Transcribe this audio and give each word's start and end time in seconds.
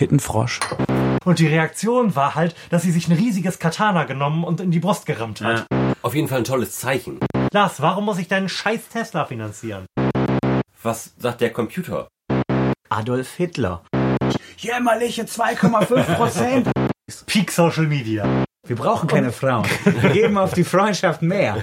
Tittenfrosch. 0.00 0.60
Und 1.26 1.40
die 1.40 1.46
Reaktion 1.46 2.16
war 2.16 2.34
halt, 2.34 2.56
dass 2.70 2.84
sie 2.84 2.90
sich 2.90 3.08
ein 3.08 3.12
riesiges 3.12 3.58
Katana 3.58 4.04
genommen 4.04 4.44
und 4.44 4.58
in 4.58 4.70
die 4.70 4.80
Brust 4.80 5.04
gerammt 5.04 5.42
hat. 5.42 5.66
Auf 6.00 6.14
jeden 6.14 6.26
Fall 6.26 6.38
ein 6.38 6.44
tolles 6.44 6.78
Zeichen. 6.78 7.20
Lars, 7.52 7.82
warum 7.82 8.06
muss 8.06 8.16
ich 8.16 8.26
deinen 8.26 8.48
scheiß 8.48 8.88
Tesla 8.88 9.26
finanzieren? 9.26 9.84
Was 10.82 11.12
sagt 11.18 11.42
der 11.42 11.52
Computer? 11.52 12.08
Adolf 12.88 13.34
Hitler. 13.34 13.82
Jämmerliche 14.56 15.24
2,5 15.24 16.14
Prozent. 16.14 16.70
Peak 17.26 17.50
Social 17.50 17.86
Media. 17.86 18.46
Wir 18.66 18.76
brauchen 18.76 19.06
keine 19.06 19.32
Frauen. 19.32 19.66
Wir 19.84 20.10
geben 20.12 20.38
auf 20.38 20.54
die 20.54 20.64
Freundschaft 20.64 21.20
mehr. 21.20 21.62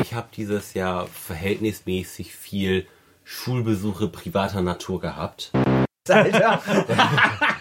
Ich 0.00 0.14
habe 0.14 0.28
dieses 0.34 0.72
Jahr 0.72 1.06
verhältnismäßig 1.08 2.34
viel 2.34 2.86
Schulbesuche 3.24 4.08
privater 4.08 4.62
Natur 4.62 5.02
gehabt. 5.02 5.52
Alter. 6.08 6.62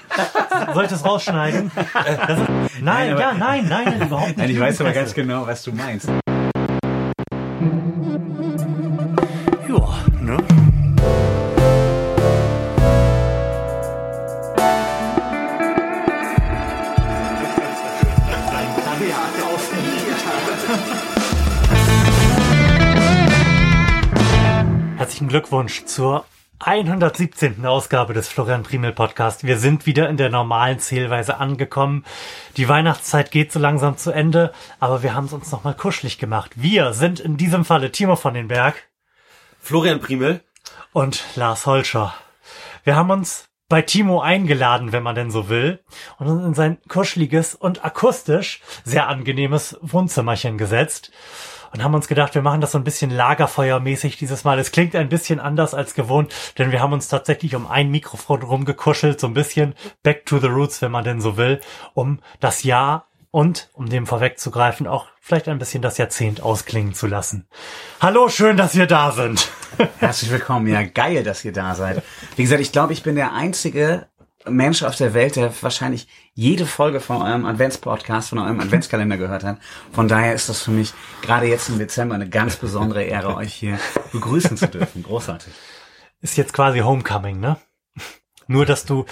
Soll 0.74 0.84
ich 0.86 0.90
das 0.90 1.06
rausschneiden? 1.06 1.72
Das 1.76 2.40
ist, 2.40 2.48
nein, 2.82 3.12
aber- 3.12 3.22
ja, 3.22 3.34
nein, 3.34 3.68
nein, 3.68 4.02
überhaupt 4.02 4.28
nicht. 4.30 4.38
Nein, 4.38 4.50
ich 4.50 4.60
weiß 4.60 4.82
aber 4.82 4.92
ganz 4.92 5.14
genau, 5.14 5.46
was 5.48 5.64
du 5.64 5.72
meinst. 5.72 6.08
Ja, 9.68 9.88
ne? 10.22 10.38
Herzlichen 24.98 25.28
Glückwunsch 25.28 25.86
zur 25.86 26.26
117. 26.66 27.66
Ausgabe 27.66 28.14
des 28.14 28.30
Florian 28.30 28.64
Primel 28.64 28.94
Podcast. 28.94 29.44
Wir 29.44 29.58
sind 29.58 29.86
wieder 29.86 30.08
in 30.08 30.16
der 30.16 30.30
normalen 30.30 30.80
Zählweise 30.80 31.38
angekommen. 31.38 32.06
Die 32.56 32.70
Weihnachtszeit 32.70 33.32
geht 33.32 33.52
so 33.52 33.60
langsam 33.60 33.98
zu 33.98 34.12
Ende, 34.12 34.54
aber 34.80 35.04
wir 35.04 35.14
haben 35.14 35.26
es 35.26 35.34
uns 35.34 35.52
nochmal 35.52 35.74
kuschelig 35.74 36.20
gemacht. 36.20 36.52
Wir 36.56 36.94
sind 36.94 37.20
in 37.20 37.36
diesem 37.36 37.66
Falle 37.66 37.92
Timo 37.92 38.16
von 38.16 38.34
den 38.34 38.48
Berg 38.48 38.76
Florian 39.60 40.00
Primel, 40.00 40.42
und 40.94 41.26
Lars 41.36 41.66
Holscher. 41.66 42.14
Wir 42.86 42.96
haben 42.96 43.10
uns 43.10 43.46
bei 43.68 43.82
Timo 43.82 44.22
eingeladen, 44.22 44.92
wenn 44.92 45.04
man 45.04 45.16
denn 45.16 45.32
so 45.32 45.50
will, 45.50 45.80
und 46.18 46.28
uns 46.28 46.46
in 46.46 46.54
sein 46.54 46.78
kuscheliges 46.88 47.56
und 47.56 47.84
akustisch 47.84 48.62
sehr 48.86 49.10
angenehmes 49.10 49.78
Wohnzimmerchen 49.82 50.58
gesetzt 50.58 51.12
und 51.74 51.84
haben 51.84 51.96
uns 51.96 52.08
gedacht, 52.08 52.36
wir 52.36 52.42
machen 52.42 52.62
das 52.62 52.72
so 52.72 52.78
ein 52.78 52.84
bisschen 52.84 53.10
lagerfeuermäßig 53.10 54.18
dieses 54.18 54.44
Mal. 54.44 54.60
Es 54.60 54.72
klingt 54.72 54.96
ein 54.96 55.10
bisschen 55.10 55.40
anders 55.40 55.74
als 55.74 55.96
gewohnt, 55.96 56.34
denn 56.58 56.72
wir 56.72 56.80
haben 56.80 56.94
uns 56.94 57.08
tatsächlich 57.08 57.56
um 57.56 57.68
ein 57.68 57.90
Mikrofon 57.90 58.44
rumgekuschelt, 58.44 59.20
so 59.20 59.28
ein 59.28 59.34
bisschen 59.34 59.74
back 60.04 60.26
to 60.26 60.40
the 60.40 60.48
roots, 60.48 60.82
wenn 60.82 60.92
man 60.92 61.04
denn 61.04 61.20
so 61.20 61.36
will, 61.36 61.60
um 61.96 62.20
das 62.40 62.64
Jahr 62.64 63.08
und, 63.32 63.72
um 63.74 63.90
dem 63.90 64.06
vorwegzugreifen, 64.06 64.86
auch 64.86 65.08
vielleicht 65.20 65.48
ein 65.48 65.58
bisschen 65.58 65.82
das 65.82 65.98
Jahrzehnt 65.98 66.44
ausklingen 66.44 66.94
zu 66.94 67.08
lassen. 67.08 67.48
Hallo, 68.00 68.30
schön, 68.30 68.58
dass 68.58 68.76
ihr 68.76 68.86
da 68.86 69.12
sind. 69.12 69.50
Herzlich 69.98 70.30
willkommen. 70.30 70.68
Ja, 70.68 70.84
geil, 70.84 71.24
dass 71.24 71.44
ihr 71.44 71.54
da 71.54 71.74
seid. 71.74 72.04
Wie 72.36 72.44
gesagt, 72.44 72.62
ich 72.62 72.72
glaube, 72.72 72.94
ich 72.94 73.02
bin 73.02 73.16
der 73.16 73.34
einzige 73.34 74.06
Mensch 74.50 74.84
auf 74.84 74.96
der 74.96 75.14
Welt, 75.14 75.36
der 75.36 75.54
wahrscheinlich 75.62 76.08
jede 76.34 76.66
Folge 76.66 77.00
von 77.00 77.22
eurem 77.22 77.46
Adventspodcast, 77.46 78.30
von 78.30 78.40
eurem 78.40 78.60
Adventskalender 78.60 79.18
gehört 79.18 79.44
hat. 79.44 79.58
Von 79.92 80.08
daher 80.08 80.34
ist 80.34 80.50
das 80.50 80.62
für 80.62 80.72
mich 80.72 80.94
gerade 81.22 81.48
jetzt 81.48 81.70
im 81.70 81.80
Dezember 81.80 82.16
eine 82.16 82.30
ganz 82.30 82.58
besondere 82.58 83.04
Ehre, 83.04 83.36
euch 83.36 83.54
hier 83.54 83.80
begrüßen 84.12 84.58
zu 84.58 84.68
dürfen. 84.68 85.04
Großartig. 85.04 85.54
ist 86.22 86.38
jetzt 86.38 86.54
quasi 86.54 86.80
Homecoming, 86.80 87.40
ne? 87.40 87.58
Nur, 88.48 88.66
dass 88.66 88.86
du 88.86 89.06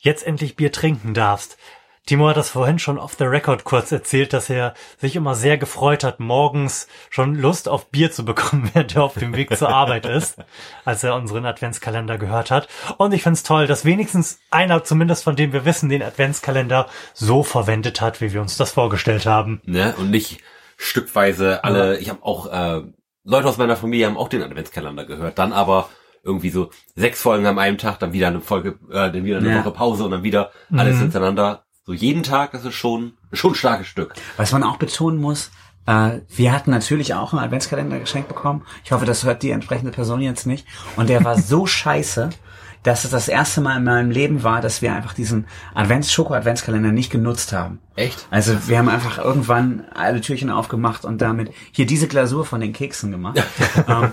jetzt 0.00 0.26
endlich 0.26 0.56
Bier 0.56 0.72
trinken 0.72 1.14
darfst. 1.14 1.56
Timo 2.06 2.28
hat 2.28 2.36
das 2.36 2.48
vorhin 2.50 2.80
schon 2.80 2.98
off 2.98 3.14
the 3.16 3.24
record 3.24 3.62
kurz 3.62 3.92
erzählt, 3.92 4.32
dass 4.32 4.50
er 4.50 4.74
sich 4.98 5.14
immer 5.14 5.36
sehr 5.36 5.56
gefreut 5.56 6.02
hat, 6.02 6.18
morgens 6.18 6.88
schon 7.10 7.36
Lust 7.36 7.68
auf 7.68 7.90
Bier 7.90 8.10
zu 8.10 8.24
bekommen, 8.24 8.70
während 8.74 8.96
er 8.96 9.04
auf 9.04 9.14
dem 9.14 9.36
Weg 9.36 9.56
zur 9.56 9.68
Arbeit 9.68 10.06
ist, 10.06 10.36
als 10.84 11.04
er 11.04 11.14
unseren 11.14 11.46
Adventskalender 11.46 12.18
gehört 12.18 12.50
hat. 12.50 12.66
Und 12.98 13.12
ich 13.12 13.22
find's 13.22 13.44
toll, 13.44 13.68
dass 13.68 13.84
wenigstens 13.84 14.40
einer, 14.50 14.82
zumindest 14.82 15.22
von 15.22 15.36
dem 15.36 15.52
wir 15.52 15.64
wissen, 15.64 15.88
den 15.88 16.02
Adventskalender 16.02 16.88
so 17.14 17.44
verwendet 17.44 18.00
hat, 18.00 18.20
wie 18.20 18.32
wir 18.32 18.40
uns 18.40 18.56
das 18.56 18.72
vorgestellt 18.72 19.26
haben. 19.26 19.60
ne? 19.64 19.94
Und 19.96 20.10
nicht 20.10 20.40
stückweise 20.76 21.62
alle, 21.62 21.98
ich 21.98 22.08
habe 22.10 22.22
auch, 22.22 22.46
äh, 22.52 22.82
Leute 23.24 23.48
aus 23.48 23.58
meiner 23.58 23.76
Familie 23.76 24.06
haben 24.06 24.16
auch 24.16 24.28
den 24.28 24.42
Adventskalender 24.42 25.04
gehört, 25.04 25.38
dann 25.38 25.52
aber 25.52 25.88
irgendwie 26.24 26.50
so 26.50 26.70
sechs 26.96 27.20
Folgen 27.22 27.46
am 27.46 27.58
einem 27.58 27.78
Tag, 27.78 28.00
dann 28.00 28.12
wieder 28.12 28.26
eine 28.28 28.40
Folge, 28.40 28.78
äh, 28.90 29.10
dann 29.12 29.24
wieder 29.24 29.38
eine 29.38 29.50
Ja. 29.50 29.60
Woche 29.60 29.70
Pause 29.72 30.04
und 30.04 30.10
dann 30.10 30.24
wieder 30.24 30.50
alles 30.72 30.98
hintereinander. 30.98 31.64
So 31.84 31.92
jeden 31.92 32.22
Tag, 32.22 32.52
das 32.52 32.64
ist 32.64 32.74
schon, 32.74 33.14
schon 33.32 33.52
ein 33.52 33.56
starkes 33.56 33.88
Stück. 33.88 34.14
Was 34.36 34.52
man 34.52 34.62
auch 34.62 34.76
betonen 34.76 35.20
muss, 35.20 35.50
äh, 35.86 36.20
wir 36.28 36.52
hatten 36.52 36.70
natürlich 36.70 37.14
auch 37.14 37.32
einen 37.32 37.42
Adventskalender 37.42 37.98
geschenkt 37.98 38.28
bekommen. 38.28 38.64
Ich 38.84 38.92
hoffe, 38.92 39.04
das 39.04 39.24
hört 39.24 39.42
die 39.42 39.50
entsprechende 39.50 39.90
Person 39.90 40.20
jetzt 40.20 40.46
nicht. 40.46 40.64
Und 40.94 41.08
der 41.08 41.24
war 41.24 41.36
so 41.36 41.66
scheiße, 41.66 42.30
dass 42.82 43.04
es 43.04 43.10
das 43.10 43.28
erste 43.28 43.60
Mal 43.60 43.78
in 43.78 43.84
meinem 43.84 44.10
Leben 44.10 44.42
war, 44.42 44.60
dass 44.60 44.82
wir 44.82 44.94
einfach 44.94 45.14
diesen 45.14 45.46
Advents-Schoko-Adventskalender 45.74 46.92
nicht 46.92 47.10
genutzt 47.10 47.52
haben. 47.52 47.80
Echt? 47.94 48.26
Also 48.30 48.68
wir 48.68 48.78
haben 48.78 48.88
einfach 48.88 49.18
irgendwann 49.18 49.84
alle 49.94 50.20
Türchen 50.20 50.50
aufgemacht 50.50 51.04
und 51.04 51.20
damit 51.20 51.52
hier 51.72 51.86
diese 51.86 52.08
Glasur 52.08 52.44
von 52.44 52.60
den 52.60 52.72
Keksen 52.72 53.10
gemacht. 53.10 53.42
ähm, 53.88 54.10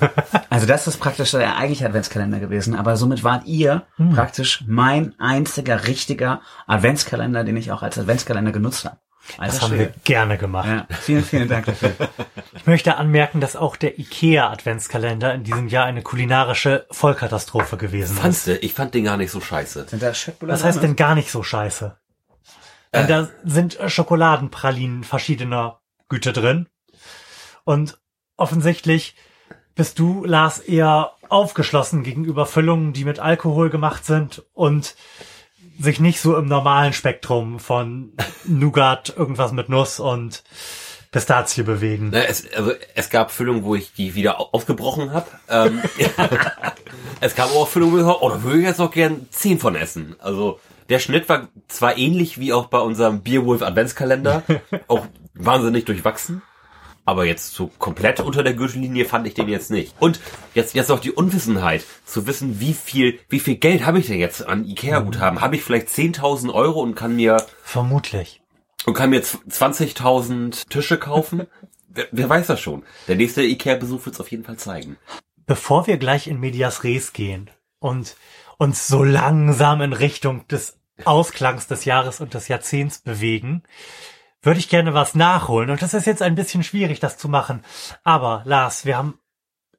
also 0.49 0.67
das 0.67 0.87
ist 0.87 0.97
praktisch 0.97 1.31
der 1.31 1.57
eigentliche 1.57 1.85
Adventskalender 1.85 2.39
gewesen. 2.39 2.75
Aber 2.75 2.97
somit 2.97 3.23
wart 3.23 3.45
ihr 3.45 3.83
praktisch 4.13 4.63
mein 4.67 5.13
einziger 5.19 5.87
richtiger 5.87 6.41
Adventskalender, 6.67 7.43
den 7.43 7.57
ich 7.57 7.71
auch 7.71 7.81
als 7.81 7.97
Adventskalender 7.97 8.51
genutzt 8.51 8.85
habe. 8.85 8.97
Alter 9.37 9.53
Das 9.53 9.61
haben 9.61 9.71
wir 9.77 9.85
Schwede. 9.85 9.93
gerne 10.03 10.37
gemacht. 10.37 10.67
Ja, 10.67 10.87
vielen, 11.01 11.23
vielen 11.23 11.47
Dank 11.47 11.65
dafür. 11.65 11.91
Ich 12.55 12.65
möchte 12.65 12.97
anmerken, 12.97 13.39
dass 13.39 13.55
auch 13.55 13.75
der 13.77 13.97
IKEA 13.99 14.49
Adventskalender 14.49 15.33
in 15.33 15.43
diesem 15.43 15.67
Jahr 15.69 15.85
eine 15.85 16.01
kulinarische 16.01 16.85
Vollkatastrophe 16.91 17.77
gewesen 17.77 18.15
ist. 18.15 18.21
Fandst 18.21 18.47
du? 18.47 18.57
Ich 18.57 18.73
fand 18.73 18.93
den 18.93 19.05
gar 19.05 19.17
nicht 19.17 19.31
so 19.31 19.39
scheiße. 19.39 19.87
Sind 19.87 20.03
da 20.03 20.13
Schöttbullar 20.13 20.55
Was 20.55 20.63
heißt 20.63 20.83
denn 20.83 20.95
gar 20.95 21.15
nicht 21.15 21.31
so 21.31 21.41
scheiße? 21.41 21.97
Denn 22.93 23.07
da 23.07 23.29
sind 23.45 23.79
Schokoladenpralinen 23.87 25.03
verschiedener 25.03 25.79
Güte 26.09 26.33
drin. 26.33 26.67
Und 27.63 27.97
offensichtlich 28.35 29.15
bist 29.75 29.99
du, 29.99 30.25
Lars, 30.25 30.59
eher 30.59 31.13
aufgeschlossen 31.29 32.03
gegenüber 32.03 32.45
Füllungen, 32.45 32.91
die 32.93 33.05
mit 33.05 33.19
Alkohol 33.19 33.69
gemacht 33.69 34.05
sind 34.05 34.43
und 34.53 34.95
sich 35.79 35.99
nicht 35.99 36.19
so 36.19 36.35
im 36.37 36.47
normalen 36.47 36.93
Spektrum 36.93 37.59
von 37.59 38.13
Nougat, 38.45 39.13
irgendwas 39.15 39.51
mit 39.51 39.69
Nuss 39.69 39.99
und 39.99 40.43
Pistazie 41.11 41.63
bewegen. 41.63 42.09
Ne, 42.11 42.27
es, 42.27 42.45
also, 42.53 42.73
es 42.95 43.09
gab 43.09 43.31
Füllungen, 43.31 43.63
wo 43.63 43.73
ich 43.75 43.93
die 43.93 44.13
wieder 44.13 44.39
au- 44.39 44.49
aufgebrochen 44.51 45.11
habe. 45.11 45.25
Ähm, 45.49 45.81
es 47.21 47.35
gab 47.35 47.49
auch 47.55 47.67
Füllungen, 47.67 47.95
wo 47.95 47.99
ich 48.11 48.21
oh, 48.21 48.29
da 48.29 48.43
würde 48.43 48.59
ich 48.59 48.65
jetzt 48.65 48.79
noch 48.79 48.91
gern 48.91 49.27
zehn 49.31 49.57
von 49.59 49.75
essen. 49.75 50.15
Also 50.19 50.59
der 50.89 50.99
Schnitt 50.99 51.27
war 51.29 51.47
zwar 51.67 51.97
ähnlich 51.97 52.39
wie 52.39 52.53
auch 52.53 52.67
bei 52.67 52.79
unserem 52.79 53.21
Beerwolf 53.21 53.61
Adventskalender, 53.61 54.43
auch 54.87 55.05
wahnsinnig 55.33 55.85
durchwachsen, 55.85 56.41
aber 57.09 57.25
jetzt 57.25 57.53
so 57.53 57.69
komplett 57.79 58.19
unter 58.21 58.43
der 58.43 58.53
Gürtellinie 58.53 59.05
fand 59.05 59.27
ich 59.27 59.33
den 59.33 59.49
jetzt 59.49 59.71
nicht. 59.71 59.93
Und 59.99 60.19
jetzt 60.53 60.73
jetzt 60.75 60.91
auch 60.91 60.99
die 60.99 61.11
Unwissenheit, 61.11 61.83
zu 62.05 62.25
wissen, 62.27 62.59
wie 62.59 62.73
viel 62.73 63.19
wie 63.29 63.39
viel 63.39 63.55
Geld 63.55 63.85
habe 63.85 63.99
ich 63.99 64.07
denn 64.07 64.19
jetzt 64.19 64.45
an 64.47 64.63
Ikea-Guthaben? 64.65 65.41
Habe 65.41 65.55
ich 65.55 65.63
vielleicht 65.63 65.89
10.000 65.89 66.53
Euro 66.53 66.81
und 66.81 66.95
kann 66.95 67.15
mir 67.15 67.45
Vermutlich. 67.63 68.41
und 68.85 68.93
kann 68.93 69.09
mir 69.09 69.21
z- 69.23 69.39
20.000 69.49 70.69
Tische 70.69 70.97
kaufen. 70.97 71.47
wer, 71.89 72.07
wer 72.11 72.29
weiß 72.29 72.47
das 72.47 72.59
schon. 72.61 72.83
Der 73.07 73.15
nächste 73.15 73.41
Ikea-Besuch 73.43 74.05
wird 74.05 74.15
es 74.15 74.21
auf 74.21 74.31
jeden 74.31 74.43
Fall 74.43 74.57
zeigen. 74.57 74.97
Bevor 75.45 75.87
wir 75.87 75.97
gleich 75.97 76.27
in 76.27 76.39
Medias 76.39 76.83
Res 76.83 77.11
gehen 77.13 77.49
und 77.79 78.15
uns 78.57 78.87
so 78.87 79.03
langsam 79.03 79.81
in 79.81 79.93
Richtung 79.93 80.47
des 80.47 80.77
Ausklangs 81.05 81.65
des 81.67 81.85
Jahres 81.85 82.19
und 82.19 82.33
des 82.33 82.47
Jahrzehnts 82.49 82.99
bewegen, 82.99 83.63
würde 84.41 84.59
ich 84.59 84.69
gerne 84.69 84.93
was 84.93 85.15
nachholen. 85.15 85.69
Und 85.69 85.81
das 85.81 85.93
ist 85.93 86.05
jetzt 86.07 86.21
ein 86.21 86.35
bisschen 86.35 86.63
schwierig, 86.63 86.99
das 86.99 87.17
zu 87.17 87.27
machen. 87.29 87.63
Aber 88.03 88.41
Lars, 88.45 88.85
wir 88.85 88.97
haben 88.97 89.19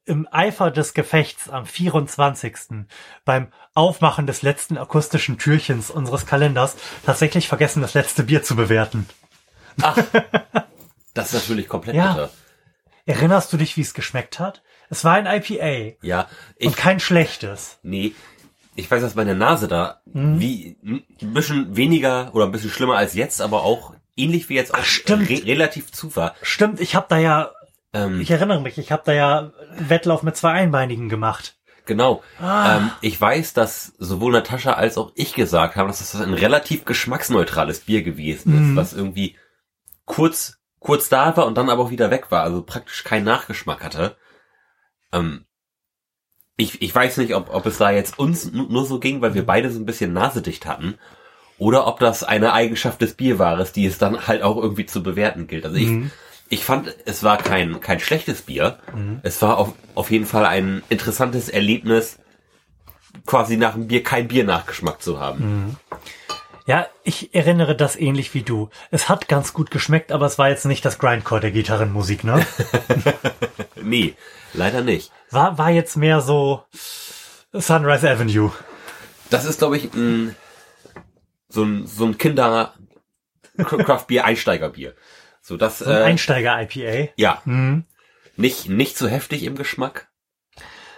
im 0.05 0.27
Eifer 0.31 0.71
des 0.71 0.93
Gefechts 0.93 1.49
am 1.49 1.65
24. 1.65 2.85
beim 3.23 3.51
Aufmachen 3.73 4.25
des 4.27 4.41
letzten 4.41 4.77
akustischen 4.77 5.37
Türchens 5.37 5.89
unseres 5.91 6.25
Kalenders 6.25 6.75
tatsächlich 7.05 7.47
vergessen, 7.47 7.81
das 7.81 7.93
letzte 7.93 8.23
Bier 8.23 8.43
zu 8.43 8.55
bewerten. 8.55 9.07
Das 11.13 11.27
ist 11.27 11.33
natürlich 11.33 11.67
komplett 11.67 11.95
Ja. 11.95 12.13
bitter. 12.13 12.29
Erinnerst 13.05 13.51
du 13.51 13.57
dich, 13.57 13.75
wie 13.75 13.81
es 13.81 13.93
geschmeckt 13.93 14.39
hat? 14.39 14.63
Es 14.89 15.03
war 15.03 15.13
ein 15.15 15.25
IPA 15.25 15.97
Ja, 16.01 16.21
und 16.21 16.27
ich, 16.57 16.75
kein 16.75 16.99
schlechtes. 16.99 17.79
nee, 17.83 18.13
ich 18.75 18.89
weiß, 18.89 19.01
dass 19.01 19.15
meine 19.15 19.35
Nase 19.35 19.67
da 19.67 20.01
Mhm. 20.05 20.39
wie 20.39 20.77
ein 20.83 21.33
bisschen 21.33 21.75
weniger 21.75 22.33
oder 22.33 22.45
ein 22.45 22.51
bisschen 22.53 22.69
schlimmer 22.69 22.95
als 22.97 23.13
jetzt, 23.13 23.41
aber 23.41 23.63
auch 23.63 23.93
ähnlich 24.21 24.49
wie 24.49 24.55
jetzt 24.55 24.73
auch 24.73 24.79
Ach, 24.81 24.85
stimmt. 24.85 25.29
re 25.29 25.43
relativ 25.45 25.91
zu 25.91 26.15
war. 26.15 26.35
Stimmt, 26.41 26.79
ich 26.79 26.95
habe 26.95 27.07
da 27.09 27.17
ja 27.17 27.51
Ähm, 27.93 28.21
Ich 28.21 28.31
erinnere 28.31 28.61
mich, 28.61 28.77
ich 28.77 28.91
habe 28.91 29.03
da 29.05 29.11
ja 29.13 29.51
Wettlauf 29.77 30.23
mit 30.23 30.37
zwei 30.37 30.51
Einbeinigen 30.51 31.09
gemacht. 31.09 31.57
Genau. 31.85 32.23
Ähm, 32.41 32.91
ich 33.01 33.19
weiß, 33.19 33.53
dass 33.53 33.93
sowohl 33.97 34.31
Natascha 34.33 34.73
als 34.73 34.97
auch 34.97 35.11
ich 35.15 35.33
gesagt 35.33 35.75
haben, 35.75 35.87
dass 35.87 35.99
das 35.99 36.15
ein 36.21 36.33
relativ 36.33 36.85
geschmacksneutrales 36.85 37.81
Bier 37.81 38.03
gewesen 38.03 38.53
ist, 38.71 38.75
was 38.77 38.93
irgendwie 38.93 39.35
kurz, 40.05 40.57
kurz 40.79 41.09
da 41.09 41.35
war 41.35 41.47
und 41.47 41.57
dann 41.57 41.69
aber 41.69 41.83
auch 41.83 41.89
wieder 41.89 42.11
weg 42.11 42.27
war, 42.29 42.43
also 42.43 42.61
praktisch 42.61 43.03
keinen 43.03 43.25
Nachgeschmack 43.25 43.83
hatte. 43.83 44.15
Ähm, 45.11 45.45
ich, 46.55 46.81
ich 46.81 46.93
weiß 46.93 47.17
nicht, 47.17 47.33
ob, 47.33 47.53
ob 47.53 47.65
es 47.65 47.79
da 47.79 47.89
jetzt 47.91 48.19
uns 48.19 48.51
nu- 48.51 48.67
nur 48.69 48.85
so 48.85 48.99
ging, 48.99 49.21
weil 49.21 49.33
wir 49.33 49.45
beide 49.45 49.71
so 49.71 49.79
ein 49.79 49.85
bisschen 49.85 50.13
nasedicht 50.13 50.65
hatten, 50.67 50.97
oder 51.61 51.85
ob 51.85 51.99
das 51.99 52.23
eine 52.23 52.53
Eigenschaft 52.53 53.01
des 53.01 53.13
Bierwaares, 53.13 53.71
die 53.71 53.85
es 53.85 53.99
dann 53.99 54.25
halt 54.25 54.41
auch 54.41 54.57
irgendwie 54.57 54.87
zu 54.87 55.03
bewerten 55.03 55.45
gilt. 55.45 55.63
Also 55.63 55.77
ich, 55.77 56.09
ich 56.49 56.65
fand, 56.65 56.95
es 57.05 57.21
war 57.21 57.37
kein, 57.37 57.79
kein 57.81 57.99
schlechtes 57.99 58.41
Bier. 58.41 58.79
Es 59.21 59.43
war 59.43 59.59
auf, 59.59 59.73
auf 59.93 60.09
jeden 60.09 60.25
Fall 60.25 60.47
ein 60.47 60.81
interessantes 60.89 61.49
Erlebnis, 61.49 62.17
quasi 63.27 63.57
nach 63.57 63.73
dem 63.73 63.87
Bier 63.87 64.01
kein 64.01 64.27
Bier-Nachgeschmack 64.27 65.03
zu 65.03 65.19
haben. 65.19 65.77
Ja, 66.65 66.87
ich 67.03 67.35
erinnere 67.35 67.75
das 67.75 67.95
ähnlich 67.95 68.33
wie 68.33 68.41
du. 68.41 68.71
Es 68.89 69.07
hat 69.07 69.27
ganz 69.27 69.53
gut 69.53 69.69
geschmeckt, 69.69 70.11
aber 70.11 70.25
es 70.25 70.39
war 70.39 70.49
jetzt 70.49 70.65
nicht 70.65 70.83
das 70.83 70.97
Grindcore 70.97 71.41
der 71.41 71.51
Gitarrenmusik, 71.51 72.23
ne? 72.23 72.43
Nee, 73.83 74.15
leider 74.53 74.81
nicht. 74.81 75.11
War, 75.29 75.59
war 75.59 75.69
jetzt 75.69 75.95
mehr 75.95 76.21
so 76.21 76.63
Sunrise 77.53 78.09
Avenue. 78.09 78.51
Das 79.29 79.45
ist, 79.45 79.59
glaube 79.59 79.77
ich, 79.77 79.93
ein, 79.93 80.35
so 81.51 81.63
ein, 81.63 81.85
so 81.87 82.05
ein 82.05 82.17
Kinder 82.17 82.73
Craft 83.57 84.05
Bier 84.07 84.25
Einsteigerbier. 84.25 84.95
So 85.41 85.57
das, 85.57 85.79
So 85.79 85.89
ein 85.89 85.97
äh, 85.97 86.03
Einsteiger-IPA. 86.03 87.11
ja, 87.17 87.41
Mhm. 87.45 87.85
nicht, 88.37 88.69
nicht 88.69 88.97
so 88.97 89.07
heftig 89.07 89.43
im 89.43 89.55
Geschmack. 89.55 90.07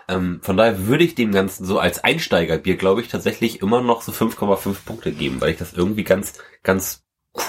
Ähm, 0.07 0.41
von 0.43 0.57
daher 0.57 0.85
würde 0.87 1.03
ich 1.03 1.15
dem 1.15 1.31
Ganzen 1.31 1.65
so 1.65 1.79
als 1.79 2.03
Einsteigerbier, 2.03 2.75
glaube 2.75 3.01
ich, 3.01 3.07
tatsächlich 3.07 3.61
immer 3.61 3.81
noch 3.81 4.01
so 4.01 4.11
5,5 4.11 4.85
Punkte 4.85 5.11
geben, 5.13 5.39
weil 5.41 5.51
ich 5.51 5.57
das 5.57 5.73
irgendwie 5.73 6.03
ganz, 6.03 6.33
ganz 6.61 7.03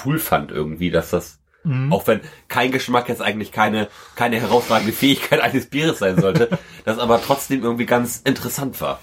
cool 0.05 0.19
fand 0.19 0.51
irgendwie, 0.51 0.89
dass 0.89 1.09
das, 1.11 1.39
Mhm. 1.63 1.91
auch 1.91 2.07
wenn 2.07 2.21
kein 2.47 2.71
Geschmack 2.71 3.09
jetzt 3.09 3.21
eigentlich 3.21 3.51
keine, 3.51 3.89
keine 4.15 4.39
herausragende 4.39 4.93
Fähigkeit 4.93 5.41
eines 5.41 5.65
Bieres 5.69 5.99
sein 5.99 6.19
sollte, 6.19 6.49
das 6.85 6.97
aber 6.97 7.21
trotzdem 7.21 7.61
irgendwie 7.63 7.85
ganz 7.85 8.21
interessant 8.23 8.79
war. 8.81 8.99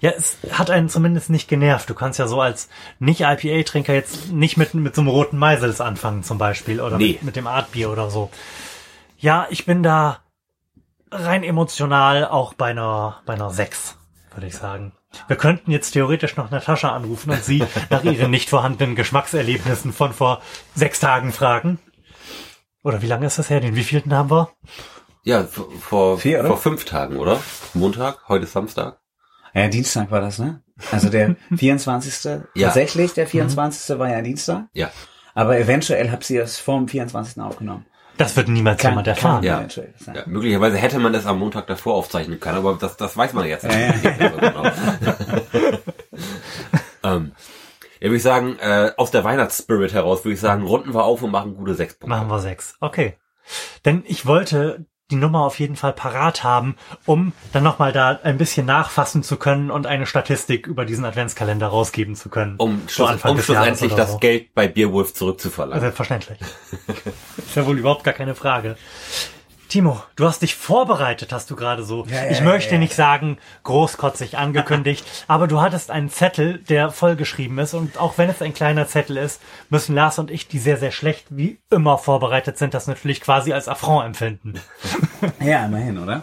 Ja, 0.00 0.10
es 0.10 0.36
hat 0.52 0.70
einen 0.70 0.88
zumindest 0.88 1.30
nicht 1.30 1.48
genervt. 1.48 1.88
Du 1.88 1.94
kannst 1.94 2.18
ja 2.18 2.26
so 2.26 2.40
als 2.40 2.68
Nicht-IPA-Trinker 2.98 3.94
jetzt 3.94 4.30
nicht 4.32 4.56
mit, 4.56 4.74
mit 4.74 4.94
so 4.94 5.00
einem 5.02 5.08
roten 5.08 5.38
Meisels 5.38 5.80
anfangen 5.80 6.22
zum 6.22 6.38
Beispiel 6.38 6.80
oder 6.80 6.96
Nee. 6.98 7.12
mit, 7.14 7.22
mit 7.22 7.36
dem 7.36 7.46
Artbier 7.46 7.90
oder 7.90 8.10
so. 8.10 8.30
Ja, 9.18 9.46
ich 9.50 9.64
bin 9.66 9.82
da 9.82 10.18
rein 11.10 11.44
emotional 11.44 12.26
auch 12.26 12.54
bei 12.54 12.70
einer, 12.70 13.20
bei 13.26 13.34
einer 13.34 13.50
6, 13.50 13.96
würde 14.34 14.46
ich 14.46 14.56
sagen. 14.56 14.92
Wir 15.28 15.36
könnten 15.36 15.70
jetzt 15.70 15.92
theoretisch 15.92 16.36
noch 16.36 16.50
Natascha 16.50 16.90
anrufen 16.90 17.30
und 17.30 17.44
sie 17.44 17.62
nach 17.90 18.02
ihren 18.02 18.32
nicht 18.32 18.50
vorhandenen 18.50 18.96
Geschmackserlebnissen 18.96 19.92
von 19.92 20.12
vor 20.12 20.42
sechs 20.74 20.98
Tagen 20.98 21.32
fragen. 21.32 21.78
Oder 22.82 23.00
wie 23.00 23.06
lange 23.06 23.26
ist 23.26 23.38
das 23.38 23.48
her? 23.48 23.60
Den 23.60 23.76
wievielten 23.76 24.12
haben 24.12 24.30
wir? 24.30 24.50
Ja, 25.22 25.44
vor, 25.44 25.68
vor, 25.80 26.18
Vier, 26.18 26.40
oder? 26.40 26.48
vor 26.48 26.58
fünf 26.58 26.84
Tagen, 26.84 27.16
oder? 27.16 27.40
Montag, 27.72 28.28
heute 28.28 28.44
ist 28.44 28.52
Samstag. 28.52 28.98
Ja, 29.54 29.68
Dienstag 29.68 30.10
war 30.10 30.20
das, 30.20 30.38
ne? 30.38 30.62
Also 30.90 31.08
der 31.08 31.36
24. 31.56 32.24
Ja. 32.54 32.66
Tatsächlich, 32.66 33.12
der 33.14 33.26
24. 33.26 33.98
war 33.98 34.08
ja 34.10 34.20
Dienstag. 34.22 34.64
Ja. 34.72 34.90
Aber 35.34 35.58
eventuell 35.58 36.10
habt 36.10 36.28
ihr 36.30 36.42
es 36.42 36.58
vor 36.58 36.78
dem 36.78 36.88
24. 36.88 37.40
aufgenommen. 37.42 37.86
Das 38.16 38.36
wird 38.36 38.48
niemals 38.48 38.80
Kann- 38.80 38.92
jemand 38.92 39.08
erfahren. 39.08 39.42
Ja. 39.42 39.66
Ja, 40.14 40.22
möglicherweise 40.26 40.76
hätte 40.76 41.00
man 41.00 41.12
das 41.12 41.26
am 41.26 41.38
Montag 41.40 41.66
davor 41.66 41.94
aufzeichnen 41.94 42.38
können, 42.38 42.58
aber 42.58 42.74
das, 42.80 42.96
das 42.96 43.16
weiß 43.16 43.32
man 43.32 43.46
jetzt 43.46 43.64
Ja, 43.64 43.72
ja. 43.76 43.90
genau. 44.28 44.64
ähm, 47.02 47.32
ja, 48.00 48.06
würde 48.08 48.16
ich 48.16 48.22
sagen, 48.22 48.56
äh, 48.60 48.92
aus 48.96 49.10
der 49.10 49.24
Weihnachtsspirit 49.24 49.92
heraus 49.94 50.24
würde 50.24 50.34
ich 50.34 50.40
sagen, 50.40 50.62
runden 50.64 50.94
wir 50.94 51.02
auf 51.04 51.22
und 51.22 51.30
machen 51.32 51.56
gute 51.56 51.74
sechs 51.74 51.94
Punkte. 51.94 52.16
Machen 52.16 52.28
wir 52.28 52.38
sechs. 52.40 52.76
Okay. 52.80 53.16
Denn 53.84 54.04
ich 54.06 54.26
wollte 54.26 54.86
die 55.14 55.20
Nummer 55.20 55.40
auf 55.42 55.58
jeden 55.60 55.76
Fall 55.76 55.92
parat 55.92 56.42
haben, 56.42 56.76
um 57.06 57.32
dann 57.52 57.62
nochmal 57.62 57.92
da 57.92 58.18
ein 58.22 58.38
bisschen 58.38 58.66
nachfassen 58.66 59.22
zu 59.22 59.36
können 59.36 59.70
und 59.70 59.86
eine 59.86 60.06
Statistik 60.06 60.66
über 60.66 60.84
diesen 60.84 61.04
Adventskalender 61.04 61.66
rausgeben 61.68 62.16
zu 62.16 62.28
können. 62.28 62.56
Um, 62.58 62.82
So 62.86 62.94
schluss, 62.94 63.10
Anfang 63.10 63.32
um 63.32 63.40
schlussendlich 63.40 63.94
das 63.94 64.12
so. 64.12 64.18
Geld 64.18 64.54
bei 64.54 64.68
Beerwolf 64.68 65.14
zurückzuverlangen. 65.14 65.80
Selbstverständlich. 65.80 66.38
Ist 67.36 67.54
ja 67.56 67.66
wohl 67.66 67.78
überhaupt 67.78 68.04
gar 68.04 68.14
keine 68.14 68.34
Frage. 68.34 68.76
Timo, 69.74 70.00
du 70.14 70.24
hast 70.24 70.40
dich 70.40 70.54
vorbereitet, 70.54 71.32
hast 71.32 71.50
du 71.50 71.56
gerade 71.56 71.82
so. 71.82 72.04
Ja, 72.06 72.26
ja, 72.26 72.30
ich 72.30 72.38
ja, 72.38 72.44
möchte 72.44 72.74
ja. 72.74 72.78
nicht 72.78 72.94
sagen, 72.94 73.38
großkotzig 73.64 74.38
angekündigt, 74.38 75.04
aber 75.26 75.48
du 75.48 75.60
hattest 75.60 75.90
einen 75.90 76.10
Zettel, 76.10 76.58
der 76.58 76.92
vollgeschrieben 76.92 77.58
ist 77.58 77.74
und 77.74 77.98
auch 77.98 78.16
wenn 78.16 78.30
es 78.30 78.40
ein 78.40 78.54
kleiner 78.54 78.86
Zettel 78.86 79.16
ist, 79.16 79.42
müssen 79.70 79.96
Lars 79.96 80.20
und 80.20 80.30
ich, 80.30 80.46
die 80.46 80.60
sehr, 80.60 80.76
sehr 80.76 80.92
schlecht 80.92 81.26
wie 81.30 81.58
immer 81.72 81.98
vorbereitet 81.98 82.56
sind, 82.56 82.72
das 82.72 82.86
natürlich 82.86 83.20
quasi 83.20 83.52
als 83.52 83.66
Affront 83.66 84.06
empfinden. 84.06 84.54
Ja, 85.40 85.64
immerhin, 85.64 85.98
oder? 85.98 86.22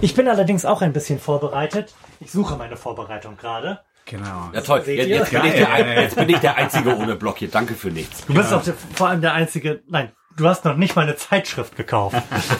Ich 0.00 0.14
bin 0.14 0.26
allerdings 0.26 0.64
auch 0.64 0.82
ein 0.82 0.92
bisschen 0.92 1.20
vorbereitet. 1.20 1.94
Ich 2.18 2.32
suche 2.32 2.56
meine 2.56 2.76
Vorbereitung 2.76 3.36
gerade. 3.36 3.80
Genau. 4.06 4.50
ja 4.52 4.62
toll, 4.62 4.82
jetzt, 4.86 5.08
jetzt, 5.08 5.30
bin 5.30 5.44
ich 5.44 5.52
der, 5.52 6.02
jetzt 6.02 6.16
bin 6.16 6.28
ich 6.28 6.38
der 6.38 6.56
Einzige 6.56 6.96
ohne 6.96 7.14
Block 7.14 7.38
hier. 7.38 7.50
Danke 7.50 7.74
für 7.74 7.90
nichts. 7.90 8.26
Du 8.26 8.34
bist 8.34 8.52
auch 8.52 8.64
der, 8.64 8.74
vor 8.94 9.08
allem 9.08 9.20
der 9.20 9.34
einzige. 9.34 9.82
Nein, 9.88 10.10
du 10.36 10.48
hast 10.48 10.64
noch 10.64 10.76
nicht 10.76 10.96
mal 10.96 11.02
eine 11.02 11.16
Zeitschrift 11.16 11.76
gekauft. 11.76 12.16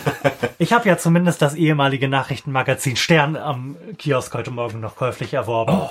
ich 0.59 0.73
habe 0.73 0.89
ja 0.89 0.99
zumindest 0.99 1.43
das 1.43 1.55
ehemalige 1.55 2.09
Nachrichtenmagazin 2.09 2.97
Stern 2.97 3.37
am 3.37 3.77
Kiosk 3.99 4.35
heute 4.35 4.51
Morgen 4.51 4.81
noch 4.81 4.97
käuflich 4.97 5.35
erworben. 5.35 5.89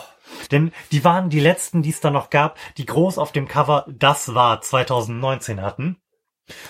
Denn 0.52 0.72
die 0.92 1.04
waren 1.04 1.30
die 1.30 1.40
letzten, 1.40 1.82
die 1.82 1.90
es 1.90 2.02
da 2.02 2.12
noch 2.12 2.30
gab, 2.30 2.58
die 2.78 2.86
groß 2.86 3.18
auf 3.18 3.32
dem 3.32 3.48
Cover 3.48 3.86
Das 3.90 4.34
war 4.34 4.62
2019 4.62 5.62
hatten. 5.62 5.98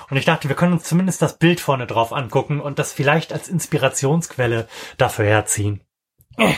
Und 0.10 0.18
ich 0.18 0.26
dachte, 0.26 0.50
wir 0.50 0.56
können 0.56 0.74
uns 0.74 0.84
zumindest 0.84 1.22
das 1.22 1.38
Bild 1.38 1.60
vorne 1.60 1.88
drauf 1.88 2.12
angucken 2.12 2.60
und 2.60 2.80
das 2.80 2.92
vielleicht 2.92 3.32
als 3.32 3.48
Inspirationsquelle 3.48 4.68
dafür 4.98 5.26
herziehen. 5.26 5.82
Äh. 6.38 6.54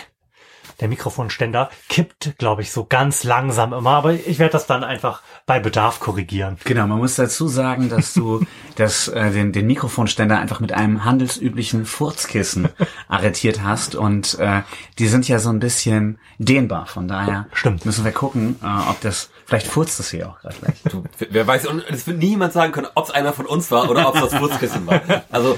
Der 0.82 0.88
Mikrofonständer 0.88 1.70
kippt, 1.90 2.34
glaube 2.40 2.64
ich, 2.64 2.72
so 2.72 2.86
ganz 2.86 3.24
langsam 3.24 3.72
immer, 3.72 3.92
aber 3.92 4.14
ich 4.14 4.40
werde 4.40 4.54
das 4.54 4.66
dann 4.66 4.84
einfach 4.84 5.22
bei 5.46 5.60
Bedarf 5.60 6.00
korrigieren. 6.00 6.58
Genau, 6.64 6.88
man 6.88 6.98
muss 6.98 7.16
dazu 7.16 7.48
sagen, 7.48 7.88
dass 7.88 8.14
du 8.14 8.44
das, 8.76 9.08
äh, 9.08 9.32
den, 9.32 9.52
den 9.52 9.68
Mikrofonständer 9.68 10.40
einfach 10.40 10.60
mit 10.60 10.74
einem 10.74 11.06
handelsüblichen 11.06 11.86
Furzkissen 11.86 12.70
arretiert 13.08 13.64
hast 13.64 13.94
und 13.96 14.40
äh, 14.40 14.64
die 14.98 15.08
sind 15.08 15.28
ja 15.28 15.38
so 15.38 15.50
ein 15.50 15.60
bisschen 15.60 16.18
dehnbar. 16.40 16.88
Von 16.88 17.08
daher 17.08 17.48
Stimmt. 17.54 17.86
müssen 17.86 18.04
wir 18.04 18.12
gucken, 18.12 18.60
äh, 18.64 18.90
ob 18.90 19.00
das, 19.02 19.30
vielleicht 19.46 19.68
furzt 19.68 20.00
es 20.00 20.10
hier 20.10 20.30
auch 20.30 20.40
gerade 20.40 20.56
gleich. 20.56 20.82
Du, 20.90 21.04
wer 21.30 21.46
weiß, 21.46 21.68
und 21.68 21.84
es 21.90 22.08
wird 22.08 22.18
niemand 22.18 22.54
sagen 22.54 22.72
können, 22.72 22.88
ob 22.96 23.06
es 23.06 23.12
einer 23.12 23.34
von 23.34 23.46
uns 23.46 23.70
war 23.70 23.88
oder 23.88 24.08
ob 24.10 24.16
es 24.16 24.22
das 24.22 24.34
Furzkissen 24.34 24.88
war. 24.88 25.02
Also, 25.30 25.58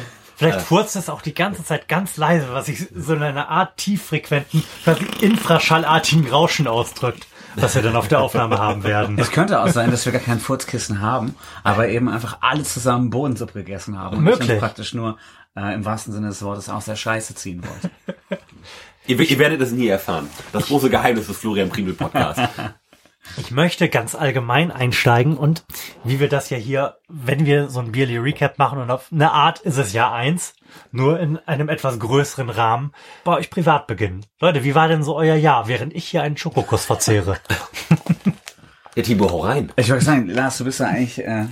Vielleicht 0.50 0.67
furzt 0.67 0.95
es 0.95 1.09
auch 1.09 1.21
die 1.21 1.33
ganze 1.33 1.63
Zeit 1.63 1.88
ganz 1.88 2.17
leise, 2.17 2.47
was 2.51 2.65
sich 2.67 2.88
so 2.95 3.13
in 3.13 3.23
einer 3.23 3.50
Art 3.50 3.77
tieffrequenten, 3.77 4.63
quasi 4.83 5.05
infraschallartigen 5.21 6.27
Rauschen 6.27 6.67
ausdrückt, 6.67 7.27
was 7.55 7.75
wir 7.75 7.81
dann 7.81 7.95
auf 7.95 8.07
der 8.07 8.21
Aufnahme 8.21 8.57
haben 8.57 8.83
werden. 8.83 9.17
Es 9.19 9.31
könnte 9.31 9.62
auch 9.62 9.67
sein, 9.67 9.91
dass 9.91 10.05
wir 10.05 10.12
gar 10.12 10.21
kein 10.21 10.39
Furzkissen 10.39 11.01
haben, 11.01 11.35
aber 11.63 11.88
eben 11.88 12.09
einfach 12.09 12.38
alle 12.41 12.63
zusammen 12.63 13.09
Bohnensuppe 13.09 13.53
gegessen 13.53 13.97
haben 13.97 14.17
und 14.17 14.23
ich 14.23 14.31
Möglich. 14.31 14.51
uns 14.51 14.59
praktisch 14.59 14.93
nur 14.93 15.17
äh, 15.55 15.73
im 15.73 15.85
wahrsten 15.85 16.13
Sinne 16.13 16.27
des 16.27 16.41
Wortes 16.41 16.69
aus 16.69 16.85
der 16.85 16.95
Scheiße 16.95 17.35
ziehen 17.35 17.63
wollte. 17.63 17.91
ihr, 19.07 19.19
ihr 19.19 19.39
werdet 19.39 19.62
es 19.62 19.71
nie 19.71 19.88
erfahren. 19.88 20.29
Das 20.51 20.67
große 20.67 20.89
Geheimnis 20.89 21.27
des 21.27 21.38
Florian 21.38 21.69
Primel 21.69 21.93
Podcasts. 21.93 22.41
Ich 23.37 23.51
möchte 23.51 23.89
ganz 23.89 24.15
allgemein 24.15 24.71
einsteigen 24.71 25.37
und 25.37 25.65
wie 26.03 26.19
wir 26.19 26.29
das 26.29 26.49
ja 26.49 26.57
hier, 26.57 26.97
wenn 27.07 27.45
wir 27.45 27.69
so 27.69 27.79
ein 27.79 27.91
Beerly 27.91 28.17
Recap 28.17 28.59
machen 28.59 28.79
und 28.79 28.91
auf 28.91 29.11
eine 29.11 29.31
Art 29.31 29.59
ist 29.59 29.77
es 29.77 29.93
ja 29.93 30.11
eins, 30.11 30.55
nur 30.91 31.19
in 31.19 31.37
einem 31.39 31.69
etwas 31.69 31.99
größeren 31.99 32.49
Rahmen, 32.49 32.91
bei 33.23 33.37
euch 33.37 33.49
privat 33.49 33.87
beginnen. 33.87 34.25
Leute, 34.39 34.63
wie 34.63 34.75
war 34.75 34.87
denn 34.87 35.03
so 35.03 35.15
euer 35.15 35.35
Jahr, 35.35 35.67
während 35.67 35.93
ich 35.93 36.05
hier 36.05 36.21
einen 36.21 36.37
Schokokuss 36.37 36.85
verzehre? 36.85 37.37
Ja, 38.95 39.01
Timo, 39.01 39.27
hau 39.27 39.39
rein. 39.39 39.71
Ich 39.75 39.89
wollte 39.89 40.05
sagen, 40.05 40.27
Lars, 40.27 40.59
du 40.59 40.65
bist 40.65 40.79
ja 40.79 40.85
eigentlich 40.85 41.17
äh, 41.17 41.47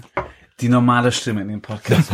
die 0.60 0.70
normale 0.70 1.12
Stimme 1.12 1.42
in 1.42 1.48
dem 1.48 1.62
Podcast. 1.62 2.12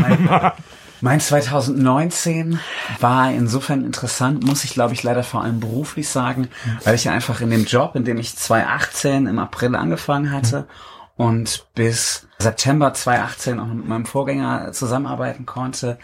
Mein, 1.02 1.12
mein 1.12 1.20
2019 1.20 2.60
war 3.00 3.32
insofern 3.32 3.86
interessant, 3.86 4.44
muss 4.44 4.64
ich 4.64 4.74
glaube 4.74 4.94
ich 4.94 5.04
leider 5.04 5.24
vor 5.24 5.44
allem 5.44 5.60
beruflich 5.60 6.10
sagen, 6.10 6.48
weil 6.84 6.96
ich 6.96 7.10
einfach 7.10 7.42
in 7.42 7.50
dem 7.50 7.66
Job, 7.66 7.96
in 7.96 8.06
dem 8.06 8.18
ich 8.18 8.36
2018 8.36 9.28
im 9.28 9.40
April 9.40 9.76
angefangen 9.76 10.32
hatte 10.32 10.68
und 11.16 11.68
bis 11.76 12.28
September 12.40 12.94
2018 12.94 13.60
auch 13.60 13.68
mit 13.68 13.88
meinem 13.88 14.06
Vorgänger 14.06 14.72
zusammenarbeiten 14.72 15.46
konnte, 15.46 15.98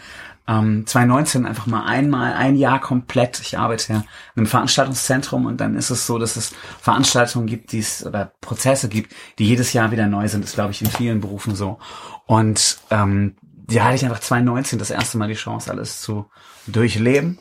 ähm, 0.46 0.86
2019 0.86 1.46
einfach 1.46 1.66
mal 1.66 1.86
einmal, 1.86 2.34
ein 2.34 2.56
Jahr 2.56 2.78
komplett. 2.80 3.40
Ich 3.40 3.58
arbeite 3.58 3.92
ja 3.92 3.98
in 3.98 4.04
einem 4.36 4.46
Veranstaltungszentrum 4.46 5.46
und 5.46 5.58
dann 5.58 5.74
ist 5.74 5.90
es 5.90 6.06
so, 6.06 6.18
dass 6.18 6.36
es 6.36 6.52
Veranstaltungen 6.80 7.46
gibt, 7.46 7.72
die 7.72 7.78
es 7.78 8.04
oder 8.04 8.32
Prozesse 8.42 8.88
gibt, 8.88 9.14
die 9.38 9.46
jedes 9.46 9.72
Jahr 9.72 9.90
wieder 9.90 10.06
neu 10.06 10.28
sind. 10.28 10.42
Das 10.42 10.50
ist, 10.50 10.56
glaube 10.56 10.72
ich, 10.72 10.82
in 10.82 10.90
vielen 10.90 11.20
Berufen 11.20 11.54
so. 11.54 11.78
Und 12.26 12.78
ähm, 12.90 13.36
ja, 13.70 13.84
hatte 13.84 13.96
ich 13.96 14.04
einfach 14.04 14.20
2019 14.20 14.78
das 14.78 14.90
erste 14.90 15.18
Mal 15.18 15.28
die 15.28 15.34
Chance, 15.34 15.70
alles 15.70 16.00
zu 16.00 16.26
durchleben. 16.66 17.38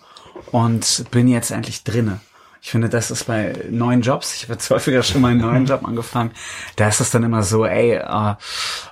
und 0.51 1.05
bin 1.11 1.27
jetzt 1.27 1.51
endlich 1.51 1.83
drinne. 1.83 2.19
Ich 2.61 2.71
finde, 2.71 2.87
das 2.87 3.11
ist 3.11 3.25
bei 3.25 3.53
neuen 3.69 4.01
Jobs, 4.01 4.35
ich 4.35 4.43
habe 4.43 4.53
jetzt 4.53 4.69
häufiger 4.69 5.03
schon 5.03 5.19
mal 5.19 5.31
einen 5.31 5.41
neuen 5.41 5.65
Job 5.65 5.85
angefangen, 5.85 6.31
da 6.77 6.87
ist 6.87 7.01
es 7.01 7.11
dann 7.11 7.23
immer 7.23 7.43
so, 7.43 7.65
ey, 7.65 7.95
äh, 7.95 8.35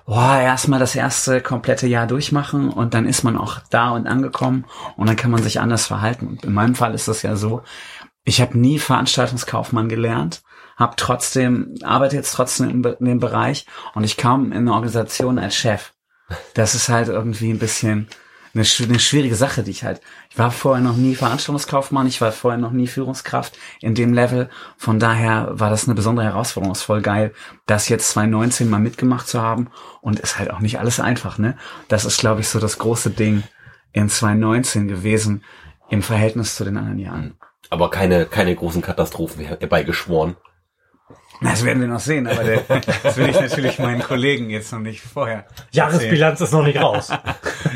boah, 0.05 0.39
erstmal 0.41 0.79
das 0.79 0.93
erste 0.93 1.39
komplette 1.39 1.87
Jahr 1.87 2.05
durchmachen 2.05 2.69
und 2.69 2.93
dann 2.93 3.05
ist 3.05 3.23
man 3.23 3.37
auch 3.37 3.59
da 3.69 3.91
und 3.91 4.07
angekommen 4.07 4.65
und 4.97 5.07
dann 5.07 5.15
kann 5.15 5.31
man 5.31 5.41
sich 5.41 5.61
anders 5.61 5.87
verhalten. 5.87 6.27
Und 6.27 6.43
in 6.43 6.51
meinem 6.51 6.75
Fall 6.75 6.93
ist 6.93 7.07
das 7.07 7.21
ja 7.21 7.37
so, 7.37 7.63
ich 8.25 8.41
habe 8.41 8.57
nie 8.57 8.77
Veranstaltungskaufmann 8.77 9.87
gelernt, 9.87 10.43
habe 10.75 10.95
trotzdem, 10.97 11.75
arbeite 11.81 12.17
jetzt 12.17 12.33
trotzdem 12.33 12.69
in, 12.69 12.83
in 12.83 13.05
dem 13.05 13.19
Bereich 13.21 13.65
und 13.95 14.03
ich 14.03 14.17
kam 14.17 14.51
in 14.51 14.57
eine 14.57 14.73
Organisation 14.73 15.39
als 15.39 15.55
Chef. 15.55 15.93
Das 16.53 16.75
ist 16.75 16.89
halt 16.89 17.07
irgendwie 17.07 17.51
ein 17.51 17.59
bisschen 17.59 18.07
eine, 18.53 18.65
eine 18.83 18.99
schwierige 18.99 19.35
Sache, 19.35 19.63
die 19.63 19.71
ich 19.71 19.83
halt. 19.83 20.01
Ich 20.29 20.37
war 20.37 20.51
vorher 20.51 20.83
noch 20.83 20.97
nie 20.97 21.15
Veranstaltungskaufmann, 21.15 22.07
ich 22.07 22.19
war 22.21 22.31
vorher 22.31 22.59
noch 22.59 22.71
nie 22.71 22.87
Führungskraft 22.87 23.57
in 23.79 23.95
dem 23.95 24.13
Level. 24.13 24.49
Von 24.77 24.99
daher 24.99 25.49
war 25.51 25.69
das 25.69 25.85
eine 25.85 25.95
besondere 25.95 26.25
Herausforderung. 26.25 26.73
Ist 26.73 26.81
voll 26.81 27.01
geil, 27.01 27.33
das 27.65 27.89
jetzt 27.89 28.09
2019 28.09 28.69
mal 28.69 28.79
mitgemacht 28.79 29.27
zu 29.27 29.41
haben. 29.41 29.69
Und 30.01 30.19
ist 30.19 30.37
halt 30.37 30.51
auch 30.51 30.59
nicht 30.59 30.79
alles 30.79 30.99
einfach, 30.99 31.37
ne? 31.37 31.57
Das 31.87 32.05
ist, 32.05 32.19
glaube 32.19 32.41
ich, 32.41 32.49
so 32.49 32.59
das 32.59 32.77
große 32.77 33.11
Ding 33.11 33.43
in 33.93 34.09
2019 34.09 34.87
gewesen 34.87 35.43
im 35.89 36.01
Verhältnis 36.01 36.55
zu 36.55 36.63
den 36.63 36.77
anderen 36.77 36.99
Jahren. 36.99 37.37
Aber 37.69 37.89
keine, 37.89 38.25
keine 38.25 38.55
großen 38.55 38.81
Katastrophen 38.81 39.45
herbeigeschworen. 39.45 40.35
Das 41.41 41.65
werden 41.65 41.81
wir 41.81 41.87
noch 41.87 41.99
sehen, 41.99 42.27
aber 42.27 42.43
der, 42.43 42.61
das 43.03 43.17
will 43.17 43.29
ich 43.29 43.39
natürlich 43.39 43.79
meinen 43.79 44.01
Kollegen 44.01 44.49
jetzt 44.49 44.71
noch 44.71 44.79
nicht 44.79 45.01
vorher. 45.01 45.45
Jahresbilanz 45.71 46.39
ist 46.41 46.53
noch 46.53 46.63
nicht 46.63 46.79
raus. 46.79 47.09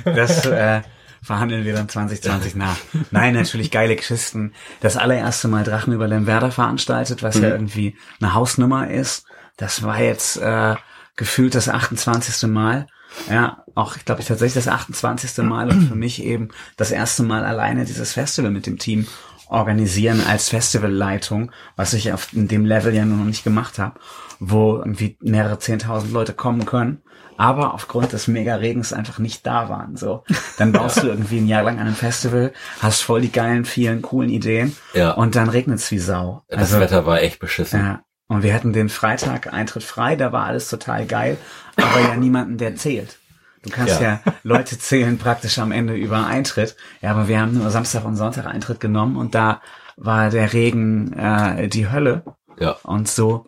Das 0.03 0.45
äh, 0.45 0.81
verhandeln 1.23 1.65
wir 1.65 1.73
dann 1.73 1.89
2020 1.89 2.55
nach. 2.55 2.77
Nein, 3.11 3.33
natürlich 3.33 3.71
geile 3.71 3.95
Kisten. 3.95 4.53
Das 4.81 4.97
allererste 4.97 5.47
Mal 5.47 5.63
Drachen 5.63 5.93
über 5.93 6.07
Lemwerder 6.07 6.51
veranstaltet, 6.51 7.23
was 7.23 7.35
mhm. 7.35 7.43
ja 7.43 7.49
irgendwie 7.49 7.97
eine 8.21 8.35
Hausnummer 8.35 8.89
ist. 8.89 9.25
Das 9.57 9.81
war 9.81 9.99
jetzt 9.99 10.37
äh, 10.37 10.75
gefühlt 11.15 11.55
das 11.55 11.67
28. 11.67 12.47
Mal. 12.47 12.87
Ja, 13.29 13.63
auch, 13.73 13.95
ich 13.95 14.05
glaube, 14.05 14.21
ich 14.21 14.27
tatsächlich 14.27 14.63
das 14.63 14.71
28. 14.71 15.43
Mal 15.43 15.69
und 15.69 15.87
für 15.87 15.95
mich 15.95 16.21
eben 16.23 16.49
das 16.77 16.91
erste 16.91 17.23
Mal 17.23 17.45
alleine 17.45 17.85
dieses 17.85 18.13
Festival 18.13 18.51
mit 18.51 18.67
dem 18.67 18.77
Team 18.77 19.07
organisieren 19.47 20.21
als 20.27 20.49
Festivalleitung, 20.49 21.51
was 21.75 21.93
ich 21.93 22.11
auf 22.13 22.29
dem 22.31 22.65
Level 22.65 22.93
ja 22.93 23.05
noch 23.05 23.23
nicht 23.25 23.43
gemacht 23.43 23.79
habe, 23.79 23.99
wo 24.39 24.77
irgendwie 24.77 25.17
mehrere 25.21 25.59
zehntausend 25.59 26.11
Leute 26.11 26.33
kommen 26.33 26.65
können, 26.65 27.01
aber 27.37 27.73
aufgrund 27.73 28.13
des 28.13 28.27
Mega-Regens 28.27 28.93
einfach 28.93 29.19
nicht 29.19 29.45
da 29.45 29.69
waren. 29.69 29.97
So, 29.97 30.23
dann 30.57 30.71
baust 30.73 31.03
du 31.03 31.07
irgendwie 31.07 31.37
ein 31.39 31.47
Jahr 31.47 31.63
lang 31.63 31.75
an 31.79 31.87
einem 31.87 31.95
Festival, 31.95 32.53
hast 32.81 33.01
voll 33.01 33.21
die 33.21 33.31
geilen, 33.31 33.65
vielen 33.65 34.01
coolen 34.01 34.29
Ideen 34.29 34.75
Ja. 34.93 35.11
und 35.11 35.35
dann 35.35 35.49
regnet's 35.49 35.91
wie 35.91 35.99
Sau. 35.99 36.43
Das 36.47 36.59
Also, 36.59 36.79
Wetter 36.79 37.05
war 37.05 37.21
echt 37.21 37.39
beschissen. 37.39 37.79
ja. 37.79 38.01
Und 38.27 38.41
wir 38.41 38.55
hatten 38.55 38.73
den 38.73 38.89
Freitag 38.89 39.53
Eintritt 39.53 39.83
frei, 39.83 40.15
da 40.15 40.31
war 40.31 40.45
alles 40.45 40.67
total 40.69 41.05
geil, 41.05 41.37
aber 41.75 41.99
ja 41.99 42.15
niemanden, 42.15 42.57
der 42.57 42.75
zählt. 42.75 43.19
Du 43.65 43.71
kannst 43.71 43.99
ja. 43.99 44.21
Ja. 44.25 44.33
Leute 44.43 44.77
zählen 44.77 45.17
praktisch 45.17 45.57
am 45.59 45.71
Ende 45.71 45.95
über 45.95 46.25
Eintritt. 46.27 46.75
Ja, 47.01 47.11
aber 47.11 47.27
wir 47.27 47.41
haben 47.41 47.57
nur 47.57 47.69
Samstag 47.71 48.05
und 48.05 48.15
Sonntag 48.15 48.45
Eintritt 48.45 48.79
genommen 48.79 49.17
und 49.17 49.33
da 49.35 49.61
war 49.97 50.29
der 50.29 50.53
Regen 50.53 51.13
äh, 51.13 51.67
die 51.67 51.89
Hölle. 51.89 52.23
Ja. 52.59 52.71
Und 52.83 53.07
so 53.09 53.47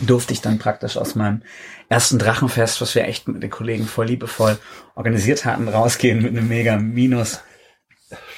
durfte 0.00 0.32
ich 0.32 0.40
dann 0.40 0.58
praktisch 0.58 0.96
aus 0.96 1.14
meinem 1.14 1.42
ersten 1.88 2.18
Drachenfest, 2.18 2.80
was 2.80 2.94
wir 2.96 3.04
echt 3.04 3.28
mit 3.28 3.42
den 3.42 3.50
Kollegen 3.50 3.86
voll 3.86 4.06
liebevoll 4.06 4.58
organisiert 4.96 5.44
hatten, 5.44 5.68
rausgehen 5.68 6.20
mit 6.22 6.36
einem 6.36 6.48
mega 6.48 6.76
Minus 6.76 7.40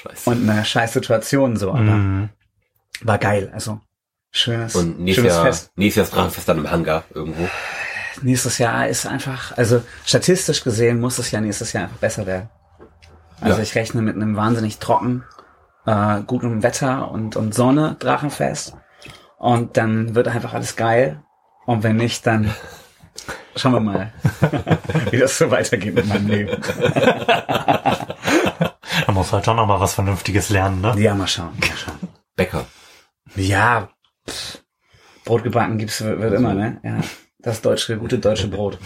Scheiße. 0.03 0.29
und 0.29 0.47
einer 0.47 0.63
scheiß 0.63 0.93
Situation 0.93 1.57
so. 1.57 1.71
Aber 1.71 1.79
Mhm. 1.81 2.29
war 3.01 3.17
geil. 3.17 3.49
Also 3.51 3.81
schönes, 4.31 4.75
Und 4.75 4.99
nächstes 4.99 5.23
schönes 5.23 5.35
Jahr, 5.37 5.45
Fest. 5.45 5.71
nächstes 5.75 6.09
Jahr 6.09 6.17
Drachenfest 6.19 6.47
dann 6.47 6.57
im 6.59 6.69
Hangar 6.69 7.03
irgendwo. 7.15 7.49
Nächstes 8.23 8.57
Jahr 8.57 8.87
ist 8.87 9.05
einfach, 9.05 9.57
also 9.57 9.81
statistisch 10.05 10.63
gesehen 10.63 10.99
muss 10.99 11.17
es 11.19 11.31
ja 11.31 11.41
nächstes 11.41 11.73
Jahr 11.73 11.83
einfach 11.85 11.97
besser 11.97 12.25
werden. 12.25 12.49
Also 13.41 13.57
Ja. 13.57 13.63
ich 13.63 13.75
rechne 13.75 14.01
mit 14.01 14.15
einem 14.15 14.35
wahnsinnig 14.35 14.79
trocken, 14.79 15.23
äh, 15.85 16.21
gutem 16.27 16.61
Wetter 16.63 17.09
und, 17.11 17.35
und 17.35 17.53
Sonne, 17.55 17.95
Drachenfest. 17.99 18.75
Und 19.37 19.77
dann 19.77 20.15
wird 20.15 20.27
einfach 20.27 20.53
alles 20.53 20.75
geil. 20.75 21.21
Und 21.65 21.83
wenn 21.83 21.95
nicht, 21.95 22.25
dann 22.27 22.53
schauen 23.55 23.73
wir 23.73 23.79
mal, 23.79 24.11
wie 25.11 25.17
das 25.17 25.37
so 25.37 25.49
weitergeht 25.51 25.95
mit 25.95 26.07
meinem 26.07 26.27
Leben. 26.27 26.61
Da 29.05 29.13
muss 29.13 29.31
halt 29.31 29.45
schon 29.45 29.55
noch 29.55 29.65
mal 29.65 29.79
was 29.79 29.93
Vernünftiges 29.93 30.49
lernen, 30.49 30.81
ne? 30.81 30.93
Ja, 30.97 31.15
mal 31.15 31.27
schauen, 31.27 31.53
mal 31.59 31.77
schauen. 31.77 31.97
Bäcker. 32.35 32.65
Ja, 33.35 33.89
pff, 34.27 34.59
Brot 35.25 35.43
gebacken 35.43 35.77
gibt's 35.77 36.01
wird, 36.01 36.19
wird 36.19 36.33
immer, 36.33 36.53
ne? 36.53 36.79
Ja, 36.83 36.99
das 37.39 37.61
deutsche, 37.61 37.97
gute 37.97 38.19
deutsche 38.19 38.47
Brot. 38.47 38.77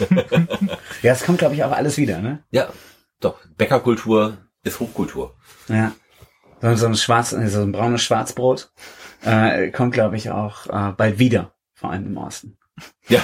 ja, 1.01 1.11
es 1.11 1.23
kommt, 1.23 1.39
glaube 1.39 1.55
ich, 1.55 1.63
auch 1.63 1.71
alles 1.71 1.97
wieder, 1.97 2.19
ne? 2.19 2.43
Ja, 2.51 2.69
doch. 3.19 3.39
Bäckerkultur 3.57 4.37
ist 4.63 4.79
Hochkultur. 4.79 5.35
Ja. 5.67 5.93
So, 6.61 6.75
so 6.75 6.85
ein 6.85 6.95
schwarz, 6.95 7.33
äh, 7.33 7.47
so 7.47 7.61
ein 7.61 7.71
braunes 7.71 8.03
Schwarzbrot 8.03 8.71
äh, 9.23 9.71
kommt, 9.71 9.93
glaube 9.93 10.15
ich, 10.15 10.29
auch 10.29 10.67
äh, 10.67 10.93
bald 10.95 11.19
wieder, 11.19 11.53
vor 11.73 11.91
allem 11.91 12.05
im 12.05 12.17
Osten. 12.17 12.57
Ja. 13.07 13.21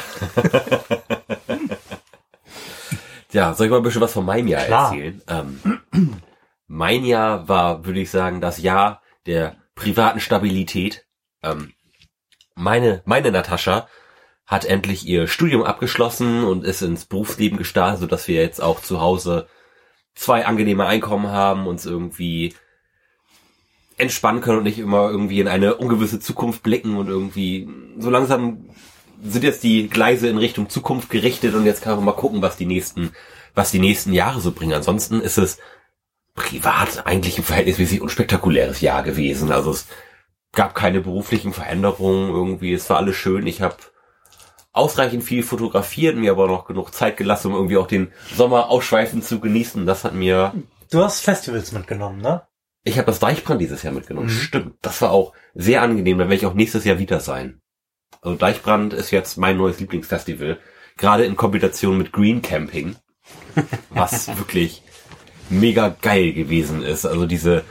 ja, 3.31 3.53
soll 3.53 3.67
ich 3.67 3.71
mal 3.71 3.77
ein 3.77 3.83
bisschen 3.83 4.01
was 4.01 4.13
von 4.13 4.25
meinem 4.25 4.47
Jahr 4.47 4.65
Klar. 4.65 4.93
erzählen? 4.93 5.21
Ähm, 5.27 6.19
mein 6.67 7.05
Jahr 7.05 7.47
war, 7.47 7.85
würde 7.85 7.99
ich 8.01 8.11
sagen, 8.11 8.41
das 8.41 8.59
Jahr 8.59 9.01
der 9.25 9.55
privaten 9.75 10.19
Stabilität. 10.19 11.05
Ähm, 11.41 11.73
meine, 12.55 13.01
meine 13.05 13.31
Natascha 13.31 13.87
hat 14.49 14.65
endlich 14.65 15.05
ihr 15.05 15.27
Studium 15.27 15.61
abgeschlossen 15.61 16.43
und 16.43 16.65
ist 16.65 16.81
ins 16.81 17.05
Berufsleben 17.05 17.59
gestartet, 17.59 17.99
sodass 17.99 18.27
wir 18.27 18.41
jetzt 18.41 18.61
auch 18.63 18.81
zu 18.81 18.99
Hause 18.99 19.47
zwei 20.15 20.47
angenehme 20.47 20.87
Einkommen 20.87 21.27
haben, 21.27 21.67
uns 21.67 21.85
irgendwie 21.85 22.55
entspannen 23.99 24.41
können 24.41 24.57
und 24.57 24.63
nicht 24.63 24.79
immer 24.79 25.07
irgendwie 25.11 25.39
in 25.39 25.47
eine 25.47 25.75
ungewisse 25.75 26.19
Zukunft 26.19 26.63
blicken 26.63 26.97
und 26.97 27.09
irgendwie 27.09 27.69
so 27.99 28.09
langsam 28.09 28.71
sind 29.21 29.43
jetzt 29.43 29.63
die 29.63 29.87
Gleise 29.87 30.27
in 30.27 30.37
Richtung 30.39 30.67
Zukunft 30.67 31.11
gerichtet 31.11 31.53
und 31.53 31.65
jetzt 31.65 31.83
kann 31.83 31.95
man 31.97 32.05
mal 32.05 32.13
gucken, 32.13 32.41
was 32.41 32.57
die 32.57 32.65
nächsten, 32.65 33.11
was 33.53 33.69
die 33.69 33.79
nächsten 33.79 34.13
Jahre 34.13 34.41
so 34.41 34.51
bringen. 34.51 34.73
Ansonsten 34.73 35.21
ist 35.21 35.37
es 35.37 35.59
privat 36.33 37.05
eigentlich 37.05 37.37
ein 37.37 37.43
verhältnismäßig 37.43 38.01
unspektakuläres 38.01 38.81
Jahr 38.81 39.03
gewesen. 39.03 39.51
Also 39.51 39.69
es 39.71 39.85
gab 40.53 40.73
keine 40.73 41.01
beruflichen 41.01 41.53
Veränderungen 41.53 42.29
irgendwie. 42.29 42.73
Es 42.73 42.89
war 42.89 42.97
alles 42.97 43.15
schön. 43.15 43.45
Ich 43.45 43.61
habe 43.61 43.75
ausreichend 44.79 45.23
viel 45.23 45.43
fotografiert, 45.43 46.17
mir 46.17 46.31
aber 46.31 46.47
noch 46.47 46.65
genug 46.65 46.93
Zeit 46.93 47.17
gelassen, 47.17 47.49
um 47.49 47.53
irgendwie 47.53 47.77
auch 47.77 47.87
den 47.87 48.11
Sommer 48.35 48.69
ausschweifend 48.69 49.23
zu 49.23 49.39
genießen. 49.39 49.85
Das 49.85 50.03
hat 50.03 50.13
mir 50.15 50.53
Du 50.89 51.03
hast 51.03 51.19
Festivals 51.19 51.71
mitgenommen, 51.71 52.19
ne? 52.19 52.41
ich 52.83 52.97
habe 52.97 53.07
das 53.07 53.19
Deichbrand 53.19 53.61
dieses 53.61 53.83
Jahr 53.83 53.93
mitgenommen. 53.93 54.29
Stimmt. 54.29 54.75
Das 54.81 55.01
war 55.01 55.11
auch 55.11 55.33
sehr 55.53 55.81
angenehm. 55.81 56.17
Da 56.17 56.25
werde 56.25 56.35
ich 56.35 56.45
auch 56.45 56.53
nächstes 56.53 56.85
Jahr 56.85 56.99
wieder 56.99 57.19
sein. 57.19 57.61
Also 58.21 58.37
Deichbrand 58.37 58.93
ist 58.93 59.11
jetzt 59.11 59.37
mein 59.37 59.57
neues 59.57 59.79
Lieblingsfestival. 59.79 60.59
Gerade 60.97 61.25
in 61.25 61.35
Kombination 61.35 61.97
mit 61.97 62.11
Green 62.11 62.41
Camping. 62.41 62.95
Was 63.89 64.27
wirklich 64.37 64.83
mega 65.49 65.95
geil 66.01 66.33
gewesen 66.33 66.81
ist. 66.83 67.05
Also 67.05 67.25
diese, 67.25 67.63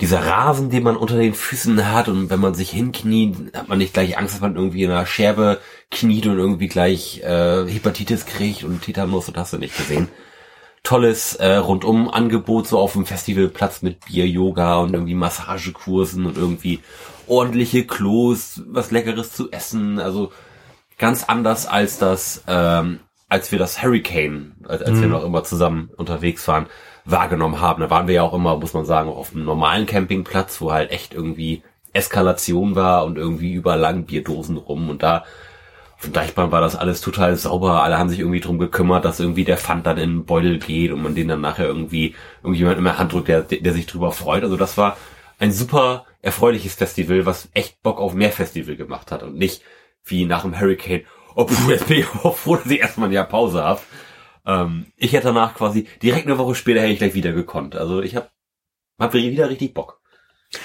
dieser 0.00 0.24
Rasen, 0.24 0.70
den 0.70 0.82
man 0.82 0.96
unter 0.96 1.16
den 1.16 1.34
Füßen 1.34 1.92
hat 1.92 2.08
und 2.08 2.30
wenn 2.30 2.40
man 2.40 2.54
sich 2.54 2.70
hinkniet, 2.70 3.54
hat 3.54 3.68
man 3.68 3.78
nicht 3.78 3.92
gleich 3.92 4.16
Angst, 4.16 4.34
dass 4.34 4.40
man 4.40 4.56
irgendwie 4.56 4.82
in 4.82 4.90
einer 4.90 5.06
Scherbe 5.06 5.60
kniet 5.90 6.26
und 6.26 6.38
irgendwie 6.38 6.68
gleich 6.68 7.20
äh, 7.22 7.66
Hepatitis 7.66 8.24
kriegt 8.24 8.64
und 8.64 8.82
Tetanus 8.82 9.28
und 9.28 9.36
hast 9.36 9.52
du 9.52 9.58
nicht 9.58 9.76
gesehen. 9.76 10.08
Tolles 10.82 11.34
äh, 11.34 11.56
Rundum-Angebot 11.56 12.66
so 12.66 12.78
auf 12.78 12.94
dem 12.94 13.04
Festivalplatz 13.04 13.82
mit 13.82 14.06
Bier-Yoga 14.06 14.78
und 14.78 14.94
irgendwie 14.94 15.14
Massagekursen 15.14 16.24
und 16.24 16.38
irgendwie 16.38 16.80
ordentliche 17.26 17.86
Klos, 17.86 18.62
was 18.66 18.90
Leckeres 18.90 19.32
zu 19.32 19.50
essen. 19.50 19.98
Also 19.98 20.32
ganz 20.96 21.24
anders 21.24 21.66
als 21.66 21.98
das, 21.98 22.42
ähm, 22.46 23.00
als 23.28 23.52
wir 23.52 23.58
das 23.58 23.82
Hurricane, 23.82 24.54
als, 24.66 24.80
als 24.80 25.00
wir 25.00 25.08
noch 25.08 25.24
immer 25.24 25.44
zusammen 25.44 25.90
unterwegs 25.96 26.48
waren, 26.48 26.66
wahrgenommen 27.10 27.60
haben. 27.60 27.80
Da 27.80 27.90
waren 27.90 28.06
wir 28.06 28.14
ja 28.14 28.22
auch 28.22 28.34
immer, 28.34 28.56
muss 28.56 28.74
man 28.74 28.84
sagen, 28.84 29.10
auf 29.10 29.32
einem 29.34 29.44
normalen 29.44 29.86
Campingplatz, 29.86 30.60
wo 30.60 30.72
halt 30.72 30.90
echt 30.90 31.14
irgendwie 31.14 31.62
Eskalation 31.92 32.76
war 32.76 33.04
und 33.04 33.18
irgendwie 33.18 33.52
überall 33.52 33.80
lagen 33.80 34.06
Bierdosen 34.06 34.56
rum 34.56 34.90
und 34.90 35.02
da 35.02 35.24
von 36.00 36.14
Deichbahn 36.14 36.50
war 36.50 36.62
das 36.62 36.76
alles 36.76 37.02
total 37.02 37.36
sauber. 37.36 37.82
Alle 37.82 37.98
haben 37.98 38.08
sich 38.08 38.20
irgendwie 38.20 38.40
drum 38.40 38.58
gekümmert, 38.58 39.04
dass 39.04 39.20
irgendwie 39.20 39.44
der 39.44 39.58
Pfand 39.58 39.86
dann 39.86 39.98
in 39.98 40.10
den 40.10 40.24
Beutel 40.24 40.58
geht 40.58 40.92
und 40.92 41.02
man 41.02 41.14
den 41.14 41.28
dann 41.28 41.42
nachher 41.42 41.66
irgendwie 41.66 42.14
irgendjemand 42.42 42.78
in 42.78 42.84
der 42.84 42.96
Hand 42.98 43.12
drückt, 43.12 43.28
der, 43.28 43.42
der 43.42 43.72
sich 43.74 43.84
drüber 43.84 44.10
freut. 44.10 44.42
Also 44.42 44.56
das 44.56 44.78
war 44.78 44.96
ein 45.38 45.52
super 45.52 46.06
erfreuliches 46.22 46.74
Festival, 46.74 47.26
was 47.26 47.50
echt 47.52 47.82
Bock 47.82 48.00
auf 48.00 48.14
mehr 48.14 48.32
Festival 48.32 48.76
gemacht 48.76 49.12
hat 49.12 49.22
und 49.22 49.36
nicht 49.36 49.62
wie 50.04 50.24
nach 50.24 50.42
dem 50.42 50.58
Hurricane. 50.58 51.02
Oh, 51.34 51.44
puh, 51.44 51.70
jetzt 51.70 51.86
bin 51.86 51.98
ich 51.98 52.06
auch 52.24 52.36
froh, 52.38 52.56
dass 52.56 52.70
ich 52.70 52.80
erstmal 52.80 53.10
ein 53.10 53.12
Jahr 53.12 53.26
Pause 53.26 53.62
habe. 53.62 53.80
Ähm, 54.46 54.86
ich 54.96 55.12
hätte 55.12 55.28
danach 55.28 55.54
quasi 55.54 55.86
direkt 56.02 56.26
eine 56.26 56.38
Woche 56.38 56.54
später 56.54 56.80
hätte 56.80 56.92
ich 56.92 56.98
gleich 56.98 57.14
wieder 57.14 57.32
gekonnt. 57.32 57.76
Also 57.76 58.02
ich 58.02 58.16
habe 58.16 58.30
hab 58.98 59.14
wieder 59.14 59.50
richtig 59.50 59.74
Bock. 59.74 59.99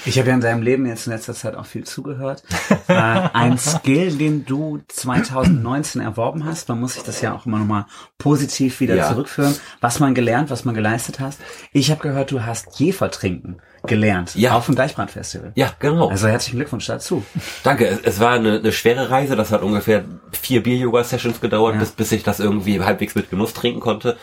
Ich 0.06 0.18
habe 0.18 0.30
ja 0.30 0.34
in 0.34 0.42
deinem 0.42 0.64
Leben 0.64 0.86
jetzt 0.88 1.06
in 1.06 1.14
letzter 1.14 1.36
Zeit 1.36 1.54
auch 1.56 1.66
viel 1.68 1.84
zugehört. 1.84 2.44
äh, 2.88 2.94
ein 2.94 3.58
Skill, 3.60 4.18
den 4.18 4.44
du 4.46 4.80
2019 4.88 6.02
erworben 6.02 6.44
hast, 6.46 6.70
man 6.70 6.80
muss 6.80 6.96
sich 6.96 7.04
das 7.04 7.22
ja 7.22 7.36
auch 7.36 7.46
immer 7.46 7.60
nochmal 7.60 7.86
positiv 8.18 8.80
wieder 8.80 8.96
Ja. 8.96 9.10
zurückführen, 9.10 9.56
was 9.82 10.00
man 10.00 10.16
gelernt, 10.16 10.50
was 10.50 10.66
man 10.66 10.74
geleistet 10.74 11.20
hast. 11.20 11.40
Ich 11.72 11.92
habe 11.92 12.02
gehört, 12.02 12.32
du 12.32 12.44
hast 12.44 12.80
Jefer 12.80 13.12
trinken 13.12 13.58
gelernt 13.84 14.34
Ja. 14.36 14.56
auf 14.58 14.66
dem 14.66 14.74
Deichbrandfestival. 14.76 15.52
Ja, 15.56 15.72
genau. 15.78 16.10
Also 16.10 16.28
herzlichen 16.28 16.58
Glückwunsch 16.58 16.88
dazu. 16.88 17.24
Danke. 17.64 17.86
Es, 17.88 18.00
es 18.02 18.20
war 18.20 18.32
eine, 18.32 18.58
eine 18.58 18.72
schwere 18.72 19.12
Reise. 19.12 19.36
Das 19.36 19.52
hat 19.52 19.62
ungefähr 19.62 20.04
vier 20.32 20.64
Bier-Yoga-Sessions 20.64 21.42
gedauert, 21.42 21.76
Ja. 21.76 21.80
bis, 21.82 21.92
bis 21.92 22.12
ich 22.12 22.24
das 22.24 22.40
irgendwie 22.40 22.82
halbwegs 22.82 23.14
mit 23.14 23.30
Genuss 23.30 23.54
trinken 23.54 23.82
konnte. 23.82 24.18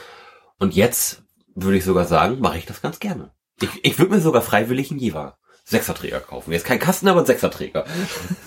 Und 0.58 0.74
jetzt 0.74 1.22
würde 1.54 1.76
ich 1.76 1.84
sogar 1.84 2.06
sagen, 2.06 2.40
mache 2.40 2.58
ich 2.58 2.66
das 2.66 2.82
ganz 2.82 2.98
gerne. 2.98 3.30
Ich, 3.60 3.68
ich 3.84 3.98
würde 4.00 4.12
mir 4.14 4.20
sogar 4.20 4.42
freiwillig 4.42 4.90
einen 4.90 4.98
Jiva 4.98 5.36
Sechserträger 5.64 6.20
kaufen. 6.20 6.52
Jetzt 6.52 6.64
kein 6.66 6.78
Kasten, 6.78 7.08
aber 7.08 7.20
ein 7.20 7.26
Sechserträger. 7.26 7.84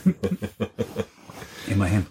Immerhin. 1.68 2.06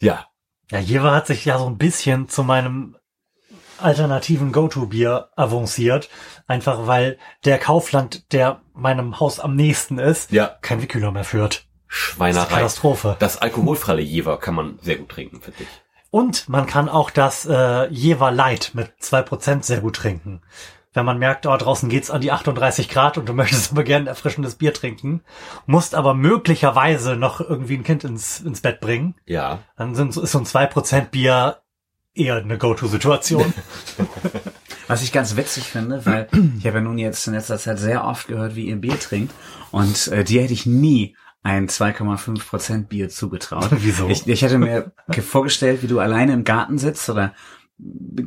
Ja. 0.00 0.26
Ja, 0.70 0.78
Jever 0.78 1.12
hat 1.12 1.26
sich 1.26 1.44
ja 1.44 1.58
so 1.58 1.66
ein 1.66 1.76
bisschen 1.78 2.28
zu 2.28 2.42
meinem 2.42 2.96
alternativen 3.78 4.52
Go-To-Bier 4.52 5.28
avanciert. 5.36 6.08
Einfach 6.46 6.86
weil 6.86 7.18
der 7.44 7.58
Kaufland, 7.58 8.32
der 8.32 8.62
meinem 8.72 9.20
Haus 9.20 9.40
am 9.40 9.56
nächsten 9.56 9.98
ist, 9.98 10.30
Ja. 10.32 10.56
kein 10.62 10.80
Wikühler 10.82 11.10
mehr 11.10 11.24
führt. 11.24 11.66
Das 11.88 11.96
Schweinerei. 11.98 12.46
Katastrophe. 12.56 13.16
Das 13.18 13.36
alkoholfreie 13.38 14.00
Jever 14.00 14.38
kann 14.38 14.54
man 14.54 14.78
sehr 14.82 14.96
gut 14.96 15.10
trinken, 15.10 15.40
finde 15.40 15.62
ich. 15.64 15.68
Und 16.10 16.48
man 16.48 16.66
kann 16.66 16.88
auch 16.88 17.10
das 17.10 17.44
äh, 17.44 17.88
Jever 17.88 18.30
Light 18.30 18.70
mit 18.74 18.92
zwei 19.00 19.22
Prozent 19.22 19.64
sehr 19.64 19.80
gut 19.80 19.96
trinken. 19.96 20.42
Wenn 20.94 21.04
man 21.04 21.18
merkt, 21.18 21.44
oh, 21.46 21.56
draußen 21.56 21.88
geht's 21.88 22.10
an 22.10 22.20
die 22.22 22.30
38 22.32 22.88
Grad 22.88 23.18
und 23.18 23.28
du 23.28 23.32
möchtest 23.34 23.72
aber 23.72 23.82
gerne 23.84 24.04
ein 24.04 24.08
erfrischendes 24.08 24.54
Bier 24.54 24.72
trinken, 24.72 25.20
musst 25.66 25.94
aber 25.94 26.14
möglicherweise 26.14 27.16
noch 27.16 27.40
irgendwie 27.40 27.76
ein 27.76 27.84
Kind 27.84 28.04
ins, 28.04 28.40
ins 28.40 28.60
Bett 28.60 28.80
bringen, 28.80 29.14
Ja. 29.26 29.58
dann 29.76 29.94
sind, 29.94 30.16
ist 30.16 30.32
so 30.32 30.38
ein 30.38 30.44
2% 30.46 31.10
Bier 31.10 31.58
eher 32.14 32.36
eine 32.36 32.56
Go-To-Situation. 32.58 33.52
Was 34.86 35.02
ich 35.02 35.12
ganz 35.12 35.36
witzig 35.36 35.64
finde, 35.64 36.04
weil 36.06 36.28
ich 36.58 36.66
habe 36.66 36.76
ja 36.78 36.82
nun 36.84 36.98
jetzt 36.98 37.26
in 37.26 37.34
letzter 37.34 37.58
Zeit 37.58 37.78
sehr 37.78 38.04
oft 38.04 38.28
gehört, 38.28 38.54
wie 38.54 38.66
ihr 38.68 38.76
Bier 38.76 38.98
trinkt. 39.00 39.32
Und 39.70 40.08
äh, 40.08 40.22
dir 40.24 40.42
hätte 40.42 40.52
ich 40.52 40.66
nie 40.66 41.16
ein 41.42 41.68
2,5% 41.68 42.86
Bier 42.86 43.08
zugetraut. 43.08 43.68
Wieso? 43.70 44.08
Ich, 44.08 44.26
ich 44.26 44.42
hätte 44.42 44.58
mir 44.58 44.92
ge- 45.08 45.22
vorgestellt, 45.22 45.82
wie 45.82 45.86
du 45.88 45.98
alleine 46.00 46.32
im 46.34 46.44
Garten 46.44 46.78
sitzt 46.78 47.08
oder 47.10 47.32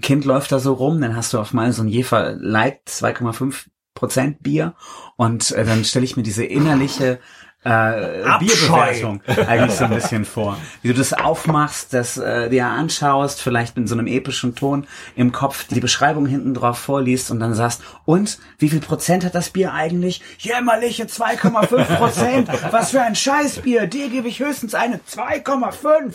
Kind 0.02 0.26
läuft 0.26 0.52
da 0.52 0.60
so 0.60 0.74
rum, 0.74 1.00
dann 1.02 1.16
hast 1.16 1.34
du 1.34 1.40
auf 1.40 1.54
mal 1.54 1.72
so 1.72 1.84
ein 1.84 1.88
Jefer 1.88 2.34
Light 2.34 2.82
2,5% 2.88 4.38
Bier 4.42 4.76
und 5.16 5.52
äh, 5.52 5.66
dann 5.66 5.86
stelle 5.86 6.06
ich 6.06 6.18
mir 6.18 6.24
diese 6.24 6.44
innerliche 6.44 7.20
äh, 7.64 8.24
Abscheu. 8.24 8.46
Bierbewertung 8.46 9.22
eigentlich 9.48 9.78
so 9.78 9.86
ein 9.86 9.94
bisschen 9.94 10.26
vor. 10.26 10.58
Wie 10.82 10.90
du 10.90 10.94
das 10.94 11.14
aufmachst, 11.14 11.94
das 11.94 12.18
äh, 12.18 12.50
dir 12.50 12.68
anschaust, 12.68 13.42
vielleicht 13.42 13.78
in 13.78 13.88
so 13.88 13.96
einem 13.96 14.08
epischen 14.08 14.56
Ton 14.56 14.88
im 15.16 15.32
Kopf 15.32 15.68
die 15.68 15.80
Beschreibung 15.80 16.26
hinten 16.26 16.54
drauf 16.54 16.78
vorliest 16.78 17.32
und 17.32 17.40
dann 17.40 17.54
sagst, 17.54 17.82
und 18.06 18.40
wie 18.58 18.70
viel 18.70 18.80
Prozent 18.80 19.26
hat 19.26 19.36
das 19.36 19.50
Bier 19.50 19.74
eigentlich? 19.74 20.22
Jämmerliche 20.40 21.06
2,5 21.06 21.96
Prozent. 21.98 22.50
Was 22.72 22.92
für 22.92 23.02
ein 23.02 23.16
Scheißbier. 23.16 23.88
Dir 23.88 24.10
gebe 24.10 24.28
ich 24.28 24.40
höchstens 24.40 24.74
eine 24.74 24.98
2,5. 24.98 26.14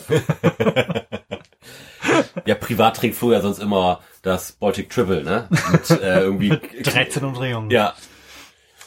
Ja, 2.45 2.55
privat 2.55 2.97
trinkt 2.97 3.15
Flo 3.17 3.31
ja 3.31 3.41
sonst 3.41 3.59
immer 3.59 3.99
das 4.23 4.51
Baltic 4.53 4.89
Triple, 4.89 5.23
ne? 5.23 5.47
Mit, 5.71 5.89
äh, 5.89 6.19
irgendwie 6.21 6.49
13 6.83 7.23
Umdrehungen. 7.23 7.69
Ja, 7.71 7.93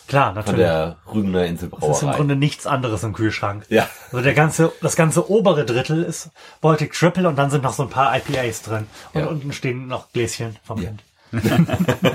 Klar, 0.08 0.26
von 0.28 0.34
natürlich. 0.36 0.60
der 0.60 0.96
Rügener 1.12 1.40
Das 1.40 1.50
ist 1.50 1.62
im 1.62 1.66
Inselbrauerei. 1.70 2.16
Grunde 2.16 2.36
nichts 2.36 2.64
anderes 2.66 3.02
im 3.02 3.12
Kühlschrank. 3.12 3.64
Ja. 3.70 3.88
Also 4.12 4.20
der 4.22 4.34
ganze, 4.34 4.72
das 4.80 4.94
ganze 4.94 5.28
obere 5.28 5.64
Drittel 5.64 6.04
ist 6.04 6.30
Baltic 6.60 6.92
Triple 6.92 7.28
und 7.28 7.34
dann 7.36 7.50
sind 7.50 7.64
noch 7.64 7.72
so 7.72 7.82
ein 7.82 7.90
paar 7.90 8.16
IPAs 8.16 8.62
drin. 8.62 8.86
Und 9.14 9.20
Ja. 9.22 9.26
unten 9.26 9.52
stehen 9.52 9.88
noch 9.88 10.12
Gläschen 10.12 10.56
vom 10.62 10.80
Ja. 10.80 10.90
Kind. 10.90 11.02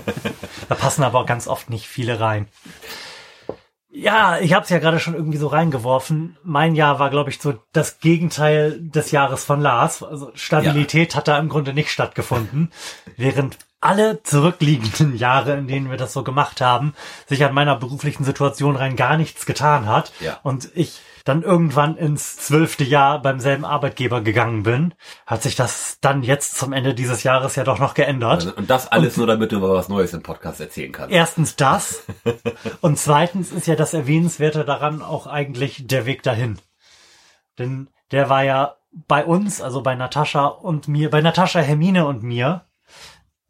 da 0.70 0.76
passen 0.76 1.04
aber 1.04 1.20
auch 1.20 1.26
ganz 1.26 1.48
oft 1.48 1.70
nicht 1.70 1.86
viele 1.88 2.20
rein. 2.22 2.48
Ja, 3.94 4.40
ich 4.40 4.54
habe 4.54 4.64
es 4.64 4.70
ja 4.70 4.80
gerade 4.80 5.00
schon 5.00 5.16
irgendwie 5.16 5.38
so 5.38 5.48
reingeworfen. 5.48 6.38
Mein 6.44 6.76
Jahr 6.76 7.00
war, 7.00 7.10
glaube 7.10 7.30
ich, 7.30 7.40
so 7.40 7.56
das 7.74 8.00
Gegenteil 8.00 8.80
des 8.80 9.12
Jahres 9.12 9.44
von 9.44 9.60
Lars. 9.60 10.02
Also 10.02 10.32
Stabilität 10.34 11.16
hat 11.16 11.28
da 11.28 11.38
im 11.38 11.50
Grunde 11.50 11.74
nicht 11.74 11.92
stattgefunden. 11.92 12.72
Während 13.18 13.58
alle 13.82 14.24
zurückliegenden 14.24 15.18
Jahre, 15.18 15.58
in 15.58 15.68
denen 15.68 15.90
wir 15.90 15.98
das 15.98 16.14
so 16.14 16.24
gemacht 16.24 16.62
haben, 16.62 16.94
sich 17.28 17.44
an 17.44 17.54
meiner 17.54 17.76
beruflichen 17.76 18.24
Situation 18.24 18.78
rein 18.78 18.96
gar 18.96 19.18
nichts 19.18 19.46
getan 19.46 19.88
hat. 19.88 20.14
Ja. 20.22 20.40
Und 20.44 20.70
ich 20.74 21.02
dann 21.24 21.44
irgendwann 21.44 21.96
ins 21.98 22.38
zwölfte 22.38 22.84
Jahr 22.84 23.22
beim 23.22 23.40
selben 23.40 23.66
Arbeitgeber 23.66 24.22
gegangen 24.22 24.64
bin, 24.64 24.94
hat 25.26 25.44
sich 25.44 25.56
das 25.56 25.98
dann 26.02 26.24
jetzt 26.24 26.58
zum 26.58 26.74
Ende 26.74 26.94
dieses 26.94 27.24
Jahres 27.24 27.56
ja 27.56 27.64
doch 27.64 27.80
noch 27.80 27.94
geändert. 27.94 28.58
Und 28.58 28.70
das 28.70 28.92
alles 28.92 29.18
nur, 29.18 29.28
damit 29.28 29.52
du 29.52 29.60
mal 29.60 29.74
was 29.74 29.90
Neues 29.90 30.14
im 30.14 30.24
Podcast 30.24 30.60
erzählen 30.62 30.92
kannst. 30.92 31.14
Erstens 31.14 31.56
das 31.56 32.04
und 32.82 32.98
zweitens 32.98 33.52
ist 33.52 33.68
ja 33.68 33.76
das 33.76 33.94
Erwähnenswerte 33.94 34.66
daran 34.66 35.02
auch 35.02 35.28
eigentlich 35.28 35.88
der 35.88 36.06
Weg 36.06 36.24
dahin. 36.24 36.58
Denn 37.60 37.90
der 38.12 38.30
war 38.30 38.44
ja 38.44 38.76
bei 38.92 39.26
uns, 39.26 39.62
also 39.62 39.82
bei 39.82 39.96
Natascha 39.96 40.48
und 40.48 40.88
mir, 40.88 41.10
bei 41.10 41.22
Natascha, 41.22 41.60
Hermine 41.60 42.06
und 42.06 42.24
mir, 42.24 42.66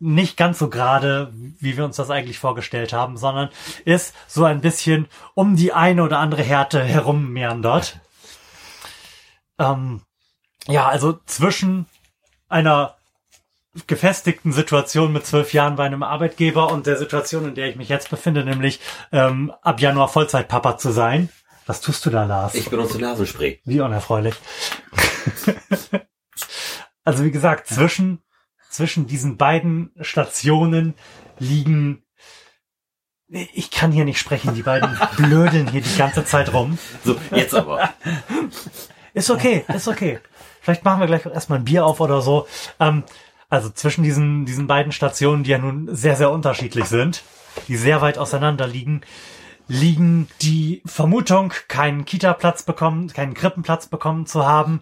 nicht 0.02 0.36
ganz 0.36 0.60
so 0.60 0.70
gerade, 0.70 1.32
wie 1.60 1.78
wir 1.78 1.86
uns 1.86 1.96
das 1.96 2.10
eigentlich 2.10 2.40
vorgestellt 2.40 2.92
haben, 2.92 3.18
sondern 3.18 3.50
ist 3.86 4.16
so 4.28 4.44
ein 4.44 4.62
bisschen 4.62 5.08
um 5.36 5.56
die 5.56 5.74
eine 5.74 6.04
oder 6.04 6.20
andere 6.20 6.44
Härte 6.44 6.84
herum 6.84 7.32
meandert. 7.32 8.00
Ähm, 9.60 10.02
ja, 10.68 10.88
also 10.88 11.20
zwischen 11.26 11.86
einer 12.50 12.96
gefestigten 13.88 14.52
Situation 14.52 15.14
mit 15.14 15.26
zwölf 15.26 15.54
Jahren 15.54 15.76
bei 15.76 15.86
einem 15.86 16.04
Arbeitgeber 16.04 16.72
und 16.72 16.88
der 16.88 16.98
Situation, 16.98 17.48
in 17.48 17.56
der 17.56 17.70
ich 17.70 17.78
mich 17.78 17.88
jetzt 17.88 18.10
befinde, 18.10 18.44
nämlich 18.44 18.82
ähm, 19.12 19.54
ab 19.62 19.80
Januar 19.80 20.10
Vollzeitpapa 20.10 20.78
zu 20.78 20.92
sein. 20.92 21.30
Was 21.68 21.80
tust 21.80 22.06
du 22.06 22.10
da, 22.10 22.26
Lars? 22.26 22.56
Ich 22.56 22.70
benutze 22.70 23.00
Nasenspray. 23.00 23.62
Wie 23.64 23.80
unerfreulich. 23.80 24.36
also 27.06 27.24
wie 27.24 27.32
gesagt, 27.32 27.68
zwischen, 27.68 28.22
zwischen 28.72 29.06
diesen 29.06 29.38
beiden 29.38 29.92
Stationen 30.02 30.96
liegen 31.38 32.04
ich 33.54 33.72
kann 33.72 33.94
hier 33.94 34.04
nicht 34.04 34.20
sprechen, 34.20 34.56
die 34.56 34.64
beiden 34.64 34.98
blödeln 35.18 35.70
hier 35.70 35.82
die 35.82 35.98
ganze 35.98 36.26
Zeit 36.26 36.52
rum. 36.52 36.78
So, 37.06 37.16
jetzt 37.32 37.56
aber. 37.56 37.94
Ist 39.14 39.30
okay, 39.30 39.64
ist 39.74 39.88
okay. 39.88 40.20
Vielleicht 40.60 40.84
machen 40.84 41.00
wir 41.00 41.08
gleich 41.08 41.26
erstmal 41.26 41.60
ein 41.60 41.66
Bier 41.66 41.86
auf 41.86 42.02
oder 42.02 42.22
so. 42.22 42.48
Ähm, 42.80 43.04
also 43.50 43.70
zwischen 43.70 44.04
diesen, 44.04 44.46
diesen 44.46 44.68
beiden 44.68 44.92
Stationen, 44.92 45.44
die 45.44 45.52
ja 45.52 45.58
nun 45.58 45.94
sehr, 45.96 46.18
sehr 46.18 46.30
unterschiedlich 46.30 46.86
sind, 46.86 47.24
die 47.68 47.78
sehr 47.78 48.02
weit 48.02 48.18
auseinander 48.18 48.68
liegen, 48.68 49.02
liegen 49.68 50.28
die 50.42 50.82
Vermutung, 50.86 51.54
keinen 51.70 52.04
Kita-Platz 52.04 52.64
bekommen, 52.64 53.08
keinen 53.08 53.34
Krippenplatz 53.34 53.88
bekommen 53.88 54.26
zu 54.26 54.46
haben, 54.46 54.82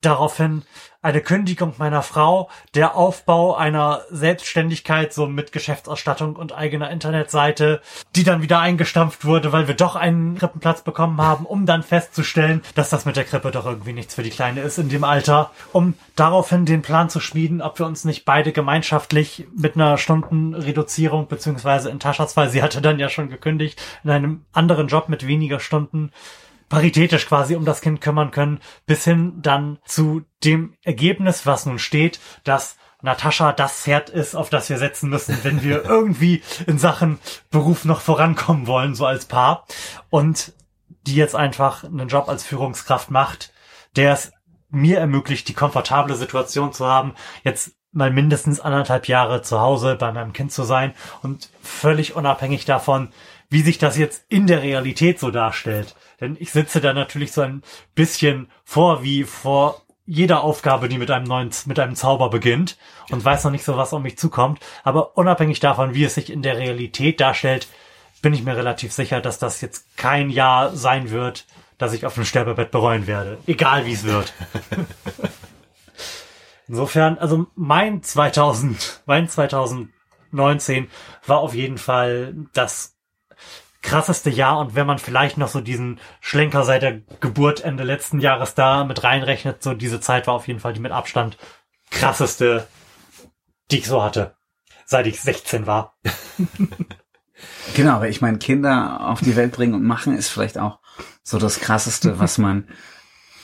daraufhin 0.00 0.62
eine 1.04 1.20
Kündigung 1.20 1.74
meiner 1.76 2.02
Frau, 2.02 2.48
der 2.74 2.96
Aufbau 2.96 3.54
einer 3.54 4.00
Selbstständigkeit, 4.10 5.12
so 5.12 5.26
mit 5.26 5.52
Geschäftsausstattung 5.52 6.34
und 6.34 6.56
eigener 6.56 6.90
Internetseite, 6.90 7.82
die 8.16 8.24
dann 8.24 8.40
wieder 8.40 8.60
eingestampft 8.60 9.26
wurde, 9.26 9.52
weil 9.52 9.68
wir 9.68 9.74
doch 9.74 9.96
einen 9.96 10.38
Krippenplatz 10.38 10.80
bekommen 10.80 11.20
haben, 11.20 11.44
um 11.44 11.66
dann 11.66 11.82
festzustellen, 11.82 12.62
dass 12.74 12.88
das 12.88 13.04
mit 13.04 13.16
der 13.16 13.24
Krippe 13.24 13.50
doch 13.50 13.66
irgendwie 13.66 13.92
nichts 13.92 14.14
für 14.14 14.22
die 14.22 14.30
Kleine 14.30 14.62
ist 14.62 14.78
in 14.78 14.88
dem 14.88 15.04
Alter, 15.04 15.50
um 15.72 15.92
daraufhin 16.16 16.64
den 16.64 16.80
Plan 16.80 17.10
zu 17.10 17.20
schmieden, 17.20 17.60
ob 17.60 17.78
wir 17.78 17.84
uns 17.84 18.06
nicht 18.06 18.24
beide 18.24 18.52
gemeinschaftlich 18.52 19.46
mit 19.54 19.74
einer 19.74 19.98
Stundenreduzierung 19.98 21.28
beziehungsweise 21.28 21.90
in 21.90 22.00
Taschas, 22.00 22.34
weil 22.38 22.48
sie 22.48 22.62
hatte 22.62 22.80
dann 22.80 22.98
ja 22.98 23.10
schon 23.10 23.28
gekündigt, 23.28 23.78
in 24.04 24.10
einem 24.10 24.46
anderen 24.54 24.88
Job 24.88 25.10
mit 25.10 25.26
weniger 25.26 25.60
Stunden 25.60 26.12
paritätisch 26.68 27.26
quasi 27.26 27.56
um 27.56 27.64
das 27.64 27.80
Kind 27.80 28.00
kümmern 28.00 28.30
können, 28.30 28.60
bis 28.86 29.04
hin 29.04 29.34
dann 29.42 29.78
zu 29.84 30.22
dem 30.42 30.74
Ergebnis, 30.82 31.46
was 31.46 31.66
nun 31.66 31.78
steht, 31.78 32.20
dass 32.44 32.76
Natascha 33.02 33.52
das 33.52 33.82
Pferd 33.82 34.08
ist, 34.08 34.34
auf 34.34 34.48
das 34.48 34.70
wir 34.70 34.78
setzen 34.78 35.10
müssen, 35.10 35.38
wenn 35.42 35.62
wir 35.62 35.84
irgendwie 35.88 36.42
in 36.66 36.78
Sachen 36.78 37.18
Beruf 37.50 37.84
noch 37.84 38.00
vorankommen 38.00 38.66
wollen, 38.66 38.94
so 38.94 39.04
als 39.06 39.26
Paar. 39.26 39.66
Und 40.10 40.54
die 41.06 41.16
jetzt 41.16 41.36
einfach 41.36 41.84
einen 41.84 42.08
Job 42.08 42.28
als 42.28 42.44
Führungskraft 42.44 43.10
macht, 43.10 43.52
der 43.94 44.12
es 44.12 44.32
mir 44.70 44.98
ermöglicht, 44.98 45.48
die 45.48 45.54
komfortable 45.54 46.16
Situation 46.16 46.72
zu 46.72 46.86
haben, 46.86 47.14
jetzt 47.44 47.72
mal 47.92 48.10
mindestens 48.10 48.58
anderthalb 48.58 49.06
Jahre 49.06 49.42
zu 49.42 49.60
Hause 49.60 49.96
bei 49.96 50.10
meinem 50.10 50.32
Kind 50.32 50.52
zu 50.52 50.64
sein 50.64 50.94
und 51.22 51.50
völlig 51.62 52.16
unabhängig 52.16 52.64
davon, 52.64 53.10
wie 53.54 53.62
sich 53.62 53.78
das 53.78 53.96
jetzt 53.96 54.24
in 54.28 54.48
der 54.48 54.62
Realität 54.62 55.20
so 55.20 55.30
darstellt. 55.30 55.94
Denn 56.20 56.36
ich 56.40 56.50
sitze 56.50 56.80
da 56.80 56.92
natürlich 56.92 57.30
so 57.30 57.42
ein 57.42 57.62
bisschen 57.94 58.48
vor, 58.64 59.04
wie 59.04 59.22
vor 59.22 59.82
jeder 60.06 60.42
Aufgabe, 60.42 60.88
die 60.88 60.98
mit 60.98 61.08
einem 61.12 61.24
neuen, 61.24 61.50
mit 61.66 61.78
einem 61.78 61.94
Zauber 61.94 62.30
beginnt 62.30 62.76
und 63.12 63.24
weiß 63.24 63.44
noch 63.44 63.52
nicht 63.52 63.62
so, 63.62 63.76
was 63.76 63.94
auf 63.94 64.02
mich 64.02 64.18
zukommt. 64.18 64.58
Aber 64.82 65.16
unabhängig 65.16 65.60
davon, 65.60 65.94
wie 65.94 66.02
es 66.02 66.14
sich 66.14 66.32
in 66.32 66.42
der 66.42 66.58
Realität 66.58 67.20
darstellt, 67.20 67.68
bin 68.22 68.34
ich 68.34 68.42
mir 68.42 68.56
relativ 68.56 68.92
sicher, 68.92 69.20
dass 69.20 69.38
das 69.38 69.60
jetzt 69.60 69.96
kein 69.96 70.30
Jahr 70.30 70.74
sein 70.74 71.12
wird, 71.12 71.46
dass 71.78 71.92
ich 71.92 72.06
auf 72.06 72.14
dem 72.14 72.24
Sterbebett 72.24 72.72
bereuen 72.72 73.06
werde. 73.06 73.38
Egal 73.46 73.86
wie 73.86 73.92
es 73.92 74.02
wird. 74.02 74.32
Insofern, 76.66 77.18
also 77.18 77.46
mein 77.54 78.02
2000, 78.02 79.02
mein 79.06 79.28
2019 79.28 80.90
war 81.24 81.38
auf 81.38 81.54
jeden 81.54 81.78
Fall 81.78 82.34
das 82.52 82.93
krasseste 83.84 84.30
Jahr 84.30 84.58
und 84.58 84.74
wenn 84.74 84.86
man 84.86 84.98
vielleicht 84.98 85.38
noch 85.38 85.48
so 85.48 85.60
diesen 85.60 86.00
Schlenker 86.20 86.64
seit 86.64 86.82
der 86.82 87.00
Geburt 87.20 87.62
Ende 87.62 87.84
letzten 87.84 88.18
Jahres 88.18 88.54
da 88.54 88.84
mit 88.84 89.04
reinrechnet, 89.04 89.62
so 89.62 89.74
diese 89.74 90.00
Zeit 90.00 90.26
war 90.26 90.34
auf 90.34 90.48
jeden 90.48 90.58
Fall 90.58 90.72
die 90.72 90.80
mit 90.80 90.90
Abstand 90.90 91.36
krasseste, 91.90 92.66
die 93.70 93.78
ich 93.78 93.86
so 93.86 94.02
hatte, 94.02 94.34
seit 94.86 95.06
ich 95.06 95.20
16 95.20 95.66
war. 95.66 95.96
Genau, 97.74 97.94
aber 97.94 98.08
ich 98.08 98.20
meine, 98.20 98.38
Kinder 98.38 99.08
auf 99.08 99.20
die 99.20 99.36
Welt 99.36 99.52
bringen 99.52 99.74
und 99.74 99.84
machen 99.84 100.16
ist 100.16 100.28
vielleicht 100.28 100.56
auch 100.56 100.78
so 101.22 101.38
das 101.38 101.60
krasseste, 101.60 102.18
was 102.18 102.38
man 102.38 102.68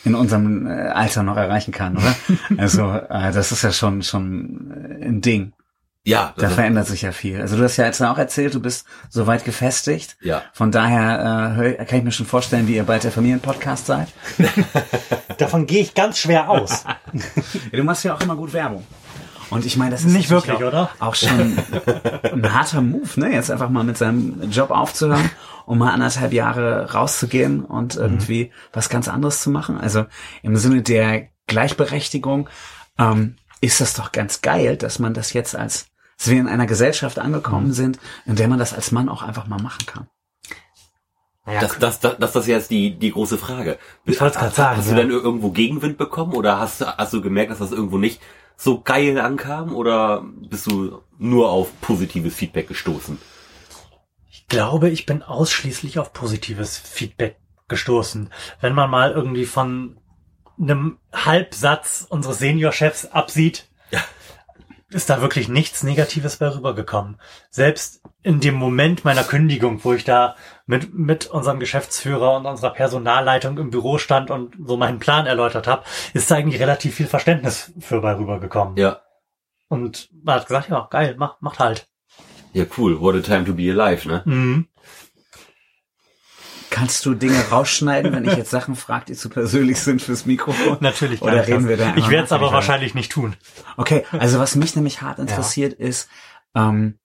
in 0.05 0.15
unserem 0.15 0.67
äh, 0.67 0.89
Alter 0.89 1.23
noch 1.23 1.37
erreichen 1.37 1.73
kann, 1.73 1.97
oder? 1.97 2.15
Also, 2.57 2.91
äh, 2.91 3.33
das 3.33 3.53
ist 3.53 3.63
ja 3.63 3.73
schon 3.73 4.03
schon 4.03 4.71
äh, 5.01 5.05
ein 5.07 5.21
Ding. 5.21 5.53
Ja, 6.03 6.33
Da 6.39 6.49
verändert 6.49 6.87
sich 6.87 7.03
ja 7.03 7.13
viel. 7.13 7.41
Also 7.41 7.57
du 7.57 7.65
hast 7.65 7.77
ja 7.77 7.85
jetzt 7.85 8.01
auch 8.03 8.17
erzählt, 8.17 8.55
du 8.55 8.61
bist 8.61 8.87
soweit 9.11 9.45
gefestigt. 9.45 10.17
Ja. 10.23 10.43
Von 10.55 10.73
daher 10.73 11.57
äh, 11.79 11.85
kann 11.85 11.99
ich 11.99 12.05
mir 12.05 12.13
schon 12.13 12.25
vorstellen, 12.27 12.67
wie 12.69 12.77
ihr 12.77 12.85
bald 12.85 13.05
der 13.05 13.13
Familienpodcast 13.13 13.87
seid. 13.87 14.09
Davon 15.39 15.67
gehe 15.67 15.83
ich 15.83 15.95
ganz 15.95 16.19
schwer 16.19 16.49
aus. 16.49 16.85
Ja, 17.73 17.79
du 17.79 17.85
machst 17.85 18.05
ja 18.05 18.15
auch 18.15 18.21
immer 18.21 18.37
gut 18.37 18.53
Werbung. 18.53 18.87
Und 19.51 19.67
ich 19.67 19.77
meine, 19.77 19.91
das 19.91 20.03
ist 20.05 20.13
Nicht 20.13 20.31
wirklich, 20.31 20.57
auch, 20.57 20.61
oder? 20.61 20.91
Auch 21.01 21.17
schon 21.17 21.59
ein 22.23 22.55
harter 22.55 22.81
Move, 22.81 23.09
ne? 23.17 23.33
Jetzt 23.33 23.51
einfach 23.51 23.69
mal 23.69 23.83
mit 23.83 23.99
seinem 23.99 24.49
Job 24.51 24.71
aufzuhören, 24.71 25.29
um 25.67 25.79
mal 25.79 25.93
anderthalb 25.93 26.33
Jahre 26.33 26.93
rauszugehen 26.93 27.65
und 27.65 27.97
irgendwie 27.97 28.53
was 28.73 28.89
ganz 28.89 29.09
anderes 29.09 29.43
zu 29.43 29.51
machen. 29.51 29.79
Also 29.79 30.07
im 30.43 30.57
Sinne 30.57 30.83
der 30.83 31.29
Gleichberechtigung 31.49 32.49
ähm, 32.99 33.37
ist 33.61 33.81
das 33.81 33.95
doch 33.95 34.13
ganz 34.13 34.41
geil, 34.41 34.77
dass 34.77 35.01
man 35.01 35.15
das 35.15 35.33
jetzt 35.33 35.57
als, 35.57 35.87
dass 36.21 36.29
wir 36.29 36.39
in 36.39 36.49
einer 36.49 36.67
Gesellschaft 36.67 37.19
angekommen 37.19 37.73
sind, 37.73 37.99
in 38.27 38.37
der 38.37 38.47
man 38.47 38.59
das 38.59 38.75
als 38.75 38.93
Mann 38.93 39.09
auch 39.09 39.23
einfach 39.23 39.47
mal 39.47 39.61
machen 39.61 39.87
kann. 39.87 40.07
Naja, 41.47 41.61
Das, 41.61 41.79
das, 41.79 42.01
das, 42.01 42.17
das 42.19 42.37
ist 42.37 42.47
jetzt 42.47 42.71
die, 42.71 42.99
die 42.99 43.11
große 43.13 43.39
Frage. 43.39 43.79
Ich 44.05 44.21
wollt's 44.21 44.37
grad 44.37 44.55
sagen, 44.55 44.77
Hast 44.77 44.89
ja. 44.91 44.95
du 44.97 45.01
denn 45.01 45.11
irgendwo 45.11 45.51
Gegenwind 45.51 45.97
bekommen 45.97 46.35
oder 46.35 46.59
hast, 46.59 46.83
du- 46.83 46.87
hast 46.87 47.15
du 47.15 47.23
gemerkt, 47.23 47.51
dass 47.51 47.59
das 47.59 47.73
irgendwo 47.73 47.97
nicht 47.97 48.21
so 48.57 48.83
geil 48.83 49.19
ankam 49.19 49.75
oder 49.75 50.23
bist 50.23 50.67
du 50.71 51.01
nur 51.17 51.51
auf 51.51 51.69
positives 51.81 52.35
Feedback 52.35 52.69
gestoßen? 52.69 53.17
Ich 54.31 54.47
glaube, 54.49 54.91
ich 54.91 55.07
bin 55.07 55.23
ausschließlich 55.23 55.99
auf 55.99 56.13
positives 56.13 56.77
Feedback 56.77 57.39
gestoßen. 57.69 58.31
Wenn 58.61 58.75
man 58.75 58.91
mal 58.91 59.13
irgendwie 59.13 59.47
von 59.47 59.97
einem 60.61 60.99
Halbsatz 61.15 62.05
unseres 62.07 62.39
Seniorchefs 62.41 63.07
absieht, 63.07 63.67
ist 64.91 65.09
da 65.09 65.21
wirklich 65.21 65.49
nichts 65.49 65.83
Negatives 65.83 66.37
bei 66.37 66.49
rübergekommen. 66.49 67.21
Selbst 67.51 68.03
in 68.23 68.41
dem 68.41 68.55
Moment 68.55 69.05
meiner 69.05 69.25
Kündigung, 69.25 69.83
wo 69.85 69.93
ich 69.93 70.05
da 70.05 70.37
mit, 70.67 70.93
mit 70.95 71.27
unserem 71.27 71.61
Geschäftsführer 71.61 72.37
und 72.37 72.47
unserer 72.47 72.73
Personalleitung 72.73 73.59
im 73.59 73.71
Büro 73.71 73.99
stand 73.99 74.31
und 74.31 74.57
so 74.65 74.77
meinen 74.77 74.99
Plan 74.99 75.27
erläutert 75.27 75.67
habe, 75.67 75.85
ist 76.13 76.31
da 76.31 76.37
eigentlich 76.37 76.61
relativ 76.61 76.97
viel 76.97 77.07
Verständnis 77.07 77.73
für 77.79 78.01
bei 78.01 78.17
rübergekommen. 78.17 78.77
Ja. 78.77 79.01
Und 79.69 80.11
man 80.25 80.37
hat 80.37 80.49
gesagt, 80.49 80.69
ja, 80.69 80.87
geil, 80.91 81.15
mach, 81.17 81.41
macht 81.41 81.61
halt. 81.61 81.87
Ja, 82.53 82.65
cool. 82.77 83.01
What 83.01 83.15
a 83.15 83.21
time 83.21 83.45
to 83.45 83.55
be 83.55 83.71
alive, 83.71 84.09
ne? 84.09 84.23
Mhm. 84.25 84.67
Kannst 86.71 87.05
du 87.05 87.15
Dinge 87.15 87.37
rausschneiden, 87.51 88.13
wenn 88.13 88.25
ich 88.25 88.37
jetzt 88.37 88.51
Sachen 88.51 88.77
frage, 88.77 89.07
die 89.07 89.15
zu 89.15 89.29
persönlich 89.29 89.81
sind 89.81 90.01
fürs 90.01 90.25
Mikrofon? 90.27 90.79
Natürlich. 90.81 91.21
Oder 91.21 91.47
reden 91.47 91.63
das. 91.63 91.69
wir 91.69 91.77
da 91.77 91.97
Ich 91.97 92.09
werde 92.09 92.25
es 92.25 92.33
aber 92.33 92.53
wahrscheinlich 92.53 92.95
nicht 92.95 93.11
tun. 93.13 93.35
Okay, 93.77 94.05
also 94.13 94.39
was 94.39 94.55
mich 94.55 94.77
nämlich 94.77 95.03
hart 95.03 95.19
interessiert 95.19 95.73
ist, 95.73 96.09
ähm, 96.55 96.99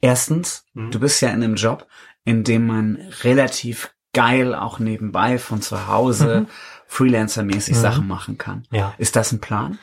erstens, 0.00 0.64
Mhm. 0.74 0.90
du 0.90 1.00
bist 1.00 1.20
ja 1.22 1.28
in 1.30 1.42
einem 1.42 1.54
Job, 1.56 1.86
in 2.24 2.44
dem 2.44 2.66
man 2.66 2.96
relativ 3.22 3.94
geil 4.12 4.54
auch 4.54 4.78
nebenbei 4.78 5.38
von 5.38 5.60
zu 5.62 5.86
Hause 5.88 6.40
Mhm. 6.42 6.46
Freelancer-mäßig 6.86 7.74
Mhm. 7.76 7.80
Sachen 7.80 8.06
machen 8.06 8.38
kann. 8.38 8.66
Ja. 8.70 8.94
Ist 8.98 9.16
das 9.16 9.32
ein 9.32 9.40
Plan? 9.40 9.78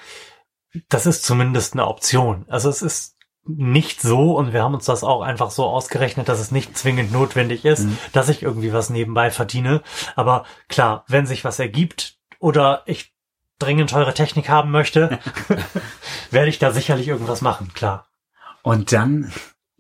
Das 0.90 1.06
ist 1.06 1.26
zumindest 1.26 1.74
eine 1.74 1.88
Option. 1.88 2.46
Also 2.48 2.70
es 2.70 2.82
ist 2.82 3.16
nicht 3.46 4.02
so, 4.02 4.36
und 4.38 4.54
wir 4.54 4.62
haben 4.64 4.76
uns 4.76 4.86
das 4.86 5.04
auch 5.04 5.22
einfach 5.22 5.50
so 5.52 5.66
ausgerechnet, 5.66 6.30
dass 6.30 6.40
es 6.40 6.52
nicht 6.52 6.78
zwingend 6.78 7.12
notwendig 7.12 7.66
ist, 7.66 7.86
Mhm. 7.86 7.98
dass 8.14 8.30
ich 8.30 8.44
irgendwie 8.44 8.72
was 8.72 8.90
nebenbei 8.90 9.32
verdiene. 9.32 9.82
Aber 10.16 10.46
klar, 10.70 11.04
wenn 11.08 11.26
sich 11.26 11.44
was 11.44 11.60
ergibt 11.60 12.18
oder 12.40 12.84
ich 12.86 13.14
dringend 13.60 13.90
teure 13.90 14.14
Technik 14.14 14.50
haben 14.50 14.72
möchte, 14.72 15.20
werde 16.32 16.50
ich 16.50 16.60
da 16.60 16.72
sicherlich 16.72 17.08
irgendwas 17.08 17.42
machen, 17.42 17.72
klar. 17.74 18.08
Und 18.62 18.92
dann 18.92 19.32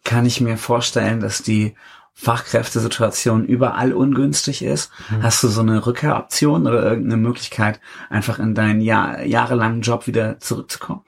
kann 0.04 0.26
ich 0.26 0.42
mir 0.42 0.58
vorstellen, 0.58 1.20
dass 1.20 1.44
die 1.44 1.76
Fachkräftesituation 2.14 3.46
überall 3.46 3.94
ungünstig 3.94 4.64
ist. 4.64 4.92
Mhm. 5.10 5.24
Hast 5.24 5.44
du 5.44 5.48
so 5.48 5.62
eine 5.62 5.86
Rückkehroption 5.86 6.68
oder 6.68 6.84
irgendeine 6.84 7.18
Möglichkeit, 7.18 7.80
einfach 8.10 8.40
in 8.40 8.56
deinen 8.56 8.82
Jahr, 8.82 9.24
jahrelangen 9.24 9.82
Job 9.82 10.08
wieder 10.08 10.40
zurückzukommen? 10.40 11.02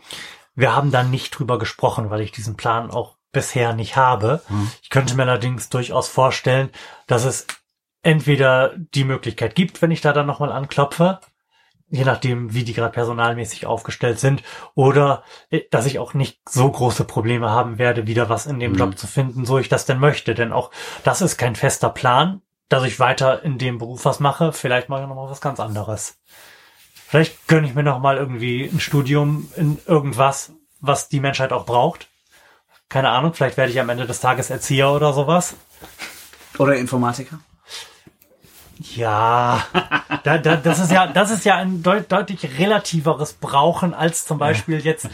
Wir 0.56 0.76
haben 0.76 0.92
da 0.92 1.04
nicht 1.04 1.32
drüber 1.38 1.58
gesprochen, 1.60 2.10
weil 2.10 2.22
ich 2.22 2.32
diesen 2.32 2.56
Plan 2.56 2.92
auch 2.92 3.16
bisher 3.32 3.74
nicht 3.74 3.96
habe. 3.96 4.42
Mhm. 4.50 4.72
Ich 4.82 4.90
könnte 4.90 5.16
mir 5.16 5.24
allerdings 5.24 5.70
durchaus 5.70 6.08
vorstellen, 6.08 6.70
dass 7.08 7.26
es 7.26 7.48
entweder 8.04 8.74
die 8.78 9.06
Möglichkeit 9.06 9.56
gibt, 9.56 9.82
wenn 9.82 9.92
ich 9.92 10.02
da 10.02 10.14
dann 10.14 10.28
nochmal 10.28 10.52
anklopfe, 10.52 11.20
je 11.90 12.04
nachdem, 12.04 12.54
wie 12.54 12.64
die 12.64 12.74
gerade 12.74 12.92
personalmäßig 12.92 13.66
aufgestellt 13.66 14.20
sind, 14.20 14.44
oder 14.76 15.24
äh, 15.50 15.62
dass 15.72 15.86
ich 15.86 16.00
auch 16.00 16.14
nicht 16.14 16.40
so 16.48 16.70
große 16.70 17.06
Probleme 17.06 17.50
haben 17.50 17.78
werde, 17.78 18.08
wieder 18.08 18.30
was 18.30 18.46
in 18.46 18.60
dem 18.60 18.74
Mhm. 18.74 18.78
Job 18.78 18.98
zu 18.98 19.08
finden, 19.08 19.46
so 19.46 19.58
ich 19.58 19.70
das 19.70 19.86
denn 19.86 20.00
möchte. 20.00 20.36
Denn 20.36 20.52
auch 20.52 20.70
das 21.04 21.22
ist 21.22 21.38
kein 21.38 21.56
fester 21.56 21.90
Plan, 21.90 22.42
dass 22.70 22.84
ich 22.84 23.00
weiter 23.00 23.44
in 23.44 23.58
dem 23.58 23.78
Beruf 23.78 24.06
was 24.06 24.20
mache. 24.20 24.54
Vielleicht 24.54 24.90
mache 24.90 25.02
ich 25.04 25.08
nochmal 25.08 25.30
was 25.30 25.42
ganz 25.42 25.60
anderes. 25.60 26.20
Vielleicht 27.14 27.48
gönne 27.48 27.68
ich 27.68 27.76
mir 27.76 27.84
noch 27.84 28.00
mal 28.00 28.18
irgendwie 28.18 28.64
ein 28.64 28.80
Studium 28.80 29.48
in 29.56 29.78
irgendwas, 29.86 30.52
was 30.80 31.10
die 31.10 31.20
Menschheit 31.20 31.54
auch 31.54 31.64
braucht. 31.64 32.08
Keine 32.90 33.10
Ahnung, 33.10 33.36
vielleicht 33.36 33.56
werde 33.56 33.72
ich 33.72 33.80
am 33.80 33.90
Ende 33.90 34.08
des 34.08 34.20
Tages 34.20 34.50
Erzieher 34.50 34.90
oder 34.92 35.14
sowas. 35.14 35.54
Oder 36.58 36.76
Informatiker? 36.76 37.38
Ja, 38.96 39.64
da, 40.24 40.40
da, 40.40 40.56
das 40.56 40.80
ist 40.80 40.92
ja, 40.92 41.06
das 41.06 41.30
ist 41.30 41.46
ja 41.46 41.58
ein 41.58 41.84
deut 41.84 42.12
deutlich 42.12 42.58
relativeres 42.58 43.34
Brauchen 43.34 43.94
als 43.94 44.26
zum 44.26 44.40
Beispiel 44.40 44.80
jetzt 44.80 45.08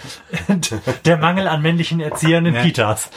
der 1.04 1.18
Mangel 1.18 1.50
an 1.50 1.62
männlichen 1.62 2.00
Erziehern 2.00 2.46
in 2.46 2.56
Ja. 2.56 2.62
Kitas. 2.62 3.10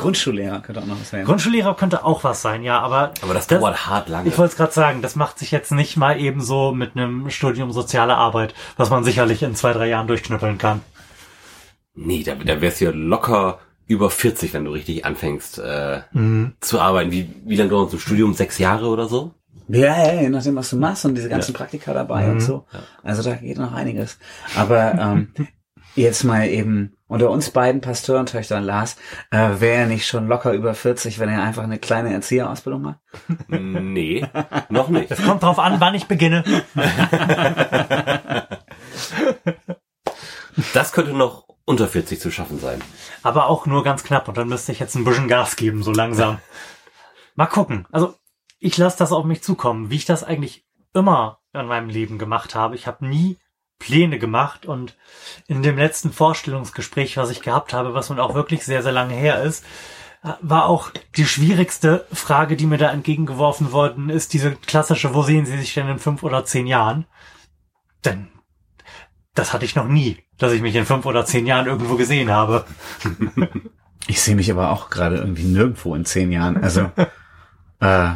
Grundschullehrer 0.00 0.60
könnte 0.60 0.80
auch 0.82 0.86
noch 0.86 1.00
was 1.00 1.12
werden. 1.12 1.26
Grundschullehrer 1.26 1.74
könnte 1.76 2.04
auch 2.04 2.24
was 2.24 2.42
sein, 2.42 2.62
ja, 2.62 2.80
aber 2.80 3.12
Aber 3.22 3.34
das, 3.34 3.46
dauert 3.46 3.86
hart 3.86 4.08
lange. 4.08 4.28
Ich 4.28 4.36
wollte 4.38 4.52
es 4.52 4.56
gerade 4.56 4.72
sagen, 4.72 5.02
das 5.02 5.14
macht 5.16 5.38
sich 5.38 5.50
jetzt 5.50 5.70
nicht 5.72 5.96
mal 5.96 6.18
eben 6.20 6.40
so 6.40 6.72
mit 6.72 6.96
einem 6.96 7.30
Studium 7.30 7.70
soziale 7.72 8.16
Arbeit, 8.16 8.54
was 8.76 8.90
man 8.90 9.04
sicherlich 9.04 9.42
in 9.42 9.54
zwei, 9.54 9.72
drei 9.72 9.88
Jahren 9.88 10.06
durchknüppeln 10.06 10.58
kann. 10.58 10.80
Nee, 11.94 12.22
da, 12.22 12.34
da 12.34 12.60
wärst 12.60 12.80
du 12.80 12.86
ja 12.86 12.90
locker 12.92 13.58
über 13.86 14.08
40, 14.10 14.54
wenn 14.54 14.64
du 14.64 14.70
richtig 14.70 15.04
anfängst 15.04 15.58
äh, 15.58 16.00
Mhm. 16.12 16.52
zu 16.60 16.80
arbeiten. 16.80 17.10
Wie, 17.10 17.28
wie 17.44 17.56
lange 17.56 17.70
dauert 17.70 17.90
so 17.90 17.96
ein 17.96 18.00
Studium? 18.00 18.34
Sechs 18.34 18.58
Jahre 18.58 18.86
oder 18.86 19.08
so? 19.08 19.34
Ja, 19.68 20.12
ja, 20.14 20.22
je 20.22 20.28
nachdem, 20.30 20.56
was 20.56 20.70
du 20.70 20.76
machst 20.76 21.04
und 21.04 21.14
diese 21.14 21.28
ganzen 21.28 21.52
Ja. 21.52 21.58
Praktika 21.58 21.92
dabei 21.92 22.24
Mhm. 22.26 22.30
und 22.32 22.40
so. 22.40 22.66
Also 23.02 23.22
da 23.22 23.34
geht 23.34 23.58
noch 23.58 23.72
einiges. 23.72 24.18
Aber 24.56 24.94
ähm, 24.94 25.34
jetzt 25.96 26.24
mal 26.24 26.46
eben 26.48 26.94
unter 27.10 27.28
uns 27.30 27.50
beiden 27.50 27.80
Pasteurentöchtern, 27.80 28.62
Lars, 28.62 28.96
äh, 29.32 29.58
wäre 29.58 29.80
er 29.80 29.86
nicht 29.86 30.06
schon 30.06 30.28
locker 30.28 30.52
über 30.52 30.74
40, 30.74 31.18
wenn 31.18 31.28
er 31.28 31.42
einfach 31.42 31.64
eine 31.64 31.78
kleine 31.78 32.12
Erzieherausbildung 32.12 32.82
macht? 32.82 32.98
Nee, 33.48 34.26
noch 34.68 34.88
nicht. 34.88 35.10
Es 35.10 35.22
kommt 35.24 35.42
drauf 35.42 35.58
an, 35.58 35.80
wann 35.80 35.94
ich 35.94 36.06
beginne. 36.06 36.44
Das 40.72 40.92
könnte 40.92 41.12
noch 41.12 41.48
unter 41.64 41.88
40 41.88 42.20
zu 42.20 42.30
schaffen 42.30 42.60
sein. 42.60 42.80
Aber 43.24 43.48
auch 43.48 43.66
nur 43.66 43.82
ganz 43.82 44.04
knapp 44.04 44.28
und 44.28 44.36
dann 44.36 44.48
müsste 44.48 44.70
ich 44.70 44.78
jetzt 44.78 44.94
ein 44.94 45.04
bisschen 45.04 45.26
Gas 45.26 45.56
geben, 45.56 45.82
so 45.82 45.92
langsam. 45.92 46.38
Mal 47.34 47.46
gucken. 47.46 47.86
Also 47.90 48.14
ich 48.60 48.78
lasse 48.78 48.98
das 48.98 49.10
auf 49.10 49.24
mich 49.24 49.42
zukommen, 49.42 49.90
wie 49.90 49.96
ich 49.96 50.04
das 50.04 50.22
eigentlich 50.22 50.64
immer 50.94 51.40
in 51.52 51.66
meinem 51.66 51.88
Leben 51.88 52.18
gemacht 52.18 52.54
habe. 52.54 52.76
Ich 52.76 52.86
habe 52.86 53.04
nie 53.04 53.38
Pläne 53.80 54.20
gemacht 54.20 54.66
und 54.66 54.96
in 55.48 55.62
dem 55.62 55.76
letzten 55.76 56.12
Vorstellungsgespräch, 56.12 57.16
was 57.16 57.30
ich 57.30 57.42
gehabt 57.42 57.72
habe, 57.72 57.94
was 57.94 58.10
nun 58.10 58.20
auch 58.20 58.34
wirklich 58.34 58.64
sehr, 58.64 58.84
sehr 58.84 58.92
lange 58.92 59.14
her 59.14 59.42
ist, 59.42 59.64
war 60.42 60.66
auch 60.66 60.90
die 61.16 61.24
schwierigste 61.24 62.06
Frage, 62.12 62.56
die 62.56 62.66
mir 62.66 62.78
da 62.78 62.92
entgegengeworfen 62.92 63.72
worden 63.72 64.10
ist, 64.10 64.34
diese 64.34 64.52
klassische, 64.52 65.14
wo 65.14 65.22
sehen 65.22 65.46
Sie 65.46 65.58
sich 65.58 65.74
denn 65.74 65.88
in 65.88 65.98
fünf 65.98 66.22
oder 66.22 66.44
zehn 66.44 66.66
Jahren? 66.66 67.06
Denn 68.04 68.28
das 69.34 69.52
hatte 69.52 69.64
ich 69.64 69.74
noch 69.74 69.88
nie, 69.88 70.18
dass 70.36 70.52
ich 70.52 70.60
mich 70.60 70.76
in 70.76 70.84
fünf 70.84 71.06
oder 71.06 71.24
zehn 71.24 71.46
Jahren 71.46 71.66
irgendwo 71.66 71.96
gesehen 71.96 72.30
habe. 72.30 72.64
Ich 74.06 74.22
sehe 74.22 74.34
mich 74.34 74.50
aber 74.50 74.70
auch 74.70 74.90
gerade 74.90 75.18
irgendwie 75.18 75.44
nirgendwo 75.44 75.94
in 75.94 76.04
zehn 76.04 76.32
Jahren. 76.32 76.56
Also 76.56 76.90
äh, 77.80 78.10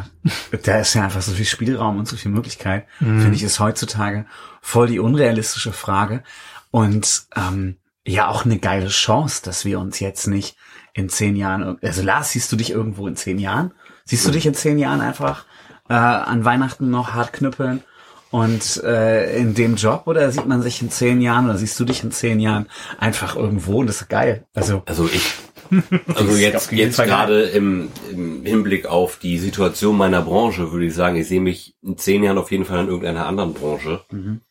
da 0.63 0.79
ist 0.79 0.93
ja 0.93 1.03
einfach 1.03 1.21
so 1.21 1.31
viel 1.31 1.45
Spielraum 1.45 1.99
und 1.99 2.07
so 2.07 2.15
viel 2.15 2.31
Möglichkeit. 2.31 2.85
Mhm. 2.99 3.21
Finde 3.21 3.35
ich 3.35 3.43
ist 3.43 3.59
heutzutage 3.59 4.25
voll 4.61 4.87
die 4.87 4.99
unrealistische 4.99 5.73
Frage 5.73 6.23
und 6.71 7.25
ähm, 7.35 7.77
ja 8.05 8.27
auch 8.27 8.45
eine 8.45 8.59
geile 8.59 8.87
Chance, 8.87 9.41
dass 9.43 9.65
wir 9.65 9.79
uns 9.79 9.99
jetzt 9.99 10.27
nicht 10.27 10.55
in 10.93 11.09
zehn 11.09 11.35
Jahren. 11.35 11.77
Also 11.81 12.01
Lars, 12.01 12.31
siehst 12.31 12.51
du 12.51 12.55
dich 12.55 12.71
irgendwo 12.71 13.07
in 13.07 13.15
zehn 13.15 13.39
Jahren? 13.39 13.71
Siehst 14.05 14.25
du 14.25 14.31
dich 14.31 14.45
in 14.45 14.53
zehn 14.53 14.77
Jahren 14.77 15.01
einfach 15.01 15.45
äh, 15.89 15.93
an 15.93 16.45
Weihnachten 16.45 16.89
noch 16.89 17.13
hart 17.13 17.33
knüppeln? 17.33 17.83
Und 18.31 18.83
äh, 18.83 19.37
in 19.37 19.53
dem 19.53 19.75
Job 19.75 20.03
oder 20.07 20.29
sieht 20.31 20.45
man 20.45 20.61
sich 20.61 20.81
in 20.81 20.89
zehn 20.89 21.21
Jahren 21.21 21.45
oder 21.45 21.57
siehst 21.57 21.79
du 21.79 21.85
dich 21.85 22.03
in 22.03 22.11
zehn 22.11 22.39
Jahren 22.39 22.67
einfach 22.99 23.35
irgendwo 23.35 23.79
und 23.79 23.87
das 23.87 24.01
ist 24.01 24.09
geil. 24.09 24.45
Also 24.53 24.83
Also 24.85 25.07
ich, 25.07 25.35
also 26.15 26.35
jetzt, 26.35 26.71
jetzt 26.71 26.97
gerade 26.97 27.43
im, 27.43 27.91
im 28.11 28.45
Hinblick 28.45 28.85
auf 28.85 29.17
die 29.17 29.37
Situation 29.37 29.97
meiner 29.97 30.21
Branche 30.21 30.71
würde 30.71 30.85
ich 30.85 30.93
sagen, 30.93 31.15
ich 31.15 31.27
sehe 31.27 31.41
mich 31.41 31.75
in 31.81 31.97
zehn 31.97 32.23
Jahren 32.23 32.37
auf 32.37 32.51
jeden 32.51 32.65
Fall 32.65 32.79
in 32.81 32.87
irgendeiner 32.87 33.25
anderen 33.25 33.53
Branche. 33.53 34.03
Mhm. 34.11 34.41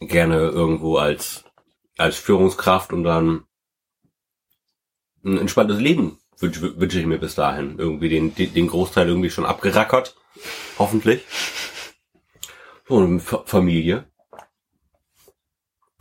Gerne 0.00 0.36
irgendwo 0.36 0.96
als, 0.96 1.44
als 1.96 2.16
Führungskraft 2.16 2.92
und 2.92 3.04
dann 3.04 3.44
ein 5.24 5.38
entspanntes 5.38 5.80
Leben 5.80 6.18
wünsche 6.38 6.78
wünsche 6.78 7.00
ich 7.00 7.06
mir 7.06 7.18
bis 7.18 7.34
dahin. 7.34 7.78
Irgendwie 7.78 8.08
den, 8.08 8.34
den 8.34 8.66
Großteil 8.66 9.08
irgendwie 9.08 9.30
schon 9.30 9.46
abgerackert. 9.46 10.16
Hoffentlich. 10.78 11.24
So, 12.88 13.18
Familie. 13.18 14.04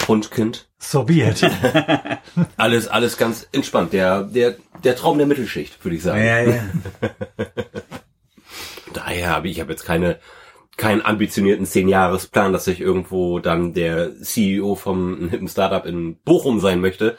Und 0.08 0.30
Kind. 0.32 0.70
So 0.88 1.04
be 1.04 1.24
it. 1.24 1.42
Alles, 2.58 2.88
alles 2.88 3.18
ganz 3.18 3.48
entspannt. 3.52 3.94
Der, 3.94 4.24
der, 4.24 4.56
der 4.84 4.96
Traum 4.96 5.18
der 5.18 5.28
Mittelschicht, 5.28 5.84
würde 5.84 5.96
ich 5.96 6.04
sagen. 6.04 6.24
ja, 6.24 6.42
ja. 6.42 6.64
Daher 8.94 9.30
habe 9.30 9.48
ich, 9.48 9.56
ich 9.56 9.62
habe 9.62 9.72
jetzt 9.72 9.84
keine, 9.84 10.20
keinen 10.78 11.04
ambitionierten 11.04 11.66
Zehn-Jahres-Plan, 11.66 12.54
dass 12.54 12.68
ich 12.68 12.80
irgendwo 12.80 13.40
dann 13.40 13.74
der 13.74 14.16
CEO 14.22 14.76
vom 14.76 15.16
einem 15.16 15.30
hippen 15.30 15.48
Startup 15.48 15.86
in 15.86 16.18
Bochum 16.18 16.60
sein 16.60 16.82
möchte. 16.82 17.18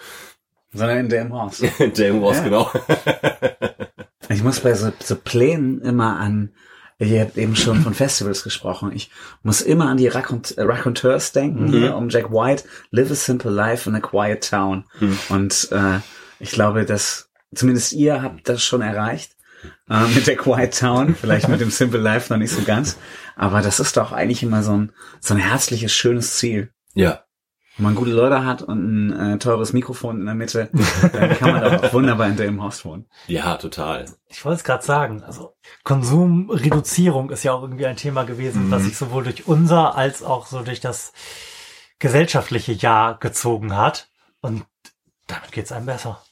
Sondern 0.73 0.99
in 0.99 1.09
dem 1.09 1.33
Haus. 1.35 1.59
Der 1.79 2.23
was 2.23 2.39
Ja. 2.39 2.45
genau. 2.45 2.71
Ich 4.29 4.43
muss 4.43 4.61
bei 4.61 4.75
so, 4.75 4.93
so 5.03 5.17
Plänen 5.17 5.81
immer 5.81 6.19
an, 6.19 6.53
ihr 6.99 7.21
habt 7.21 7.37
eben 7.37 7.57
schon 7.57 7.83
von 7.83 7.95
Festivals 7.95 8.43
gesprochen, 8.43 8.91
ich 8.95 9.11
muss 9.43 9.61
immer 9.61 9.87
an 9.89 9.99
die 9.99 10.09
Raccont 10.09 10.57
äh, 10.57 10.63
Raconteurs 10.63 11.33
denken, 11.33 11.69
hier 11.69 11.95
um 11.97 12.09
Jack 12.09 12.31
White, 12.31 12.65
Live 12.91 13.11
a 13.11 13.15
Simple 13.15 13.51
Life 13.51 13.89
in 13.89 13.97
a 13.97 14.01
Quiet 14.01 14.49
Town. 14.49 14.85
Und 15.29 15.69
äh, 15.73 15.99
ich 16.39 16.51
glaube, 16.51 16.85
dass 16.85 17.29
zumindest 17.55 17.93
ihr 17.93 18.23
habt 18.23 18.49
das 18.49 18.63
schon 18.65 18.81
erreicht 18.81 19.33
äh, 19.91 20.07
mit 20.15 20.27
der 20.27 20.37
Quiet 20.37 20.79
Town, 20.79 21.15
vielleicht 21.15 21.49
mit 21.49 21.61
dem 21.61 21.71
Simple 21.71 22.01
Life 22.01 22.33
noch 22.33 22.39
nicht 22.39 22.53
so 22.53 22.63
ganz, 22.63 22.97
aber 23.37 23.61
das 23.61 23.79
ist 23.81 23.97
doch 23.97 24.13
eigentlich 24.13 24.43
immer 24.43 24.63
so 24.63 24.73
ein, 24.73 24.93
so 25.21 25.35
ein 25.35 25.41
herzliches, 25.41 25.93
schönes 25.93 26.37
Ziel. 26.37 26.71
Ja. 26.95 27.26
Wenn 27.77 27.85
man 27.85 27.95
gute 27.95 28.13
Leute 28.13 28.45
hat 28.45 28.63
und 28.63 29.11
ein 29.11 29.35
äh, 29.35 29.39
teures 29.39 29.75
Mikrofon 29.75 30.21
in 30.21 30.27
der 30.27 30.35
Mitte, 30.35 30.71
dann 31.13 31.37
kann 31.37 31.53
man 31.53 31.63
doch 31.63 31.83
auch 31.83 31.93
wunderbar 31.93 32.27
in 32.29 32.37
dem 32.37 32.63
Haus 32.63 32.85
wohnen. 32.87 33.07
Ja, 33.27 33.57
total. 33.57 34.07
Ich 34.29 34.45
wollte 34.45 34.57
es 34.57 34.65
gerade 34.65 34.83
sagen, 34.83 35.23
also 35.23 35.55
Konsumreduzierung 35.85 37.29
ist 37.31 37.43
ja 37.45 37.53
auch 37.53 37.63
irgendwie 37.63 37.87
ein 37.87 37.97
Thema 37.97 38.25
gewesen, 38.25 38.71
was 38.71 38.85
sich 38.85 38.97
sowohl 38.97 39.25
durch 39.25 39.47
unser 39.47 39.95
als 39.95 40.23
auch 40.23 40.47
so 40.47 40.63
durch 40.63 40.81
das 40.81 41.13
gesellschaftliche 41.99 42.73
Jahr 42.73 43.19
gezogen 43.19 43.77
hat. 43.77 44.09
Und 44.41 44.65
damit 45.27 45.53
geht's 45.53 45.73
einem 45.73 45.87
besser. 45.87 46.23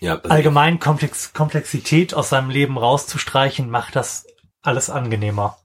Ja, 0.00 0.16
also 0.16 0.28
Allgemein 0.28 0.78
Komplex 0.78 1.32
Komplexität 1.32 2.14
aus 2.14 2.28
seinem 2.28 2.50
Leben 2.50 2.76
rauszustreichen, 2.76 3.70
macht 3.70 3.96
das 3.96 4.26
alles 4.60 4.90
angenehmer. 4.90 5.56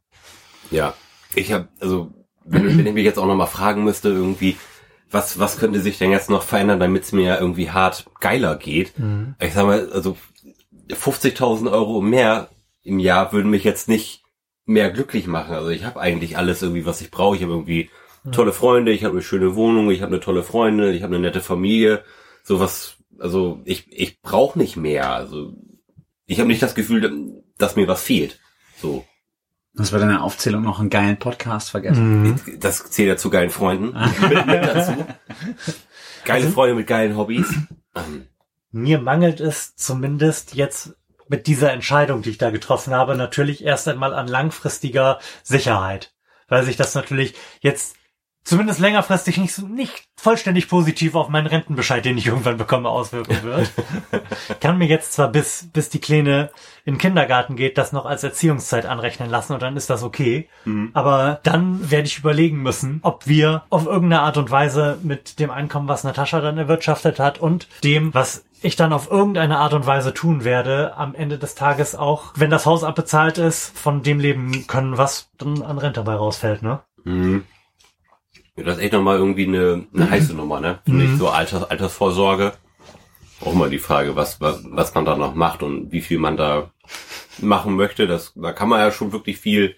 Ja, 0.72 0.94
ich 1.34 1.52
habe, 1.52 1.68
also 1.80 2.14
wenn, 2.46 2.78
wenn 2.78 2.88
ich 2.88 2.94
mich 2.94 3.04
jetzt 3.04 3.20
auch 3.20 3.26
nochmal 3.26 3.48
fragen 3.48 3.84
müsste, 3.84 4.10
irgendwie, 4.10 4.58
was, 5.12 5.40
was 5.40 5.58
könnte 5.58 5.82
sich 5.82 5.98
denn 5.98 6.12
jetzt 6.12 6.30
noch 6.30 6.44
verändern, 6.44 6.80
damit 6.80 7.04
es 7.04 7.12
mir 7.12 7.40
irgendwie 7.40 7.72
hart 7.72 8.06
geiler 8.20 8.56
geht? 8.56 8.94
Ich 9.42 9.54
sag 9.54 9.66
mal, 9.66 9.90
also 9.92 10.18
50.000 10.90 11.72
Euro 11.72 12.02
mehr 12.02 12.50
im 12.84 13.00
Jahr 13.00 13.32
würden 13.34 13.52
mich 13.52 13.64
jetzt 13.64 13.88
nicht 13.88 14.24
mehr 14.66 14.92
glücklich 14.92 15.28
machen. 15.28 15.54
Also 15.56 15.70
ich 15.70 15.84
habe 15.84 16.00
eigentlich 16.00 16.38
alles 16.38 16.62
irgendwie, 16.62 16.86
was 16.86 17.02
ich 17.02 17.12
brauche. 17.12 17.36
Ich 17.36 17.42
habe 17.42 17.54
irgendwie 17.54 17.90
tolle 18.32 18.54
Freunde, 18.54 18.92
ich 18.92 19.04
habe 19.04 19.14
eine 19.14 19.22
schöne 19.22 19.56
Wohnung, 19.56 19.90
ich 19.90 20.02
habe 20.02 20.12
eine 20.12 20.22
tolle 20.22 20.44
Freundin, 20.44 20.94
ich 20.94 21.04
habe 21.04 21.16
eine 21.16 21.26
nette 21.26 21.42
Familie. 21.42 22.04
Sowas, 22.44 22.98
also 23.18 23.62
ich, 23.66 23.92
ich 23.92 24.22
brauche 24.22 24.60
nicht 24.60 24.78
mehr. 24.78 25.12
Also 25.12 25.54
ich 26.26 26.40
habe 26.40 26.48
nicht 26.48 26.62
das 26.62 26.76
Gefühl, 26.76 27.42
dass 27.58 27.76
mir 27.76 27.88
was 27.88 28.04
fehlt. 28.04 28.40
So. 28.80 29.06
Du 29.74 29.84
hast 29.84 29.92
bei 29.92 30.00
deiner 30.00 30.24
Aufzählung 30.24 30.64
noch 30.64 30.80
einen 30.80 30.90
geilen 30.90 31.18
Podcast 31.20 31.70
vergessen. 31.70 32.40
Das 32.60 32.90
zählt 32.90 33.08
ja 33.08 33.18
zu 33.18 33.30
geilen 33.30 33.50
Freunden 33.50 33.98
mit, 34.22 34.46
mit 34.46 34.64
dazu. 34.66 35.06
Geile 36.26 36.50
Freunde 36.50 36.76
mit 36.76 36.88
geilen 36.88 37.16
Hobbys. 37.16 37.48
Ähm, 37.96 38.28
Mir 38.72 39.00
mangelt 39.00 39.40
es 39.40 39.76
zumindest 39.76 40.56
jetzt 40.56 40.96
mit 41.28 41.48
dieser 41.48 41.72
Entscheidung, 41.72 42.24
die 42.24 42.32
ich 42.32 42.38
da 42.40 42.50
getroffen 42.50 42.94
habe, 42.94 43.16
natürlich 43.16 43.64
erst 43.64 43.88
einmal 43.88 44.14
an 44.14 44.28
langfristiger 44.28 45.20
Sicherheit. 45.44 46.14
Weil 46.48 46.64
sich 46.64 46.76
das 46.76 46.96
natürlich 46.96 47.36
jetzt 47.62 47.96
zumindest 48.50 48.80
längerfristig 48.80 49.38
nicht, 49.38 49.58
nicht 49.60 50.04
vollständig 50.20 50.68
positiv 50.68 51.16
auf 51.16 51.30
meinen 51.30 51.48
Rentenbescheid, 51.48 52.04
den 52.04 52.18
ich 52.18 52.28
irgendwann 52.28 52.58
bekomme, 52.58 52.90
auswirken 52.90 53.44
wird. 53.44 53.72
Ich 54.50 54.60
kann 54.60 54.78
mir 54.78 54.88
jetzt 54.88 55.14
zwar 55.14 55.30
bis, 55.30 55.70
bis 55.72 55.90
die 55.90 56.02
Kleine 56.02 56.50
in 56.84 56.96
den 56.96 57.00
Kindergarten 57.00 57.56
geht, 57.56 57.78
das 57.78 57.92
noch 57.92 58.06
als 58.06 58.24
Erziehungszeit 58.24 58.86
anrechnen 58.86 59.30
lassen 59.30 59.54
und 59.54 59.62
dann 59.62 59.78
ist 59.78 59.90
das 59.90 60.04
okay. 60.04 60.50
Aber 60.94 61.40
dann 61.44 61.92
werde 61.92 62.08
ich 62.08 62.20
überlegen 62.20 62.62
müssen, 62.62 63.00
ob 63.04 63.28
wir 63.28 63.64
auf 63.70 63.86
irgendeine 63.86 64.22
Art 64.24 64.38
und 64.38 64.52
Weise 64.52 64.98
mit 65.04 65.40
dem 65.40 65.52
Einkommen, 65.52 65.88
was 65.88 66.04
Natascha 66.04 66.42
dann 66.42 66.58
erwirtschaftet 66.58 67.20
hat 67.20 67.40
und 67.40 67.68
dem, 67.84 68.14
was 68.14 68.46
ich 68.62 68.76
dann 68.76 68.92
auf 68.92 69.10
irgendeine 69.10 69.60
Art 69.60 69.74
und 69.74 69.86
Weise 69.86 70.14
tun 70.14 70.44
werde, 70.44 70.98
am 70.98 71.16
Ende 71.16 71.38
des 71.38 71.56
Tages 71.56 71.96
auch, 71.96 72.34
wenn 72.36 72.50
das 72.50 72.66
Haus 72.66 72.84
abbezahlt 72.84 73.38
ist, 73.38 73.78
von 73.78 74.04
dem 74.04 74.20
leben 74.20 74.68
können, 74.68 74.98
was 74.98 75.30
dann 75.38 75.62
an 75.62 75.78
Rente 75.78 76.02
dabei 76.02 76.16
rausfällt, 76.16 76.62
ne? 76.62 76.82
mhm. 77.04 77.46
Ja, 78.60 78.66
Das 78.66 78.78
ist 78.78 78.84
echt 78.84 78.94
nochmal 78.94 79.18
irgendwie 79.18 79.48
eine, 79.48 79.86
eine 79.94 80.10
heiße 80.10 80.34
Nummer, 80.34 80.60
ne? 80.60 80.80
Finde 80.86 81.06
ich 81.06 81.18
so 81.18 81.30
Alters, 81.30 81.64
Altersvorsorge. 81.70 82.54
Auch 83.42 83.54
mal 83.54 83.70
die 83.70 83.80
Frage, 83.80 84.16
was, 84.16 84.42
was, 84.42 84.62
was 84.66 84.94
man 84.94 85.06
da 85.06 85.16
noch 85.16 85.34
macht 85.34 85.64
und 85.64 85.92
wie 85.92 86.02
viel 86.02 86.20
man 86.20 86.36
da 86.38 86.72
machen 87.40 87.76
möchte. 87.76 88.06
Das, 88.06 88.34
da 88.36 88.52
kann 88.52 88.68
man 88.70 88.80
ja 88.80 88.92
schon 88.92 89.12
wirklich 89.14 89.38
viel 89.38 89.76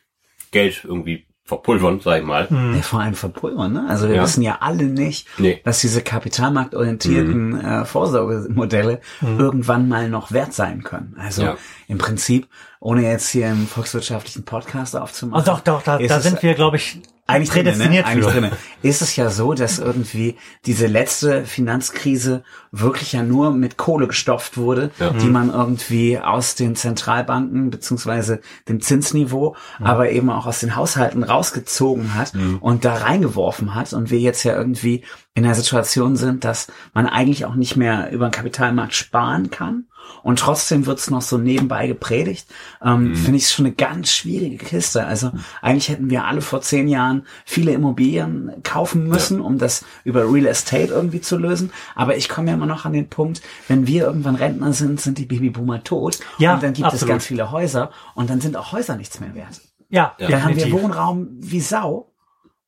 Geld 0.52 0.84
irgendwie 0.84 1.28
verpulvern, 1.46 2.00
sag 2.00 2.20
ich 2.22 2.26
mal. 2.26 2.48
Ja, 2.50 2.82
vor 2.82 3.02
allem 3.02 3.14
verpulvern, 3.14 3.74
ne? 3.74 3.86
Also 3.90 4.08
wir 4.08 4.16
Ja. 4.16 4.24
wissen 4.24 4.42
ja 4.42 4.58
alle 4.62 4.86
nicht, 4.86 5.28
Nee. 5.38 5.60
dass 5.66 5.82
diese 5.82 6.02
kapitalmarktorientierten 6.02 7.60
äh, 7.60 7.86
Vorsorgemodelle 7.86 9.02
irgendwann 9.22 9.88
mal 9.90 10.10
noch 10.10 10.32
wert 10.32 10.54
sein 10.54 10.84
können. 10.84 11.16
Also 11.20 11.44
Ja. 11.44 11.58
im 11.88 11.98
Prinzip, 11.98 12.48
ohne 12.80 13.04
jetzt 13.04 13.30
hier 13.30 13.48
einen 13.48 13.68
volkswirtschaftlichen 13.68 14.44
Podcast 14.46 14.96
aufzumachen. 14.96 15.44
Oh, 15.44 15.46
doch, 15.46 15.60
doch, 15.60 15.82
da, 15.84 15.98
da 15.98 16.18
es 16.18 16.24
sind 16.24 16.42
wir, 16.42 16.54
glaube 16.54 16.78
ich, 16.78 17.02
eigentlich 17.28 17.50
drinne, 17.50 17.64
ne? 17.64 17.72
prädestiniert 17.72 18.06
Eigentlich 18.08 18.26
für. 18.26 18.32
drinne. 18.32 18.52
Ist 18.82 19.02
es 19.02 19.16
ja 19.16 19.30
so, 19.30 19.54
dass 19.54 19.80
irgendwie 19.80 20.36
diese 20.66 20.88
letzte 20.88 21.46
Finanzkrise 21.46 22.44
wirklich 22.72 23.14
ja 23.14 23.24
nur 23.24 23.52
mit 23.52 23.78
Kohle 23.78 24.08
gestopft 24.08 24.58
wurde, 24.58 24.92
Ja. 25.00 25.12
die 25.12 25.28
man 25.28 25.50
irgendwie 25.52 26.20
aus 26.20 26.56
den 26.56 26.76
Zentralbanken 26.76 27.70
beziehungsweise 27.70 28.42
dem 28.68 28.82
Zinsniveau, 28.82 29.56
aber 29.80 30.12
eben 30.12 30.30
auch 30.30 30.46
aus 30.46 30.60
den 30.60 30.76
Haushalten 30.76 31.24
rausgezogen 31.24 32.16
hat 32.16 32.34
und 32.60 32.86
da 32.86 32.96
reingeworfen 32.96 33.76
hat 33.76 33.94
und 33.94 34.10
wir 34.12 34.20
jetzt 34.20 34.44
ja 34.44 34.56
irgendwie 34.56 35.04
in 35.34 35.44
der 35.44 35.56
Situation 35.56 36.16
sind, 36.18 36.44
dass 36.44 36.68
man 36.94 37.08
eigentlich 37.08 37.46
auch 37.46 37.56
nicht 37.56 37.76
mehr 37.78 38.12
über 38.12 38.28
den 38.28 38.32
Kapitalmarkt 38.32 38.94
sparen 38.94 39.50
kann. 39.50 39.86
Und 40.24 40.40
trotzdem 40.40 40.86
wird's 40.86 41.10
noch 41.10 41.22
so 41.22 41.38
nebenbei 41.38 41.88
gepredigt. 41.88 42.48
Ähm, 42.84 43.16
Finde 43.16 43.38
ich 43.38 43.50
schon 43.50 43.66
eine 43.66 43.76
ganz 43.76 44.12
schwierige 44.12 44.58
Kiste. 44.58 45.06
Also 45.06 45.32
eigentlich 45.62 45.90
hätten 45.90 46.10
wir 46.10 46.26
alle 46.26 46.42
vor 46.42 46.62
zehn 46.62 46.88
Jahren 46.88 47.26
viele 47.46 47.72
Immobilien 47.72 48.52
kaufen 48.64 49.08
müssen, 49.08 49.42
um 49.42 49.58
das 49.58 49.84
über 50.04 50.32
Real 50.32 50.46
Estate 50.46 50.94
irgendwie 50.94 51.22
zu 51.22 51.38
lösen. 51.38 51.72
Aber 51.96 52.18
ich 52.18 52.30
komme 52.30 52.50
ja 52.50 52.54
immer 52.54 52.68
noch 52.68 52.86
an 52.86 52.94
den 52.94 53.10
Punkt, 53.10 53.42
wenn 53.68 53.88
wir 53.88 54.06
irgendwann 54.06 54.36
Rentner 54.36 54.74
sind, 54.74 55.02
sind 55.02 55.18
die 55.18 55.26
Babyboomer 55.26 55.84
tot. 55.84 56.20
Ja, 56.38 56.54
und 56.54 56.64
dann 56.64 56.74
gibt 56.74 56.88
es 56.88 56.94
absolut. 56.94 57.10
ganz 57.10 57.26
viele 57.26 57.52
Häuser 57.52 57.92
und 58.14 58.30
dann 58.30 58.42
sind 58.42 58.56
auch 58.58 58.72
Häuser 58.72 58.96
nichts 58.98 59.20
mehr 59.20 59.34
wert. 59.34 59.62
Ja, 59.90 60.16
Ja. 60.18 60.30
Dann 60.30 60.44
haben 60.44 60.56
wir 60.56 60.64
definitiv. 60.64 60.84
Wohnraum 60.84 61.28
wie 61.40 61.62
Sau. 61.62 62.11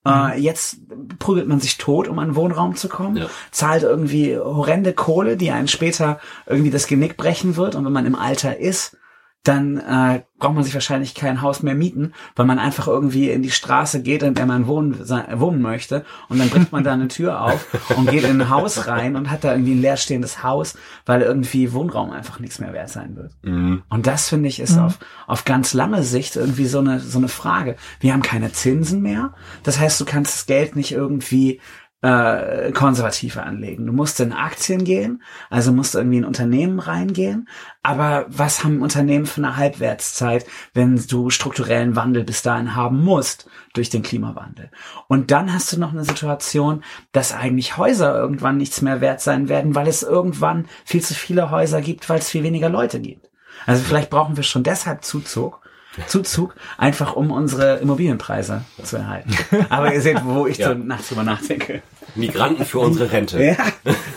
Mhm. 0.06 0.12
Äh, 0.12 0.38
jetzt 0.40 0.78
prügelt 1.20 1.48
man 1.48 1.60
sich 1.60 1.78
tot, 1.78 2.08
um 2.08 2.20
an 2.20 2.36
Wohnraum 2.36 2.76
zu 2.76 2.90
kommen, 2.90 3.18
Ja. 3.18 3.28
zahlt 3.52 3.84
irgendwie 3.84 4.38
horrende 4.38 4.94
Kohle, 4.94 5.38
die 5.38 5.52
einen 5.52 5.68
später 5.68 6.20
irgendwie 6.46 6.72
das 6.72 6.88
Genick 6.88 7.16
brechen 7.18 7.56
wird. 7.56 7.76
Und 7.76 7.86
wenn 7.86 7.94
man 7.94 8.06
im 8.06 8.16
Alter 8.16 8.58
ist, 8.58 8.98
dann 9.44 9.78
äh, 9.78 10.22
braucht 10.40 10.56
man 10.56 10.64
sich 10.64 10.74
wahrscheinlich 10.74 11.16
kein 11.16 11.42
Haus 11.42 11.64
mehr 11.64 11.76
mieten, 11.76 12.14
weil 12.36 12.46
man 12.46 12.60
einfach 12.60 12.88
irgendwie 12.88 13.30
in 13.30 13.42
die 13.44 13.52
Straße 13.52 14.02
geht, 14.02 14.24
in 14.24 14.36
der 14.36 14.46
man 14.46 14.68
wohnen, 14.68 14.98
wohnen 15.00 15.62
möchte 15.62 16.06
und 16.30 16.40
dann 16.40 16.50
bricht 16.50 16.72
man 16.72 16.84
da 16.84 16.94
eine 16.94 17.10
Tür 17.10 17.42
auf 17.42 17.68
und 17.98 18.10
geht 18.10 18.24
in 18.24 18.42
ein 18.42 18.50
Haus 18.50 18.88
rein 18.88 19.16
und 19.18 19.30
hat 19.30 19.44
da 19.44 19.52
irgendwie 19.52 19.74
ein 19.74 19.82
leerstehendes 19.82 20.44
Haus, 20.44 20.76
weil 21.06 21.22
irgendwie 21.22 21.74
Wohnraum 21.74 22.12
einfach 22.12 22.40
nichts 22.40 22.60
mehr 22.60 22.72
wert 22.74 22.90
sein 22.90 23.16
wird. 23.18 23.32
Mhm. 23.42 23.84
Und 23.90 24.08
das 24.08 24.30
finde 24.30 24.48
ich 24.48 24.60
ist 24.60 24.76
Mhm. 24.78 24.84
auf, 24.84 25.00
auf 25.28 25.44
ganz 25.46 25.74
lange 25.74 26.04
Sicht 26.04 26.36
irgendwie 26.38 26.66
so 26.66 26.80
eine, 26.80 27.00
so 27.02 27.18
eine 27.18 27.28
Frage. 27.28 27.76
Wir 28.00 28.14
haben 28.14 28.22
keine 28.22 28.52
Zinsen 28.54 29.02
mehr. 29.02 29.34
Das 29.64 29.80
heißt, 29.80 30.00
du 30.00 30.06
kannst 30.06 30.34
das 30.34 30.46
Geld 30.46 30.76
nicht 30.78 30.94
irgendwie 30.94 31.60
äh, 32.04 32.74
konservativer 32.74 33.46
anlegen. 33.46 33.86
Du 33.86 33.94
musst 33.94 34.20
in 34.20 34.34
Aktien 34.34 34.84
gehen, 34.84 35.24
also 35.50 35.72
musst 35.72 35.96
irgendwie 35.96 36.18
in 36.18 36.26
Unternehmen 36.26 36.80
reingehen. 36.80 37.48
Aber 37.82 38.26
was 38.28 38.64
haben 38.64 38.82
Unternehmen 38.82 39.26
für 39.26 39.42
eine 39.42 39.56
Halbwertszeit, 39.56 40.46
wenn 40.74 41.02
du 41.08 41.30
strukturellen 41.30 41.96
Wandel 41.96 42.26
bis 42.26 42.42
dahin 42.42 42.76
haben 42.76 43.02
musst 43.02 43.50
durch 43.74 43.90
den 43.90 44.04
Klimawandel? 44.04 44.70
Und 45.08 45.32
dann 45.32 45.54
hast 45.54 45.72
du 45.72 45.80
noch 45.80 45.94
eine 45.94 46.04
Situation, 46.04 46.84
dass 47.14 47.34
eigentlich 47.34 47.78
Häuser 47.78 48.14
irgendwann 48.14 48.58
nichts 48.58 48.82
mehr 48.82 49.00
wert 49.00 49.22
sein 49.22 49.48
werden, 49.48 49.74
weil 49.74 49.88
es 49.88 50.04
irgendwann 50.04 50.66
viel 50.84 51.02
zu 51.02 51.14
viele 51.14 51.52
Häuser 51.52 51.82
gibt, 51.82 52.10
weil 52.10 52.20
es 52.20 52.30
viel 52.30 52.44
weniger 52.44 52.70
Leute 52.70 53.00
gibt. 53.00 53.30
Also 53.66 53.82
vielleicht 53.82 54.10
brauchen 54.10 54.36
wir 54.36 54.44
schon 54.44 54.64
deshalb 54.64 55.06
Zuzug. 55.06 55.62
Zuzug, 56.08 56.56
einfach 56.78 57.14
um 57.16 57.32
unsere 57.32 57.78
Immobilienpreise 57.78 58.64
zu 58.84 58.98
erhalten. 58.98 59.32
Aber 59.70 59.94
ihr 59.94 60.02
seht, 60.02 60.24
wo 60.26 60.48
ich 60.48 60.58
Ja. 60.58 60.70
so 60.70 60.74
nachts 60.76 61.10
drüber 61.10 61.24
nachdenke. 61.24 61.82
Migranten 62.16 62.66
für 62.66 62.80
unsere 62.80 63.12
Rente. 63.12 63.44
Ja, 63.44 63.56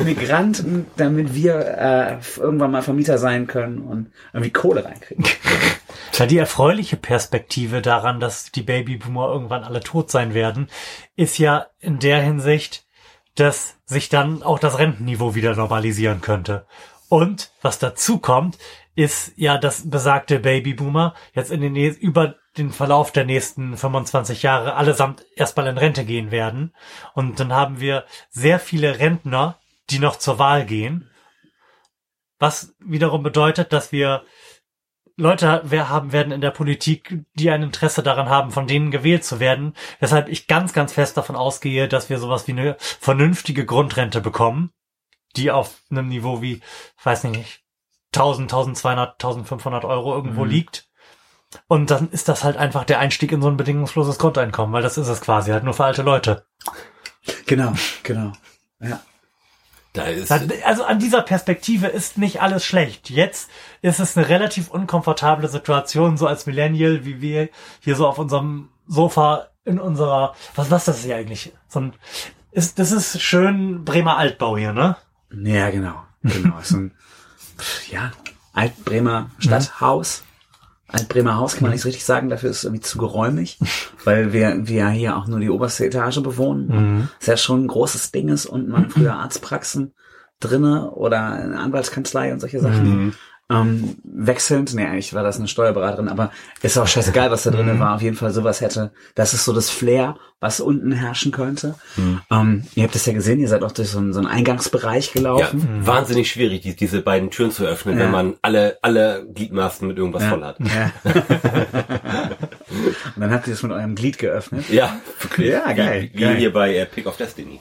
Migranten, 0.05 0.87
damit 0.97 1.35
wir 1.35 1.55
äh, 1.57 2.19
irgendwann 2.41 2.71
mal 2.71 2.83
Vermieter 2.83 3.19
sein 3.19 3.47
können 3.47 3.79
und 3.79 4.11
irgendwie 4.33 4.51
Kohle 4.51 4.85
reinkriegen. 4.85 5.25
Ja, 6.15 6.27
die 6.27 6.39
erfreuliche 6.39 6.97
Perspektive 6.97 7.83
daran, 7.83 8.21
dass 8.21 8.51
die 8.53 8.63
Babyboomer 8.63 9.29
irgendwann 9.29 9.65
alle 9.65 9.81
tot 9.81 10.11
sein 10.11 10.35
werden, 10.35 10.69
ist 11.15 11.39
ja 11.39 11.67
in 11.79 11.99
der 11.99 12.21
Hinsicht, 12.23 12.85
dass 13.35 13.75
sich 13.85 14.09
dann 14.09 14.43
auch 14.43 14.59
das 14.59 14.79
Rentenniveau 14.79 15.35
wieder 15.35 15.55
normalisieren 15.55 16.21
könnte. 16.23 16.67
Und 17.09 17.51
was 17.63 17.79
dazu 17.79 18.19
kommt, 18.19 18.59
ist 18.97 19.35
ja, 19.37 19.59
dass 19.59 19.89
besagte 19.89 20.41
Babyboomer 20.41 21.15
jetzt 21.35 21.53
in 21.53 21.61
den 21.61 21.77
über 21.77 22.37
den 22.57 22.73
Verlauf 22.73 23.13
der 23.13 23.27
nächsten 23.27 23.77
25 23.77 24.43
Jahre 24.43 24.75
allesamt 24.75 25.25
erstmal 25.37 25.67
in 25.67 25.79
Rente 25.79 26.05
gehen 26.05 26.31
werden. 26.31 26.75
Und 27.15 27.39
dann 27.39 27.53
haben 27.53 27.79
wir 27.79 28.07
sehr 28.31 28.59
viele 28.59 28.99
Rentner, 28.99 29.61
die 29.91 29.99
noch 29.99 30.17
zur 30.17 30.39
Wahl 30.39 30.65
gehen. 30.65 31.11
Was 32.39 32.75
wiederum 32.81 33.23
bedeutet, 33.23 33.73
dass 33.73 33.93
wir 33.93 34.25
Leute 35.19 35.63
haben 35.89 36.13
werden 36.13 36.33
in 36.33 36.41
der 36.41 36.51
Politik, 36.51 37.25
die 37.35 37.51
ein 37.51 37.63
Interesse 37.63 38.03
daran 38.03 38.29
haben, 38.29 38.51
von 38.51 38.67
denen 38.67 38.91
gewählt 38.91 39.25
zu 39.25 39.41
werden. 39.41 39.75
Weshalb 39.99 40.29
ich 40.29 40.47
ganz, 40.47 40.73
ganz 40.73 40.93
fest 40.93 41.17
davon 41.17 41.37
ausgehe, 41.37 41.89
dass 41.89 42.11
wir 42.11 42.19
sowas 42.19 42.47
wie 42.47 42.53
eine 42.53 42.77
vernünftige 42.79 43.67
Grundrente 43.67 44.21
bekommen, 44.21 44.73
die 45.37 45.51
auf 45.51 45.83
einem 45.91 46.09
Niveau 46.09 46.41
wie, 46.41 46.61
weiß 47.03 47.25
nicht, 47.25 47.66
1000, 48.17 48.53
1200, 48.53 49.15
1500 49.15 49.85
Euro 49.85 50.15
irgendwo 50.15 50.45
Mhm. 50.45 50.51
liegt. 50.51 50.89
Und 51.69 51.91
dann 51.91 52.11
ist 52.11 52.29
das 52.29 52.43
halt 52.45 52.57
einfach 52.57 52.85
der 52.85 52.99
Einstieg 52.99 53.31
in 53.33 53.41
so 53.41 53.49
ein 53.49 53.57
bedingungsloses 53.57 54.19
Grundeinkommen, 54.19 54.73
weil 54.73 54.83
das 54.83 54.99
ist 54.99 55.09
es 55.09 55.21
quasi 55.21 55.53
halt 55.53 55.65
nur 55.65 55.75
für 55.75 55.85
alte 55.85 56.03
Leute. 56.03 56.45
Genau, 57.47 57.73
genau. 58.03 58.33
Ja. 58.81 59.01
Da 59.93 60.05
ist, 60.05 60.31
Also 60.31 60.85
an 60.85 60.99
dieser 60.99 61.23
Perspektive 61.23 61.87
ist 61.87 62.19
nicht 62.19 62.43
alles 62.43 62.65
schlecht. 62.67 63.09
Jetzt 63.09 63.49
ist 63.81 63.99
es 64.01 64.17
eine 64.17 64.29
relativ 64.29 64.71
unkomfortable 64.71 65.49
Situation, 65.49 66.19
so 66.19 66.27
als 66.27 66.45
Millennial, 66.47 67.05
wie 67.05 67.21
wir 67.23 67.49
hier 67.81 67.97
so 67.97 68.07
auf 68.07 68.19
unserem 68.19 68.69
Sofa 68.87 69.49
in 69.65 69.81
unserer, 69.81 70.35
was, 70.55 70.71
was 70.71 70.85
das 70.85 71.03
hier 71.03 71.17
eigentlich? 71.17 71.53
So 71.69 71.81
ein, 71.81 71.95
ist, 72.53 72.79
das 72.79 72.93
ist 72.93 73.23
schön 73.23 73.85
Bremer 73.85 74.19
Altbau 74.19 74.57
hier, 74.59 74.73
ne? 74.73 74.97
Ja, 75.33 75.71
genau. 75.71 76.03
Genau. 76.23 76.59
Ist 76.59 76.73
ein, 76.73 76.96
ja, 77.91 78.13
Altbremer 78.53 79.31
Stadthaus. 79.39 80.23
Altbremer 80.89 81.37
Haus 81.37 81.55
kann 81.55 81.63
man 81.63 81.73
nicht 81.73 81.83
so 81.83 81.89
richtig 81.89 82.05
sagen, 82.05 82.29
dafür 82.29 82.51
ist 82.51 82.59
es 82.59 82.65
irgendwie 82.65 82.83
zu 82.83 82.99
geräumig, 82.99 83.59
weil 84.05 84.33
wir, 84.33 84.69
wir 84.69 84.77
ja 84.77 84.89
hier 84.89 85.17
auch 85.17 85.27
nur 85.27 85.41
die 85.41 85.51
oberste 85.51 85.85
Etage 85.85 86.23
bewohnen. 86.23 86.69
Mhm. 86.69 87.09
Ist 87.19 87.27
ja 87.27 87.37
schon 87.37 87.65
ein 87.65 87.69
großes 87.69 88.13
Ding 88.13 88.29
ist 88.29 88.47
und 88.47 88.69
man 88.69 88.91
früher 88.91 89.15
Arztpraxen 89.15 89.95
drinne 90.39 90.91
oder 90.93 91.33
eine 91.33 91.59
Anwaltskanzlei 91.59 92.33
und 92.33 92.41
solche 92.41 92.61
Sachen. 92.61 93.15
Ähm, 93.49 93.97
wechselnd, 94.03 94.75
nee, 94.75 94.85
eigentlich 94.85 95.15
war 95.15 95.23
das 95.23 95.39
eine 95.39 95.47
Steuerberaterin, 95.47 96.09
aber 96.09 96.33
ist 96.63 96.77
auch 96.79 96.87
scheißegal, 96.89 97.31
was 97.31 97.45
da 97.45 97.53
drinnen 97.53 97.79
war. 97.79 97.95
Auf 97.95 98.03
jeden 98.03 98.17
Fall 98.17 98.33
sowas 98.33 98.61
hätte. 98.61 98.91
Das 99.15 99.35
ist 99.35 99.45
so 99.45 99.53
das 99.53 99.71
Flair, 99.71 100.17
was 100.41 100.59
unten 100.61 100.91
herrschen 100.91 101.31
könnte. 101.31 101.77
Ähm, 102.29 102.65
ihr 102.75 102.83
habt 102.83 102.97
es 102.97 103.07
ja 103.07 103.13
gesehen, 103.13 103.39
ihr 103.39 103.47
seid 103.49 103.63
auch 103.63 103.71
durch 103.71 103.91
so 103.91 103.99
einen, 103.99 104.13
so 104.13 104.19
einen 104.19 104.27
Eingangsbereich 104.29 105.07
ja, 105.09 105.13
gelaufen. 105.13 105.65
wahnsinnig 105.87 106.29
schwierig, 106.29 106.63
die, 106.63 106.75
diese 106.75 107.03
beiden 107.03 107.31
Türen 107.31 107.53
zu 107.53 107.65
öffnen, 107.65 107.97
Ja. 107.97 108.05
wenn 108.07 108.11
man 108.11 108.35
alle, 108.43 108.79
alle 108.83 109.25
Gliedmaßen 109.33 109.87
mit 109.87 109.97
irgendwas 109.97 110.25
voll 110.25 110.43
hat. 110.43 110.57
Ja. 110.59 110.91
Und 113.15 113.21
dann 113.23 113.31
habt 113.33 113.47
ihr 113.47 113.53
es 113.55 113.63
mit 113.63 113.73
eurem 113.73 113.95
Glied 113.95 114.19
geöffnet. 114.19 114.69
Ja, 114.71 114.97
wirklich. 115.21 115.51
Ja, 115.53 115.73
geil, 115.73 116.11
Wie, 116.13 116.19
wie 116.19 116.23
geil. 116.23 116.37
hier 116.37 116.53
bei 116.53 116.75
äh, 116.77 116.85
Pick 116.87 117.07
of 117.07 117.17
Destiny. 117.17 117.61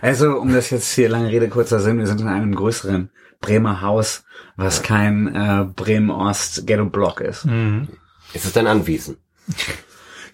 Also, 0.00 0.38
um 0.38 0.52
das 0.52 0.70
jetzt 0.70 0.92
hier 0.92 1.08
lange 1.08 1.28
Rede, 1.30 1.48
kurzer 1.48 1.80
Sinn, 1.80 1.98
wir 1.98 2.06
sind 2.06 2.20
in 2.20 2.28
einem 2.28 2.54
größeren 2.54 3.10
Bremer 3.40 3.80
Haus, 3.80 4.24
was 4.56 4.82
kein 4.82 5.34
äh, 5.34 5.64
Bremen-Ost-Ghetto-Block 5.74 7.20
ist. 7.20 7.46
Es 8.34 8.44
ist 8.44 8.56
ein 8.58 8.66
Anwesen. 8.66 9.16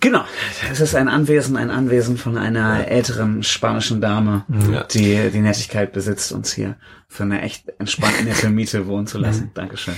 Genau, 0.01 0.23
es 0.71 0.79
ist 0.81 0.95
ein 0.95 1.09
Anwesen, 1.09 1.57
ein 1.57 1.71
Anwesen 1.71 2.19
von 2.19 2.39
einer 2.39 2.87
älteren 2.87 3.43
spanischen 3.43 4.01
Dame, 4.01 4.45
Ja. 4.71 4.85
die 4.85 5.31
die 5.31 5.41
Nettigkeit 5.41 5.93
besitzt, 5.93 6.31
uns 6.31 6.53
hier 6.53 6.77
für 7.09 7.25
eine 7.25 7.41
echt 7.43 7.69
entspannte 7.81 8.23
nette 8.23 8.49
Miete 8.49 8.87
wohnen 8.87 9.09
zu 9.09 9.19
lassen. 9.19 9.51
Dankeschön. 9.55 9.97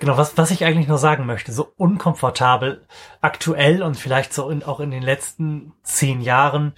Genau, 0.00 0.16
was, 0.16 0.38
was 0.38 0.50
ich 0.52 0.64
eigentlich 0.64 0.88
nur 0.88 0.96
sagen 0.96 1.26
möchte, 1.26 1.52
so 1.52 1.70
unkomfortabel 1.76 2.86
aktuell 3.20 3.82
und 3.82 3.98
vielleicht 3.98 4.32
so 4.32 4.48
in, 4.48 4.62
auch 4.62 4.80
in 4.80 4.90
den 4.90 5.02
letzten 5.02 5.74
zehn 5.82 6.22
Jahren 6.22 6.72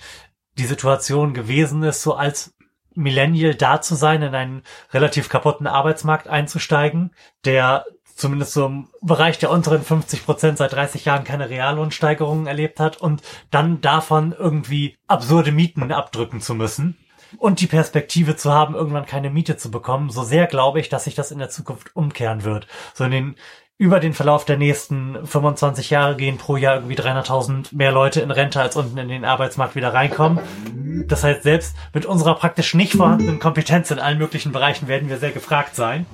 die 0.56 0.64
Situation 0.66 1.34
gewesen 1.34 1.84
ist, 1.84 2.02
so 2.02 2.14
als 2.14 2.54
Millennial 2.98 3.54
da 3.54 3.80
zu 3.80 3.94
sein, 3.94 4.22
in 4.22 4.34
einen 4.34 4.62
relativ 4.92 5.28
kaputten 5.28 5.66
Arbeitsmarkt 5.66 6.28
einzusteigen, 6.28 7.12
der 7.44 7.87
zumindest 8.16 8.52
so 8.52 8.66
im 8.66 8.88
Bereich 9.00 9.38
der 9.38 9.50
unteren 9.50 9.82
50 9.82 10.24
Prozent 10.26 10.58
seit 10.58 10.72
30 10.72 11.04
Jahren 11.04 11.24
keine 11.24 11.48
Reallohnsteigerungen 11.48 12.46
erlebt 12.46 12.80
hat 12.80 12.96
und 12.96 13.22
dann 13.50 13.80
davon 13.80 14.34
irgendwie 14.37 14.96
absurde 15.06 15.52
Mieten 15.52 15.92
abdrücken 15.92 16.40
zu 16.40 16.54
müssen 16.54 16.98
und 17.37 17.61
die 17.61 17.66
Perspektive 17.66 18.37
zu 18.37 18.52
haben, 18.52 18.74
irgendwann 18.74 19.06
keine 19.06 19.30
Miete 19.30 19.56
zu 19.56 19.70
bekommen, 19.70 20.11
so 20.11 20.24
sehr 20.24 20.46
glaube 20.46 20.80
ich, 20.80 20.88
dass 20.88 21.04
sich 21.04 21.14
das 21.14 21.30
in 21.30 21.38
der 21.38 21.50
Zukunft 21.50 21.94
umkehren 21.94 22.42
wird. 22.44 22.66
So 22.94 23.04
in 23.04 23.11
den 23.11 23.37
über 23.78 24.00
den 24.00 24.12
Verlauf 24.12 24.44
der 24.44 24.56
nächsten 24.56 25.24
25 25.24 25.90
Jahre 25.90 26.16
gehen 26.16 26.36
pro 26.36 26.56
Jahr 26.56 26.74
irgendwie 26.74 26.96
300.000 26.96 27.68
mehr 27.70 27.92
Leute 27.92 28.20
in 28.20 28.32
Rente 28.32 28.60
als 28.60 28.74
unten 28.74 28.98
in 28.98 29.08
den 29.08 29.24
Arbeitsmarkt 29.24 29.76
wieder 29.76 29.94
reinkommen. 29.94 30.40
Das 31.06 31.22
heißt, 31.22 31.44
selbst 31.44 31.76
mit 31.94 32.04
unserer 32.04 32.34
praktisch 32.34 32.74
nicht 32.74 32.94
vorhandenen 32.94 33.38
Kompetenz 33.38 33.92
in 33.92 34.00
allen 34.00 34.18
möglichen 34.18 34.50
Bereichen 34.50 34.88
werden 34.88 35.08
wir 35.08 35.18
sehr 35.18 35.30
gefragt 35.30 35.76
sein. 35.76 36.06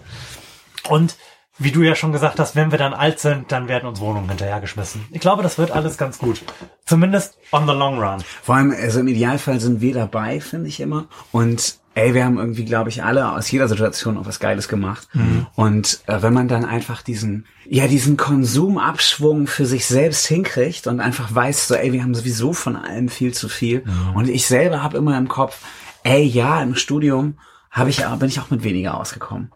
Und 0.91 1.17
wie 1.57 1.71
du 1.71 1.83
ja 1.83 1.95
schon 1.95 2.13
gesagt 2.13 2.39
hast, 2.39 2.55
wenn 2.55 2.71
wir 2.71 2.79
dann 2.79 2.93
alt 2.93 3.19
sind, 3.19 3.51
dann 3.51 3.69
werden 3.69 3.89
uns 3.89 4.01
Wohnungen 4.01 4.29
hinterhergeschmissen. 4.29 5.07
Ich 5.13 5.21
glaube, 5.21 5.43
das 5.43 5.57
wird 5.57 5.71
alles 5.71 5.97
ganz 5.97 6.19
gut. 6.19 6.43
Zumindest 6.85 7.39
on 7.51 7.67
the 7.67 7.73
long 7.73 7.99
run. 7.99 8.23
Vor 8.43 8.57
allem, 8.57 8.73
also 8.73 9.01
im 9.01 9.09
Idealfall 9.09 9.61
sind 9.61 9.81
wir 9.81 9.95
dabei, 9.95 10.41
finde 10.41 10.69
ich 10.69 10.81
immer. 10.81 11.07
Und 11.33 11.79
ey, 11.95 12.15
wir 12.15 12.25
haben 12.25 12.39
irgendwie, 12.39 12.65
glaube 12.65 12.91
ich, 12.91 13.03
alle 13.03 13.33
aus 13.33 13.51
jeder 13.51 13.69
Situation 13.69 14.17
auch 14.19 14.27
was 14.27 14.41
Geiles 14.41 14.69
gemacht. 14.69 15.09
Und 15.55 16.01
äh, 16.07 16.23
wenn 16.23 16.33
man 16.35 16.49
dann 16.49 16.65
einfach 16.65 17.03
diesen, 17.03 17.47
ja, 17.67 17.87
diesen 17.87 18.17
Konsumabschwung 18.17 19.47
für 19.47 19.67
sich 19.67 19.87
selbst 19.87 20.27
hinkriegt 20.27 20.87
und 20.87 21.01
einfach 21.01 21.35
weiß, 21.35 21.69
so, 21.69 21.75
ey, 21.75 21.93
wir 21.93 22.03
haben 22.03 22.15
sowieso 22.15 22.53
von 22.53 22.77
allem 22.77 23.09
viel 23.09 23.33
zu 23.33 23.49
viel. 23.49 23.85
Und 24.15 24.29
ich 24.29 24.47
selber 24.47 24.83
habe 24.83 24.99
immer 24.99 25.17
im 25.17 25.29
Kopf, 25.29 25.61
ey, 26.03 26.23
ja, 26.25 26.63
im 26.63 26.75
Studium 26.75 27.39
habe 27.71 27.91
ich, 27.91 28.05
bin 28.19 28.29
ich 28.29 28.41
auch 28.41 28.51
mit 28.51 28.63
weniger 28.65 28.99
ausgekommen. 28.99 29.51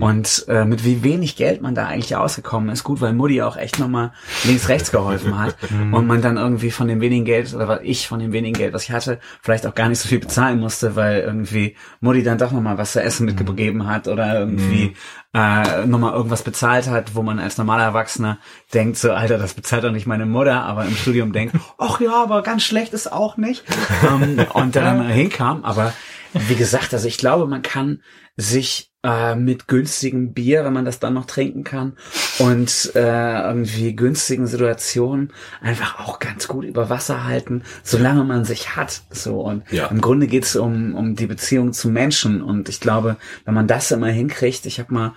Und 0.00 0.44
äh, 0.48 0.64
mit 0.64 0.84
wie 0.84 1.02
wenig 1.02 1.36
Geld 1.36 1.62
man 1.62 1.74
da 1.74 1.86
eigentlich 1.86 2.16
ausgekommen 2.16 2.68
ist, 2.70 2.84
gut, 2.84 3.00
weil 3.00 3.12
Mutti 3.12 3.42
auch 3.42 3.56
echt 3.56 3.78
nochmal 3.78 4.12
links, 4.44 4.68
rechts 4.68 4.90
geholfen 4.90 5.38
hat 5.38 5.56
und 5.92 6.06
man 6.06 6.22
dann 6.22 6.36
irgendwie 6.36 6.70
von 6.70 6.88
dem 6.88 7.00
wenigen 7.00 7.24
Geld, 7.24 7.54
oder 7.54 7.68
was 7.68 7.80
ich 7.82 8.08
von 8.08 8.18
dem 8.20 8.32
wenigen 8.32 8.54
Geld, 8.54 8.74
was 8.74 8.84
ich 8.84 8.92
hatte, 8.92 9.18
vielleicht 9.42 9.66
auch 9.66 9.74
gar 9.74 9.88
nicht 9.88 10.00
so 10.00 10.08
viel 10.08 10.18
bezahlen 10.18 10.60
musste, 10.60 10.96
weil 10.96 11.20
irgendwie 11.20 11.76
Mutti 12.00 12.22
dann 12.22 12.38
doch 12.38 12.52
nochmal 12.52 12.78
was 12.78 12.92
zu 12.92 13.02
essen 13.02 13.26
mitgegeben 13.26 13.86
hat 13.86 14.08
oder 14.08 14.38
irgendwie 14.38 14.94
äh, 15.34 15.86
nochmal 15.86 16.14
irgendwas 16.14 16.42
bezahlt 16.42 16.88
hat, 16.88 17.14
wo 17.14 17.22
man 17.22 17.38
als 17.38 17.58
normaler 17.58 17.84
Erwachsener 17.84 18.38
denkt, 18.72 18.96
so, 18.96 19.12
Alter, 19.12 19.38
das 19.38 19.54
bezahlt 19.54 19.84
doch 19.84 19.92
nicht 19.92 20.06
meine 20.06 20.26
Mutter, 20.26 20.64
aber 20.64 20.84
im 20.84 20.96
Studium 20.96 21.32
denkt, 21.32 21.54
ach 21.78 22.00
ja, 22.00 22.22
aber 22.22 22.42
ganz 22.42 22.64
schlecht 22.64 22.92
ist 22.94 23.12
auch 23.12 23.36
nicht. 23.36 23.64
ähm, 24.08 24.44
und 24.54 24.74
dann 24.76 25.06
hinkam, 25.08 25.64
aber 25.64 25.92
wie 26.32 26.56
gesagt, 26.56 26.92
also 26.92 27.06
ich 27.06 27.18
glaube, 27.18 27.46
man 27.46 27.62
kann 27.62 28.02
sich 28.36 28.90
äh, 29.04 29.34
mit 29.36 29.68
günstigem 29.68 30.32
Bier, 30.32 30.64
wenn 30.64 30.72
man 30.72 30.84
das 30.84 30.98
dann 30.98 31.14
noch 31.14 31.26
trinken 31.26 31.62
kann 31.64 31.92
und 32.38 32.92
äh, 32.96 33.42
irgendwie 33.48 33.94
günstigen 33.94 34.46
Situationen 34.46 35.32
einfach 35.60 36.00
auch 36.00 36.18
ganz 36.18 36.48
gut 36.48 36.64
über 36.64 36.90
Wasser 36.90 37.24
halten, 37.24 37.62
solange 37.84 38.24
man 38.24 38.44
sich 38.44 38.76
hat. 38.76 39.02
So 39.10 39.40
und 39.40 39.70
Ja. 39.70 39.86
im 39.86 40.00
Grunde 40.00 40.26
geht's 40.26 40.56
um 40.56 40.94
um 40.94 41.14
die 41.14 41.26
Beziehung 41.26 41.72
zu 41.72 41.90
Menschen 41.90 42.42
und 42.42 42.68
ich 42.68 42.80
glaube, 42.80 43.16
wenn 43.44 43.54
man 43.54 43.68
das 43.68 43.90
immer 43.92 44.08
hinkriegt, 44.08 44.66
ich 44.66 44.80
habe 44.80 44.92
mal 44.92 45.14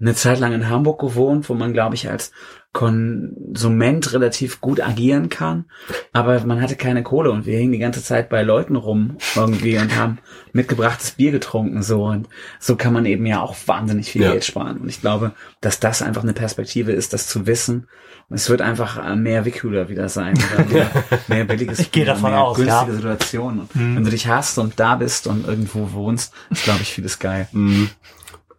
eine 0.00 0.14
Zeit 0.14 0.38
lang 0.40 0.52
in 0.52 0.68
Hamburg 0.68 1.00
gewohnt, 1.00 1.48
wo 1.48 1.54
man 1.54 1.72
glaube 1.72 1.94
ich 1.96 2.08
als 2.10 2.32
Konsument 2.74 4.12
relativ 4.12 4.60
gut 4.60 4.80
agieren 4.80 5.28
kann, 5.28 5.66
aber 6.12 6.44
man 6.44 6.60
hatte 6.60 6.74
keine 6.74 7.04
Kohle 7.04 7.30
und 7.30 7.46
wir 7.46 7.56
hingen 7.56 7.70
die 7.72 7.78
ganze 7.78 8.02
Zeit 8.02 8.28
bei 8.28 8.42
Leuten 8.42 8.74
rum 8.74 9.16
irgendwie 9.36 9.78
und 9.78 9.96
haben 9.96 10.18
mitgebrachtes 10.52 11.12
Bier 11.12 11.30
getrunken 11.30 11.84
so 11.84 12.04
und 12.06 12.28
so 12.58 12.74
kann 12.74 12.92
man 12.92 13.06
eben 13.06 13.24
ja 13.26 13.40
auch 13.40 13.54
wahnsinnig 13.66 14.10
viel 14.10 14.22
Ja. 14.22 14.32
Geld 14.32 14.44
sparen 14.44 14.78
und 14.78 14.88
ich 14.88 15.00
glaube, 15.00 15.32
dass 15.60 15.78
das 15.78 16.02
einfach 16.02 16.24
eine 16.24 16.32
Perspektive 16.32 16.90
ist, 16.90 17.12
das 17.12 17.28
zu 17.28 17.46
wissen. 17.46 17.86
Es 18.28 18.50
wird 18.50 18.60
einfach 18.60 18.96
äh, 19.06 19.14
mehr 19.14 19.44
Wickhüler 19.44 19.88
wieder 19.88 20.08
sein, 20.08 20.34
oder 20.34 20.64
mehr, 20.64 20.90
mehr 21.28 21.44
billiges 21.44 21.78
Ich 21.78 21.92
gehe 21.92 22.04
davon 22.06 22.30
mehr 22.32 22.40
aus, 22.40 22.56
günstige 22.56 22.86
ja. 22.86 22.92
Mhm. 22.92 22.96
Situationen. 22.96 23.60
Und 23.60 23.70
Wenn 23.96 24.04
du 24.04 24.10
dich 24.10 24.26
hast 24.26 24.58
und 24.58 24.80
da 24.80 24.96
bist 24.96 25.26
und 25.28 25.46
irgendwo 25.46 25.92
wohnst, 25.92 26.32
ist 26.50 26.64
glaube 26.64 26.80
ich 26.82 26.92
vieles 26.92 27.20
geil. 27.20 27.46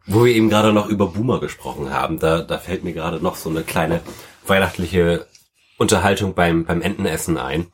Wo 0.07 0.25
wir 0.25 0.33
eben 0.33 0.49
gerade 0.49 0.71
noch 0.71 0.87
über 0.87 1.07
Boomer 1.07 1.39
gesprochen 1.39 1.91
haben, 1.91 2.19
da, 2.19 2.41
da 2.41 2.57
fällt 2.59 2.83
mir 2.83 2.93
gerade 2.93 3.17
noch 3.23 3.35
so 3.35 3.49
eine 3.49 3.63
kleine 3.63 4.01
weihnachtliche 4.45 5.25
Unterhaltung 5.77 6.33
beim, 6.35 6.65
beim 6.65 6.81
Entenessen 6.81 7.37
ein. 7.37 7.67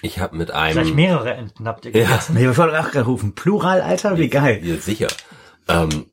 Ich 0.00 0.18
habe 0.18 0.36
mit 0.36 0.50
einem... 0.50 0.94
mehrere 0.94 1.34
Enten 1.34 1.68
habt 1.68 1.84
ihr 1.84 1.92
Ja. 1.94 2.06
gegessen. 2.08 2.36
Ich 2.36 2.56
wollte 2.58 2.80
auch 2.80 2.90
gerade 2.90 3.04
rufen, 3.06 3.34
Plural, 3.34 3.82
Alter, 3.82 4.18
wie 4.18 4.28
geil. 4.28 4.60
Ja, 4.64 4.76
sicher. 4.76 5.08
Ähm, 5.68 6.06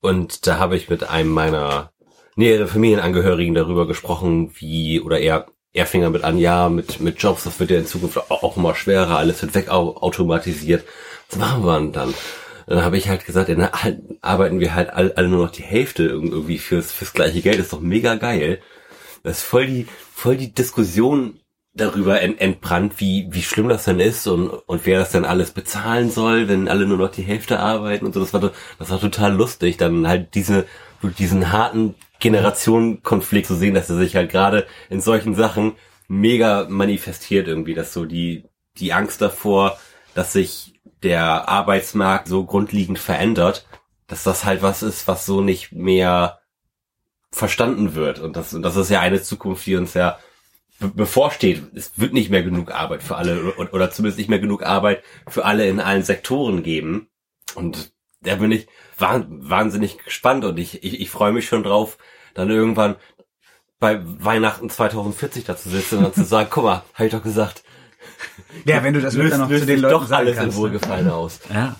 und 0.00 0.46
da 0.46 0.58
habe 0.58 0.76
ich 0.76 0.88
mit 0.88 1.08
einem 1.08 1.30
meiner 1.30 1.90
näheren 2.36 2.68
Familienangehörigen 2.68 3.54
darüber 3.54 3.86
gesprochen, 3.86 4.52
wie, 4.58 5.00
oder 5.00 5.18
er, 5.18 5.46
er 5.72 5.86
fing 5.86 6.02
damit 6.02 6.24
an, 6.24 6.38
ja, 6.38 6.68
mit, 6.68 7.00
mit 7.00 7.18
Jobs, 7.22 7.44
das 7.44 7.60
wird 7.60 7.70
ja 7.70 7.78
in 7.78 7.86
Zukunft 7.86 8.16
auch, 8.30 8.42
auch 8.42 8.56
immer 8.56 8.74
schwerer, 8.74 9.18
alles 9.18 9.42
wird 9.42 9.54
wegautomatisiert. 9.54 10.84
Was 11.30 11.38
machen 11.38 11.64
wir 11.64 11.78
denn 11.78 11.92
dann? 11.92 12.14
Dann 12.66 12.82
habe 12.82 12.96
ich 12.96 13.08
halt 13.08 13.26
gesagt, 13.26 13.48
ja, 13.48 13.56
na, 13.58 13.72
arbeiten 14.20 14.60
wir 14.60 14.74
halt 14.74 14.90
alle, 14.90 15.16
alle 15.16 15.28
nur 15.28 15.44
noch 15.44 15.52
die 15.52 15.62
Hälfte 15.62 16.04
irgendwie 16.04 16.58
fürs, 16.58 16.92
fürs 16.92 17.12
gleiche 17.12 17.42
Geld, 17.42 17.58
ist 17.58 17.72
doch 17.72 17.80
mega 17.80 18.14
geil. 18.14 18.60
Das 19.22 19.38
ist 19.38 19.44
voll 19.44 19.66
die, 19.66 19.86
voll 20.12 20.36
die 20.36 20.52
Diskussion 20.52 21.40
darüber 21.74 22.20
ent, 22.20 22.40
entbrannt, 22.40 22.94
wie, 22.98 23.26
wie 23.30 23.42
schlimm 23.42 23.68
das 23.68 23.84
denn 23.84 24.00
ist 24.00 24.26
und, 24.26 24.48
und 24.48 24.86
wer 24.86 24.98
das 24.98 25.10
denn 25.10 25.24
alles 25.24 25.50
bezahlen 25.50 26.10
soll, 26.10 26.48
wenn 26.48 26.68
alle 26.68 26.86
nur 26.86 26.98
noch 26.98 27.10
die 27.10 27.22
Hälfte 27.22 27.58
arbeiten 27.58 28.06
und 28.06 28.14
so. 28.14 28.20
Das 28.20 28.32
war, 28.32 28.52
das 28.78 28.90
war 28.90 29.00
total 29.00 29.34
lustig, 29.34 29.76
dann 29.76 30.06
halt 30.06 30.34
diese, 30.34 30.66
diesen 31.18 31.52
harten 31.52 31.96
Generationenkonflikt 32.20 33.46
zu 33.46 33.56
sehen, 33.56 33.74
dass 33.74 33.90
er 33.90 33.96
sich 33.96 34.14
halt 34.16 34.30
gerade 34.30 34.66
in 34.88 35.00
solchen 35.00 35.34
Sachen 35.34 35.72
mega 36.06 36.66
manifestiert 36.68 37.48
irgendwie, 37.48 37.74
dass 37.74 37.92
so 37.92 38.04
die, 38.04 38.44
die 38.78 38.92
Angst 38.92 39.20
davor, 39.20 39.78
dass 40.14 40.32
sich 40.32 40.73
der 41.02 41.48
Arbeitsmarkt 41.48 42.28
so 42.28 42.44
grundlegend 42.44 42.98
verändert, 42.98 43.66
dass 44.06 44.22
das 44.22 44.44
halt 44.44 44.62
was 44.62 44.82
ist, 44.82 45.08
was 45.08 45.26
so 45.26 45.40
nicht 45.40 45.72
mehr 45.72 46.40
verstanden 47.32 47.94
wird. 47.94 48.20
Und 48.20 48.36
das, 48.36 48.54
und 48.54 48.62
das 48.62 48.76
ist 48.76 48.90
ja 48.90 49.00
eine 49.00 49.22
Zukunft, 49.22 49.66
die 49.66 49.76
uns 49.76 49.94
ja 49.94 50.18
be 50.78 50.88
bevorsteht. 50.88 51.62
Es 51.74 51.98
wird 51.98 52.12
nicht 52.12 52.30
mehr 52.30 52.42
genug 52.42 52.70
Arbeit 52.72 53.02
für 53.02 53.16
alle 53.16 53.54
oder, 53.54 53.72
oder 53.74 53.90
zumindest 53.90 54.18
nicht 54.18 54.30
mehr 54.30 54.38
genug 54.38 54.62
Arbeit 54.64 55.02
für 55.28 55.44
alle 55.44 55.66
in 55.68 55.80
allen 55.80 56.02
Sektoren 56.02 56.62
geben. 56.62 57.08
Und 57.54 57.92
da 58.20 58.36
bin 58.36 58.52
ich 58.52 58.66
wah- 58.98 59.26
wahnsinnig 59.28 59.98
gespannt 59.98 60.44
und 60.44 60.58
ich, 60.58 60.82
ich, 60.84 61.00
ich 61.00 61.10
freue 61.10 61.32
mich 61.32 61.46
schon 61.46 61.62
drauf, 61.62 61.98
dann 62.34 62.50
irgendwann 62.50 62.96
bei 63.78 64.00
Weihnachten 64.02 64.70
2040 64.70 65.44
da 65.44 65.56
zu 65.56 65.68
sitzen 65.70 65.98
und 65.98 66.04
dann 66.04 66.14
zu 66.14 66.24
sagen, 66.24 66.48
guck 66.50 66.64
mal, 66.64 66.82
hab 66.94 67.06
ich 67.06 67.12
doch 67.12 67.22
gesagt, 67.22 67.63
Ja, 68.64 68.82
wenn 68.82 68.94
du 68.94 69.00
das 69.00 69.14
löst, 69.14 69.32
dann 69.32 69.40
noch 69.40 69.48
löst 69.48 69.62
zu 69.62 69.66
den 69.66 69.80
Leuten 69.80 69.92
doch 69.92 70.06
sagen 70.06 70.26
alles 70.26 70.36
kannst. 70.36 70.56
in 70.56 70.62
ne? 70.62 70.68
Wohlgefallen 70.68 71.08
aus. 71.10 71.40
Ja. 71.52 71.76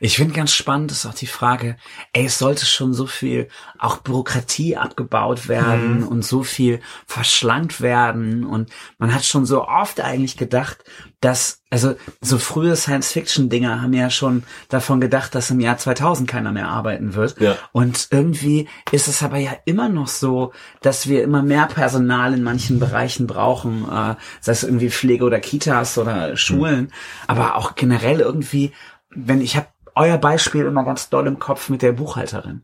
Ich 0.00 0.16
finde 0.16 0.34
ganz 0.34 0.52
spannend 0.52 0.90
ist 0.92 1.06
auch 1.06 1.14
die 1.14 1.26
Frage, 1.26 1.76
ey, 2.12 2.26
es 2.26 2.38
sollte 2.38 2.66
schon 2.66 2.94
so 2.94 3.06
viel 3.06 3.48
auch 3.78 3.98
Bürokratie 3.98 4.76
abgebaut 4.76 5.48
werden 5.48 6.00
Mhm. 6.00 6.08
und 6.08 6.24
so 6.24 6.42
viel 6.42 6.80
verschlankt 7.06 7.80
werden 7.80 8.44
und 8.44 8.70
man 8.98 9.14
hat 9.14 9.24
schon 9.24 9.46
so 9.46 9.66
oft 9.66 10.00
eigentlich 10.00 10.36
gedacht, 10.36 10.84
dass, 11.20 11.62
also 11.70 11.94
so 12.20 12.38
frühe 12.38 12.76
Science-Fiction-Dinger 12.76 13.80
haben 13.80 13.94
ja 13.94 14.10
schon 14.10 14.42
davon 14.68 15.00
gedacht, 15.00 15.34
dass 15.34 15.50
im 15.50 15.60
Jahr 15.60 15.78
2000 15.78 16.28
keiner 16.28 16.52
mehr 16.52 16.68
arbeiten 16.68 17.14
wird. 17.14 17.40
Ja. 17.40 17.56
Und 17.72 18.08
irgendwie 18.10 18.68
ist 18.90 19.08
es 19.08 19.22
aber 19.22 19.38
ja 19.38 19.52
immer 19.64 19.88
noch 19.88 20.08
so, 20.08 20.52
dass 20.82 21.08
wir 21.08 21.22
immer 21.22 21.42
mehr 21.42 21.66
Personal 21.66 22.34
in 22.34 22.42
manchen 22.42 22.78
Bereichen 22.78 23.26
brauchen, 23.26 23.84
äh, 23.90 24.16
sei 24.40 24.52
es 24.52 24.64
irgendwie 24.64 24.90
Pflege 24.90 25.24
oder 25.24 25.40
Kitas 25.40 25.96
oder 25.96 26.36
Schulen, 26.36 26.92
aber 27.26 27.56
auch 27.56 27.74
generell 27.74 28.20
irgendwie, 28.20 28.72
wenn 29.08 29.40
ich 29.40 29.56
habe 29.56 29.68
euer 29.94 30.18
Beispiel 30.18 30.64
immer 30.64 30.84
ganz 30.84 31.08
doll 31.08 31.26
im 31.26 31.38
Kopf 31.38 31.68
mit 31.68 31.82
der 31.82 31.92
Buchhalterin. 31.92 32.62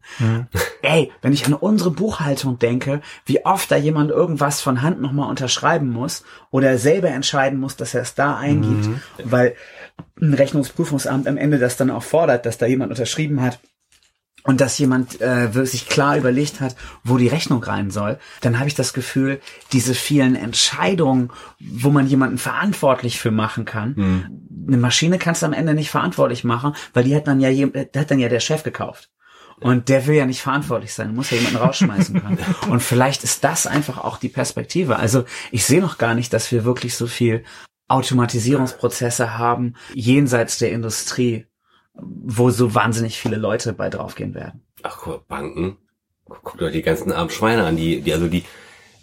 Ey, 0.82 1.12
wenn 1.22 1.32
ich 1.32 1.46
an 1.46 1.54
unsere 1.54 1.90
Buchhaltung 1.90 2.58
denke, 2.58 3.00
wie 3.26 3.44
oft 3.44 3.70
da 3.70 3.76
jemand 3.76 4.10
irgendwas 4.10 4.60
von 4.60 4.82
Hand 4.82 5.00
nochmal 5.00 5.28
unterschreiben 5.28 5.90
muss 5.90 6.24
oder 6.50 6.78
selber 6.78 7.08
entscheiden 7.08 7.60
muss, 7.60 7.76
dass 7.76 7.94
er 7.94 8.02
es 8.02 8.14
da 8.14 8.36
eingibt, 8.36 8.88
weil 9.22 9.54
ein 10.20 10.34
Rechnungsprüfungsamt 10.34 11.28
am 11.28 11.36
Ende 11.36 11.58
das 11.58 11.76
dann 11.76 11.90
auch 11.90 12.02
fordert, 12.02 12.46
dass 12.46 12.58
da 12.58 12.66
jemand 12.66 12.90
unterschrieben 12.90 13.42
hat 13.42 13.58
und 14.44 14.60
dass 14.60 14.78
jemand 14.78 15.20
äh, 15.20 15.50
sich 15.64 15.86
klar 15.86 16.16
überlegt 16.16 16.60
hat, 16.60 16.76
wo 17.04 17.18
die 17.18 17.28
Rechnung 17.28 17.62
rein 17.62 17.90
soll, 17.90 18.18
dann 18.40 18.58
habe 18.58 18.68
ich 18.68 18.74
das 18.74 18.92
Gefühl, 18.92 19.40
diese 19.72 19.94
vielen 19.94 20.34
Entscheidungen, 20.34 21.30
wo 21.58 21.90
man 21.90 22.06
jemanden 22.06 22.38
verantwortlich 22.38 23.18
für 23.18 23.30
machen 23.30 23.64
kann, 23.64 24.40
eine 24.66 24.76
Maschine 24.76 25.18
kannst 25.18 25.42
du 25.42 25.46
am 25.46 25.52
Ende 25.52 25.74
nicht 25.74 25.90
verantwortlich 25.90 26.44
machen, 26.44 26.74
weil 26.92 27.04
die 27.04 27.14
hat 27.14 27.26
dann 27.26 27.40
ja 27.40 27.50
hat 27.50 28.10
dann 28.10 28.18
ja 28.18 28.28
der 28.28 28.40
Chef 28.40 28.62
gekauft. 28.62 29.10
Und 29.60 29.90
der 29.90 30.06
will 30.06 30.14
ja 30.14 30.24
nicht 30.24 30.40
verantwortlich 30.40 30.94
sein, 30.94 31.14
muss 31.14 31.30
ja 31.30 31.36
jemanden 31.36 31.58
rausschmeißen 31.58 32.18
können. 32.20 32.38
Und 32.70 32.80
vielleicht 32.80 33.24
ist 33.24 33.44
das 33.44 33.66
einfach 33.66 33.98
auch 33.98 34.16
die 34.16 34.30
Perspektive. 34.30 34.96
Also 34.96 35.24
ich 35.50 35.66
sehe 35.66 35.82
noch 35.82 35.98
gar 35.98 36.14
nicht, 36.14 36.32
dass 36.32 36.50
wir 36.50 36.64
wirklich 36.64 36.96
so 36.96 37.06
viel 37.06 37.44
Automatisierungsprozesse 37.88 39.36
haben 39.36 39.74
jenseits 39.92 40.58
der 40.58 40.72
Industrie, 40.72 41.46
wo 42.02 42.50
so 42.50 42.74
wahnsinnig 42.74 43.18
viele 43.18 43.36
Leute 43.36 43.72
bei 43.72 43.88
draufgehen 43.88 44.34
werden. 44.34 44.62
Ach, 44.82 44.98
guck, 44.98 45.28
Banken. 45.28 45.76
Guckt 46.24 46.62
euch 46.62 46.72
die 46.72 46.82
ganzen 46.82 47.12
armen 47.12 47.30
Schweine 47.30 47.64
an, 47.64 47.76
die, 47.76 48.00
die, 48.02 48.12
also 48.12 48.28
die, 48.28 48.44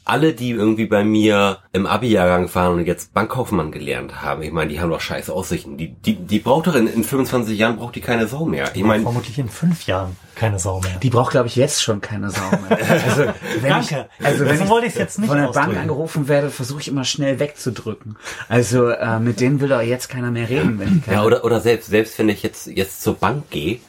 alle, 0.10 0.34
die 0.34 0.52
irgendwie 0.52 0.86
bei 0.86 1.04
mir 1.04 1.60
im 1.74 1.86
Abi-Jahrgang 1.86 2.54
waren 2.56 2.80
und 2.80 2.86
jetzt 2.86 3.14
Bankkaufmann 3.14 3.72
gelernt 3.72 4.22
haben, 4.22 4.42
ich 4.42 4.52
meine, 4.52 4.70
die 4.70 4.80
haben 4.80 4.90
doch 4.90 5.02
scheiße 5.02 5.32
Aussichten. 5.32 5.78
Die, 5.78 5.90
die, 5.94 6.16
die 6.16 6.40
braucht 6.40 6.68
doch 6.68 6.76
in, 6.76 6.88
in 6.88 7.04
25 7.04 7.58
Jahren 7.58 7.78
braucht 7.78 7.96
die 7.96 8.02
keine 8.02 8.28
Sau 8.28 8.46
mehr. 8.46 8.70
Ich 8.74 8.84
meine, 8.84 9.04
Vermutlich 9.04 9.38
in 9.38 9.50
fünf 9.50 9.86
Jahren 9.86 10.16
keine 10.36 10.60
Sau 10.60 10.80
mehr. 10.82 10.98
Die 11.02 11.10
braucht, 11.10 11.32
glaube 11.32 11.48
ich, 11.48 11.56
jetzt 11.56 11.82
schon 11.82 12.00
keine 12.00 12.30
Sau 12.30 12.50
mehr. 12.70 12.78
Also, 12.90 13.26
wenn 13.62 13.70
Danke. 13.70 14.10
Ich, 14.20 14.26
also 14.26 14.46
wenn 14.46 14.84
ich 14.84 14.96
jetzt 14.96 15.20
nicht 15.20 15.28
von 15.28 15.38
der 15.38 15.46
Bank 15.46 15.58
ausdrücken. 15.58 15.80
angerufen 15.80 16.28
werde, 16.28 16.50
versuche 16.50 16.82
ich 16.82 16.88
immer 16.88 17.04
schnell 17.04 17.40
wegzudrücken. 17.40 18.18
Also 18.48 18.90
äh, 18.90 19.20
mit 19.20 19.40
denen 19.40 19.60
will 19.60 19.70
doch 19.70 19.82
jetzt 19.82 20.10
keiner 20.10 20.32
mehr 20.32 20.50
reden, 20.50 20.80
wenn 20.80 20.98
ich 20.98 21.06
keine 21.06 21.18
ja, 21.18 21.24
oder, 21.24 21.44
oder 21.44 21.60
selbst, 21.60 21.90
selbst 21.90 22.18
wenn 22.20 22.30
ich 22.30 22.44
jetzt, 22.44 22.68
jetzt 22.68 23.02
zur 23.02 23.16
Bank 23.16 23.50
gehe, 23.50 23.80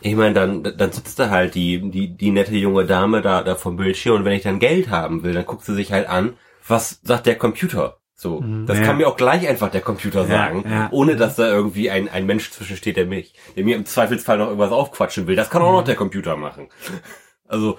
ich 0.00 0.14
meine, 0.14 0.34
dann, 0.34 0.62
dann 0.62 0.92
sitzt 0.92 1.18
da 1.18 1.30
halt 1.30 1.54
die, 1.54 1.90
die, 1.90 2.08
die 2.16 2.30
nette 2.30 2.54
junge 2.54 2.84
Dame 2.86 3.22
da, 3.22 3.42
da 3.42 3.54
vom 3.54 3.76
Bildschirm 3.76 4.16
und 4.16 4.24
wenn 4.24 4.32
ich 4.32 4.42
dann 4.42 4.58
Geld 4.58 4.90
haben 4.90 5.22
will, 5.22 5.34
dann 5.34 5.46
guckt 5.46 5.64
sie 5.64 5.74
sich 5.74 5.92
halt 5.92 6.08
an, 6.08 6.34
was 6.66 7.00
sagt 7.02 7.26
der 7.26 7.36
Computer? 7.36 7.98
So, 8.14 8.44
das 8.66 8.78
Ja. 8.78 8.84
kann 8.84 8.96
mir 8.96 9.06
auch 9.06 9.16
gleich 9.16 9.46
einfach 9.48 9.70
der 9.70 9.80
Computer 9.80 10.22
Ja, 10.22 10.26
sagen, 10.26 10.64
ja. 10.68 10.88
ohne 10.90 11.14
dass 11.14 11.36
da 11.36 11.48
irgendwie 11.48 11.88
ein, 11.88 12.08
ein 12.08 12.26
Mensch 12.26 12.50
zwischensteht, 12.50 12.96
der 12.96 13.06
mich, 13.06 13.32
der 13.56 13.64
mir 13.64 13.76
im 13.76 13.86
Zweifelsfall 13.86 14.38
noch 14.38 14.46
irgendwas 14.46 14.72
aufquatschen 14.72 15.28
will. 15.28 15.36
Das 15.36 15.50
kann 15.50 15.62
auch 15.62 15.70
noch 15.72 15.84
der 15.84 15.94
Computer 15.94 16.36
machen. 16.36 16.68
Also, 17.46 17.78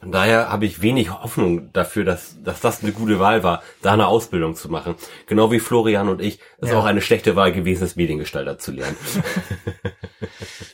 von 0.00 0.12
daher 0.12 0.48
habe 0.50 0.64
ich 0.66 0.80
wenig 0.82 1.10
Hoffnung 1.10 1.72
dafür, 1.72 2.04
dass, 2.04 2.36
dass 2.42 2.60
das 2.60 2.82
eine 2.82 2.92
gute 2.92 3.20
Wahl 3.20 3.42
war, 3.42 3.62
da 3.82 3.92
eine 3.92 4.06
Ausbildung 4.06 4.54
zu 4.56 4.70
machen. 4.70 4.94
Genau 5.26 5.52
wie 5.52 5.60
Florian 5.60 6.08
und 6.08 6.20
ich, 6.22 6.40
ist 6.58 6.72
Ja. 6.72 6.78
auch 6.78 6.84
eine 6.86 7.02
schlechte 7.02 7.36
Wahl 7.36 7.52
gewesen, 7.52 7.82
das 7.82 7.96
Mediengestalter 7.96 8.58
zu 8.58 8.72
lernen. 8.72 8.96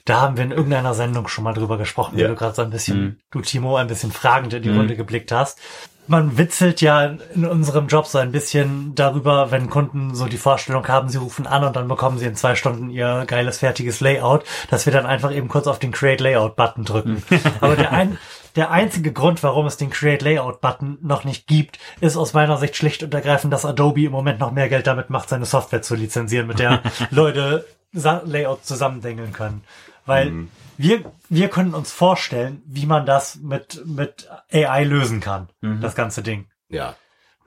Da 0.04 0.20
haben 0.20 0.36
wir 0.36 0.44
in 0.44 0.52
irgendeiner 0.52 0.94
Sendung 0.94 1.26
schon 1.26 1.42
mal 1.42 1.52
drüber 1.52 1.78
gesprochen, 1.78 2.16
Ja. 2.16 2.24
wie 2.26 2.28
du 2.30 2.36
gerade 2.36 2.54
so 2.54 2.62
ein 2.62 2.70
bisschen, 2.70 3.20
du 3.32 3.40
Timo, 3.40 3.76
ein 3.76 3.88
bisschen 3.88 4.12
fragend 4.12 4.54
in 4.54 4.62
die 4.62 4.70
Runde 4.70 4.94
geblickt 4.96 5.32
hast. 5.32 5.58
Man 6.06 6.38
witzelt 6.38 6.80
ja 6.80 7.16
in 7.34 7.44
unserem 7.44 7.88
Job 7.88 8.06
so 8.06 8.18
ein 8.18 8.30
bisschen 8.30 8.94
darüber, 8.94 9.50
wenn 9.50 9.68
Kunden 9.68 10.14
so 10.14 10.26
die 10.26 10.36
Vorstellung 10.36 10.86
haben, 10.86 11.08
sie 11.08 11.18
rufen 11.18 11.48
an 11.48 11.64
und 11.64 11.74
dann 11.74 11.88
bekommen 11.88 12.18
sie 12.18 12.26
in 12.26 12.36
zwei 12.36 12.54
Stunden 12.54 12.90
ihr 12.90 13.24
geiles, 13.26 13.58
fertiges 13.58 13.98
Layout, 14.00 14.44
dass 14.70 14.86
wir 14.86 14.92
dann 14.92 15.06
einfach 15.06 15.34
eben 15.34 15.48
kurz 15.48 15.66
auf 15.66 15.80
den 15.80 15.90
Create 15.90 16.20
Layout 16.20 16.54
Button 16.54 16.84
drücken. 16.84 17.24
Aber 17.60 17.74
der, 17.74 17.90
ein, 17.90 18.18
der 18.56 18.70
einzige 18.70 19.12
Grund, 19.12 19.42
warum 19.42 19.66
es 19.66 19.76
den 19.76 19.90
Create 19.90 20.22
Layout 20.22 20.60
Button 20.60 20.98
noch 21.02 21.24
nicht 21.24 21.46
gibt, 21.46 21.78
ist 22.00 22.16
aus 22.16 22.32
meiner 22.32 22.56
Sicht 22.56 22.76
schlicht 22.76 23.02
und 23.02 23.12
ergreifend, 23.14 23.52
dass 23.52 23.64
Adobe 23.64 24.04
im 24.04 24.12
Moment 24.12 24.40
noch 24.40 24.50
mehr 24.50 24.68
Geld 24.68 24.86
damit 24.86 25.10
macht, 25.10 25.28
seine 25.28 25.44
Software 25.44 25.82
zu 25.82 25.94
lizenzieren, 25.94 26.46
mit 26.46 26.58
der 26.58 26.82
Leute 27.10 27.66
Sa- 27.92 28.22
Layout 28.24 28.64
zusammendengeln 28.64 29.32
können. 29.32 29.62
Weil 30.06 30.30
wir, 30.78 31.04
wir 31.28 31.48
können 31.48 31.74
uns 31.74 31.90
vorstellen, 31.92 32.62
wie 32.66 32.86
man 32.86 33.06
das 33.06 33.36
mit, 33.36 33.82
mit 33.86 34.28
AI 34.52 34.84
lösen 34.84 35.20
kann, 35.20 35.48
das 35.80 35.94
ganze 35.94 36.22
Ding. 36.22 36.46
Ja. 36.68 36.94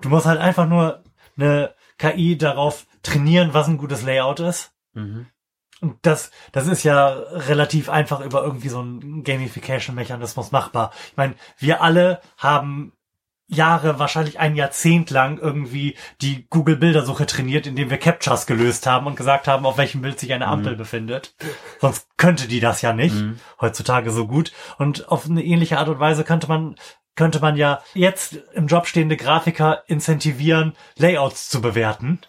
Du 0.01 0.09
musst 0.09 0.25
halt 0.25 0.39
einfach 0.39 0.67
nur 0.67 1.03
eine 1.37 1.73
KI 1.97 2.37
darauf 2.37 2.85
trainieren, 3.03 3.53
was 3.53 3.67
ein 3.67 3.77
gutes 3.77 4.01
Layout 4.03 4.39
ist. 4.41 4.71
Mhm. 4.93 5.27
Und 5.81 5.97
das, 6.01 6.31
das 6.51 6.67
ist 6.67 6.83
ja 6.83 7.07
relativ 7.07 7.89
einfach 7.89 8.19
über 8.21 8.43
irgendwie 8.43 8.69
so 8.69 8.79
einen 8.79 9.23
Gamification-Mechanismus 9.23 10.51
machbar. 10.51 10.91
Ich 11.11 11.17
meine, 11.17 11.35
wir 11.57 11.81
alle 11.81 12.21
haben 12.37 12.93
Jahre, 13.49 13.97
wahrscheinlich 13.97 14.39
ein 14.39 14.55
Jahrzehnt 14.55 15.09
lang 15.09 15.39
irgendwie 15.39 15.95
die 16.21 16.45
Google-Bildersuche 16.49 17.25
trainiert, 17.25 17.65
indem 17.65 17.89
wir 17.89 17.97
Captchas 17.97 18.45
gelöst 18.45 18.85
haben 18.85 19.07
und 19.07 19.15
gesagt 19.15 19.47
haben, 19.47 19.65
auf 19.65 19.77
welchem 19.77 20.01
Bild 20.01 20.19
sich 20.19 20.31
eine 20.33 20.47
Ampel 20.47 20.75
befindet. 20.75 21.33
Sonst 21.81 22.07
könnte 22.15 22.47
die 22.47 22.59
das 22.59 22.83
ja 22.83 22.93
nicht, 22.93 23.15
heutzutage 23.59 24.11
so 24.11 24.27
gut. 24.27 24.51
Und 24.77 25.09
auf 25.09 25.25
eine 25.25 25.43
ähnliche 25.43 25.79
Art 25.79 25.89
und 25.89 25.99
Weise 25.99 26.23
könnte 26.23 26.47
man 26.47 26.75
könnte 27.15 27.41
man 27.41 27.57
ja 27.57 27.81
jetzt 27.93 28.39
im 28.53 28.67
Job 28.67 28.87
stehende 28.87 29.17
Grafiker 29.17 29.83
incentivieren, 29.87 30.73
Layouts 30.95 31.49
zu 31.49 31.59
bewerten. 31.59 32.21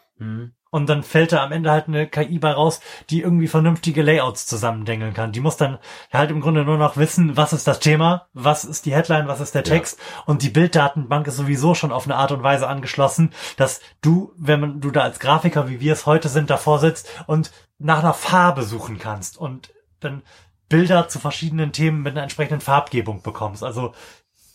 Und 0.71 0.89
dann 0.89 1.03
fällt 1.03 1.33
da 1.33 1.43
am 1.43 1.53
Ende 1.53 1.71
halt 1.71 1.89
eine 1.89 2.07
KI 2.07 2.39
bei 2.39 2.53
raus, 2.53 2.81
die 3.11 3.23
irgendwie 3.23 3.49
vernünftige 3.49 4.03
Layouts 4.03 4.47
zusammendengeln 4.47 5.15
kann. 5.15 5.33
Die 5.33 5.41
muss 5.41 5.57
dann 5.57 5.79
halt 6.13 6.31
im 6.31 6.41
Grunde 6.41 6.65
nur 6.65 6.79
noch 6.79 6.97
wissen, 6.97 7.37
was 7.37 7.53
ist 7.53 7.67
das 7.67 7.81
Thema, 7.81 8.29
was 8.33 8.65
ist 8.65 8.87
die 8.87 8.95
Headline, 8.95 9.27
was 9.27 9.41
ist 9.41 9.55
der 9.55 9.65
Text. 9.65 9.99
Und 10.27 10.43
die 10.43 10.51
Bilddatenbank 10.51 11.27
ist 11.27 11.37
sowieso 11.37 11.75
schon 11.75 11.91
auf 11.91 12.05
eine 12.05 12.17
Art 12.17 12.31
und 12.31 12.43
Weise 12.43 12.69
angeschlossen, 12.69 13.33
dass 13.57 13.81
du, 14.01 14.33
wenn 14.37 14.61
man, 14.61 14.81
du 14.81 14.91
da 14.91 15.03
als 15.03 15.19
Grafiker, 15.19 15.69
wie 15.69 15.81
wir 15.81 15.93
es 15.93 16.07
heute 16.07 16.29
sind, 16.29 16.51
davor 16.51 16.79
sitzt 16.79 17.09
und 17.27 17.51
nach 17.79 17.99
einer 17.99 18.15
Farbe 18.15 18.63
suchen 18.63 18.99
kannst 18.99 19.39
und 19.39 19.73
dann 19.99 20.23
Bilder 20.69 21.09
zu 21.09 21.19
verschiedenen 21.19 21.73
Themen 21.73 22.03
mit 22.03 22.13
einer 22.13 22.23
entsprechenden 22.23 22.61
Farbgebung 22.61 23.23
bekommst. 23.23 23.65
Also 23.65 23.93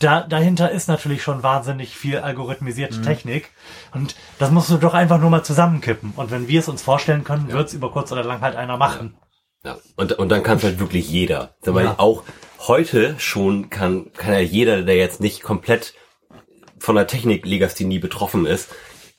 da, 0.06 0.22
dahinter 0.22 0.70
ist 0.72 0.88
natürlich 0.88 1.24
schon 1.24 1.42
wahnsinnig 1.42 1.98
viel 1.98 2.20
algorithmisierte 2.20 3.02
Technik. 3.02 3.50
Und 3.94 4.16
das 4.38 4.52
musst 4.52 4.70
du 4.70 4.78
doch 4.78 4.94
einfach 4.94 5.20
nur 5.20 5.30
mal 5.32 5.44
zusammenkippen. 5.44 6.14
Und 6.16 6.30
wenn 6.32 6.48
wir 6.48 6.60
es 6.60 6.68
uns 6.70 6.84
vorstellen 6.84 7.24
können, 7.24 7.52
wird's 7.52 7.74
über 7.74 7.92
kurz 7.92 8.12
oder 8.12 8.24
lang 8.24 8.42
halt 8.42 8.56
einer 8.56 8.78
machen. 8.78 9.18
Ja, 9.64 9.78
und, 9.96 10.14
und 10.14 10.30
dann 10.30 10.44
kann 10.44 10.58
es 10.58 10.64
halt 10.64 10.80
wirklich 10.80 11.10
jeder. 11.10 11.56
Weil 11.64 11.86
Ja. 11.86 11.96
auch 11.98 12.24
heute 12.60 13.16
schon 13.18 13.72
kann, 13.72 14.12
kann 14.14 14.34
ja 14.34 14.40
jeder, 14.40 14.84
der 14.84 14.96
jetzt 14.96 15.22
nicht 15.22 15.42
komplett 15.42 15.96
von 16.78 16.96
der 16.96 17.08
Technik-Legasthenie 17.08 17.98
betroffen 17.98 18.46
ist, 18.46 18.70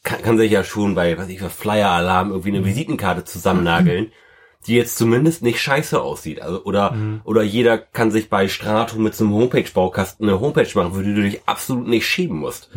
kann, 0.04 0.22
kann 0.22 0.38
sich 0.38 0.52
ja 0.52 0.62
schon 0.62 0.94
bei, 0.94 1.18
was 1.18 1.28
ich 1.28 1.40
für 1.40 1.50
Flyer-Alarm 1.50 2.30
irgendwie 2.30 2.50
eine 2.50 2.64
Visitenkarte 2.64 3.24
zusammennageln, 3.24 4.12
die 4.66 4.74
jetzt 4.74 4.98
zumindest 4.98 5.42
nicht 5.42 5.60
scheiße 5.60 6.00
aussieht. 6.00 6.42
Also, 6.42 6.64
oder, 6.64 6.94
oder 7.24 7.42
jeder 7.42 7.78
kann 7.78 8.10
sich 8.10 8.28
bei 8.28 8.48
Strato 8.48 8.98
mit 8.98 9.14
so 9.14 9.24
einem 9.24 9.34
Homepage-Baukasten 9.34 10.28
eine 10.28 10.40
Homepage 10.40 10.68
machen, 10.74 10.94
wo 10.94 11.00
du 11.00 11.14
dich 11.14 11.40
absolut 11.46 11.88
nicht 11.88 12.06
schieben 12.06 12.38
musst. 12.38 12.70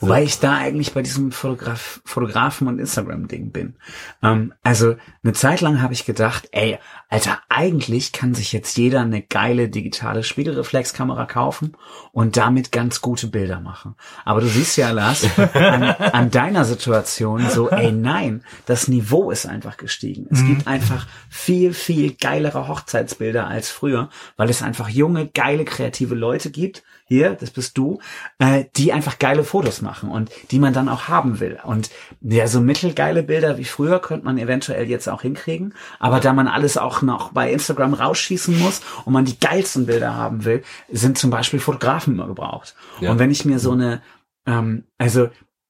Wobei 0.00 0.22
ich 0.22 0.38
da 0.38 0.56
eigentlich 0.56 0.92
bei 0.92 1.02
diesem 1.02 1.32
Fotograf 1.32 2.00
Fotografen- 2.04 2.68
und 2.68 2.78
Instagram-Ding 2.78 3.50
bin. 3.50 3.74
Ähm, 4.22 4.54
also 4.62 4.96
eine 5.22 5.32
Zeit 5.32 5.60
lang 5.60 5.82
habe 5.82 5.94
ich 5.94 6.04
gedacht, 6.04 6.48
ey, 6.52 6.78
Alter, 7.14 7.38
eigentlich 7.48 8.10
kann 8.10 8.34
sich 8.34 8.52
jetzt 8.52 8.76
jeder 8.76 9.02
eine 9.02 9.22
geile 9.22 9.68
digitale 9.68 10.24
Spiegelreflexkamera 10.24 11.26
kaufen 11.26 11.76
und 12.10 12.36
damit 12.36 12.72
ganz 12.72 13.00
gute 13.00 13.28
Bilder 13.28 13.60
machen. 13.60 13.94
Aber 14.24 14.40
du 14.40 14.48
siehst 14.48 14.76
ja, 14.76 14.90
Lars, 14.90 15.24
an, 15.54 15.84
an 15.84 16.32
deiner 16.32 16.64
Situation 16.64 17.48
so, 17.50 17.70
ey, 17.70 17.92
nein, 17.92 18.42
das 18.66 18.88
Niveau 18.88 19.30
ist 19.30 19.46
einfach 19.46 19.76
gestiegen. 19.76 20.26
Es 20.28 20.44
gibt 20.44 20.66
einfach 20.66 21.06
viel, 21.28 21.72
viel 21.72 22.14
geilere 22.14 22.66
Hochzeitsbilder 22.66 23.46
als 23.46 23.70
früher, 23.70 24.08
weil 24.36 24.50
es 24.50 24.62
einfach 24.62 24.88
junge, 24.88 25.28
geile, 25.28 25.64
kreative 25.64 26.16
Leute 26.16 26.50
gibt, 26.50 26.82
hier, 27.04 27.34
das 27.34 27.50
bist 27.50 27.76
du, 27.76 28.00
äh, 28.38 28.64
die 28.76 28.92
einfach 28.92 29.18
geile 29.18 29.44
Fotos 29.44 29.82
machen 29.82 30.10
und 30.10 30.30
die 30.50 30.58
man 30.58 30.72
dann 30.72 30.88
auch 30.88 31.08
haben 31.08 31.38
will. 31.40 31.58
Und 31.62 31.90
ja, 32.20 32.46
so 32.46 32.60
mittelgeile 32.60 33.22
Bilder 33.22 33.58
wie 33.58 33.64
früher 33.64 34.00
könnte 34.00 34.24
man 34.24 34.38
eventuell 34.38 34.88
jetzt 34.88 35.08
auch 35.08 35.22
hinkriegen, 35.22 35.74
aber 35.98 36.20
da 36.20 36.32
man 36.32 36.48
alles 36.48 36.76
auch 36.76 37.02
noch 37.02 37.32
bei 37.32 37.52
Instagram 37.52 37.94
rausschießen 37.94 38.58
muss 38.58 38.80
und 39.04 39.12
man 39.12 39.26
die 39.26 39.38
geilsten 39.38 39.86
Bilder 39.86 40.14
haben 40.14 40.44
will, 40.44 40.62
sind 40.90 41.18
zum 41.18 41.30
Beispiel 41.30 41.60
Fotografen 41.60 42.14
immer 42.14 42.26
gebraucht. 42.26 42.74
Ja. 43.00 43.10
Und 43.10 43.18
wenn 43.18 43.30
ich 43.30 43.44
mir 43.44 43.58
so 43.58 43.72
eine, 43.72 44.02
ähm, 44.46 44.84
also 44.98 45.28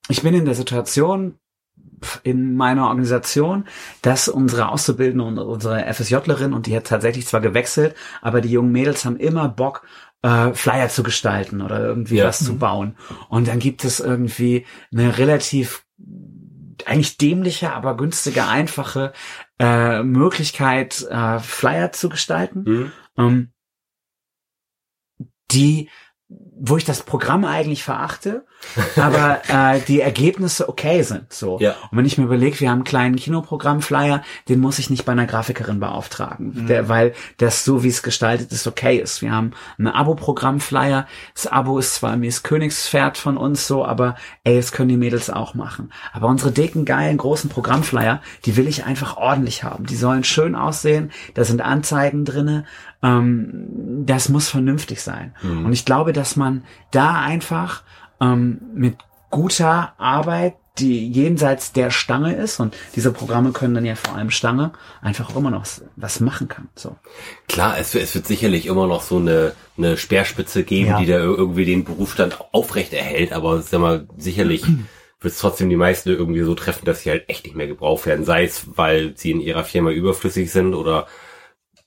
ich 0.08 0.22
bin 0.22 0.34
in 0.34 0.44
der 0.44 0.54
Situation, 0.54 1.38
in 2.22 2.54
meiner 2.54 2.88
Organisation, 2.88 3.64
dass 4.02 4.28
unsere 4.28 4.68
Auszubildende 4.68 5.24
und 5.24 5.38
unsere 5.38 5.92
FSJlerin, 5.92 6.52
und 6.52 6.66
die 6.66 6.76
hat 6.76 6.86
tatsächlich 6.86 7.26
zwar 7.26 7.40
gewechselt, 7.40 7.94
aber 8.20 8.40
die 8.40 8.50
jungen 8.50 8.72
Mädels 8.72 9.04
haben 9.04 9.16
immer 9.16 9.48
Bock, 9.48 9.86
äh, 10.24 10.54
Flyer 10.54 10.88
zu 10.88 11.02
gestalten 11.02 11.60
oder 11.60 11.78
irgendwie 11.80 12.16
Ja. 12.16 12.26
was 12.26 12.38
zu 12.42 12.56
bauen. 12.56 12.96
Und 13.28 13.46
dann 13.46 13.58
gibt 13.58 13.84
es 13.84 14.00
irgendwie 14.00 14.64
eine 14.92 15.18
relativ 15.18 15.84
eigentlich 16.86 17.18
dämliche, 17.18 17.72
aber 17.72 17.96
günstige, 17.96 18.46
einfache 18.46 19.12
äh, 19.60 20.02
Möglichkeit, 20.02 21.06
äh, 21.08 21.38
Flyer 21.38 21.92
zu 21.92 22.08
gestalten, 22.08 22.64
Mhm. 22.66 22.92
ähm, 23.16 23.52
die 25.52 25.88
wo 26.56 26.76
ich 26.76 26.84
das 26.84 27.02
Programm 27.02 27.44
eigentlich 27.44 27.82
verachte, 27.82 28.44
aber 28.96 29.42
äh, 29.48 29.80
die 29.80 30.00
Ergebnisse 30.00 30.68
okay 30.68 31.02
sind. 31.02 31.32
So. 31.32 31.58
Ja. 31.60 31.74
Und 31.90 31.98
wenn 31.98 32.06
ich 32.06 32.16
mir 32.16 32.24
überlege, 32.24 32.60
wir 32.60 32.70
haben 32.70 32.78
einen 32.78 32.84
kleinen 32.84 33.16
Kinoprogramm-Flyer, 33.16 34.22
den 34.48 34.60
muss 34.60 34.78
ich 34.78 34.88
nicht 34.88 35.04
bei 35.04 35.12
einer 35.12 35.26
Grafikerin 35.26 35.80
beauftragen, 35.80 36.66
der, 36.66 36.88
weil 36.88 37.12
das 37.38 37.64
so, 37.64 37.82
wie 37.82 37.88
es 37.88 38.02
gestaltet 38.02 38.52
ist, 38.52 38.66
okay 38.66 38.96
ist. 38.98 39.20
Wir 39.20 39.32
haben 39.32 39.52
ein 39.78 39.88
Abo-Programm-Flyer. 39.88 41.06
Das 41.34 41.46
Abo 41.46 41.78
ist 41.78 41.96
zwar 41.96 42.16
mir 42.16 42.30
das 42.30 42.42
Königspferd 42.42 43.18
von 43.18 43.36
uns 43.36 43.66
so, 43.66 43.84
aber 43.84 44.16
ey, 44.44 44.56
das 44.56 44.72
können 44.72 44.88
die 44.88 44.96
Mädels 44.96 45.30
auch 45.30 45.54
machen. 45.54 45.92
Aber 46.12 46.28
unsere 46.28 46.52
dicken, 46.52 46.84
geilen, 46.84 47.16
großen 47.16 47.50
Programmflyer, 47.50 48.22
die 48.44 48.56
will 48.56 48.68
ich 48.68 48.84
einfach 48.84 49.16
ordentlich 49.16 49.64
haben. 49.64 49.86
Die 49.86 49.96
sollen 49.96 50.24
schön 50.24 50.54
aussehen, 50.54 51.10
da 51.34 51.44
sind 51.44 51.60
Anzeigen 51.60 52.24
drinne. 52.24 52.64
Ähm, 53.04 54.04
das 54.06 54.28
muss 54.30 54.48
vernünftig 54.48 55.00
sein. 55.02 55.34
Und 55.42 55.72
ich 55.72 55.84
glaube, 55.84 56.12
dass 56.12 56.36
man 56.36 56.64
da 56.90 57.20
einfach 57.20 57.82
ähm, 58.20 58.60
mit 58.74 58.96
guter 59.30 59.92
Arbeit, 59.98 60.54
die 60.78 61.08
jenseits 61.08 61.72
der 61.72 61.90
Stange 61.90 62.34
ist, 62.34 62.58
und 62.60 62.74
diese 62.96 63.12
Programme 63.12 63.52
können 63.52 63.74
dann 63.74 63.84
ja 63.84 63.94
vor 63.94 64.16
allem 64.16 64.30
Stange, 64.30 64.72
einfach 65.02 65.30
auch 65.30 65.36
immer 65.36 65.50
noch 65.50 65.64
was 65.96 66.20
machen 66.20 66.48
kann. 66.48 66.68
So. 66.74 66.96
Klar, 67.46 67.78
es, 67.78 67.94
es 67.94 68.14
wird 68.14 68.26
sicherlich 68.26 68.66
immer 68.66 68.86
noch 68.86 69.02
so 69.02 69.18
eine, 69.18 69.52
eine 69.78 69.96
Speerspitze 69.96 70.64
geben, 70.64 70.88
Ja. 70.88 70.98
die 70.98 71.06
da 71.06 71.18
irgendwie 71.18 71.64
den 71.64 71.84
Berufsstand 71.84 72.38
aufrecht 72.52 72.92
erhält, 72.92 73.32
aber 73.32 73.60
sag 73.62 73.80
mal, 73.80 74.08
sicherlich 74.16 74.64
wird 75.20 75.32
es 75.34 75.38
trotzdem 75.38 75.68
die 75.70 75.76
meisten 75.76 76.08
irgendwie 76.10 76.42
so 76.42 76.54
treffen, 76.54 76.84
dass 76.86 77.02
sie 77.02 77.10
halt 77.10 77.28
echt 77.28 77.44
nicht 77.44 77.54
mehr 77.56 77.68
gebraucht 77.68 78.06
werden. 78.06 78.24
Sei 78.24 78.44
es, 78.44 78.66
weil 78.76 79.12
sie 79.16 79.30
in 79.30 79.40
ihrer 79.40 79.64
Firma 79.64 79.90
überflüssig 79.90 80.50
sind 80.50 80.74
oder 80.74 81.06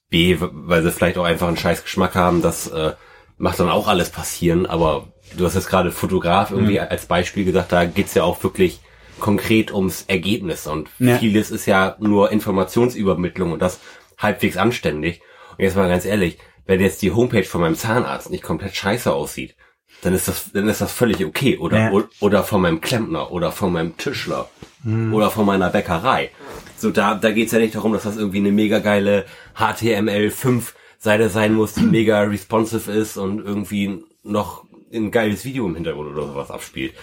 B, 0.10 0.38
weil 0.40 0.84
sie 0.84 0.92
vielleicht 0.92 1.18
auch 1.18 1.24
einfach 1.26 1.48
einen 1.48 1.58
scheiß 1.58 1.84
Geschmack 1.84 2.16
haben, 2.16 2.42
das 2.42 2.68
äh, 2.68 2.94
macht 3.38 3.60
dann 3.60 3.70
auch 3.70 3.88
alles 3.88 4.10
passieren, 4.10 4.66
aber 4.66 5.08
du 5.38 5.46
hast 5.46 5.56
jetzt 5.56 5.70
gerade 5.70 5.92
Fotograf 5.92 6.52
irgendwie 6.52 6.80
als 6.80 7.06
Beispiel 7.06 7.44
gesagt, 7.46 7.72
da 7.72 7.86
geht's 7.86 8.14
ja 8.14 8.24
auch 8.24 8.42
wirklich 8.44 8.80
konkret 9.20 9.72
ums 9.74 10.04
Ergebnis 10.08 10.68
und 10.68 10.90
Ja. 11.00 11.18
vieles 11.18 11.52
ist 11.52 11.66
ja 11.66 11.96
nur 12.00 12.32
Informationsübermittlung 12.32 13.52
und 13.52 13.62
das 13.62 13.80
halbwegs 14.18 14.58
anständig. 14.58 15.22
Und 15.58 15.64
jetzt 15.64 15.76
mal 15.76 15.90
ganz 15.90 16.06
ehrlich, 16.06 16.38
wenn 16.66 16.80
jetzt 16.80 17.02
die 17.02 17.12
Homepage 17.12 17.44
von 17.44 17.62
meinem 17.62 17.76
Zahnarzt 17.76 18.30
nicht 18.30 18.44
komplett 18.44 18.76
scheiße 18.76 19.12
aussieht, 19.12 19.56
dann 20.02 20.14
ist 20.14 20.28
das, 20.28 20.52
dann 20.54 20.68
ist 20.68 20.82
das 20.82 20.92
völlig 20.92 21.26
okay. 21.26 21.58
Oder, 21.58 21.92
Ja. 21.92 22.04
oder 22.20 22.44
von 22.44 22.62
meinem 22.62 22.82
Klempner 22.82 23.32
oder 23.32 23.52
von 23.52 23.74
meinem 23.74 23.98
Tischler 23.98 24.50
oder 24.86 25.32
von 25.32 25.46
meiner 25.46 25.70
Bäckerei. 25.70 26.32
So, 26.78 26.92
da, 26.92 27.16
da 27.16 27.32
geht's 27.32 27.52
ja 27.52 27.60
nicht 27.60 27.76
darum, 27.76 27.94
dass 27.94 28.04
das 28.04 28.18
irgendwie 28.18 28.38
eine 28.38 28.52
mega 28.52 28.80
geile 28.80 29.26
HTML5 29.58 30.74
Seite 31.00 31.30
sein 31.30 31.54
muss, 31.54 31.74
die 31.74 31.84
mega 31.84 32.22
responsive 32.22 32.92
ist 32.92 33.18
und 33.18 33.40
irgendwie 33.40 34.04
noch 34.24 34.66
ein 34.94 35.12
geiles 35.12 35.44
Video 35.46 35.66
im 35.66 35.76
Hintergrund 35.76 36.16
oder 36.16 36.28
sowas 36.28 36.52
abspielt. 36.52 36.94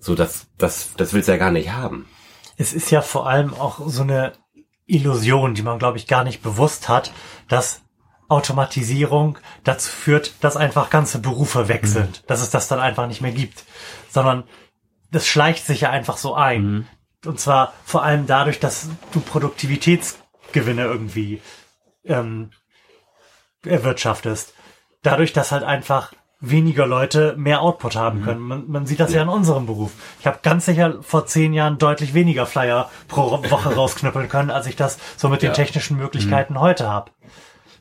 So, 0.00 0.14
das, 0.14 0.46
das, 0.58 0.94
das 0.96 1.12
willst 1.12 1.28
du 1.28 1.32
ja 1.32 1.38
gar 1.38 1.50
nicht 1.50 1.72
haben. 1.72 2.06
Es 2.56 2.72
ist 2.72 2.90
ja 2.90 3.02
vor 3.02 3.28
allem 3.28 3.54
auch 3.54 3.88
so 3.88 4.02
eine 4.02 4.32
Illusion, 4.86 5.54
die 5.54 5.62
man, 5.62 5.78
glaube 5.78 5.98
ich, 5.98 6.06
gar 6.06 6.24
nicht 6.24 6.42
bewusst 6.42 6.88
hat, 6.88 7.12
dass 7.48 7.82
Automatisierung 8.28 9.38
dazu 9.64 9.90
führt, 9.90 10.32
dass 10.40 10.56
einfach 10.56 10.90
ganze 10.90 11.18
Berufe 11.18 11.68
weg 11.68 11.86
sind, 11.86 12.28
dass 12.28 12.42
es 12.42 12.50
das 12.50 12.68
dann 12.68 12.80
einfach 12.80 13.06
nicht 13.06 13.22
mehr 13.22 13.32
gibt, 13.32 13.64
sondern 14.10 14.44
das 15.10 15.26
schleicht 15.26 15.64
sich 15.64 15.82
ja 15.82 15.90
einfach 15.90 16.16
so 16.18 16.34
ein. 16.34 16.86
Und 17.26 17.40
zwar 17.40 17.72
vor 17.84 18.02
allem 18.04 18.26
dadurch, 18.26 18.60
dass 18.60 18.88
du 19.12 19.20
Produktivitätsgewinne 19.20 20.84
irgendwie 20.84 21.40
ähm, 22.04 22.50
erwirtschaftest. 23.64 24.54
Dadurch, 25.02 25.32
dass 25.32 25.52
halt 25.52 25.64
einfach 25.64 26.12
weniger 26.40 26.86
Leute 26.86 27.34
mehr 27.36 27.60
Output 27.62 27.96
haben 27.96 28.22
können. 28.22 28.40
Man, 28.40 28.68
man 28.70 28.86
sieht 28.86 29.00
das 29.00 29.12
ja 29.12 29.22
in 29.22 29.28
unserem 29.28 29.66
Beruf. 29.66 29.90
Ich 30.20 30.26
habe 30.28 30.38
ganz 30.42 30.66
sicher 30.66 31.02
vor 31.02 31.26
zehn 31.26 31.52
Jahren 31.52 31.78
deutlich 31.78 32.14
weniger 32.14 32.46
Flyer 32.46 32.88
pro 33.08 33.32
Woche 33.32 33.74
rausknüppeln 33.74 34.28
können, 34.28 34.50
als 34.50 34.66
ich 34.68 34.76
das 34.76 34.98
so 35.16 35.28
mit 35.28 35.42
den 35.42 35.48
Ja. 35.48 35.54
technischen 35.54 35.96
Möglichkeiten 35.96 36.60
heute 36.60 36.88
habe. 36.88 37.10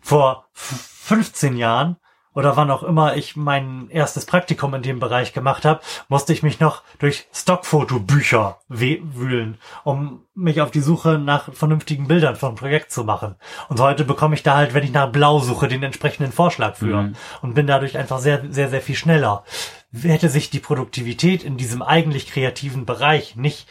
vor 0.02 0.48
15 0.54 1.56
Jahren 1.58 1.98
oder 2.38 2.56
wann 2.56 2.70
auch 2.70 2.84
immer 2.84 3.16
ich 3.16 3.36
mein 3.36 3.90
erstes 3.90 4.28
Praktikum 4.28 4.76
in 4.76 4.84
dem 4.84 5.00
Bereich 5.00 5.34
gemacht 5.34 5.66
habe, 5.66 5.82
musste 6.08 6.34
ich 6.34 6.44
mich 6.44 6.60
noch 6.60 6.84
durch 7.00 7.26
Stockfotobücher 7.34 8.60
wühlen, 8.70 9.58
um 9.84 10.24
mich 10.36 10.62
auf 10.62 10.70
die 10.70 10.82
Suche 10.82 11.18
nach 11.18 11.52
vernünftigen 11.52 12.08
Bildern 12.08 12.36
vom 12.36 12.54
Projekt 12.54 12.92
zu 12.92 13.04
machen. 13.04 13.38
Und 13.70 13.80
heute 13.80 14.04
bekomme 14.04 14.36
ich 14.36 14.44
da 14.44 14.56
halt, 14.56 14.76
wenn 14.76 14.84
ich 14.84 14.92
nach 14.92 15.12
Blau 15.12 15.40
suche, 15.40 15.68
den 15.68 15.82
entsprechenden 15.82 16.32
Vorschlag 16.32 16.76
für 16.76 17.02
mhm. 17.02 17.16
und 17.42 17.56
bin 17.56 17.66
dadurch 17.66 17.98
einfach 17.98 18.20
sehr, 18.20 18.44
sehr, 18.52 18.70
sehr 18.70 18.82
viel 18.82 18.96
schneller. 18.96 19.44
Hätte 20.00 20.30
sich 20.30 20.52
die 20.52 20.60
Produktivität 20.60 21.44
in 21.44 21.58
diesem 21.58 21.82
eigentlich 21.82 22.28
kreativen 22.28 22.86
Bereich 22.86 23.36
nicht 23.36 23.68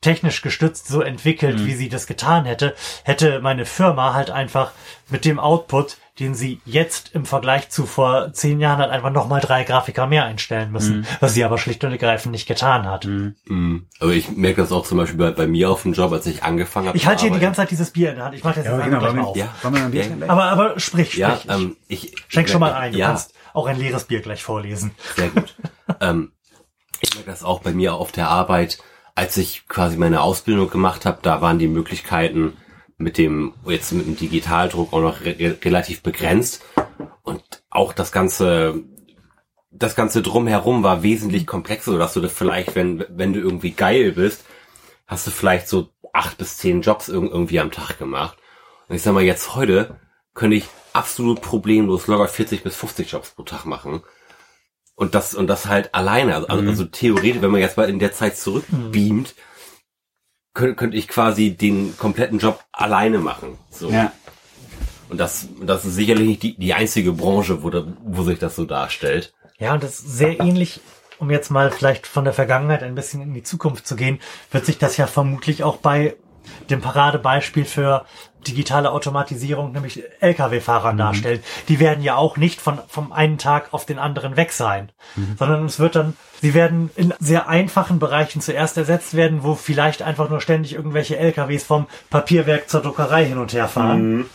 technisch 0.00 0.40
gestützt 0.40 0.88
so 0.88 1.02
entwickelt, 1.02 1.58
mhm. 1.58 1.66
wie 1.66 1.74
sie 1.74 1.90
das 1.90 2.06
getan 2.06 2.46
hätte, 2.46 2.74
hätte 3.04 3.40
meine 3.40 3.66
Firma 3.66 4.14
halt 4.14 4.30
einfach 4.30 4.72
mit 5.10 5.26
dem 5.26 5.38
Output, 5.38 5.98
den 6.20 6.34
sie 6.34 6.60
jetzt 6.64 7.14
im 7.14 7.24
Vergleich 7.24 7.70
zu 7.70 7.86
vor 7.86 8.32
zehn 8.32 8.60
Jahren 8.60 8.78
halt 8.78 8.90
einfach 8.90 9.10
nochmal 9.10 9.40
drei 9.40 9.64
Grafiker 9.64 10.06
mehr 10.06 10.24
einstellen 10.24 10.70
müssen, 10.70 10.98
mhm. 10.98 11.06
was 11.20 11.34
sie 11.34 11.42
aber 11.44 11.58
schlicht 11.58 11.82
und 11.82 11.90
ergreifend 11.90 12.32
nicht 12.32 12.46
getan 12.46 12.86
hat. 12.86 13.06
Mhm. 13.06 13.34
mhm. 13.46 13.86
Aber 13.98 14.12
ich 14.12 14.30
merke 14.36 14.60
das 14.60 14.70
auch 14.70 14.86
zum 14.86 14.98
Beispiel 14.98 15.18
bei, 15.18 15.30
bei, 15.32 15.46
mir 15.46 15.70
auf 15.70 15.82
dem 15.82 15.94
Job, 15.94 16.12
als 16.12 16.26
ich 16.26 16.42
angefangen 16.42 16.88
habe. 16.88 16.96
Ich 16.96 17.06
halte 17.06 17.22
hier 17.22 17.32
die 17.32 17.40
ganze 17.40 17.58
Zeit 17.58 17.70
dieses 17.70 17.90
Bier 17.90 18.10
in 18.10 18.16
der 18.16 18.26
Hand. 18.26 18.34
Ich 18.36 18.44
mache 18.44 18.56
das 18.56 18.66
ja, 18.66 18.76
jetzt 18.76 18.84
genau, 18.84 19.00
gleich 19.00 19.14
mal 19.14 19.24
auf. 19.24 19.36
Ja. 19.36 19.48
Aber, 20.28 20.44
aber 20.44 20.78
sprich, 20.78 21.12
sprich. 21.12 21.18
Ja, 21.18 21.38
ähm, 21.48 21.76
ich, 21.88 22.14
Schenk 22.28 22.46
ich 22.46 22.52
schon 22.52 22.60
mal 22.60 22.74
ein. 22.74 22.92
Du 22.92 22.98
ja. 22.98 23.08
kannst 23.08 23.34
auch 23.52 23.66
ein 23.66 23.78
leeres 23.78 24.04
Bier 24.04 24.20
gleich 24.20 24.42
vorlesen. 24.42 24.92
Sehr 25.16 25.28
gut. 25.30 25.56
ähm, 26.00 26.32
ich 27.00 27.14
merke 27.14 27.30
das 27.30 27.42
auch 27.42 27.60
bei 27.62 27.72
mir 27.72 27.94
auf 27.94 28.12
der 28.12 28.28
Arbeit 28.28 28.78
als 29.14 29.36
ich 29.36 29.68
quasi 29.68 29.98
meine 29.98 30.22
Ausbildung 30.22 30.70
gemacht 30.70 31.04
habe, 31.04 31.18
da 31.20 31.42
waren 31.42 31.58
die 31.58 31.68
Möglichkeiten 31.68 32.56
mit 33.00 33.18
dem 33.18 33.54
jetzt 33.66 33.92
mit 33.92 34.06
dem 34.06 34.16
Digitaldruck 34.16 34.92
auch 34.92 35.00
noch 35.00 35.22
re 35.22 35.56
relativ 35.64 36.02
begrenzt 36.02 36.62
und 37.22 37.42
auch 37.70 37.92
das 37.92 38.12
ganze 38.12 38.82
das 39.70 39.94
ganze 39.94 40.20
drumherum 40.22 40.82
war 40.82 41.02
wesentlich 41.02 41.46
komplexer, 41.46 41.96
dass 41.98 42.14
du 42.14 42.20
das 42.20 42.32
vielleicht, 42.32 42.74
wenn 42.74 43.04
wenn 43.08 43.32
du 43.32 43.40
irgendwie 43.40 43.70
geil 43.70 44.12
bist, 44.12 44.44
hast 45.06 45.26
du 45.26 45.30
vielleicht 45.30 45.68
so 45.68 45.88
acht 46.12 46.38
bis 46.38 46.58
zehn 46.58 46.82
Jobs 46.82 47.08
irgendwie 47.08 47.60
am 47.60 47.70
Tag 47.70 47.98
gemacht. 47.98 48.36
Und 48.88 48.96
ich 48.96 49.02
sag 49.02 49.14
mal 49.14 49.22
jetzt 49.22 49.54
heute 49.54 49.98
könnte 50.34 50.56
ich 50.56 50.66
absolut 50.92 51.40
problemlos 51.40 52.06
locker 52.06 52.28
40 52.28 52.62
bis 52.62 52.76
50 52.76 53.10
Jobs 53.10 53.30
pro 53.30 53.44
Tag 53.44 53.64
machen 53.64 54.02
und 54.94 55.14
das, 55.14 55.34
und 55.34 55.46
das 55.46 55.64
halt 55.64 55.94
alleine. 55.94 56.36
Also, 56.50 56.62
mhm. 56.62 56.68
also 56.68 56.84
theoretisch, 56.84 57.40
wenn 57.40 57.50
man 57.50 57.62
jetzt 57.62 57.78
mal 57.78 57.88
in 57.88 57.98
der 57.98 58.12
Zeit 58.12 58.36
zurückbeamt, 58.36 59.34
könnte, 60.54 60.74
könnte 60.74 60.96
ich 60.96 61.08
quasi 61.08 61.56
den 61.56 61.96
kompletten 61.96 62.38
Job 62.38 62.64
alleine 62.72 63.18
machen. 63.18 63.58
So. 63.70 63.90
Ja. 63.90 64.12
Und 65.08 65.18
das, 65.18 65.48
das 65.60 65.84
ist 65.84 65.94
sicherlich 65.94 66.28
nicht 66.28 66.42
die, 66.42 66.56
die 66.56 66.74
einzige 66.74 67.12
Branche, 67.12 67.62
wo, 67.62 67.70
da, 67.70 67.84
wo 68.04 68.22
sich 68.22 68.38
das 68.38 68.56
so 68.56 68.64
darstellt. 68.64 69.32
Ja, 69.58 69.74
und 69.74 69.82
das 69.82 70.00
ist 70.00 70.16
sehr 70.16 70.40
ähnlich, 70.40 70.80
um 71.18 71.30
jetzt 71.30 71.50
mal 71.50 71.70
vielleicht 71.70 72.06
von 72.06 72.24
der 72.24 72.32
Vergangenheit 72.32 72.82
ein 72.82 72.94
bisschen 72.94 73.20
in 73.20 73.34
die 73.34 73.42
Zukunft 73.42 73.86
zu 73.86 73.96
gehen, 73.96 74.20
wird 74.50 74.64
sich 74.64 74.78
das 74.78 74.96
ja 74.96 75.06
vermutlich 75.06 75.64
auch 75.64 75.78
bei 75.78 76.16
dem 76.70 76.80
Paradebeispiel 76.80 77.64
für 77.64 78.06
digitale 78.46 78.90
Automatisierung, 78.92 79.72
nämlich 79.72 80.02
Lkw-Fahrern 80.20 80.94
mhm. 80.94 80.98
darstellt. 80.98 81.44
Die 81.68 81.80
werden 81.80 82.02
ja 82.02 82.16
auch 82.16 82.36
nicht 82.36 82.60
von, 82.60 82.78
vom 82.88 83.12
einen 83.12 83.38
Tag 83.38 83.72
auf 83.72 83.86
den 83.86 83.98
anderen 83.98 84.36
weg 84.36 84.52
sein, 84.52 84.90
mhm. 85.16 85.36
sondern 85.38 85.64
es 85.64 85.78
wird 85.78 85.96
dann, 85.96 86.16
sie 86.40 86.54
werden 86.54 86.90
in 86.96 87.14
sehr 87.18 87.48
einfachen 87.48 87.98
Bereichen 87.98 88.40
zuerst 88.40 88.76
ersetzt 88.76 89.14
werden, 89.14 89.42
wo 89.42 89.54
vielleicht 89.54 90.02
einfach 90.02 90.30
nur 90.30 90.40
ständig 90.40 90.74
irgendwelche 90.74 91.18
Lkws 91.18 91.64
vom 91.64 91.86
Papierwerk 92.10 92.68
zur 92.68 92.82
Druckerei 92.82 93.24
hin 93.26 93.38
und 93.38 93.52
her 93.52 93.68
fahren. 93.68 94.16
Mhm. 94.16 94.26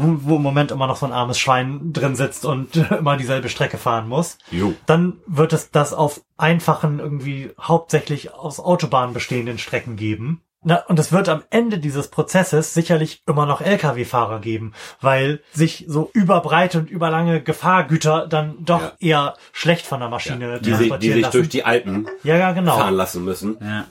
Wo 0.00 0.36
im 0.36 0.42
Moment 0.42 0.70
immer 0.70 0.86
noch 0.86 0.96
so 0.96 1.06
ein 1.06 1.12
armes 1.12 1.40
Schwein 1.40 1.92
drin 1.92 2.14
sitzt 2.14 2.44
und 2.44 2.76
immer 2.98 3.16
dieselbe 3.16 3.48
Strecke 3.48 3.78
fahren 3.78 4.08
muss. 4.08 4.38
Jo. 4.52 4.74
Dann 4.86 5.14
wird 5.26 5.52
es 5.52 5.72
das 5.72 5.92
auf 5.92 6.20
einfachen, 6.36 7.00
irgendwie 7.00 7.50
hauptsächlich 7.60 8.32
aus 8.32 8.60
Autobahnen 8.60 9.12
bestehenden 9.12 9.58
Strecken 9.58 9.96
geben 9.96 10.42
na, 10.64 10.82
und 10.88 10.98
es 10.98 11.12
wird 11.12 11.28
am 11.28 11.44
Ende 11.50 11.78
dieses 11.78 12.08
Prozesses 12.08 12.74
sicherlich 12.74 13.22
immer 13.26 13.46
noch 13.46 13.60
Lkw-Fahrer 13.60 14.40
geben, 14.40 14.72
weil 15.00 15.40
sich 15.52 15.84
so 15.86 16.10
überbreite 16.14 16.78
und 16.78 16.90
überlange 16.90 17.40
Gefahrgüter 17.40 18.26
dann 18.26 18.56
doch 18.64 18.82
ja. 18.82 18.92
eher 18.98 19.34
schlecht 19.52 19.86
von 19.86 20.00
der 20.00 20.08
Maschine 20.08 20.52
ja. 20.54 20.58
die 20.58 20.70
transportieren 20.70 21.00
die 21.00 21.12
sich 21.12 21.22
lassen. 21.22 21.36
durch 21.36 21.48
die 21.48 21.64
Alpen 21.64 22.08
ja, 22.24 22.36
ja, 22.36 22.52
genau. 22.52 22.76
fahren 22.76 22.94
lassen 22.94 23.24
müssen. 23.24 23.56
Ja. 23.60 23.84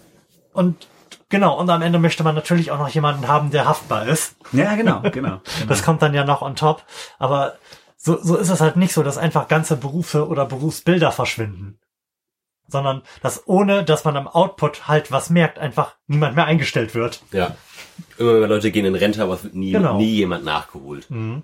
Und 0.51 0.87
genau, 1.29 1.57
und 1.57 1.69
am 1.69 1.81
Ende 1.81 1.99
möchte 1.99 2.23
man 2.23 2.35
natürlich 2.35 2.69
auch 2.71 2.79
noch 2.79 2.89
jemanden 2.89 3.29
haben, 3.29 3.49
der 3.49 3.65
haftbar 3.65 4.05
ist. 4.05 4.35
Ja, 4.51 4.75
genau, 4.75 4.99
genau. 4.99 5.11
genau. 5.11 5.41
Das 5.69 5.83
kommt 5.83 6.01
dann 6.01 6.13
ja 6.13 6.25
noch 6.25 6.41
on 6.41 6.57
top. 6.57 6.83
Aber 7.17 7.53
so, 7.95 8.21
so 8.21 8.35
ist 8.35 8.49
es 8.49 8.59
halt 8.59 8.75
nicht 8.75 8.93
so, 8.93 9.03
dass 9.03 9.17
einfach 9.17 9.47
ganze 9.47 9.77
Berufe 9.77 10.27
oder 10.27 10.45
Berufsbilder 10.45 11.13
verschwinden 11.13 11.79
sondern 12.67 13.01
dass 13.21 13.47
ohne, 13.47 13.83
dass 13.83 14.03
man 14.05 14.17
am 14.17 14.27
Output 14.27 14.87
halt 14.87 15.11
was 15.11 15.29
merkt, 15.29 15.59
einfach 15.59 15.95
niemand 16.07 16.35
mehr 16.35 16.45
eingestellt 16.45 16.95
wird. 16.95 17.21
Ja. 17.31 17.55
Immer 18.17 18.33
mehr 18.33 18.47
Leute 18.47 18.71
gehen 18.71 18.85
in 18.85 18.95
Rente, 18.95 19.23
aber 19.23 19.35
es 19.35 19.43
wird 19.43 19.55
nie, 19.55 19.71
genau. 19.71 19.97
nie 19.97 20.13
jemand 20.15 20.43
nachgeholt. 20.43 21.09
Mhm. 21.09 21.43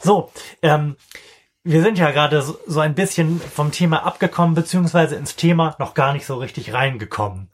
So, 0.00 0.30
ähm, 0.62 0.96
wir 1.64 1.82
sind 1.82 1.98
ja 1.98 2.12
gerade 2.12 2.42
so, 2.42 2.58
so 2.66 2.80
ein 2.80 2.94
bisschen 2.94 3.40
vom 3.40 3.72
Thema 3.72 4.04
abgekommen, 4.04 4.54
beziehungsweise 4.54 5.16
ins 5.16 5.34
Thema 5.34 5.74
noch 5.78 5.94
gar 5.94 6.12
nicht 6.12 6.24
so 6.24 6.36
richtig 6.36 6.72
reingekommen. 6.72 7.50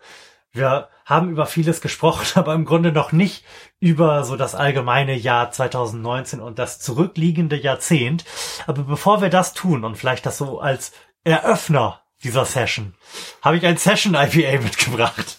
Wir 0.52 0.88
haben 1.06 1.30
über 1.30 1.46
vieles 1.46 1.80
gesprochen, 1.80 2.26
aber 2.34 2.52
im 2.54 2.66
Grunde 2.66 2.92
noch 2.92 3.12
nicht 3.12 3.44
über 3.80 4.24
so 4.24 4.36
das 4.36 4.54
allgemeine 4.54 5.14
Jahr 5.14 5.50
2019 5.50 6.40
und 6.40 6.58
das 6.58 6.78
zurückliegende 6.78 7.56
Jahrzehnt. 7.56 8.24
Aber 8.66 8.82
bevor 8.82 9.22
wir 9.22 9.30
das 9.30 9.54
tun 9.54 9.84
und 9.84 9.96
vielleicht 9.96 10.26
das 10.26 10.38
so 10.38 10.60
als 10.60 10.92
Eröffner 11.24 12.01
dieser 12.24 12.44
Session, 12.44 12.94
habe 13.42 13.56
ich 13.56 13.66
ein 13.66 13.76
Session 13.76 14.14
IPA 14.14 14.60
mitgebracht. 14.62 15.38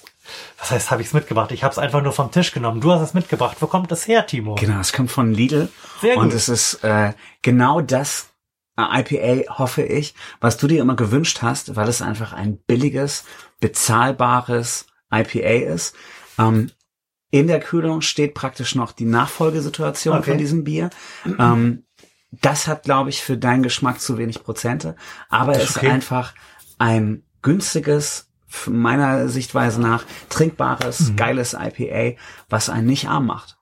Was 0.57 0.71
heißt, 0.71 0.91
habe 0.91 1.01
ich 1.01 1.09
es 1.09 1.13
mitgebracht? 1.13 1.51
Ich 1.51 1.63
habe 1.63 1.73
es 1.73 1.77
einfach 1.77 2.01
nur 2.01 2.13
vom 2.13 2.31
Tisch 2.31 2.53
genommen. 2.53 2.79
Du 2.79 2.91
hast 2.91 3.01
es 3.01 3.13
mitgebracht. 3.13 3.57
Wo 3.59 3.67
kommt 3.67 3.91
das 3.91 4.07
her, 4.07 4.25
Timo? 4.25 4.55
Genau, 4.55 4.79
es 4.79 4.93
kommt 4.93 5.11
von 5.11 5.33
Lidl. 5.33 5.67
Sehr 5.99 6.15
gut. 6.15 6.23
Und 6.23 6.33
es 6.33 6.47
ist 6.47 6.83
äh, 6.83 7.13
genau 7.41 7.81
das 7.81 8.29
äh, 8.77 9.01
IPA, 9.01 9.57
hoffe 9.57 9.83
ich, 9.83 10.15
was 10.39 10.57
du 10.57 10.67
dir 10.67 10.81
immer 10.81 10.95
gewünscht 10.95 11.41
hast, 11.41 11.75
weil 11.75 11.89
es 11.89 12.01
einfach 12.01 12.31
ein 12.31 12.57
billiges, 12.65 13.25
bezahlbares 13.59 14.87
IPA 15.11 15.73
ist. 15.73 15.95
Ähm, 16.39 16.71
in 17.29 17.47
der 17.47 17.59
Kühlung 17.59 18.01
steht 18.01 18.33
praktisch 18.33 18.75
noch 18.75 18.91
die 18.91 19.05
Nachfolgesituation 19.05 20.17
okay. 20.17 20.31
von 20.31 20.37
diesem 20.37 20.63
Bier. 20.63 20.91
Ähm, 21.25 21.83
das 22.41 22.67
hat, 22.67 22.83
glaube 22.83 23.09
ich, 23.09 23.21
für 23.21 23.37
deinen 23.37 23.63
Geschmack 23.63 23.99
zu 23.99 24.17
wenig 24.17 24.43
Prozente, 24.43 24.95
aber 25.29 25.53
es 25.53 25.75
okay. 25.75 25.87
ist 25.87 25.91
einfach 25.91 26.33
ein 26.77 27.23
günstiges, 27.41 28.29
meiner 28.67 29.27
Sichtweise 29.29 29.81
nach, 29.81 30.05
trinkbares, 30.29 31.11
mhm. 31.11 31.15
geiles 31.15 31.53
IPA, 31.53 32.17
was 32.49 32.69
einen 32.69 32.87
nicht 32.87 33.07
arm 33.07 33.25
macht. 33.25 33.57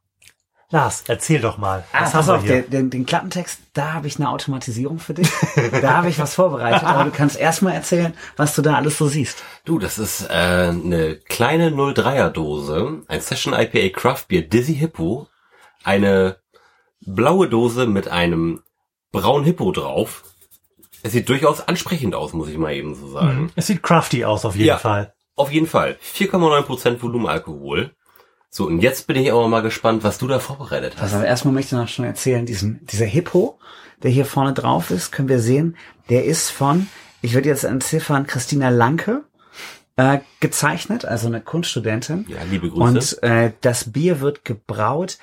Lars, 0.72 1.04
erzähl 1.08 1.42
doch 1.42 1.58
mal. 1.58 1.84
Ah, 1.92 2.10
pass 2.10 2.30
auf, 2.30 2.46
den, 2.46 2.70
den, 2.70 2.90
den 2.90 3.06
Klappentext, 3.06 3.60
da 3.74 3.94
habe 3.94 4.08
ich 4.08 4.16
eine 4.18 4.30
Automatisierung 4.30 5.00
für 5.00 5.14
dich. 5.14 5.30
da 5.82 5.98
habe 5.98 6.08
ich 6.08 6.18
was 6.18 6.36
vorbereitet, 6.36 6.84
aber 6.84 7.04
du 7.04 7.12
kannst 7.12 7.38
erstmal 7.38 7.74
erzählen, 7.74 8.14
was 8.38 8.56
du 8.56 8.62
da 8.62 8.76
alles 8.76 8.98
so 8.98 9.08
siehst. 9.08 9.44
Du, 9.66 9.80
das 9.80 10.00
ist 10.00 10.30
äh, 10.30 10.34
eine 10.70 11.18
kleine 11.28 11.72
03er 11.72 12.30
Dose, 12.30 13.02
ein 13.10 13.20
Session 13.20 13.54
IPA 13.54 13.90
Craft 13.90 14.26
Beer 14.30 14.44
Dizzy 14.44 14.76
Hippo, 14.76 15.28
eine 15.84 16.38
blaue 17.02 17.50
Dose 17.50 17.86
mit 17.86 18.08
einem 18.08 18.62
braunen 19.12 19.44
Hippo 19.44 19.74
drauf 19.74 20.24
es 21.04 21.12
sieht 21.12 21.30
durchaus 21.30 21.62
ansprechend 21.62 22.16
aus, 22.16 22.34
muss 22.34 22.50
ich 22.50 22.58
mal 22.58 22.74
eben 22.74 22.96
so 22.96 23.12
sagen. 23.12 23.44
Mhm. 23.44 23.50
Es 23.56 23.68
sieht 23.68 23.84
crafty 23.84 24.26
aus, 24.26 24.46
auf 24.46 24.56
jeden 24.56 24.68
ja, 24.68 24.78
Fall. 24.78 25.14
Auf 25.36 25.52
jeden 25.52 25.68
Fall. 25.68 25.98
4,9% 26.16 27.02
Volumenalkohol. 27.02 27.92
So, 28.50 28.68
und 28.68 28.82
jetzt 28.82 29.08
bin 29.08 29.16
ich 29.16 29.32
aber 29.32 29.48
mal 29.48 29.62
gespannt, 29.62 30.04
was 30.04 30.18
du 30.18 30.28
da 30.28 30.40
vorbereitet 30.40 30.96
hast. 30.98 31.14
Also 31.14 31.26
erstmal 31.26 31.54
möchte 31.54 31.76
ich 31.76 31.82
noch 31.82 31.88
schon 31.88 32.06
erzählen, 32.06 32.46
diesen, 32.46 32.86
dieser 32.86 33.06
Hippo, 33.06 33.58
der 34.04 34.12
hier 34.12 34.26
vorne 34.26 34.54
drauf 34.54 34.92
ist, 34.92 35.12
können 35.12 35.30
wir 35.30 35.40
sehen, 35.40 35.78
der 36.10 36.26
ist 36.26 36.50
von, 36.50 36.88
ich 37.22 37.34
würde 37.34 37.48
jetzt 37.48 37.64
entziffern, 37.64 38.28
Christina 38.28 38.70
Lanke 38.70 39.24
äh, 39.96 40.20
gezeichnet, 40.42 41.06
also 41.06 41.28
eine 41.28 41.42
Kunststudentin. 41.42 42.26
Ja, 42.28 42.40
liebe 42.50 42.70
Grüße. 42.70 42.84
Und 42.84 43.24
äh, 43.24 43.54
das 43.62 43.92
Bier 43.92 44.20
wird 44.20 44.44
gebraut 44.44 45.18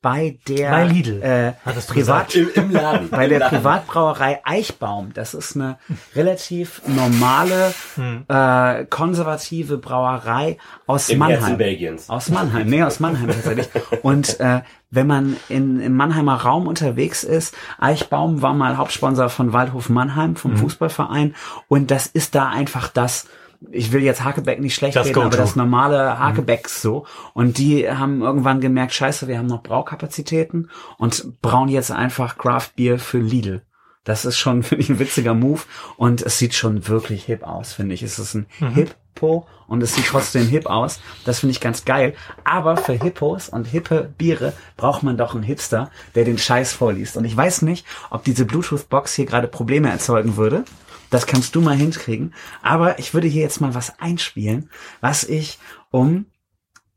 bei 0.00 0.38
der 0.46 0.70
bei 0.70 0.84
Lidl, 0.86 1.22
äh, 1.22 1.52
Privat 1.86 2.34
Im, 2.34 2.50
im 2.54 2.70
Laden. 2.70 3.08
bei 3.10 3.28
der 3.28 3.40
Privatbrauerei 3.40 4.40
Eichbaum. 4.44 5.12
Das 5.12 5.34
ist 5.34 5.56
eine 5.56 5.78
relativ 6.14 6.82
normale, 6.86 7.74
hm. 7.96 8.24
äh, 8.28 8.84
konservative 8.86 9.78
Brauerei 9.78 10.58
aus 10.86 11.08
Im 11.08 11.18
Mannheim. 11.18 11.40
Herzen 11.40 11.58
Belgiens. 11.58 12.10
Aus 12.10 12.28
Mannheim, 12.28 12.68
nee, 12.68 12.82
aus 12.82 13.00
Mannheim 13.00 13.28
tatsächlich. 13.28 13.68
Und 14.02 14.38
äh, 14.40 14.60
wenn 14.90 15.06
man 15.06 15.36
in, 15.48 15.80
im 15.80 15.94
Mannheimer 15.96 16.36
Raum 16.36 16.66
unterwegs 16.66 17.24
ist, 17.24 17.54
Eichbaum 17.78 18.40
war 18.42 18.54
mal 18.54 18.76
Hauptsponsor 18.76 19.28
von 19.28 19.52
Waldhof 19.52 19.88
Mannheim 19.88 20.36
vom 20.36 20.52
hm. 20.52 20.58
Fußballverein 20.58 21.34
und 21.68 21.90
das 21.90 22.06
ist 22.06 22.34
da 22.34 22.48
einfach 22.48 22.88
das 22.88 23.26
ich 23.70 23.92
will 23.92 24.02
jetzt 24.02 24.22
Hakebeck 24.24 24.60
nicht 24.60 24.74
schlecht 24.74 24.96
Das 24.96 25.08
reden, 25.08 25.20
aber 25.20 25.36
das 25.36 25.56
normale 25.56 26.18
Hakebecks 26.18 26.80
so. 26.80 27.06
Und 27.34 27.58
die 27.58 27.90
haben 27.90 28.22
irgendwann 28.22 28.60
gemerkt, 28.60 28.94
scheiße, 28.94 29.28
wir 29.28 29.38
haben 29.38 29.46
noch 29.46 29.62
Braukapazitäten 29.62 30.70
und 30.96 31.40
brauen 31.42 31.68
jetzt 31.68 31.90
einfach 31.90 32.38
Craft 32.38 32.70
Beer 32.76 32.98
für 32.98 33.18
Lidl. 33.18 33.62
Das 34.04 34.24
ist 34.24 34.38
schon, 34.38 34.62
finde 34.64 34.82
ich, 34.82 34.90
ein 34.90 34.98
witziger 34.98 35.34
Move 35.34 35.62
und 35.96 36.22
es 36.22 36.38
sieht 36.38 36.54
schon 36.54 36.86
wirklich 36.88 37.24
hip 37.24 37.42
aus, 37.42 37.72
finde 37.72 37.94
ich. 37.94 38.02
Es 38.02 38.18
ist 38.18 38.34
ein 38.34 38.46
Hippo 38.74 39.46
und 39.66 39.82
es 39.82 39.94
sieht 39.94 40.06
trotzdem 40.06 40.46
hip 40.46 40.66
aus. 40.66 41.00
Das 41.24 41.40
finde 41.40 41.50
ich 41.52 41.60
ganz 41.60 41.84
geil. 41.84 42.14
Aber 42.44 42.76
für 42.76 42.92
Hippos 42.92 43.48
und 43.48 43.66
hippe 43.66 44.12
Biere 44.16 44.52
braucht 44.76 45.02
man 45.02 45.16
doch 45.16 45.34
einen 45.34 45.42
Hipster, 45.42 45.90
der 46.14 46.24
den 46.24 46.38
Scheiß 46.38 46.72
vorliest. 46.72 47.16
Und 47.16 47.24
ich 47.24 47.36
weiß 47.36 47.62
nicht, 47.62 47.84
ob 48.10 48.22
diese 48.22 48.44
Bluetooth-Box 48.44 49.14
hier 49.14 49.26
gerade 49.26 49.48
Probleme 49.48 49.90
erzeugen 49.90 50.36
würde. 50.36 50.64
Das 51.10 51.26
kannst 51.26 51.54
du 51.54 51.60
mal 51.60 51.76
hinkriegen. 51.76 52.34
Aber 52.62 52.98
ich 52.98 53.14
würde 53.14 53.28
hier 53.28 53.42
jetzt 53.42 53.60
mal 53.60 53.74
was 53.74 53.98
einspielen, 53.98 54.70
was 55.00 55.24
ich 55.24 55.58
um 55.90 56.26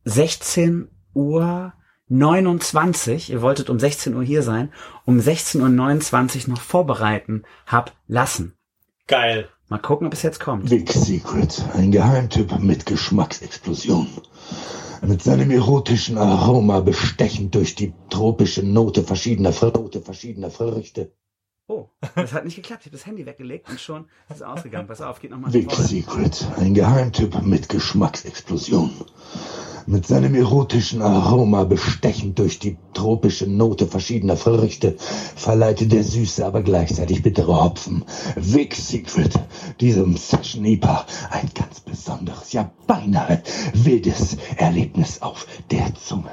16 0.05 0.89
Uhr 1.13 1.73
29, 2.09 3.29
ihr 3.29 3.41
wolltet 3.41 3.69
um 3.69 3.79
16 3.79 4.13
Uhr 4.15 4.23
hier 4.23 4.43
sein, 4.43 4.73
um 5.05 5.17
16.29 5.19 6.43
Uhr 6.43 6.49
noch 6.49 6.61
vorbereiten 6.61 7.43
hab 7.65 7.93
lassen. 8.07 8.53
Geil. 9.07 9.47
Mal 9.69 9.77
gucken, 9.77 10.07
ob 10.07 10.13
es 10.13 10.21
jetzt 10.21 10.41
kommt. 10.41 10.69
Vic 10.69 10.91
Secret, 10.91 11.63
ein 11.73 11.91
Geheimtyp 11.91 12.59
mit 12.59 12.85
Geschmacksexplosion. 12.85 14.07
Mit 15.01 15.23
seinem 15.23 15.51
erotischen 15.51 16.17
Aroma 16.17 16.81
bestechend 16.81 17.55
durch 17.55 17.75
die 17.75 17.93
tropische 18.09 18.63
Note 18.63 19.03
verschiedener, 19.03 19.53
Fr 19.53 19.71
Note 19.71 20.01
verschiedener 20.01 20.51
Früchte. 20.51 21.13
Oh, 21.71 21.87
das 22.15 22.33
hat 22.33 22.43
nicht 22.43 22.57
geklappt. 22.57 22.81
Ich 22.81 22.87
habe 22.87 22.97
das 22.97 23.05
Handy 23.05 23.25
weggelegt 23.25 23.69
und 23.69 23.79
schon 23.79 24.03
ist 24.29 24.35
es 24.35 24.41
ausgegangen. 24.41 24.89
Pass 24.89 24.99
auf, 24.99 25.21
geht 25.21 25.31
nochmal 25.31 25.53
Vic 25.53 25.71
Secret, 25.71 26.45
ein 26.57 26.73
Geheimtyp 26.73 27.41
mit 27.43 27.69
Geschmacksexplosion. 27.69 28.91
Mit 29.85 30.05
seinem 30.05 30.35
erotischen 30.35 31.01
Aroma 31.01 31.63
bestechend 31.63 32.39
durch 32.39 32.59
die 32.59 32.75
tropische 32.93 33.47
Note 33.47 33.87
verschiedener 33.87 34.35
Früchte 34.35 34.97
verleitet 34.97 35.93
der 35.93 36.03
süße, 36.03 36.45
aber 36.45 36.61
gleichzeitig 36.61 37.23
bittere 37.23 37.63
Hopfen 37.63 38.03
Vic 38.35 38.75
Secret 38.75 39.39
diesem 39.79 40.17
Session 40.17 40.65
IPA 40.65 41.05
ein 41.29 41.51
ganz 41.55 41.79
besonderes, 41.79 42.51
ja 42.51 42.69
beinahe 42.85 43.43
wildes 43.73 44.35
Erlebnis 44.57 45.21
auf 45.21 45.47
der 45.71 45.95
Zunge. 45.95 46.31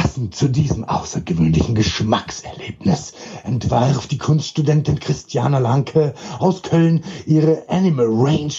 Passend 0.00 0.32
zu 0.32 0.46
diesem 0.48 0.84
außergewöhnlichen 0.84 1.74
Geschmackserlebnis 1.74 3.14
entwarf 3.42 4.06
die 4.06 4.16
Kunststudentin 4.16 5.00
Christiana 5.00 5.58
Lanke 5.58 6.14
aus 6.38 6.62
Köln 6.62 7.02
ihre 7.26 7.64
Animal 7.68 8.06
Range 8.08 8.52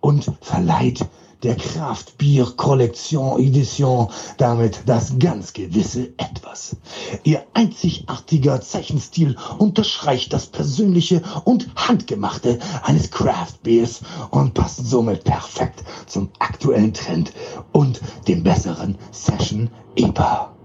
und 0.00 0.30
verleiht 0.42 1.06
der 1.42 1.56
Kraft 1.56 2.18
Bier 2.18 2.44
Kollektion 2.58 3.40
Edition 3.40 4.08
damit 4.36 4.82
das 4.84 5.18
ganz 5.18 5.54
gewisse 5.54 6.10
Etwas. 6.18 6.76
Ihr 7.24 7.46
einzigartiger 7.54 8.60
Zeichenstil 8.60 9.34
unterstreicht 9.56 10.34
das 10.34 10.46
persönliche 10.46 11.22
und 11.44 11.70
handgemachte 11.74 12.58
eines 12.82 13.10
Craft 13.10 13.62
Beers 13.62 14.02
und 14.30 14.52
passt 14.52 14.86
somit 14.86 15.24
perfekt 15.24 15.82
zum 16.06 16.28
aktuellen 16.38 16.92
Trend 16.92 17.32
und 17.72 18.02
dem 18.28 18.42
besseren 18.42 18.98
Session 19.10 19.70
IPA. 19.96 20.55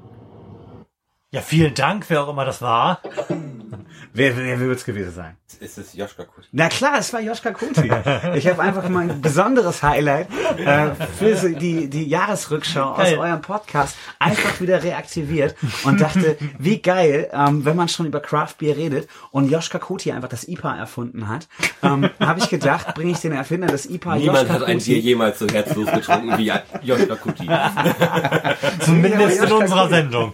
Ja, 1.33 1.39
vielen 1.39 1.73
Dank, 1.73 2.09
wer 2.09 2.23
auch 2.23 2.27
immer 2.27 2.43
das 2.43 2.61
war. 2.61 3.01
Wer, 4.13 4.35
wer 4.35 4.59
wird 4.59 4.77
es 4.77 4.83
gewesen 4.85 5.13
sein? 5.13 5.37
Ist 5.59 5.77
es 5.77 5.93
Joschka 5.93 6.23
Kusch? 6.23 6.45
Na 6.51 6.67
klar, 6.69 6.97
es 6.97 7.13
war 7.13 7.21
Joschka 7.21 7.51
Kuti. 7.51 7.89
Ich 8.35 8.47
habe 8.47 8.61
einfach 8.61 8.89
mal 8.89 9.09
ein 9.09 9.21
besonderes 9.21 9.83
Highlight 9.83 10.27
äh, 10.57 10.89
für 11.17 11.49
die, 11.51 11.89
die 11.89 12.07
Jahresrückschau 12.09 12.91
aus 12.91 12.97
Geil. 12.97 13.17
eurem 13.17 13.41
Podcast 13.41 13.95
einfach 14.19 14.59
wieder 14.59 14.83
reaktiviert 14.83 15.55
und 15.83 16.01
dachte, 16.01 16.37
wie 16.57 16.81
geil, 16.81 17.29
ähm, 17.33 17.63
wenn 17.63 17.75
man 17.75 17.87
schon 17.89 18.05
über 18.05 18.19
Craft 18.21 18.55
Beer 18.59 18.75
redet 18.75 19.07
und 19.31 19.49
Joschka 19.49 19.77
Kuti 19.79 20.11
einfach 20.11 20.29
das 20.29 20.47
IPA 20.47 20.77
erfunden 20.77 21.27
hat, 21.27 21.47
ähm, 21.83 22.09
habe 22.19 22.39
ich 22.39 22.49
gedacht, 22.49 22.93
bringe 22.95 23.11
ich 23.11 23.19
den 23.19 23.33
Erfinder 23.33 23.67
des 23.67 23.89
IPA 23.89 24.15
Niemand 24.15 24.39
Joschka 24.39 24.53
hat 24.53 24.63
ein 24.63 24.77
Bier 24.79 24.95
Kuti. 24.95 25.07
jemals 25.07 25.39
so 25.39 25.47
herzlos 25.47 25.91
getrunken 25.91 26.37
wie 26.37 26.51
Joschka 26.81 27.15
Kuti. 27.15 27.47
Zumindest 28.79 29.43
in 29.43 29.51
unserer 29.51 29.83
Kuti. 29.83 29.93
Sendung. 29.95 30.33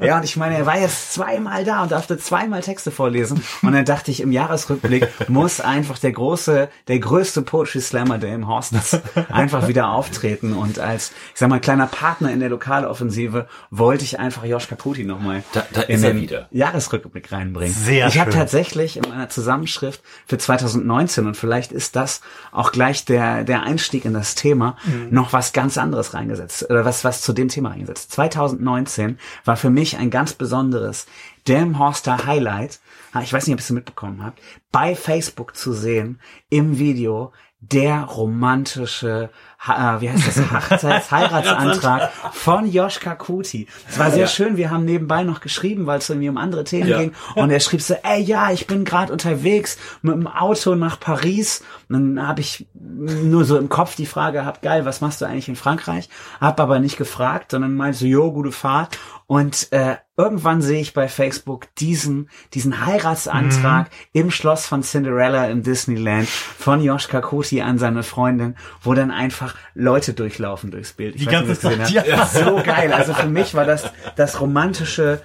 Ja, 0.00 0.16
und 0.18 0.24
ich 0.24 0.36
meine, 0.36 0.56
er 0.58 0.66
war 0.66 0.78
jetzt 0.78 1.12
zweimal 1.14 1.64
da 1.64 1.82
und 1.82 1.92
durfte 1.92 2.18
zweimal 2.18 2.60
Texte 2.60 2.90
vorlesen. 2.94 3.42
Und 3.62 3.72
dann 3.72 3.84
dachte 3.84 4.10
ich, 4.10 4.20
im 4.20 4.32
Jahresrückblick 4.32 5.28
muss 5.28 5.60
einfach 5.60 5.98
der 5.98 6.12
große, 6.12 6.68
der 6.88 6.98
größte 6.98 7.42
Poetry 7.42 7.80
Slammer, 7.80 8.18
der 8.18 8.34
im 8.34 8.46
Horst 8.48 8.72
ist, 8.72 9.00
einfach 9.30 9.68
wieder 9.68 9.88
auftreten. 9.90 10.54
Und 10.54 10.78
als, 10.78 11.10
ich 11.34 11.40
sag 11.40 11.50
mal, 11.50 11.60
kleiner 11.60 11.86
Partner 11.86 12.30
in 12.32 12.40
der 12.40 12.48
Lokaloffensive 12.48 13.46
wollte 13.70 14.04
ich 14.04 14.18
einfach 14.18 14.44
Joschka 14.44 14.76
Kuti 14.76 15.04
nochmal 15.04 15.42
Da- 15.52 15.66
da 15.72 15.82
in 15.82 16.00
den 16.00 16.20
wieder. 16.20 16.48
Jahresrückblick 16.50 17.30
reinbringen. 17.32 17.74
Sehr 17.74 18.06
ich 18.06 18.18
habe 18.18 18.30
tatsächlich 18.30 18.96
in 18.96 19.02
meiner 19.08 19.28
Zusammenschrift 19.28 20.00
für 20.26 20.38
2019 20.38 21.26
und 21.26 21.36
vielleicht 21.36 21.72
ist 21.72 21.96
das 21.96 22.20
auch 22.52 22.72
gleich 22.72 23.04
der, 23.04 23.44
der 23.44 23.62
Einstieg 23.64 24.04
in 24.04 24.14
das 24.14 24.34
Thema, 24.34 24.76
noch 25.10 25.32
was 25.32 25.52
ganz 25.52 25.76
anderes 25.78 26.14
reingesetzt, 26.14 26.70
oder 26.70 26.84
was, 26.84 27.04
was 27.04 27.20
zu 27.22 27.32
dem 27.32 27.48
Thema 27.48 27.70
reingesetzt. 27.70 28.12
2019 28.12 29.18
war 29.44 29.56
für 29.56 29.70
mich 29.70 29.96
ein 29.98 30.10
ganz 30.10 30.32
besonderes 30.32 31.06
Damn 31.46 31.78
Horster 31.78 32.26
Highlight. 32.26 32.78
Ah, 33.14 33.22
Ich 33.22 33.32
weiß 33.32 33.46
nicht, 33.46 33.54
ob 33.54 33.60
ihr 33.60 33.62
es 33.62 33.70
mitbekommen 33.70 34.24
habt, 34.24 34.40
bei 34.72 34.96
Facebook 34.96 35.56
zu 35.56 35.72
sehen, 35.72 36.20
im 36.50 36.78
Video, 36.80 37.32
der 37.60 38.02
romantische, 38.02 39.30
ha- 39.66 39.96
äh, 39.96 40.00
wie 40.00 40.10
heißt 40.10 40.26
das, 40.26 40.50
Hochzeits 40.52 41.10
Heiratsantrag 41.10 42.10
von 42.32 42.70
Joschka 42.70 43.14
Kuti. 43.14 43.66
Es 43.88 43.98
war 43.98 44.10
sehr 44.10 44.20
Ja. 44.22 44.26
schön, 44.26 44.56
wir 44.56 44.70
haben 44.70 44.84
nebenbei 44.84 45.22
noch 45.24 45.40
geschrieben, 45.40 45.86
weil 45.86 45.98
es 45.98 46.08
irgendwie 46.10 46.28
um 46.28 46.36
andere 46.36 46.64
Themen 46.64 46.88
Ja. 46.88 46.98
ging. 47.00 47.12
Und 47.34 47.50
er 47.50 47.60
schrieb 47.60 47.80
so, 47.82 47.94
ey 48.02 48.20
ja, 48.22 48.50
ich 48.52 48.66
bin 48.66 48.84
gerade 48.84 49.12
unterwegs 49.12 49.76
mit 50.02 50.14
dem 50.14 50.26
Auto 50.26 50.74
nach 50.74 50.98
Paris. 51.00 51.62
Und 51.88 52.16
dann 52.16 52.26
habe 52.26 52.40
ich 52.40 52.66
nur 52.74 53.44
so 53.44 53.58
im 53.58 53.68
Kopf 53.68 53.96
die 53.96 54.06
Frage 54.06 54.38
gehabt, 54.38 54.62
geil, 54.62 54.84
was 54.84 55.00
machst 55.00 55.20
du 55.20 55.24
eigentlich 55.26 55.48
in 55.48 55.56
Frankreich? 55.56 56.08
Hab 56.40 56.60
aber 56.60 56.78
nicht 56.78 56.96
gefragt, 56.96 57.50
sondern 57.52 57.74
meinte 57.74 57.98
so, 57.98 58.06
jo, 58.06 58.32
gute 58.32 58.52
Fahrt. 58.52 58.98
Und 59.26 59.72
äh, 59.72 59.96
irgendwann 60.18 60.60
sehe 60.60 60.80
ich 60.82 60.92
bei 60.92 61.08
Facebook 61.08 61.74
diesen, 61.76 62.28
diesen 62.52 62.84
Heiratsantrag 62.84 63.88
im 64.12 64.30
Schloss 64.30 64.66
von 64.66 64.82
Cinderella 64.82 65.46
im 65.46 65.62
Disneyland 65.62 66.28
von 66.28 66.82
Joschka 66.82 67.20
Kuti 67.22 67.62
an 67.62 67.78
seine 67.78 68.02
Freundin, 68.02 68.54
wo 68.82 68.92
dann 68.92 69.10
einfach 69.10 69.53
Leute 69.74 70.12
durchlaufen 70.14 70.70
durchs 70.70 70.92
Bild. 70.92 71.14
Ich 71.16 71.22
Die 71.22 71.26
ganze 71.28 71.58
Zeit, 71.58 71.90
ja. 71.90 72.26
So 72.26 72.60
geil. 72.64 72.92
Also 72.92 73.14
für 73.14 73.26
mich 73.28 73.54
war 73.54 73.64
das 73.64 73.84
das 74.16 74.40
romantische 74.40 75.20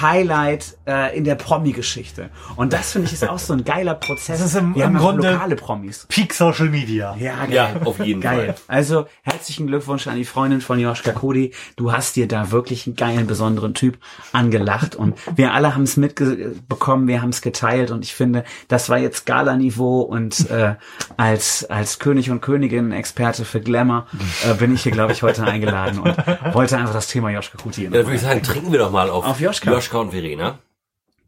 Highlight 0.00 0.76
äh, 0.86 1.16
in 1.16 1.24
der 1.24 1.34
Promi-Geschichte. 1.34 2.30
Und 2.56 2.72
das 2.72 2.92
finde 2.92 3.06
ich 3.08 3.12
ist 3.12 3.28
auch 3.28 3.38
so 3.38 3.52
ein 3.52 3.64
geiler 3.64 3.94
Prozess. 3.94 4.38
Das 4.40 4.48
ist 4.48 4.56
im- 4.56 4.74
Wir 4.74 4.84
im 4.86 4.96
Grunde- 4.96 5.30
lokale 5.32 5.56
Promis. 5.56 6.06
Peak 6.08 6.32
Social 6.34 6.68
Media. 6.68 7.16
Ja, 7.18 7.44
geil. 7.44 7.52
Ja, 7.52 7.70
auf 7.84 7.98
jeden 8.04 8.20
geil. 8.20 8.54
Fall. 8.54 8.54
Also 8.68 9.06
herzlichen 9.22 9.66
Glückwunsch 9.66 10.06
an 10.06 10.16
die 10.16 10.24
Freundin 10.24 10.60
von 10.60 10.78
Joschka 10.78 11.12
Kodi. 11.12 11.52
Du 11.76 11.92
hast 11.92 12.16
dir 12.16 12.26
da 12.28 12.50
wirklich 12.50 12.86
einen 12.86 12.96
geilen, 12.96 13.26
besonderen 13.26 13.74
Typ 13.74 13.98
angelacht 14.32 14.94
und 14.96 15.16
wir 15.36 15.52
alle 15.54 15.74
haben 15.74 15.82
es 15.84 15.96
mitbekommen, 15.96 17.06
wir 17.08 17.22
haben 17.22 17.30
es 17.30 17.42
geteilt 17.42 17.90
und 17.90 18.04
ich 18.04 18.14
finde, 18.14 18.44
das 18.68 18.88
war 18.88 18.98
jetzt 18.98 19.26
Gala-Niveau 19.26 20.00
und 20.00 20.50
äh, 20.50 20.74
als 21.16 21.64
als 21.70 21.98
König 21.98 22.30
und 22.30 22.40
Königin 22.40 22.92
Experte 22.92 23.44
für 23.44 23.60
Glamour 23.62 24.06
äh, 24.44 24.54
bin 24.54 24.74
ich 24.74 24.82
hier, 24.82 24.92
glaube 24.92 25.12
ich, 25.12 25.22
heute 25.22 25.44
eingeladen 25.44 25.98
und 26.00 26.16
wollte 26.54 26.76
einfach 26.76 26.92
das 26.94 27.08
Thema 27.08 27.30
Joschka 27.30 27.58
Kuti 27.58 27.84
Ja, 27.84 27.90
dann 27.90 28.04
würde 28.04 28.16
ich 28.16 28.22
sagen, 28.22 28.42
trinken 28.42 28.72
wir 28.72 28.78
doch 28.78 28.90
mal 28.90 29.08
auf, 29.10 29.24
Auf 29.24 29.40
Joschka. 29.40 29.70
Joschka 29.70 29.98
und 29.98 30.10
Verena. 30.10 30.58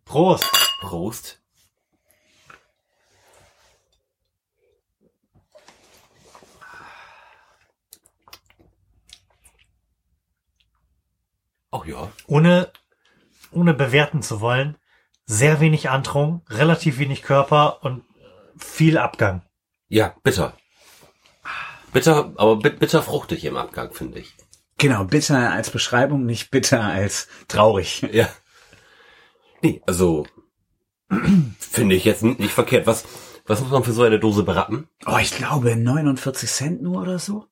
Prost. 0.04 0.50
Prost. 0.80 1.40
Oh 11.70 11.82
ja. 11.84 12.10
Ohne, 12.26 12.70
ohne 13.50 13.74
bewerten 13.74 14.22
zu 14.22 14.40
wollen, 14.40 14.76
sehr 15.26 15.60
wenig 15.60 15.90
Antrunk, 15.90 16.42
relativ 16.50 16.98
wenig 16.98 17.22
Körper 17.22 17.82
und 17.82 18.04
viel 18.56 18.98
Abgang. 18.98 19.42
Ja, 19.88 20.14
bitter. 20.22 20.56
Bitter, 21.94 22.32
aber 22.36 22.56
bit- 22.56 22.78
bitter 22.80 23.02
fruchtig 23.02 23.44
im 23.46 23.56
Abgang, 23.56 23.92
finde 23.94 24.18
ich. 24.18 24.34
Genau, 24.76 25.04
bitter 25.04 25.50
als 25.52 25.70
Beschreibung, 25.70 26.26
nicht 26.26 26.50
bitter 26.50 26.82
als 26.82 27.28
traurig. 27.48 28.06
Ja. 28.12 28.28
Nee, 29.62 29.80
also 29.86 30.26
finde 31.58 31.94
ich 31.94 32.04
jetzt 32.04 32.22
nicht 32.22 32.52
verkehrt. 32.52 32.86
Was, 32.86 33.04
was 33.46 33.60
muss 33.60 33.70
man 33.70 33.84
für 33.84 33.92
so 33.92 34.02
eine 34.02 34.18
Dose 34.18 34.42
berappen? 34.42 34.88
Oh, 35.06 35.16
ich 35.18 35.34
glaube 35.34 35.74
49 35.76 36.50
Cent 36.50 36.82
nur 36.82 37.00
oder 37.00 37.18
so. 37.18 37.46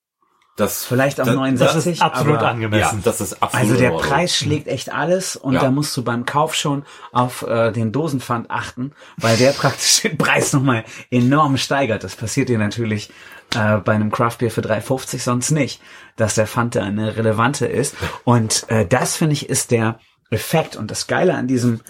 Das 0.57 0.85
Vielleicht 0.85 1.19
auch 1.19 1.25
das, 1.25 1.35
69. 1.35 1.75
Das 1.75 1.87
ist 1.87 2.03
absolut 2.03 2.37
aber- 2.37 2.45
Ja, 2.45 2.51
angemessen. 2.51 3.01
das 3.03 3.23
ist 3.23 3.43
absolut 3.43 3.71
Also 3.71 3.81
der. 3.81 3.91
Preis 3.93 4.37
schlägt 4.37 4.69
echt 4.69 4.93
alles 4.93 5.37
und 5.37 5.55
Ja. 5.55 5.61
da 5.63 5.71
musst 5.71 5.97
du 5.97 6.05
beim 6.05 6.27
Kauf 6.27 6.55
schon 6.55 6.85
auf 7.13 7.41
äh, 7.43 7.73
den 7.73 7.91
Dosenpfand 7.93 8.51
achten, 8.51 8.93
weil 9.17 9.39
der 9.39 9.53
praktisch 9.53 10.03
den 10.03 10.19
Preis 10.19 10.53
nochmal 10.53 10.85
enorm 11.11 11.57
steigert. 11.57 12.05
Das 12.05 12.17
passiert 12.17 12.51
dir 12.51 12.59
natürlich 12.59 13.11
äh, 13.55 13.79
bei 13.79 13.93
einem 13.93 14.11
Craft 14.11 14.39
Beer 14.39 14.51
für 14.51 14.61
3,50 14.61 15.21
sonst 15.21 15.51
nicht, 15.51 15.81
dass 16.17 16.35
der 16.35 16.47
Pfand 16.47 16.75
da 16.75 16.83
eine 16.83 17.17
relevante 17.17 17.67
ist. 17.67 17.95
Und 18.25 18.65
äh, 18.69 18.87
das 18.87 19.17
finde 19.17 19.35
ich 19.35 19.49
ist 19.49 19.71
der 19.71 19.99
Effekt 20.31 20.77
und 20.77 20.91
das 20.91 21.07
Geile 21.07 21.35
an 21.35 21.47
diesem 21.47 21.81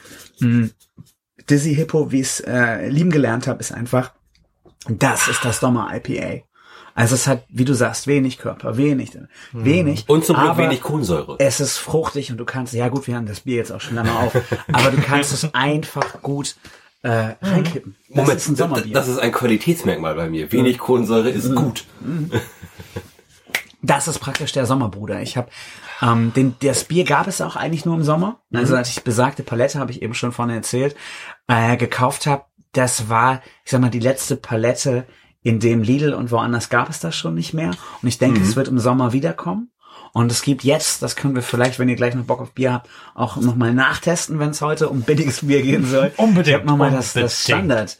mh, 0.40 0.70
Dizzy 1.48 1.74
Hippo, 1.74 2.12
wie 2.12 2.20
ich 2.20 2.28
es 2.28 2.40
äh, 2.40 2.88
lieben 2.88 3.10
gelernt 3.10 3.46
habe, 3.46 3.60
ist 3.60 3.72
einfach, 3.72 4.12
das 4.88 5.28
ist 5.28 5.44
das 5.44 5.60
Sommer 5.60 5.90
IPA. 5.94 6.44
Also 6.94 7.14
es 7.14 7.26
hat, 7.26 7.44
wie 7.48 7.64
du 7.64 7.74
sagst, 7.74 8.06
wenig 8.06 8.38
Körper, 8.38 8.76
wenig, 8.76 9.16
wenig. 9.52 10.04
Und 10.08 10.26
zum 10.26 10.36
Glück 10.36 10.58
wenig 10.58 10.82
Kohlensäure. 10.82 11.36
Es 11.38 11.58
ist 11.58 11.78
fruchtig 11.78 12.30
und 12.30 12.36
du 12.36 12.44
kannst, 12.44 12.74
ja 12.74 12.88
gut, 12.88 13.06
wir 13.06 13.16
haben 13.16 13.26
das 13.26 13.40
Bier 13.40 13.56
jetzt 13.56 13.72
auch 13.72 13.80
schon 13.80 13.94
lange 13.94 14.12
auf, 14.12 14.36
aber 14.70 14.90
du 14.90 15.00
kannst 15.00 15.32
es 15.32 15.54
einfach 15.54 16.20
gut 16.20 16.56
äh, 17.02 17.34
reinkippen. 17.42 17.96
Das 18.08 18.16
Moment, 18.16 18.36
ist 18.38 18.48
ein 18.48 18.56
Sommerbier. 18.56 18.92
das 18.94 19.08
ist 19.08 19.18
ein 19.18 19.32
Qualitätsmerkmal 19.32 20.14
bei 20.14 20.28
mir. 20.30 20.50
Wenig 20.52 20.78
Kohlensäure 20.78 21.30
Mhm. 21.30 21.36
ist 21.36 21.54
gut. 21.54 21.84
Das 23.82 24.06
ist 24.06 24.20
praktisch 24.20 24.52
der 24.52 24.66
Sommerbruder. 24.66 25.20
Ich 25.22 25.36
habe 25.36 25.50
ähm, 26.00 26.32
den, 26.34 26.54
das 26.60 26.84
Bier 26.84 27.04
gab 27.04 27.26
es 27.26 27.40
auch 27.40 27.56
eigentlich 27.56 27.84
nur 27.84 27.96
im 27.96 28.04
Sommer. 28.04 28.40
Also 28.52 28.76
als 28.76 28.90
ich 28.90 29.02
besagte 29.02 29.42
Palette, 29.42 29.78
habe 29.80 29.90
ich 29.90 30.02
eben 30.02 30.14
schon 30.14 30.30
vorne 30.32 30.54
erzählt, 30.54 30.94
äh, 31.48 31.76
gekauft 31.76 32.26
habe, 32.26 32.44
das 32.72 33.08
war, 33.08 33.42
ich 33.64 33.70
sag 33.72 33.80
mal, 33.80 33.90
die 33.90 33.98
letzte 34.00 34.36
Palette, 34.36 35.06
in 35.44 35.58
dem 35.58 35.82
Lidl 35.82 36.14
und 36.14 36.30
woanders 36.30 36.68
gab 36.68 36.88
es 36.88 37.00
das 37.00 37.16
schon 37.16 37.34
nicht 37.34 37.52
mehr. 37.52 37.72
Und 38.00 38.08
ich 38.08 38.18
denke, 38.18 38.40
es 38.40 38.54
wird 38.54 38.68
im 38.68 38.78
Sommer 38.78 39.12
wiederkommen. 39.12 39.71
Und 40.12 40.30
es 40.30 40.42
gibt 40.42 40.62
jetzt, 40.62 41.02
das 41.02 41.16
können 41.16 41.34
wir 41.34 41.42
vielleicht, 41.42 41.78
wenn 41.78 41.88
ihr 41.88 41.96
gleich 41.96 42.14
noch 42.14 42.24
Bock 42.24 42.40
auf 42.40 42.52
Bier 42.52 42.72
habt, 42.74 42.88
auch 43.14 43.36
nochmal 43.36 43.72
nachtesten, 43.72 44.38
wenn 44.38 44.50
es 44.50 44.60
heute 44.60 44.88
um 44.90 45.02
billiges 45.02 45.46
Bier 45.46 45.62
gehen 45.62 45.86
soll. 45.86 46.12
Unbedingt, 46.18 46.48
Ich 46.48 46.54
habe 46.54 46.66
nochmal 46.66 46.90
das, 46.90 47.14
das. 47.14 47.42
Standard 47.42 47.96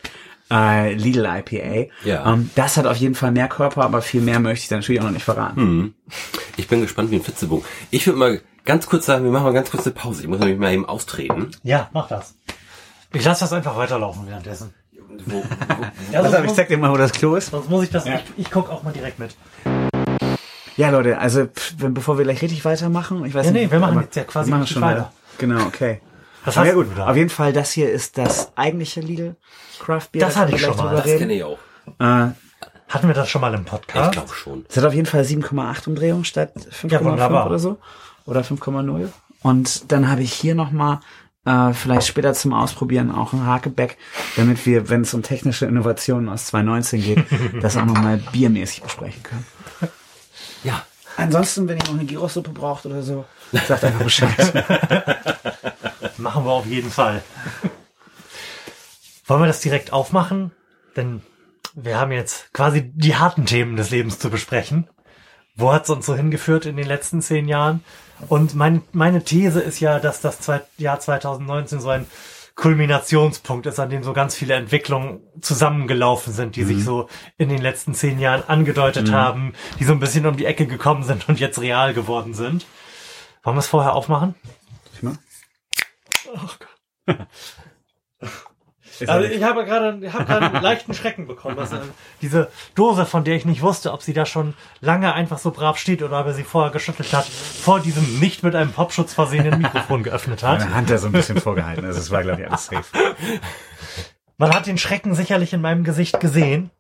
äh, 0.51 0.93
Lidl 0.93 1.25
IPA. 1.25 1.91
Ja. 2.05 2.31
Ähm, 2.33 2.51
das 2.55 2.77
hat 2.77 2.87
auf 2.87 2.97
jeden 2.99 3.15
Fall 3.15 3.33
mehr 3.33 3.49
Körper, 3.49 3.83
aber 3.83 4.03
viel 4.03 4.21
mehr 4.21 4.41
möchte 4.41 4.65
ich 4.65 4.69
dann 4.69 4.81
natürlich 4.81 5.01
auch 5.01 5.07
noch 5.07 5.13
nicht 5.13 5.25
verraten. 5.25 5.95
Ich 6.57 6.69
bin 6.69 6.83
gespannt 6.83 7.11
wie 7.11 7.17
ein 7.17 7.23
Fitzebogen. 7.23 7.65
Ich 7.91 8.07
würde 8.07 8.19
mal 8.19 8.41
ganz 8.67 8.87
kurz 8.87 9.07
sagen, 9.07 9.25
wir 9.25 9.31
machen 9.31 9.45
mal 9.45 9.55
ganz 9.55 9.71
kurz 9.71 9.87
eine 9.87 9.95
Pause. 9.95 10.23
Ich 10.23 10.29
muss 10.29 10.39
nämlich 10.39 10.59
mal 10.59 10.73
eben 10.73 10.85
austreten. 10.87 11.51
Ja, 11.63 11.89
mach 11.93 12.09
das. 12.09 12.35
Ich 13.15 13.25
lasse 13.25 13.41
das 13.41 13.53
einfach 13.53 13.77
weiterlaufen 13.77 14.27
währenddessen. 14.27 14.75
Wo, 15.27 15.37
wo, 15.37 15.45
Ja, 16.13 16.21
Pass 16.21 16.23
sonst, 16.23 16.35
auf, 16.35 16.41
ich 16.41 16.47
muss, 16.47 16.57
zeig 16.57 16.69
dir 16.69 16.79
mal, 16.79 16.91
wo 16.91 16.97
das 16.97 17.13
Klo 17.13 17.37
ist. 17.37 17.51
sonst 17.51 17.69
muss 17.71 17.85
ich 17.85 17.91
das, 17.91 18.07
ich, 18.07 18.13
ich 18.37 18.51
guck 18.51 18.71
auch 18.71 18.83
mal 18.83 18.93
direkt 18.93 19.19
mit. 19.19 19.35
Ja, 20.77 20.91
Leute, 20.91 21.19
also 21.19 21.47
pff, 21.47 21.75
wenn, 21.79 21.95
bevor 21.95 22.17
wir 22.19 22.25
gleich 22.25 22.41
richtig 22.43 22.65
weitermachen, 22.65 23.25
ich 23.25 23.35
weiß 23.35 23.47
Ja, 23.47 23.53
nicht. 23.53 23.65
nee, 23.67 23.71
wir 23.71 23.79
machen 23.79 24.01
jetzt 24.01 24.17
ja 24.17 24.25
quasi 24.25 24.51
wir 24.51 24.57
machen 24.59 24.67
schon 24.67 24.83
weiter. 24.83 24.97
weiter. 25.01 25.13
Genau, 25.39 25.65
okay. 25.67 26.01
Was 26.45 26.57
Aber 26.57 26.67
hast 26.67 26.69
ja 26.73 26.75
gut, 26.75 26.91
du 26.91 26.95
da? 26.97 27.07
auf 27.09 27.17
jeden 27.17 27.31
Fall, 27.31 27.53
das 27.53 27.73
hier 27.73 27.91
ist 27.91 28.19
das 28.19 28.53
eigentliche 28.57 29.01
Lidl 29.01 29.37
Craft 29.81 30.09
Beer. 30.13 30.23
Das 30.27 30.35
da 30.35 30.41
hatte 30.41 30.55
ich 30.55 30.61
schon 30.61 30.77
mal. 30.77 30.97
das 30.97 31.05
kenne 31.05 31.33
ich 31.35 31.45
auch. 31.45 31.59
Äh, 31.99 32.29
Hatten 32.89 33.07
wir 33.09 33.15
das 33.15 33.29
schon 33.31 33.41
mal 33.41 33.55
im 33.55 33.61
Ich 33.63 33.67
Podcast? 33.67 34.13
glaube 34.13 34.33
schon. 34.35 34.65
es 34.69 34.77
hat 34.77 34.85
auf 34.85 34.95
jeden 34.95 35.07
Fall 35.07 35.23
7,8 35.23 35.89
Umdrehungen 35.89 36.25
statt 36.25 36.53
5,5 36.57 37.19
Ja, 37.19 37.47
oder 37.47 37.59
so. 37.59 37.79
Oder 38.27 38.41
5,0. 38.43 39.09
Und 39.43 39.91
dann 39.93 40.09
habe 40.11 40.23
ich 40.23 40.33
hier 40.33 40.55
nochmal 40.55 41.01
äh, 41.45 41.73
vielleicht 41.73 42.07
später 42.07 42.33
zum 42.35 42.53
Ausprobieren 42.53 43.11
auch 43.11 43.33
ein 43.33 43.45
Hakeback, 43.47 43.97
damit 44.37 44.65
wir, 44.67 44.89
wenn 44.89 45.01
es 45.03 45.13
um 45.15 45.23
technische 45.23 45.67
Innovationen 45.67 46.29
aus 46.29 46.47
2019 46.47 47.03
geht, 47.03 47.25
das 47.63 47.77
auch 47.77 47.85
nochmal 47.85 48.19
biermäßig 48.33 48.83
besprechen 48.83 49.23
können. 49.23 49.45
Ja. 50.65 50.85
Ansonsten, 51.17 51.69
wenn 51.69 51.79
ihr 51.79 51.85
noch 51.85 51.95
eine 51.95 52.05
Gyros-Suppe 52.05 52.51
braucht 52.51 52.87
oder 52.87 53.03
so, 53.03 53.25
sagt 53.53 53.85
einfach 53.85 54.03
Bescheid. 54.03 54.55
Machen 56.19 56.45
wir 56.45 56.53
auf 56.53 56.67
jeden 56.67 56.91
Fall. 56.91 57.23
Wollen 59.27 59.43
wir 59.43 59.47
das 59.47 59.61
direkt 59.61 59.93
aufmachen? 59.93 60.53
Denn 60.97 61.23
wir 61.75 61.99
haben 61.99 62.13
jetzt 62.13 62.53
quasi 62.53 62.91
die 62.95 63.17
harten 63.17 63.47
Themen 63.47 63.77
des 63.77 63.91
Lebens 63.91 64.19
zu 64.19 64.31
besprechen. 64.31 64.89
Wo 65.55 65.73
hat 65.73 65.85
es 65.85 65.91
uns 65.91 66.07
so 66.07 66.15
hingeführt 66.15 66.65
in 66.65 66.77
den 66.77 66.87
letzten 66.87 67.21
zehn 67.21 67.47
Jahren? 67.47 67.85
Und 68.29 68.55
mein, 68.55 68.83
meine 68.93 69.23
These 69.23 69.61
ist 69.61 69.81
ja, 69.81 69.99
dass 69.99 70.21
das 70.21 70.39
Jahr 70.79 71.01
2019 71.01 71.81
so 71.81 71.91
ein 71.91 72.07
Kulminationspunkt 72.55 73.67
ist, 73.67 73.79
an 73.79 73.91
dem 73.91 74.03
so 74.03 74.13
ganz 74.13 74.35
viele 74.35 74.55
Entwicklungen 74.55 75.21
zusammengelaufen 75.41 76.33
sind, 76.33 76.57
die 76.57 76.65
sich 76.65 76.85
so 76.85 77.09
in 77.39 77.49
den 77.49 77.63
letzten 77.63 77.95
zehn 77.95 78.19
Jahren 78.19 78.43
angedeutet 78.47 79.11
haben, 79.13 79.55
die 79.79 79.85
so 79.85 79.93
ein 79.93 80.01
bisschen 80.01 80.27
um 80.27 80.37
die 80.37 80.45
Ecke 80.45 80.67
gekommen 80.67 81.03
sind 81.03 81.29
und 81.29 81.41
jetzt 81.41 81.61
real 81.61 81.95
geworden 81.95 82.35
sind. 82.35 82.67
Wollen 83.43 83.57
wir 83.57 83.61
es 83.61 83.69
vorher 83.69 83.95
aufmachen? 83.95 84.35
Also 89.09 89.29
ich 89.29 89.43
habe 89.43 89.65
gerade, 89.65 89.99
ich 90.05 90.13
habe 90.13 90.25
gerade 90.25 90.47
einen 90.47 90.63
leichten 90.63 90.95
Schrecken 90.95 91.27
bekommen. 91.27 91.57
Dass, 91.57 91.73
äh, 91.73 91.79
diese 92.21 92.51
Dose, 92.75 93.07
von 93.07 93.25
der 93.25 93.37
ich 93.37 93.45
nicht 93.45 93.63
wusste, 93.63 93.93
ob 93.93 94.03
sie 94.03 94.13
da 94.13 94.27
schon 94.27 94.55
lange 94.81 95.13
einfach 95.15 95.39
so 95.39 95.51
brav 95.51 95.79
steht 95.79 96.03
oder 96.03 96.21
ob 96.21 96.27
er 96.27 96.35
sie 96.35 96.45
vorher 96.45 96.73
geschüttelt 96.73 97.13
hat, 97.13 97.25
vor 97.27 97.81
diesem 97.81 98.21
nicht 98.21 98.43
mit 98.43 98.55
einem 98.55 98.73
Popschutz 98.73 99.15
versehenen 99.15 99.61
Mikrofon 99.61 100.03
geöffnet 100.03 100.43
hat. 100.43 100.61
Meine 100.61 100.75
Hand 100.75 100.91
da 100.91 100.99
so 100.99 101.07
ein 101.07 101.13
bisschen 101.13 101.41
vorgehalten. 101.41 101.85
Also 101.85 101.99
es 101.99 102.11
war, 102.11 102.23
glaube 102.23 102.43
ich, 102.43 102.49
alles 102.49 102.67
safe. 102.67 102.85
Man 104.39 104.53
hat 104.53 104.67
den 104.67 104.79
Schrecken 104.79 105.15
sicherlich 105.15 105.53
in 105.53 105.61
meinem 105.61 105.85
Gesicht 105.85 106.19
gesehen, 106.19 106.71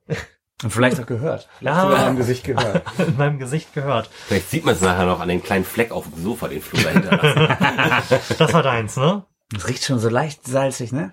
Und 0.62 0.70
vielleicht 0.70 1.00
auch 1.00 1.06
gehört. 1.06 1.48
Ja. 1.60 1.82
Sogar 1.82 2.08
im 2.08 2.16
Gesicht 2.16 2.44
gehört. 2.44 2.82
in 2.98 3.16
meinem 3.16 3.38
Gesicht 3.38 3.72
gehört. 3.74 4.10
Vielleicht 4.26 4.50
sieht 4.50 4.64
man 4.64 4.74
es 4.74 4.80
nachher 4.80 5.06
noch 5.06 5.20
an 5.20 5.28
den 5.28 5.42
kleinen 5.42 5.64
Fleck 5.64 5.92
auf 5.92 6.04
dem 6.04 6.22
Sofa, 6.22 6.48
den 6.48 6.62
Flo 6.62 6.80
dahinter. 6.80 8.04
Das 8.38 8.52
war 8.52 8.62
deins, 8.62 8.96
ne? 8.96 9.24
Es 9.54 9.68
riecht 9.68 9.84
schon 9.84 9.98
so 9.98 10.08
leicht 10.08 10.46
salzig, 10.46 10.92
ne? 10.92 11.12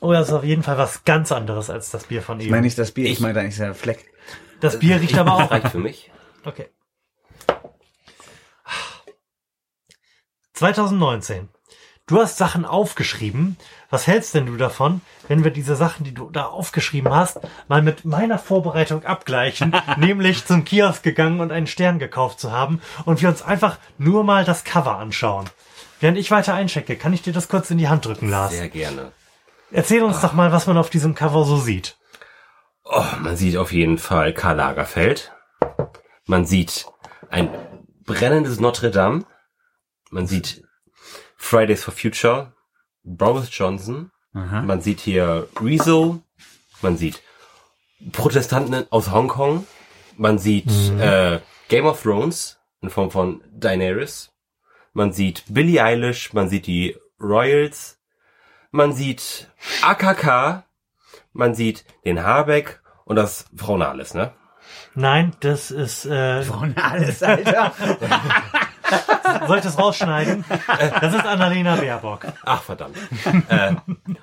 Oh, 0.00 0.12
das 0.12 0.28
ist 0.28 0.34
auf 0.34 0.44
jeden 0.44 0.62
Fall 0.62 0.78
was 0.78 1.04
ganz 1.04 1.32
anderes 1.32 1.70
als 1.70 1.90
das 1.90 2.04
Bier 2.04 2.22
von 2.22 2.38
Ich 2.38 2.46
eben. 2.46 2.52
meine 2.52 2.62
nicht 2.62 2.78
das 2.78 2.92
Bier, 2.92 3.08
ich 3.08 3.20
meine 3.20 3.40
eigentlich 3.40 3.56
der 3.56 3.74
Fleck. 3.74 4.06
das 4.60 4.78
Bier 4.78 5.00
riecht 5.00 5.16
aber 5.18 5.34
auch. 5.34 5.50
Reicht 5.50 5.68
für 5.68 5.78
mich. 5.78 6.10
Okay. 6.44 6.66
2019. 10.54 11.48
Du 12.06 12.18
hast 12.20 12.38
Sachen 12.38 12.64
aufgeschrieben. 12.64 13.56
Was 13.90 14.06
hältst 14.06 14.34
denn 14.34 14.46
du 14.46 14.56
davon, 14.56 15.02
wenn 15.28 15.44
wir 15.44 15.50
diese 15.50 15.76
Sachen, 15.76 16.04
die 16.04 16.14
du 16.14 16.30
da 16.30 16.46
aufgeschrieben 16.46 17.14
hast, 17.14 17.38
mal 17.68 17.82
mit 17.82 18.04
meiner 18.04 18.38
Vorbereitung 18.38 19.04
abgleichen, 19.04 19.76
nämlich 19.98 20.46
zum 20.46 20.64
Kiosk 20.64 21.02
gegangen 21.02 21.40
und 21.40 21.52
einen 21.52 21.66
Stern 21.66 21.98
gekauft 21.98 22.40
zu 22.40 22.50
haben 22.50 22.80
und 23.04 23.20
wir 23.22 23.28
uns 23.28 23.42
einfach 23.42 23.78
nur 23.98 24.24
mal 24.24 24.44
das 24.44 24.64
Cover 24.64 24.96
anschauen. 24.96 25.48
Während 26.00 26.18
ich 26.18 26.30
weiter 26.30 26.54
einchecke, 26.54 26.96
kann 26.96 27.12
ich 27.12 27.22
dir 27.22 27.32
das 27.32 27.48
kurz 27.48 27.70
in 27.70 27.78
die 27.78 27.88
Hand 27.88 28.06
drücken, 28.06 28.28
Lars. 28.28 28.52
Sehr 28.52 28.68
gerne. 28.68 29.12
Erzähl 29.70 30.02
uns 30.02 30.20
doch 30.20 30.32
mal, 30.32 30.52
was 30.52 30.66
man 30.66 30.78
auf 30.78 30.90
diesem 30.90 31.14
Cover 31.14 31.44
so 31.44 31.58
sieht. 31.58 31.96
Oh, 32.84 33.04
man 33.20 33.36
sieht 33.36 33.56
auf 33.56 33.72
jeden 33.72 33.98
Fall 33.98 34.32
Karl 34.32 34.56
Lagerfeld. 34.56 35.32
Man 36.26 36.46
sieht 36.46 36.86
ein 37.30 37.50
brennendes 38.04 38.60
Notre 38.60 38.90
Dame. 38.90 39.24
Man 40.10 40.26
sieht 40.26 40.64
Fridays 41.36 41.84
for 41.84 41.92
Future, 41.92 42.54
Boris 43.02 43.48
Johnson. 43.52 44.10
Man 44.32 44.80
sieht 44.80 45.00
hier 45.00 45.48
Rezo. 45.60 46.22
Man 46.80 46.96
sieht 46.96 47.22
Protestanten 48.12 48.86
aus 48.90 49.10
Hongkong. 49.10 49.66
Man 50.16 50.38
sieht 50.38 50.70
äh, 50.98 51.40
Game 51.68 51.86
of 51.86 52.02
Thrones 52.02 52.58
in 52.80 52.90
Form 52.90 53.10
von 53.10 53.42
Daenerys. 53.52 54.30
Man 54.92 55.12
sieht 55.12 55.44
Billie 55.48 55.82
Eilish. 55.82 56.32
Man 56.32 56.48
sieht 56.48 56.66
die 56.66 56.96
Royals. 57.20 57.97
Man 58.70 58.92
sieht 58.92 59.50
AKK. 59.82 60.64
Man 61.32 61.54
sieht 61.54 61.84
den 62.04 62.22
Habeck 62.22 62.80
und 63.04 63.16
das 63.16 63.46
Frau 63.56 63.76
Nahles, 63.76 64.14
ne? 64.14 64.32
Nein, 64.94 65.34
das 65.40 65.70
ist, 65.70 66.04
äh, 66.04 66.44
alles, 66.76 67.22
Alter. 67.22 67.72
soll 69.46 69.58
ich 69.58 69.64
das 69.64 69.78
rausschneiden? 69.78 70.44
Das 71.00 71.14
ist 71.14 71.24
Annalena 71.24 71.76
Baerbock. 71.76 72.26
Ach, 72.44 72.62
verdammt. 72.62 72.96
äh, 73.48 73.74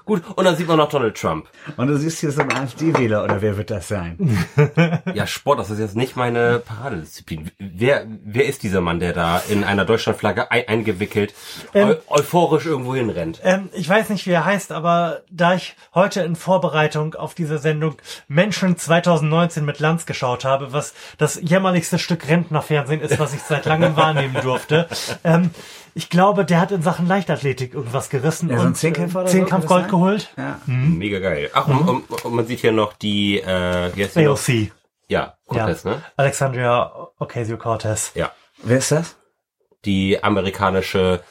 gut, 0.06 0.24
und 0.36 0.46
dann 0.46 0.56
sieht 0.56 0.68
man 0.68 0.78
noch 0.78 0.90
Donald 0.90 1.18
Trump. 1.18 1.48
Und 1.78 1.88
du 1.88 1.98
siehst 1.98 2.20
hier 2.20 2.32
so 2.32 2.42
einen 2.42 2.52
AfD-Wähler, 2.52 3.24
oder 3.24 3.42
wer 3.42 3.58
wird 3.58 3.70
das 3.72 3.88
sein? 3.88 4.38
Ja, 5.14 5.28
Sport, 5.28 5.60
das 5.60 5.70
ist 5.70 5.80
jetzt 5.80 5.96
nicht 5.96 6.16
meine 6.16 6.60
Paradedisziplin. 6.60 7.52
Wer, 7.60 8.06
wer 8.24 8.46
ist 8.46 8.64
dieser 8.64 8.82
Mann, 8.82 9.00
der 9.00 9.14
da 9.14 9.42
in 9.50 9.64
einer 9.64 9.86
Deutschlandflagge 9.86 10.52
ein, 10.52 10.68
eingewickelt, 10.68 11.34
eu 11.74 11.96
euphorisch 12.08 12.66
irgendwo 12.66 12.96
hinrennt? 12.96 13.40
Ähm, 13.44 13.70
ich 13.74 13.88
weiß 13.88 14.10
nicht, 14.10 14.26
wie 14.26 14.32
er 14.32 14.46
heißt, 14.46 14.72
aber 14.72 15.22
da 15.30 15.56
ich 15.56 15.76
heute 15.94 16.22
in 16.22 16.36
Vorbereitung 16.36 17.16
auf 17.16 17.34
diese 17.34 17.58
Sendung 17.58 17.96
Menschen 18.28 18.78
2019 18.78 19.66
mit 19.66 19.80
Lanz 19.80 20.06
geschaut 20.06 20.46
habe, 20.46 20.74
was 20.74 20.94
das 21.18 21.40
jämmerlichste 21.42 22.00
Stück 22.00 22.28
Rentnerfernsehen 22.28 23.02
ist, 23.02 23.20
was 23.20 23.34
ich 23.34 23.42
seit 23.42 23.66
langem 23.66 23.96
wahrnehmen 23.96 24.36
durfte, 24.42 24.88
ähm, 25.24 25.52
ich 25.94 26.10
glaube, 26.10 26.44
der 26.46 26.60
hat 26.60 26.72
in 26.72 26.82
Sachen 26.82 27.08
Leichtathletik 27.08 27.74
irgendwas 27.74 28.10
gerissen 28.10 28.50
Ja, 28.50 28.60
so 28.60 28.68
und 28.68 28.76
Zehnkämpfer 28.76 29.22
oder 29.22 29.28
so, 29.30 29.38
Zehnkampf 29.38 29.64
kann 29.66 29.68
Gold 29.70 29.82
sein? 29.84 29.92
geholt. 29.92 30.34
Ja. 30.38 30.60
Mega 30.66 31.20
geil. 31.20 31.50
Ach, 31.54 31.68
und, 31.68 31.88
und, 31.88 32.26
und 32.26 32.34
man 32.34 32.46
sieht 32.46 32.60
hier 32.60 32.72
noch 32.72 32.94
die, 32.94 33.40
äh, 33.40 33.92
wie 33.96 34.04
heißt 34.04 34.16
die 34.16 34.24
noch? 34.24 34.32
AOC. 34.38 34.72
Ja, 35.08 35.38
Cortez, 35.48 35.84
ja. 35.84 35.92
ne? 35.92 36.02
Alexandria 36.18 36.92
Ocasio-Cortez. 37.20 38.12
Ja. 38.16 38.32
Wer 38.64 38.78
ist 38.78 38.92
das? 38.92 39.16
Die 39.86 40.22
amerikanische 40.24 41.22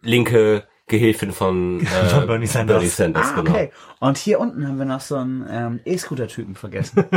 linke 0.00 0.64
Gehilfin 0.90 1.32
von, 1.32 1.80
äh, 1.82 1.86
Von 1.86 2.26
Bernie 2.26 2.46
Sanders. 2.46 2.76
Bernie 2.76 2.90
Sanders 2.90 3.28
Ah, 3.32 3.40
genau. 3.40 3.50
okay. 3.52 3.70
Und 4.00 4.16
hier 4.18 4.40
unten 4.40 4.66
haben 4.66 4.78
wir 4.78 4.84
noch 4.86 5.00
so 5.00 5.16
einen 5.16 5.46
ähm, 5.50 5.80
E-Scooter-Typen 5.84 6.54
vergessen. 6.54 7.04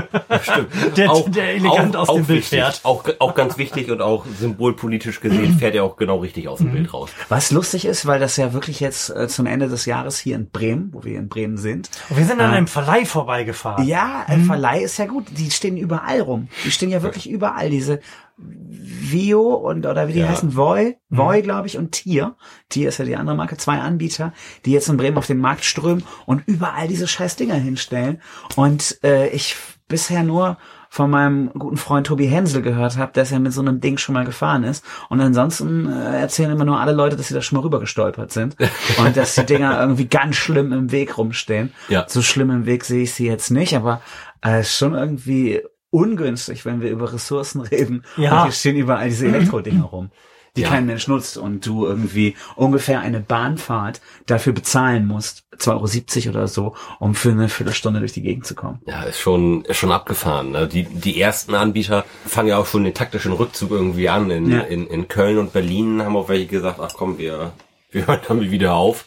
Der, 0.98 1.12
der 1.28 1.56
elegant 1.56 1.96
aus 1.96 2.08
dem 2.08 2.26
Bild 2.26 2.40
wichtig, 2.40 2.60
fährt. 2.60 2.82
Auch, 2.84 3.06
auch 3.20 3.36
ganz 3.36 3.58
wichtig 3.58 3.90
und 3.90 4.02
auch 4.02 4.26
symbolpolitisch 4.26 5.20
gesehen 5.22 5.54
fährt 5.60 5.76
er 5.76 5.84
auch 5.84 5.96
genau 5.98 6.18
richtig 6.18 6.48
aus 6.48 6.60
dem 6.60 6.68
Mhm. 6.70 6.74
Bild 6.74 6.94
raus. 6.94 7.10
Was 7.30 7.52
lustig 7.52 7.86
ist, 7.86 8.06
weil 8.06 8.20
das 8.20 8.38
ja 8.38 8.54
wirklich 8.54 8.80
jetzt 8.80 9.10
äh, 9.10 9.28
zum 9.28 9.46
Ende 9.46 9.68
des 9.68 9.86
Jahres 9.86 10.18
hier 10.18 10.36
in 10.36 10.50
Bremen, 10.50 10.90
wo 10.94 11.04
wir 11.04 11.18
in 11.20 11.30
Bremen 11.30 11.58
sind. 11.58 11.90
Und 12.10 12.18
wir 12.18 12.26
sind 12.26 12.40
an 12.42 12.52
einem 12.52 12.68
Verleih 12.68 13.06
vorbeigefahren. 13.06 13.86
Ja, 13.88 14.24
ein 14.28 14.44
Verleih 14.46 14.82
ist 14.82 14.98
ja 14.98 15.06
gut. 15.06 15.26
Die 15.38 15.52
stehen 15.52 15.78
überall 15.78 16.22
rum. 16.22 16.48
Die 16.66 16.72
stehen 16.72 16.90
ja 16.90 17.02
wirklich 17.02 17.30
überall. 17.30 17.70
Diese 17.70 18.00
Vio 18.38 19.54
und 19.54 19.86
oder 19.86 20.08
wie 20.08 20.14
die 20.14 20.20
Ja. 20.20 20.30
heißen, 20.30 20.56
Voi, 20.56 20.98
Voi, 21.10 21.42
glaube 21.42 21.68
ich, 21.68 21.78
und 21.78 21.92
Tier. 21.92 22.36
Tier 22.70 22.90
ist 22.90 22.98
ja 22.98 23.06
die 23.06 23.16
andere 23.16 23.36
Marke, 23.36 23.58
zwei 23.58 23.80
Anbieter, 23.80 24.34
die 24.66 24.72
jetzt 24.72 24.90
in 24.90 24.98
Bremen 24.98 25.18
auf 25.18 25.28
den 25.28 25.38
Markt 25.38 25.66
strömen 25.66 26.04
und 26.26 26.44
überall 26.48 26.88
diese 26.88 27.08
scheiß 27.08 27.36
Dinger 27.36 27.56
hinstellen. 27.56 28.22
Und 28.56 28.98
äh, 29.04 29.28
ich 29.30 29.56
bisher 29.88 30.24
nur 30.24 30.58
von 30.90 31.10
meinem 31.10 31.50
guten 31.54 31.78
Freund 31.78 32.06
Tobi 32.08 32.28
Hensel 32.28 32.62
gehört 32.62 32.98
habe, 32.98 33.12
dass 33.14 33.32
er 33.32 33.40
mit 33.40 33.52
so 33.52 33.62
einem 33.62 33.82
Ding 33.82 33.98
schon 33.98 34.14
mal 34.14 34.26
gefahren 34.26 34.64
ist. 34.64 34.86
Und 35.10 35.22
ansonsten 35.22 35.92
äh, 35.92 36.20
erzählen 36.22 36.52
immer 36.52 36.66
nur 36.66 36.80
alle 36.80 36.92
Leute, 36.92 37.16
dass 37.16 37.28
sie 37.30 37.34
da 37.34 37.42
schon 37.42 37.58
mal 37.58 37.64
rüber 37.64 37.80
gestolpert 37.80 38.32
sind. 38.32 38.56
und 39.00 39.18
dass 39.18 39.36
die 39.36 39.46
Dinger 39.46 39.80
irgendwie 39.80 40.06
ganz 40.06 40.36
schlimm 40.36 40.72
im 40.72 40.92
Weg 40.92 41.18
rumstehen. 41.18 41.74
Ja. 41.90 42.06
So 42.08 42.22
schlimm 42.22 42.52
im 42.52 42.66
Weg 42.66 42.86
sehe 42.86 43.04
ich 43.04 43.14
sie 43.14 43.26
jetzt 43.26 43.50
nicht, 43.50 43.76
aber 43.76 44.02
äh, 44.42 44.64
schon 44.64 44.94
irgendwie 44.94 45.62
ungünstig, 45.94 46.66
wenn 46.66 46.82
wir 46.82 46.90
über 46.92 47.14
Ressourcen 47.14 47.62
reden. 47.72 48.04
Ja. 48.18 48.38
Und 48.40 48.44
hier 48.44 48.52
stehen 48.52 48.76
überall 48.76 49.10
diese 49.10 49.28
Elektrodinger 49.28 49.84
rum, 49.86 50.10
die 50.56 50.62
Ja. 50.62 50.70
kein 50.70 50.86
Mensch 50.86 51.08
nutzt 51.08 51.38
und 51.38 51.66
du 51.66 51.86
irgendwie 51.86 52.36
ungefähr 52.56 53.00
eine 53.02 53.20
Bahnfahrt 53.20 54.02
dafür 54.26 54.54
bezahlen 54.54 55.08
musst, 55.08 55.44
2,70 55.58 56.28
Euro 56.28 56.38
oder 56.38 56.48
so, 56.48 56.76
um 57.00 57.16
für 57.16 57.32
eine 57.32 57.48
Viertelstunde 57.50 58.00
durch 58.00 58.14
die 58.14 58.22
Gegend 58.24 58.46
zu 58.46 58.56
kommen. 58.56 58.82
Ja, 58.88 59.04
ist 59.04 59.20
schon, 59.20 59.64
ist 59.66 59.78
schon 59.78 59.92
abgefahren. 59.92 60.52
Ne? 60.52 60.68
Die, 60.68 60.84
die 60.84 61.20
ersten 61.22 61.54
Anbieter 61.56 62.06
fangen 62.26 62.50
ja 62.50 62.58
auch 62.58 62.66
schon 62.66 62.84
den 62.84 62.94
taktischen 62.94 63.34
Rückzug 63.34 63.72
irgendwie 63.72 64.10
an. 64.10 64.30
In, 64.32 64.52
Ja. 64.52 64.60
in, 64.62 64.88
in 64.88 65.08
Köln 65.08 65.38
und 65.38 65.54
Berlin 65.54 66.02
haben 66.04 66.16
auch 66.18 66.28
welche 66.30 66.48
gesagt, 66.48 66.80
ach 66.82 66.94
komm, 66.98 67.18
wir, 67.20 67.54
wir 67.92 68.08
hören 68.08 68.20
damit 68.28 68.50
wieder 68.52 68.74
auf. 68.74 69.06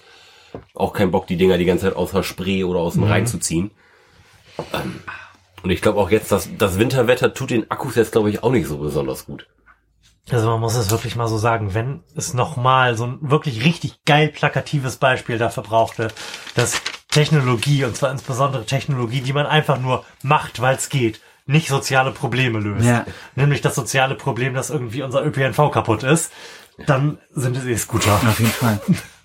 Auch 0.74 0.92
kein 0.92 1.10
Bock, 1.10 1.26
die 1.26 1.36
Dinger 1.36 1.58
die 1.58 1.64
ganze 1.66 1.86
Zeit 1.86 1.96
aus 1.96 2.12
der 2.12 2.22
Spree 2.22 2.64
oder 2.64 2.78
aus 2.80 2.94
dem 2.94 3.02
Rhein 3.04 3.26
zu 3.26 3.38
ziehen. 3.38 3.70
Ähm, 4.72 5.00
und 5.62 5.70
ich 5.70 5.82
glaube 5.82 5.98
auch 5.98 6.10
jetzt, 6.10 6.32
das, 6.32 6.48
das 6.58 6.78
Winterwetter 6.78 7.34
tut 7.34 7.50
den 7.50 7.70
Akkus 7.70 7.94
jetzt, 7.94 8.12
glaube 8.12 8.30
ich, 8.30 8.42
auch 8.42 8.50
nicht 8.50 8.66
so 8.66 8.78
besonders 8.78 9.26
gut. 9.26 9.46
Also 10.30 10.48
man 10.50 10.60
muss 10.60 10.74
es 10.74 10.90
wirklich 10.90 11.14
mal 11.14 11.28
so 11.28 11.38
sagen, 11.38 11.72
wenn 11.74 12.02
es 12.16 12.34
nochmal 12.34 12.96
so 12.96 13.06
ein 13.06 13.18
wirklich 13.20 13.64
richtig 13.64 14.04
geil 14.04 14.28
plakatives 14.28 14.96
Beispiel 14.96 15.38
dafür 15.38 15.62
brauchte, 15.62 16.08
dass 16.56 16.82
Technologie, 17.08 17.84
und 17.84 17.96
zwar 17.96 18.10
insbesondere 18.10 18.66
Technologie, 18.66 19.20
die 19.20 19.32
man 19.32 19.46
einfach 19.46 19.78
nur 19.78 20.04
macht, 20.22 20.60
weil 20.60 20.76
es 20.76 20.88
geht, 20.88 21.20
nicht 21.46 21.68
soziale 21.68 22.10
Probleme 22.10 22.58
löst. 22.58 22.86
Ja. 22.86 23.06
Nämlich 23.36 23.60
das 23.60 23.76
soziale 23.76 24.16
Problem, 24.16 24.52
dass 24.54 24.70
irgendwie 24.70 25.02
unser 25.02 25.24
ÖPNV 25.24 25.70
kaputt 25.70 26.02
ist, 26.02 26.32
dann 26.86 27.18
sind 27.30 27.56
es 27.56 27.64
E-Scooter. 27.64 28.14
Auf 28.14 28.40
jeden 28.40 28.50
Fall. 28.50 28.80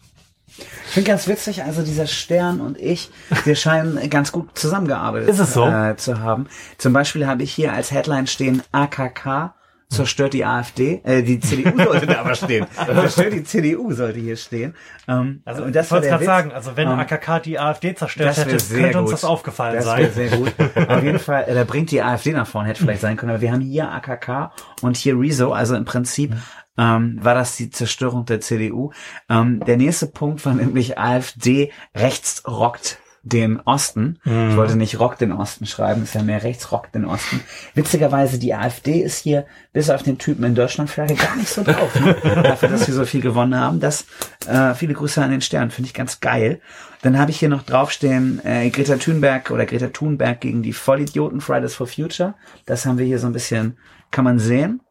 Ich 0.92 0.96
finde 0.96 1.08
ganz 1.10 1.26
witzig, 1.30 1.64
also 1.64 1.84
dieser 1.84 2.06
Stern 2.06 2.60
und 2.60 2.78
ich, 2.78 3.12
wir 3.46 3.56
scheinen 3.56 4.10
ganz 4.10 4.34
gut 4.34 4.58
zusammengearbeitet 4.58 5.30
Ist 5.30 5.40
es 5.40 5.54
so? 5.54 5.66
äh, 5.66 5.96
zu 5.96 6.20
haben. 6.20 6.48
Zum 6.78 6.92
Beispiel 6.92 7.26
habe 7.28 7.44
ich 7.44 7.54
hier 7.54 7.72
als 7.72 7.92
Headline 7.94 8.28
stehen 8.28 8.62
AKK 8.74 9.54
zerstört 9.88 10.34
die 10.34 10.44
AfD, 10.46 11.02
äh, 11.04 11.22
die 11.22 11.40
CDU 11.40 11.78
sollte 11.82 12.08
da 12.08 12.20
aber 12.22 12.34
stehen. 12.36 12.66
Zerstört 12.86 13.34
die 13.34 13.44
CDU 13.44 13.92
sollte 13.94 14.20
hier 14.20 14.36
stehen. 14.38 14.74
Ähm, 15.08 15.42
Also 15.46 15.64
und 15.64 15.70
ich 15.70 15.74
das 15.76 15.92
war 15.92 15.98
wollte 15.98 16.10
gerade 16.10 16.26
sagen, 16.26 16.52
also 16.54 16.76
wenn 16.76 16.88
Ähm, 16.90 17.00
AKK 17.00 17.40
die 17.40 17.58
AfD 17.60 17.94
zerstört 17.96 18.36
hätte, 18.38 18.58
könnte 18.58 19.00
uns 19.00 19.06
gut. 19.10 19.14
das 19.14 19.24
aufgefallen 19.26 19.76
das 19.76 19.86
sein. 19.86 20.12
sehr 20.14 20.30
gut. 20.30 20.54
Auf 20.90 21.04
jeden 21.04 21.20
Fall, 21.20 21.44
äh, 21.48 21.54
da 21.56 21.64
bringt 21.66 21.92
die 21.92 22.02
AfD 22.02 22.32
nach 22.34 22.48
vorne, 22.48 22.70
hätte 22.70 22.82
vielleicht 22.82 23.02
sein 23.02 23.16
können. 23.18 23.32
Aber 23.32 23.42
wir 23.42 23.52
haben 23.52 23.62
hier 23.62 23.90
AKK 23.92 24.52
und 24.82 24.96
hier 24.98 25.18
Rezo. 25.18 25.52
Also 25.54 25.76
im 25.76 25.84
Prinzip 25.84 26.36
ähm, 26.78 27.20
war 27.22 27.36
das 27.36 27.56
die 27.58 27.70
Zerstörung 27.70 28.26
der 28.26 28.42
CDU. 28.42 28.92
Ähm, 29.30 29.60
der 29.66 29.78
nächste 29.78 30.08
Punkt 30.08 30.46
war 30.46 30.54
nämlich 30.54 30.98
AfD 30.98 31.72
rechts 31.96 32.44
rockt 32.48 33.00
den 33.24 33.60
Osten. 33.60 34.20
Ich 34.26 34.56
wollte 34.56 34.76
nicht 34.76 35.00
Rock 35.00 35.18
den 35.18 35.32
Osten 35.32 35.68
schreiben, 35.68 36.04
ist 36.04 36.16
ja 36.16 36.24
mehr 36.24 36.42
rechts 36.42 36.72
Rock 36.72 36.92
den 36.92 37.06
Osten. 37.06 37.42
Witzigerweise, 37.76 38.40
die 38.40 38.54
AfD 38.56 39.00
ist 39.02 39.20
hier 39.20 39.46
bis 39.74 39.92
auf 39.92 40.02
den 40.02 40.18
Typen 40.18 40.44
in 40.44 40.56
Deutschlandflagge 40.56 41.14
gar 41.16 41.36
nicht 41.36 41.50
so 41.50 41.64
drauf. 41.64 42.00
Ne? 42.00 42.16
Dafür, 42.44 42.70
dass 42.70 42.88
wir 42.88 42.96
so 42.96 43.06
viel 43.06 43.22
gewonnen 43.22 43.56
haben. 43.56 43.80
Das, 43.80 44.06
äh, 44.48 44.74
viele 44.74 44.94
Grüße 44.94 45.22
an 45.22 45.30
den 45.30 45.42
Stern, 45.42 45.70
finde 45.70 45.88
ich 45.88 45.94
ganz 45.94 46.20
geil. 46.20 46.62
Dann 47.04 47.20
habe 47.20 47.30
ich 47.30 47.40
hier 47.40 47.50
noch 47.50 47.64
draufstehen, 47.64 48.44
äh, 48.44 48.70
Greta 48.72 48.96
Thunberg 48.96 49.52
oder 49.52 49.68
Greta 49.68 49.88
Thunberg 49.88 50.42
gegen 50.42 50.64
die 50.64 50.74
Vollidioten 50.74 51.42
Fridays 51.42 51.76
for 51.76 51.88
Future. 51.88 52.34
Das 52.66 52.86
haben 52.88 52.98
wir 52.98 53.06
hier 53.06 53.20
so 53.20 53.28
ein 53.28 53.34
bisschen, 53.34 53.78
kann 54.10 54.26
man 54.26 54.40
sehen. 54.40 54.82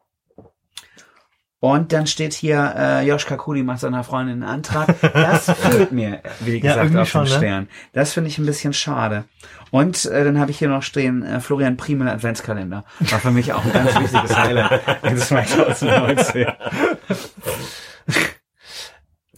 Und 1.63 1.93
dann 1.93 2.07
steht 2.07 2.33
hier, 2.33 2.73
äh, 2.75 3.07
Joschka 3.07 3.37
Kuli 3.37 3.63
macht 3.63 3.81
seiner 3.81 4.03
Freundin 4.03 4.43
einen 4.43 4.51
Antrag. 4.51 4.95
Das 5.13 5.51
fehlt 5.61 5.93
mir, 5.93 6.23
wie 6.41 6.55
Ja, 6.55 6.61
gesagt, 6.61 6.77
irgendwie 6.85 7.01
auf 7.03 7.09
schon, 7.11 7.25
dem 7.27 7.31
ne? 7.33 7.37
Stern. 7.37 7.69
Das 7.93 8.13
finde 8.15 8.29
ich 8.31 8.39
ein 8.39 8.47
bisschen 8.47 8.73
schade. 8.73 9.25
Und 9.71 10.07
äh, 10.07 10.25
dann 10.25 10.41
habe 10.41 10.51
ich 10.53 10.59
hier 10.59 10.69
noch 10.71 10.83
stehen, 10.83 11.23
äh, 11.23 11.39
Florian 11.41 11.77
Primel 11.77 12.09
Adventskalender. 12.09 12.85
War 13.01 13.19
für 13.21 13.31
mich 13.31 13.53
auch 13.53 13.63
ein 13.63 13.73
ganz 13.75 13.95
wichtiges 14.01 14.35
Highlight 14.37 14.81
in 15.03 15.19
2019. 15.19 16.47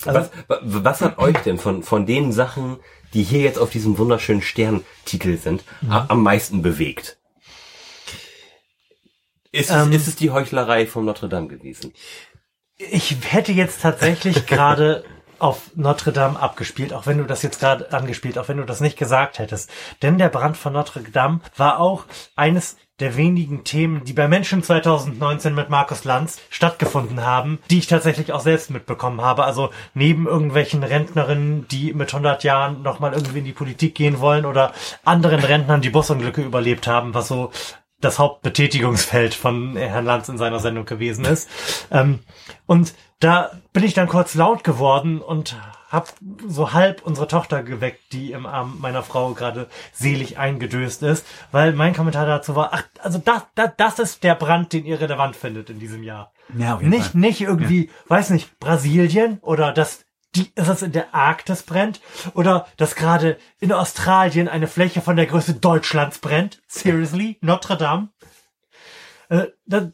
was, 0.05 0.31
wa- 0.47 0.61
was 0.63 1.01
hat 1.01 1.19
euch 1.19 1.37
denn 1.39 1.59
von, 1.59 1.83
von 1.83 2.07
den 2.07 2.33
Sachen, 2.33 2.79
die 3.15 3.25
hier 3.25 3.41
jetzt 3.41 3.59
auf 3.59 3.71
diesem 3.71 3.99
wunderschönen 3.99 4.43
Sterntitel 4.43 5.37
sind, 5.39 5.65
a- 5.89 6.07
am 6.09 6.23
meisten 6.23 6.63
bewegt? 6.63 7.19
Ist, 9.53 9.71
es- 9.71 9.77
Ähm. 9.87 9.93
ist 9.93 10.09
es 10.09 10.17
die 10.17 10.31
Heuchlerei 10.31 10.87
von 10.87 11.05
Notre 11.05 11.29
Dame 11.29 11.49
gewesen? 11.49 11.93
Ich 12.79 13.17
hätte 13.31 13.53
jetzt 13.53 13.83
tatsächlich 13.83 14.47
gerade 14.47 15.05
auf 15.39 15.71
Notre 15.75 16.13
Dame 16.13 16.39
abgespielt, 16.41 16.93
auch 16.93 17.07
wenn 17.07 17.19
du 17.19 17.25
das 17.25 17.43
jetzt 17.43 17.59
gerade 17.61 17.93
angespielt, 17.93 18.39
auch 18.39 18.49
wenn 18.49 18.59
du 18.59 18.65
das 18.65 18.81
nicht 18.81 18.97
gesagt 18.99 19.39
hättest. 19.41 19.71
Denn 20.01 20.17
der 20.17 20.29
Brand 20.29 20.57
von 20.57 20.73
Notre 20.73 21.01
Dame 21.03 21.41
war 21.57 21.81
auch 21.81 22.05
eines 22.37 22.77
der 23.01 23.17
wenigen 23.17 23.65
Themen, 23.65 24.05
die 24.05 24.13
bei 24.13 24.29
Menschen 24.29 24.63
2019 24.63 25.53
mit 25.55 25.69
Markus 25.69 26.05
Lanz 26.05 26.39
stattgefunden 26.51 27.25
haben, 27.27 27.59
die 27.71 27.79
ich 27.79 27.89
tatsächlich 27.89 28.33
auch 28.33 28.41
selbst 28.41 28.71
mitbekommen 28.71 29.21
habe. 29.21 29.43
Also 29.43 29.71
neben 29.95 30.27
irgendwelchen 30.29 30.85
Rentnerinnen, 30.85 31.67
die 31.69 31.93
mit 31.95 32.11
100 32.15 32.45
Jahren 32.45 32.83
nochmal 32.83 33.13
irgendwie 33.13 33.39
in 33.41 33.45
die 33.45 33.53
Politik 33.53 33.97
gehen 33.97 34.21
wollen 34.21 34.47
oder 34.47 34.73
anderen 35.05 35.41
Rentnern, 35.41 35.81
die 35.81 35.91
Busunglücke 35.91 36.43
überlebt 36.43 36.87
haben, 36.87 37.15
was 37.15 37.27
so 37.27 37.51
das 38.05 38.19
Hauptbetätigungsfeld 38.19 39.35
von 39.35 39.77
Herrn 39.77 40.05
Lanz 40.05 40.29
in 40.29 40.39
seiner 40.39 40.61
Sendung 40.61 40.85
gewesen 40.85 41.25
ist. 41.25 41.49
Ähm, 41.91 42.21
und 42.67 42.95
da 43.21 43.51
bin 43.73 43.85
ich 43.85 43.95
dann 43.95 44.09
kurz 44.09 44.35
laut 44.35 44.65
geworden 44.65 45.21
und 45.21 45.57
hab 45.93 46.15
so 46.49 46.73
halb 46.73 47.03
unsere 47.05 47.29
Tochter 47.29 47.63
geweckt, 47.63 48.01
die 48.13 48.33
im 48.33 48.47
Arm 48.47 48.79
meiner 48.81 49.03
Frau 49.03 49.35
gerade 49.35 49.69
selig 49.93 50.39
eingedöst 50.39 51.03
ist, 51.03 51.27
weil 51.53 51.75
mein 51.75 51.95
Kommentar 51.95 52.25
dazu 52.25 52.57
war, 52.57 52.71
ach, 52.73 52.85
also 53.01 53.19
das, 53.19 53.43
das, 53.55 53.73
das 53.77 53.99
ist 53.99 54.25
der 54.25 54.35
Brand, 54.35 54.73
den 54.73 54.87
ihr 54.87 55.01
relevant 55.01 55.37
findet 55.37 55.69
in 55.69 55.79
diesem 55.79 56.03
Jahr. 56.03 56.33
Ja, 56.57 56.75
auf 56.77 56.81
jeden 56.81 56.91
Nicht, 56.91 57.13
Fall. 57.13 57.21
nicht 57.21 57.41
irgendwie, 57.43 57.91
weiß 58.09 58.31
nicht, 58.31 58.59
Brasilien 58.59 59.39
oder 59.43 59.73
das, 59.73 60.07
die, 60.35 60.51
ist 60.55 60.69
das 60.69 60.83
in 60.83 60.93
der 60.93 61.15
Arktis 61.15 61.63
brennt 61.63 62.01
oder 62.35 62.67
dass 62.77 62.95
gerade 62.95 63.39
in 63.61 63.73
Australien 63.73 64.49
eine 64.49 64.67
Fläche 64.67 65.01
von 65.01 65.17
der 65.17 65.27
Größe 65.27 65.55
Deutschlands 65.55 66.19
brennt. 66.19 66.63
Seriously? 66.67 67.39
Notre 67.41 67.77
Dame? 67.77 68.09
Äh, 69.29 69.49
da, 69.67 69.93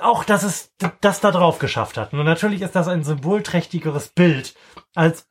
auch, 0.00 0.24
dass 0.24 0.42
es 0.42 0.74
das 1.00 1.20
da 1.20 1.30
drauf 1.30 1.58
geschafft 1.58 1.96
hat. 1.96 2.12
Und 2.12 2.24
natürlich 2.24 2.62
ist 2.62 2.76
das 2.76 2.88
ein 2.88 3.04
symbolträchtigeres 3.04 4.08
Bild 4.08 4.54
als 4.94 5.26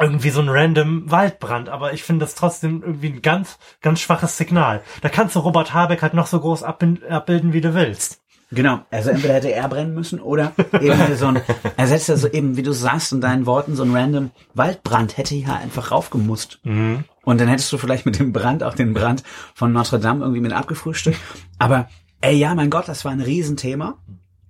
irgendwie 0.00 0.30
so 0.30 0.40
ein 0.40 0.48
random 0.48 1.10
Waldbrand, 1.10 1.68
aber 1.68 1.92
ich 1.92 2.02
finde 2.02 2.24
das 2.24 2.34
trotzdem 2.34 2.82
irgendwie 2.82 3.10
ein 3.10 3.22
ganz, 3.22 3.58
ganz 3.82 4.00
schwaches 4.00 4.36
Signal. 4.36 4.82
Da 5.02 5.08
kannst 5.08 5.36
du 5.36 5.40
Robert 5.40 5.74
Habeck 5.74 6.02
halt 6.02 6.14
noch 6.14 6.26
so 6.26 6.40
groß 6.40 6.62
abbild- 6.62 7.06
abbilden, 7.06 7.52
wie 7.52 7.60
du 7.60 7.74
willst. 7.74 8.23
Genau, 8.54 8.80
also 8.90 9.10
entweder 9.10 9.34
hätte 9.34 9.52
er 9.52 9.68
brennen 9.68 9.94
müssen 9.94 10.20
oder 10.20 10.52
eben 10.80 11.16
so 11.16 11.26
ein, 11.26 11.40
er 11.76 11.86
setzt 11.86 12.08
ja 12.08 12.16
so 12.16 12.28
eben, 12.28 12.56
wie 12.56 12.62
du 12.62 12.72
sagst 12.72 13.12
in 13.12 13.20
deinen 13.20 13.46
Worten, 13.46 13.74
so 13.76 13.82
ein 13.82 13.94
random 13.94 14.30
Waldbrand 14.54 15.16
hätte 15.16 15.34
hier 15.34 15.54
einfach 15.54 15.90
raufgemusst. 15.90 16.60
Und 16.64 17.40
dann 17.40 17.48
hättest 17.48 17.72
du 17.72 17.78
vielleicht 17.78 18.06
mit 18.06 18.18
dem 18.18 18.32
Brand 18.32 18.62
auch 18.62 18.74
den 18.74 18.94
Brand 18.94 19.22
von 19.54 19.72
Notre 19.72 19.98
Dame 19.98 20.22
irgendwie 20.22 20.40
mit 20.40 20.52
abgefrühstückt. 20.52 21.18
Aber 21.58 21.88
ey, 22.20 22.36
ja, 22.36 22.54
mein 22.54 22.70
Gott, 22.70 22.88
das 22.88 23.04
war 23.04 23.12
ein 23.12 23.20
Riesenthema. 23.20 23.98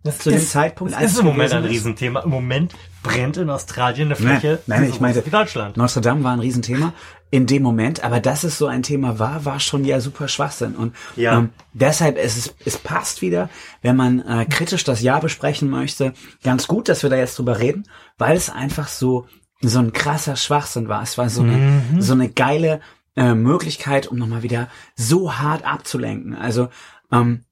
Das 0.03 0.19
zu 0.19 0.31
dem 0.31 0.41
Zeitpunkt, 0.41 0.93
das 0.93 1.01
als 1.01 1.13
ist 1.13 1.15
es 1.15 1.21
im 1.21 1.27
Moment 1.27 1.53
ein 1.55 1.65
ist? 1.65 1.71
Riesenthema. 1.71 2.21
Im 2.21 2.31
Moment 2.31 2.75
brennt 3.03 3.39
in 3.39 3.49
Australien 3.49 4.13
eine 4.13 4.21
Nein, 4.21 4.39
Fläche, 4.39 4.59
nein, 4.67 4.83
die 4.83 4.89
ich 4.91 5.01
meinte, 5.01 5.21
ist 5.21 5.27
wie 5.27 5.31
Deutschland. 5.31 5.79
Notre 5.79 6.03
Dame 6.03 6.23
war 6.23 6.33
ein 6.33 6.41
Riesenthema 6.41 6.93
in 7.35 7.47
dem 7.47 7.65
Moment, 7.65 8.05
aber 8.05 8.21
dass 8.21 8.45
es 8.45 8.59
so 8.59 8.69
ein 8.69 8.85
Thema 8.85 9.19
war, 9.19 9.45
war 9.45 9.59
schon 9.59 9.85
ja 9.85 9.99
super 9.99 10.29
Schwachsinn. 10.29 10.77
Und 10.77 10.95
Ja. 11.17 11.37
ähm, 11.37 11.51
deshalb 11.73 12.17
ist 12.17 12.37
es, 12.39 12.55
es 12.65 12.79
passt 12.79 13.23
wieder, 13.23 13.51
wenn 13.83 13.97
man 13.97 14.21
äh, 14.21 14.45
kritisch 14.45 14.85
das 14.85 15.03
Jahr 15.03 15.21
besprechen 15.21 15.69
möchte, 15.69 16.13
ganz 16.45 16.69
gut, 16.69 16.89
dass 16.89 17.03
wir 17.03 17.11
da 17.11 17.17
jetzt 17.17 17.37
drüber 17.37 17.59
reden, 17.59 17.89
weil 18.19 18.37
es 18.37 18.51
einfach 18.51 18.87
so 18.87 19.27
so 19.61 19.81
ein 19.81 19.93
krasser 19.93 20.37
Schwachsinn 20.37 20.87
war. 20.87 21.03
Es 21.03 21.19
war 21.19 21.29
so 21.29 21.43
eine 21.43 21.83
so 21.99 22.13
eine 22.13 22.29
geile 22.29 22.81
äh, 23.17 23.35
Möglichkeit, 23.35 24.07
um 24.07 24.17
nochmal 24.17 24.45
wieder 24.45 24.69
so 24.95 25.35
hart 25.37 25.65
abzulenken. 25.67 26.37
Also 26.37 26.69
ähm, 27.11 27.43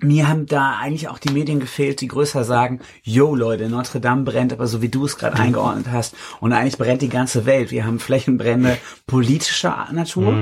mir 0.00 0.28
haben 0.28 0.46
da 0.46 0.76
eigentlich 0.80 1.08
auch 1.08 1.18
die 1.18 1.32
Medien 1.32 1.58
gefehlt, 1.58 2.00
die 2.00 2.08
größer 2.08 2.44
sagen, 2.44 2.80
yo 3.02 3.34
Leute, 3.34 3.68
Notre 3.68 4.00
Dame 4.00 4.22
brennt, 4.22 4.52
aber 4.52 4.66
so 4.66 4.80
wie 4.80 4.88
du 4.88 5.04
es 5.04 5.18
gerade 5.18 5.36
eingeordnet 5.36 5.88
hast. 5.90 6.14
Und 6.40 6.52
eigentlich 6.52 6.78
brennt 6.78 7.02
die 7.02 7.08
ganze 7.08 7.46
Welt. 7.46 7.70
Wir 7.70 7.84
haben 7.84 7.98
Flächenbrände 7.98 8.78
politischer 9.06 9.88
Natur 9.92 10.32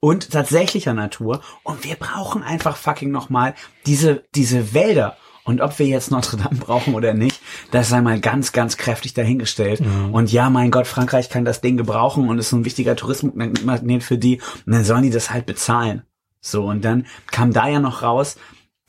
und 0.00 0.30
tatsächlicher 0.30 0.92
Natur. 0.92 1.40
Und 1.62 1.84
wir 1.84 1.94
brauchen 1.94 2.42
einfach 2.42 2.76
fucking 2.76 3.10
nochmal 3.12 3.54
diese, 3.86 4.24
diese 4.34 4.74
Wälder. 4.74 5.16
Und 5.44 5.60
ob 5.60 5.78
wir 5.78 5.86
jetzt 5.86 6.10
Notre 6.10 6.36
Dame 6.36 6.56
brauchen 6.58 6.94
oder 6.94 7.14
nicht, 7.14 7.40
das 7.70 7.88
sei 7.88 8.00
mal 8.00 8.18
ganz, 8.18 8.50
ganz 8.50 8.76
kräftig 8.76 9.14
dahingestellt. 9.14 9.80
Und 10.10 10.32
ja, 10.32 10.50
mein 10.50 10.72
Gott, 10.72 10.88
Frankreich 10.88 11.30
kann 11.30 11.44
das 11.44 11.60
Ding 11.60 11.76
gebrauchen 11.76 12.28
und 12.28 12.38
ist 12.38 12.50
ein 12.50 12.64
wichtiger 12.64 12.96
Tourismusmagnet 12.96 14.02
für 14.02 14.18
die. 14.18 14.40
Und 14.66 14.72
dann 14.72 14.84
sollen 14.84 15.04
die 15.04 15.10
das 15.10 15.30
halt 15.30 15.46
bezahlen. 15.46 16.02
So, 16.40 16.64
und 16.64 16.84
dann 16.84 17.06
kam 17.30 17.52
da 17.52 17.68
ja 17.68 17.78
noch 17.78 18.02
raus, 18.02 18.36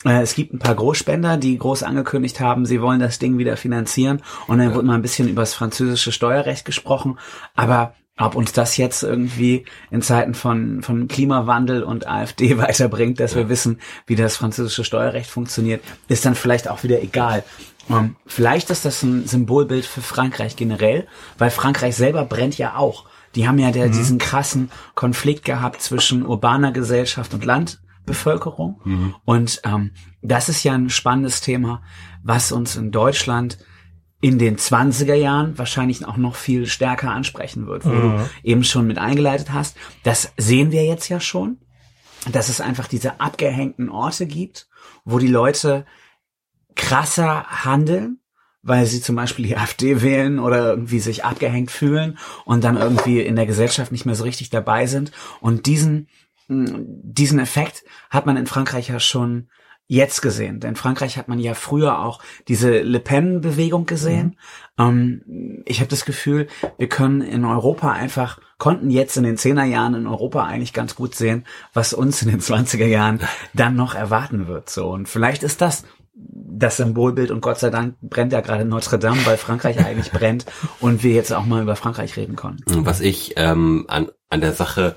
es 0.04 0.36
gibt 0.36 0.54
ein 0.54 0.60
paar 0.60 0.76
Großspender, 0.76 1.38
die 1.38 1.58
groß 1.58 1.84
angekündigt 1.84 2.40
haben, 2.40 2.66
sie 2.66 2.82
wollen 2.82 3.00
das 3.00 3.20
Ding 3.20 3.38
wieder 3.38 3.58
finanzieren. 3.58 4.22
Und 4.48 4.60
dann 4.60 4.74
wurde 4.74 4.86
mal 4.86 4.96
ein 4.96 5.02
bisschen 5.02 5.28
über 5.28 5.42
das 5.42 5.54
französische 5.54 6.12
Steuerrecht 6.12 6.66
gesprochen. 6.66 7.18
Aber 7.56 7.96
ob 8.18 8.36
uns 8.36 8.52
das 8.52 8.78
jetzt 8.78 9.04
irgendwie 9.04 9.66
in 9.92 10.02
Zeiten 10.02 10.34
von, 10.34 10.82
von 10.82 11.08
Klimawandel 11.08 11.84
und 11.84 12.08
AfD 12.08 12.58
weiterbringt, 12.58 13.20
dass 13.20 13.36
wir 13.36 13.50
wissen, 13.50 13.80
wie 14.06 14.16
das 14.16 14.38
französische 14.38 14.84
Steuerrecht 14.84 15.30
funktioniert, 15.30 15.84
ist 16.08 16.26
dann 16.26 16.36
vielleicht 16.36 16.68
auch 16.68 16.84
wieder 16.84 17.02
egal. 17.02 17.44
Ähm, 17.90 18.16
vielleicht 18.26 18.70
ist 18.70 18.86
das 18.86 19.04
ein 19.04 19.28
Symbolbild 19.28 19.86
für 19.86 20.02
Frankreich 20.02 20.56
generell, 20.56 21.08
weil 21.38 21.52
Frankreich 21.52 21.96
selber 21.96 22.26
brennt 22.26 22.58
ja 22.58 22.76
auch. 22.76 23.06
Die 23.36 23.48
haben 23.48 23.60
ja 23.60 23.72
der, 23.72 23.90
diesen 23.90 24.18
krassen 24.18 24.72
Konflikt 24.96 25.46
gehabt 25.46 25.82
zwischen 25.82 26.26
urbaner 26.26 26.72
Gesellschaft 26.72 27.34
und 27.34 27.42
Landbevölkerung. 28.08 28.82
Und 29.26 29.62
ähm, 29.64 29.92
das 30.22 30.50
ist 30.50 30.64
ja 30.64 30.74
ein 30.74 30.90
spannendes 30.90 31.42
Thema, 31.42 31.82
was 32.24 32.52
uns 32.52 32.76
in 32.76 32.92
Deutschland 32.92 33.58
in 34.20 34.40
den 34.40 34.58
20er 34.58 35.14
Jahren 35.14 35.58
wahrscheinlich 35.58 36.06
auch 36.06 36.18
noch 36.18 36.36
viel 36.36 36.66
stärker 36.66 37.12
ansprechen 37.12 37.68
wird, 37.68 37.86
wo 37.86 37.92
du 37.92 38.30
eben 38.44 38.64
schon 38.64 38.88
mit 38.88 38.98
eingeleitet 38.98 39.54
hast. 39.54 39.78
Das 40.04 40.34
sehen 40.38 40.72
wir 40.72 40.84
jetzt 40.86 41.08
ja 41.10 41.20
schon, 41.20 41.60
dass 42.32 42.50
es 42.50 42.60
einfach 42.60 42.88
diese 42.88 43.20
abgehängten 43.20 43.90
Orte 43.90 44.26
gibt, 44.26 44.68
wo 45.06 45.20
die 45.20 45.28
Leute 45.28 45.86
krasser 46.76 47.46
handeln, 47.64 48.20
weil 48.64 48.88
sie 48.88 49.02
zum 49.02 49.16
Beispiel 49.16 49.46
die 49.46 49.58
AfD 49.58 50.02
wählen 50.02 50.40
oder 50.40 50.70
irgendwie 50.70 51.00
sich 51.00 51.24
abgehängt 51.24 51.70
fühlen 51.70 52.18
und 52.44 52.64
dann 52.64 52.76
irgendwie 52.76 53.22
in 53.22 53.36
der 53.36 53.46
Gesellschaft 53.46 53.92
nicht 53.92 54.08
mehr 54.08 54.16
so 54.16 54.24
richtig 54.24 54.50
dabei 54.50 54.88
sind. 54.88 55.12
Und 55.42 55.68
diesen, 55.68 56.08
diesen 56.50 57.40
Effekt 57.40 57.84
hat 58.10 58.26
man 58.26 58.38
in 58.38 58.48
Frankreich 58.48 58.90
ja 58.90 59.00
schon 59.00 59.50
jetzt 59.88 60.22
gesehen. 60.22 60.60
Denn 60.60 60.72
in 60.72 60.76
Frankreich 60.76 61.18
hat 61.18 61.28
man 61.28 61.40
ja 61.40 61.54
früher 61.54 62.00
auch 62.00 62.20
diese 62.48 62.82
Le 62.82 63.00
Pen-Bewegung 63.00 63.86
gesehen. 63.86 64.38
Ähm, 64.78 65.64
ich 65.66 65.80
habe 65.80 65.90
das 65.90 66.06
Gefühl, 66.06 66.48
wir 66.78 66.90
können 66.90 67.22
in 67.22 67.46
Europa 67.46 67.92
einfach, 67.92 68.40
konnten 68.58 68.90
jetzt 68.90 69.16
in 69.16 69.24
den 69.24 69.38
10er 69.38 69.64
Jahren 69.64 69.94
in 69.94 70.08
Europa 70.08 70.46
eigentlich 70.46 70.74
ganz 70.74 70.96
gut 70.96 71.16
sehen, 71.16 71.46
was 71.74 71.94
uns 71.94 72.22
in 72.22 72.30
den 72.30 72.42
20er 72.42 72.86
Jahren 72.86 73.22
dann 73.54 73.76
noch 73.76 73.96
erwarten 73.96 74.48
wird. 74.48 74.70
So 74.70 74.90
Und 74.90 75.08
vielleicht 75.08 75.44
ist 75.44 75.62
das 75.62 75.84
das 76.20 76.78
Symbolbild 76.78 77.30
und 77.30 77.42
Gott 77.42 77.60
sei 77.60 77.70
Dank 77.70 77.96
brennt 78.02 78.34
ja 78.34 78.42
gerade 78.42 78.66
Notre 78.66 78.98
Dame, 78.98 79.24
weil 79.26 79.38
Frankreich 79.38 79.78
eigentlich 79.86 80.12
brennt 80.12 80.48
und 80.80 81.04
wir 81.04 81.14
jetzt 81.14 81.32
auch 81.32 81.46
mal 81.46 81.62
über 81.62 81.76
Frankreich 81.76 82.18
reden 82.18 82.36
können. 82.36 82.58
Was 82.66 83.02
ich 83.02 83.34
ähm, 83.36 83.86
an, 83.88 84.10
an 84.32 84.42
der 84.42 84.54
Sache 84.54 84.96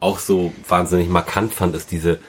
auch 0.00 0.18
so 0.18 0.52
wahnsinnig 0.68 1.08
markant 1.08 1.54
fand, 1.54 1.74
ist 1.74 1.90
diese 1.90 2.20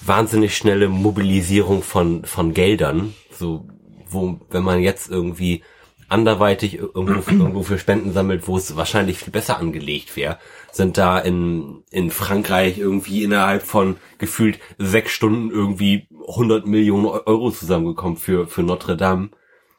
wahnsinnig 0.00 0.56
schnelle 0.56 0.88
Mobilisierung 0.88 1.82
von, 1.82 2.24
von 2.24 2.54
Geldern. 2.54 3.14
So, 3.30 3.68
wo, 4.08 4.40
wenn 4.50 4.62
man 4.62 4.80
jetzt 4.80 5.10
irgendwie 5.10 5.62
anderweitig 6.08 6.78
irgendwo, 6.78 7.30
irgendwo 7.30 7.62
für 7.62 7.78
Spenden 7.78 8.12
sammelt, 8.12 8.48
wo 8.48 8.56
es 8.56 8.76
wahrscheinlich 8.76 9.18
viel 9.18 9.32
besser 9.32 9.58
angelegt 9.58 10.16
wäre, 10.16 10.38
sind 10.72 10.98
da 10.98 11.18
in, 11.18 11.84
in 11.90 12.10
Frankreich 12.10 12.78
irgendwie 12.78 13.22
innerhalb 13.22 13.62
von 13.62 13.96
gefühlt 14.18 14.58
sechs 14.78 15.12
Stunden 15.12 15.50
irgendwie 15.50 16.08
100 16.28 16.66
Millionen 16.66 17.06
Euro 17.06 17.50
zusammengekommen 17.50 18.16
für, 18.16 18.48
für 18.48 18.62
Notre 18.62 18.96
Dame. 18.96 19.30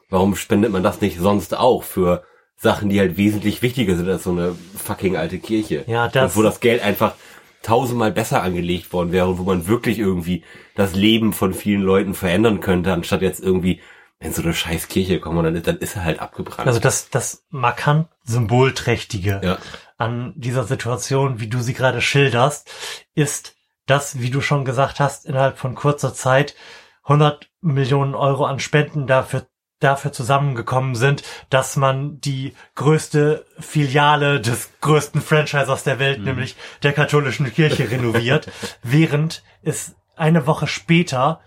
Warum 0.09 0.35
spendet 0.35 0.71
man 0.71 0.83
das 0.83 1.01
nicht 1.01 1.19
sonst 1.19 1.57
auch 1.57 1.83
für 1.83 2.23
Sachen, 2.61 2.89
die 2.89 2.99
halt 2.99 3.17
wesentlich 3.17 3.61
wichtiger 3.61 3.95
sind 3.95 4.07
als 4.09 4.23
so 4.23 4.31
eine 4.31 4.55
fucking 4.77 5.17
alte 5.17 5.39
Kirche? 5.39 5.83
Ja, 5.87 6.07
das- 6.07 6.31
Und 6.31 6.37
wo 6.37 6.43
das 6.43 6.59
Geld 6.59 6.83
einfach 6.83 7.15
tausendmal 7.63 8.11
besser 8.11 8.41
angelegt 8.43 8.91
worden 8.93 9.11
wäre 9.11 9.27
und 9.27 9.37
wo 9.39 9.43
man 9.43 9.67
wirklich 9.67 9.99
irgendwie 9.99 10.43
das 10.75 10.93
Leben 10.95 11.33
von 11.33 11.53
vielen 11.53 11.81
Leuten 11.81 12.13
verändern 12.13 12.59
könnte, 12.59 12.91
anstatt 12.93 13.21
jetzt 13.21 13.39
irgendwie, 13.39 13.81
wenn 14.19 14.33
so 14.33 14.41
eine 14.41 14.53
scheiß 14.53 14.87
Kirche 14.87 15.19
kommt 15.19 15.37
und 15.37 15.43
dann 15.45 15.55
ist, 15.55 15.67
dann 15.67 15.77
ist 15.77 15.95
er 15.95 16.03
halt 16.03 16.19
abgebrannt. 16.19 16.67
Also 16.67 16.79
das, 16.79 17.09
das 17.09 17.43
markant 17.49 18.07
Symbolträchtige 18.23 19.41
Ja. 19.43 19.57
an 19.97 20.33
dieser 20.35 20.63
Situation, 20.65 21.39
wie 21.39 21.47
du 21.47 21.59
sie 21.59 21.73
gerade 21.73 22.01
schilderst, 22.01 22.69
ist, 23.15 23.55
dass, 23.87 24.19
wie 24.19 24.29
du 24.29 24.41
schon 24.41 24.65
gesagt 24.65 24.99
hast, 24.99 25.25
innerhalb 25.25 25.57
von 25.57 25.73
kurzer 25.75 26.13
Zeit 26.13 26.55
100 27.03 27.49
Millionen 27.61 28.13
Euro 28.15 28.45
an 28.45 28.59
Spenden 28.59 29.07
dafür 29.07 29.47
dafür 29.81 30.13
zusammengekommen 30.13 30.95
sind, 30.95 31.23
dass 31.49 31.75
man 31.75 32.21
die 32.21 32.53
größte 32.75 33.45
Filiale 33.59 34.39
des 34.39 34.69
größten 34.79 35.21
Franchisers 35.21 35.83
der 35.83 35.99
Welt, 35.99 36.23
nämlich 36.23 36.55
der 36.83 36.93
katholischen 36.93 37.51
Kirche, 37.51 37.91
renoviert, 37.91 38.49
während 38.83 39.43
es 39.61 39.95
eine 40.15 40.47
Woche 40.47 40.67
später 40.67 41.41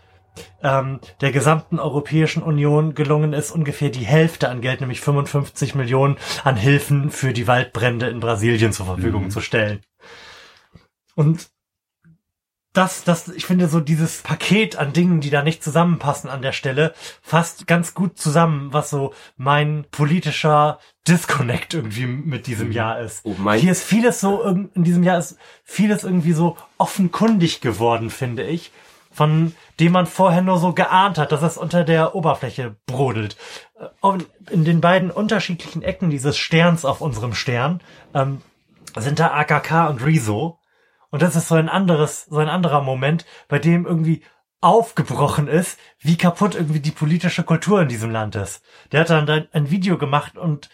ähm, 0.63 1.01
der 1.21 1.31
gesamten 1.31 1.79
Europäischen 1.79 2.43
Union 2.43 2.95
gelungen 2.95 3.33
ist, 3.33 3.53
ungefähr 3.53 3.91
die 3.91 4.05
Hälfte 4.05 4.49
an 4.49 4.61
Geld, 4.61 4.81
nämlich 4.81 5.01
55 5.01 5.75
Millionen 5.75 6.17
an 6.43 6.57
Hilfen 6.57 7.11
für 7.11 7.33
die 7.33 7.47
Waldbrände 7.47 8.09
in 8.09 8.21
Brasilien 8.21 8.73
zur 8.73 8.87
Verfügung 8.87 9.31
zu 9.31 9.41
stellen. 9.41 9.81
Und 11.15 11.49
das, 12.75 13.05
das, 13.05 13.29
ich 13.29 13.47
finde 13.47 13.69
so 13.69 13.81
dieses 13.81 14.21
Paket 14.23 14.77
an 14.77 14.93
Dingen, 14.93 15.21
die 15.21 15.31
da 15.31 15.43
nicht 15.43 15.63
zusammenpassen 15.65 16.29
an 16.29 16.43
der 16.43 16.53
Stelle, 16.53 16.93
fasst 17.23 17.67
ganz 17.67 17.95
gut 17.95 18.19
zusammen, 18.19 18.73
was 18.73 18.91
so 18.91 19.15
mein 19.37 19.87
politischer 19.91 20.79
Disconnect 21.09 21.73
irgendwie 21.75 22.07
mit 22.07 22.47
diesem 22.47 22.73
Jahr 22.73 23.01
ist. 23.01 23.21
Oh, 23.25 23.35
mein- 23.39 23.61
Hier 23.61 23.73
ist 23.73 23.85
vieles 23.85 24.21
so, 24.21 24.43
in 24.43 24.85
diesem 24.85 25.03
Jahr 25.05 25.19
ist 25.19 25.39
vieles 25.63 26.05
irgendwie 26.05 26.33
so 26.33 26.57
offenkundig 26.77 27.61
geworden, 27.61 28.11
finde 28.11 28.43
ich, 28.43 28.73
von 29.13 29.55
dem 29.79 29.93
man 29.93 30.07
vorher 30.07 30.43
nur 30.43 30.59
so 30.59 30.73
geahnt 30.73 31.19
hat, 31.19 31.31
dass 31.31 31.43
es 31.43 31.57
unter 31.57 31.85
der 31.85 32.15
Oberfläche 32.17 32.75
brodelt. 32.87 33.37
Äh, 33.79 34.19
In 34.53 34.65
den 34.65 34.81
beiden 34.81 35.11
unterschiedlichen 35.13 35.83
Ecken 35.83 36.11
dieses 36.11 36.37
Sterns 36.37 36.85
auf 36.85 37.01
unserem 37.01 37.35
Stern 37.35 37.81
ähm, 38.15 38.41
sind 38.97 39.21
da 39.21 39.29
AKK 39.33 39.89
und 39.91 40.05
Rezo. 40.05 40.59
Und 41.15 41.23
das 41.23 41.37
ist 41.37 41.47
so 41.47 41.55
ein 41.55 41.69
anderes, 41.69 42.25
so 42.25 42.39
ein 42.39 42.49
anderer 42.49 42.83
Moment, 42.83 43.25
bei 43.47 43.61
dem 43.61 43.87
irgendwie 43.87 44.25
aufgebrochen 44.61 45.47
ist, 45.47 45.79
wie 46.01 46.17
kaputt 46.17 46.57
irgendwie 46.57 46.81
die 46.81 46.91
politische 46.91 47.45
Kultur 47.45 47.83
in 47.83 47.87
diesem 47.87 48.11
Land 48.11 48.35
ist. 48.35 48.65
Der 48.91 49.03
hat 49.03 49.11
dann 49.11 49.47
ein, 49.53 49.71
Video 49.71 49.97
gemacht 49.97 50.37
und 50.37 50.71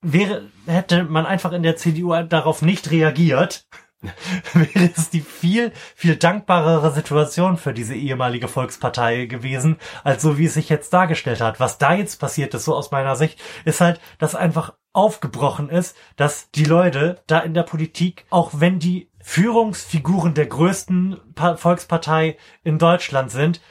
wäre, 0.00 0.50
hätte 0.66 1.04
man 1.04 1.24
einfach 1.24 1.52
in 1.52 1.62
der 1.62 1.76
CDU 1.76 2.20
darauf 2.24 2.62
nicht 2.62 2.90
reagiert, 2.90 3.68
wäre 4.54 4.90
es 4.96 5.10
die 5.10 5.20
viel, 5.20 5.70
viel 5.94 6.16
dankbarere 6.16 6.90
Situation 6.90 7.56
für 7.56 7.72
diese 7.72 7.94
ehemalige 7.94 8.48
Volkspartei 8.48 9.26
gewesen, 9.26 9.76
als 10.02 10.20
so 10.20 10.36
wie 10.36 10.46
es 10.46 10.54
sich 10.54 10.68
jetzt 10.68 10.92
dargestellt 10.92 11.40
hat. 11.40 11.60
Was 11.60 11.78
da 11.78 11.94
jetzt 11.94 12.16
passiert 12.16 12.54
ist, 12.54 12.64
so 12.64 12.74
aus 12.74 12.90
meiner 12.90 13.14
Sicht, 13.14 13.40
ist 13.64 13.80
halt, 13.80 14.00
dass 14.18 14.34
einfach 14.34 14.72
aufgebrochen 14.92 15.68
ist, 15.68 15.96
dass 16.16 16.50
die 16.50 16.64
Leute 16.64 17.22
da 17.28 17.38
in 17.38 17.54
der 17.54 17.62
Politik, 17.62 18.26
auch 18.30 18.50
wenn 18.54 18.80
die 18.80 19.13
Führungsfiguren 19.26 20.34
der 20.34 20.46
größten 20.46 21.18
Pa- 21.34 21.56
Volkspartei 21.56 22.36
in 22.62 22.78
Deutschland 22.78 23.30
sind, 23.30 23.62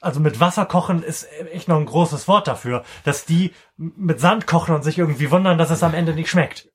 also 0.00 0.20
mit 0.20 0.40
Wasser 0.40 0.64
kochen 0.64 1.02
ist 1.02 1.28
echt 1.52 1.68
noch 1.68 1.76
ein 1.76 1.84
großes 1.84 2.26
Wort 2.28 2.48
dafür, 2.48 2.82
dass 3.04 3.26
die 3.26 3.52
mit 3.76 4.20
Sand 4.20 4.46
kochen 4.46 4.74
und 4.74 4.82
sich 4.82 4.98
irgendwie 4.98 5.30
wundern, 5.30 5.58
dass 5.58 5.70
es 5.70 5.82
am 5.82 5.92
Ende 5.94 6.14
nicht 6.14 6.30
schmeckt. 6.30 6.70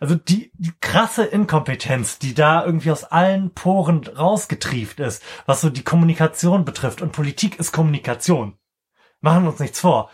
Also 0.00 0.14
die, 0.14 0.50
die 0.54 0.72
krasse 0.80 1.24
Inkompetenz, 1.24 2.18
die 2.18 2.34
da 2.34 2.64
irgendwie 2.64 2.90
aus 2.90 3.04
allen 3.04 3.52
Poren 3.52 4.06
rausgetrieft 4.06 5.00
ist, 5.00 5.22
was 5.44 5.60
so 5.60 5.68
die 5.70 5.82
Kommunikation 5.84 6.64
betrifft. 6.64 7.02
Und 7.02 7.12
Politik 7.12 7.58
ist 7.58 7.72
Kommunikation. 7.72 8.56
machen 9.20 9.42
wir 9.44 9.50
uns 9.50 9.60
nichts 9.60 9.80
vor. 9.80 10.08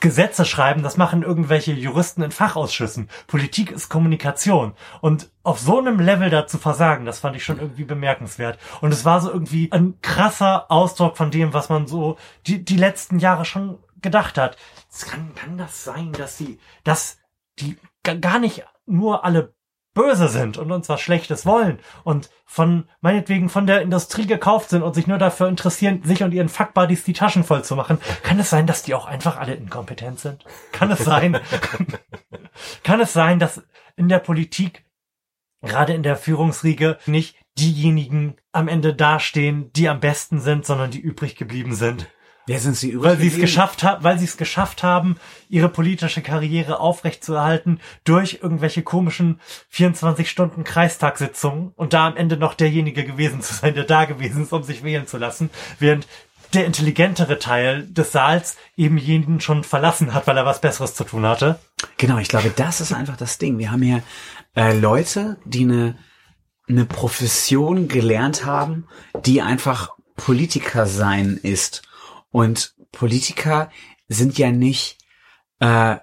Gesetze 0.00 0.44
schreiben, 0.44 0.82
das 0.82 0.96
machen 0.96 1.22
irgendwelche 1.22 1.72
Juristen 1.72 2.22
in 2.22 2.32
Fachausschüssen. 2.32 3.08
Politik 3.26 3.70
ist 3.70 3.88
Kommunikation. 3.88 4.74
Und 5.00 5.30
auf 5.42 5.60
so 5.60 5.78
einem 5.78 6.00
Level 6.00 6.28
da 6.30 6.46
zu 6.46 6.58
versagen, 6.58 7.04
das 7.04 7.20
fand 7.20 7.36
ich 7.36 7.44
schon 7.44 7.60
irgendwie 7.60 7.84
bemerkenswert. 7.84 8.58
Und 8.80 8.92
es 8.92 9.04
war 9.04 9.20
so 9.20 9.30
irgendwie 9.30 9.70
ein 9.70 10.00
krasser 10.02 10.70
Ausdruck 10.70 11.16
von 11.16 11.30
dem, 11.30 11.52
was 11.52 11.68
man 11.68 11.86
so 11.86 12.16
die, 12.46 12.64
die 12.64 12.76
letzten 12.76 13.18
Jahre 13.18 13.44
schon 13.44 13.78
gedacht 14.00 14.38
hat. 14.38 14.56
Es 14.90 15.06
kann, 15.06 15.34
kann 15.34 15.56
das 15.56 15.84
sein, 15.84 16.12
dass 16.12 16.36
sie, 16.36 16.58
dass 16.84 17.18
die 17.60 17.76
gar 18.02 18.38
nicht 18.38 18.64
nur 18.86 19.24
alle 19.24 19.54
böse 19.94 20.28
sind 20.28 20.56
und 20.58 20.70
uns 20.72 20.88
was 20.88 21.00
Schlechtes 21.00 21.44
wollen 21.44 21.78
und 22.04 22.30
von, 22.44 22.88
meinetwegen 23.00 23.48
von 23.48 23.66
der 23.66 23.82
Industrie 23.82 24.26
gekauft 24.26 24.70
sind 24.70 24.82
und 24.82 24.94
sich 24.94 25.06
nur 25.06 25.18
dafür 25.18 25.48
interessieren, 25.48 26.02
sich 26.04 26.22
und 26.22 26.32
ihren 26.32 26.48
Fuckbuddies 26.48 27.04
die 27.04 27.12
Taschen 27.12 27.44
voll 27.44 27.64
zu 27.64 27.76
machen, 27.76 27.98
kann 28.22 28.38
es 28.38 28.50
sein, 28.50 28.66
dass 28.66 28.82
die 28.82 28.94
auch 28.94 29.06
einfach 29.06 29.38
alle 29.38 29.54
inkompetent 29.54 30.20
sind? 30.20 30.44
Kann 30.72 30.90
es 30.90 31.04
sein? 31.04 31.38
kann 32.82 33.00
es 33.00 33.12
sein, 33.12 33.38
dass 33.38 33.62
in 33.96 34.08
der 34.08 34.18
Politik, 34.18 34.84
gerade 35.62 35.92
in 35.92 36.02
der 36.02 36.16
Führungsriege, 36.16 36.98
nicht 37.06 37.36
diejenigen 37.58 38.36
am 38.52 38.68
Ende 38.68 38.94
dastehen, 38.94 39.72
die 39.74 39.88
am 39.88 40.00
besten 40.00 40.40
sind, 40.40 40.64
sondern 40.64 40.90
die 40.90 41.00
übrig 41.00 41.36
geblieben 41.36 41.74
sind? 41.74 42.08
Wer 42.46 42.58
sind 42.58 42.76
sie 42.76 43.00
Weil 43.00 43.18
sie 43.18 43.28
es 43.28 43.36
geschafft 43.36 43.84
haben, 43.84 44.02
weil 44.02 44.18
sie 44.18 44.24
es 44.24 44.36
geschafft 44.36 44.82
haben, 44.82 45.16
ihre 45.48 45.68
politische 45.68 46.22
Karriere 46.22 46.80
aufrechtzuerhalten 46.80 47.80
durch 48.04 48.40
irgendwelche 48.42 48.82
komischen 48.82 49.40
24 49.68 50.28
Stunden 50.28 50.64
Kreistagssitzungen 50.64 51.72
und 51.76 51.92
da 51.92 52.08
am 52.08 52.16
Ende 52.16 52.36
noch 52.36 52.54
derjenige 52.54 53.04
gewesen 53.04 53.42
zu 53.42 53.54
sein, 53.54 53.74
der 53.74 53.84
da 53.84 54.06
gewesen 54.06 54.42
ist, 54.42 54.52
um 54.52 54.64
sich 54.64 54.82
wählen 54.82 55.06
zu 55.06 55.18
lassen, 55.18 55.50
während 55.78 56.08
der 56.52 56.66
intelligentere 56.66 57.38
Teil 57.38 57.86
des 57.86 58.12
Saals 58.12 58.56
eben 58.76 58.98
jeden 58.98 59.40
schon 59.40 59.64
verlassen 59.64 60.12
hat, 60.12 60.26
weil 60.26 60.36
er 60.36 60.44
was 60.44 60.60
Besseres 60.60 60.94
zu 60.94 61.04
tun 61.04 61.24
hatte. 61.24 61.58
Genau, 61.96 62.18
ich 62.18 62.28
glaube, 62.28 62.52
das 62.54 62.80
ist 62.80 62.92
einfach 62.92 63.16
das 63.16 63.38
Ding. 63.38 63.58
Wir 63.58 63.70
haben 63.70 63.82
hier 63.82 64.02
äh, 64.56 64.76
Leute, 64.76 65.38
die 65.44 65.62
eine, 65.62 65.96
eine 66.68 66.84
Profession 66.84 67.88
gelernt 67.88 68.44
haben, 68.44 68.86
die 69.24 69.40
einfach 69.40 69.90
Politiker 70.16 70.86
sein 70.86 71.38
ist. 71.42 71.82
Und 72.32 72.74
Politiker 72.90 73.70
sind 74.08 74.38
ja 74.38 74.50
nicht, 74.50 74.98
äh, 75.60 75.96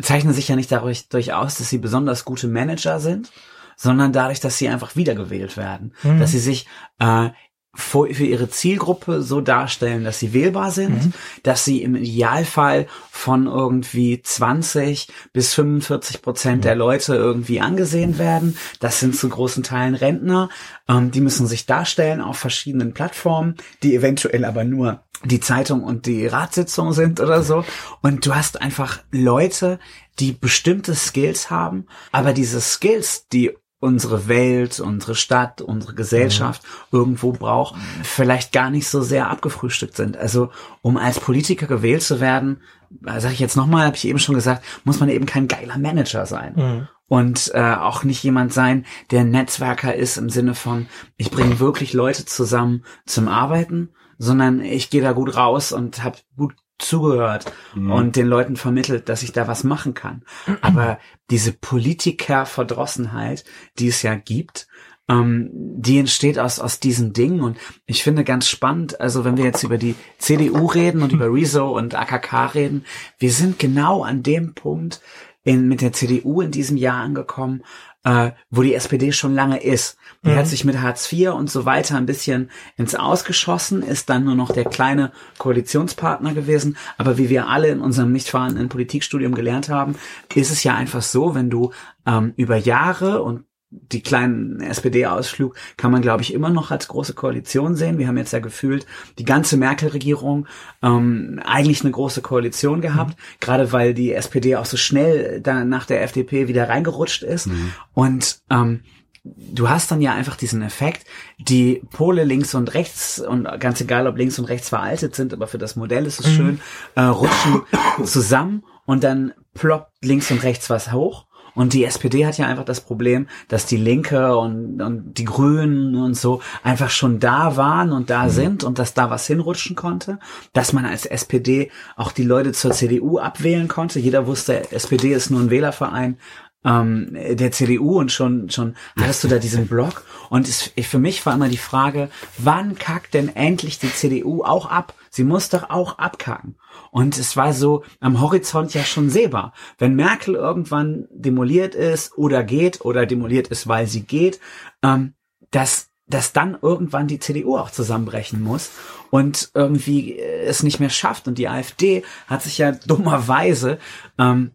zeichnen 0.00 0.34
sich 0.34 0.48
ja 0.48 0.56
nicht 0.56 0.70
dadurch 0.70 1.32
aus, 1.32 1.56
dass 1.56 1.68
sie 1.68 1.78
besonders 1.78 2.24
gute 2.24 2.46
Manager 2.46 3.00
sind, 3.00 3.32
sondern 3.76 4.12
dadurch, 4.12 4.40
dass 4.40 4.58
sie 4.58 4.68
einfach 4.68 4.96
wiedergewählt 4.96 5.56
werden. 5.56 5.94
Mhm. 6.02 6.20
Dass 6.20 6.30
sie 6.30 6.38
sich 6.38 6.66
äh, 6.98 7.30
für 7.76 8.08
ihre 8.08 8.48
Zielgruppe 8.48 9.22
so 9.22 9.40
darstellen, 9.40 10.04
dass 10.04 10.18
sie 10.18 10.32
wählbar 10.32 10.70
sind, 10.70 11.06
mhm. 11.06 11.12
dass 11.42 11.64
sie 11.64 11.82
im 11.82 11.94
Idealfall 11.94 12.86
von 13.10 13.46
irgendwie 13.46 14.20
20 14.22 15.08
bis 15.32 15.54
45 15.54 16.22
Prozent 16.22 16.58
mhm. 16.58 16.62
der 16.62 16.74
Leute 16.74 17.14
irgendwie 17.14 17.60
angesehen 17.60 18.18
werden. 18.18 18.56
Das 18.80 19.00
sind 19.00 19.14
zu 19.14 19.28
großen 19.28 19.62
Teilen 19.62 19.94
Rentner. 19.94 20.48
Ähm, 20.88 21.10
die 21.10 21.20
müssen 21.20 21.46
sich 21.46 21.66
darstellen 21.66 22.20
auf 22.20 22.38
verschiedenen 22.38 22.94
Plattformen, 22.94 23.56
die 23.82 23.94
eventuell 23.94 24.44
aber 24.44 24.64
nur 24.64 25.02
die 25.24 25.40
Zeitung 25.40 25.82
und 25.82 26.06
die 26.06 26.26
Ratssitzung 26.26 26.92
sind 26.92 27.20
oder 27.20 27.42
so. 27.42 27.64
Und 28.02 28.26
du 28.26 28.34
hast 28.34 28.60
einfach 28.60 29.00
Leute, 29.10 29.78
die 30.18 30.32
bestimmte 30.32 30.94
Skills 30.94 31.50
haben, 31.50 31.86
aber 32.12 32.32
diese 32.32 32.60
Skills, 32.60 33.28
die 33.28 33.52
unsere 33.78 34.26
Welt, 34.28 34.80
unsere 34.80 35.14
Stadt, 35.14 35.60
unsere 35.60 35.94
Gesellschaft 35.94 36.62
mhm. 36.64 36.98
irgendwo 36.98 37.32
braucht, 37.32 37.74
vielleicht 38.02 38.52
gar 38.52 38.70
nicht 38.70 38.88
so 38.88 39.02
sehr 39.02 39.28
abgefrühstückt 39.30 39.96
sind. 39.96 40.16
Also 40.16 40.50
um 40.82 40.96
als 40.96 41.20
Politiker 41.20 41.66
gewählt 41.66 42.02
zu 42.02 42.20
werden, 42.20 42.62
sage 43.04 43.34
ich 43.34 43.40
jetzt 43.40 43.56
nochmal, 43.56 43.86
habe 43.86 43.96
ich 43.96 44.06
eben 44.06 44.18
schon 44.18 44.34
gesagt, 44.34 44.64
muss 44.84 45.00
man 45.00 45.08
eben 45.08 45.26
kein 45.26 45.48
geiler 45.48 45.78
Manager 45.78 46.26
sein. 46.26 46.54
Mhm. 46.56 46.88
Und 47.08 47.52
äh, 47.54 47.74
auch 47.74 48.02
nicht 48.02 48.22
jemand 48.24 48.52
sein, 48.52 48.84
der 49.10 49.24
Netzwerker 49.24 49.94
ist 49.94 50.16
im 50.16 50.28
Sinne 50.28 50.54
von, 50.54 50.88
ich 51.16 51.30
bringe 51.30 51.60
wirklich 51.60 51.92
Leute 51.92 52.24
zusammen 52.24 52.84
zum 53.04 53.28
Arbeiten, 53.28 53.90
sondern 54.18 54.60
ich 54.60 54.90
gehe 54.90 55.02
da 55.02 55.12
gut 55.12 55.36
raus 55.36 55.70
und 55.70 56.02
habe 56.02 56.16
gut 56.36 56.54
zugehört 56.78 57.52
mhm. 57.74 57.90
und 57.90 58.16
den 58.16 58.26
Leuten 58.26 58.56
vermittelt, 58.56 59.08
dass 59.08 59.22
ich 59.22 59.32
da 59.32 59.48
was 59.48 59.64
machen 59.64 59.94
kann. 59.94 60.22
Aber 60.60 60.98
diese 61.30 61.52
Politikerverdrossenheit, 61.52 63.44
die 63.78 63.88
es 63.88 64.02
ja 64.02 64.14
gibt, 64.14 64.68
ähm, 65.08 65.50
die 65.52 65.98
entsteht 65.98 66.38
aus, 66.38 66.58
aus 66.58 66.80
diesen 66.80 67.12
Dingen 67.12 67.40
und 67.40 67.58
ich 67.86 68.02
finde 68.02 68.24
ganz 68.24 68.48
spannend, 68.48 69.00
also 69.00 69.24
wenn 69.24 69.36
wir 69.36 69.44
jetzt 69.44 69.62
über 69.62 69.78
die 69.78 69.94
CDU 70.18 70.66
reden 70.66 71.02
und 71.02 71.12
über 71.12 71.32
Rezo 71.32 71.76
und 71.76 71.94
AKK 71.94 72.46
reden, 72.54 72.84
wir 73.18 73.30
sind 73.30 73.58
genau 73.58 74.02
an 74.02 74.22
dem 74.22 74.54
Punkt 74.54 75.00
in, 75.44 75.68
mit 75.68 75.80
der 75.80 75.92
CDU 75.92 76.40
in 76.40 76.50
diesem 76.50 76.76
Jahr 76.76 77.02
angekommen, 77.02 77.62
äh, 78.06 78.30
wo 78.50 78.62
die 78.62 78.74
SPD 78.74 79.10
schon 79.10 79.34
lange 79.34 79.60
ist. 79.60 79.98
Die 80.24 80.30
mhm. 80.30 80.36
hat 80.36 80.46
sich 80.46 80.64
mit 80.64 80.80
Hartz 80.80 81.12
IV 81.12 81.32
und 81.32 81.50
so 81.50 81.64
weiter 81.64 81.96
ein 81.96 82.06
bisschen 82.06 82.50
ins 82.76 82.94
Ausgeschossen, 82.94 83.82
ist 83.82 84.08
dann 84.08 84.24
nur 84.24 84.36
noch 84.36 84.52
der 84.52 84.64
kleine 84.64 85.10
Koalitionspartner 85.38 86.32
gewesen. 86.32 86.76
Aber 86.98 87.18
wie 87.18 87.28
wir 87.28 87.48
alle 87.48 87.68
in 87.68 87.80
unserem 87.80 88.12
nicht 88.12 88.28
vorhandenen 88.28 88.68
Politikstudium 88.68 89.34
gelernt 89.34 89.68
haben, 89.68 89.96
ist 90.36 90.52
es 90.52 90.62
ja 90.62 90.76
einfach 90.76 91.02
so, 91.02 91.34
wenn 91.34 91.50
du 91.50 91.72
ähm, 92.06 92.32
über 92.36 92.56
Jahre 92.56 93.22
und 93.22 93.44
die 93.70 94.02
kleinen 94.02 94.60
SPD-Ausflug 94.60 95.56
kann 95.76 95.90
man, 95.90 96.00
glaube 96.00 96.22
ich, 96.22 96.32
immer 96.32 96.50
noch 96.50 96.70
als 96.70 96.86
große 96.86 97.14
Koalition 97.14 97.74
sehen. 97.74 97.98
Wir 97.98 98.06
haben 98.06 98.16
jetzt 98.16 98.32
ja 98.32 98.38
gefühlt 98.38 98.86
die 99.18 99.24
ganze 99.24 99.56
Merkel-Regierung 99.56 100.46
ähm, 100.82 101.40
eigentlich 101.44 101.82
eine 101.82 101.90
große 101.90 102.22
Koalition 102.22 102.80
gehabt, 102.80 103.18
mhm. 103.18 103.22
gerade 103.40 103.72
weil 103.72 103.92
die 103.92 104.12
SPD 104.12 104.56
auch 104.56 104.66
so 104.66 104.76
schnell 104.76 105.40
da 105.40 105.64
nach 105.64 105.84
der 105.84 106.02
FDP 106.02 106.46
wieder 106.46 106.68
reingerutscht 106.68 107.24
ist. 107.24 107.48
Mhm. 107.48 107.72
Und 107.92 108.38
ähm, 108.50 108.82
du 109.24 109.68
hast 109.68 109.90
dann 109.90 110.00
ja 110.00 110.14
einfach 110.14 110.36
diesen 110.36 110.62
Effekt, 110.62 111.04
die 111.38 111.82
Pole 111.90 112.22
links 112.22 112.54
und 112.54 112.72
rechts 112.74 113.18
und 113.18 113.48
ganz 113.58 113.80
egal, 113.80 114.06
ob 114.06 114.16
links 114.16 114.38
und 114.38 114.44
rechts 114.44 114.68
veraltet 114.68 115.16
sind, 115.16 115.32
aber 115.32 115.48
für 115.48 115.58
das 115.58 115.74
Modell 115.74 116.06
ist 116.06 116.20
es 116.20 116.26
mhm. 116.26 116.36
schön, 116.36 116.60
äh, 116.94 117.02
rutschen 117.02 117.62
zusammen 118.04 118.62
und 118.84 119.02
dann 119.02 119.32
ploppt 119.54 119.90
links 120.04 120.30
und 120.30 120.44
rechts 120.44 120.70
was 120.70 120.92
hoch 120.92 121.26
und 121.56 121.72
die 121.72 121.84
SPD 121.84 122.26
hat 122.26 122.38
ja 122.38 122.46
einfach 122.46 122.64
das 122.64 122.80
Problem, 122.80 123.26
dass 123.48 123.66
die 123.66 123.78
Linke 123.78 124.36
und, 124.36 124.80
und 124.80 125.14
die 125.18 125.24
Grünen 125.24 125.96
und 125.96 126.14
so 126.14 126.42
einfach 126.62 126.90
schon 126.90 127.18
da 127.18 127.56
waren 127.56 127.90
und 127.90 128.10
da 128.10 128.24
mhm. 128.24 128.30
sind 128.30 128.64
und 128.64 128.78
dass 128.78 128.94
da 128.94 129.10
was 129.10 129.26
hinrutschen 129.26 129.74
konnte, 129.74 130.20
dass 130.52 130.72
man 130.72 130.84
als 130.84 131.06
SPD 131.06 131.72
auch 131.96 132.12
die 132.12 132.24
Leute 132.24 132.52
zur 132.52 132.72
CDU 132.72 133.18
abwählen 133.18 133.68
konnte. 133.68 133.98
Jeder 133.98 134.26
wusste, 134.26 134.70
SPD 134.70 135.12
ist 135.12 135.30
nur 135.30 135.40
ein 135.40 135.50
Wählerverein 135.50 136.18
ähm, 136.64 137.08
der 137.12 137.52
CDU 137.52 137.98
und 137.98 138.12
schon 138.12 138.50
schon 138.50 138.74
hattest 138.98 139.24
du 139.24 139.28
da 139.28 139.38
diesen 139.38 139.68
Block 139.68 140.04
und 140.28 140.48
es, 140.48 140.72
für 140.82 140.98
mich 140.98 141.24
war 141.24 141.34
immer 141.34 141.48
die 141.48 141.56
Frage, 141.56 142.10
wann 142.38 142.76
kackt 142.76 143.14
denn 143.14 143.34
endlich 143.34 143.78
die 143.78 143.92
CDU 143.92 144.42
auch 144.42 144.66
ab? 144.66 144.92
Sie 145.16 145.24
muss 145.24 145.48
doch 145.48 145.70
auch 145.70 145.96
abkacken. 145.96 146.56
Und 146.90 147.16
es 147.16 147.38
war 147.38 147.54
so 147.54 147.84
am 148.00 148.20
Horizont 148.20 148.74
ja 148.74 148.84
schon 148.84 149.08
sehbar. 149.08 149.54
Wenn 149.78 149.96
Merkel 149.96 150.34
irgendwann 150.34 151.08
demoliert 151.10 151.74
ist 151.74 152.18
oder 152.18 152.44
geht 152.44 152.84
oder 152.84 153.06
demoliert 153.06 153.48
ist, 153.48 153.66
weil 153.66 153.86
sie 153.86 154.02
geht, 154.02 154.40
ähm, 154.82 155.14
dass 155.50 155.88
dass 156.08 156.32
dann 156.32 156.56
irgendwann 156.60 157.08
die 157.08 157.18
CDU 157.18 157.56
auch 157.56 157.70
zusammenbrechen 157.70 158.40
muss 158.40 158.70
und 159.10 159.50
irgendwie 159.54 160.16
es 160.20 160.62
nicht 160.62 160.78
mehr 160.78 160.90
schafft. 160.90 161.26
Und 161.26 161.36
die 161.38 161.48
AfD 161.48 162.04
hat 162.28 162.42
sich 162.42 162.58
ja 162.58 162.72
dummerweise 162.72 163.78
ähm, 164.18 164.52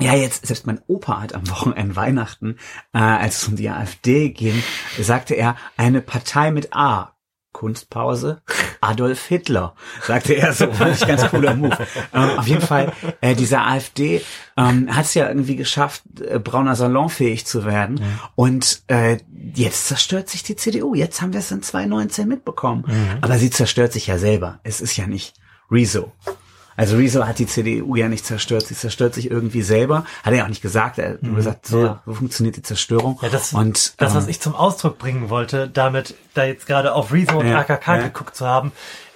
ja, 0.00 0.14
jetzt, 0.14 0.44
selbst 0.44 0.66
mein 0.66 0.80
Opa 0.88 1.22
hat 1.22 1.34
am 1.34 1.48
Wochenende 1.50 1.94
Weihnachten, 1.94 2.56
äh, 2.92 2.98
als 2.98 3.42
es 3.42 3.48
um 3.48 3.56
die 3.56 3.70
AfD 3.70 4.30
ging, 4.30 4.60
sagte 5.00 5.34
er, 5.34 5.56
eine 5.76 6.00
Partei 6.00 6.50
mit 6.50 6.74
A. 6.74 7.13
Kunstpause. 7.54 8.42
Adolf 8.82 9.24
Hitler, 9.24 9.74
sagte 10.02 10.34
er 10.34 10.52
so. 10.52 10.70
Fand 10.70 10.96
ich 10.96 11.06
ganz 11.06 11.26
cooler 11.30 11.54
Move. 11.54 11.78
Ähm, 12.12 12.38
auf 12.38 12.46
jeden 12.46 12.60
Fall, 12.60 12.92
äh, 13.22 13.34
diese 13.34 13.60
AfD 13.60 14.20
ähm, 14.58 14.94
hat 14.94 15.06
es 15.06 15.14
ja 15.14 15.26
irgendwie 15.26 15.56
geschafft, 15.56 16.02
äh, 16.20 16.38
brauner 16.38 16.76
Salonfähig 16.76 17.46
zu 17.46 17.64
werden. 17.64 17.96
Ja. 17.96 18.04
Und 18.34 18.82
äh, 18.88 19.18
jetzt 19.54 19.88
zerstört 19.88 20.28
sich 20.28 20.42
die 20.42 20.56
CDU. 20.56 20.94
Jetzt 20.94 21.22
haben 21.22 21.32
wir 21.32 21.40
es 21.40 21.50
in 21.50 21.62
2019 21.62 22.28
mitbekommen. 22.28 22.84
Mhm. 22.86 23.18
Aber 23.22 23.38
sie 23.38 23.48
zerstört 23.48 23.94
sich 23.94 24.08
ja 24.08 24.18
selber. 24.18 24.60
Es 24.64 24.82
ist 24.82 24.96
ja 24.98 25.06
nicht 25.06 25.34
Rezo. 25.70 26.12
Also 26.76 26.96
Rezo 26.96 27.26
hat 27.26 27.38
die 27.38 27.46
CDU 27.46 27.96
ja 27.96 28.08
nicht 28.08 28.26
zerstört, 28.26 28.66
sie 28.66 28.74
zerstört 28.74 29.14
sich 29.14 29.30
irgendwie 29.30 29.62
selber. 29.62 30.04
Hat 30.22 30.32
er 30.32 30.38
ja 30.38 30.44
auch 30.44 30.48
nicht 30.48 30.62
gesagt, 30.62 30.98
er 30.98 31.10
hat 31.10 31.22
nur 31.22 31.32
mhm. 31.32 31.36
gesagt, 31.36 31.66
so, 31.66 31.84
ja. 31.84 32.02
so 32.06 32.14
funktioniert 32.14 32.56
die 32.56 32.62
Zerstörung. 32.62 33.18
Ja, 33.22 33.28
das, 33.28 33.52
und 33.52 34.00
das, 34.00 34.14
was 34.14 34.24
ähm, 34.24 34.30
ich 34.30 34.40
zum 34.40 34.54
Ausdruck 34.54 34.98
bringen 34.98 35.30
wollte, 35.30 35.68
damit 35.68 36.14
da 36.34 36.44
jetzt 36.44 36.66
gerade 36.66 36.94
auf 36.94 37.12
Rezo 37.12 37.38
und 37.38 37.48
ja, 37.48 37.60
AKK 37.60 37.98
geguckt 37.98 38.36
zu 38.36 38.46
haben, 38.46 38.72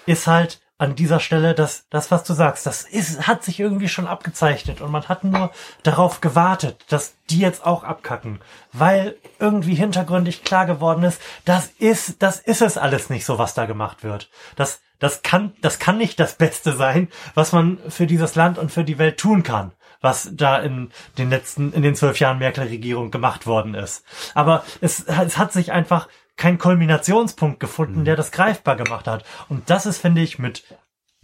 ist 0.06 0.26
halt 0.26 0.60
an 0.78 0.94
dieser 0.94 1.18
Stelle, 1.18 1.54
dass 1.54 1.86
das, 1.90 2.12
was 2.12 2.22
du 2.22 2.34
sagst, 2.34 2.64
das 2.64 2.84
ist, 2.84 3.26
hat 3.26 3.42
sich 3.42 3.58
irgendwie 3.58 3.88
schon 3.88 4.06
abgezeichnet 4.06 4.80
und 4.80 4.92
man 4.92 5.08
hat 5.08 5.24
nur 5.24 5.50
darauf 5.82 6.20
gewartet, 6.20 6.84
dass 6.88 7.14
die 7.30 7.40
jetzt 7.40 7.66
auch 7.66 7.82
abkacken, 7.82 8.38
weil 8.72 9.16
irgendwie 9.40 9.74
hintergründig 9.74 10.44
klar 10.44 10.66
geworden 10.66 11.02
ist, 11.02 11.20
das 11.44 11.66
ist, 11.78 12.22
das 12.22 12.38
ist 12.38 12.62
es 12.62 12.78
alles 12.78 13.10
nicht 13.10 13.24
so, 13.24 13.38
was 13.38 13.54
da 13.54 13.66
gemacht 13.66 14.04
wird. 14.04 14.30
Das, 14.54 14.80
das 14.98 15.22
kann, 15.22 15.52
das 15.60 15.78
kann 15.78 15.98
nicht 15.98 16.18
das 16.18 16.36
Beste 16.36 16.72
sein, 16.72 17.08
was 17.34 17.52
man 17.52 17.78
für 17.88 18.06
dieses 18.06 18.34
Land 18.34 18.58
und 18.58 18.72
für 18.72 18.84
die 18.84 18.98
Welt 18.98 19.18
tun 19.18 19.42
kann, 19.42 19.72
was 20.00 20.30
da 20.32 20.58
in 20.58 20.90
den 21.18 21.30
letzten, 21.30 21.72
in 21.72 21.82
den 21.82 21.94
zwölf 21.94 22.18
Jahren 22.18 22.38
Merkel-Regierung 22.38 23.10
gemacht 23.10 23.46
worden 23.46 23.74
ist. 23.74 24.04
Aber 24.34 24.64
es, 24.80 25.04
es 25.04 25.38
hat 25.38 25.52
sich 25.52 25.72
einfach 25.72 26.08
kein 26.36 26.58
Kulminationspunkt 26.58 27.60
gefunden, 27.60 28.04
der 28.04 28.16
das 28.16 28.30
greifbar 28.30 28.76
gemacht 28.76 29.06
hat. 29.06 29.24
Und 29.48 29.70
das 29.70 29.86
ist, 29.86 29.98
finde 29.98 30.22
ich, 30.22 30.38
mit 30.38 30.64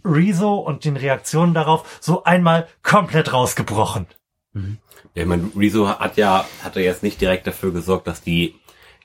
Rezo 0.03 0.55
und 0.55 0.85
den 0.85 0.97
Reaktionen 0.97 1.53
darauf 1.53 1.99
so 1.99 2.23
einmal 2.23 2.67
komplett 2.83 3.33
rausgebrochen. 3.33 4.07
Ja, 4.53 5.23
ich 5.23 5.25
meine, 5.25 5.49
Rezo 5.55 5.87
hat 5.87 6.17
ja, 6.17 6.45
hat 6.63 6.75
ja 6.75 6.81
jetzt 6.81 7.03
nicht 7.03 7.19
direkt 7.19 7.47
dafür 7.47 7.71
gesorgt, 7.71 8.07
dass 8.07 8.21
die 8.21 8.55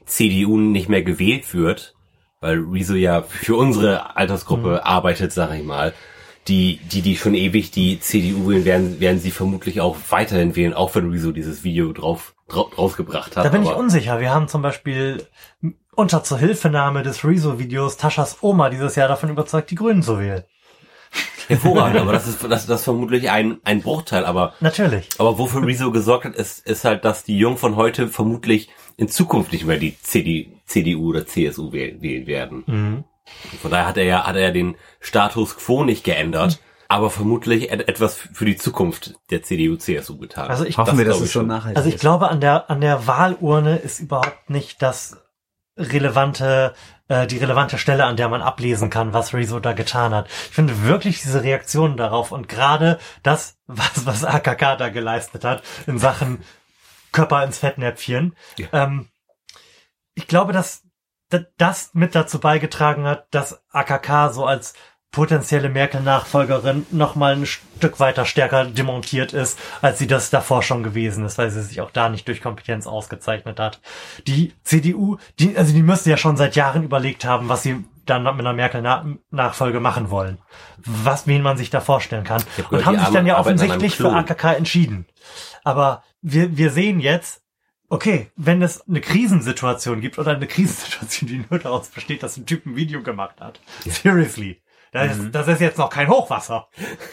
CDU 0.05 0.59
nicht 0.59 0.89
mehr 0.89 1.03
gewählt 1.03 1.55
wird, 1.55 1.95
weil 2.41 2.59
Rezo 2.61 2.95
ja 2.95 3.23
für 3.23 3.57
unsere 3.57 4.17
Altersgruppe 4.17 4.85
arbeitet, 4.85 5.33
sag 5.33 5.55
ich 5.55 5.65
mal. 5.65 5.93
Die, 6.49 6.79
die, 6.91 7.03
die 7.03 7.17
schon 7.17 7.35
ewig 7.35 7.71
die 7.71 8.01
CDU 8.01 8.49
wählen, 8.49 8.65
werden, 8.65 8.99
werden 8.99 9.21
sie 9.21 9.31
vermutlich 9.31 9.83
auch 9.83 9.97
weiterhin 10.09 10.57
wählen, 10.57 10.73
auch 10.73 10.95
wenn 10.95 11.11
Rezo 11.11 11.33
dieses 11.33 11.65
Video 11.65 11.93
drauf, 11.93 12.35
drauf, 12.49 12.71
draufgebracht 12.71 13.37
hat. 13.37 13.45
Da 13.45 13.51
bin 13.51 13.63
ich 13.63 13.71
unsicher. 13.71 14.21
Wir 14.21 14.31
haben 14.31 14.49
zum 14.49 14.63
Beispiel 14.63 15.27
unter 15.95 16.25
Zuhilfenahme 16.25 17.03
des 17.03 17.25
Rezo-Videos 17.25 17.99
Taschas 17.99 18.39
Oma 18.41 18.71
dieses 18.71 18.97
Jahr 18.97 19.07
davon 19.07 19.29
überzeugt, 19.29 19.71
die 19.71 19.75
Grünen 19.75 20.03
zu 20.03 20.19
wählen. 20.19 20.45
Hervorragend, 21.47 22.01
aber 22.01 22.13
das 22.13 22.27
ist, 22.29 22.43
das, 22.43 22.67
das 22.67 22.81
ist 22.81 22.85
vermutlich 22.85 23.31
ein, 23.31 23.59
ein 23.65 23.83
Bruchteil, 23.83 24.25
aber, 24.25 24.55
Natürlich. 24.61 25.09
aber 25.19 25.37
wofür 25.39 25.67
Rezo 25.67 25.91
gesorgt 25.91 26.25
hat, 26.25 26.37
ist, 26.37 26.67
ist 26.67 26.85
halt, 26.85 27.05
dass 27.05 27.23
die 27.23 27.37
Jungen 27.37 27.59
von 27.59 27.77
heute 27.77 28.09
vermutlich 28.09 28.71
in 29.01 29.09
Zukunft 29.09 29.53
nicht 29.53 29.65
mehr 29.65 29.79
die 29.79 29.97
CD, 30.03 30.53
CDU 30.67 31.09
oder 31.09 31.27
CSU 31.27 31.73
wählen, 31.73 32.27
werden. 32.27 32.65
Mhm. 32.67 33.05
Von 33.63 33.71
daher 33.71 33.87
hat 33.87 33.97
er 33.97 34.05
ja, 34.05 34.27
hat 34.27 34.37
er 34.37 34.43
ja 34.43 34.51
den 34.51 34.77
Status 35.01 35.57
quo 35.57 35.85
nicht 35.85 36.05
geändert, 36.05 36.61
aber 36.87 37.09
vermutlich 37.09 37.73
et 37.73 37.89
etwas 37.89 38.17
für 38.17 38.45
die 38.45 38.57
Zukunft 38.57 39.15
der 39.31 39.43
CDU, 39.43 39.77
CSU 39.77 40.19
getan. 40.19 40.51
Also 40.51 40.67
ich, 40.67 40.77
Hoffen 40.77 40.99
wir, 40.99 41.07
dass 41.07 41.19
es 41.19 41.33
schon. 41.33 41.47
nachhaltig 41.47 41.79
also 41.79 41.89
ich 41.89 41.95
ist. 41.95 42.01
glaube, 42.03 42.29
an 42.29 42.43
der, 42.43 42.69
an 42.69 42.83
der 42.83 43.07
Wahlurne 43.07 43.77
ist 43.77 44.01
überhaupt 44.01 44.51
nicht 44.51 44.83
das 44.83 45.17
relevante, 45.79 46.75
äh, 47.09 47.27
die 47.27 47.39
relevante 47.39 47.79
Stelle, 47.79 48.05
an 48.05 48.19
der 48.19 48.29
man 48.29 48.43
ablesen 48.43 48.91
kann, 48.91 49.15
was 49.15 49.33
Rezo 49.33 49.61
da 49.61 49.73
getan 49.73 50.15
hat. 50.15 50.29
Ich 50.29 50.55
finde 50.55 50.83
wirklich 50.83 51.23
diese 51.23 51.43
Reaktionen 51.43 51.97
darauf 51.97 52.33
und 52.33 52.49
gerade 52.51 52.99
das, 53.23 53.57
was, 53.67 54.05
was 54.05 54.25
AKK 54.27 54.77
da 54.77 54.91
geleistet 54.91 55.45
hat 55.45 55.63
in 55.87 55.99
Sachen 55.99 56.41
Körper 57.13 57.45
ins 57.45 57.59
Fettnäpfchen, 57.59 58.37
Ja. 58.57 58.69
ähm, 58.73 59.09
ich 60.15 60.27
glaube, 60.27 60.53
dass 60.53 60.83
das 61.57 61.91
mit 61.95 62.15
dazu 62.15 62.41
beigetragen 62.41 63.05
hat, 63.07 63.29
dass 63.33 63.63
AKK 63.71 64.31
so 64.33 64.45
als 64.45 64.75
potenzielle 65.13 65.69
Merkel-Nachfolgerin 65.69 66.87
noch 66.93 67.17
mal 67.17 67.35
ein 67.35 67.47
Stück 67.47 67.99
weiter 67.99 68.25
stärker 68.25 68.65
demontiert 68.67 69.33
ist, 69.33 69.59
als 69.83 69.99
sie 69.99 70.07
das 70.07 70.31
davor 70.31 70.63
schon 70.63 70.85
gewesen 70.85 71.25
ist, 71.25 71.37
weil 71.37 71.51
sie 71.51 71.63
sich 71.63 71.81
auch 71.81 71.91
da 71.91 72.09
nicht 72.09 72.29
durch 72.29 72.41
Kompetenz 72.41 72.87
ausgezeichnet 72.87 73.59
hat. 73.59 73.81
Die 74.29 74.55
CDU, 74.63 75.17
die, 75.41 75.57
also 75.57 75.73
die 75.73 75.83
müsste 75.83 76.11
ja 76.11 76.17
schon 76.17 76.37
seit 76.37 76.55
Jahren 76.55 76.85
überlegt 76.85 77.25
haben, 77.25 77.49
was 77.49 77.65
sie 77.65 77.85
dann 78.07 78.23
mit 78.23 78.41
einer 78.41 78.53
Merkel-Nachfolge 78.53 79.81
machen 79.81 80.11
wollen. 80.11 80.39
Was, 80.85 81.27
wen 81.27 81.43
man 81.43 81.57
sich 81.57 81.71
da 81.71 81.81
vorstellen 81.81 82.25
kann. 82.25 82.43
Hab 82.43 82.59
Und 82.59 82.71
gehört, 82.71 82.87
haben 82.87 82.99
sich 82.99 83.09
dann 83.09 83.27
ja 83.27 83.39
offensichtlich 83.39 83.97
für. 83.97 84.13
AKK 84.13 84.57
entschieden. 84.57 85.07
Aber 85.65 86.03
wir, 86.23 86.57
wir 86.57 86.71
sehen 86.71 87.01
jetzt, 87.01 87.43
okay, 87.89 88.31
wenn 88.37 88.63
es 88.63 88.87
eine 88.89 89.01
Krisensituation 89.01 90.01
gibt 90.01 90.19
oder 90.19 90.33
eine 90.33 90.47
Krisensituation, 90.47 91.29
die 91.29 91.45
nur 91.49 91.59
daraus 91.59 91.89
besteht, 91.89 92.23
dass 92.23 92.37
ein 92.37 92.47
Typ 92.47 92.67
ein 92.67 92.77
Video 92.77 93.03
gemacht 93.03 93.41
hat. 93.41 93.61
Seriously. 93.87 94.61
Das, 94.93 95.17
Mhm. 95.17 95.27
ist, 95.27 95.35
das 95.35 95.49
ist 95.49 95.61
jetzt 95.61 95.79
noch 95.79 95.91
kein 95.91 96.09
Hochwasser. 96.09 96.69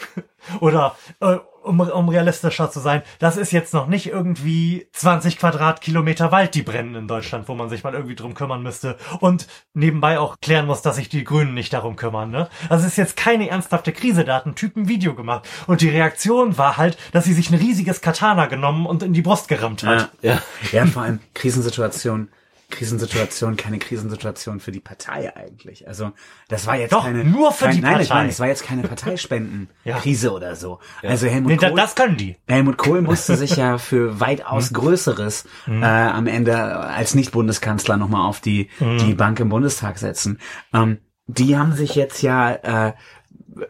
oder 0.60 0.96
äh, 1.20 1.36
um, 1.62 1.80
um 1.80 2.08
realistischer 2.08 2.70
zu 2.70 2.80
sein, 2.80 3.02
das 3.18 3.36
ist 3.36 3.52
jetzt 3.52 3.74
noch 3.74 3.88
nicht 3.88 4.06
irgendwie 4.06 4.88
20 4.94 5.38
Quadratkilometer 5.38 6.32
Wald, 6.32 6.54
die 6.54 6.62
brennen 6.62 6.94
in 6.94 7.08
Deutschland, 7.08 7.46
wo 7.48 7.54
man 7.54 7.68
sich 7.68 7.84
mal 7.84 7.92
irgendwie 7.92 8.14
drum 8.14 8.32
kümmern 8.32 8.62
müsste 8.62 8.96
und 9.20 9.46
nebenbei 9.74 10.18
auch 10.18 10.36
klären 10.40 10.66
muss, 10.66 10.80
dass 10.80 10.96
sich 10.96 11.10
die 11.10 11.24
Grünen 11.24 11.52
nicht 11.52 11.72
darum 11.74 11.96
kümmern. 11.96 12.30
Ne? 12.30 12.48
Es 12.70 12.84
ist 12.84 12.96
jetzt 12.96 13.16
keine 13.18 13.50
ernsthafte 13.50 13.92
Krise, 13.92 14.24
da 14.24 14.36
hat 14.36 14.46
ein 14.46 14.54
Typ 14.54 14.76
ein 14.76 14.88
Video 14.88 15.14
gemacht 15.14 15.46
und 15.66 15.82
die 15.82 15.90
Reaktion 15.90 16.56
war 16.56 16.78
halt, 16.78 16.96
dass 17.12 17.24
sie 17.24 17.34
sich 17.34 17.50
ein 17.50 17.58
riesiges 17.58 18.00
Katana 18.00 18.46
genommen 18.46 18.86
und 18.86 19.02
in 19.02 19.12
die 19.12 19.22
Brust 19.22 19.48
gerammt 19.48 19.82
hat. 19.82 20.10
Ja. 20.22 20.40
ja, 20.72 20.86
vor 20.86 21.02
allem 21.02 21.20
Krisensituation. 21.34 22.28
Krisensituation, 22.70 23.56
keine 23.56 23.78
Krisensituation 23.78 24.60
für 24.60 24.72
die 24.72 24.80
Partei 24.80 25.34
eigentlich. 25.34 25.88
Also 25.88 26.12
das 26.48 26.66
war 26.66 26.76
jetzt 26.76 26.92
Doch, 26.92 27.04
keine 27.04 27.24
nur 27.24 27.50
für 27.52 27.64
kein, 27.66 27.76
die 27.76 27.80
nein, 27.80 28.00
ich 28.00 28.08
Partei. 28.08 28.20
meine, 28.20 28.28
es 28.30 28.40
war 28.40 28.46
jetzt 28.46 28.62
keine 28.62 28.82
Parteispenden-Krise 28.82 30.32
oder 30.34 30.54
so. 30.54 30.78
Also 31.02 31.26
Helmut 31.26 31.52
Nee, 31.52 31.56
Kohl, 31.56 31.74
das 31.74 31.94
können 31.94 32.16
die. 32.16 32.36
Helmut 32.46 32.76
Kohl 32.76 33.00
musste 33.00 33.36
sich 33.38 33.56
ja 33.56 33.78
für 33.78 34.20
weitaus 34.20 34.72
Größeres 34.74 35.46
äh, 35.66 35.84
am 35.84 36.26
Ende 36.26 36.58
als 36.58 37.14
Nicht-Bundeskanzler 37.14 37.96
nochmal 37.96 38.28
auf 38.28 38.40
die, 38.40 38.68
die 38.80 39.14
Bank 39.14 39.40
im 39.40 39.48
Bundestag 39.48 39.98
setzen. 39.98 40.38
Ähm, 40.74 40.98
die 41.26 41.56
haben 41.58 41.72
sich 41.74 41.94
jetzt 41.94 42.22
ja 42.22 42.88
äh, 42.88 42.92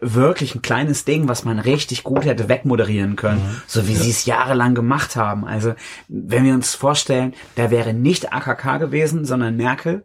wirklich 0.01 0.55
ein 0.55 0.61
kleines 0.61 1.05
Ding, 1.05 1.27
was 1.27 1.45
man 1.45 1.59
richtig 1.59 2.03
gut 2.03 2.25
hätte 2.25 2.49
wegmoderieren 2.49 3.15
können, 3.15 3.61
so 3.67 3.87
wie 3.87 3.95
sie 3.95 4.09
es 4.09 4.25
jahrelang 4.25 4.75
gemacht 4.75 5.15
haben. 5.15 5.45
Also 5.45 5.73
wenn 6.07 6.43
wir 6.43 6.53
uns 6.53 6.75
vorstellen, 6.75 7.33
da 7.55 7.71
wäre 7.71 7.93
nicht 7.93 8.33
AKK 8.33 8.77
gewesen, 8.77 9.25
sondern 9.25 9.57
Merkel, 9.57 10.03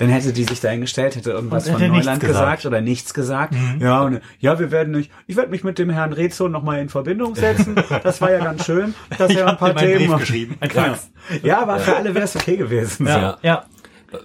dann 0.00 0.08
hätte 0.08 0.32
die 0.32 0.44
sich 0.44 0.60
dahingestellt, 0.60 1.16
hätte 1.16 1.30
irgendwas 1.30 1.68
von 1.68 1.78
hätte 1.78 1.90
nichts 1.90 2.06
Neuland 2.06 2.20
gesagt. 2.22 2.38
gesagt. 2.38 2.66
oder 2.66 2.80
nichts 2.80 3.12
gesagt. 3.12 3.54
Ja, 3.80 4.00
und 4.02 4.20
ja, 4.38 4.58
wir 4.58 4.70
werden 4.70 4.92
nicht, 4.92 5.10
ich 5.26 5.36
werde 5.36 5.50
mich 5.50 5.62
mit 5.62 5.78
dem 5.78 5.90
Herrn 5.90 6.12
Rezo 6.12 6.48
nochmal 6.48 6.80
in 6.80 6.88
Verbindung 6.88 7.34
setzen. 7.34 7.76
Das 8.02 8.20
war 8.20 8.30
ja 8.30 8.38
ganz 8.38 8.64
schön, 8.64 8.94
dass 9.18 9.30
Ich 9.30 9.36
er 9.36 9.48
ein 9.48 9.56
paar 9.58 9.76
Themen 9.76 10.18
geschrieben, 10.18 10.56
Genau. 10.68 10.94
Ja, 11.42 11.62
aber 11.62 11.78
für 11.78 11.96
alle 11.96 12.14
wäre 12.14 12.24
es 12.24 12.34
okay 12.34 12.56
gewesen. 12.56 13.06
So. 13.06 13.12
Ja. 13.12 13.64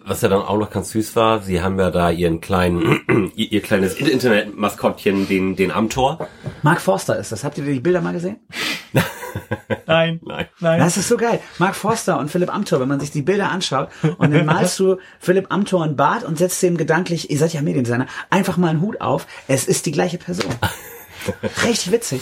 Was 0.05 0.21
ja 0.21 0.29
dann 0.29 0.41
auch 0.41 0.57
noch 0.57 0.69
ganz 0.69 0.91
süß 0.91 1.15
war, 1.15 1.41
sie 1.41 1.61
haben 1.61 1.79
ja 1.79 1.91
da 1.91 2.09
ihren 2.09 2.41
kleinen, 2.41 3.31
ihr, 3.35 3.61
kleines 3.61 3.95
Internet-Maskottchen, 3.95 5.27
den, 5.27 5.55
den 5.55 5.71
Amtor. 5.71 6.27
Mark 6.63 6.81
Forster 6.81 7.17
ist 7.17 7.31
das. 7.31 7.43
Habt 7.43 7.57
ihr 7.57 7.65
die 7.65 7.79
Bilder 7.79 8.01
mal 8.01 8.13
gesehen? 8.13 8.37
Nein. 9.85 10.19
Nein. 10.23 10.47
Nein. 10.59 10.79
Das 10.79 10.97
ist 10.97 11.07
so 11.07 11.17
geil. 11.17 11.39
Mark 11.59 11.75
Forster 11.75 12.17
und 12.19 12.31
Philipp 12.31 12.53
Amthor, 12.53 12.79
wenn 12.79 12.87
man 12.87 12.99
sich 12.99 13.11
die 13.11 13.21
Bilder 13.21 13.51
anschaut 13.51 13.89
und 14.17 14.33
dann 14.33 14.45
malst 14.45 14.79
du 14.79 14.97
Philipp 15.19 15.51
Amthor 15.51 15.83
ein 15.83 15.95
Bart 15.95 16.23
und 16.23 16.37
setzt 16.37 16.63
dem 16.63 16.77
gedanklich, 16.77 17.29
ihr 17.29 17.37
seid 17.37 17.53
ja 17.53 17.61
Mediendesigner, 17.61 18.07
einfach 18.29 18.57
mal 18.57 18.69
einen 18.69 18.81
Hut 18.81 19.01
auf. 19.01 19.27
Es 19.47 19.67
ist 19.67 19.85
die 19.85 19.91
gleiche 19.91 20.17
Person. 20.17 20.53
Richtig 21.65 21.91
witzig. 21.91 22.21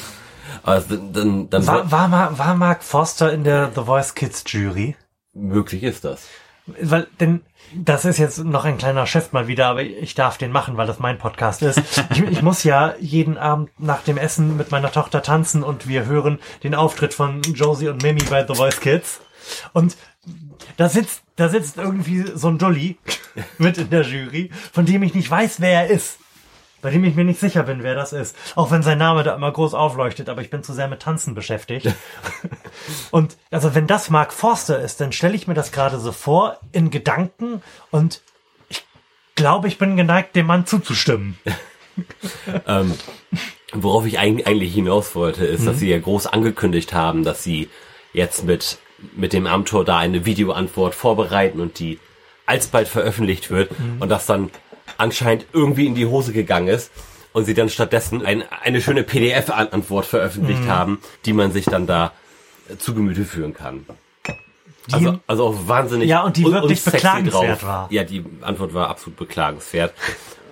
Also 0.63 0.97
dann, 0.97 1.49
dann 1.49 1.67
War, 1.67 1.91
war, 1.91 2.37
war 2.37 2.55
Mark 2.55 2.83
Forster 2.83 3.31
in 3.31 3.43
der 3.43 3.71
The 3.75 3.81
Voice 3.83 4.15
Kids 4.15 4.43
Jury? 4.47 4.95
möglich 5.33 5.83
ist 5.83 6.05
das. 6.05 6.27
Weil, 6.65 7.07
denn 7.19 7.41
das 7.75 8.05
ist 8.05 8.17
jetzt 8.17 8.43
noch 8.43 8.65
ein 8.65 8.77
kleiner 8.77 9.05
Chef 9.05 9.31
mal 9.31 9.47
wieder, 9.47 9.67
aber 9.67 9.81
ich 9.81 10.15
darf 10.15 10.37
den 10.37 10.51
machen, 10.51 10.77
weil 10.77 10.87
das 10.87 10.99
mein 10.99 11.17
Podcast 11.17 11.61
ist. 11.61 11.81
Ich, 12.11 12.21
ich 12.21 12.41
muss 12.41 12.63
ja 12.63 12.93
jeden 12.99 13.37
Abend 13.37 13.71
nach 13.79 14.03
dem 14.03 14.17
Essen 14.17 14.57
mit 14.57 14.71
meiner 14.71 14.91
Tochter 14.91 15.21
tanzen 15.21 15.63
und 15.63 15.87
wir 15.87 16.05
hören 16.05 16.39
den 16.63 16.75
Auftritt 16.75 17.13
von 17.13 17.41
Josie 17.41 17.87
und 17.87 18.03
Mimi 18.03 18.23
bei 18.29 18.45
The 18.45 18.55
Voice 18.55 18.79
Kids. 18.79 19.21
Und 19.73 19.97
da 20.77 20.89
sitzt, 20.89 21.23
da 21.35 21.49
sitzt 21.49 21.77
irgendwie 21.77 22.25
so 22.35 22.47
ein 22.47 22.57
Dulli 22.57 22.97
mit 23.57 23.77
in 23.77 23.89
der 23.89 24.03
Jury, 24.03 24.51
von 24.71 24.85
dem 24.85 25.03
ich 25.03 25.13
nicht 25.13 25.29
weiß, 25.29 25.59
wer 25.59 25.83
er 25.83 25.87
ist. 25.87 26.19
Bei 26.83 26.91
dem 26.91 27.03
ich 27.05 27.15
mir 27.15 27.23
nicht 27.23 27.39
sicher 27.39 27.63
bin, 27.63 27.81
wer 27.81 27.95
das 27.95 28.13
ist. 28.13 28.35
Auch 28.55 28.69
wenn 28.69 28.83
sein 28.83 28.99
Name 28.99 29.23
da 29.23 29.33
immer 29.33 29.51
groß 29.51 29.73
aufleuchtet, 29.73 30.29
aber 30.29 30.41
ich 30.41 30.51
bin 30.51 30.61
zu 30.63 30.73
sehr 30.73 30.87
mit 30.87 31.01
Tanzen 31.01 31.33
beschäftigt. 31.33 31.87
Und 33.11 33.37
also 33.49 33.73
wenn 33.73 33.87
das 33.87 34.09
Mark 34.11 34.33
Forster 34.33 34.79
ist, 34.79 35.01
dann 35.01 35.11
stelle 35.13 35.33
ich 35.35 35.47
mir 35.47 35.53
das 35.55 35.71
gerade 35.71 35.97
so 35.99 36.11
vor 36.11 36.59
in 36.71 36.91
Gedanken 36.91 37.61
und 37.89 38.21
ich 38.69 38.83
glaube, 39.35 39.67
ich 39.67 39.77
bin 39.77 39.97
geneigt, 39.97 40.35
dem 40.35 40.45
Mann 40.45 40.65
zuzustimmen. 40.67 41.37
Ähm, 42.65 42.95
worauf 43.71 44.07
ich 44.07 44.17
eigentlich, 44.17 44.73
hinaus 44.73 45.13
wollte, 45.13 45.45
ist, 45.45 45.61
Mhm. 45.61 45.65
dass 45.67 45.79
sie 45.79 45.89
ja 45.91 45.99
groß 45.99 46.25
angekündigt 46.25 46.91
haben, 46.93 47.23
dass 47.23 47.43
sie 47.43 47.69
jetzt 48.13 48.45
mit, 48.45 48.79
mit 49.15 49.31
dem 49.31 49.45
Amtor 49.45 49.85
da 49.85 49.99
eine 49.99 50.25
Videoantwort 50.25 50.95
vorbereiten 50.95 51.59
und 51.59 51.77
die 51.77 51.99
alsbald 52.47 52.87
veröffentlicht 52.87 53.51
wird 53.51 53.77
Mhm. 53.79 54.01
und 54.01 54.09
das 54.09 54.25
dann 54.25 54.49
anscheinend 54.97 55.45
irgendwie 55.53 55.85
in 55.87 55.95
die 55.95 56.05
Hose 56.05 56.31
gegangen 56.33 56.67
ist 56.67 56.91
und 57.33 57.45
sie 57.45 57.53
dann 57.53 57.69
stattdessen 57.69 58.25
ein, 58.25 58.43
eine 58.63 58.81
schöne 58.81 59.03
PDF-Antwort 59.03 60.05
veröffentlicht 60.05 60.63
Mhm. 60.63 60.67
haben, 60.69 60.99
die 61.25 61.33
man 61.33 61.51
sich 61.51 61.65
dann 61.65 61.87
da 61.87 62.11
äh, 62.69 62.77
zu 62.77 62.93
Gemüte 62.93 63.25
führen 63.25 63.53
kann. 63.53 63.85
Also, 64.91 65.17
also 65.27 65.45
auch 65.47 65.67
wahnsinnig 65.67 66.09
Ja, 66.09 66.23
und 66.23 66.35
die 66.35 66.43
wirklich 66.43 66.83
beklagenswert 66.83 67.63
war. 67.63 67.87
Ja, 67.89 68.03
die 68.03 68.23
Antwort 68.41 68.73
war 68.73 68.89
absolut 68.89 69.17
beklagenswert. 69.17 69.93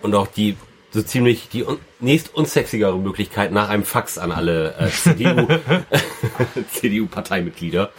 Und 0.01 0.15
auch 0.15 0.27
die 0.27 0.55
so 0.91 1.01
ziemlich 1.01 1.49
die 1.49 1.63
un 1.65 1.77
nächst 1.99 2.33
unsexigere 2.33 2.97
Möglichkeit 2.97 3.51
nach 3.51 3.69
einem 3.69 3.83
Fax 3.83 4.17
an 4.17 4.31
alle 4.31 4.73
äh, 4.79 4.87
CDU 4.89 5.47
CDU-Parteimitglieder. 6.73 7.91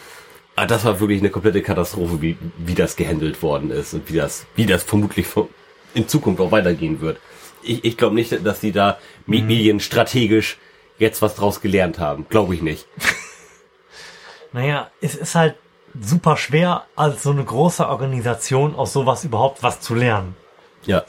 Ah, 0.56 0.66
Das 0.66 0.84
war 0.84 1.00
wirklich 1.00 1.20
eine 1.20 1.30
komplette 1.30 1.62
Katastrophe, 1.62 2.20
wie, 2.20 2.36
wie 2.58 2.74
das 2.74 2.96
gehandelt 2.96 3.42
worden 3.42 3.70
ist 3.70 3.94
und 3.94 4.10
wie 4.10 4.16
das, 4.16 4.46
wie 4.56 4.66
das 4.66 4.82
vermutlich 4.82 5.26
in 5.94 6.08
Zukunft 6.08 6.40
auch 6.40 6.52
weitergehen 6.52 7.00
wird. 7.00 7.18
ich, 7.62 7.84
ich 7.84 7.96
glaube 7.96 8.14
nicht, 8.14 8.44
dass 8.44 8.60
die 8.60 8.72
da 8.72 8.98
Mhm. 9.26 9.46
medienstrategisch 9.46 10.58
jetzt 10.98 11.22
was 11.22 11.34
draus 11.36 11.60
gelernt 11.60 11.98
haben. 11.98 12.26
Glaube 12.28 12.54
ich 12.54 12.62
nicht. 12.62 12.86
Naja, 14.54 14.90
es 15.00 15.14
ist 15.14 15.34
halt 15.34 15.54
super 15.98 16.36
schwer, 16.36 16.84
als 16.94 17.22
so 17.22 17.30
eine 17.30 17.42
große 17.44 17.88
Organisation 17.88 18.74
aus 18.74 18.92
sowas 18.92 19.24
überhaupt 19.24 19.62
was 19.62 19.80
zu 19.80 19.94
lernen. 19.94 20.36
Ja. 20.84 21.04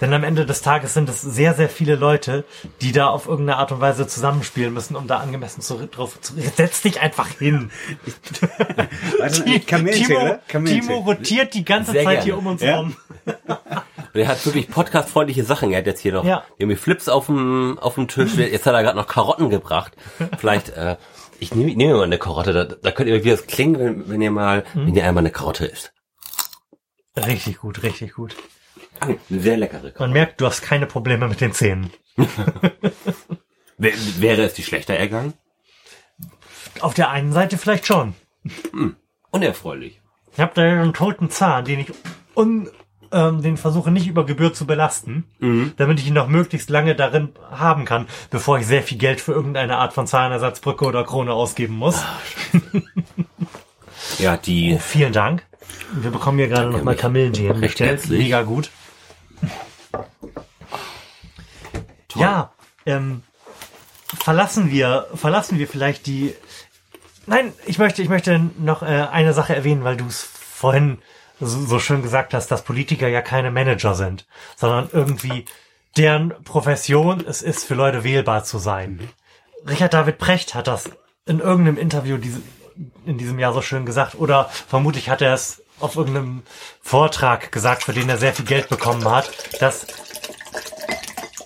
Denn 0.00 0.12
am 0.12 0.22
Ende 0.24 0.46
des 0.46 0.62
Tages 0.62 0.94
sind 0.94 1.08
es 1.08 1.22
sehr, 1.22 1.54
sehr 1.54 1.68
viele 1.68 1.94
Leute, 1.96 2.44
die 2.80 2.92
da 2.92 3.08
auf 3.08 3.26
irgendeine 3.26 3.58
Art 3.58 3.72
und 3.72 3.80
Weise 3.80 4.06
zusammenspielen 4.06 4.72
müssen, 4.74 4.94
um 4.96 5.06
da 5.08 5.18
angemessen 5.18 5.60
zu, 5.60 5.88
drauf 5.88 6.20
zu. 6.20 6.34
Setz 6.56 6.82
dich 6.82 7.00
einfach 7.00 7.28
hin. 7.30 7.70
Timo, 9.32 9.60
Kamillenzähler? 9.66 10.20
Timo 10.20 10.38
Kamillenzähler. 10.48 10.98
rotiert 10.98 11.54
die 11.54 11.64
ganze 11.64 11.92
Sehr 11.92 12.04
Zeit 12.04 12.12
gerne. 12.18 12.24
hier 12.24 12.38
um 12.38 12.46
uns 12.46 12.62
Ja. 12.62 12.76
rum. 12.78 12.96
Und 14.14 14.20
er 14.20 14.28
hat 14.28 14.44
wirklich 14.44 14.68
podcastfreundliche 14.68 15.44
Sachen. 15.44 15.72
Er 15.72 15.78
hat 15.78 15.86
jetzt 15.86 16.00
hier 16.00 16.12
noch 16.12 16.24
Ja. 16.24 16.44
irgendwie 16.58 16.76
Flips 16.76 17.08
auf 17.08 17.26
dem, 17.26 17.78
auf 17.78 17.94
dem 17.94 18.08
Tisch. 18.08 18.34
Jetzt 18.36 18.66
hat 18.66 18.74
er 18.74 18.82
gerade 18.82 18.96
noch 18.98 19.06
Karotten 19.06 19.48
gebracht. 19.50 19.92
Vielleicht, 20.38 20.70
äh, 20.70 20.96
ich 21.40 21.54
nehme, 21.54 21.70
ich 21.70 21.76
nehme 21.76 21.94
mal 21.94 22.04
eine 22.04 22.18
Karotte. 22.18 22.52
Da, 22.52 22.64
da 22.64 22.90
könnt 22.90 23.08
ihr, 23.08 23.24
wie 23.24 23.30
das 23.30 23.46
klingt, 23.46 23.78
wenn, 23.78 24.08
wenn 24.10 24.20
ihr 24.20 24.30
mal, 24.30 24.64
Hm? 24.74 24.86
wenn 24.86 24.94
ihr 24.94 25.04
einmal 25.06 25.22
eine 25.22 25.30
Karotte 25.30 25.66
isst. 25.66 25.92
Richtig 27.16 27.58
gut, 27.58 27.82
richtig 27.82 28.14
gut. 28.14 28.36
Ah, 29.00 29.06
Eine 29.30 29.40
sehr 29.40 29.56
leckere 29.56 29.80
Karotte. 29.80 30.00
Man 30.00 30.12
merkt, 30.12 30.40
du 30.40 30.46
hast 30.46 30.62
keine 30.62 30.86
Probleme 30.86 31.26
mit 31.28 31.40
den 31.40 31.52
Zähnen. 31.52 31.90
Wär, 33.78 33.92
wäre 34.18 34.42
es 34.42 34.54
die 34.54 34.62
schlechter 34.62 34.94
ergangen? 34.94 35.34
Auf 36.80 36.94
der 36.94 37.10
einen 37.10 37.32
Seite 37.32 37.58
vielleicht 37.58 37.86
schon. 37.86 38.14
Unerfreulich. 39.30 40.00
Ich 40.32 40.40
habe 40.40 40.52
da 40.54 40.62
einen 40.62 40.94
toten 40.94 41.30
Zahn, 41.30 41.64
den 41.64 41.80
ich 41.80 41.92
un, 42.34 42.70
ähm, 43.12 43.42
den 43.42 43.56
versuche 43.56 43.90
nicht 43.90 44.06
über 44.06 44.26
Gebühr 44.26 44.52
zu 44.52 44.66
belasten, 44.66 45.24
damit 45.76 46.00
ich 46.00 46.06
ihn 46.06 46.14
noch 46.14 46.28
möglichst 46.28 46.70
lange 46.70 46.94
darin 46.94 47.30
haben 47.50 47.84
kann, 47.84 48.06
bevor 48.30 48.58
ich 48.58 48.66
sehr 48.66 48.82
viel 48.82 48.98
Geld 48.98 49.20
für 49.20 49.32
irgendeine 49.32 49.78
Art 49.78 49.92
von 49.92 50.06
Zahnersatzbrücke 50.06 50.84
oder 50.84 51.04
Krone 51.04 51.32
ausgeben 51.32 51.74
muss. 51.74 52.02
Ja, 54.18 54.36
die, 54.36 54.78
Vielen 54.78 55.12
Dank. 55.12 55.44
Wir 55.94 56.10
bekommen 56.10 56.38
hier 56.38 56.48
gerade 56.48 56.70
nochmal 56.70 56.96
Kamillentee 56.96 57.52
bestellt. 57.52 58.08
Mega 58.08 58.42
gut. 58.42 58.70
Ja, 62.14 62.52
ähm, 62.86 63.22
verlassen 64.18 64.70
wir, 64.70 65.06
verlassen 65.14 65.58
wir 65.58 65.68
vielleicht 65.68 66.06
die. 66.06 66.34
Nein, 67.26 67.52
ich 67.66 67.78
möchte, 67.78 68.02
ich 68.02 68.08
möchte 68.08 68.50
noch 68.58 68.82
äh, 68.82 69.06
eine 69.10 69.32
Sache 69.32 69.54
erwähnen, 69.54 69.84
weil 69.84 69.96
du 69.96 70.06
es 70.06 70.22
vorhin 70.22 70.98
so, 71.46 71.78
schön 71.78 72.02
gesagt 72.02 72.34
hast, 72.34 72.48
dass 72.48 72.62
Politiker 72.62 73.08
ja 73.08 73.20
keine 73.20 73.50
Manager 73.50 73.94
sind, 73.94 74.26
sondern 74.56 74.88
irgendwie 74.92 75.44
deren 75.96 76.30
Profession 76.44 77.24
es 77.26 77.42
ist, 77.42 77.64
für 77.64 77.74
Leute 77.74 78.04
wählbar 78.04 78.44
zu 78.44 78.58
sein. 78.58 79.08
Richard 79.68 79.94
David 79.94 80.18
Precht 80.18 80.54
hat 80.54 80.66
das 80.66 80.90
in 81.26 81.40
irgendeinem 81.40 81.78
Interview 81.78 82.16
diese, 82.16 82.40
in 83.06 83.18
diesem 83.18 83.38
Jahr 83.38 83.52
so 83.52 83.62
schön 83.62 83.86
gesagt, 83.86 84.14
oder 84.14 84.48
vermutlich 84.68 85.08
hat 85.08 85.22
er 85.22 85.34
es 85.34 85.62
auf 85.80 85.96
irgendeinem 85.96 86.42
Vortrag 86.80 87.52
gesagt, 87.52 87.84
für 87.84 87.92
den 87.92 88.08
er 88.08 88.18
sehr 88.18 88.32
viel 88.32 88.44
Geld 88.44 88.68
bekommen 88.68 89.04
hat, 89.04 89.30
dass 89.60 89.86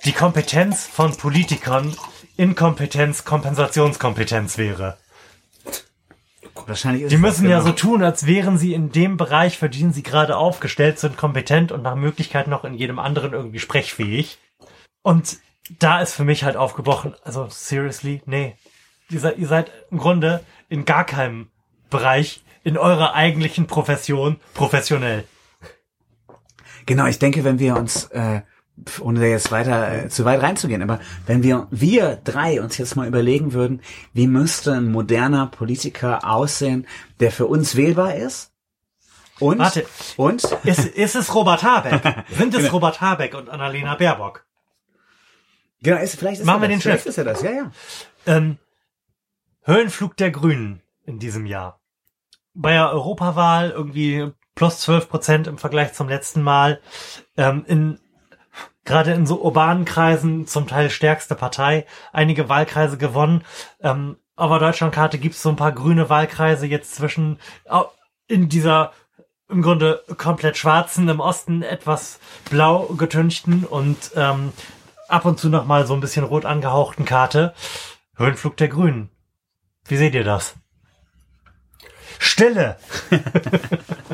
die 0.04 0.12
Kompetenz 0.12 0.86
von 0.86 1.16
Politikern 1.16 1.96
Inkompetenz 2.36 3.24
Kompensationskompetenz 3.24 4.58
wäre. 4.58 4.98
Wahrscheinlich 6.66 7.04
ist 7.04 7.12
Die 7.12 7.18
müssen 7.18 7.48
ja 7.48 7.58
genau. 7.58 7.70
so 7.70 7.72
tun, 7.72 8.02
als 8.02 8.26
wären 8.26 8.58
sie 8.58 8.74
in 8.74 8.90
dem 8.90 9.16
Bereich, 9.16 9.58
für 9.58 9.68
den 9.68 9.92
sie 9.92 10.02
gerade 10.02 10.36
aufgestellt 10.36 10.98
sind, 10.98 11.16
kompetent 11.16 11.72
und 11.72 11.82
nach 11.82 11.94
Möglichkeit 11.94 12.48
noch 12.48 12.64
in 12.64 12.74
jedem 12.74 12.98
anderen 12.98 13.32
irgendwie 13.32 13.58
sprechfähig. 13.58 14.38
Und 15.02 15.38
da 15.78 16.00
ist 16.00 16.14
für 16.14 16.24
mich 16.24 16.44
halt 16.44 16.56
aufgebrochen, 16.56 17.14
also 17.22 17.48
seriously, 17.50 18.22
nee. 18.26 18.56
Ihr 19.10 19.20
seid, 19.20 19.38
ihr 19.38 19.46
seid 19.46 19.70
im 19.90 19.98
Grunde 19.98 20.42
in 20.68 20.84
gar 20.84 21.04
keinem 21.04 21.48
Bereich 21.90 22.42
in 22.64 22.76
eurer 22.76 23.14
eigentlichen 23.14 23.66
Profession 23.66 24.40
professionell. 24.54 25.24
Genau, 26.86 27.06
ich 27.06 27.18
denke, 27.18 27.44
wenn 27.44 27.58
wir 27.58 27.76
uns, 27.76 28.04
äh, 28.06 28.42
ohne 29.00 29.20
da 29.20 29.26
jetzt 29.26 29.50
weiter 29.50 30.04
äh, 30.04 30.08
zu 30.08 30.24
weit 30.24 30.42
reinzugehen, 30.42 30.82
aber 30.82 31.00
wenn 31.26 31.42
wir 31.42 31.66
wir 31.70 32.16
drei 32.22 32.60
uns 32.60 32.76
jetzt 32.78 32.94
mal 32.96 33.08
überlegen 33.08 33.52
würden, 33.52 33.80
wie 34.12 34.26
müsste 34.26 34.74
ein 34.74 34.90
moderner 34.90 35.46
Politiker 35.46 36.28
aussehen, 36.28 36.86
der 37.20 37.32
für 37.32 37.46
uns 37.46 37.76
wählbar 37.76 38.14
ist? 38.14 38.52
Und 39.38 39.58
Warte. 39.58 39.86
und 40.16 40.44
Ist, 40.64 40.86
ist 40.86 41.14
es 41.14 41.34
Robert 41.34 41.62
Habeck? 41.62 42.24
Sind 42.30 42.54
es 42.54 42.72
Robert 42.72 43.00
Habeck 43.00 43.34
und 43.34 43.50
Annalena 43.50 43.94
Baerbock? 43.94 44.46
genau, 45.82 46.00
ist, 46.00 46.16
vielleicht 46.16 46.40
ist 46.40 46.46
Machen 46.46 46.62
wir 46.62 46.68
das, 46.68 46.76
den 46.76 46.80
vielleicht 46.80 47.02
Chef. 47.04 47.10
ist 47.10 47.18
er 47.18 47.24
das, 47.24 47.42
ja, 47.42 47.50
ja. 47.50 47.70
Ähm, 48.26 48.58
Höhenflug 49.62 50.16
der 50.16 50.30
Grünen 50.30 50.80
in 51.04 51.18
diesem 51.18 51.44
Jahr. 51.44 51.80
Bei 52.54 52.72
der 52.72 52.90
Europawahl 52.90 53.70
irgendwie 53.70 54.32
plus 54.54 54.80
12 54.80 55.08
Prozent 55.08 55.46
im 55.46 55.58
Vergleich 55.58 55.92
zum 55.92 56.08
letzten 56.08 56.42
Mal. 56.42 56.80
Ähm, 57.36 57.64
in, 57.66 58.00
gerade 58.86 59.12
in 59.12 59.26
so 59.26 59.42
urbanen 59.42 59.84
Kreisen 59.84 60.46
zum 60.46 60.66
Teil 60.66 60.88
stärkste 60.90 61.34
Partei. 61.34 61.84
Einige 62.12 62.48
Wahlkreise 62.48 62.96
gewonnen. 62.96 63.44
Ähm, 63.80 64.16
auf 64.36 64.50
der 64.50 64.60
Deutschlandkarte 64.60 65.18
gibt 65.18 65.34
es 65.34 65.42
so 65.42 65.50
ein 65.50 65.56
paar 65.56 65.72
grüne 65.72 66.08
Wahlkreise 66.08 66.66
jetzt 66.66 66.94
zwischen 66.94 67.38
in 68.28 68.48
dieser 68.48 68.92
im 69.48 69.62
Grunde 69.62 70.02
komplett 70.16 70.56
schwarzen, 70.56 71.08
im 71.08 71.20
Osten 71.20 71.62
etwas 71.62 72.18
blau 72.50 72.86
getünchten 72.96 73.64
und 73.64 74.10
ähm, 74.16 74.52
ab 75.08 75.24
und 75.24 75.38
zu 75.38 75.48
noch 75.48 75.66
mal 75.66 75.86
so 75.86 75.94
ein 75.94 76.00
bisschen 76.00 76.24
rot 76.24 76.44
angehauchten 76.44 77.04
Karte. 77.04 77.54
Höhenflug 78.16 78.56
der 78.56 78.68
Grünen. 78.68 79.10
Wie 79.84 79.96
seht 79.96 80.14
ihr 80.14 80.24
das? 80.24 80.54
Stille! 82.18 82.76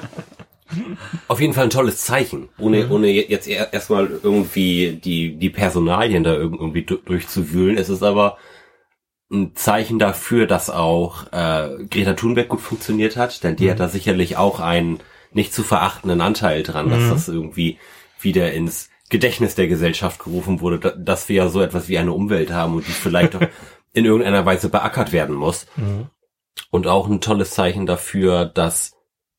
Auf 1.29 1.41
jeden 1.41 1.53
Fall 1.55 1.65
ein 1.65 1.71
tolles 1.71 2.05
Zeichen, 2.05 2.49
ohne, 2.59 2.89
ohne 2.91 3.09
jetzt 3.09 3.47
er- 3.49 3.73
erstmal 3.73 4.09
irgendwie 4.23 4.93
die, 5.03 5.37
die 5.37 5.51
Personalien 5.51 6.25
da 6.25 6.33
irg- 6.33 6.59
irgendwie 6.59 6.83
du- 6.83 6.97
durchzuwühlen. 6.97 7.77
Es 7.79 7.89
ist 7.89 8.03
aber 8.03 8.39
ein 9.31 9.55
Zeichen 9.55 9.99
dafür, 9.99 10.47
dass 10.47 10.69
auch 10.71 11.27
äh, 11.33 11.85
Greta 11.91 12.15
Thunberg 12.15 12.49
gut 12.49 12.61
funktioniert 12.61 13.17
hat, 13.17 13.43
denn 13.45 13.57
die 13.57 13.71
hat 13.71 13.81
da 13.81 13.89
sicherlich 13.89 14.37
auch 14.37 14.61
einen 14.61 15.01
nicht 15.33 15.55
zu 15.55 15.63
verachtenden 15.63 16.21
Anteil 16.21 16.63
dran, 16.63 16.91
dass 16.91 17.09
das 17.11 17.29
irgendwie 17.29 17.79
wieder 18.21 18.53
ins 18.53 18.91
Gedächtnis 19.09 19.55
der 19.55 19.69
Gesellschaft 19.69 20.23
gerufen 20.23 20.61
wurde, 20.61 20.79
da- 20.79 20.91
dass 20.91 21.29
wir 21.29 21.37
ja 21.37 21.49
so 21.49 21.61
etwas 21.63 21.89
wie 21.89 21.97
eine 21.99 22.13
Umwelt 22.13 22.51
haben 22.53 22.75
und 22.75 22.87
die 22.87 22.93
vielleicht 22.93 23.35
auch 23.37 23.41
in 23.95 24.05
irgendeiner 24.05 24.45
Weise 24.47 24.69
beackert 24.69 25.13
werden 25.13 25.35
muss. 25.35 25.67
Und 26.71 26.87
auch 26.87 27.09
ein 27.09 27.21
tolles 27.23 27.51
Zeichen 27.53 27.87
dafür, 27.87 28.45
dass 28.45 28.95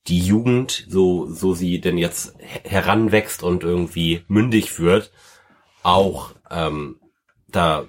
die 0.07 0.19
Jugend, 0.19 0.85
so, 0.89 1.27
so 1.31 1.53
sie 1.53 1.79
denn 1.79 1.97
jetzt 1.97 2.35
her- 2.39 2.61
heranwächst 2.65 3.41
und 3.43 3.63
irgendwie 3.63 4.23
mündig 4.27 4.79
wird, 4.79 5.11
auch 5.81 6.31
ähm, 6.51 6.99
da 7.47 7.85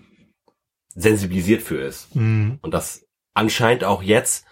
sensibilisiert 0.95 1.63
für 1.63 1.79
ist. 1.79 2.15
Mhm. 2.15 2.59
Und 2.63 2.73
dass 2.75 3.07
anscheinend 3.35 3.85
auch 3.85 4.03
jetzt 4.03 4.45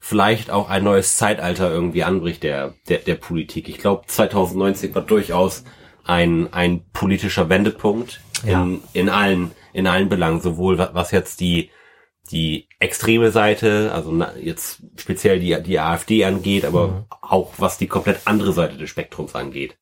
vielleicht 0.00 0.50
auch 0.50 0.68
ein 0.70 0.84
neues 0.84 1.16
Zeitalter 1.16 1.70
irgendwie 1.70 2.04
anbricht 2.04 2.42
der, 2.44 2.74
der, 2.88 2.98
der 2.98 3.16
Politik. 3.16 3.68
Ich 3.68 3.78
glaube, 3.78 4.06
2019 4.06 4.94
war 4.94 5.02
durchaus 5.02 5.64
ein, 6.04 6.52
ein 6.52 6.88
politischer 6.92 7.48
Wendepunkt 7.48 8.20
Ja. 8.46 8.62
in, 8.62 8.80
in 8.92 9.08
allen, 9.08 9.50
in 9.72 9.88
allen 9.88 10.08
Belangen, 10.08 10.40
sowohl 10.40 10.78
wa- 10.78 10.90
was 10.92 11.10
jetzt 11.10 11.40
die, 11.40 11.70
die 12.30 12.68
extreme 12.78 13.30
Seite, 13.30 13.92
also 13.92 14.12
jetzt 14.40 14.82
speziell 14.96 15.40
die, 15.40 15.60
die 15.62 15.80
AfD 15.80 16.24
angeht, 16.24 16.64
aber 16.64 17.06
auch 17.20 17.54
was 17.58 17.78
die 17.78 17.86
komplett 17.86 18.26
andere 18.26 18.52
Seite 18.52 18.76
des 18.76 18.90
Spektrums 18.90 19.34
angeht. 19.34 19.78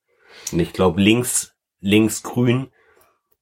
Und 0.53 0.61
ich 0.61 0.73
glaube, 0.73 1.01
links, 1.01 1.55
links 1.81 2.23
grün 2.23 2.69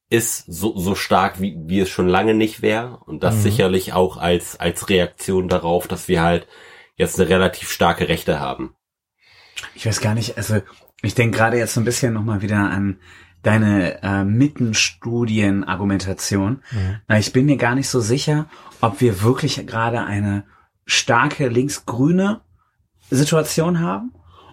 ist 0.09 0.45
so, 0.47 0.77
so 0.77 0.95
stark, 0.95 1.41
wie, 1.41 1.55
wie 1.65 1.79
es 1.79 1.89
schon 1.89 2.07
lange 2.07 2.33
nicht 2.33 2.61
wäre. 2.61 2.99
Und 3.05 3.23
das 3.23 3.43
sicherlich 3.43 3.93
auch 3.93 4.17
als, 4.17 4.59
als 4.59 4.89
Reaktion 4.89 5.49
darauf, 5.49 5.87
dass 5.87 6.07
wir 6.07 6.21
halt 6.21 6.47
jetzt 6.95 7.19
eine 7.19 7.29
relativ 7.29 7.71
starke 7.71 8.07
Rechte 8.07 8.39
haben. 8.39 8.75
Ich 9.73 9.85
weiß 9.85 10.01
gar 10.01 10.15
nicht, 10.15 10.37
also 10.37 10.61
ich 11.01 11.15
denke 11.15 11.37
gerade 11.37 11.57
jetzt 11.57 11.73
so 11.73 11.81
ein 11.81 11.85
bisschen 11.85 12.13
nochmal 12.13 12.41
wieder 12.41 12.57
an 12.57 12.99
deine 13.41 14.01
äh, 14.01 14.23
Mittenstudien-Argumentation. 14.23 16.63
Weil 17.07 17.19
Ich 17.19 17.33
bin 17.33 17.45
mir 17.45 17.57
gar 17.57 17.75
nicht 17.75 17.89
so 17.89 17.99
sicher, 17.99 18.49
ob 18.85 19.01
wir 19.01 19.21
wirklich 19.21 19.65
gerade 19.67 20.03
eine 20.03 20.43
starke 20.85 21.47
linksgrüne 21.47 22.41
Situation 23.09 23.79
haben 23.79 24.11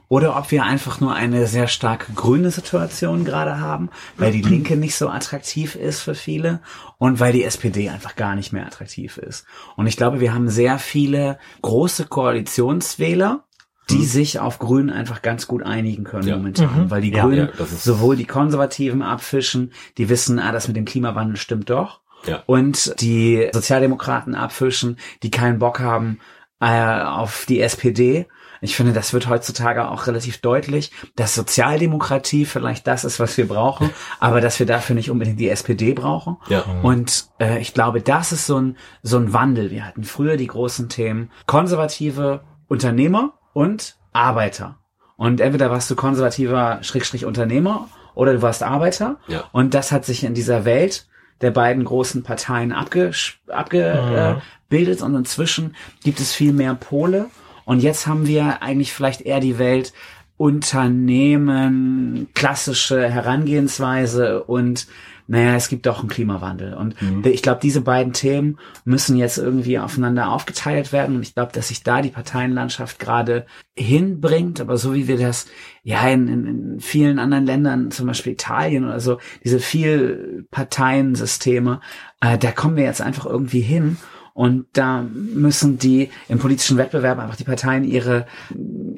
oder 0.08 0.36
ob 0.36 0.50
wir 0.50 0.64
einfach 0.64 1.00
nur 1.00 1.14
eine 1.14 1.46
sehr 1.46 1.68
starke 1.68 2.12
grüne 2.12 2.50
Situation 2.50 3.24
gerade 3.24 3.60
haben, 3.60 3.88
weil 4.18 4.30
die 4.32 4.42
Linke 4.42 4.76
nicht 4.76 4.94
so 4.94 5.08
attraktiv 5.08 5.74
ist 5.74 6.00
für 6.02 6.14
viele 6.14 6.60
und 6.98 7.18
weil 7.18 7.32
die 7.32 7.44
SPD 7.44 7.88
einfach 7.88 8.14
gar 8.14 8.34
nicht 8.34 8.52
mehr 8.52 8.66
attraktiv 8.66 9.16
ist. 9.16 9.46
Und 9.76 9.86
ich 9.86 9.96
glaube, 9.96 10.20
wir 10.20 10.34
haben 10.34 10.50
sehr 10.50 10.78
viele 10.78 11.38
große 11.62 12.04
Koalitionswähler, 12.06 13.44
die 13.88 14.04
sich 14.04 14.38
auf 14.38 14.58
Grün 14.58 14.90
einfach 14.90 15.22
ganz 15.22 15.46
gut 15.46 15.62
einigen 15.62 16.04
können 16.04 16.28
Ja. 16.28 16.36
momentan, 16.36 16.90
weil 16.90 17.00
die 17.00 17.10
Ja. 17.12 17.24
Grünen 17.24 17.48
Ja, 17.58 17.64
sowohl 17.66 18.16
die 18.16 18.26
Konservativen 18.26 19.02
abfischen, 19.02 19.72
die 19.96 20.08
wissen, 20.10 20.38
ah, 20.38 20.52
das 20.52 20.68
mit 20.68 20.76
dem 20.76 20.84
Klimawandel 20.84 21.36
stimmt 21.36 21.70
doch, 21.70 22.01
Ja. 22.26 22.42
und 22.46 23.00
die 23.00 23.48
Sozialdemokraten 23.52 24.34
abfischen, 24.34 24.98
die 25.22 25.30
keinen 25.30 25.58
Bock 25.58 25.80
haben 25.80 26.20
äh, 26.60 27.02
auf 27.02 27.46
die 27.48 27.60
SPD. 27.60 28.26
Ich 28.60 28.76
finde, 28.76 28.92
das 28.92 29.12
wird 29.12 29.28
heutzutage 29.28 29.88
auch 29.88 30.06
relativ 30.06 30.40
deutlich, 30.40 30.92
dass 31.16 31.34
Sozialdemokratie 31.34 32.44
vielleicht 32.44 32.86
das 32.86 33.04
ist, 33.04 33.18
was 33.18 33.36
wir 33.36 33.48
brauchen, 33.48 33.90
aber 34.20 34.40
dass 34.40 34.60
wir 34.60 34.66
dafür 34.66 34.94
nicht 34.94 35.10
unbedingt 35.10 35.40
die 35.40 35.48
SPD 35.48 35.92
brauchen. 35.92 36.36
Ja. 36.48 36.64
Und 36.82 37.26
äh, 37.40 37.58
ich 37.58 37.74
glaube, 37.74 38.00
das 38.00 38.30
ist 38.30 38.46
so 38.46 38.60
ein, 38.60 38.76
so 39.02 39.18
ein 39.18 39.32
Wandel. 39.32 39.72
Wir 39.72 39.84
hatten 39.84 40.04
früher 40.04 40.36
die 40.36 40.46
großen 40.46 40.88
Themen 40.88 41.32
konservative 41.46 42.44
Unternehmer 42.68 43.32
und 43.52 43.96
Arbeiter. 44.12 44.78
Und 45.16 45.40
entweder 45.40 45.70
warst 45.70 45.90
du 45.90 45.96
konservativer 45.96 46.78
Schrägstrich 46.82 47.24
Unternehmer 47.24 47.88
oder 48.14 48.32
du 48.32 48.42
warst 48.42 48.62
Arbeiter. 48.62 49.18
Ja. 49.26 49.44
Und 49.50 49.74
das 49.74 49.90
hat 49.90 50.04
sich 50.04 50.22
in 50.22 50.34
dieser 50.34 50.64
Welt 50.64 51.08
der 51.42 51.50
beiden 51.50 51.84
großen 51.84 52.22
Parteien 52.22 52.72
abgebildet 52.72 53.38
abge, 53.48 53.82
äh, 53.82 54.40
bildet. 54.68 55.02
und 55.02 55.14
inzwischen 55.14 55.76
gibt 56.02 56.20
es 56.20 56.32
viel 56.32 56.52
mehr 56.52 56.74
Pole. 56.74 57.26
Und 57.64 57.82
jetzt 57.82 58.06
haben 58.06 58.26
wir 58.26 58.62
eigentlich 58.62 58.92
vielleicht 58.92 59.20
eher 59.20 59.40
die 59.40 59.58
Welt 59.58 59.92
Unternehmen, 60.36 62.28
klassische 62.34 63.08
Herangehensweise 63.08 64.42
und 64.42 64.88
naja, 65.32 65.56
es 65.56 65.70
gibt 65.70 65.86
doch 65.86 66.00
einen 66.00 66.10
Klimawandel. 66.10 66.74
Und 66.74 66.94
ich 67.24 67.40
glaube, 67.40 67.58
diese 67.62 67.80
beiden 67.80 68.12
Themen 68.12 68.58
müssen 68.84 69.16
jetzt 69.16 69.38
irgendwie 69.38 69.78
aufeinander 69.78 70.30
aufgeteilt 70.30 70.92
werden. 70.92 71.16
Und 71.16 71.22
ich 71.22 71.34
glaube, 71.34 71.52
dass 71.54 71.68
sich 71.68 71.82
da 71.82 72.02
die 72.02 72.10
Parteienlandschaft 72.10 72.98
gerade 72.98 73.46
hinbringt. 73.74 74.60
Aber 74.60 74.76
so 74.76 74.92
wie 74.92 75.08
wir 75.08 75.16
das 75.16 75.46
ja 75.84 76.06
in, 76.06 76.28
in, 76.28 76.46
in 76.46 76.80
vielen 76.80 77.18
anderen 77.18 77.46
Ländern, 77.46 77.90
zum 77.90 78.08
Beispiel 78.08 78.34
Italien 78.34 78.84
oder 78.84 79.00
so, 79.00 79.20
diese 79.42 79.58
viel 79.58 80.46
Parteiensysteme, 80.50 81.80
äh, 82.20 82.36
da 82.36 82.52
kommen 82.52 82.76
wir 82.76 82.84
jetzt 82.84 83.00
einfach 83.00 83.24
irgendwie 83.24 83.62
hin. 83.62 83.96
Und 84.34 84.66
da 84.72 85.02
müssen 85.02 85.78
die 85.78 86.10
im 86.28 86.38
politischen 86.38 86.78
Wettbewerb 86.78 87.18
einfach 87.18 87.36
die 87.36 87.44
Parteien 87.44 87.84
ihre 87.84 88.26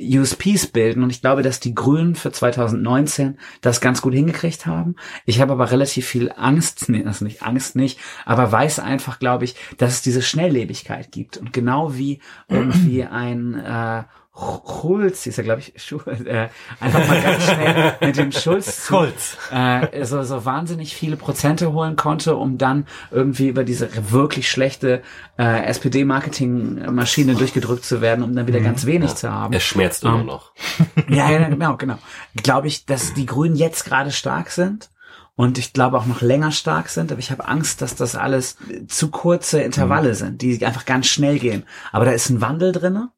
USPs 0.01 0.69
bilden. 0.69 1.02
Und 1.02 1.11
ich 1.11 1.20
glaube, 1.20 1.43
dass 1.43 1.61
die 1.61 1.74
Grünen 1.74 2.15
für 2.15 2.31
2019 2.31 3.39
das 3.61 3.81
ganz 3.81 4.01
gut 4.01 4.15
hingekriegt 4.15 4.66
haben. 4.66 4.97
Ich 5.27 5.40
habe 5.40 5.52
aber 5.52 5.70
relativ 5.70 6.06
viel 6.06 6.32
Angst, 6.36 6.89
nee, 6.89 7.05
also 7.05 7.24
nicht 7.24 7.43
Angst 7.43 7.77
nicht, 7.77 7.98
aber 8.24 8.51
weiß 8.51 8.78
einfach, 8.78 9.19
glaube 9.19 9.44
ich, 9.44 9.56
dass 9.78 9.94
es 9.94 10.02
diese 10.02 10.23
Schnelllebigkeit 10.23 11.11
gibt. 11.11 11.36
Und 11.36 11.52
genau 11.52 11.97
wie 11.97 12.20
irgendwie 12.48 13.05
ein 13.05 13.55
äh, 13.55 14.05
Schulz, 14.36 15.27
ist 15.27 15.36
ja 15.39 15.44
glaube 15.44 15.61
ich, 15.61 15.73
Schul, 15.77 16.02
äh, 16.27 16.48
einfach 16.81 17.06
mal 17.09 17.23
ganz 17.23 17.44
schnell 17.44 17.94
mit 18.01 18.16
dem 18.16 18.32
Schulz 18.32 18.86
Schulz. 18.86 19.36
äh, 19.52 20.05
so, 20.05 20.23
so 20.24 20.44
wahnsinnig 20.44 20.94
viele 20.97 21.16
Prozente 21.16 21.73
holen 21.73 21.97
konnte, 21.97 22.36
um 22.36 22.59
dann 22.59 22.86
irgendwie 23.11 23.48
über 23.48 23.65
diese 23.65 23.89
wirklich 24.11 24.51
schlechte 24.51 25.02
äh, 25.39 25.65
SPD-Marketing-Maschine 25.66 27.35
durchgedrückt 27.35 27.85
zu 27.85 28.01
werden, 28.01 28.24
um 28.24 28.35
dann 28.35 28.47
wieder 28.47 28.61
ganz 28.61 28.86
wenig 28.86 29.15
zu 29.15 29.31
haben. 29.31 29.55
Es 29.55 29.62
schmerzt 29.62 30.02
immer 30.05 30.20
Ähm, 30.20 30.27
noch. 30.27 30.52
Ja, 31.09 31.31
ja, 31.31 31.48
genau, 31.48 31.77
genau. 31.77 31.98
Glaube 32.43 32.66
ich, 32.69 32.86
dass 32.86 33.15
die 33.15 33.27
Grünen 33.27 33.56
jetzt 33.56 33.85
gerade 33.85 34.11
stark 34.11 34.51
sind 34.51 34.90
und 35.36 35.59
ich 35.59 35.73
glaube 35.73 35.98
auch 35.98 36.06
noch 36.06 36.23
länger 36.23 36.51
stark 36.52 36.89
sind, 36.89 37.11
aber 37.12 37.19
ich 37.19 37.31
habe 37.31 37.47
Angst, 37.47 37.82
dass 37.82 37.94
das 37.94 38.16
alles 38.16 38.56
zu 38.89 39.11
kurze 39.11 39.61
Intervalle 39.61 40.15
sind, 40.15 40.43
die 40.43 40.65
einfach 40.65 40.85
ganz 40.86 41.06
schnell 41.06 41.39
gehen. 41.39 41.65
Aber 41.93 42.05
da 42.05 42.12
ist 42.12 42.31
ein 42.31 42.40
Wandel 42.40 42.73
drinne. 42.73 43.11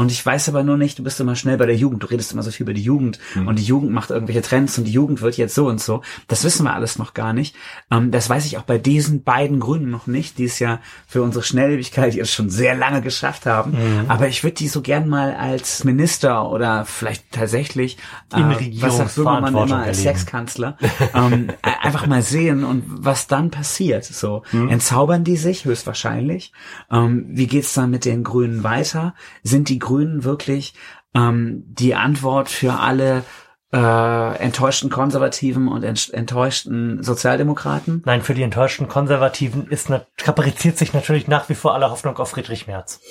Und 0.00 0.10
ich 0.10 0.24
weiß 0.24 0.48
aber 0.48 0.62
nur 0.62 0.78
nicht, 0.78 0.98
du 0.98 1.02
bist 1.02 1.20
immer 1.20 1.36
schnell 1.36 1.58
bei 1.58 1.66
der 1.66 1.76
Jugend, 1.76 2.02
du 2.02 2.06
redest 2.06 2.32
immer 2.32 2.42
so 2.42 2.50
viel 2.50 2.64
über 2.64 2.72
die 2.72 2.82
Jugend 2.82 3.18
und 3.46 3.58
die 3.58 3.62
Jugend 3.64 3.92
macht 3.92 4.08
irgendwelche 4.10 4.40
Trends 4.40 4.78
und 4.78 4.84
die 4.84 4.92
Jugend 4.92 5.20
wird 5.20 5.36
jetzt 5.36 5.54
so 5.54 5.66
und 5.66 5.80
so. 5.80 6.00
Das 6.26 6.42
wissen 6.42 6.64
wir 6.64 6.72
alles 6.72 6.98
noch 6.98 7.12
gar 7.12 7.34
nicht. 7.34 7.54
Ähm, 7.90 8.10
das 8.10 8.30
weiß 8.30 8.46
ich 8.46 8.56
auch 8.56 8.62
bei 8.62 8.78
diesen 8.78 9.22
beiden 9.22 9.60
Gründen 9.60 9.90
noch 9.90 10.06
nicht, 10.06 10.38
die 10.38 10.44
es 10.44 10.58
ja 10.58 10.80
für 11.06 11.22
unsere 11.22 11.44
Schnelllebigkeit 11.44 12.14
jetzt 12.14 12.32
schon 12.32 12.48
sehr 12.48 12.74
lange 12.74 13.02
geschafft 13.02 13.44
haben. 13.44 13.76
Aber 14.08 14.26
ich 14.28 14.42
würde 14.42 14.54
die 14.56 14.68
so 14.68 14.80
gern 14.80 15.06
mal 15.08 15.34
als 15.34 15.84
Minister 15.84 16.50
oder 16.50 16.86
vielleicht 16.86 17.30
tatsächlich, 17.32 17.98
äh, 18.32 18.36
was 18.40 18.46
sagt 18.46 18.60
Regierungsverantwortung 18.60 19.68
immer 19.68 19.78
als 19.84 19.98
erleben. 19.98 20.16
Sexkanzler, 20.18 20.78
ähm, 21.14 21.48
e- 21.50 21.86
einfach 21.86 22.06
mal 22.06 22.22
sehen 22.22 22.64
und 22.64 22.84
was 22.86 23.26
dann 23.26 23.50
passiert. 23.50 24.04
So 24.04 24.42
entzaubern 24.52 25.24
die 25.24 25.36
sich 25.36 25.66
höchstwahrscheinlich. 25.66 26.52
Ähm, 26.90 27.26
wie 27.28 27.46
geht's 27.46 27.74
dann 27.74 27.90
mit 27.90 28.04
den 28.06 28.24
Grünen 28.24 28.64
weiter? 28.64 29.14
Sind 29.42 29.68
die 29.68 29.78
Grünen 29.90 30.22
wirklich 30.22 30.74
ähm, 31.14 31.64
die 31.66 31.96
Antwort 31.96 32.48
für 32.48 32.74
alle 32.74 33.24
äh, 33.72 34.36
enttäuschten 34.38 34.88
Konservativen 34.88 35.66
und 35.66 35.82
ent 35.82 36.14
enttäuschten 36.14 37.02
Sozialdemokraten? 37.02 38.02
Nein, 38.06 38.22
für 38.22 38.34
die 38.34 38.42
enttäuschten 38.42 38.86
Konservativen 38.86 39.66
ist 39.66 39.90
kapriziert 40.16 40.78
sich 40.78 40.92
natürlich 40.92 41.26
nach 41.26 41.48
wie 41.48 41.56
vor 41.56 41.74
alle 41.74 41.90
Hoffnung 41.90 42.16
auf 42.18 42.30
Friedrich 42.30 42.66
Merz. 42.66 43.00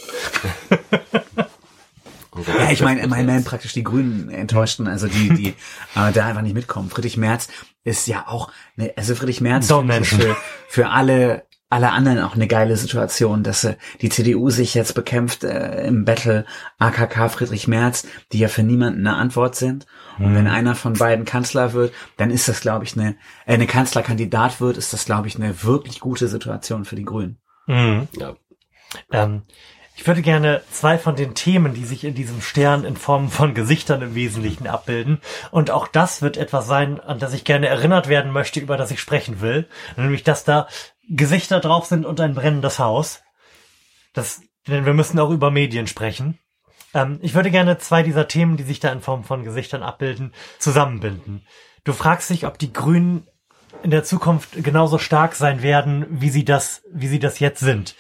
Ja, 2.48 2.72
ich 2.72 2.82
meine, 2.82 3.02
ich 3.02 3.08
meine 3.08 3.42
praktisch 3.42 3.74
die 3.74 3.84
Grünen 3.84 4.30
enttäuschten, 4.30 4.88
also 4.88 5.08
die, 5.08 5.30
die 5.34 5.48
äh, 5.96 6.14
da 6.14 6.28
einfach 6.28 6.42
nicht 6.42 6.54
mitkommen. 6.54 6.90
Friedrich 6.90 7.18
Merz 7.18 7.50
ist 7.84 8.08
ja 8.08 8.28
auch, 8.30 8.50
ne, 8.78 8.94
also 8.96 9.14
Friedrich 9.14 9.42
Merz 9.42 9.70
mention. 9.70 10.22
für, 10.22 10.38
für 10.70 10.90
alle 10.90 11.49
alle 11.70 11.91
anderen 11.91 12.20
auch 12.20 12.36
eine 12.36 12.48
geile 12.48 12.76
Situation, 12.78 13.44
dass 13.44 13.64
äh, 13.64 13.76
die 14.02 14.10
CDU 14.10 14.50
sich 14.50 14.74
jetzt 14.74 14.96
bekämpft 14.96 15.44
äh, 15.44 15.86
im 15.86 16.04
Battle 16.04 16.46
AKK 16.80 17.30
Friedrich 17.30 17.68
Merz, 17.68 18.08
die 18.32 18.40
ja 18.40 18.48
für 18.48 18.64
niemanden 18.64 19.06
eine 19.06 19.18
Antwort 19.18 19.56
sind. 19.56 19.86
Und 20.20 20.36
wenn 20.36 20.48
einer 20.48 20.76
von 20.76 20.94
beiden 20.94 21.24
Kanzler 21.24 21.72
wird, 21.72 21.94
dann 22.18 22.30
ist 22.30 22.50
das, 22.50 22.60
glaube 22.60 22.84
ich, 22.84 22.98
eine, 22.98 23.12
äh, 23.46 23.54
eine 23.54 23.68
Kanzlerkandidat 23.68 24.60
wird, 24.60 24.76
ist 24.76 24.91
das, 24.91 25.06
glaube 25.06 25.30
ich, 25.30 25.36
eine 25.38 25.64
wirklich 25.64 26.02
gute 26.02 26.28
Situation 26.28 26.84
für 26.84 26.98
die 26.98 27.06
Grünen. 27.06 27.38
Mhm. 27.68 28.10
Ja. 28.20 28.36
Ähm, 29.12 29.44
ich 29.96 30.08
würde 30.08 30.22
gerne 30.22 30.62
zwei 30.72 30.98
von 30.98 31.16
den 31.16 31.36
Themen, 31.36 31.74
die 31.74 31.86
sich 31.86 32.04
in 32.04 32.16
diesem 32.16 32.41
Stern 32.41 32.86
in 32.86 32.96
Form 32.96 33.30
von 33.30 33.54
Gesichtern 33.54 34.02
im 34.02 34.16
Wesentlichen 34.16 34.68
abbilden. 34.68 35.20
Und 35.52 35.72
auch 35.72 35.88
das 35.88 36.22
wird 36.22 36.38
etwas 36.38 36.68
sein, 36.68 37.00
an 37.00 37.20
das 37.20 37.34
ich 37.34 37.44
gerne 37.44 37.68
erinnert 37.68 38.08
werden 38.08 38.32
möchte, 38.32 38.60
über 38.60 38.78
das 38.78 38.91
ich 38.91 39.00
sprechen 39.00 39.41
will. 39.41 39.68
Nämlich, 39.98 40.24
dass 40.24 40.44
da 40.44 40.68
Gesichter 41.10 41.60
drauf 41.60 41.86
sind 41.86 42.06
und 42.06 42.19
ein 42.19 42.36
brennendes 42.36 42.80
Haus. 42.80 43.22
Das, 44.14 44.41
denn 44.68 44.86
wir 44.86 44.94
müssen 44.94 45.19
auch 45.19 45.31
über 45.31 45.52
Medien 45.52 45.88
sprechen. 45.88 46.40
Ähm, 46.94 47.19
ich 47.22 47.34
würde 47.34 47.52
gerne 47.52 47.77
zwei 47.77 48.03
dieser 48.03 48.27
Themen, 48.27 48.57
die 48.57 48.64
sich 48.64 48.80
da 48.80 48.91
in 48.91 49.02
Form 49.02 49.23
von 49.23 49.44
Gesichtern 49.44 49.84
abbilden, 49.84 50.34
zusammenbinden. 50.60 51.45
Du 51.84 51.94
fragst 51.94 52.30
dich, 52.30 52.45
ob 52.45 52.60
die 52.60 52.73
Grünen 52.73 53.27
in 53.84 53.91
der 53.91 54.03
Zukunft 54.03 54.64
genauso 54.64 54.98
stark 54.98 55.36
sein 55.36 55.61
werden, 55.61 56.06
wie 56.10 56.30
sie 56.30 56.44
das, 56.44 56.81
wie 56.91 57.07
sie 57.07 57.19
das 57.19 57.40
jetzt 57.40 57.60
sind. 57.60 57.95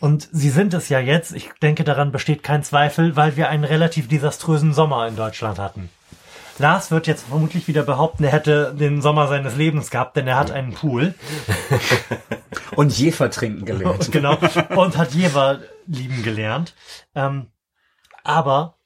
Und 0.00 0.28
sie 0.32 0.50
sind 0.50 0.74
es 0.74 0.88
ja 0.88 0.98
jetzt. 0.98 1.32
Ich 1.32 1.50
denke, 1.62 1.84
daran 1.84 2.12
besteht 2.12 2.42
kein 2.42 2.64
Zweifel, 2.64 3.16
weil 3.16 3.36
wir 3.36 3.48
einen 3.48 3.64
relativ 3.64 4.08
desaströsen 4.08 4.72
Sommer 4.72 5.06
in 5.06 5.16
Deutschland 5.16 5.58
hatten. 5.58 5.90
Lars 6.58 6.90
wird 6.90 7.06
jetzt 7.06 7.26
vermutlich 7.28 7.66
wieder 7.68 7.82
behaupten, 7.82 8.24
er 8.24 8.32
hätte 8.32 8.74
den 8.74 9.00
Sommer 9.02 9.26
seines 9.28 9.56
Lebens 9.56 9.90
gehabt, 9.90 10.16
denn 10.16 10.26
er 10.28 10.36
hat 10.36 10.50
einen 10.50 10.72
Pool. 10.74 11.14
Und 12.76 12.96
Jefer 12.96 13.30
trinken 13.30 13.64
gelernt. 13.64 14.10
genau. 14.12 14.36
Und 14.76 14.96
hat 14.96 15.12
Jever 15.12 15.60
lieben 15.86 16.22
gelernt. 16.22 16.74
Ähm, 17.14 17.48
aber 18.24 18.78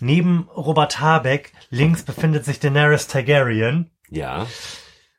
neben 0.00 0.48
Robert 0.54 1.00
Habeck 1.00 1.52
links 1.70 2.02
befindet 2.02 2.44
sich 2.44 2.60
Daenerys 2.60 3.06
Targaryen 3.06 3.90
Ja. 4.10 4.46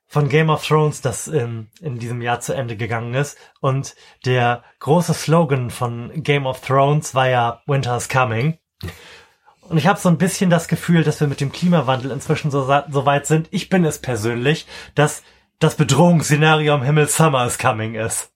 von 0.07 0.29
Game 0.29 0.49
of 0.49 0.65
Thrones, 0.65 1.01
das 1.01 1.27
in, 1.27 1.69
in 1.81 1.99
diesem 1.99 2.21
Jahr 2.21 2.39
zu 2.39 2.53
Ende 2.53 2.75
gegangen 2.77 3.13
ist. 3.13 3.37
Und 3.61 3.95
der 4.25 4.63
große 4.79 5.13
Slogan 5.13 5.69
von 5.69 6.23
Game 6.23 6.45
of 6.45 6.61
Thrones 6.61 7.15
war 7.15 7.29
ja 7.29 7.61
Winter's 7.65 8.09
Coming. 8.09 8.57
Und 9.69 9.77
ich 9.77 9.87
habe 9.87 9.99
so 9.99 10.09
ein 10.09 10.17
bisschen 10.17 10.49
das 10.49 10.67
Gefühl, 10.67 11.03
dass 11.03 11.19
wir 11.19 11.27
mit 11.27 11.41
dem 11.41 11.51
Klimawandel 11.51 12.11
inzwischen 12.11 12.51
so, 12.51 12.61
so 12.89 13.05
weit 13.05 13.27
sind. 13.27 13.47
Ich 13.51 13.69
bin 13.69 13.85
es 13.85 13.99
persönlich, 13.99 14.65
dass 14.95 15.23
das 15.59 15.75
Bedrohungsszenario 15.75 16.73
am 16.73 16.83
Himmel 16.83 17.07
Summer 17.07 17.45
is 17.45 17.57
Coming 17.57 17.95
ist. 17.95 18.31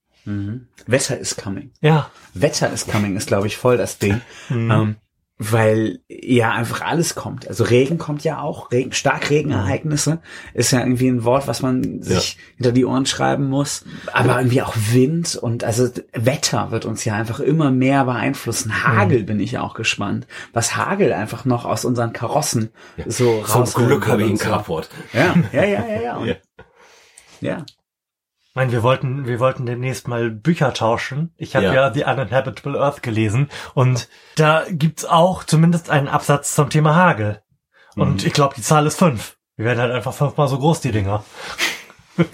Wetter 0.86 1.18
is 1.18 1.36
coming. 1.36 1.72
Ja. 1.82 2.10
Wetter 2.34 2.72
is 2.72 2.88
coming 2.88 3.16
ist, 3.16 3.28
glaube 3.28 3.48
ich, 3.48 3.58
voll 3.58 3.78
das 3.78 3.98
Ding. 3.98 4.22
Ähm, 4.50 4.98
weil 5.38 6.00
ja 6.08 6.52
einfach 6.52 6.82
alles 6.82 7.16
kommt. 7.16 7.48
Also 7.48 7.64
Regen 7.64 7.98
kommt 7.98 8.24
ja 8.24 8.40
auch, 8.40 8.72
Regen, 8.72 8.92
Starkregenereignisse 8.92 10.22
ist 10.54 10.72
ja 10.72 10.80
irgendwie 10.80 11.08
ein 11.08 11.24
Wort, 11.24 11.48
was 11.48 11.62
man 11.62 12.02
sich 12.02 12.38
hinter 12.56 12.72
die 12.72 12.86
Ohren 12.86 13.06
schreiben 13.06 13.50
muss. 13.50 13.84
Aber 14.12 14.38
irgendwie 14.38 14.62
auch 14.62 14.76
Wind 14.76 15.36
und 15.36 15.64
also 15.64 15.90
Wetter 16.14 16.72
wird 16.72 16.86
uns 16.86 17.04
ja 17.04 17.16
einfach 17.16 17.40
immer 17.40 17.72
mehr 17.72 18.06
beeinflussen. 18.06 18.84
Hagel 18.84 19.24
bin 19.24 19.40
ich 19.40 19.58
auch 19.58 19.74
gespannt, 19.74 20.28
was 20.54 20.76
Hagel 20.76 21.12
einfach 21.14 21.46
noch 21.46 21.66
aus 21.66 21.84
unseren 21.84 22.14
Karossen 22.14 22.70
so 23.08 23.42
Zum 23.44 23.62
rausholen 23.62 23.88
Glück 23.90 24.08
habe 24.08 24.22
ich 24.22 24.30
einen. 24.30 24.38
Carport. 24.38 24.90
Ja, 25.14 25.36
ja, 25.52 25.64
ja, 25.64 25.86
ja, 25.88 26.02
ja. 26.02 26.26
Ja. 27.42 27.58
ja. 27.58 27.66
Ich 28.54 28.56
meine, 28.56 28.72
wir 28.72 28.84
wollten, 28.84 29.26
wir 29.26 29.40
wollten 29.40 29.66
demnächst 29.66 30.08
mal 30.08 30.30
Bücher 30.30 30.76
tauschen. 30.76 31.34
Ich 31.38 31.56
habe 31.56 31.66
ja. 31.66 31.74
Ja. 31.74 31.92
The 31.92 32.04
Uninhabitable 32.04 32.80
Earth 32.80 33.02
gelesen 33.02 33.50
und 33.74 34.08
da 34.36 34.64
gibt's 34.70 35.06
auch 35.06 35.44
zumindest 35.44 35.90
einen 35.90 36.08
Absatz 36.08 36.54
zum 36.54 36.70
Thema 36.70 36.94
Hagel. 36.94 37.42
Und 37.96 38.24
ich 38.24 38.32
glaube, 38.34 38.54
die 38.56 38.62
Zahl 38.62 38.86
ist 38.86 39.00
fünf. 39.00 39.38
Wir 39.56 39.66
werden 39.66 39.80
halt 39.80 39.92
einfach 39.92 40.14
fünfmal 40.14 40.48
so 40.48 40.60
groß, 40.60 40.82
die 40.82 40.92
Dinger. 40.92 41.24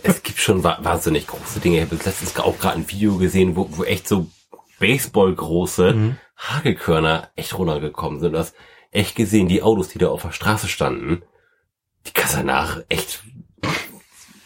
Es 0.03 0.21
gibt 0.21 0.39
schon 0.39 0.61
wa 0.61 0.77
wahnsinnig 0.81 1.25
große 1.25 1.61
Dinge. 1.61 1.77
Ich 1.77 1.83
habe 1.83 1.95
letztens 1.95 2.37
auch 2.37 2.59
gerade 2.59 2.79
ein 2.79 2.89
Video 2.89 3.15
gesehen, 3.15 3.55
wo, 3.55 3.69
wo 3.71 3.85
echt 3.85 4.05
so 4.05 4.27
Baseball-große 4.81 6.17
Hagelkörner 6.35 7.29
echt 7.37 7.57
runtergekommen 7.57 8.19
sind. 8.19 8.33
Du 8.33 8.39
hast 8.39 8.55
echt 8.91 9.15
gesehen, 9.15 9.47
die 9.47 9.63
Autos, 9.63 9.87
die 9.87 9.99
da 9.99 10.09
auf 10.09 10.23
der 10.23 10.33
Straße 10.33 10.67
standen, 10.67 11.21
die 12.07 12.11
kannst 12.11 12.35
danach 12.35 12.81
echt 12.89 13.23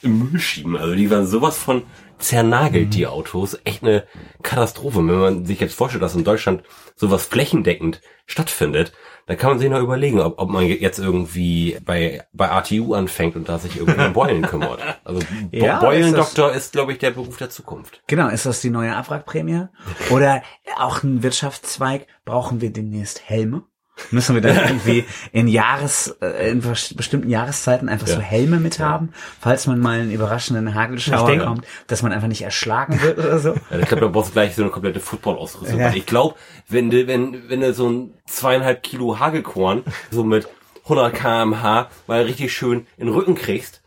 im 0.04 0.20
Müll 0.20 0.40
schieben. 0.40 0.78
Also 0.78 0.96
die 0.96 1.10
waren 1.10 1.26
sowas 1.26 1.58
von 1.58 1.84
zernagelt, 2.20 2.94
die 2.94 3.08
Autos. 3.08 3.60
Echt 3.64 3.84
eine 3.84 4.06
Katastrophe. 4.42 5.00
Wenn 5.00 5.20
man 5.20 5.46
sich 5.46 5.60
jetzt 5.60 5.76
vorstellt, 5.76 6.04
dass 6.04 6.16
in 6.16 6.24
Deutschland 6.24 6.64
sowas 6.96 7.26
flächendeckend 7.26 8.02
stattfindet, 8.26 8.94
dann 9.26 9.38
kann 9.38 9.52
man 9.52 9.60
sich 9.60 9.70
noch 9.70 9.80
überlegen, 9.80 10.20
ob, 10.20 10.38
ob 10.38 10.50
man 10.50 10.66
jetzt 10.66 11.00
irgendwie 11.00 11.78
bei, 11.86 12.26
bei 12.34 12.52
ATU 12.52 12.94
anfängt 12.94 13.36
und 13.36 13.48
da 13.48 13.58
sich 13.58 13.78
irgendwie 13.78 14.02
um 14.02 14.14
Beulen 14.14 14.42
kümmert. 14.42 14.80
Also 15.06 15.22
Bo 15.52 15.66
Ja, 15.66 15.80
Beulendoktor 15.80 16.52
ist, 16.52 16.74
glaube 16.74 16.92
ich, 16.92 16.98
der 16.98 17.12
Beruf 17.12 17.38
der 17.38 17.50
Zukunft. 17.50 18.02
Genau, 18.08 18.28
ist 18.28 18.46
das 18.46 18.62
die 18.62 18.70
neue 18.70 18.96
Abwrackprämie? 18.96 19.68
Oder 20.10 20.44
auch 20.78 21.04
ein 21.04 21.24
Wirtschaftszweig, 21.24 22.08
brauchen 22.26 22.60
wir 22.60 22.72
demnächst 22.72 23.22
Helme? 23.30 23.64
Müssen 24.12 24.34
wir 24.36 24.42
dann 24.42 24.56
irgendwie 24.68 25.06
in 25.32 25.48
Jahres, 25.48 26.16
äh, 26.22 26.50
in 26.52 26.62
bes- 26.64 26.96
bestimmten 26.96 27.30
Jahreszeiten 27.30 27.90
einfach 27.90 28.08
so 28.08 28.16
Ja. 28.16 28.20
Helme 28.22 28.58
mit 28.60 28.80
haben, 28.80 29.14
falls 29.40 29.68
man 29.68 29.80
mal 29.80 30.00
einen 30.00 30.12
überraschenden 30.12 30.74
Hagelschauer 30.74 31.28
denke- 31.30 31.46
kommt, 31.46 31.66
dass 31.88 32.02
man 32.02 32.12
einfach 32.12 32.28
nicht 32.28 32.42
erschlagen 32.42 33.00
wird 33.02 33.20
oder 33.20 33.38
so? 33.40 33.54
Ja, 33.70 33.80
ich 33.80 33.88
glaube, 33.88 34.02
da 34.02 34.08
brauchst 34.08 34.30
du 34.30 34.34
gleich 34.34 34.56
so 34.56 34.64
eine 34.64 34.72
komplette 34.72 35.00
Football-Ausrüstung. 35.00 35.80
Ja. 35.80 35.94
Ich 35.94 36.06
glaube, 36.08 36.36
wenn 36.68 36.90
du, 36.90 37.06
wenn, 37.08 37.50
wenn 37.50 37.62
du 37.62 37.74
so 37.74 37.88
ein 37.90 38.14
zweieinhalb 38.26 38.82
Kilo 38.84 39.20
Hagelkorn 39.20 39.84
so 40.10 40.24
mit 40.24 40.48
100 40.84 41.14
kmh 41.14 41.88
mal 42.08 42.22
richtig 42.24 42.52
schön 42.52 42.88
in 42.98 43.06
den 43.08 43.14
Rücken 43.16 43.36
kriegst, 43.36 43.82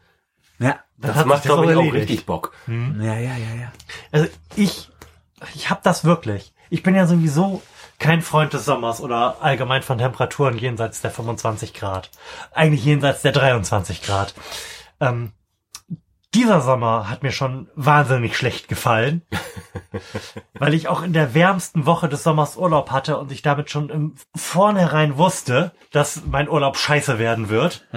Ja, 0.58 0.76
das, 0.98 1.16
hat 1.16 1.26
macht, 1.26 1.38
das 1.40 1.52
glaube 1.52 1.70
ich, 1.70 1.76
auch 1.76 1.92
richtig 1.92 2.26
Bock. 2.26 2.52
ja, 2.68 3.14
ja, 3.14 3.18
ja, 3.18 3.60
ja. 3.60 3.72
Also 4.12 4.28
ich, 4.54 4.88
ich 5.54 5.68
habe 5.68 5.80
das 5.82 6.04
wirklich. 6.04 6.52
Ich 6.70 6.82
bin 6.82 6.94
ja 6.94 7.06
sowieso 7.06 7.60
kein 7.98 8.22
Freund 8.22 8.52
des 8.52 8.64
Sommers 8.64 9.00
oder 9.00 9.36
allgemein 9.40 9.82
von 9.82 9.98
Temperaturen 9.98 10.58
jenseits 10.58 11.00
der 11.00 11.10
25 11.10 11.74
Grad. 11.74 12.10
Eigentlich 12.52 12.84
jenseits 12.84 13.22
der 13.22 13.32
23 13.32 14.02
Grad. 14.02 14.34
Ähm, 15.00 15.32
dieser 16.34 16.60
Sommer 16.60 17.08
hat 17.08 17.22
mir 17.22 17.32
schon 17.32 17.68
wahnsinnig 17.76 18.36
schlecht 18.36 18.68
gefallen, 18.68 19.22
weil 20.58 20.74
ich 20.74 20.88
auch 20.88 21.02
in 21.02 21.14
der 21.14 21.32
wärmsten 21.32 21.86
Woche 21.86 22.08
des 22.08 22.22
Sommers 22.22 22.58
Urlaub 22.58 22.90
hatte 22.90 23.16
und 23.16 23.32
ich 23.32 23.40
damit 23.40 23.70
schon 23.70 23.88
im 23.88 24.14
Vornherein 24.34 25.16
wusste, 25.16 25.72
dass 25.92 26.22
mein 26.26 26.50
Urlaub 26.50 26.76
scheiße 26.76 27.18
werden 27.18 27.48
wird. 27.48 27.86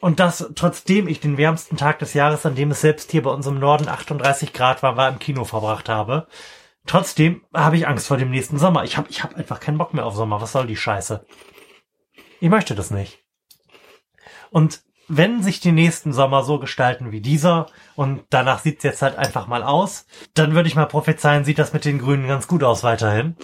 Und 0.00 0.20
das, 0.20 0.48
trotzdem 0.54 1.08
ich 1.08 1.18
den 1.18 1.38
wärmsten 1.38 1.76
Tag 1.76 1.98
des 1.98 2.14
Jahres, 2.14 2.46
an 2.46 2.54
dem 2.54 2.70
es 2.70 2.82
selbst 2.82 3.10
hier 3.10 3.24
bei 3.24 3.30
uns 3.30 3.48
im 3.48 3.58
Norden 3.58 3.88
38 3.88 4.52
Grad 4.52 4.80
war, 4.84 4.96
war 4.96 5.08
im 5.08 5.18
Kino 5.18 5.44
verbracht 5.44 5.88
habe. 5.88 6.28
Trotzdem 6.88 7.42
habe 7.54 7.76
ich 7.76 7.86
Angst 7.86 8.08
vor 8.08 8.16
dem 8.16 8.30
nächsten 8.30 8.58
Sommer. 8.58 8.82
Ich 8.82 8.96
habe 8.96 9.08
ich 9.10 9.22
hab 9.22 9.36
einfach 9.36 9.60
keinen 9.60 9.78
Bock 9.78 9.92
mehr 9.92 10.06
auf 10.06 10.16
Sommer. 10.16 10.40
Was 10.40 10.52
soll 10.52 10.66
die 10.66 10.76
Scheiße? 10.76 11.24
Ich 12.40 12.48
möchte 12.48 12.74
das 12.74 12.90
nicht. 12.90 13.18
Und 14.50 14.80
wenn 15.06 15.42
sich 15.42 15.60
die 15.60 15.72
nächsten 15.72 16.14
Sommer 16.14 16.42
so 16.42 16.58
gestalten 16.58 17.12
wie 17.12 17.20
dieser 17.20 17.66
und 17.94 18.24
danach 18.30 18.60
sieht's 18.60 18.84
jetzt 18.84 19.02
halt 19.02 19.16
einfach 19.16 19.46
mal 19.46 19.62
aus, 19.62 20.06
dann 20.32 20.54
würde 20.54 20.68
ich 20.68 20.76
mal 20.76 20.86
prophezeien, 20.86 21.44
sieht 21.44 21.58
das 21.58 21.74
mit 21.74 21.84
den 21.84 21.98
Grünen 21.98 22.26
ganz 22.26 22.48
gut 22.48 22.64
aus 22.64 22.82
weiterhin. 22.84 23.36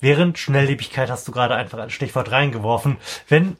Während 0.00 0.38
Schnelllebigkeit 0.38 1.10
hast 1.10 1.28
du 1.28 1.32
gerade 1.32 1.56
einfach 1.56 1.78
ein 1.78 1.90
Stichwort 1.90 2.30
reingeworfen. 2.30 2.96
Wenn 3.28 3.58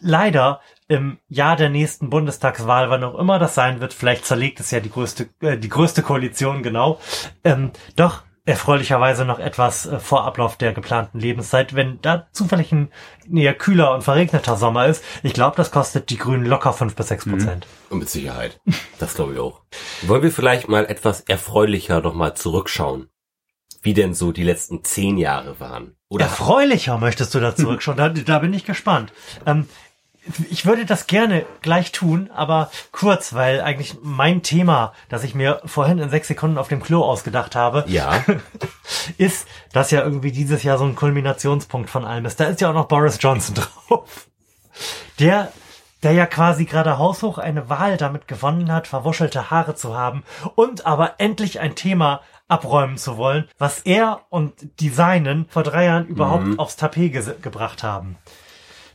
leider 0.00 0.60
im 0.88 1.18
Jahr 1.28 1.56
der 1.56 1.68
nächsten 1.68 2.08
Bundestagswahl, 2.08 2.88
wann 2.88 3.04
auch 3.04 3.18
immer 3.18 3.38
das 3.38 3.54
sein 3.54 3.80
wird, 3.80 3.92
vielleicht 3.92 4.24
zerlegt 4.24 4.60
es 4.60 4.70
ja 4.70 4.80
die 4.80 4.90
größte, 4.90 5.28
äh, 5.40 5.58
die 5.58 5.68
größte 5.68 6.02
Koalition 6.02 6.62
genau, 6.62 6.98
ähm, 7.44 7.72
doch 7.96 8.22
erfreulicherweise 8.46 9.24
noch 9.24 9.38
etwas 9.38 9.86
äh, 9.86 9.98
vor 9.98 10.24
Ablauf 10.24 10.56
der 10.56 10.72
geplanten 10.72 11.18
Lebenszeit, 11.18 11.74
wenn 11.74 12.00
da 12.02 12.26
zufällig 12.32 12.72
ein 12.72 12.90
eher 13.32 13.54
kühler 13.54 13.94
und 13.94 14.02
verregneter 14.02 14.56
Sommer 14.56 14.86
ist. 14.86 15.02
Ich 15.22 15.32
glaube, 15.32 15.56
das 15.56 15.70
kostet 15.70 16.10
die 16.10 16.18
Grünen 16.18 16.44
locker 16.44 16.72
fünf 16.72 16.94
bis 16.94 17.08
sechs 17.08 17.24
Prozent. 17.24 17.66
Und 17.90 18.00
mit 18.00 18.10
Sicherheit. 18.10 18.60
Das 18.98 19.14
glaube 19.14 19.34
ich 19.34 19.38
auch. 19.38 19.62
Wollen 20.02 20.22
wir 20.22 20.32
vielleicht 20.32 20.68
mal 20.68 20.84
etwas 20.86 21.22
erfreulicher 21.22 22.00
noch 22.00 22.14
mal 22.14 22.34
zurückschauen? 22.34 23.08
Wie 23.82 23.94
denn 23.94 24.14
so 24.14 24.32
die 24.32 24.44
letzten 24.44 24.82
zehn 24.84 25.18
Jahre 25.18 25.60
waren? 25.60 25.96
Oder 26.08 26.24
Erfreulicher 26.24 26.98
möchtest 26.98 27.34
du 27.34 27.40
da 27.40 27.54
zurückschauen. 27.56 27.96
Da, 27.96 28.08
da 28.08 28.38
bin 28.38 28.52
ich 28.52 28.64
gespannt. 28.64 29.12
Ähm, 29.46 29.68
ich 30.50 30.64
würde 30.64 30.86
das 30.86 31.06
gerne 31.06 31.44
gleich 31.60 31.92
tun, 31.92 32.30
aber 32.34 32.70
kurz, 32.92 33.34
weil 33.34 33.60
eigentlich 33.60 33.96
mein 34.02 34.42
Thema, 34.42 34.92
das 35.08 35.24
ich 35.24 35.34
mir 35.34 35.60
vorhin 35.64 35.98
in 35.98 36.10
sechs 36.10 36.28
Sekunden 36.28 36.58
auf 36.58 36.68
dem 36.68 36.82
Klo 36.82 37.02
ausgedacht 37.02 37.54
habe, 37.54 37.84
ja, 37.88 38.24
ist, 39.18 39.46
dass 39.72 39.90
ja 39.90 40.02
irgendwie 40.02 40.32
dieses 40.32 40.62
Jahr 40.62 40.78
so 40.78 40.84
ein 40.84 40.96
Kulminationspunkt 40.96 41.90
von 41.90 42.04
allem 42.04 42.24
ist. 42.24 42.40
Da 42.40 42.44
ist 42.44 42.60
ja 42.60 42.70
auch 42.70 42.74
noch 42.74 42.88
Boris 42.88 43.18
Johnson 43.20 43.54
drauf. 43.88 44.28
Der, 45.18 45.52
der 46.02 46.12
ja 46.12 46.26
quasi 46.26 46.64
gerade 46.64 46.98
haushoch 46.98 47.38
eine 47.38 47.68
Wahl 47.68 47.96
damit 47.96 48.26
gewonnen 48.26 48.72
hat, 48.72 48.86
verwuschelte 48.86 49.50
Haare 49.50 49.74
zu 49.74 49.96
haben 49.96 50.24
und 50.54 50.86
aber 50.86 51.14
endlich 51.18 51.60
ein 51.60 51.74
Thema 51.74 52.22
abräumen 52.48 52.98
zu 52.98 53.16
wollen, 53.16 53.48
was 53.58 53.80
er 53.80 54.22
und 54.30 54.54
die 54.80 54.90
Seinen 54.90 55.46
vor 55.48 55.62
drei 55.62 55.86
Jahren 55.86 56.06
überhaupt 56.06 56.58
aufs 56.58 56.76
Tapet 56.76 57.12
ge 57.12 57.34
gebracht 57.40 57.82
haben. 57.82 58.16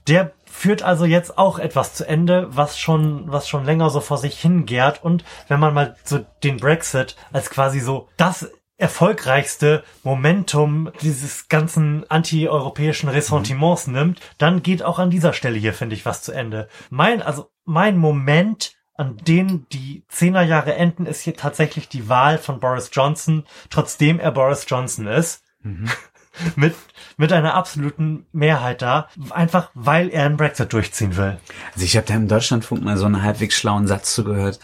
Der 0.07 0.31
führt 0.51 0.83
also 0.83 1.05
jetzt 1.05 1.37
auch 1.37 1.59
etwas 1.59 1.93
zu 1.93 2.07
Ende, 2.07 2.47
was 2.49 2.79
schon, 2.79 3.31
was 3.31 3.47
schon 3.47 3.65
länger 3.65 3.89
so 3.89 4.01
vor 4.01 4.17
sich 4.17 4.39
hingärt. 4.39 5.03
Und 5.03 5.23
wenn 5.47 5.59
man 5.59 5.73
mal 5.73 5.95
so 6.03 6.19
den 6.43 6.57
Brexit 6.57 7.15
als 7.31 7.49
quasi 7.49 7.79
so 7.79 8.09
das 8.17 8.49
erfolgreichste 8.77 9.83
Momentum 10.03 10.91
dieses 11.01 11.49
ganzen 11.49 12.09
anti-europäischen 12.09 13.09
Ressentiments 13.09 13.87
nimmt, 13.87 14.21
dann 14.37 14.63
geht 14.63 14.83
auch 14.83 14.99
an 14.99 15.09
dieser 15.09 15.33
Stelle 15.33 15.59
hier, 15.59 15.73
finde 15.73 15.95
ich, 15.95 16.05
was 16.05 16.21
zu 16.23 16.31
Ende. 16.31 16.69
Mein, 16.89 17.21
also 17.21 17.51
mein 17.65 17.97
Moment, 17.97 18.73
an 18.95 19.17
denen 19.17 19.67
die 19.71 20.05
Zehnerjahre 20.07 20.75
enden, 20.75 21.05
ist 21.05 21.21
hier 21.21 21.35
tatsächlich 21.35 21.89
die 21.89 22.07
Wahl 22.07 22.37
von 22.37 22.59
Boris 22.59 22.89
Johnson, 22.91 23.45
trotzdem 23.69 24.19
er 24.19 24.31
Boris 24.31 24.65
Johnson 24.67 25.07
ist. 25.07 25.43
mit, 26.55 26.75
mit 27.19 27.33
einer 27.33 27.53
absoluten 27.53 28.25
Mehrheit 28.31 28.81
da, 28.81 29.09
einfach 29.31 29.71
weil 29.73 30.07
er 30.09 30.25
einen 30.25 30.37
Brexit 30.37 30.71
durchziehen 30.71 31.17
will. 31.17 31.37
Also 31.73 31.85
ich 31.85 31.97
habe 31.97 32.07
da 32.07 32.13
im 32.15 32.29
Deutschlandfunk 32.29 32.81
mal 32.81 32.95
so 32.97 33.05
einen 33.05 33.21
halbwegs 33.21 33.55
schlauen 33.55 33.87
Satz 33.87 34.15
zugehört, 34.15 34.59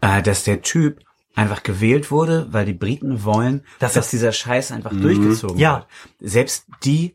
äh, 0.00 0.22
dass 0.22 0.44
der 0.44 0.62
Typ 0.62 1.00
einfach 1.36 1.62
gewählt 1.62 2.10
wurde, 2.10 2.46
weil 2.52 2.64
die 2.64 2.72
Briten 2.72 3.22
wollen, 3.24 3.64
Das 3.80 3.92
dass 3.92 4.08
dieser 4.08 4.32
Scheiß 4.32 4.72
einfach 4.72 4.92
durchgezogen 4.98 5.58
Ja. 5.58 5.74
wird. 6.20 6.30
Selbst 6.32 6.64
die, 6.84 7.14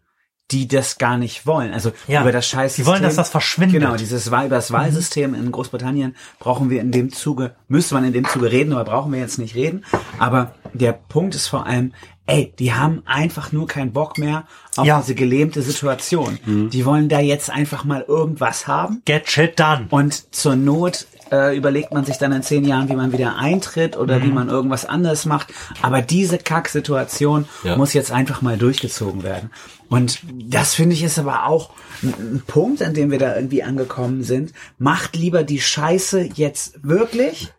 die 0.52 0.68
das 0.68 0.99
gar 0.99 1.18
nicht 1.18 1.48
wollen, 1.48 1.74
also 1.74 1.91
Ja. 2.07 2.22
über 2.22 2.32
das 2.32 2.48
Scheiß. 2.48 2.76
Die 2.76 2.86
wollen, 2.86 3.02
dass 3.02 3.16
das 3.16 3.32
verschwindet. 3.32 3.82
Genau, 3.82 3.95
dieses 3.98 4.30
Wahl, 4.30 4.45
über 4.45 4.57
das 4.57 4.72
Wahlsystem 4.72 5.34
in 5.34 5.52
Großbritannien 5.52 6.16
brauchen 6.38 6.70
wir 6.70 6.82
in 6.82 6.91
dem 6.91 7.12
Zuge, 7.12 7.56
müsste 7.68 7.95
man 7.95 8.06
in 8.06 8.14
dem 8.14 8.28
Zuge 8.28 8.52
reden, 8.52 8.72
aber 8.72 8.84
brauchen 8.86 9.12
wir 9.12 9.20
jetzt 9.20 9.40
nicht 9.40 9.56
reden. 9.56 9.84
Aber 10.20 10.53
der 10.74 10.94
Punkt 10.94 11.34
ist 11.34 11.48
vor 11.48 11.66
allem, 11.66 11.94
ey, 12.27 12.53
die 12.57 12.73
haben 12.73 13.03
einfach 13.06 13.52
nur 13.52 13.68
keinen 13.68 13.93
Bock 13.93 14.18
mehr 14.18 14.45
auf 14.77 14.85
Ja. 14.85 14.99
diese 15.02 15.15
gelähmte 15.15 15.61
Situation. 15.61 16.39
Die 16.72 16.85
wollen 16.85 17.07
da 17.10 17.19
jetzt 17.19 17.49
einfach 17.49 17.84
mal 17.84 18.03
irgendwas 18.07 18.68
haben. 18.68 19.02
Get 19.06 19.30
shit 19.30 19.60
done. 19.60 19.88
Und 19.89 20.34
zur 20.34 20.56
Not 20.56 21.06
äh, 21.31 21.57
überlegt 21.57 21.91
man 21.91 22.06
sich 22.06 22.18
dann 22.18 22.31
in 22.31 22.43
zehn 22.43 22.65
Jahren, 22.65 22.88
wie 22.89 22.95
man 22.95 23.11
wieder 23.11 23.38
eintritt 23.38 23.97
oder 23.97 24.22
wie 24.22 24.27
man 24.31 24.49
irgendwas 24.49 24.85
anderes 24.85 25.26
macht. 25.26 25.52
Aber 25.81 26.02
diese 26.03 26.38
Kacksituation 26.38 27.45
Ja. 27.64 27.77
muss 27.77 27.93
jetzt 27.93 28.11
einfach 28.11 28.41
mal 28.41 28.57
durchgezogen 28.57 29.23
werden. 29.23 29.49
Und 29.89 30.19
das 30.49 30.73
finde 30.76 30.93
ich 30.93 31.03
ist 31.03 31.18
aber 31.19 31.45
auch 31.47 31.72
ein 32.03 32.43
Punkt, 32.45 32.81
an 32.84 32.93
dem 32.93 33.10
wir 33.11 33.19
da 33.19 33.35
irgendwie 33.35 33.64
angekommen 33.64 34.23
sind. 34.23 34.52
Macht 34.77 35.15
lieber 35.15 35.43
die 35.43 35.61
Scheiße 35.61 36.30
jetzt 36.35 36.80
wirklich. 36.84 37.52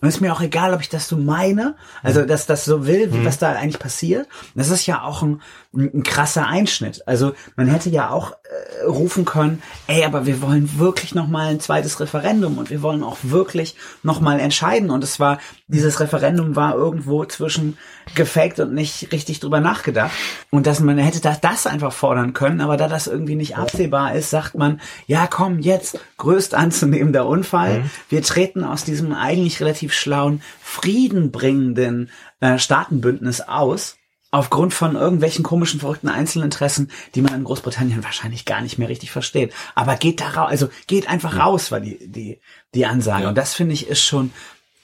Und 0.00 0.08
ist 0.08 0.20
mir 0.20 0.32
auch 0.32 0.40
egal, 0.40 0.74
ob 0.74 0.80
ich 0.80 0.88
das 0.88 1.08
so 1.08 1.16
meine, 1.16 1.74
also 2.02 2.24
dass 2.24 2.46
das 2.46 2.64
so 2.64 2.86
will, 2.86 3.12
wie 3.12 3.24
was 3.24 3.38
da 3.38 3.52
eigentlich 3.52 3.80
passiert. 3.80 4.28
Das 4.54 4.70
ist 4.70 4.86
ja 4.86 5.02
auch 5.02 5.22
ein, 5.22 5.42
ein, 5.74 6.02
krasser 6.02 6.46
Einschnitt. 6.46 7.06
Also 7.06 7.32
man 7.56 7.68
hätte 7.68 7.90
ja 7.90 8.10
auch 8.10 8.32
äh, 8.32 8.84
rufen 8.86 9.24
können, 9.24 9.62
ey, 9.86 10.04
aber 10.04 10.24
wir 10.24 10.40
wollen 10.40 10.78
wirklich 10.78 11.14
noch 11.14 11.28
mal 11.28 11.48
ein 11.48 11.60
zweites 11.60 12.00
Referendum 12.00 12.56
und 12.56 12.70
wir 12.70 12.80
wollen 12.80 13.02
auch 13.02 13.18
wirklich 13.22 13.76
noch 14.02 14.20
mal 14.20 14.40
entscheiden. 14.40 14.90
Und 14.90 15.04
es 15.04 15.20
war, 15.20 15.38
dieses 15.66 16.00
Referendum 16.00 16.56
war 16.56 16.74
irgendwo 16.74 17.24
zwischen 17.26 17.76
gefaked 18.14 18.60
und 18.60 18.72
nicht 18.72 19.12
richtig 19.12 19.40
drüber 19.40 19.60
nachgedacht. 19.60 20.12
Und 20.50 20.66
dass 20.66 20.80
man 20.80 20.96
hätte 20.96 21.20
das, 21.20 21.40
das 21.40 21.66
einfach 21.66 21.92
fordern 21.92 22.32
können, 22.32 22.62
aber 22.62 22.78
da 22.78 22.88
das 22.88 23.06
irgendwie 23.06 23.36
nicht 23.36 23.58
absehbar 23.58 24.14
ist, 24.14 24.30
sagt 24.30 24.56
man, 24.56 24.80
ja 25.06 25.26
komm, 25.26 25.58
jetzt 25.58 26.00
größt 26.16 26.54
anzunehmender 26.54 27.26
Unfall. 27.26 27.80
Mhm. 27.80 27.90
Wir 28.08 28.22
treten 28.22 28.64
aus 28.64 28.84
diesem 28.84 29.12
eigentlich 29.12 29.60
relativ 29.60 29.92
schlauen, 29.92 30.40
friedenbringenden 30.62 32.10
äh, 32.40 32.58
Staatenbündnis 32.58 33.42
aus. 33.42 33.96
Aufgrund 34.30 34.74
von 34.74 34.94
irgendwelchen 34.94 35.42
komischen, 35.42 35.80
verrückten 35.80 36.08
Einzelinteressen, 36.08 36.90
die 37.14 37.22
man 37.22 37.34
in 37.34 37.44
Großbritannien 37.44 38.04
wahrscheinlich 38.04 38.44
gar 38.44 38.60
nicht 38.60 38.78
mehr 38.78 38.88
richtig 38.88 39.10
versteht. 39.10 39.54
Aber 39.74 39.96
geht 39.96 40.20
da 40.20 40.28
raus, 40.28 40.50
also 40.50 40.68
geht 40.86 41.08
einfach 41.08 41.38
raus, 41.38 41.72
war 41.72 41.80
die, 41.80 41.98
die, 42.06 42.40
die 42.74 42.84
Ansage. 42.84 43.22
Ja. 43.22 43.28
Und 43.30 43.38
das 43.38 43.54
finde 43.54 43.72
ich 43.72 43.88
ist 43.88 44.02
schon 44.02 44.32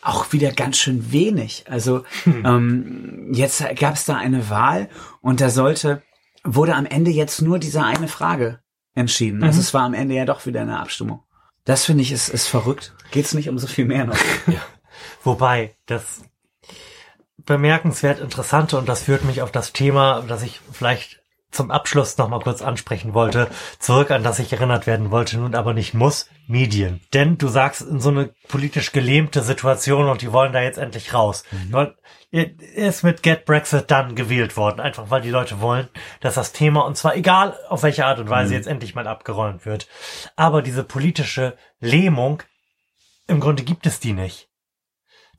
auch 0.01 0.33
wieder 0.33 0.53
ganz 0.53 0.77
schön 0.77 1.13
wenig. 1.13 1.65
Also 1.69 2.05
ähm, 2.27 3.31
jetzt 3.33 3.65
gab 3.79 3.95
es 3.95 4.05
da 4.05 4.17
eine 4.17 4.49
Wahl 4.51 4.89
und 5.21 5.41
da 5.41 5.51
sollte, 5.51 6.03
wurde 6.43 6.75
am 6.75 6.87
Ende 6.87 7.11
jetzt 7.11 7.43
nur 7.43 7.59
diese 7.59 7.83
eine 7.83 8.09
Frage 8.09 8.61
entschieden. 8.95 9.43
Also 9.43 9.61
es 9.61 9.75
war 9.75 9.83
am 9.83 9.95
Ende 9.95 10.15
ja 10.15 10.25
doch 10.25 10.47
wieder 10.47 10.61
eine 10.61 10.79
Abstimmung. 10.79 11.23
Das 11.65 11.85
finde 11.85 12.03
ich 12.03 12.13
ist, 12.13 12.29
ist 12.29 12.47
verrückt. 12.47 12.95
Geht's 13.11 13.35
nicht 13.35 13.49
um 13.49 13.59
so 13.59 13.67
viel 13.67 13.87
mehr 13.87 14.05
noch. 14.05 14.19
Wobei, 15.25 15.75
das 15.87 16.23
bemerkenswert 17.47 18.21
Interessante 18.21 18.79
und 18.79 18.89
das 18.89 19.05
führt 19.05 19.25
mich 19.25 19.43
auf 19.43 19.53
das 19.53 19.73
Thema, 19.73 20.23
das 20.27 20.43
ich 20.43 20.61
vielleicht 20.73 21.21
zum 21.55 21.71
Abschluss 21.71 22.19
noch 22.19 22.29
mal 22.29 22.41
kurz 22.41 22.63
ansprechen 22.63 23.15
wollte, 23.15 23.49
zurück 23.79 24.11
an 24.11 24.25
das 24.25 24.41
ich 24.41 24.53
erinnert 24.53 24.87
werden 24.87 25.11
wollte, 25.11 25.39
nun 25.39 25.55
aber 25.55 25.73
nicht 25.73 25.95
muss, 25.95 26.29
Medien. 26.49 27.01
Denn 27.15 27.39
du 27.39 27.47
sagst 27.49 27.81
in 27.83 28.01
so 28.01 28.11
eine 28.11 28.35
politisch 28.49 28.91
gelähmte 28.93 29.41
Situation 29.43 30.09
und 30.09 30.21
die 30.21 30.33
wollen 30.33 30.53
da 30.53 30.61
jetzt 30.61 30.79
endlich 30.79 31.15
raus. 31.15 31.45
Er 32.33 32.61
ist 32.75 33.05
mit 33.05 33.23
Get 33.23 33.45
Brexit 33.45 33.89
dann 33.91 34.17
gewählt 34.17 34.57
worden, 34.57 34.81
einfach 34.81 35.11
weil 35.11 35.23
die 35.23 35.31
Leute 35.31 35.61
wollen, 35.61 35.89
dass 36.21 36.35
das 36.35 36.53
Thema, 36.53 36.85
und 36.85 36.97
zwar 36.97 37.15
egal 37.15 37.57
auf 37.69 37.85
welche 37.85 38.05
Art 38.05 38.19
und 38.19 38.29
Weise, 38.29 38.55
jetzt 38.55 38.67
endlich 38.67 38.97
mal 38.97 39.07
abgeräumt 39.07 39.65
wird. 39.65 39.87
Aber 40.35 40.61
diese 40.61 40.83
politische 40.83 41.57
Lähmung, 41.79 42.43
im 43.29 43.39
Grunde 43.39 43.63
gibt 43.63 43.87
es 43.87 44.01
die 44.01 44.13
nicht. 44.13 44.49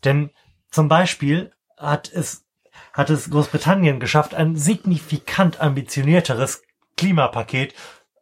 Denn 0.06 0.32
zum 0.72 0.88
Beispiel 0.88 1.52
hat 1.78 2.12
es, 2.12 2.46
hat 2.94 3.10
es 3.10 3.30
Großbritannien 3.30 4.00
geschafft, 4.00 4.34
ein 4.34 4.56
signifikant 4.56 5.62
ambitionierteres 5.62 6.64
Klimapaket 6.98 7.74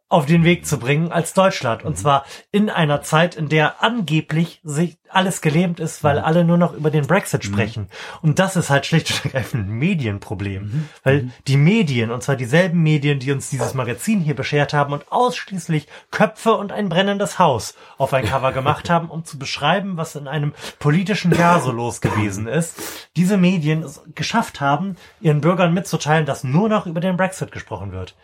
auf 0.08 0.26
den 0.26 0.44
Weg 0.44 0.66
zu 0.66 0.78
bringen 0.78 1.10
als 1.10 1.32
Deutschland. 1.32 1.82
Und 1.82 1.96
zwar 1.96 2.24
in 2.52 2.70
einer 2.70 3.02
Zeit, 3.02 3.34
in 3.34 3.48
der 3.48 3.82
angeblich 3.82 4.60
sich 4.62 4.98
alles 5.08 5.40
gelähmt 5.40 5.80
ist, 5.80 6.04
weil 6.04 6.18
alle 6.18 6.44
nur 6.44 6.58
noch 6.58 6.74
über 6.74 6.90
den 6.90 7.06
Brexit 7.06 7.44
sprechen. 7.44 7.88
Und 8.20 8.38
das 8.38 8.56
ist 8.56 8.68
halt 8.68 8.84
schlicht 8.84 9.10
und 9.10 9.24
ergreifend 9.24 9.68
ein 9.68 9.72
Medienproblem. 9.72 10.88
Weil 11.02 11.30
die 11.46 11.56
Medien, 11.56 12.10
und 12.10 12.22
zwar 12.22 12.36
dieselben 12.36 12.82
Medien, 12.82 13.18
die 13.18 13.32
uns 13.32 13.50
dieses 13.50 13.74
Magazin 13.74 14.20
hier 14.20 14.34
beschert 14.34 14.74
haben 14.74 14.92
und 14.92 15.10
ausschließlich 15.10 15.88
Köpfe 16.10 16.52
und 16.54 16.72
ein 16.72 16.88
brennendes 16.88 17.38
Haus 17.38 17.74
auf 17.96 18.12
ein 18.12 18.26
Cover 18.26 18.52
gemacht 18.52 18.90
haben, 18.90 19.08
um 19.08 19.24
zu 19.24 19.38
beschreiben, 19.38 19.96
was 19.96 20.16
in 20.16 20.28
einem 20.28 20.52
politischen 20.78 21.32
Jahr 21.32 21.60
so 21.60 21.72
los 21.72 22.00
gewesen 22.00 22.46
ist, 22.46 23.08
diese 23.16 23.36
Medien 23.36 23.82
es 23.82 24.02
geschafft 24.14 24.60
haben, 24.60 24.96
ihren 25.20 25.40
Bürgern 25.40 25.72
mitzuteilen, 25.72 26.26
dass 26.26 26.44
nur 26.44 26.68
noch 26.68 26.86
über 26.86 27.00
den 27.00 27.16
Brexit 27.16 27.52
gesprochen 27.52 27.92
wird. 27.92 28.14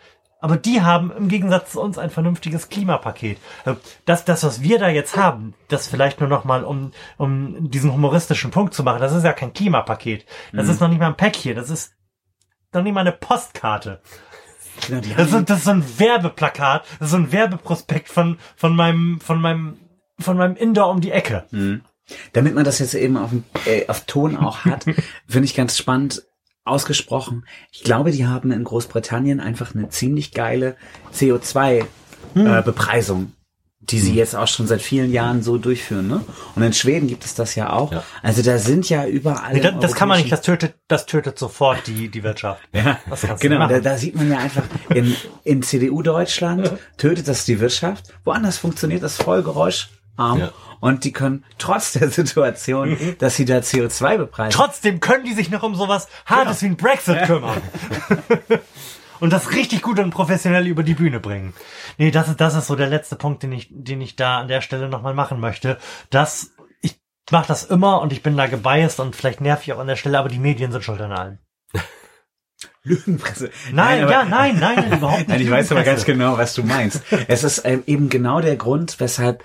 Aber 0.41 0.57
die 0.57 0.81
haben 0.81 1.11
im 1.11 1.27
Gegensatz 1.27 1.71
zu 1.71 1.81
uns 1.81 1.97
ein 1.99 2.09
vernünftiges 2.09 2.67
Klimapaket. 2.69 3.37
Äh, 3.65 3.75
Das, 4.05 4.25
das, 4.25 4.43
was 4.43 4.61
wir 4.61 4.79
da 4.79 4.89
jetzt 4.89 5.15
haben, 5.15 5.53
das 5.67 5.87
vielleicht 5.87 6.19
nur 6.19 6.27
noch 6.29 6.43
mal, 6.45 6.63
um, 6.63 6.91
um 7.17 7.69
diesen 7.69 7.93
humoristischen 7.93 8.49
Punkt 8.51 8.73
zu 8.73 8.83
machen, 8.83 8.99
das 8.99 9.13
ist 9.13 9.23
ja 9.23 9.33
kein 9.33 9.53
Klimapaket. 9.53 10.25
Das 10.51 10.67
ist 10.67 10.81
noch 10.81 10.87
nicht 10.89 10.99
mal 10.99 11.07
ein 11.07 11.15
Päckchen, 11.17 11.55
das 11.55 11.69
ist 11.69 11.93
noch 12.73 12.81
nicht 12.81 12.93
mal 12.93 13.01
eine 13.01 13.11
Postkarte. 13.11 14.01
Genau, 14.87 15.01
Das 15.15 15.31
ist, 15.31 15.49
das 15.49 15.57
ist 15.59 15.65
so 15.65 15.71
ein 15.71 15.99
Werbeplakat, 15.99 16.85
das 16.99 17.07
ist 17.07 17.11
so 17.11 17.17
ein 17.17 17.31
Werbeprospekt 17.31 18.09
von, 18.09 18.37
von 18.55 18.75
meinem, 18.75 19.19
von 19.21 19.39
meinem, 19.39 19.77
von 20.19 20.37
meinem 20.37 20.55
Inder 20.55 20.89
um 20.89 21.01
die 21.01 21.11
Ecke. 21.11 21.45
damit 22.33 22.55
man 22.55 22.63
das 22.65 22.79
jetzt 22.79 22.93
eben 22.95 23.15
auf, 23.17 23.31
äh, 23.65 23.87
auf 23.87 24.05
Ton 24.05 24.35
auch 24.37 24.65
hat, 24.65 24.85
finde 25.27 25.45
ich 25.45 25.55
ganz 25.55 25.77
spannend 25.77 26.23
ausgesprochen. 26.63 27.45
Ich 27.71 27.83
glaube, 27.83 28.11
die 28.11 28.27
haben 28.27 28.51
in 28.51 28.63
Großbritannien 28.63 29.39
einfach 29.39 29.73
eine 29.73 29.89
ziemlich 29.89 30.31
geile 30.33 30.75
CO2-Bepreisung. 31.13 33.33
die 33.83 33.97
sie 33.99 34.13
jetzt 34.13 34.35
auch 34.35 34.47
schon 34.47 34.67
seit 34.67 34.79
vielen 34.79 35.11
Jahren 35.11 35.41
so 35.41 35.57
durchführen, 35.57 36.07
ne? 36.07 36.23
Und 36.55 36.61
in 36.61 36.71
Schweden 36.71 37.07
gibt 37.07 37.25
es 37.25 37.33
das 37.33 37.55
ja 37.55 37.73
auch. 37.73 37.91
Ja. 37.91 38.03
Also 38.21 38.43
da 38.43 38.59
sind 38.59 38.87
ja 38.89 39.07
überall. 39.07 39.53
Nee, 39.53 39.59
das, 39.59 39.73
das 39.79 39.95
kann 39.95 40.07
man 40.07 40.19
nicht, 40.19 40.31
das 40.31 40.43
tötet, 40.43 40.75
das 40.87 41.07
tötet 41.07 41.39
sofort 41.39 41.87
die, 41.87 42.07
die 42.09 42.21
Wirtschaft. 42.21 42.61
Ja, 42.73 42.99
Das 43.09 43.21
kannst 43.21 43.41
genau. 43.41 43.57
nicht 43.67 43.71
Da, 43.71 43.79
da 43.79 43.97
sieht 43.97 44.15
man 44.15 44.29
ja 44.29 44.37
einfach, 44.37 44.61
in, 44.93 45.15
in 45.43 45.63
CDU-Deutschland 45.63 46.71
tötet 46.97 47.27
das 47.27 47.43
die 47.45 47.59
Wirtschaft. 47.59 48.13
Woanders 48.23 48.59
funktioniert 48.59 49.01
das 49.01 49.17
voll 49.17 49.41
geräuscharm. 50.17 50.39
Ja. 50.39 50.51
Und 50.79 51.03
die 51.03 51.11
können 51.11 51.43
trotz 51.57 51.93
der 51.93 52.09
Situation, 52.09 52.97
dass 53.19 53.35
sie 53.35 53.45
da 53.45 53.57
CO2 53.57 54.17
bepreisen. 54.17 54.51
Trotzdem 54.51 54.99
können 54.99 55.25
die 55.25 55.33
sich 55.33 55.49
noch 55.49 55.63
um 55.63 55.75
sowas 55.75 56.07
Hartes 56.25 56.61
wie 56.61 56.67
ein 56.67 56.77
Brexit 56.77 57.23
kümmern. 57.23 57.61
und 59.19 59.31
das 59.31 59.51
richtig 59.51 59.81
gut 59.81 59.99
und 59.99 60.11
professionell 60.11 60.67
über 60.67 60.83
die 60.83 60.95
Bühne 60.95 61.19
bringen. 61.19 61.53
Nee, 61.97 62.11
das 62.11 62.29
ist, 62.29 62.41
das 62.41 62.55
ist 62.55 62.67
so 62.67 62.75
der 62.75 62.87
letzte 62.87 63.15
Punkt, 63.15 63.43
den 63.43 63.51
ich, 63.51 63.67
den 63.69 64.01
ich 64.01 64.15
da 64.15 64.39
an 64.39 64.47
der 64.47 64.61
Stelle 64.61 64.89
nochmal 64.89 65.13
machen 65.13 65.39
möchte. 65.39 65.77
Das, 66.09 66.51
ich 66.81 66.99
mache 67.29 67.47
das 67.47 67.63
immer 67.63 68.01
und 68.01 68.11
ich 68.11 68.23
bin 68.23 68.35
da 68.35 68.47
gebiased 68.47 68.99
und 68.99 69.15
vielleicht 69.15 69.41
nerv 69.41 69.61
ich 69.63 69.73
auch 69.73 69.79
an 69.79 69.87
der 69.87 69.95
Stelle, 69.97 70.17
aber 70.17 70.29
die 70.29 70.39
Medien 70.39 70.71
sind 70.71 70.83
schuld 70.83 71.01
an 71.01 71.11
allem. 71.11 71.37
Lügenpresse. 72.83 73.51
Nein, 73.71 74.03
aber- 74.03 74.11
ja, 74.11 74.25
nein, 74.25 74.57
nein, 74.59 74.91
überhaupt 74.91 75.17
nicht. 75.19 75.29
Nein, 75.29 75.41
ich 75.41 75.51
weiß 75.51 75.71
aber 75.71 75.83
ganz 75.83 76.03
genau, 76.05 76.37
was 76.37 76.53
du 76.55 76.63
meinst. 76.63 77.01
Es 77.27 77.43
ist 77.43 77.61
ähm, 77.65 77.83
eben 77.85 78.09
genau 78.09 78.41
der 78.41 78.55
Grund, 78.55 78.99
weshalb, 78.99 79.43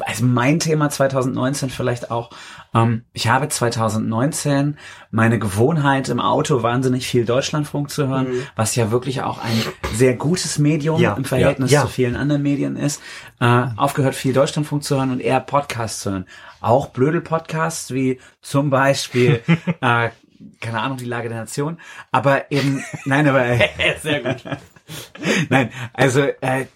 also 0.00 0.24
mein 0.24 0.60
Thema 0.60 0.88
2019 0.88 1.70
vielleicht 1.70 2.10
auch, 2.12 2.30
ähm, 2.74 3.02
ich 3.12 3.26
habe 3.28 3.48
2019 3.48 4.76
meine 5.10 5.38
Gewohnheit 5.38 6.08
im 6.08 6.20
Auto 6.20 6.62
wahnsinnig 6.62 7.08
viel 7.08 7.24
Deutschlandfunk 7.24 7.90
zu 7.90 8.06
hören, 8.06 8.28
was 8.54 8.76
ja 8.76 8.90
wirklich 8.90 9.22
auch 9.22 9.38
ein 9.42 9.60
sehr 9.94 10.14
gutes 10.14 10.58
Medium 10.58 11.00
Ja, 11.00 11.14
im 11.14 11.24
Verhältnis 11.24 11.70
ja, 11.72 11.80
ja. 11.80 11.86
zu 11.86 11.92
vielen 11.92 12.14
anderen 12.14 12.42
Medien 12.42 12.76
ist, 12.76 13.00
äh, 13.40 13.64
aufgehört 13.76 14.14
viel 14.14 14.32
Deutschlandfunk 14.34 14.84
zu 14.84 14.96
hören 14.96 15.10
und 15.10 15.20
eher 15.20 15.40
Podcasts 15.40 16.00
zu 16.02 16.10
hören. 16.12 16.26
Auch 16.60 16.88
Blödel-Podcasts 16.88 17.92
wie 17.92 18.20
zum 18.40 18.70
Beispiel, 18.70 19.42
äh, 19.80 20.10
keine 20.60 20.80
Ahnung, 20.80 20.98
die 20.98 21.04
Lage 21.04 21.28
der 21.28 21.38
Nation, 21.38 21.78
aber 22.10 22.50
eben, 22.50 22.84
nein, 23.04 23.26
aber 23.28 23.44
Sehr 24.02 24.20
gut. 24.22 24.44
Nein, 25.50 25.70
also 25.92 26.22
äh, 26.22 26.66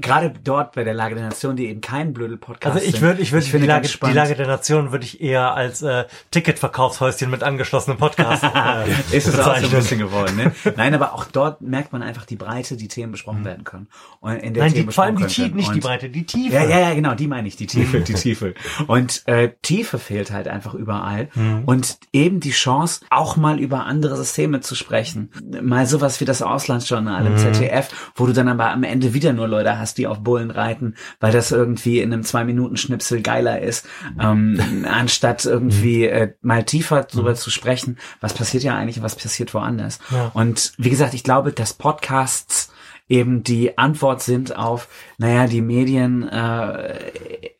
gerade 0.00 0.32
dort 0.42 0.74
bei 0.74 0.84
der 0.84 0.94
Lage 0.94 1.14
der 1.16 1.24
Nation, 1.24 1.56
die 1.56 1.66
eben 1.66 1.80
kein 1.80 2.12
Blödel-Podcast 2.12 2.76
Also 2.76 2.86
ich 2.86 3.00
würde, 3.00 3.20
ich 3.20 3.32
würde 3.32 3.46
die 3.46 3.66
Lage, 3.66 3.88
die 3.88 4.12
Lage 4.12 4.34
der 4.34 4.46
Nation 4.46 4.92
würde 4.92 5.04
ich 5.04 5.20
eher 5.20 5.54
als 5.54 5.82
äh, 5.82 6.04
Ticketverkaufshäuschen 6.30 7.30
mit 7.30 7.42
angeschlossenem 7.42 7.98
Podcast 7.98 8.44
äh, 8.54 9.16
ist 9.16 9.26
es 9.26 9.38
auch 9.38 9.56
so 9.56 9.66
ein 9.66 9.70
bisschen 9.70 9.98
geworden, 9.98 10.36
ne? 10.36 10.52
Nein, 10.76 10.94
aber 10.94 11.14
auch 11.14 11.24
dort 11.24 11.60
merkt 11.60 11.92
man 11.92 12.02
einfach 12.02 12.24
die 12.24 12.36
Breite, 12.36 12.76
die 12.76 12.88
Themen 12.88 13.12
besprochen 13.12 13.44
werden 13.44 13.64
können. 13.64 13.88
Und 14.20 14.36
in 14.36 14.54
der 14.54 14.64
Nein, 14.64 14.72
Themen 14.72 14.88
die, 14.88 14.94
vor 14.94 15.04
allem 15.04 15.16
die 15.16 15.26
Tiefe, 15.26 15.56
nicht 15.56 15.74
die 15.74 15.80
Breite, 15.80 16.08
die 16.08 16.24
Tiefe. 16.24 16.54
Ja, 16.54 16.64
ja, 16.64 16.80
ja, 16.80 16.94
genau, 16.94 17.14
die 17.14 17.26
meine 17.26 17.48
ich, 17.48 17.56
die 17.56 17.66
Tiefe, 17.66 18.00
die 18.08 18.14
Tiefe. 18.14 18.54
Und 18.86 19.22
äh, 19.26 19.50
Tiefe 19.62 19.98
fehlt 19.98 20.30
halt 20.30 20.48
einfach 20.48 20.74
überall. 20.74 21.28
Und 21.66 21.98
eben 22.12 22.40
die 22.40 22.50
Chance, 22.50 23.00
auch 23.10 23.36
mal 23.36 23.58
über 23.58 23.84
andere 23.84 24.16
Systeme 24.16 24.60
zu 24.60 24.74
sprechen. 24.74 25.30
Mal 25.62 25.86
sowas 25.86 26.20
wie 26.20 26.24
das 26.24 26.42
Auslandsjournal 26.42 27.26
im 27.26 27.36
ZDF, 27.36 27.88
wo 28.14 28.26
du 28.26 28.32
dann 28.32 28.48
aber 28.48 28.70
am 28.70 28.82
Ende 28.82 29.14
wieder 29.14 29.32
nur 29.32 29.48
Leute 29.48 29.78
hast, 29.78 29.87
die 29.94 30.06
auf 30.06 30.20
Bullen 30.20 30.50
reiten, 30.50 30.94
weil 31.20 31.32
das 31.32 31.52
irgendwie 31.52 32.00
in 32.00 32.12
einem 32.12 32.22
Zwei-Minuten-Schnipsel 32.22 33.22
geiler 33.22 33.60
ist, 33.60 33.86
ähm, 34.20 34.84
anstatt 34.88 35.44
irgendwie 35.44 36.04
äh, 36.04 36.34
mal 36.42 36.64
tiefer 36.64 37.04
drüber 37.04 37.34
zu 37.34 37.50
sprechen, 37.50 37.98
was 38.20 38.34
passiert 38.34 38.62
ja 38.62 38.76
eigentlich 38.76 38.98
und 38.98 39.02
was 39.04 39.16
passiert 39.16 39.54
woanders. 39.54 39.98
Ja. 40.10 40.30
Und 40.34 40.72
wie 40.78 40.90
gesagt, 40.90 41.14
ich 41.14 41.24
glaube, 41.24 41.52
dass 41.52 41.74
Podcasts 41.74 42.72
eben 43.08 43.42
die 43.42 43.78
Antwort 43.78 44.22
sind 44.22 44.56
auf, 44.56 44.88
naja, 45.16 45.46
die 45.46 45.62
Medien 45.62 46.28
äh, 46.28 46.98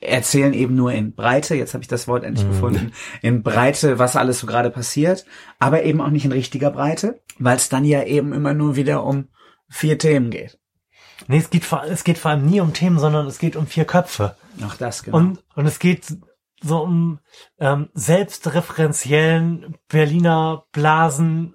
erzählen 0.00 0.52
eben 0.52 0.74
nur 0.74 0.92
in 0.92 1.14
Breite, 1.14 1.54
jetzt 1.54 1.74
habe 1.74 1.82
ich 1.82 1.88
das 1.88 2.06
Wort 2.06 2.24
endlich 2.24 2.46
gefunden, 2.46 2.92
in 3.22 3.42
Breite, 3.42 3.98
was 3.98 4.16
alles 4.16 4.40
so 4.40 4.46
gerade 4.46 4.70
passiert, 4.70 5.24
aber 5.58 5.82
eben 5.84 6.00
auch 6.00 6.10
nicht 6.10 6.24
in 6.24 6.32
richtiger 6.32 6.70
Breite, 6.70 7.20
weil 7.38 7.56
es 7.56 7.68
dann 7.68 7.84
ja 7.84 8.04
eben 8.04 8.32
immer 8.32 8.54
nur 8.54 8.76
wieder 8.76 9.04
um 9.04 9.28
vier 9.68 9.98
Themen 9.98 10.30
geht. 10.30 10.58
Nee, 11.28 11.38
es 11.38 11.50
geht, 11.50 11.64
vor, 11.64 11.84
es 11.84 12.04
geht 12.04 12.18
vor 12.18 12.32
allem 12.32 12.46
nie 12.46 12.60
um 12.60 12.72
Themen, 12.72 12.98
sondern 12.98 13.26
es 13.26 13.38
geht 13.38 13.54
um 13.54 13.66
vier 13.66 13.84
Köpfe. 13.84 14.36
Auch 14.66 14.74
das, 14.74 15.02
genau. 15.02 15.18
Und, 15.18 15.44
und 15.54 15.66
es 15.66 15.78
geht 15.78 16.06
so 16.60 16.82
um 16.82 17.20
ähm, 17.60 17.88
selbstreferenziellen 17.94 19.76
Berliner 19.88 20.64
Blasen 20.72 21.54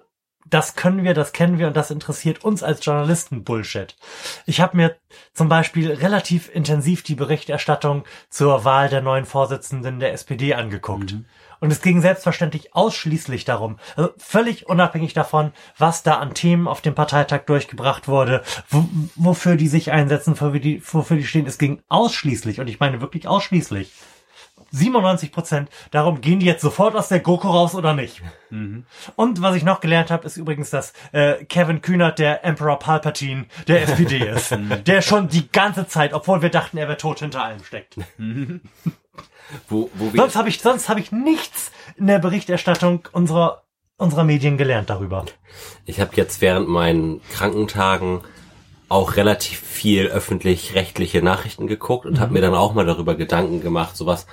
das 0.54 0.76
können 0.76 1.02
wir, 1.02 1.14
das 1.14 1.32
kennen 1.32 1.58
wir 1.58 1.66
und 1.66 1.76
das 1.76 1.90
interessiert 1.90 2.44
uns 2.44 2.62
als 2.62 2.84
Journalisten 2.84 3.42
Bullshit. 3.42 3.96
Ich 4.46 4.60
habe 4.60 4.76
mir 4.76 4.96
zum 5.32 5.48
Beispiel 5.48 5.90
relativ 5.90 6.48
intensiv 6.54 7.02
die 7.02 7.16
Berichterstattung 7.16 8.04
zur 8.28 8.64
Wahl 8.64 8.88
der 8.88 9.00
neuen 9.00 9.24
Vorsitzenden 9.24 9.98
der 9.98 10.12
SPD 10.12 10.54
angeguckt. 10.54 11.14
Mhm. 11.14 11.24
Und 11.64 11.70
es 11.70 11.80
ging 11.80 12.02
selbstverständlich 12.02 12.74
ausschließlich 12.74 13.46
darum, 13.46 13.78
also 13.96 14.10
völlig 14.18 14.68
unabhängig 14.68 15.14
davon, 15.14 15.52
was 15.78 16.02
da 16.02 16.16
an 16.18 16.34
Themen 16.34 16.68
auf 16.68 16.82
dem 16.82 16.94
Parteitag 16.94 17.46
durchgebracht 17.46 18.06
wurde, 18.06 18.42
wo, 18.68 18.86
wofür 19.14 19.56
die 19.56 19.68
sich 19.68 19.90
einsetzen, 19.90 20.38
wofür 20.38 20.60
die, 20.60 20.82
wofür 20.86 21.16
die 21.16 21.24
stehen. 21.24 21.46
Es 21.46 21.56
ging 21.56 21.80
ausschließlich, 21.88 22.60
und 22.60 22.68
ich 22.68 22.80
meine 22.80 23.00
wirklich 23.00 23.26
ausschließlich, 23.26 23.94
97 24.72 25.32
Prozent 25.32 25.70
darum, 25.90 26.20
gehen 26.20 26.38
die 26.38 26.44
jetzt 26.44 26.60
sofort 26.60 26.94
aus 26.96 27.08
der 27.08 27.20
GoKo 27.20 27.48
raus 27.48 27.74
oder 27.74 27.94
nicht. 27.94 28.20
Mhm. 28.50 28.84
Und 29.16 29.40
was 29.40 29.56
ich 29.56 29.64
noch 29.64 29.80
gelernt 29.80 30.10
habe, 30.10 30.26
ist 30.26 30.36
übrigens, 30.36 30.68
dass 30.68 30.92
äh, 31.12 31.46
Kevin 31.46 31.80
Kühnert 31.80 32.18
der 32.18 32.44
Emperor 32.44 32.78
Palpatine 32.78 33.46
der 33.68 33.84
SPD 33.84 34.18
ist. 34.18 34.54
der 34.86 35.00
schon 35.00 35.28
die 35.28 35.50
ganze 35.50 35.86
Zeit, 35.86 36.12
obwohl 36.12 36.42
wir 36.42 36.50
dachten, 36.50 36.76
er 36.76 36.88
wäre 36.88 36.98
tot, 36.98 37.20
hinter 37.20 37.42
allem 37.42 37.64
steckt. 37.64 37.96
Wo, 39.68 39.90
wo 39.94 40.12
wir 40.12 40.20
sonst 40.20 40.36
habe 40.36 40.48
ich, 40.48 40.60
sonst 40.60 40.88
habe 40.88 41.00
ich 41.00 41.12
nichts 41.12 41.70
in 41.96 42.06
der 42.06 42.18
Berichterstattung 42.18 43.08
unserer 43.12 43.62
unserer 43.96 44.24
Medien 44.24 44.56
gelernt 44.58 44.90
darüber. 44.90 45.24
Ich 45.86 46.00
habe 46.00 46.10
jetzt 46.16 46.40
während 46.40 46.68
meinen 46.68 47.20
Krankentagen 47.30 48.22
auch 48.88 49.16
relativ 49.16 49.60
viel 49.60 50.08
öffentlich-rechtliche 50.08 51.22
Nachrichten 51.22 51.68
geguckt 51.68 52.04
und 52.04 52.14
mhm. 52.14 52.20
habe 52.20 52.32
mir 52.32 52.40
dann 52.40 52.54
auch 52.54 52.74
mal 52.74 52.86
darüber 52.86 53.14
Gedanken 53.14 53.60
gemacht, 53.60 53.96
sowas 53.96 54.26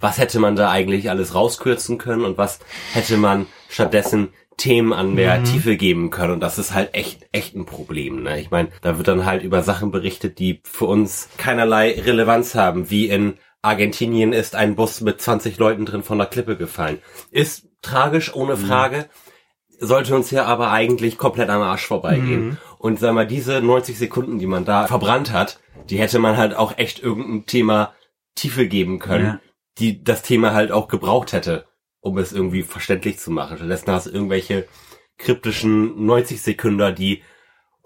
was 0.00 0.18
hätte 0.18 0.38
man 0.38 0.56
da 0.56 0.70
eigentlich 0.70 1.10
alles 1.10 1.34
rauskürzen 1.34 1.98
können 1.98 2.24
und 2.24 2.38
was 2.38 2.60
hätte 2.92 3.16
man 3.16 3.46
stattdessen 3.68 4.28
Themen 4.56 4.92
an 4.92 5.14
mehr 5.14 5.38
mhm. 5.38 5.44
Tiefe 5.44 5.76
geben 5.76 6.10
können. 6.10 6.34
Und 6.34 6.40
das 6.40 6.58
ist 6.58 6.74
halt 6.74 6.94
echt, 6.94 7.28
echt 7.32 7.54
ein 7.54 7.64
Problem. 7.64 8.24
Ne? 8.24 8.40
Ich 8.40 8.50
meine, 8.50 8.68
da 8.80 8.96
wird 8.96 9.08
dann 9.08 9.24
halt 9.24 9.42
über 9.42 9.62
Sachen 9.62 9.90
berichtet, 9.90 10.38
die 10.38 10.60
für 10.64 10.86
uns 10.86 11.28
keinerlei 11.36 11.92
Relevanz 12.00 12.54
haben, 12.54 12.90
wie 12.90 13.08
in 13.08 13.38
Argentinien 13.62 14.32
ist 14.32 14.54
ein 14.54 14.76
Bus 14.76 15.00
mit 15.00 15.20
20 15.20 15.58
Leuten 15.58 15.84
drin 15.84 16.02
von 16.02 16.18
der 16.18 16.26
Klippe 16.26 16.56
gefallen. 16.56 16.98
Ist 17.30 17.68
tragisch, 17.82 18.34
ohne 18.34 18.56
mhm. 18.56 18.66
Frage. 18.66 19.08
Sollte 19.80 20.14
uns 20.14 20.30
ja 20.30 20.44
aber 20.44 20.70
eigentlich 20.70 21.18
komplett 21.18 21.50
am 21.50 21.62
Arsch 21.62 21.86
vorbeigehen. 21.86 22.46
Mhm. 22.46 22.56
Und 22.78 22.98
sag 22.98 23.14
mal, 23.14 23.26
diese 23.26 23.60
90 23.60 23.98
Sekunden, 23.98 24.38
die 24.38 24.46
man 24.46 24.64
da 24.64 24.86
verbrannt 24.86 25.32
hat, 25.32 25.60
die 25.90 25.98
hätte 25.98 26.18
man 26.18 26.36
halt 26.36 26.54
auch 26.54 26.78
echt 26.78 27.02
irgendein 27.02 27.46
Thema 27.46 27.94
Tiefe 28.34 28.66
geben 28.68 28.98
können. 28.98 29.26
Ja 29.26 29.40
die 29.78 30.02
das 30.02 30.22
Thema 30.22 30.52
halt 30.52 30.72
auch 30.72 30.88
gebraucht 30.88 31.32
hätte, 31.32 31.66
um 32.00 32.18
es 32.18 32.32
irgendwie 32.32 32.62
verständlich 32.62 33.18
zu 33.18 33.30
machen. 33.30 33.56
Stattdessen 33.56 33.90
hast 33.90 34.06
du 34.06 34.10
irgendwelche 34.10 34.66
kryptischen 35.18 36.04
90 36.04 36.42
Sekunden, 36.42 36.94
die 36.94 37.22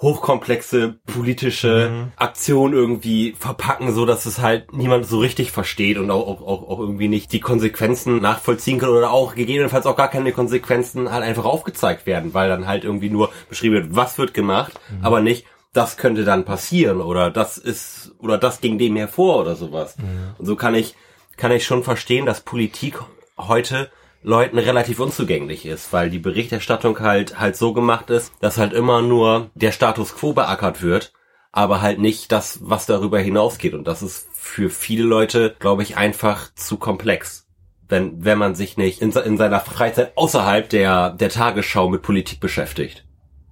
hochkomplexe 0.03 0.97
politische 1.07 1.91
mhm. 1.91 2.13
Aktion 2.17 2.73
irgendwie 2.73 3.35
verpacken, 3.39 3.95
so 3.95 4.05
dass 4.05 4.27
es 4.27 4.41
halt 4.41 4.73
niemand 4.73 5.07
so 5.07 5.21
richtig 5.21 5.53
versteht 5.53 5.97
und 5.97 6.11
auch, 6.11 6.41
auch, 6.41 6.69
auch 6.69 6.79
irgendwie 6.81 7.09
nicht 7.09 7.33
die 7.33 7.41
Konsequenzen 7.41 8.21
nachvollziehen 8.21 8.81
kann 8.81 8.91
oder 8.91 9.13
auch 9.13 9.35
gegebenenfalls 9.37 9.87
auch 9.87 9.97
gar 9.97 10.09
keine 10.09 10.33
Konsequenzen 10.33 11.11
halt 11.11 11.23
einfach 11.23 11.45
aufgezeigt 11.45 12.05
werden, 12.05 12.35
weil 12.35 12.49
dann 12.49 12.67
halt 12.67 12.85
irgendwie 12.85 13.11
nur 13.11 13.31
beschrieben 13.49 13.77
wird, 13.77 13.97
was 13.97 14.19
wird 14.19 14.35
gemacht, 14.35 14.73
mhm. 14.91 15.05
aber 15.05 15.21
nicht, 15.21 15.47
das 15.73 15.97
könnte 15.97 16.25
dann 16.25 16.45
passieren 16.45 17.01
oder 17.01 17.31
das 17.31 17.57
ist 17.57 18.13
oder 18.19 18.37
das 18.37 18.61
ging 18.61 18.79
dem 18.79 18.97
hervor 18.97 19.39
oder 19.41 19.55
sowas. 19.55 19.97
Mhm. 19.97 20.35
Und 20.37 20.47
so 20.47 20.57
kann 20.57 20.75
ich 20.75 20.97
kann 21.37 21.53
ich 21.53 21.65
schon 21.65 21.83
verstehen, 21.83 22.27
dass 22.27 22.41
Politik 22.41 22.99
heute 23.39 23.91
Leuten 24.23 24.59
relativ 24.59 25.01
unzugänglich 25.01 25.67
ist, 25.67 25.93
weil 25.93 26.11
die 26.11 26.19
Berichterstattung 26.19 27.01
halt 27.01 27.39
halt 27.39 27.57
so 27.57 27.73
gemacht 27.73 28.11
ist, 28.11 28.33
dass 28.41 28.59
halt 28.59 28.73
immer 28.73 29.03
nur 29.03 29.51
der 29.55 29.73
Status 29.73 30.15
quo 30.15 30.33
beackert 30.33 30.83
wird, 30.83 31.13
aber 31.51 31.83
halt 31.83 31.99
nicht 31.99 32.33
das, 32.33 32.61
was 32.63 32.87
darüber 32.87 33.19
hinausgeht. 33.19 33.75
Und 33.75 33.87
das 33.87 34.03
ist 34.03 34.29
für 34.33 34.71
viele 34.71 35.05
Leute, 35.05 35.55
glaube 35.59 35.83
ich, 35.83 35.97
einfach 35.97 36.55
zu 36.55 36.77
komplex. 36.77 37.47
Wenn, 37.89 38.25
wenn 38.25 38.39
man 38.39 38.55
sich 38.55 38.77
nicht 38.77 39.03
in, 39.03 39.13
in 39.13 39.37
seiner 39.37 39.61
Freizeit 39.61 40.17
außerhalb 40.17 40.69
der, 40.69 41.11
der 41.11 41.29
Tagesschau 41.29 41.91
mit 41.91 42.03
Politik 42.03 42.41
beschäftigt. 42.41 43.05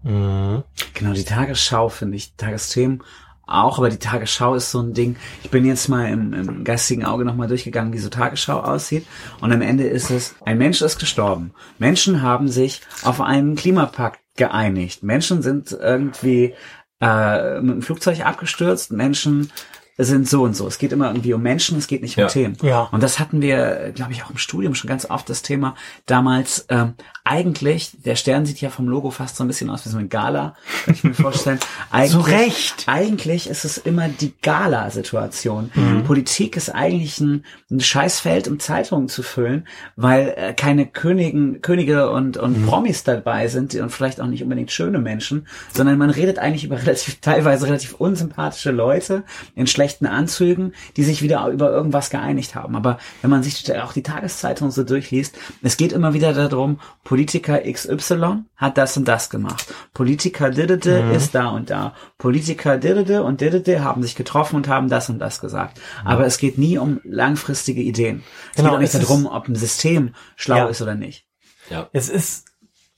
Mhm. 0.02 0.62
Genau, 0.94 1.12
die 1.12 1.24
Tagesschau 1.24 1.90
finde 1.90 2.16
ich, 2.16 2.34
Tagesthemen 2.36 3.02
auch, 3.51 3.78
aber 3.78 3.90
die 3.90 3.98
Tagesschau 3.98 4.55
ist 4.55 4.70
so 4.70 4.81
ein 4.81 4.94
Ding. 4.94 5.16
Ich 5.43 5.51
bin 5.51 5.64
jetzt 5.64 5.89
mal 5.89 6.09
im, 6.09 6.32
im 6.32 6.64
geistigen 6.64 7.05
Auge 7.05 7.24
nochmal 7.24 7.48
durchgegangen, 7.48 7.93
wie 7.93 7.98
so 7.98 8.09
Tagesschau 8.09 8.60
aussieht. 8.60 9.06
Und 9.40 9.52
am 9.52 9.62
Ende 9.62 9.85
ist 9.85 10.10
es, 10.10 10.35
ein 10.44 10.59
Mensch 10.59 10.82
ist 10.82 10.98
gestorben. 10.98 11.52
Menschen 11.78 12.22
haben 12.22 12.48
sich 12.48 12.81
auf 13.02 13.20
einen 13.20 13.56
Klimapakt 13.56 14.20
geeinigt. 14.36 15.02
Menschen 15.02 15.43
sind 15.43 15.72
irgendwie 15.72 16.55
äh, 17.01 17.60
mit 17.60 17.74
dem 17.74 17.82
Flugzeug 17.82 18.24
abgestürzt. 18.24 18.93
Menschen 18.93 19.51
sind 19.96 20.28
so 20.28 20.42
und 20.42 20.56
so. 20.56 20.66
Es 20.66 20.78
geht 20.78 20.92
immer 20.92 21.08
irgendwie 21.08 21.34
um 21.34 21.42
Menschen, 21.42 21.78
es 21.78 21.86
geht 21.86 22.02
nicht 22.02 22.16
um 22.16 22.22
ja. 22.22 22.28
Themen. 22.28 22.56
Ja. 22.62 22.88
Und 22.92 23.02
das 23.02 23.18
hatten 23.18 23.42
wir, 23.42 23.92
glaube 23.94 24.12
ich, 24.12 24.24
auch 24.24 24.30
im 24.30 24.38
Studium 24.38 24.74
schon 24.74 24.88
ganz 24.88 25.08
oft 25.08 25.28
das 25.28 25.42
Thema. 25.42 25.74
Damals 26.06 26.66
ähm, 26.68 26.94
eigentlich, 27.24 27.92
der 28.04 28.16
Stern 28.16 28.46
sieht 28.46 28.60
ja 28.60 28.70
vom 28.70 28.88
Logo 28.88 29.10
fast 29.10 29.36
so 29.36 29.44
ein 29.44 29.46
bisschen 29.46 29.70
aus 29.70 29.84
wie 29.84 29.90
so 29.90 29.98
ein 29.98 30.08
Gala, 30.08 30.54
kann 30.84 30.94
ich 30.94 31.04
mir 31.04 31.14
vorstellen. 31.14 31.60
Eigentlich, 31.90 32.10
Zu 32.10 32.20
Recht. 32.20 32.84
Eigentlich 32.86 33.48
ist 33.48 33.64
es 33.64 33.78
immer 33.78 34.08
die 34.08 34.32
Gala-Situation. 34.42 35.70
Mhm. 35.74 36.04
Politik 36.04 36.56
ist 36.56 36.70
eigentlich 36.70 37.20
ein, 37.20 37.44
ein 37.70 37.80
Scheißfeld, 37.80 38.48
um 38.48 38.58
Zeitungen 38.58 39.08
zu 39.08 39.22
füllen, 39.22 39.66
weil 39.96 40.34
äh, 40.36 40.54
keine 40.54 40.86
Königen, 40.86 41.62
Könige 41.62 42.10
und, 42.10 42.36
und 42.36 42.62
mhm. 42.62 42.66
Promis 42.66 43.04
dabei 43.04 43.48
sind 43.48 43.74
und 43.74 43.90
vielleicht 43.90 44.20
auch 44.20 44.26
nicht 44.26 44.42
unbedingt 44.42 44.72
schöne 44.72 44.98
Menschen, 44.98 45.46
sondern 45.72 45.98
man 45.98 46.10
redet 46.10 46.38
eigentlich 46.38 46.64
über 46.64 46.78
relativ, 46.82 47.20
teilweise 47.20 47.66
relativ 47.66 47.94
unsympathische 47.94 48.70
Leute 48.70 49.24
in 49.54 49.66
schlechten 49.81 50.07
Anzügen, 50.07 50.74
die 50.98 51.05
sich 51.05 51.23
wieder 51.23 51.47
über 51.48 51.70
irgendwas 51.70 52.11
geeinigt 52.11 52.55
haben. 52.55 52.77
Aber 52.77 52.98
wenn 53.23 53.31
man 53.31 53.43
sich 53.43 53.74
auch 53.78 53.94
die 53.94 54.02
Tageszeitung 54.02 54.70
so 54.70 54.85
durchliest, 54.85 55.39
es 55.62 55.78
geht 55.78 55.93
immer 55.93 56.12
wieder 56.12 56.35
darum, 56.35 56.81
Politiker 57.02 57.61
XY 57.61 58.44
hat 58.57 58.77
das 58.77 58.98
und 58.98 59.09
das 59.09 59.31
gemacht. 59.31 59.73
Politiker 59.94 60.51
Didede 60.51 61.02
mhm. 61.02 61.12
ist 61.12 61.35
da 61.35 61.48
und 61.48 61.70
da. 61.70 61.94
Politiker 62.19 62.77
Didede 62.77 63.23
und 63.23 63.40
Didede 63.40 63.82
haben 63.82 64.02
sich 64.02 64.16
getroffen 64.16 64.57
und 64.57 64.69
haben 64.69 64.90
das 64.90 65.09
und 65.09 65.19
das 65.19 65.40
gesagt. 65.40 65.78
Mhm. 66.02 66.09
Aber 66.09 66.27
es 66.27 66.36
geht 66.36 66.59
nie 66.59 66.77
um 66.77 67.01
langfristige 67.05 67.81
Ideen. 67.81 68.23
Es 68.51 68.57
genau, 68.57 68.69
geht 68.69 68.77
auch 68.77 68.81
nicht 68.81 68.94
darum, 68.94 69.24
ob 69.24 69.48
ein 69.48 69.57
System 69.57 70.15
schlau 70.36 70.57
ja. 70.57 70.66
ist 70.66 70.82
oder 70.82 70.94
nicht. 70.94 71.24
Ja. 71.70 71.89
Es 71.94 72.11
ist, 72.11 72.48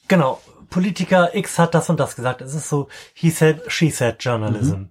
genau, 0.09 0.41
Politiker 0.69 1.33
X 1.33 1.61
hat 1.61 1.75
das 1.77 1.89
und 1.91 2.01
das 2.01 2.17
gesagt. 2.17 2.41
Es 2.41 2.55
ist 2.55 2.69
so, 2.69 2.89
he 3.15 3.31
said, 3.31 3.61
she 3.69 3.91
said 3.91 4.17
Journalism. 4.19 4.75
Mhm. 4.75 4.89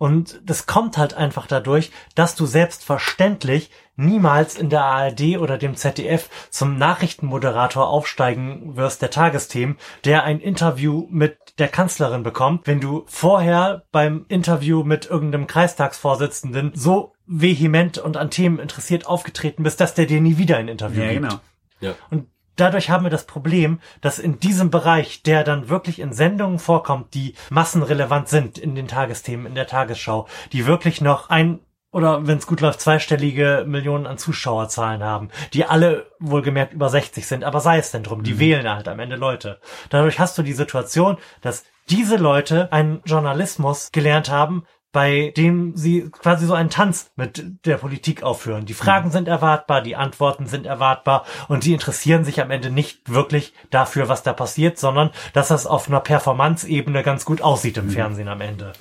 Und 0.00 0.40
das 0.46 0.64
kommt 0.64 0.96
halt 0.96 1.12
einfach 1.12 1.46
dadurch, 1.46 1.90
dass 2.14 2.34
du 2.34 2.46
selbstverständlich 2.46 3.70
niemals 3.96 4.56
in 4.56 4.70
der 4.70 4.82
ARD 4.82 5.36
oder 5.36 5.58
dem 5.58 5.76
ZDF 5.76 6.30
zum 6.48 6.78
Nachrichtenmoderator 6.78 7.86
aufsteigen 7.86 8.78
wirst 8.78 9.02
der 9.02 9.10
Tagesthemen, 9.10 9.76
der 10.06 10.24
ein 10.24 10.40
Interview 10.40 11.06
mit 11.10 11.36
der 11.58 11.68
Kanzlerin 11.68 12.22
bekommt, 12.22 12.66
wenn 12.66 12.80
du 12.80 13.04
vorher 13.08 13.82
beim 13.92 14.24
Interview 14.28 14.84
mit 14.84 15.04
irgendeinem 15.04 15.46
Kreistagsvorsitzenden 15.46 16.72
so 16.74 17.12
vehement 17.26 17.98
und 17.98 18.16
an 18.16 18.30
Themen 18.30 18.58
interessiert 18.58 19.06
aufgetreten 19.06 19.64
bist, 19.64 19.82
dass 19.82 19.92
der 19.92 20.06
dir 20.06 20.22
nie 20.22 20.38
wieder 20.38 20.56
ein 20.56 20.68
Interview 20.68 21.02
ja, 21.02 21.10
gibt. 21.10 21.28
Genau. 21.28 21.40
Ja. 21.80 21.94
Und 22.08 22.26
dadurch 22.60 22.90
haben 22.90 23.04
wir 23.04 23.10
das 23.10 23.26
Problem, 23.26 23.80
dass 24.00 24.18
in 24.18 24.38
diesem 24.38 24.70
Bereich, 24.70 25.22
der 25.22 25.44
dann 25.44 25.68
wirklich 25.68 25.98
in 25.98 26.12
Sendungen 26.12 26.58
vorkommt, 26.58 27.14
die 27.14 27.34
massenrelevant 27.50 28.28
sind 28.28 28.58
in 28.58 28.74
den 28.74 28.88
Tagesthemen, 28.88 29.46
in 29.46 29.54
der 29.54 29.66
Tagesschau, 29.66 30.26
die 30.52 30.66
wirklich 30.66 31.00
noch 31.00 31.30
ein 31.30 31.60
oder 31.92 32.26
wenn 32.26 32.38
es 32.38 32.46
gut 32.46 32.60
läuft, 32.60 32.80
zweistellige 32.80 33.64
Millionen 33.66 34.06
an 34.06 34.16
Zuschauerzahlen 34.16 35.02
haben, 35.02 35.28
die 35.54 35.64
alle 35.64 36.06
wohlgemerkt 36.20 36.72
über 36.72 36.88
60 36.88 37.26
sind, 37.26 37.42
aber 37.42 37.60
sei 37.60 37.78
es 37.78 37.90
denn 37.90 38.04
drum, 38.04 38.22
die 38.22 38.34
mhm. 38.34 38.38
wählen 38.38 38.68
halt 38.68 38.86
am 38.86 39.00
Ende 39.00 39.16
Leute. 39.16 39.58
Dadurch 39.88 40.20
hast 40.20 40.38
du 40.38 40.42
die 40.42 40.52
Situation, 40.52 41.18
dass 41.40 41.64
diese 41.88 42.16
Leute 42.16 42.72
einen 42.72 43.02
Journalismus 43.04 43.90
gelernt 43.90 44.30
haben, 44.30 44.64
bei 44.92 45.32
dem 45.36 45.76
sie 45.76 46.10
quasi 46.10 46.46
so 46.46 46.54
einen 46.54 46.70
Tanz 46.70 47.10
mit 47.16 47.64
der 47.64 47.76
Politik 47.76 48.22
aufführen. 48.22 48.66
Die 48.66 48.74
Fragen 48.74 49.08
mhm. 49.08 49.12
sind 49.12 49.28
erwartbar, 49.28 49.82
die 49.82 49.96
Antworten 49.96 50.46
sind 50.46 50.66
erwartbar 50.66 51.24
und 51.48 51.64
die 51.64 51.72
interessieren 51.72 52.24
sich 52.24 52.40
am 52.40 52.50
Ende 52.50 52.70
nicht 52.70 53.08
wirklich 53.12 53.52
dafür, 53.70 54.08
was 54.08 54.22
da 54.22 54.32
passiert, 54.32 54.78
sondern 54.78 55.10
dass 55.32 55.48
das 55.48 55.66
auf 55.66 55.88
einer 55.88 56.00
Performance-Ebene 56.00 57.02
ganz 57.02 57.24
gut 57.24 57.40
aussieht 57.40 57.76
im 57.76 57.86
mhm. 57.86 57.90
Fernsehen 57.90 58.28
am 58.28 58.40
Ende. 58.40 58.72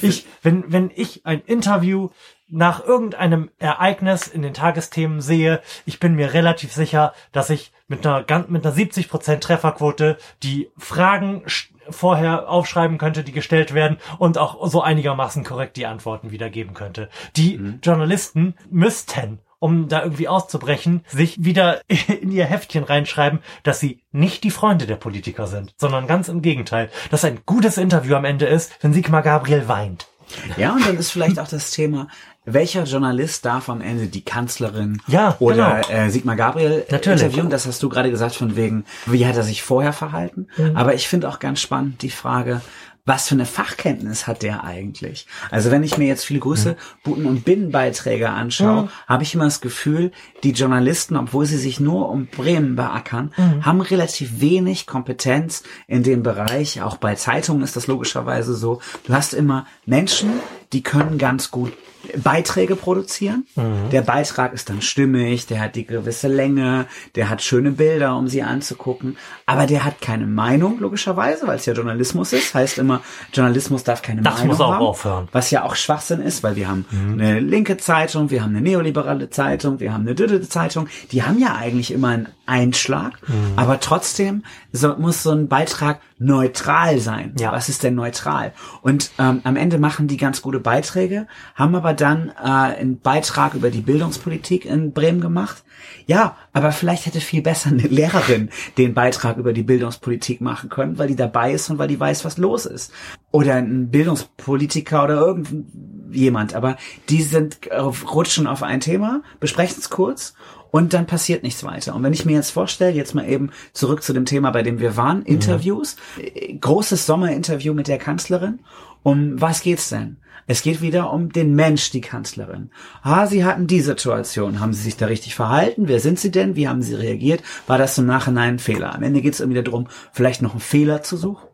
Ich, 0.00 0.26
wenn, 0.42 0.72
wenn 0.72 0.90
ich 0.94 1.26
ein 1.26 1.42
Interview 1.42 2.10
nach 2.50 2.82
irgendeinem 2.84 3.50
Ereignis 3.58 4.26
in 4.26 4.42
den 4.42 4.54
Tagesthemen 4.54 5.20
sehe, 5.20 5.60
ich 5.84 6.00
bin 6.00 6.14
mir 6.14 6.32
relativ 6.32 6.72
sicher, 6.72 7.12
dass 7.32 7.50
ich 7.50 7.72
mit 7.88 8.06
einer, 8.06 8.24
mit 8.48 8.64
einer 8.64 8.74
70% 8.74 9.40
Trefferquote 9.40 10.16
die 10.42 10.70
Fragen 10.78 11.42
vorher 11.90 12.48
aufschreiben 12.48 12.98
könnte, 12.98 13.24
die 13.24 13.32
gestellt 13.32 13.74
werden 13.74 13.98
und 14.18 14.38
auch 14.38 14.66
so 14.68 14.82
einigermaßen 14.82 15.44
korrekt 15.44 15.76
die 15.76 15.86
Antworten 15.86 16.30
wiedergeben 16.30 16.74
könnte. 16.74 17.08
Die 17.36 17.58
mhm. 17.58 17.80
Journalisten 17.82 18.54
müssten 18.70 19.40
um 19.60 19.88
da 19.88 20.02
irgendwie 20.02 20.28
auszubrechen, 20.28 21.04
sich 21.08 21.42
wieder 21.44 21.80
in 21.88 22.30
ihr 22.30 22.44
Heftchen 22.44 22.84
reinschreiben, 22.84 23.40
dass 23.62 23.80
sie 23.80 24.02
nicht 24.12 24.44
die 24.44 24.50
Freunde 24.50 24.86
der 24.86 24.96
Politiker 24.96 25.46
sind, 25.46 25.74
sondern 25.76 26.06
ganz 26.06 26.28
im 26.28 26.42
Gegenteil, 26.42 26.90
dass 27.10 27.24
ein 27.24 27.40
gutes 27.44 27.76
Interview 27.76 28.14
am 28.14 28.24
Ende 28.24 28.46
ist, 28.46 28.72
wenn 28.80 28.92
Sigmar 28.92 29.22
Gabriel 29.22 29.68
weint. 29.68 30.08
Ja, 30.56 30.72
und 30.74 30.86
dann 30.86 30.98
ist 30.98 31.10
vielleicht 31.10 31.38
auch 31.38 31.48
das 31.48 31.70
Thema, 31.70 32.08
welcher 32.54 32.84
Journalist 32.84 33.44
darf 33.44 33.68
am 33.68 33.80
Ende 33.80 34.06
die 34.06 34.22
Kanzlerin 34.24 35.00
Ja, 35.06 35.36
oder 35.38 35.82
genau. 35.82 36.00
äh, 36.04 36.10
Sigmar 36.10 36.36
Gabriel 36.36 36.84
Natürlich. 36.90 37.22
interviewen? 37.22 37.50
Das 37.50 37.66
hast 37.66 37.82
du 37.82 37.88
gerade 37.88 38.10
gesagt 38.10 38.34
von 38.36 38.56
wegen, 38.56 38.84
wie 39.06 39.26
hat 39.26 39.36
er 39.36 39.42
sich 39.42 39.62
vorher 39.62 39.92
verhalten? 39.92 40.46
Mhm. 40.56 40.76
Aber 40.76 40.94
ich 40.94 41.08
finde 41.08 41.28
auch 41.28 41.38
ganz 41.38 41.60
spannend 41.60 42.02
die 42.02 42.10
Frage, 42.10 42.60
was 43.04 43.26
für 43.28 43.36
eine 43.36 43.46
Fachkenntnis 43.46 44.26
hat 44.26 44.42
der 44.42 44.64
eigentlich? 44.64 45.26
Also 45.50 45.70
wenn 45.70 45.82
ich 45.82 45.96
mir 45.96 46.06
jetzt 46.06 46.26
viele 46.26 46.40
Grüße, 46.40 46.76
Buten- 47.04 47.24
und 47.24 47.42
Binnenbeiträge 47.42 48.28
anschaue, 48.28 48.82
Mhm. 48.82 48.88
habe 49.06 49.22
ich 49.22 49.34
immer 49.34 49.44
das 49.44 49.62
Gefühl, 49.62 50.12
die 50.44 50.50
Journalisten, 50.52 51.16
obwohl 51.16 51.46
sie 51.46 51.56
sich 51.56 51.80
nur 51.80 52.10
um 52.10 52.26
Bremen 52.26 52.76
beackern, 52.76 53.32
Mhm. 53.36 53.64
haben 53.64 53.80
relativ 53.80 54.40
wenig 54.42 54.86
Kompetenz 54.86 55.62
in 55.86 56.02
dem 56.02 56.22
Bereich. 56.22 56.82
Auch 56.82 56.98
bei 56.98 57.14
Zeitungen 57.14 57.62
ist 57.62 57.76
das 57.76 57.86
logischerweise 57.86 58.54
so. 58.54 58.82
Du 59.06 59.14
hast 59.14 59.32
immer 59.32 59.66
Menschen, 59.86 60.28
die 60.74 60.82
können 60.82 61.16
ganz 61.16 61.50
gut 61.50 61.72
Beiträge 62.16 62.76
produzieren. 62.76 63.46
Der 63.92 64.02
Beitrag 64.02 64.52
ist 64.52 64.68
dann 64.70 64.82
stimmig, 64.82 65.46
der 65.46 65.60
hat 65.60 65.74
die 65.76 65.86
gewisse 65.86 66.28
Länge, 66.28 66.86
der 67.14 67.28
hat 67.28 67.42
schöne 67.42 67.72
Bilder, 67.72 68.16
um 68.16 68.28
sie 68.28 68.42
anzugucken, 68.42 69.16
aber 69.46 69.66
der 69.66 69.84
hat 69.84 70.00
keine 70.00 70.26
Meinung, 70.26 70.78
logischerweise, 70.80 71.46
weil 71.46 71.56
es 71.56 71.66
ja 71.66 71.72
Journalismus 71.72 72.32
ist. 72.32 72.54
Heißt 72.54 72.78
immer, 72.78 73.00
Journalismus 73.32 73.84
darf 73.84 74.02
keine 74.02 74.22
Das 74.22 74.34
Meinung 74.34 74.48
muss 74.48 74.60
auch 74.60 74.72
haben. 74.74 74.84
aufhören. 74.86 75.28
Was 75.32 75.50
ja 75.50 75.64
auch 75.64 75.74
Schwachsinn 75.74 76.20
ist, 76.20 76.42
weil 76.42 76.56
wir 76.56 76.68
haben 76.68 76.84
eine 77.12 77.40
linke 77.40 77.76
Zeitung, 77.76 78.30
wir 78.30 78.42
haben 78.42 78.50
eine 78.50 78.60
neoliberale 78.62 79.30
Zeitung, 79.30 79.80
wir 79.80 79.92
haben 79.92 80.02
eine 80.02 80.14
düdde 80.14 80.40
Zeitung. 80.48 80.88
Die 81.12 81.22
haben 81.22 81.38
ja 81.38 81.54
eigentlich 81.56 81.90
immer 81.92 82.08
einen 82.08 82.28
Einschlag, 82.46 83.18
aber 83.56 83.80
trotzdem 83.80 84.44
so, 84.72 84.96
muss 84.96 85.22
so 85.22 85.30
ein 85.30 85.48
Beitrag 85.48 86.00
neutral 86.18 86.98
sein. 86.98 87.34
Ja. 87.38 87.52
Was 87.52 87.68
ist 87.68 87.82
denn 87.82 87.94
neutral? 87.94 88.52
Und 88.82 89.10
ähm, 89.18 89.40
am 89.44 89.56
Ende 89.56 89.78
machen 89.78 90.08
die 90.08 90.16
ganz 90.16 90.42
gute 90.42 90.60
Beiträge, 90.60 91.26
haben 91.54 91.74
aber 91.74 91.94
dann 91.94 92.30
äh, 92.30 92.42
einen 92.42 93.00
Beitrag 93.00 93.54
über 93.54 93.70
die 93.70 93.80
Bildungspolitik 93.80 94.64
in 94.64 94.92
Bremen 94.92 95.20
gemacht. 95.20 95.64
Ja, 96.06 96.36
aber 96.52 96.72
vielleicht 96.72 97.06
hätte 97.06 97.20
viel 97.20 97.42
besser 97.42 97.70
eine 97.70 97.82
Lehrerin 97.82 98.50
den 98.76 98.94
Beitrag 98.94 99.36
über 99.36 99.52
die 99.52 99.62
Bildungspolitik 99.62 100.40
machen 100.40 100.68
können, 100.68 100.98
weil 100.98 101.08
die 101.08 101.16
dabei 101.16 101.52
ist 101.52 101.70
und 101.70 101.78
weil 101.78 101.88
die 101.88 102.00
weiß, 102.00 102.24
was 102.24 102.36
los 102.38 102.66
ist. 102.66 102.92
Oder 103.30 103.54
ein 103.54 103.90
Bildungspolitiker 103.90 105.04
oder 105.04 105.14
irgendjemand. 105.14 106.54
Aber 106.54 106.76
die 107.08 107.22
sind 107.22 107.70
auf, 107.72 108.14
rutschen 108.14 108.46
auf 108.46 108.62
ein 108.62 108.80
Thema, 108.80 109.22
besprechen 109.40 109.76
es 109.78 109.90
kurz 109.90 110.34
und 110.70 110.92
dann 110.92 111.06
passiert 111.06 111.42
nichts 111.42 111.64
weiter. 111.64 111.94
Und 111.94 112.02
wenn 112.02 112.12
ich 112.12 112.24
mir 112.24 112.36
jetzt 112.36 112.50
vorstelle, 112.50 112.94
jetzt 112.94 113.14
mal 113.14 113.28
eben 113.28 113.50
zurück 113.72 114.02
zu 114.02 114.12
dem 114.12 114.24
Thema, 114.24 114.50
bei 114.50 114.62
dem 114.62 114.80
wir 114.80 114.96
waren, 114.96 115.22
Interviews, 115.22 115.96
äh, 116.18 116.54
großes 116.54 117.06
Sommerinterview 117.06 117.74
mit 117.74 117.88
der 117.88 117.98
Kanzlerin. 117.98 118.60
Um 119.02 119.40
was 119.40 119.62
geht's 119.62 119.88
denn? 119.88 120.18
Es 120.50 120.62
geht 120.62 120.80
wieder 120.80 121.12
um 121.12 121.30
den 121.30 121.54
Mensch, 121.54 121.90
die 121.90 122.00
Kanzlerin. 122.00 122.70
Ah, 123.02 123.26
Sie 123.26 123.44
hatten 123.44 123.66
die 123.66 123.82
Situation. 123.82 124.60
Haben 124.60 124.72
Sie 124.72 124.82
sich 124.82 124.96
da 124.96 125.06
richtig 125.06 125.34
verhalten? 125.34 125.88
Wer 125.88 126.00
sind 126.00 126.18
Sie 126.18 126.30
denn? 126.30 126.56
Wie 126.56 126.68
haben 126.68 126.80
Sie 126.80 126.94
reagiert? 126.94 127.42
War 127.66 127.76
das 127.76 127.98
im 127.98 128.06
Nachhinein 128.06 128.54
ein 128.54 128.58
Fehler? 128.58 128.94
Am 128.94 129.02
Ende 129.02 129.20
geht 129.20 129.34
es 129.34 129.40
irgendwie 129.40 129.62
darum, 129.62 129.88
vielleicht 130.10 130.40
noch 130.40 130.52
einen 130.52 130.60
Fehler 130.60 131.02
zu 131.02 131.18
suchen. 131.18 131.46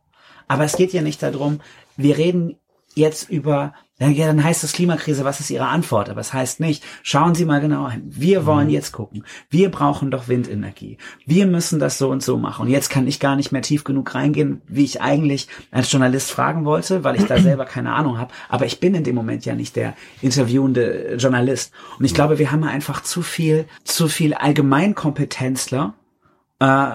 Aber 0.47 0.65
es 0.65 0.77
geht 0.77 0.93
ja 0.93 1.03
nicht 1.03 1.23
darum, 1.25 1.61
wir 1.97 2.19
reden 2.19 2.57
jetzt 2.95 3.29
über, 3.29 3.75
ja, 4.01 4.27
dann 4.27 4.43
heißt 4.43 4.65
es 4.65 4.73
Klimakrise, 4.73 5.25
was 5.25 5.39
ist 5.39 5.51
Ihre 5.51 5.69
Antwort? 5.69 6.11
Aber 6.11 6.21
es 6.21 6.33
heißt 6.33 6.59
nicht, 6.59 6.83
schauen 7.05 7.37
Sie 7.37 7.45
mal 7.45 7.61
genau 7.61 7.89
hin. 7.89 8.03
Wir 8.07 8.45
wollen 8.45 8.69
jetzt 8.69 8.91
gucken. 8.91 9.25
Wir 9.51 9.71
brauchen 9.71 10.11
doch 10.11 10.27
Windenergie. 10.27 10.99
Wir 11.27 11.47
müssen 11.47 11.79
das 11.79 11.97
so 11.97 12.11
und 12.11 12.21
so 12.21 12.37
machen. 12.37 12.63
Und 12.63 12.73
jetzt 12.73 12.91
kann 12.91 13.07
ich 13.07 13.21
gar 13.21 13.37
nicht 13.37 13.53
mehr 13.53 13.63
tief 13.63 13.85
genug 13.85 14.13
reingehen, 14.17 14.63
wie 14.67 14.83
ich 14.83 15.01
eigentlich 15.01 15.47
als 15.71 15.93
Journalist 15.93 16.33
fragen 16.33 16.65
wollte, 16.65 17.05
weil 17.05 17.15
ich 17.15 17.27
da 17.27 17.39
selber 17.41 17.67
keine 17.67 17.93
Ahnung 17.93 18.19
habe. 18.19 18.35
Aber 18.49 18.67
ich 18.67 18.81
bin 18.81 18.97
in 18.97 19.05
dem 19.05 19.15
Moment 19.15 19.45
ja 19.45 19.55
nicht 19.55 19.77
der 19.77 19.95
interviewende 20.21 21.15
Journalist. 21.15 21.73
Und 21.97 22.05
ich 22.05 22.15
glaube, 22.15 22.41
wir 22.41 22.51
haben 22.51 22.65
einfach 22.65 23.01
zu 23.01 23.23
viel, 23.23 23.67
zu 23.85 24.09
viel 24.09 24.35
Allgemeinkompetenzler, 24.35 25.95
äh, 26.59 26.91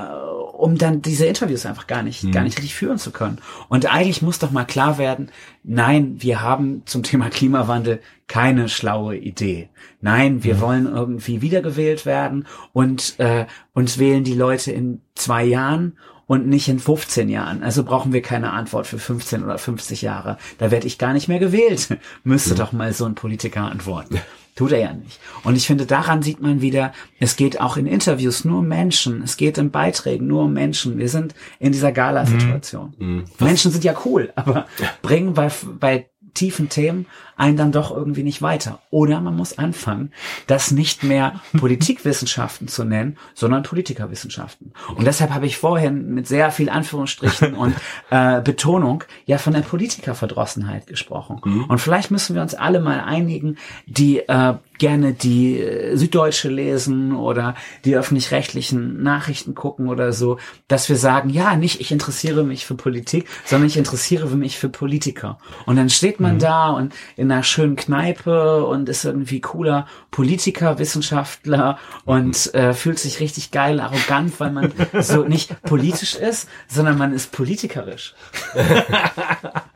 um 0.59 0.77
dann 0.77 1.01
diese 1.01 1.25
Interviews 1.25 1.65
einfach 1.65 1.87
gar 1.87 2.03
nicht, 2.03 2.31
gar 2.31 2.43
nicht 2.43 2.57
richtig 2.57 2.75
führen 2.75 2.97
zu 2.97 3.11
können. 3.11 3.39
Und 3.69 3.91
eigentlich 3.91 4.21
muss 4.21 4.39
doch 4.39 4.51
mal 4.51 4.65
klar 4.65 4.97
werden, 4.97 5.31
nein, 5.63 6.17
wir 6.19 6.41
haben 6.41 6.83
zum 6.85 7.03
Thema 7.03 7.29
Klimawandel 7.29 8.01
keine 8.27 8.69
schlaue 8.69 9.15
Idee. 9.15 9.69
Nein, 10.01 10.43
wir 10.43 10.59
wollen 10.61 10.85
irgendwie 10.85 11.41
wiedergewählt 11.41 12.05
werden 12.05 12.45
und 12.73 13.19
äh, 13.19 13.45
uns 13.73 13.97
wählen 13.97 14.23
die 14.23 14.35
Leute 14.35 14.71
in 14.71 15.01
zwei 15.15 15.43
Jahren 15.43 15.97
und 16.27 16.47
nicht 16.47 16.67
in 16.67 16.79
15 16.79 17.27
Jahren. 17.27 17.63
Also 17.63 17.83
brauchen 17.83 18.13
wir 18.13 18.21
keine 18.21 18.51
Antwort 18.51 18.85
für 18.85 18.99
15 18.99 19.43
oder 19.43 19.57
50 19.57 20.03
Jahre. 20.03 20.37
Da 20.59 20.69
werde 20.69 20.85
ich 20.85 20.99
gar 20.99 21.13
nicht 21.13 21.27
mehr 21.27 21.39
gewählt. 21.39 21.97
Müsste 22.23 22.53
doch 22.53 22.71
mal 22.71 22.93
so 22.93 23.05
ein 23.05 23.15
Politiker 23.15 23.63
antworten. 23.63 24.19
Tut 24.59 24.73
er 24.73 24.79
ja 24.79 24.91
nicht. 24.91 25.21
Und 25.45 25.55
ich 25.55 25.65
finde, 25.65 25.85
daran 25.85 26.21
sieht 26.21 26.41
man 26.41 26.59
wieder, 26.59 26.91
es 27.17 27.37
geht 27.37 27.61
auch 27.61 27.77
in 27.77 27.85
Interviews 27.85 28.43
nur 28.43 28.59
um 28.59 28.67
Menschen. 28.67 29.23
Es 29.23 29.37
geht 29.37 29.57
in 29.57 29.71
Beiträgen 29.71 30.27
nur 30.27 30.43
um 30.43 30.51
Menschen. 30.51 30.97
Wir 30.97 31.07
sind 31.07 31.33
in 31.59 31.71
dieser 31.71 31.93
Gala-Situation. 31.93 32.93
Menschen 33.39 33.71
sind 33.71 33.85
ja 33.85 33.93
cool, 34.03 34.33
aber 34.35 34.67
bringen 35.01 35.33
bei, 35.33 35.49
bei 35.79 36.09
tiefen 36.33 36.67
Themen 36.67 37.05
einen 37.39 37.57
dann 37.57 37.71
doch 37.71 37.95
irgendwie 37.95 38.23
nicht 38.23 38.41
weiter. 38.41 38.79
Oder 38.89 39.21
man 39.21 39.35
muss 39.35 39.57
anfangen, 39.57 40.11
das 40.47 40.71
nicht 40.71 41.03
mehr 41.03 41.39
Politikwissenschaften 41.57 42.67
zu 42.67 42.83
nennen, 42.83 43.17
sondern 43.33 43.63
Politikerwissenschaften. 43.63 44.73
Und 44.95 45.07
deshalb 45.07 45.31
habe 45.31 45.45
ich 45.45 45.57
vorhin 45.57 46.13
mit 46.13 46.27
sehr 46.27 46.51
viel 46.51 46.69
Anführungsstrichen 46.69 47.53
und 47.53 47.75
äh, 48.09 48.41
Betonung 48.41 49.05
ja 49.25 49.37
von 49.37 49.53
der 49.53 49.61
Politikerverdrossenheit 49.61 50.85
gesprochen. 50.87 51.39
Und 51.67 51.79
vielleicht 51.79 52.11
müssen 52.11 52.35
wir 52.35 52.41
uns 52.41 52.55
alle 52.55 52.81
mal 52.81 52.99
einigen, 52.99 53.57
die 53.85 54.19
äh, 54.19 54.55
gerne 54.79 55.13
die 55.13 55.59
äh, 55.59 55.95
Süddeutsche 55.95 56.49
lesen 56.49 57.15
oder 57.15 57.55
die 57.85 57.95
öffentlich-rechtlichen 57.95 59.01
Nachrichten 59.03 59.53
gucken 59.55 59.87
oder 59.87 60.11
so, 60.11 60.39
dass 60.67 60.89
wir 60.89 60.95
sagen, 60.95 61.29
ja, 61.29 61.55
nicht 61.55 61.79
ich 61.79 61.91
interessiere 61.91 62.43
mich 62.43 62.65
für 62.65 62.75
Politik, 62.75 63.27
sondern 63.45 63.67
ich 63.67 63.77
interessiere 63.77 64.27
mich 64.35 64.57
für 64.57 64.69
Politiker. 64.69 65.37
Und 65.65 65.75
dann 65.75 65.89
steht 65.89 66.19
man 66.19 66.39
da 66.39 66.69
und 66.69 66.93
in 67.15 67.28
einer 67.31 67.43
schönen 67.43 67.75
Kneipe 67.75 68.65
und 68.65 68.89
ist 68.89 69.05
irgendwie 69.05 69.41
cooler 69.41 69.87
Politiker, 70.11 70.79
Wissenschaftler 70.79 71.77
und 72.05 72.53
äh, 72.53 72.73
fühlt 72.73 72.99
sich 72.99 73.19
richtig 73.19 73.51
geil, 73.51 73.79
arrogant, 73.79 74.39
weil 74.39 74.51
man 74.51 74.71
so 74.99 75.23
nicht 75.23 75.61
politisch 75.63 76.15
ist, 76.15 76.49
sondern 76.67 76.97
man 76.97 77.13
ist 77.13 77.31
politikerisch. 77.31 78.15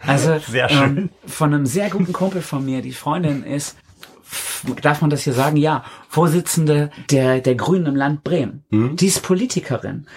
Also 0.05 0.37
Sehr 0.39 0.67
schön. 0.67 0.97
Ähm, 0.97 1.09
von 1.25 1.53
einem 1.53 1.65
sehr 1.65 1.89
guten 1.89 2.11
Kumpel 2.11 2.41
von 2.41 2.65
mir, 2.65 2.81
die 2.81 2.91
Freundin 2.91 3.43
ist, 3.43 3.77
darf 4.81 5.01
man 5.01 5.09
das 5.09 5.23
hier 5.23 5.33
sagen? 5.33 5.57
Ja, 5.57 5.83
Vorsitzende 6.09 6.91
der, 7.09 7.39
der 7.39 7.55
Grünen 7.55 7.87
im 7.87 7.95
Land 7.95 8.23
Bremen. 8.23 8.63
Die 8.95 9.07
ist 9.07 9.23
Politikerin. 9.23 10.07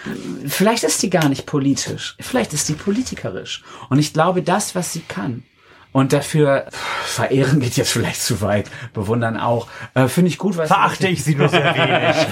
Vielleicht 0.45 0.83
ist 0.83 1.01
die 1.03 1.09
gar 1.09 1.29
nicht 1.29 1.45
politisch. 1.45 2.15
Vielleicht 2.19 2.53
ist 2.53 2.67
die 2.69 2.73
politikerisch. 2.73 3.63
Und 3.89 3.99
ich 3.99 4.13
glaube, 4.13 4.41
das, 4.43 4.75
was 4.75 4.93
sie 4.93 5.01
kann, 5.01 5.43
und 5.91 6.13
dafür 6.13 6.67
verehren 7.05 7.59
geht 7.59 7.77
jetzt 7.77 7.91
vielleicht 7.91 8.21
zu 8.21 8.41
weit, 8.41 8.69
bewundern 8.93 9.37
auch, 9.37 9.67
äh, 9.93 10.07
finde 10.07 10.29
ich 10.29 10.37
gut, 10.37 10.57
was 10.57 10.67
Verachte 10.67 11.07
ich 11.07 11.23
sie 11.23 11.35
nur 11.35 11.49
sehr 11.49 11.73
wenig. 11.73 12.27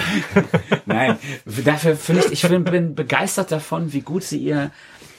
Nein, 0.86 1.18
dafür 1.64 1.96
finde 1.96 2.24
ich, 2.26 2.32
ich 2.32 2.48
bin, 2.48 2.64
bin 2.64 2.94
begeistert 2.94 3.50
davon, 3.52 3.92
wie 3.92 4.02
gut 4.02 4.22
sie 4.22 4.38
ihr 4.38 4.70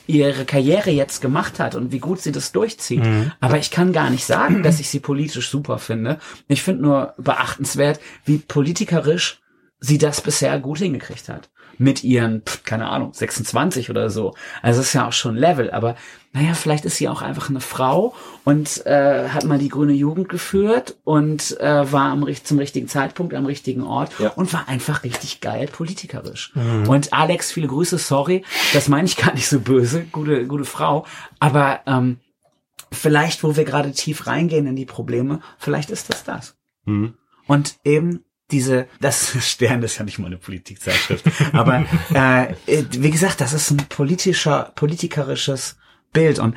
ihre 0.07 0.45
Karriere 0.45 0.89
jetzt 0.89 1.21
gemacht 1.21 1.59
hat 1.59 1.75
und 1.75 1.91
wie 1.91 1.99
gut 1.99 2.21
sie 2.21 2.31
das 2.31 2.53
durchzieht. 2.53 3.03
Aber 3.41 3.57
ich 3.57 3.71
kann 3.71 3.91
gar 3.91 4.09
nicht 4.09 4.25
sagen, 4.25 4.63
dass 4.63 4.79
ich 4.79 4.89
sie 4.89 5.01
politisch 5.01 5.49
super 5.49 5.79
finde. 5.79 6.17
Ich 6.47 6.63
finde 6.63 6.83
nur 6.83 7.13
beachtenswert, 7.17 7.99
wie 8.23 8.37
politikerisch 8.37 9.41
sie 9.79 9.97
das 9.97 10.21
bisher 10.21 10.59
gut 10.59 10.79
hingekriegt 10.79 11.29
hat. 11.29 11.49
Mit 11.79 12.03
ihren, 12.03 12.41
pf, 12.41 12.63
keine 12.63 12.87
Ahnung, 12.87 13.13
26 13.13 13.89
oder 13.89 14.09
so. 14.09 14.33
Also 14.61 14.79
das 14.79 14.87
ist 14.87 14.93
ja 14.93 15.07
auch 15.07 15.13
schon 15.13 15.35
Level. 15.35 15.69
Aber 15.71 15.95
naja, 16.33 16.53
vielleicht 16.53 16.85
ist 16.85 16.97
sie 16.97 17.07
auch 17.07 17.21
einfach 17.21 17.49
eine 17.49 17.61
Frau 17.61 18.13
und 18.43 18.85
äh, 18.85 19.29
hat 19.29 19.45
mal 19.45 19.57
die 19.57 19.69
grüne 19.69 19.93
Jugend 19.93 20.29
geführt 20.29 20.97
und 21.03 21.59
äh, 21.59 21.91
war 21.91 22.11
am, 22.11 22.27
zum 22.43 22.59
richtigen 22.59 22.87
Zeitpunkt 22.87 23.33
am 23.33 23.45
richtigen 23.45 23.83
Ort 23.83 24.11
Ja. 24.19 24.29
und 24.29 24.51
war 24.53 24.67
einfach 24.67 25.03
richtig 25.03 25.41
geil 25.41 25.67
politikerisch. 25.71 26.53
Und 26.87 27.13
Alex, 27.13 27.51
viele 27.51 27.67
Grüße, 27.67 27.97
sorry, 27.97 28.43
das 28.73 28.87
meine 28.87 29.05
ich 29.07 29.17
gar 29.17 29.33
nicht 29.33 29.47
so 29.47 29.59
böse, 29.59 30.03
gute, 30.11 30.45
gute 30.45 30.65
Frau, 30.65 31.05
aber 31.39 31.79
ähm, 31.87 32.19
vielleicht, 32.91 33.43
wo 33.43 33.55
wir 33.55 33.65
gerade 33.65 33.91
tief 33.91 34.27
reingehen 34.27 34.67
in 34.67 34.75
die 34.75 34.85
Probleme, 34.85 35.39
vielleicht 35.57 35.89
ist 35.89 36.09
das 36.09 36.23
das. 36.23 36.55
Mhm. 36.85 37.15
Und 37.47 37.77
eben 37.83 38.23
diese, 38.51 38.87
das 39.01 39.35
Stern 39.45 39.83
ist 39.83 39.97
ja 39.97 40.05
nicht 40.05 40.19
mal 40.19 40.27
eine 40.27 40.37
Politikzeitschrift, 40.37 41.25
aber 41.53 41.85
äh, 42.13 42.53
wie 42.91 43.11
gesagt, 43.11 43.41
das 43.41 43.53
ist 43.53 43.71
ein 43.71 43.77
politischer, 43.89 44.71
politikerisches 44.75 45.77
Bild 46.13 46.39
und 46.39 46.55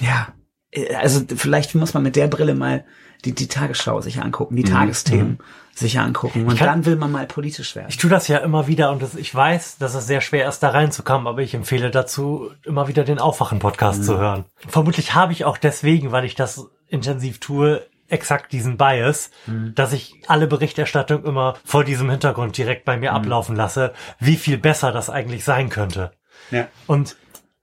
ja, 0.00 0.28
äh, 0.72 0.94
also 0.96 1.20
vielleicht 1.36 1.74
muss 1.74 1.94
man 1.94 2.02
mit 2.02 2.16
der 2.16 2.28
Brille 2.28 2.54
mal 2.54 2.84
die, 3.24 3.32
die 3.34 3.48
Tagesschau 3.48 4.00
sich 4.00 4.22
angucken, 4.22 4.56
die 4.56 4.64
Tagesthemen 4.64 5.38
sich 5.74 5.98
angucken 6.00 6.46
und 6.46 6.56
kann- 6.56 6.66
dann 6.66 6.86
will 6.86 6.96
man 6.96 7.12
mal 7.12 7.26
politisch 7.26 7.76
werden. 7.76 7.86
Ich 7.90 7.98
tue 7.98 8.08
das 8.10 8.28
ja 8.28 8.38
immer 8.38 8.66
wieder 8.66 8.90
und 8.90 9.02
das, 9.02 9.14
ich 9.14 9.34
weiß, 9.34 9.76
dass 9.78 9.94
es 9.94 10.06
sehr 10.06 10.20
schwer 10.22 10.48
ist, 10.48 10.60
da 10.60 10.70
reinzukommen, 10.70 11.26
aber 11.26 11.42
ich 11.42 11.52
empfehle 11.54 11.90
dazu, 11.90 12.50
immer 12.64 12.88
wieder 12.88 13.04
den 13.04 13.18
Aufwachen-Podcast 13.18 14.04
zu 14.04 14.18
hören. 14.18 14.46
Vermutlich 14.66 15.14
habe 15.14 15.32
ich 15.32 15.44
auch 15.44 15.58
deswegen, 15.58 16.12
weil 16.12 16.24
ich 16.24 16.34
das 16.34 16.66
intensiv 16.88 17.40
tue, 17.40 17.86
exakt 18.10 18.52
diesen 18.52 18.76
Bias, 18.76 19.30
dass 19.74 19.92
ich 19.92 20.22
alle 20.26 20.46
Berichterstattung 20.46 21.24
immer 21.24 21.54
vor 21.64 21.84
diesem 21.84 22.10
Hintergrund 22.10 22.56
direkt 22.56 22.84
bei 22.84 22.96
mir 22.96 23.12
ablaufen 23.12 23.56
lasse, 23.56 23.92
wie 24.18 24.36
viel 24.36 24.58
besser 24.58 24.92
das 24.92 25.10
eigentlich 25.10 25.44
sein 25.44 25.68
könnte. 25.68 26.12
Ja. 26.50 26.68
Und 26.86 27.16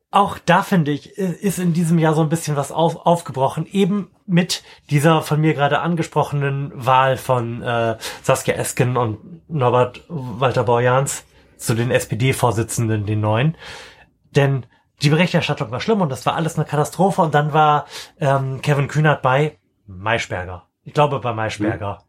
auch 0.10 0.38
da 0.44 0.64
finde 0.64 0.91
ich, 0.91 1.18
ist 1.18 1.60
in 1.60 1.74
diesem 1.74 1.99
Jahr 1.99 2.14
so 2.14 2.22
ein 2.22 2.30
bisschen 2.30 2.56
was 2.56 2.72
auf, 2.72 3.06
aufgebrochen, 3.06 3.65
eben 3.65 4.10
mit 4.26 4.64
dieser 4.90 5.22
von 5.22 5.41
mir 5.41 5.53
gerade 5.53 5.80
angesprochenen 5.80 6.72
Wahl 6.74 7.18
von 7.18 7.61
äh, 7.61 7.98
Saskia 8.24 8.56
Esken 8.56 8.95
und 8.95 9.49
Norbert 9.49 10.03
Walter 10.07 10.64
Borjans 10.64 11.26
zu 11.57 11.74
den 11.74 11.91
SPD-Vorsitzenden, 11.91 13.06
den 13.06 13.19
neuen. 13.19 13.57
Denn 14.36 14.65
die 15.02 15.10
Berichterstattung 15.10 15.72
war 15.72 15.82
schlimm 15.82 16.02
und 16.02 16.10
das 16.10 16.26
war 16.26 16.36
alles 16.36 16.56
eine 16.56 16.65
Katastrophe. 16.65 17.22
Und 17.22 17.36
dann 17.36 17.53
war 17.53 17.86
ähm, 18.19 18.61
Kevin 18.61 18.88
Kühnert 18.88 19.22
bei 19.22 19.57
Maischberger. 19.88 20.68
Ich 20.84 20.93
glaube 20.93 21.19
bei 21.19 21.34
Maischberger. 21.34 22.03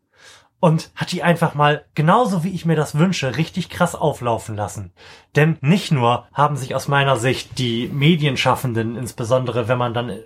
Und 0.60 0.90
hat 0.96 1.12
die 1.12 1.22
einfach 1.22 1.55
mal, 1.55 1.84
genauso 1.94 2.42
wie 2.42 2.50
ich 2.50 2.64
mir 2.64 2.74
das 2.74 2.98
wünsche, 2.98 3.36
richtig 3.36 3.70
krass 3.70 3.94
auflaufen 3.94 4.56
lassen. 4.56 4.92
Denn 5.36 5.56
nicht 5.60 5.92
nur 5.92 6.26
haben 6.32 6.56
sich 6.56 6.74
aus 6.74 6.88
meiner 6.88 7.16
Sicht 7.16 7.59
die 7.59 7.88
Medienschaffenden, 7.88 8.96
insbesondere 8.96 9.68
wenn 9.68 9.78
man 9.78 9.94
dann 9.94 10.18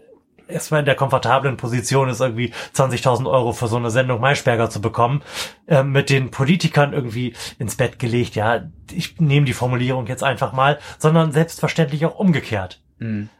erstmal 0.48 0.80
in 0.80 0.86
der 0.86 0.94
komfortablen 0.94 1.56
Position 1.56 2.08
ist, 2.08 2.20
irgendwie 2.20 2.52
20.000 2.74 3.30
Euro 3.30 3.52
für 3.52 3.68
so 3.68 3.76
eine 3.76 3.90
Sendung 3.90 4.20
Maischberger 4.20 4.70
zu 4.70 4.80
bekommen, 4.80 5.22
äh, 5.66 5.82
mit 5.82 6.10
den 6.10 6.30
Politikern 6.30 6.92
irgendwie 6.92 7.34
ins 7.58 7.76
Bett 7.76 7.98
gelegt. 7.98 8.34
Ja, 8.34 8.62
ich 8.90 9.18
nehme 9.20 9.46
die 9.46 9.52
Formulierung 9.52 10.06
jetzt 10.06 10.24
einfach 10.24 10.52
mal, 10.52 10.78
sondern 10.98 11.32
selbstverständlich 11.32 12.06
auch 12.06 12.18
umgekehrt. 12.18 12.81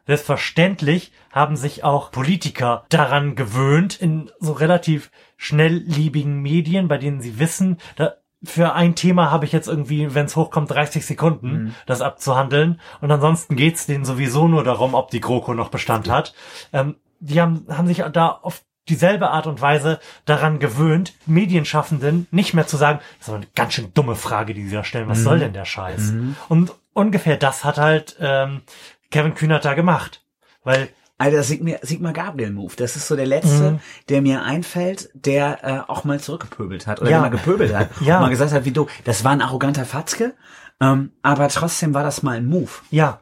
Selbstverständlich 0.07 1.13
haben 1.31 1.57
sich 1.57 1.85
auch 1.85 2.11
Politiker 2.11 2.85
daran 2.89 3.35
gewöhnt, 3.35 4.01
in 4.01 4.31
so 4.41 4.53
relativ 4.53 5.11
schnellliebigen 5.37 6.41
Medien, 6.41 6.89
bei 6.89 6.99
denen 6.99 7.21
sie 7.21 7.39
wissen, 7.39 7.79
da, 7.97 8.15
für 8.45 8.75
ein 8.75 8.95
Thema 8.95 9.31
habe 9.31 9.45
ich 9.45 9.53
jetzt 9.53 9.69
irgendwie, 9.69 10.15
wenn 10.15 10.27
es 10.27 10.37
hochkommt, 10.37 10.71
30 10.71 11.07
Sekunden, 11.07 11.75
das 11.87 12.01
abzuhandeln. 12.01 12.81
Und 13.01 13.11
ansonsten 13.11 13.55
geht's 13.57 13.87
denen 13.87 14.05
sowieso 14.05 14.49
nur 14.49 14.65
darum, 14.65 14.95
ob 14.95 15.11
die 15.11 15.21
GroKo 15.21 15.55
noch 15.55 15.69
Bestand 15.69 16.11
hat. 16.11 16.35
Ähm, 16.73 16.97
die 17.21 17.41
haben, 17.41 17.67
haben 17.69 17.87
sich 17.87 18.03
da 18.13 18.29
auf 18.29 18.65
dieselbe 18.89 19.31
Art 19.31 19.47
und 19.47 19.61
Weise 19.61 20.01
daran 20.25 20.59
gewöhnt, 20.59 21.15
Medienschaffenden 21.27 22.27
nicht 22.33 22.53
mehr 22.53 22.67
zu 22.67 22.77
sagen, 22.77 22.99
das 23.19 23.27
ist 23.27 23.29
aber 23.29 23.37
eine 23.39 23.47
ganz 23.55 23.75
schön 23.75 23.95
dumme 23.95 24.17
Frage, 24.17 24.55
die 24.55 24.67
sie 24.67 24.75
da 24.75 24.83
stellen, 24.83 25.09
was 25.09 25.23
soll 25.23 25.39
denn 25.39 25.53
der 25.53 25.65
Scheiß? 25.65 26.13
Und 26.49 26.73
ungefähr 26.93 27.37
das 27.37 27.65
hat 27.65 27.79
halt 27.79 28.17
ähm, 28.21 28.63
Kevin 29.13 29.35
Kühnert 29.35 29.65
da 29.65 29.75
gemacht. 29.75 30.25
Weil 30.65 30.89
Alter, 31.19 31.45
Sigmar, 31.45 31.77
Sigmar 31.83 32.13
Gabriel 32.13 32.51
Move. 32.51 32.73
Das 32.77 32.97
ist 32.97 33.07
so 33.07 33.15
der 33.15 33.27
letzte, 33.27 33.73
Mhm. 33.73 33.81
der 34.09 34.23
mir 34.23 34.43
einfällt, 34.43 35.09
der 35.15 35.59
äh, 35.63 35.91
auch 35.91 36.03
mal 36.03 36.19
zurückgepöbelt 36.19 36.89
hat 36.89 37.01
oder 37.01 37.11
Ja. 37.11 37.19
der 37.21 37.31
mal 37.31 37.37
gepöbelt 37.37 37.73
hat 37.75 37.91
Ja. 38.01 38.17
und 38.17 38.23
mal 38.23 38.31
gesagt 38.31 38.51
hat, 38.53 38.65
wie 38.65 38.73
du, 38.73 38.89
das 39.05 39.23
war 39.23 39.31
ein 39.31 39.41
arroganter 39.43 39.85
Fatzke, 39.85 40.35
ähm, 40.81 41.13
aber 41.23 41.49
trotzdem 41.49 41.95
war 41.95 42.03
das 42.03 42.25
mal 42.25 42.39
ein 42.39 42.47
Move. 42.47 42.71
Ja. 42.91 43.21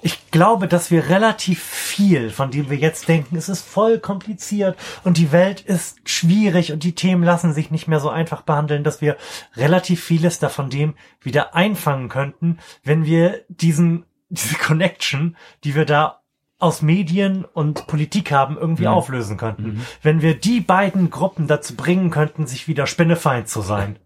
Ich 0.00 0.30
glaube, 0.30 0.68
dass 0.68 0.90
wir 0.92 1.08
relativ 1.08 1.60
viel, 1.62 2.30
von 2.30 2.50
dem 2.52 2.70
wir 2.70 2.76
jetzt 2.76 3.08
denken, 3.08 3.36
es 3.36 3.48
ist 3.48 3.66
voll 3.66 3.98
kompliziert 3.98 4.78
und 5.02 5.16
die 5.16 5.32
Welt 5.32 5.60
ist 5.60 5.98
schwierig 6.08 6.72
und 6.72 6.84
die 6.84 6.94
Themen 6.94 7.24
lassen 7.24 7.52
sich 7.52 7.70
nicht 7.72 7.88
mehr 7.88 7.98
so 7.98 8.08
einfach 8.08 8.42
behandeln, 8.42 8.84
dass 8.84 9.00
wir 9.00 9.16
relativ 9.56 10.04
vieles 10.04 10.38
davon 10.38 10.70
dem 10.70 10.94
wieder 11.20 11.54
einfangen 11.56 12.08
könnten, 12.08 12.58
wenn 12.84 13.04
wir 13.06 13.40
diesen, 13.48 14.04
diese 14.28 14.56
Connection, 14.56 15.36
die 15.64 15.74
wir 15.74 15.84
da 15.84 16.20
aus 16.58 16.82
Medien 16.82 17.44
und 17.44 17.86
Politik 17.86 18.32
haben, 18.32 18.56
irgendwie 18.58 18.88
auflösen 18.88 19.36
könnten. 19.36 19.86
Wenn 20.02 20.22
wir 20.22 20.34
die 20.34 20.60
beiden 20.60 21.08
Gruppen 21.08 21.46
dazu 21.46 21.76
bringen 21.76 22.10
könnten, 22.10 22.46
sich 22.48 22.66
wieder 22.66 22.86
Spinnefeind 22.86 23.48
zu 23.48 23.60
sein. 23.60 23.96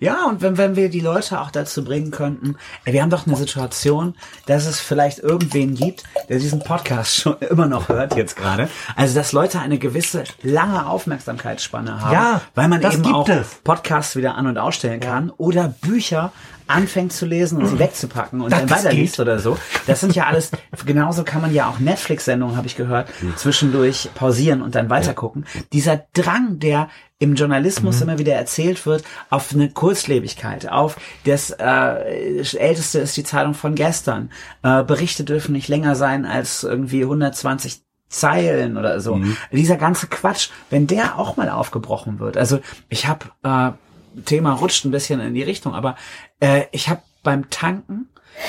Ja, 0.00 0.26
und 0.26 0.42
wenn, 0.42 0.58
wenn 0.58 0.74
wir 0.74 0.88
die 0.90 0.98
Leute 1.00 1.40
auch 1.40 1.52
dazu 1.52 1.84
bringen 1.84 2.10
könnten, 2.10 2.56
ey, 2.84 2.92
wir 2.92 3.02
haben 3.02 3.10
doch 3.10 3.26
eine 3.28 3.36
Situation, 3.36 4.16
dass 4.46 4.66
es 4.66 4.80
vielleicht 4.80 5.20
irgendwen 5.20 5.76
gibt, 5.76 6.02
der 6.28 6.38
diesen 6.40 6.58
Podcast 6.64 7.14
schon 7.14 7.36
immer 7.40 7.66
noch 7.66 7.88
hört 7.88 8.16
jetzt 8.16 8.36
gerade. 8.36 8.68
Also, 8.96 9.14
dass 9.14 9.30
Leute 9.32 9.60
eine 9.60 9.78
gewisse 9.78 10.24
lange 10.42 10.84
Aufmerksamkeitsspanne 10.86 12.00
haben, 12.00 12.12
Ja, 12.12 12.40
weil 12.56 12.66
man 12.68 12.80
das 12.80 12.94
eben 12.94 13.04
gibt 13.04 13.14
auch 13.14 13.28
es. 13.28 13.54
Podcasts 13.62 14.16
wieder 14.16 14.34
an- 14.34 14.48
und 14.48 14.58
ausstellen 14.58 14.98
kann 15.00 15.30
oder 15.30 15.68
Bücher 15.80 16.32
anfängt 16.68 17.12
zu 17.12 17.26
lesen 17.26 17.58
und 17.58 17.66
sie 17.68 17.78
wegzupacken 17.78 18.40
und 18.40 18.52
dann 18.52 18.66
Das 18.66 18.84
weiterliest 18.84 19.14
geht. 19.16 19.20
oder 19.20 19.38
so. 19.38 19.56
Das 19.86 20.00
sind 20.00 20.14
ja 20.14 20.26
alles, 20.26 20.50
genauso 20.86 21.24
kann 21.24 21.40
man 21.40 21.52
ja 21.52 21.68
auch 21.68 21.78
Netflix-Sendungen, 21.78 22.56
habe 22.56 22.66
ich 22.66 22.76
gehört, 22.76 23.08
zwischendurch 23.36 24.10
pausieren 24.14 24.62
und 24.62 24.74
dann 24.74 24.90
weitergucken. 24.90 25.46
Dieser 25.72 26.04
Drang, 26.12 26.58
der 26.58 26.88
im 27.20 27.34
Journalismus 27.34 28.00
immer 28.00 28.18
wieder 28.18 28.34
erzählt 28.34 28.86
wird, 28.86 29.02
auf 29.28 29.52
eine 29.52 29.70
Kurzlebigkeit, 29.70 30.68
auf 30.70 30.96
das 31.24 31.50
äh, 31.50 32.42
Älteste 32.56 33.00
ist 33.00 33.16
die 33.16 33.24
Zeitung 33.24 33.54
von 33.54 33.74
gestern. 33.74 34.30
Äh, 34.62 34.84
Berichte 34.84 35.24
dürfen 35.24 35.52
nicht 35.52 35.66
länger 35.68 35.96
sein 35.96 36.24
als 36.24 36.62
irgendwie 36.62 37.02
120 37.02 37.82
Zeilen 38.08 38.78
oder 38.78 39.00
so. 39.00 39.20
Dieser 39.52 39.76
ganze 39.76 40.06
Quatsch, 40.06 40.48
wenn 40.70 40.86
der 40.86 41.18
auch 41.18 41.36
mal 41.36 41.50
aufgebrochen 41.50 42.20
wird. 42.20 42.38
Also 42.38 42.60
ich 42.88 43.06
habe 43.06 43.26
äh, 43.42 43.72
Thema 44.24 44.54
rutscht 44.54 44.84
ein 44.84 44.90
bisschen 44.90 45.20
in 45.20 45.34
die 45.34 45.42
Richtung, 45.42 45.74
aber 45.74 45.96
äh, 46.40 46.64
ich 46.72 46.88
habe 46.88 47.02
beim 47.22 47.50
Tanken 47.50 48.08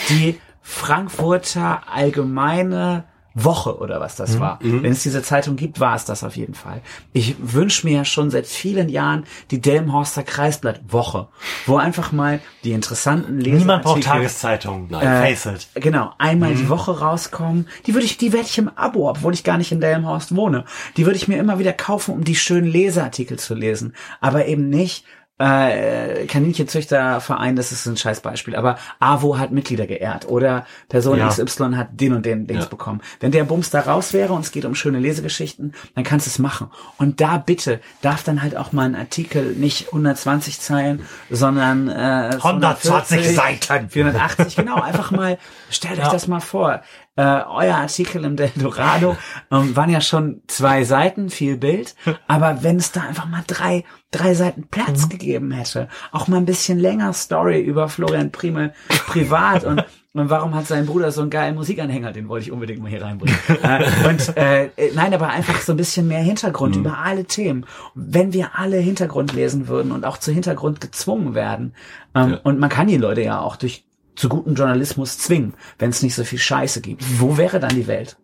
die 0.09 0.39
Frankfurter 0.61 1.83
Allgemeine 1.91 3.05
Woche 3.35 3.77
oder 3.77 3.99
was 3.99 4.15
das 4.15 4.39
war. 4.39 4.59
Wenn 4.61 4.91
es 4.91 5.03
diese 5.03 5.21
Zeitung 5.21 5.55
gibt, 5.55 5.79
war 5.79 5.95
es 5.95 6.05
das 6.05 6.23
auf 6.23 6.35
jeden 6.35 6.55
Fall. 6.55 6.81
Ich 7.13 7.35
wünsche 7.39 7.85
mir 7.87 8.03
schon 8.05 8.31
seit 8.31 8.47
vielen 8.47 8.89
Jahren 8.89 9.25
die 9.51 9.61
Delmhorster 9.61 10.23
Kreisblatt 10.23 10.81
Woche, 10.87 11.27
wo 11.65 11.77
einfach 11.77 12.11
mal 12.11 12.39
die 12.63 12.71
interessanten 12.71 13.37
Niemand 13.37 13.83
braucht 13.83 14.03
Tageszeitungen. 14.03 14.91
äh, 14.93 15.35
Face 15.35 15.45
it. 15.45 15.67
Genau, 15.75 16.11
einmal 16.17 16.55
die 16.55 16.69
Woche 16.69 16.99
rauskommen. 16.99 17.67
Die 17.85 17.93
würde 17.93 18.05
ich, 18.05 18.17
die 18.17 18.33
werde 18.33 18.47
ich 18.47 18.57
im 18.57 18.69
Abo, 18.75 19.09
obwohl 19.09 19.33
ich 19.33 19.43
gar 19.43 19.57
nicht 19.57 19.71
in 19.71 19.79
Delmenhorst 19.79 20.35
wohne. 20.35 20.65
Die 20.97 21.05
würde 21.05 21.17
ich 21.17 21.27
mir 21.27 21.37
immer 21.37 21.59
wieder 21.59 21.73
kaufen, 21.73 22.13
um 22.13 22.23
die 22.23 22.35
schönen 22.35 22.67
Leseartikel 22.67 23.37
zu 23.37 23.53
lesen. 23.53 23.93
Aber 24.21 24.47
eben 24.47 24.69
nicht 24.69 25.05
äh, 25.39 26.25
Kaninchenzüchterverein, 26.27 27.55
das 27.55 27.71
ist 27.71 27.85
ein 27.85 27.95
scheiß 27.97 28.19
Beispiel, 28.21 28.55
aber 28.55 28.77
AWO 28.99 29.37
hat 29.37 29.51
Mitglieder 29.51 29.87
geehrt 29.87 30.27
oder 30.27 30.65
Person 30.89 31.17
Ja. 31.17 31.29
XY 31.29 31.75
hat 31.75 31.89
den 31.93 32.13
und 32.13 32.25
den 32.25 32.45
Dings 32.45 32.65
Ja. 32.65 32.69
bekommen. 32.69 33.01
Wenn 33.21 33.31
der 33.31 33.45
Bums 33.45 33.69
da 33.69 33.79
raus 33.81 34.11
wäre 34.13 34.33
und 34.33 34.41
es 34.41 34.51
geht 34.51 34.65
um 34.65 34.75
schöne 34.75 34.99
Lesegeschichten, 34.99 35.73
dann 35.95 36.03
kannst 36.03 36.27
du 36.27 36.29
es 36.29 36.39
machen. 36.39 36.69
Und 36.97 37.21
da 37.21 37.37
bitte 37.37 37.79
darf 38.01 38.23
dann 38.23 38.41
halt 38.41 38.57
auch 38.57 38.73
mal 38.73 38.83
ein 38.85 38.95
Artikel 38.95 39.53
nicht 39.53 39.87
120 39.87 40.59
Zeilen, 40.59 41.03
sondern 41.29 41.87
äh, 41.87 42.35
120 42.35 42.81
240, 42.89 43.35
Seiten. 43.35 43.89
480, 43.89 44.55
genau, 44.57 44.81
einfach 44.81 45.11
mal, 45.11 45.37
stellt 45.69 45.99
euch 45.99 46.09
das 46.09 46.27
mal 46.27 46.41
vor. 46.41 46.81
Äh, 47.19 47.43
euer 47.49 47.75
Artikel 47.75 48.23
im 48.23 48.37
Eldorado 48.37 49.17
ähm, 49.51 49.75
waren 49.75 49.89
ja 49.89 49.99
schon 49.99 50.41
zwei 50.47 50.85
Seiten, 50.85 51.29
viel 51.29 51.57
Bild, 51.57 51.95
aber 52.27 52.63
wenn 52.63 52.77
es 52.77 52.93
da 52.93 53.01
einfach 53.01 53.27
mal 53.27 53.43
drei, 53.45 53.83
drei 54.11 54.33
Seiten 54.33 54.67
Platz 54.71 55.05
Mhm. 55.05 55.09
gegeben 55.09 55.51
hätte, 55.51 55.89
auch 56.13 56.29
mal 56.29 56.37
ein 56.37 56.45
bisschen 56.45 56.79
länger 56.79 57.11
Story 57.11 57.59
über 57.59 57.89
Florian 57.89 58.31
Primel 58.31 58.73
privat 59.07 59.65
und 59.65 59.83
und 60.13 60.31
warum 60.31 60.55
hat 60.55 60.65
sein 60.65 60.87
Bruder 60.87 61.11
so 61.11 61.21
einen 61.21 61.29
geilen 61.29 61.53
Musikanhänger? 61.55 62.11
Den 62.11 62.27
wollte 62.29 62.45
ich 62.47 62.51
unbedingt 62.51 62.81
mal 62.81 62.89
hier 62.89 63.03
reinbringen. 63.03 63.37
äh, 63.61 64.07
und 64.09 64.37
äh, 64.37 64.69
nein, 64.95 65.13
aber 65.13 65.27
einfach 65.29 65.61
so 65.61 65.73
ein 65.73 65.77
bisschen 65.77 66.07
mehr 66.07 66.21
Hintergrund 66.21 66.75
Mhm. 66.75 66.81
über 66.81 66.97
alle 66.97 67.25
Themen. 67.25 67.65
Wenn 67.93 68.33
wir 68.33 68.57
alle 68.57 68.77
Hintergrund 68.77 69.33
lesen 69.33 69.67
würden 69.67 69.91
und 69.91 70.05
auch 70.05 70.17
zu 70.17 70.31
Hintergrund 70.31 70.81
gezwungen 70.81 71.35
werden, 71.35 71.73
ähm, 72.15 72.31
Ja. 72.31 72.39
und 72.43 72.59
man 72.59 72.69
kann 72.69 72.87
die 72.87 72.97
Leute 72.97 73.21
ja 73.21 73.39
auch 73.39 73.55
durch 73.55 73.83
zu 74.19 74.27
gutem 74.27 74.53
Journalismus 74.53 75.17
zwingen, 75.17 75.53
wenn 75.77 75.91
es 75.91 76.03
nicht 76.03 76.13
so 76.13 76.25
viel 76.25 76.39
Scheiße 76.39 76.81
gibt. 76.81 77.03
Wo 77.21 77.37
wäre 77.37 77.61
dann 77.61 77.73
die 77.73 77.87
Welt? 77.87 78.17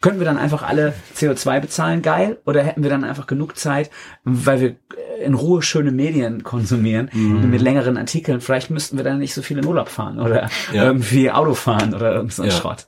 Könnten 0.00 0.20
wir 0.20 0.24
dann 0.24 0.38
einfach 0.38 0.62
alle 0.62 0.94
CO2 1.14 1.60
bezahlen, 1.60 2.00
geil? 2.00 2.38
Oder 2.46 2.62
hätten 2.62 2.82
wir 2.82 2.88
dann 2.88 3.04
einfach 3.04 3.26
genug 3.26 3.58
Zeit, 3.58 3.90
weil 4.24 4.60
wir 4.62 4.76
in 5.22 5.34
Ruhe 5.34 5.60
schöne 5.60 5.90
Medien 5.90 6.44
konsumieren, 6.44 7.10
mit 7.12 7.60
längeren 7.60 7.98
Artikeln? 7.98 8.40
Vielleicht 8.40 8.70
müssten 8.70 8.96
wir 8.96 9.04
dann 9.04 9.18
nicht 9.18 9.34
so 9.34 9.42
viel 9.42 9.58
in 9.58 9.66
Urlaub 9.66 9.90
fahren 9.90 10.18
oder 10.18 10.48
Ja. 10.72 10.84
irgendwie 10.84 11.30
Auto 11.30 11.52
fahren 11.52 11.92
oder 11.94 12.14
irgend 12.14 12.32
so 12.32 12.42
ein 12.44 12.48
Ja. 12.48 12.54
Schrott. 12.54 12.86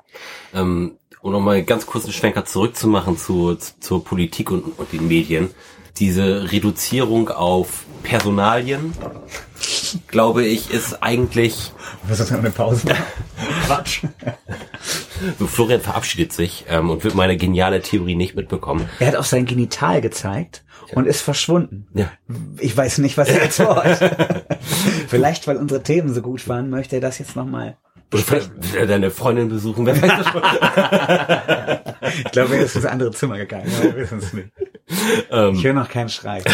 Ähm, 0.55 0.93
um 1.21 1.33
nochmal 1.33 1.63
ganz 1.63 1.85
kurz 1.85 2.05
einen 2.05 2.15
Schwenker 2.15 2.47
zurückzumachen 2.47 3.19
zu, 3.19 3.55
zu, 3.57 3.73
zur 3.81 4.03
Politik 4.03 4.51
und, 4.51 4.63
und 4.79 4.91
den 4.95 5.07
Medien. 5.07 5.51
Diese 5.99 6.51
Reduzierung 6.53 7.29
auf 7.29 7.85
Personalien, 8.03 8.93
glaube 10.09 10.45
ich, 10.45 10.71
ist 10.71 11.03
eigentlich 11.03 11.73
Was 12.09 12.21
ist 12.21 12.31
das 12.31 12.39
eine 12.39 12.51
Pause? 12.51 12.89
Quatsch. 13.67 14.05
So, 15.39 15.47
Florian 15.47 15.81
verabschiedet 15.81 16.33
sich 16.33 16.65
ähm, 16.69 16.89
und 16.91 17.05
wird 17.05 17.15
meine 17.15 17.37
geniale 17.37 17.83
Theorie 17.83 18.15
nicht 18.15 18.35
mitbekommen. 18.37 18.89
Er 18.99 19.09
hat 19.09 19.17
auf 19.17 19.27
sein 19.27 19.45
Genital 19.45 20.01
gezeigt 20.01 20.65
und 20.95 21.07
ist 21.07 21.21
verschwunden. 21.21 21.87
Ja. 21.95 22.11
Ich 22.59 22.75
weiß 22.77 22.99
nicht, 22.99 23.19
was 23.19 23.29
er 23.29 23.45
jetzt 23.45 23.57
vorhat. 23.63 24.17
Vielleicht, 25.09 25.47
weil 25.47 25.57
unsere 25.57 25.83
Themen 25.83 26.13
so 26.15 26.23
gut 26.23 26.49
waren, 26.49 26.71
möchte 26.71 26.97
er 26.97 27.03
das 27.03 27.19
jetzt 27.19 27.37
nochmal 27.37 27.77
Oder 28.13 28.23
vielleicht 28.23 28.51
er 28.75 28.87
deine 28.87 29.11
Freundin 29.11 29.49
besuchen, 29.51 29.85
wer 29.87 30.01
weiß 30.01 30.11
das 30.11 30.27
schon. 30.29 30.43
Ich 32.25 32.33
glaube, 32.33 32.57
er 32.57 32.63
ist 32.63 32.77
ins 32.77 32.87
andere 32.87 33.11
Zimmer 33.13 33.37
gegangen. 33.37 33.71
Wir 33.83 33.95
wissen 33.97 34.19
es 34.19 34.33
nicht. 34.33 34.49
Ich 35.55 35.65
höre 35.65 35.73
noch 35.73 35.89
keinen 35.89 36.09
Schrei. 36.09 36.43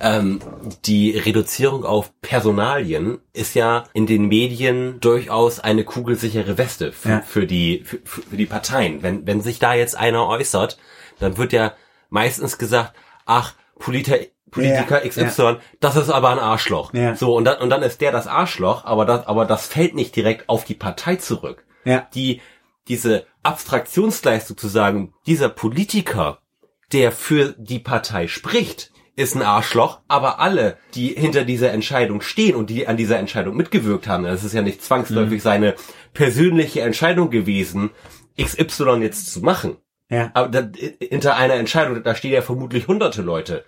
Ähm, 0.00 0.40
die 0.84 1.12
Reduzierung 1.16 1.84
auf 1.84 2.10
Personalien 2.22 3.20
ist 3.32 3.54
ja 3.54 3.84
in 3.92 4.06
den 4.08 4.26
Medien 4.26 4.98
durchaus 4.98 5.60
eine 5.60 5.84
kugelsichere 5.84 6.58
Weste 6.58 6.90
für, 6.90 7.08
Ja. 7.08 7.20
für 7.20 7.46
die 7.46 7.84
für, 7.84 7.98
für 8.04 8.36
die 8.36 8.46
Parteien. 8.46 9.04
Wenn 9.04 9.28
wenn 9.28 9.40
sich 9.42 9.60
da 9.60 9.74
jetzt 9.74 9.96
einer 9.96 10.26
äußert, 10.26 10.78
dann 11.20 11.36
wird 11.36 11.52
ja 11.52 11.74
meistens 12.08 12.58
gesagt, 12.58 12.94
ach 13.26 13.54
Politer, 13.78 14.16
Politiker 14.50 15.04
Ja, 15.04 15.08
XY, 15.08 15.56
das 15.78 15.94
ist 15.94 16.10
aber 16.10 16.30
ein 16.30 16.40
Arschloch. 16.40 16.92
Ja. 16.92 17.14
So 17.14 17.36
und 17.36 17.44
dann 17.44 17.60
und 17.62 17.70
dann 17.70 17.82
ist 17.84 18.00
der 18.00 18.10
das 18.10 18.26
Arschloch, 18.26 18.84
aber 18.84 19.04
das 19.04 19.24
aber 19.28 19.44
das 19.44 19.68
fällt 19.68 19.94
nicht 19.94 20.16
direkt 20.16 20.48
auf 20.48 20.64
die 20.64 20.74
Partei 20.74 21.14
zurück. 21.14 21.64
Ja. 21.84 22.08
Die 22.14 22.40
diese 22.88 23.24
Abstraktionsleistung 23.44 24.56
zu 24.58 24.66
sagen, 24.66 25.14
dieser 25.26 25.48
Politiker, 25.48 26.38
der 26.92 27.12
für 27.12 27.54
die 27.58 27.78
Partei 27.78 28.28
spricht, 28.28 28.90
ist 29.16 29.36
ein 29.36 29.42
Arschloch, 29.42 30.00
aber 30.08 30.40
alle, 30.40 30.78
die 30.94 31.08
hinter 31.08 31.44
dieser 31.44 31.72
Entscheidung 31.72 32.20
stehen 32.22 32.56
und 32.56 32.70
die 32.70 32.86
an 32.86 32.96
dieser 32.96 33.18
Entscheidung 33.18 33.56
mitgewirkt 33.56 34.08
haben, 34.08 34.24
das 34.24 34.44
ist 34.44 34.54
ja 34.54 34.62
nicht 34.62 34.82
zwangsläufig 34.82 35.42
seine 35.42 35.74
persönliche 36.14 36.80
Entscheidung 36.80 37.30
gewesen, 37.30 37.90
XY 38.40 39.00
jetzt 39.02 39.32
zu 39.32 39.40
machen. 39.40 39.76
Ja. 40.08 40.30
Aber 40.34 40.48
da, 40.48 40.68
hinter 41.00 41.36
einer 41.36 41.54
Entscheidung, 41.54 42.02
da 42.02 42.14
stehen 42.14 42.32
ja 42.32 42.42
vermutlich 42.42 42.88
hunderte 42.88 43.22
Leute, 43.22 43.64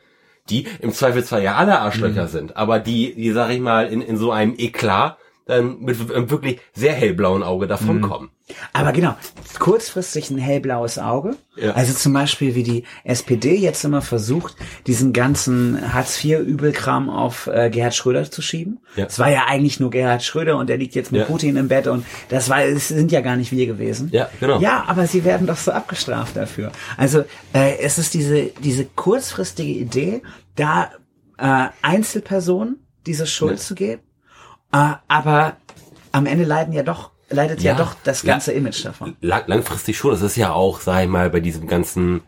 die 0.48 0.66
im 0.80 0.92
Zweifelsfall 0.92 1.42
ja 1.42 1.54
alle 1.56 1.80
Arschlöcher 1.80 2.28
sind, 2.28 2.56
aber 2.56 2.78
die, 2.78 3.14
die 3.14 3.30
sag 3.32 3.50
ich 3.50 3.60
mal, 3.60 3.86
in, 3.86 4.00
in 4.00 4.16
so 4.16 4.32
einem 4.32 4.54
Eklat 4.56 5.18
dann 5.52 5.80
mit 5.80 6.10
einem 6.10 6.30
wirklich 6.30 6.60
sehr 6.74 6.92
hellblauen 6.94 7.42
Auge 7.42 7.66
davonkommen. 7.66 8.30
Aber 8.72 8.92
genau, 8.92 9.14
kurzfristig 9.60 10.30
ein 10.30 10.38
hellblaues 10.38 10.98
Auge. 10.98 11.36
Ja. 11.56 11.72
Also 11.72 11.94
zum 11.94 12.12
Beispiel 12.12 12.54
wie 12.54 12.62
die 12.64 12.84
SPD 13.04 13.54
jetzt 13.56 13.84
immer 13.84 14.02
versucht, 14.02 14.56
diesen 14.86 15.12
ganzen 15.12 15.92
Hartz-IV-Übelkram 15.94 17.08
auf 17.08 17.46
äh, 17.46 17.70
Gerhard 17.70 17.94
Schröder 17.94 18.30
zu 18.30 18.42
schieben. 18.42 18.80
Ja. 18.96 19.06
Es 19.06 19.18
war 19.18 19.30
ja 19.30 19.44
eigentlich 19.46 19.80
nur 19.80 19.90
Gerhard 19.90 20.22
Schröder 20.22 20.56
und 20.58 20.68
der 20.68 20.76
liegt 20.76 20.94
jetzt 20.94 21.12
mit 21.12 21.20
Ja. 21.22 21.26
Putin 21.26 21.56
im 21.56 21.68
Bett 21.68 21.86
und 21.86 22.04
das 22.28 22.48
war, 22.50 22.62
es 22.64 22.88
sind 22.88 23.12
ja 23.12 23.20
gar 23.20 23.36
nicht 23.36 23.52
wir 23.52 23.66
gewesen. 23.66 24.08
Ja, 24.12 24.28
genau. 24.40 24.60
Ja, 24.60 24.84
aber 24.86 25.06
sie 25.06 25.24
werden 25.24 25.46
doch 25.46 25.56
so 25.56 25.70
abgestraft 25.72 26.36
dafür. 26.36 26.72
Also 26.96 27.20
äh, 27.54 27.78
es 27.80 27.98
ist 27.98 28.12
diese, 28.14 28.46
diese 28.62 28.84
kurzfristige 28.84 29.72
Idee, 29.72 30.22
da 30.56 30.90
äh, 31.38 31.68
Einzelpersonen 31.82 32.76
diese 33.06 33.26
Schuld 33.26 33.52
Ja. 33.52 33.56
zu 33.58 33.74
geben, 33.74 34.02
äh, 34.02 34.11
aber 34.72 35.56
am 36.12 36.26
Ende 36.26 36.44
leiden 36.44 36.72
ja 36.72 36.82
doch, 36.82 37.10
leidet 37.30 37.62
ja, 37.62 37.72
Ja. 37.72 37.78
doch 37.78 37.94
das 38.04 38.22
Ja. 38.22 38.32
ganze 38.32 38.52
Image 38.52 38.84
davon. 38.84 39.16
Lang, 39.20 39.44
langfristig 39.46 39.96
schon. 39.96 40.10
Das 40.10 40.22
ist 40.22 40.36
ja 40.36 40.52
auch, 40.52 40.80
sag 40.80 41.02
ich 41.04 41.08
mal, 41.08 41.30
bei 41.30 41.40
diesem 41.40 41.66
ganzen 41.66 42.22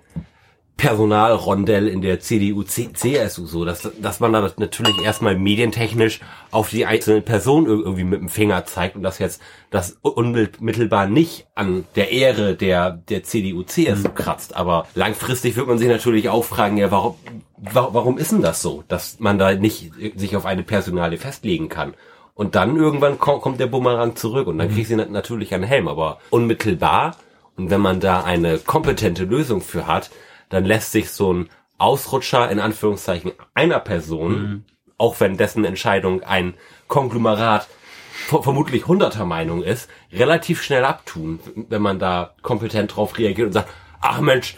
Personalrondell 0.77 1.87
in 1.87 2.03
der 2.03 2.19
CDU, 2.19 2.65
C 2.65 2.93
CSU 2.93 3.47
so, 3.47 3.65
dass, 3.65 3.89
dass 4.03 4.19
man 4.19 4.33
da 4.33 4.51
natürlich 4.57 4.99
erstmal 5.05 5.37
medientechnisch 5.39 6.19
auf 6.51 6.69
die 6.69 6.85
einzelne 6.85 7.21
Person 7.21 7.67
ir- 7.67 7.85
irgendwie 7.85 8.03
mit 8.03 8.21
dem 8.21 8.29
Finger 8.29 8.65
zeigt 8.67 8.97
und 8.97 9.05
das 9.05 9.21
jetzt 9.21 9.41
das 9.71 9.97
unmittelbar 10.03 11.07
nicht 11.07 11.47
an 11.55 11.85
der 11.95 12.11
Ehre 12.11 12.57
der, 12.57 12.91
der 12.91 13.23
CDU, 13.23 13.63
CSU 13.63 14.09
kratzt. 14.09 14.57
Aber 14.57 14.89
langfristig 14.97 15.55
wird 15.55 15.69
man 15.69 15.79
sich 15.79 15.87
natürlich 15.89 16.29
auch 16.29 16.45
fragen, 16.45 16.77
ja, 16.77 16.91
warum, 16.91 17.15
wa- 17.57 17.91
warum 17.93 18.19
ist 18.19 18.33
denn 18.33 18.43
das 18.43 18.61
so, 18.61 18.83
dass 18.89 19.21
man 19.21 19.39
da 19.39 19.55
nicht 19.55 19.93
sich 20.17 20.35
auf 20.35 20.45
eine 20.45 20.65
Personalie 20.65 21.19
festlegen 21.19 21.69
kann? 21.69 21.95
Und 22.35 22.57
dann 22.57 22.77
irgendwann 22.77 23.19
kommt, 23.19 23.61
der 23.61 23.69
Bumerang 23.69 24.17
zurück 24.17 24.49
und 24.49 24.59
dann 24.59 24.69
kriegt 24.73 24.89
sie 24.89 24.97
nat- 24.97 25.11
natürlich 25.11 25.55
einen 25.55 25.63
Helm. 25.65 25.87
Aber 25.89 26.19
unmittelbar 26.31 27.17
und 27.57 27.71
wenn 27.71 27.81
man 27.81 28.01
da 28.01 28.23
eine 28.25 28.59
kompetente 28.59 29.25
Lösung 29.25 29.61
für 29.61 29.87
hat, 29.87 30.11
dann 30.49 30.65
lässt 30.65 30.91
sich 30.93 31.11
so 31.11 31.33
ein 31.33 31.49
Ausrutscher 31.79 32.51
in 32.51 32.59
Anführungszeichen 32.61 33.33
einer 33.55 33.79
Person, 33.81 34.65
auch 34.99 35.19
wenn 35.21 35.37
dessen 35.37 35.65
Entscheidung 35.65 36.23
ein 36.23 36.55
Konglomerat 36.89 37.69
ver- 38.13 38.43
vermutlich 38.43 38.87
hunderter 38.87 39.25
Meinung 39.27 39.63
ist, 39.63 39.89
relativ 40.13 40.63
schnell 40.63 40.85
abtun, 40.85 41.39
wenn 41.69 41.83
man 41.83 41.99
da 41.99 42.35
kompetent 42.43 42.95
drauf 42.97 43.19
reagiert 43.19 43.47
und 43.49 43.53
sagt, 43.53 43.71
ach 44.01 44.21
Mensch, 44.21 44.57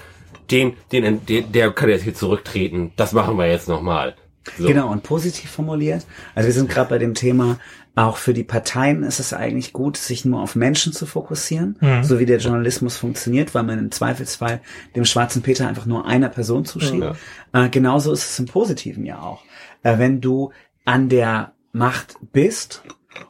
den, 0.51 0.77
den, 0.93 1.25
den 1.27 1.53
der 1.53 1.71
kann 1.73 1.89
jetzt 1.89 2.03
hier 2.05 2.15
zurücktreten, 2.15 2.93
das 2.97 3.13
machen 3.13 3.37
wir 3.39 3.49
jetzt 3.51 3.69
nochmal. 3.69 4.15
So. 4.59 4.67
Genau, 4.67 4.91
und 4.91 5.03
positiv 5.03 5.51
formuliert. 5.51 6.07
Also 6.35 6.47
wir 6.47 6.53
sind 6.55 6.69
gerade 6.69 6.91
bei 6.91 6.99
dem 6.99 7.15
Thema, 7.15 7.59
auch 7.95 8.19
für 8.19 8.35
die 8.35 8.45
Parteien 8.45 9.03
ist 9.03 9.21
es 9.21 9.33
eigentlich 9.33 9.73
gut, 9.73 9.97
sich 9.97 10.27
nur 10.27 10.43
auf 10.43 10.55
Menschen 10.55 10.93
zu 10.93 11.07
fokussieren, 11.07 11.79
so 12.03 12.19
wie 12.19 12.27
der 12.27 12.39
Journalismus 12.39 12.99
funktioniert, 12.99 13.55
weil 13.55 13.63
man 13.63 13.79
im 13.79 13.91
Zweifelsfall 13.91 14.61
dem 14.95 15.07
schwarzen 15.07 15.41
Peter 15.41 15.67
einfach 15.67 15.87
nur 15.87 16.07
einer 16.07 16.29
Person 16.29 16.67
zuschiebt. 16.67 17.17
Äh, 17.53 17.71
genauso 17.71 18.13
ist 18.13 18.31
es 18.31 18.39
im 18.39 18.45
Positiven 18.47 19.07
ja 19.07 19.21
auch. 19.21 19.43
Äh, 19.83 19.99
wenn 19.99 20.21
du 20.21 20.53
an 20.85 21.09
der 21.09 21.53
Macht 21.73 22.17
bist 22.33 22.83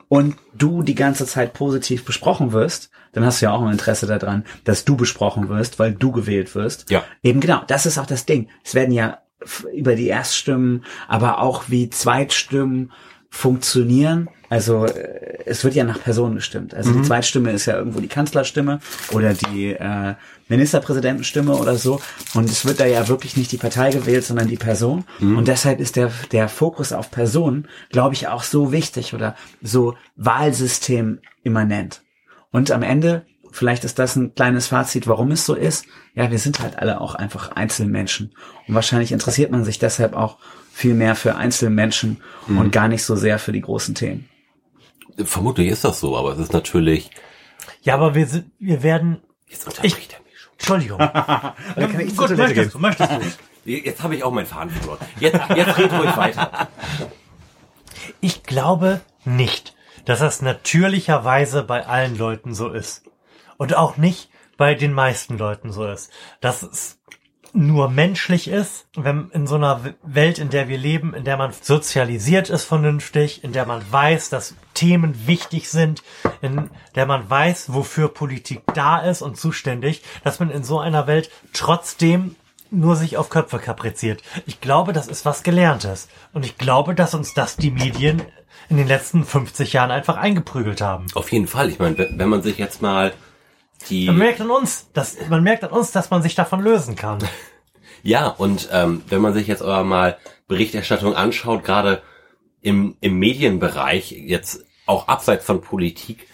und 0.08 0.36
du 0.52 0.82
die 0.82 0.96
ganze 0.96 1.26
Zeit 1.26 1.52
positiv 1.52 2.04
besprochen 2.04 2.52
wirst, 2.52 2.90
dann 3.12 3.24
hast 3.24 3.40
du 3.40 3.46
ja 3.46 3.52
auch 3.52 3.62
ein 3.62 3.72
Interesse 3.72 4.06
daran, 4.06 4.44
dass 4.64 4.84
du 4.84 4.96
besprochen 4.96 5.48
wirst, 5.48 5.78
weil 5.78 5.92
du 5.92 6.12
gewählt 6.12 6.54
wirst. 6.54 6.90
Ja. 6.90 7.04
Eben 7.22 7.40
genau, 7.40 7.62
das 7.66 7.86
ist 7.86 7.98
auch 7.98 8.06
das 8.06 8.26
Ding. 8.26 8.48
Es 8.64 8.74
werden 8.74 8.92
ja 8.92 9.18
über 9.74 9.94
die 9.94 10.08
Erststimmen, 10.08 10.84
aber 11.08 11.40
auch 11.40 11.64
wie 11.68 11.90
Zweitstimmen 11.90 12.92
funktionieren. 13.28 14.28
Also 14.48 14.86
äh, 14.86 15.38
es 15.44 15.64
wird 15.64 15.74
ja 15.74 15.84
nach 15.84 16.00
Personen 16.00 16.36
gestimmt. 16.36 16.74
Also 16.74 16.92
die 16.92 17.02
Zweitstimme 17.02 17.50
ist 17.50 17.66
ja 17.66 17.76
irgendwo 17.76 18.00
die 18.00 18.08
Kanzlerstimme 18.08 18.80
oder 19.12 19.34
die 19.34 19.72
äh, 19.72 20.14
Ministerpräsidentenstimme 20.48 21.54
oder 21.54 21.76
so. 21.76 22.00
Und 22.34 22.48
es 22.48 22.64
wird 22.64 22.80
da 22.80 22.86
ja 22.86 23.08
wirklich 23.08 23.36
nicht 23.36 23.52
die 23.52 23.56
Partei 23.56 23.90
gewählt, 23.90 24.24
sondern 24.24 24.48
die 24.48 24.56
Person. 24.56 25.04
Und 25.36 25.48
deshalb 25.48 25.80
ist 25.80 25.96
der, 25.96 26.10
der 26.32 26.48
Fokus 26.48 26.92
auf 26.92 27.10
Personen, 27.10 27.68
glaube 27.90 28.14
ich, 28.14 28.28
auch 28.28 28.44
so 28.44 28.72
wichtig 28.72 29.14
oder 29.14 29.34
so 29.62 29.94
Wahlsystem 30.16 31.20
immanent. 31.42 32.02
Und 32.52 32.70
am 32.70 32.82
Ende, 32.82 33.26
vielleicht 33.56 33.84
ist 33.84 33.98
das 33.98 34.16
ein 34.16 34.34
kleines 34.34 34.68
Fazit, 34.68 35.06
warum 35.06 35.30
es 35.30 35.46
so 35.46 35.54
ist. 35.54 35.86
Ja, 36.14 36.30
wir 36.30 36.38
sind 36.38 36.60
halt 36.60 36.78
alle 36.78 37.00
auch 37.00 37.14
einfach 37.14 37.52
Einzelmenschen. 37.52 38.34
Und 38.68 38.74
wahrscheinlich 38.74 39.12
interessiert 39.12 39.50
man 39.50 39.64
sich 39.64 39.78
deshalb 39.78 40.14
auch 40.14 40.38
viel 40.72 40.94
mehr 40.94 41.14
für 41.14 41.36
Einzelmenschen 41.36 42.22
und 42.48 42.70
gar 42.70 42.88
nicht 42.88 43.02
so 43.02 43.16
sehr 43.16 43.38
für 43.38 43.52
die 43.52 43.62
großen 43.62 43.94
Themen. 43.94 44.28
Vermutlich 45.24 45.68
ist 45.68 45.84
das 45.84 46.00
so, 46.00 46.16
aber 46.16 46.32
es 46.32 46.38
ist 46.38 46.52
natürlich, 46.52 47.10
Ja, 47.80 47.94
aber 47.94 48.14
wir 48.14 48.26
sind, 48.26 48.50
wir 48.58 48.82
werden, 48.82 49.22
jetzt 49.48 49.66
unterbricht 49.66 50.12
er 50.12 50.20
mich 50.20 50.38
schon. 50.38 50.52
Entschuldigung. 50.52 50.98
kann 50.98 52.00
ich 52.00 52.14
zur 52.14 52.28
Gut, 52.28 52.36
möchtest 52.36 52.74
du, 52.74 52.78
möchtest 52.78 53.10
du. 53.10 53.70
Jetzt 53.70 54.02
habe 54.02 54.14
ich 54.14 54.22
auch 54.22 54.32
meinen 54.32 54.46
Faden 54.46 54.70
verloren. 54.70 54.98
Jetzt, 55.18 55.40
jetzt 55.56 55.78
red 55.78 55.92
ruhig 55.92 56.16
weiter. 56.16 56.68
Ich 58.20 58.42
glaube 58.42 59.00
nicht, 59.24 59.74
dass 60.04 60.20
das 60.20 60.42
natürlicherweise 60.42 61.62
bei 61.62 61.86
allen 61.86 62.16
Leuten 62.18 62.54
so 62.54 62.68
ist. 62.68 63.02
Und 63.56 63.74
auch 63.74 63.96
nicht 63.96 64.30
bei 64.56 64.74
den 64.74 64.92
meisten 64.92 65.38
Leuten 65.38 65.72
so 65.72 65.86
ist. 65.86 66.10
Dass 66.40 66.62
es 66.62 66.98
nur 67.52 67.88
menschlich 67.88 68.48
ist, 68.48 68.86
wenn 68.96 69.30
in 69.30 69.46
so 69.46 69.54
einer 69.54 69.80
Welt, 70.02 70.38
in 70.38 70.50
der 70.50 70.68
wir 70.68 70.76
leben, 70.76 71.14
in 71.14 71.24
der 71.24 71.38
man 71.38 71.52
sozialisiert 71.52 72.50
ist 72.50 72.64
vernünftig, 72.64 73.42
in 73.44 73.52
der 73.52 73.64
man 73.64 73.80
weiß, 73.90 74.28
dass 74.28 74.54
Themen 74.74 75.26
wichtig 75.26 75.70
sind, 75.70 76.02
in 76.42 76.68
der 76.94 77.06
man 77.06 77.28
weiß, 77.28 77.72
wofür 77.72 78.08
Politik 78.08 78.60
da 78.74 78.98
ist 78.98 79.22
und 79.22 79.38
zuständig, 79.38 80.02
dass 80.22 80.38
man 80.38 80.50
in 80.50 80.64
so 80.64 80.78
einer 80.78 81.06
Welt 81.06 81.30
trotzdem 81.54 82.36
nur 82.70 82.96
sich 82.96 83.16
auf 83.16 83.30
Köpfe 83.30 83.58
kapriziert. 83.58 84.22
Ich 84.44 84.60
glaube, 84.60 84.92
das 84.92 85.08
ist 85.08 85.24
was 85.24 85.42
Gelerntes. 85.42 86.08
Und 86.32 86.44
ich 86.44 86.58
glaube, 86.58 86.94
dass 86.94 87.14
uns 87.14 87.32
das 87.32 87.56
die 87.56 87.70
Medien 87.70 88.22
in 88.68 88.76
den 88.76 88.88
letzten 88.88 89.24
50 89.24 89.72
Jahren 89.72 89.90
einfach 89.90 90.16
eingeprügelt 90.16 90.80
haben. 90.80 91.06
Auf 91.14 91.32
jeden 91.32 91.46
Fall. 91.46 91.70
Ich 91.70 91.78
meine, 91.78 91.96
wenn 91.96 92.28
man 92.28 92.42
sich 92.42 92.58
jetzt 92.58 92.82
mal 92.82 93.12
die 93.88 94.06
Man 94.06 94.18
merkt 94.18 94.40
an 94.40 94.50
uns, 94.50 94.90
dass, 94.92 95.16
man 95.28 95.42
merkt 95.42 95.64
an 95.64 95.70
uns, 95.70 95.92
dass 95.92 96.10
man 96.10 96.22
sich 96.22 96.34
davon 96.34 96.60
lösen 96.62 96.96
kann. 96.96 97.18
Ja, 98.02 98.28
und 98.28 98.68
ähm, 98.70 99.02
wenn 99.08 99.20
man 99.20 99.34
sich 99.34 99.48
jetzt 99.48 99.62
aber 99.62 99.82
mal 99.82 100.16
Berichterstattung 100.46 101.16
anschaut, 101.16 101.64
gerade 101.64 102.02
im, 102.60 102.96
im 103.00 103.18
Medienbereich, 103.18 104.12
jetzt 104.12 104.64
auch 104.86 105.08
abseits 105.08 105.44
von 105.44 105.60
Politik, 105.60 106.28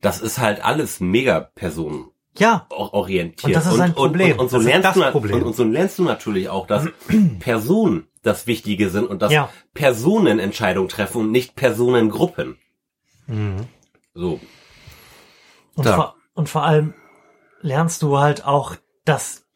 das 0.00 0.20
ist 0.20 0.38
halt 0.38 0.64
alles 0.64 0.98
mega 0.98 1.38
Personen 1.38 2.06
Ja, 2.36 2.66
orientiert. 2.70 3.44
Und 3.44 3.54
das 3.54 3.72
ist 3.72 3.78
ein 3.78 3.94
Problem. 3.94 4.32
Und, 4.32 4.40
und, 4.40 4.48
so 4.48 4.56
Das 4.56 4.66
ist 4.66 4.72
lernst 4.72 4.96
du, 4.96 5.10
Problem. 5.12 5.36
Und, 5.36 5.42
und 5.44 5.54
so 5.54 5.62
lernst 5.62 5.98
du 6.00 6.02
natürlich 6.02 6.48
auch, 6.48 6.66
dass 6.66 6.88
Personen 7.38 8.08
das 8.24 8.48
Wichtige 8.48 8.90
sind 8.90 9.06
und 9.06 9.22
dass 9.22 9.30
Ja. 9.30 9.48
Personen 9.74 10.40
Entscheidungen 10.40 10.88
treffen 10.88 11.20
und 11.20 11.30
nicht 11.30 11.54
Personengruppen. 11.54 12.58
Mhm. 13.28 13.68
So. 14.14 14.40
Und 15.76 15.86
vor, 15.86 16.16
Und 16.36 16.48
vor 16.48 16.62
allem 16.62 16.94
lernst 17.62 18.02
du 18.02 18.18
halt 18.18 18.44
auch, 18.44 18.76
dass 19.04 19.46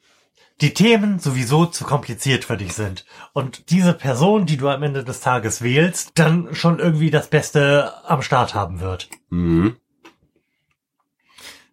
die 0.61 0.75
Themen 0.75 1.19
sowieso 1.19 1.67
zu 1.67 1.85
kompliziert 1.85 2.47
für 2.47 2.57
dich 2.57 2.73
sind. 2.73 3.05
Und 3.33 3.71
diese 3.71 3.93
Person, 3.95 4.47
die 4.47 4.57
du 4.57 4.69
am 4.69 4.83
Ende 4.83 5.05
des 5.05 5.21
Tages 5.21 5.63
wählst, 5.63 6.13
dann 6.15 6.55
schon 6.55 6.79
irgendwie 6.79 7.11
das 7.11 7.29
Beste 7.29 7.93
am 8.09 8.23
Start 8.23 8.55
haben 8.55 8.81
wird. 8.81 9.09
Mhm. 9.29 9.77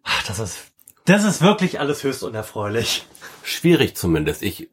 Ach, 0.02 0.22
das 0.26 0.38
ist, 0.38 0.58
das 1.06 1.24
ist 1.24 1.40
wirklich 1.42 1.80
alles 1.80 2.04
höchst 2.04 2.22
unerfreulich. 2.22 3.06
Schwierig 3.42 3.96
zumindest. 3.96 4.42
Ich, 4.42 4.68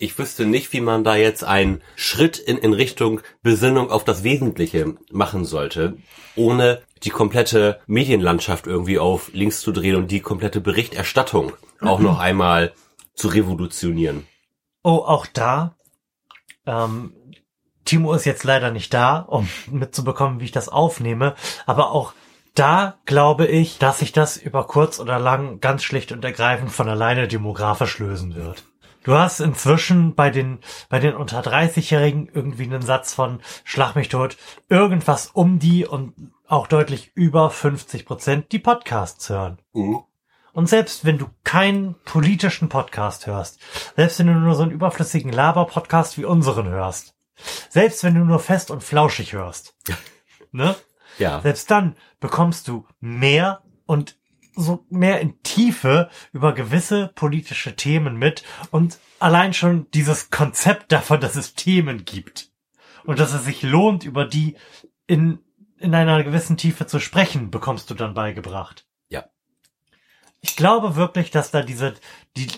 ich 0.00 0.18
wüsste 0.18 0.46
nicht, 0.46 0.72
wie 0.72 0.80
man 0.80 1.04
da 1.04 1.14
jetzt 1.14 1.44
einen 1.44 1.82
Schritt 1.94 2.38
in, 2.38 2.56
in 2.56 2.72
Richtung 2.72 3.20
Besinnung 3.42 3.90
auf 3.90 4.02
das 4.02 4.24
Wesentliche 4.24 4.96
machen 5.12 5.44
sollte, 5.44 5.98
ohne 6.36 6.80
die 7.02 7.10
komplette 7.10 7.80
Medienlandschaft 7.86 8.66
irgendwie 8.66 8.98
auf 8.98 9.30
links 9.32 9.60
zu 9.60 9.72
drehen 9.72 9.96
und 9.96 10.10
die 10.10 10.20
komplette 10.20 10.60
Berichterstattung 10.60 11.52
auch 11.80 12.00
noch 12.00 12.18
einmal 12.18 12.72
zu 13.14 13.28
revolutionieren. 13.28 14.26
Oh, 14.82 15.02
auch 15.06 15.26
da. 15.26 15.76
Ähm, 16.66 17.12
Timo 17.84 18.14
ist 18.14 18.24
jetzt 18.24 18.44
leider 18.44 18.70
nicht 18.70 18.92
da, 18.94 19.18
um 19.18 19.48
mitzubekommen, 19.70 20.40
wie 20.40 20.44
ich 20.44 20.52
das 20.52 20.68
aufnehme. 20.68 21.34
Aber 21.66 21.92
auch 21.92 22.14
da 22.54 22.98
glaube 23.04 23.46
ich, 23.46 23.78
dass 23.78 23.98
sich 23.98 24.12
das 24.12 24.36
über 24.38 24.66
kurz 24.66 24.98
oder 24.98 25.18
lang 25.18 25.60
ganz 25.60 25.82
schlicht 25.82 26.10
und 26.12 26.24
ergreifend 26.24 26.72
von 26.72 26.88
alleine 26.88 27.28
demografisch 27.28 27.98
lösen 27.98 28.34
wird. 28.34 28.64
Du 29.02 29.14
hast 29.16 29.40
inzwischen 29.40 30.14
bei 30.14 30.30
den, 30.30 30.58
bei 30.88 30.98
den 30.98 31.14
unter 31.14 31.40
30-Jährigen 31.40 32.28
irgendwie 32.32 32.64
einen 32.64 32.82
Satz 32.82 33.14
von 33.14 33.40
Schlag 33.64 33.96
mich 33.96 34.08
tot, 34.08 34.36
irgendwas 34.68 35.28
um 35.28 35.58
die 35.58 35.86
und 35.86 36.14
auch 36.46 36.66
deutlich 36.66 37.12
über 37.14 37.50
50 37.50 38.04
Prozent, 38.04 38.52
die 38.52 38.58
Podcasts 38.58 39.28
hören. 39.30 39.58
Mhm. 39.72 40.00
Und 40.52 40.68
selbst 40.68 41.04
wenn 41.04 41.16
du 41.16 41.28
keinen 41.44 41.94
politischen 42.04 42.68
Podcast 42.68 43.26
hörst, 43.26 43.60
selbst 43.96 44.18
wenn 44.18 44.26
du 44.26 44.34
nur 44.34 44.54
so 44.54 44.62
einen 44.62 44.72
überflüssigen 44.72 45.32
Laber-Podcast 45.32 46.18
wie 46.18 46.24
unseren 46.24 46.68
hörst, 46.68 47.14
selbst 47.68 48.04
wenn 48.04 48.14
du 48.14 48.24
nur 48.24 48.40
fest 48.40 48.70
und 48.70 48.82
flauschig 48.82 49.32
hörst, 49.32 49.76
ne? 50.52 50.74
Ja. 51.18 51.40
Selbst 51.40 51.70
dann 51.70 51.96
bekommst 52.18 52.68
du 52.68 52.86
mehr 53.00 53.62
und 53.86 54.16
so 54.54 54.84
mehr 54.90 55.20
in 55.20 55.42
Tiefe 55.42 56.10
über 56.32 56.54
gewisse 56.54 57.08
politische 57.14 57.76
Themen 57.76 58.16
mit 58.16 58.44
und 58.70 58.98
allein 59.18 59.54
schon 59.54 59.86
dieses 59.92 60.30
Konzept 60.30 60.92
davon, 60.92 61.20
dass 61.20 61.36
es 61.36 61.54
Themen 61.54 62.04
gibt 62.04 62.50
und 63.04 63.18
dass 63.18 63.32
es 63.32 63.44
sich 63.44 63.62
lohnt, 63.62 64.04
über 64.04 64.24
die 64.24 64.56
in, 65.06 65.38
in 65.78 65.94
einer 65.94 66.22
gewissen 66.22 66.56
Tiefe 66.56 66.86
zu 66.86 67.00
sprechen, 67.00 67.50
bekommst 67.50 67.90
du 67.90 67.94
dann 67.94 68.14
beigebracht. 68.14 68.86
Ja. 69.08 69.24
Ich 70.40 70.56
glaube 70.56 70.96
wirklich, 70.96 71.30
dass 71.30 71.50
da 71.50 71.62
diese, 71.62 71.94
die 72.36 72.48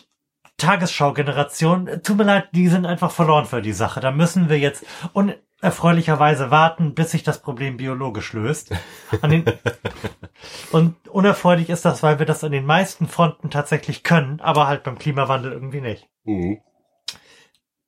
Tagesschau-Generation, 0.58 2.02
tut 2.02 2.16
mir 2.16 2.24
leid, 2.24 2.48
die 2.52 2.68
sind 2.68 2.86
einfach 2.86 3.10
verloren 3.10 3.46
für 3.46 3.62
die 3.62 3.72
Sache. 3.72 4.00
Da 4.00 4.10
müssen 4.10 4.48
wir 4.48 4.58
jetzt 4.58 4.84
unerfreulicherweise 5.62 6.50
warten, 6.50 6.94
bis 6.94 7.12
sich 7.12 7.22
das 7.22 7.40
Problem 7.40 7.76
biologisch 7.76 8.32
löst. 8.32 8.72
An 9.20 9.30
den 9.30 9.44
und 10.72 10.96
unerfreulich 11.08 11.70
ist 11.70 11.84
das, 11.84 12.02
weil 12.02 12.18
wir 12.18 12.26
das 12.26 12.42
an 12.42 12.52
den 12.52 12.66
meisten 12.66 13.06
Fronten 13.06 13.48
tatsächlich 13.48 14.02
können, 14.02 14.40
aber 14.40 14.66
halt 14.66 14.82
beim 14.82 14.98
Klimawandel 14.98 15.52
irgendwie 15.52 15.80
nicht. 15.80 16.08
Mhm. 16.24 16.58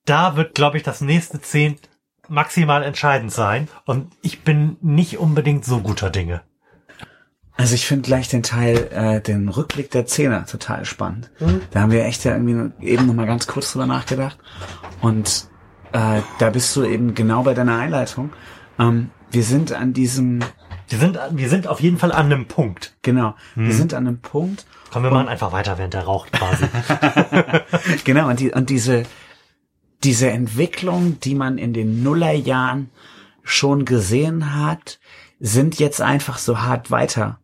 Da 0.05 0.36
wird, 0.36 0.55
glaube 0.55 0.76
ich, 0.76 0.82
das 0.82 1.01
nächste 1.01 1.40
Zehnt 1.40 1.88
maximal 2.28 2.82
entscheidend 2.84 3.32
sein. 3.32 3.68
Und 3.86 4.12
ich 4.22 4.42
bin 4.42 4.76
nicht 4.80 5.18
unbedingt 5.18 5.64
so 5.64 5.80
guter 5.80 6.10
Dinge. 6.10 6.42
Also 7.56 7.74
ich 7.74 7.86
finde 7.86 8.06
gleich 8.06 8.28
den 8.28 8.42
Teil, 8.42 8.88
äh, 8.92 9.20
den 9.20 9.48
Rückblick 9.48 9.90
der 9.90 10.06
Zehner 10.06 10.44
total 10.46 10.84
spannend. 10.84 11.30
Da 11.70 11.80
haben 11.80 11.92
wir 11.92 12.05
echt 12.05 12.24
ja 12.24 12.32
irgendwie 12.32 12.72
eben 12.84 13.06
noch 13.06 13.14
mal 13.14 13.26
ganz 13.26 13.46
kurz 13.46 13.72
drüber 13.72 13.86
nachgedacht. 13.86 14.38
Und 15.01 15.48
äh, 15.95 16.21
da 16.39 16.51
bist 16.51 16.75
du 16.77 16.85
eben 16.85 17.15
genau 17.15 17.45
bei 17.45 17.55
deiner 17.55 17.79
Einleitung. 17.79 18.31
Ähm, 18.79 19.11
wir 19.31 19.45
sind 19.45 19.73
an 19.73 19.93
diesem, 19.93 20.41
Wir 20.89 20.99
sind, 20.99 21.19
wir 21.31 21.49
sind 21.49 21.66
auf 21.66 21.81
jeden 21.81 21.99
Fall 21.99 22.12
an 22.12 22.27
einem 22.27 22.47
Punkt. 22.47 22.95
genau, 23.03 23.35
wir 23.55 23.73
sind 23.73 23.95
an 23.95 24.07
einem 24.07 24.19
Punkt, 24.19 24.66
Komm, 24.91 25.03
wir 25.05 25.11
machen 25.11 25.29
einfach 25.29 25.53
weiter, 25.53 25.79
während 25.79 25.95
er 25.95 26.05
raucht 26.05 26.31
quasi. 26.33 26.66
genau, 28.05 28.29
und, 28.29 28.39
die, 28.39 28.53
und 28.53 28.71
diese, 28.71 29.05
diese 30.05 30.31
Entwicklung, 30.31 31.19
die 31.21 31.35
man 31.35 31.59
in 31.59 31.73
den 31.73 32.03
Nullerjahren 32.03 32.91
schon 33.43 33.85
gesehen 33.85 34.55
hat, 34.55 35.01
sind 35.41 35.79
jetzt 35.79 36.01
einfach 36.01 36.39
so 36.39 36.61
hart 36.62 36.91
weiter 36.91 37.39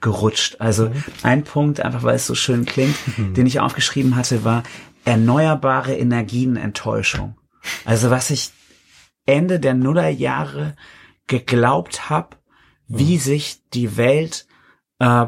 gerutscht. 0.00 0.56
Also 0.60 0.90
ein 1.22 1.42
Punkt, 1.44 1.80
einfach 1.80 2.02
weil 2.02 2.16
es 2.16 2.26
so 2.26 2.34
schön 2.34 2.64
klingt, 2.66 2.96
den 3.16 3.46
ich 3.46 3.60
aufgeschrieben 3.60 4.14
hatte, 4.14 4.44
war 4.44 4.62
erneuerbare 5.04 5.94
Energienenttäuschung. 5.94 7.36
Also 7.84 8.10
was 8.10 8.30
ich 8.30 8.50
Ende 9.26 9.60
der 9.60 9.74
Nullerjahre 9.74 10.76
geglaubt 11.26 12.10
habe, 12.10 12.36
wie 12.88 13.18
sich 13.18 13.62
die 13.72 13.96
Welt 13.96 14.46
äh, 14.98 15.26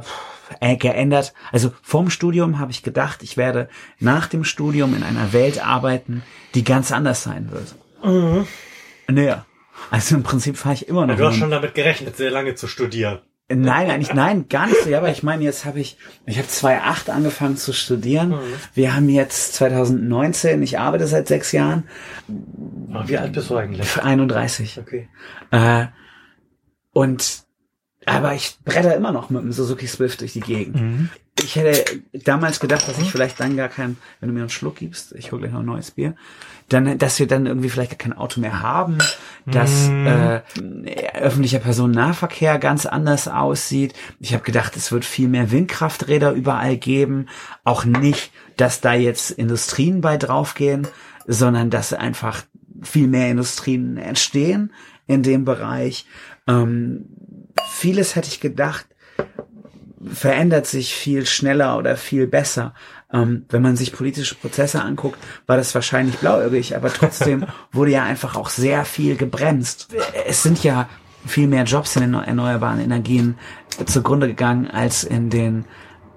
äh, 0.60 0.76
geändert. 0.76 1.32
Also 1.52 1.72
vorm 1.82 2.10
Studium 2.10 2.58
habe 2.58 2.70
ich 2.70 2.82
gedacht, 2.82 3.22
ich 3.22 3.36
werde 3.36 3.68
nach 3.98 4.26
dem 4.26 4.44
Studium 4.44 4.94
in 4.94 5.02
einer 5.02 5.32
Welt 5.32 5.64
arbeiten, 5.64 6.22
die 6.54 6.64
ganz 6.64 6.92
anders 6.92 7.22
sein 7.22 7.50
wird. 7.50 7.74
Naja, 9.08 9.46
also 9.90 10.16
im 10.16 10.22
Prinzip 10.22 10.56
fahre 10.56 10.74
ich 10.74 10.88
immer 10.88 11.06
noch. 11.06 11.16
du 11.16 11.24
hast 11.26 11.36
schon 11.36 11.50
damit 11.50 11.74
gerechnet, 11.74 12.16
sehr 12.16 12.30
lange 12.30 12.54
zu 12.54 12.66
studieren. 12.66 13.20
Nein, 13.48 13.90
eigentlich 13.90 14.12
nein, 14.12 14.48
gar 14.48 14.66
nicht 14.66 14.82
so. 14.82 14.90
Ja, 14.90 14.98
aber 14.98 15.10
ich 15.10 15.22
meine, 15.22 15.44
jetzt 15.44 15.64
habe 15.64 15.78
ich, 15.78 15.96
ich 16.26 16.36
habe 16.36 16.48
2008 16.48 17.10
angefangen 17.10 17.56
zu 17.56 17.72
studieren. 17.72 18.34
Wir 18.74 18.96
haben 18.96 19.08
jetzt 19.08 19.54
2019, 19.54 20.62
ich 20.64 20.80
arbeite 20.80 21.06
seit 21.06 21.28
sechs 21.28 21.52
Jahren, 21.52 21.84
Wie 22.26 23.16
alt 23.16 23.32
bist 23.32 23.50
du 23.50 23.56
eigentlich? 23.56 24.02
31. 24.02 24.80
Okay. 24.80 25.08
Äh, 25.52 25.86
und 26.92 27.45
aber 28.06 28.34
ich 28.34 28.56
bretter 28.64 28.96
immer 28.96 29.12
noch 29.12 29.30
mit 29.30 29.42
dem 29.42 29.52
Suzuki 29.52 29.86
Swift 29.86 30.20
durch 30.20 30.32
die 30.32 30.40
Gegend. 30.40 31.10
Ich 31.42 31.56
hätte 31.56 32.00
damals 32.12 32.60
gedacht, 32.60 32.88
dass 32.88 32.98
ich 32.98 33.10
vielleicht 33.10 33.38
dann 33.40 33.56
gar 33.56 33.68
kein, 33.68 33.98
wenn 34.20 34.28
du 34.28 34.34
mir 34.34 34.40
einen 34.40 34.48
Schluck 34.48 34.76
gibst, 34.76 35.12
ich 35.12 35.32
hole 35.32 35.42
gleich 35.42 35.52
noch 35.52 35.60
ein 35.60 35.66
neues 35.66 35.90
Bier, 35.90 36.14
dann, 36.68 36.98
dass 36.98 37.18
wir 37.18 37.26
dann 37.26 37.46
irgendwie 37.46 37.68
vielleicht 37.68 37.90
gar 37.90 37.98
kein 37.98 38.16
Auto 38.16 38.40
mehr 38.40 38.62
haben, 38.62 38.98
dass 39.44 39.88
äh, 39.88 40.40
öffentlicher 41.14 41.58
Personennahverkehr 41.58 42.58
ganz 42.58 42.86
anders 42.86 43.28
aussieht. 43.28 43.94
Ich 44.18 44.32
habe 44.32 44.44
gedacht, 44.44 44.76
es 44.76 44.90
wird 44.90 45.04
viel 45.04 45.28
mehr 45.28 45.50
Windkrafträder 45.50 46.32
überall 46.32 46.76
geben. 46.76 47.26
Auch 47.64 47.84
nicht, 47.84 48.32
dass 48.56 48.80
da 48.80 48.94
jetzt 48.94 49.30
Industrien 49.30 50.00
bei 50.00 50.16
draufgehen, 50.16 50.88
sondern 51.26 51.70
dass 51.70 51.92
einfach 51.92 52.44
viel 52.82 53.08
mehr 53.08 53.30
Industrien 53.30 53.96
entstehen 53.96 54.72
in 55.06 55.22
dem 55.22 55.44
Bereich. 55.44 56.06
Ähm, 56.48 57.06
vieles 57.86 58.16
hätte 58.16 58.26
ich 58.26 58.40
gedacht, 58.40 58.84
verändert 60.04 60.66
sich 60.66 60.92
viel 60.92 61.24
schneller 61.24 61.78
oder 61.78 61.96
viel 61.96 62.26
besser. 62.26 62.74
Ähm, 63.12 63.44
wenn 63.48 63.62
man 63.62 63.76
sich 63.76 63.92
politische 63.92 64.34
Prozesse 64.34 64.82
anguckt, 64.82 65.16
war 65.46 65.56
das 65.56 65.72
wahrscheinlich 65.72 66.16
blauäugig, 66.18 66.74
aber 66.74 66.92
trotzdem 66.92 67.46
wurde 67.72 67.92
ja 67.92 68.02
einfach 68.02 68.34
auch 68.34 68.48
sehr 68.48 68.84
viel 68.84 69.14
gebremst. 69.16 69.94
Es 70.26 70.42
sind 70.42 70.64
ja 70.64 70.88
viel 71.24 71.46
mehr 71.46 71.62
Jobs 71.62 71.94
in 71.94 72.02
den 72.02 72.14
erneuerbaren 72.14 72.80
Energien 72.80 73.38
zugrunde 73.84 74.26
gegangen, 74.26 74.68
als 74.68 75.04
in 75.04 75.30
den 75.30 75.64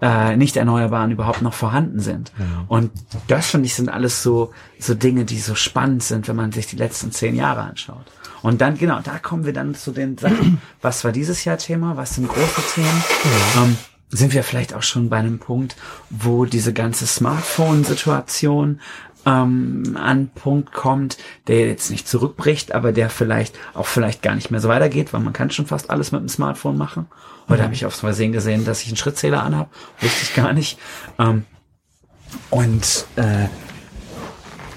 äh, 0.02 0.36
nicht 0.38 0.58
erneuerbaren 0.58 1.12
überhaupt 1.12 1.44
noch 1.44 1.54
vorhanden 1.54 2.00
sind. 2.00 2.32
Und 2.68 2.90
das 3.28 3.52
finde 3.52 3.68
ich 3.68 3.76
sind 3.76 3.90
alles 3.90 4.24
so 4.24 4.52
so 4.80 4.96
Dinge, 4.96 5.24
die 5.24 5.38
so 5.38 5.54
spannend 5.54 6.02
sind, 6.02 6.28
wenn 6.28 6.36
man 6.36 6.52
sich 6.52 6.66
die 6.66 6.78
letzten 6.78 7.12
zehn 7.12 7.36
Jahre 7.36 7.62
anschaut. 7.62 8.08
Und 8.42 8.62
dann 8.62 8.78
genau, 8.78 9.00
da 9.04 9.20
kommen 9.20 9.46
wir 9.46 9.54
dann 9.54 9.76
zu 9.76 9.92
den 9.92 10.18
Sachen. 10.18 10.62
Was 10.82 11.04
war 11.04 11.12
dieses 11.12 11.46
Jahr 11.46 11.58
Thema? 11.58 11.98
Was 11.98 12.16
sind 12.16 12.28
große 12.28 12.62
Themen? 12.74 13.04
Ähm, 13.58 13.78
sind 14.10 14.34
wir 14.34 14.44
vielleicht 14.44 14.74
auch 14.74 14.82
schon 14.82 15.10
bei 15.10 15.18
einem 15.18 15.40
Punkt, 15.40 15.76
wo 16.10 16.46
diese 16.46 16.74
ganze 16.74 17.06
Smartphone-Situation 17.06 18.80
ähm, 19.26 19.98
an 20.00 20.30
Punkt 20.30 20.72
kommt, 20.72 21.18
der 21.48 21.68
jetzt 21.68 21.92
nicht 21.92 22.08
zurückbricht, 22.08 22.74
aber 22.74 22.92
der 22.92 23.10
vielleicht 23.10 23.56
auch 23.74 23.86
vielleicht 23.86 24.22
gar 24.22 24.36
nicht 24.36 24.52
mehr 24.52 24.60
so 24.60 24.70
weitergeht, 24.70 25.14
weil 25.14 25.22
man 25.22 25.34
kann 25.34 25.52
schon 25.52 25.68
fast 25.68 25.90
alles 25.90 26.12
mit 26.12 26.22
dem 26.22 26.30
Smartphone 26.30 26.78
machen. 26.78 27.08
Heute 27.48 27.64
habe 27.64 27.74
ich 27.74 27.86
aufs 27.86 28.00
Versehen 28.00 28.32
gesehen, 28.32 28.66
dass 28.66 28.82
ich 28.82 28.88
einen 28.88 28.98
Schrittzähler 28.98 29.44
anhab, 29.44 29.70
wusste 30.00 30.24
ich 30.24 30.34
gar 30.34 30.54
nicht. 30.54 30.80
Ähm, 31.18 31.46
und 32.50 33.06
äh, 33.16 33.48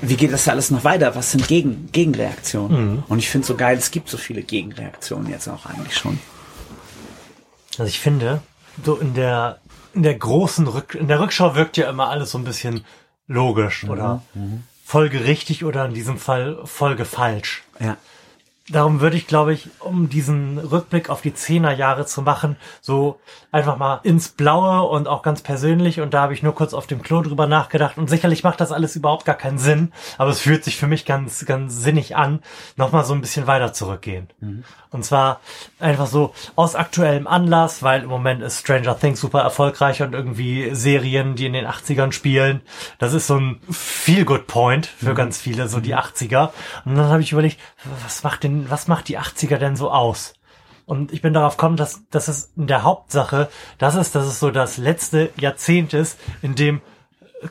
wie 0.03 0.17
geht 0.17 0.33
das 0.33 0.49
alles 0.49 0.71
noch 0.71 0.85
weiter? 0.85 1.15
Was 1.15 1.31
sind 1.31 1.49
Gegen 1.49 1.91
Gegenreaktionen? 1.93 3.05
Und 3.09 3.19
ich 3.21 3.31
finde 3.31 3.47
so 3.47 3.55
geil, 3.55 3.79
es 3.79 3.91
gibt 3.91 4.09
so 4.09 4.17
viele 4.19 4.43
Gegenreaktionen 4.43 5.31
jetzt 5.31 5.49
auch 5.49 5.65
eigentlich 5.65 5.97
schon. 5.97 6.19
Also 7.79 7.85
ich 7.89 8.01
finde, 8.01 8.43
so 8.85 8.97
in 8.97 9.15
der, 9.15 9.61
in 9.95 10.03
der 10.03 10.15
großen 10.15 10.67
Rück, 10.67 10.95
in 10.95 11.09
der 11.09 11.21
Rückschau 11.21 11.55
wirkt 11.55 11.77
ja 11.77 11.89
immer 11.89 12.09
alles 12.09 12.33
so 12.33 12.39
ein 12.39 12.45
bisschen 12.45 12.85
logisch 13.29 13.85
oder 13.85 14.23
folgerichtig 14.85 15.65
oder 15.65 15.87
in 15.87 15.95
diesem 15.95 16.19
Fall 16.19 16.59
folgefalsch. 16.65 17.63
Ja. 17.81 17.97
Darum 18.69 19.01
würde 19.01 19.17
ich, 19.17 19.27
glaube 19.27 19.53
ich, 19.53 19.69
um 19.81 20.09
diesen 20.09 20.59
Rückblick 20.59 21.11
auf 21.11 21.21
die 21.21 21.35
Zehnerjahre 21.35 22.07
zu 22.07 22.23
machen, 22.23 22.57
so 22.81 23.19
einfach 23.51 23.77
mal 23.77 24.01
ins 24.05 24.29
Blaue 24.29 24.89
und 24.89 25.09
auch 25.09 25.23
ganz 25.23 25.43
persönlich. 25.43 26.01
Und 26.01 26.15
da 26.15 26.23
habe 26.23 26.35
ich 26.35 26.43
nur 26.43 26.55
kurz 26.55 26.73
auf 26.73 26.87
dem 26.87 27.03
Klo 27.03 27.23
drüber 27.23 27.47
nachgedacht. 27.47 27.99
Und 27.99 28.09
sicherlich 28.09 28.45
macht 28.45 28.61
das 28.61 28.73
alles 28.73 28.95
überhaupt 28.97 29.25
gar 29.25 29.35
keinen 29.35 29.59
Sinn, 29.59 29.93
aber 30.17 30.31
es 30.31 30.41
fühlt 30.41 30.65
sich 30.65 30.77
für 30.77 30.87
mich 30.87 31.05
ganz, 31.05 31.45
ganz 31.45 31.77
sinnig 31.77 32.17
an, 32.17 32.41
nochmal 32.77 33.05
so 33.05 33.15
ein 33.15 33.21
bisschen 33.21 33.47
weiter 33.47 33.73
zurückgehen. 33.73 34.29
Und 34.91 35.05
zwar 35.05 35.41
einfach 35.81 36.07
so 36.07 36.35
aus 36.55 36.75
aktuellem 36.75 37.27
Anlass, 37.27 37.83
weil 37.83 38.03
im 38.03 38.09
Moment 38.09 38.43
ist 38.43 38.61
Stranger 38.61 38.99
Things 38.99 39.21
super 39.21 39.41
erfolgreich 39.41 40.03
und 40.03 40.13
irgendwie 40.13 40.75
Serien, 40.75 41.35
die 41.35 41.47
in 41.47 41.55
den 41.55 41.67
80ern 41.67 42.13
spielen. 42.13 42.61
Das 42.99 43.15
ist 43.15 43.27
so 43.27 43.37
ein 43.37 43.61
Feel-Good-Point 43.71 44.87
für 44.87 45.15
ganz 45.15 45.41
viele, 45.41 45.69
so 45.69 45.81
die 45.81 45.97
80er. 45.97 46.51
Und 46.85 46.97
dann 46.97 47.09
habe 47.09 47.23
ich 47.23 47.33
überlegt, 47.33 47.59
was 48.05 48.23
macht 48.23 48.45
denn, 48.45 48.52
was 48.71 48.89
macht 48.89 49.09
die 49.09 49.19
80er 49.19 49.59
denn 49.59 49.77
so 49.77 49.91
aus? 49.91 50.35
Und 50.85 51.13
ich 51.13 51.23
bin 51.23 51.33
darauf 51.33 51.57
gekommen, 51.57 51.77
dass, 51.77 52.09
dass 52.11 52.29
es 52.29 52.53
in 52.57 52.67
der 52.67 52.83
Hauptsache, 52.83 53.49
das 53.79 53.95
ist, 53.95 54.15
dass 54.15 54.27
es 54.27 54.41
so 54.41 54.51
das 54.51 54.79
letzte 54.79 55.31
Jahrzehnt 55.39 55.95
ist, 55.95 56.19
in 56.43 56.55
dem 56.55 56.81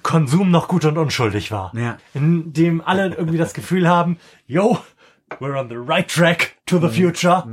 Konsum 0.03 0.52
noch 0.52 0.68
gut 0.68 0.86
und 0.86 0.98
unschuldig 0.98 1.52
war. 1.52 1.72
Ja. 1.76 1.98
In 2.14 2.53
dem 2.53 2.82
alle 2.82 3.07
irgendwie 3.07 3.38
das 3.38 3.53
Gefühl 3.53 3.88
haben, 3.88 4.18
yo, 4.48 4.78
we're 5.40 5.60
on 5.60 5.69
the 5.69 5.76
right 5.76 6.07
track 6.07 6.56
to 6.65 6.80
the 6.80 6.90
future. 6.90 7.44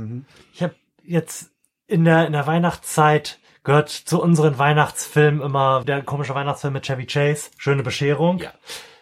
Ich 0.53 0.63
habe 0.63 0.75
jetzt 1.03 1.51
in 1.87 2.05
der, 2.05 2.27
in 2.27 2.33
der 2.33 2.47
Weihnachtszeit 2.47 3.39
gehört 3.63 3.89
zu 3.89 4.21
unseren 4.21 4.57
Weihnachtsfilmen 4.57 5.41
immer 5.41 5.83
der 5.83 6.01
komische 6.01 6.33
Weihnachtsfilm 6.33 6.73
mit 6.73 6.85
Chevy 6.85 7.05
Chase, 7.05 7.51
Schöne 7.57 7.83
Bescherung. 7.83 8.39
Ja. 8.39 8.51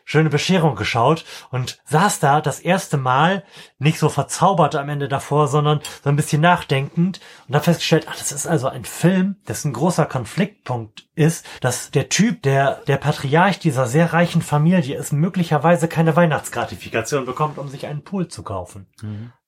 Schöne 0.09 0.29
Bescherung 0.29 0.77
geschaut 0.77 1.25
und 1.51 1.81
saß 1.83 2.21
da 2.21 2.39
das 2.39 2.61
erste 2.61 2.95
Mal 2.95 3.43
nicht 3.77 3.99
so 3.99 4.07
verzaubert 4.07 4.73
am 4.75 4.87
Ende 4.87 5.09
davor, 5.09 5.49
sondern 5.49 5.81
so 6.01 6.09
ein 6.09 6.15
bisschen 6.15 6.41
nachdenkend 6.41 7.19
und 7.45 7.53
habe 7.53 7.65
festgestellt, 7.65 8.07
ach, 8.09 8.17
das 8.17 8.31
ist 8.31 8.47
also 8.47 8.69
ein 8.69 8.85
Film, 8.85 9.35
dessen 9.49 9.73
großer 9.73 10.05
Konfliktpunkt 10.05 11.09
ist, 11.15 11.45
dass 11.59 11.91
der 11.91 12.07
Typ, 12.07 12.41
der 12.43 12.75
der 12.87 12.95
Patriarch 12.95 13.59
dieser 13.59 13.85
sehr 13.85 14.13
reichen 14.13 14.41
Familie 14.41 14.95
ist, 14.95 15.11
möglicherweise 15.11 15.89
keine 15.89 16.15
Weihnachtsgratifikation 16.15 17.25
bekommt, 17.25 17.57
um 17.57 17.67
sich 17.67 17.85
einen 17.85 18.05
Pool 18.05 18.29
zu 18.29 18.43
kaufen. 18.43 18.87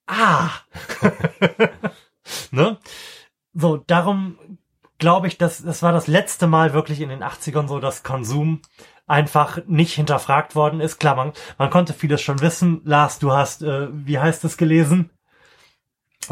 Ah! 0.08 0.50
ne? 2.52 2.78
So, 3.54 3.78
darum 3.78 4.38
glaube 4.98 5.28
ich, 5.28 5.38
dass 5.38 5.64
das 5.64 5.82
war 5.82 5.94
das 5.94 6.08
letzte 6.08 6.48
Mal 6.48 6.74
wirklich 6.74 7.00
in 7.00 7.08
den 7.08 7.24
80ern 7.24 7.70
so, 7.70 7.80
dass 7.80 8.04
Konsum 8.04 8.62
einfach 9.10 9.60
nicht 9.68 9.94
hinterfragt 9.94 10.56
worden 10.56 10.80
ist. 10.82 11.00
Klar, 11.00 11.16
man, 11.16 11.34
man 11.58 11.70
konnte 11.70 11.94
vieles 11.94 12.22
schon 12.22 12.40
wissen. 12.42 12.82
Lars, 12.86 13.20
du 13.20 13.32
hast, 13.34 13.62
äh, 13.64 13.88
wie 13.92 14.20
heißt 14.20 14.44
es 14.46 14.56
gelesen? 14.58 15.10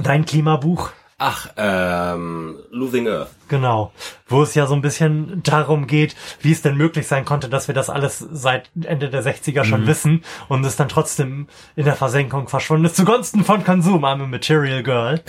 Dein 0.01 0.25
Klimabuch. 0.25 0.91
Ach, 1.19 1.47
ähm, 1.57 2.59
Losing 2.69 3.07
Earth. 3.07 3.31
Genau, 3.47 3.91
wo 4.27 4.43
es 4.43 4.53
ja 4.53 4.67
so 4.67 4.75
ein 4.75 4.83
bisschen 4.83 5.41
darum 5.41 5.87
geht, 5.87 6.15
wie 6.41 6.51
es 6.51 6.61
denn 6.61 6.77
möglich 6.77 7.07
sein 7.07 7.25
konnte, 7.25 7.49
dass 7.49 7.67
wir 7.67 7.73
das 7.73 7.89
alles 7.89 8.19
seit 8.19 8.69
Ende 8.83 9.09
der 9.09 9.23
60er 9.23 9.63
schon 9.63 9.87
wissen 9.87 10.23
und 10.47 10.63
es 10.63 10.75
dann 10.75 10.89
trotzdem 10.89 11.47
in 11.75 11.85
der 11.85 11.95
Versenkung 11.95 12.47
verschwunden 12.47 12.85
ist, 12.85 12.95
zugunsten 12.97 13.43
von 13.43 13.63
Konsum, 13.63 14.05
I'm 14.05 14.21
a 14.21 14.27
Material 14.27 14.83
Girl. 14.83 15.19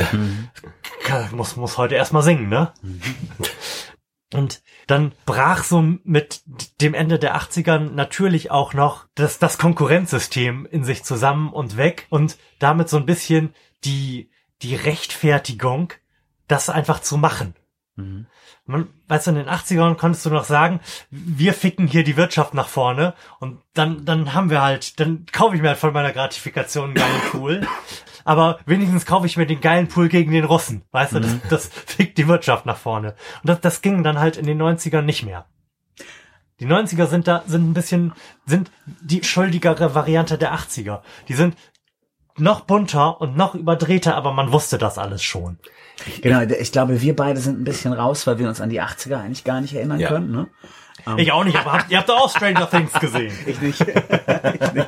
Ka- 1.05 1.31
Muss, 1.33 1.57
muss 1.57 1.79
heute 1.79 1.95
erstmal 1.95 2.23
singen, 2.23 2.51
ne? 2.51 2.71
Und 4.35 4.63
dann 4.87 5.13
brach 5.25 5.65
so 5.65 5.83
mit 6.05 6.43
dem 6.83 6.93
Ende 6.93 7.19
der 7.19 7.37
80ern 7.37 7.93
natürlich 7.93 8.51
auch 8.51 8.75
noch 8.75 9.07
das, 9.15 9.39
das 9.39 9.57
Konkurrenzsystem 9.57 10.67
in 10.71 10.85
sich 10.85 11.03
zusammen 11.03 11.51
und 11.53 11.77
weg 11.79 12.07
und 12.11 12.37
damit 12.59 12.91
so 12.91 12.99
ein 12.99 13.07
bisschen 13.07 13.55
die, 13.85 14.31
die 14.61 14.75
Rechtfertigung, 14.75 15.95
das 16.47 16.69
einfach 16.69 17.01
zu 17.01 17.17
machen. 17.17 17.55
Man, 18.67 18.89
weißt 19.09 19.27
du, 19.27 19.31
in 19.31 19.37
den 19.37 19.49
80ern 19.49 19.97
konntest 19.97 20.27
du 20.27 20.31
noch 20.31 20.45
sagen, 20.45 20.81
wir 21.11 21.55
ficken 21.55 21.87
hier 21.87 22.05
die 22.05 22.17
Wirtschaft 22.17 22.55
nach 22.55 22.69
vorne 22.69 23.15
und 23.41 23.61
dann, 23.75 24.05
dann 24.05 24.35
haben 24.35 24.51
wir 24.51 24.63
halt, 24.63 25.01
dann 25.01 25.25
kaufe 25.33 25.57
ich 25.57 25.63
mir 25.63 25.69
halt 25.69 25.79
von 25.79 25.93
meiner 25.93 26.13
Gratifikation 26.13 26.85
einen 26.87 26.95
geilen 26.95 27.21
Pool. 27.31 27.67
Aber 28.25 28.59
wenigstens 28.67 29.07
kaufe 29.07 29.27
ich 29.27 29.37
mir 29.37 29.47
den 29.47 29.61
geilen 29.61 29.89
Pool 29.89 30.09
gegen 30.09 30.33
den 30.33 30.45
Russen. 30.45 30.83
Weißt 30.93 31.13
du, 31.15 31.21
das, 31.21 31.37
das 31.49 31.67
fickt 31.87 32.19
die 32.19 32.29
Wirtschaft 32.29 32.67
nach 32.67 32.77
vorne. 32.77 33.15
Und 33.43 33.49
das, 33.49 33.61
das 33.61 33.83
ging 33.83 34.03
dann 34.03 34.19
halt 34.19 34.37
in 34.37 34.47
den 34.47 34.61
90ern 34.61 35.03
nicht 35.03 35.25
mehr. 35.25 35.47
Die 36.61 36.67
90er 36.67 37.07
sind 37.07 37.29
da, 37.29 37.45
sind 37.47 37.71
ein 37.71 37.75
bisschen, 37.75 38.13
sind 38.47 38.71
die 38.87 39.23
schuldigere 39.23 39.95
Variante 39.95 40.39
der 40.39 40.55
80er. 40.55 41.01
Die 41.29 41.35
sind 41.35 41.57
noch 42.37 42.61
bunter 42.63 43.21
und 43.21 43.37
noch 43.37 43.55
überdrehter, 43.55 44.17
aber 44.17 44.33
man 44.33 44.53
wusste 44.53 44.79
das 44.79 44.99
alles 44.99 45.23
schon. 45.23 45.59
Genau, 46.21 46.41
ich 46.43 46.73
glaube, 46.73 47.01
wir 47.01 47.17
beide 47.17 47.41
sind 47.41 47.61
ein 47.61 47.65
bisschen 47.65 47.93
raus, 47.93 48.27
weil 48.27 48.39
wir 48.39 48.49
uns 48.49 48.61
an 48.61 48.71
die 48.71 48.81
80er 48.81 49.17
eigentlich 49.17 49.45
gar 49.45 49.61
nicht 49.61 49.75
erinnern 49.75 50.01
Ja. 50.01 50.09
können. 50.09 50.31
Ne? 50.31 50.47
Ich 51.17 51.33
auch 51.33 51.45
nicht, 51.45 51.57
aber 51.57 51.73
habt, 51.75 51.91
ihr 51.91 51.99
habt 51.99 52.09
doch 52.09 52.21
auch 52.21 52.31
Stranger 52.31 52.69
Things 52.69 52.93
gesehen. 52.95 53.33
Ich 53.47 53.61
nicht. 53.61 53.81
ich 53.81 54.73
nicht. 54.73 54.87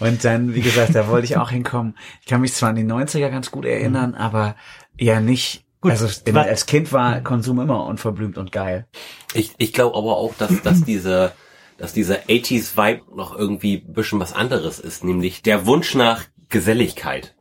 Und 0.00 0.24
dann, 0.24 0.54
wie 0.54 0.62
gesagt, 0.62 0.94
da 0.94 1.08
wollte 1.08 1.26
ich 1.26 1.36
auch 1.36 1.50
hinkommen. 1.50 1.96
Ich 2.20 2.26
kann 2.26 2.40
mich 2.40 2.54
zwar 2.54 2.70
an 2.70 2.76
die 2.76 2.84
90er 2.84 3.28
ganz 3.28 3.50
gut 3.50 3.64
erinnern, 3.64 4.14
aber 4.14 4.56
ja 4.98 5.20
nicht. 5.20 5.64
Gut, 5.80 5.92
also 5.92 6.08
in, 6.24 6.36
als 6.36 6.66
Kind 6.66 6.92
war 6.92 7.20
Konsum 7.20 7.60
immer 7.60 7.86
unverblümt 7.86 8.36
und 8.36 8.52
geil. 8.52 8.86
Ich, 9.34 9.54
ich 9.58 9.72
glaube 9.72 9.96
aber 9.96 10.16
auch, 10.16 10.34
dass, 10.34 10.62
dass 10.62 10.84
diese, 10.84 11.32
dass 11.78 11.92
dieser 11.92 12.16
80s 12.28 12.76
Vibe 12.76 13.16
noch 13.16 13.36
irgendwie 13.36 13.84
ein 13.86 13.92
bisschen 13.92 14.20
was 14.20 14.34
anderes 14.34 14.78
ist, 14.78 15.04
nämlich 15.04 15.42
der 15.42 15.66
Wunsch 15.66 15.94
nach 15.94 16.24
Geselligkeit. 16.50 17.34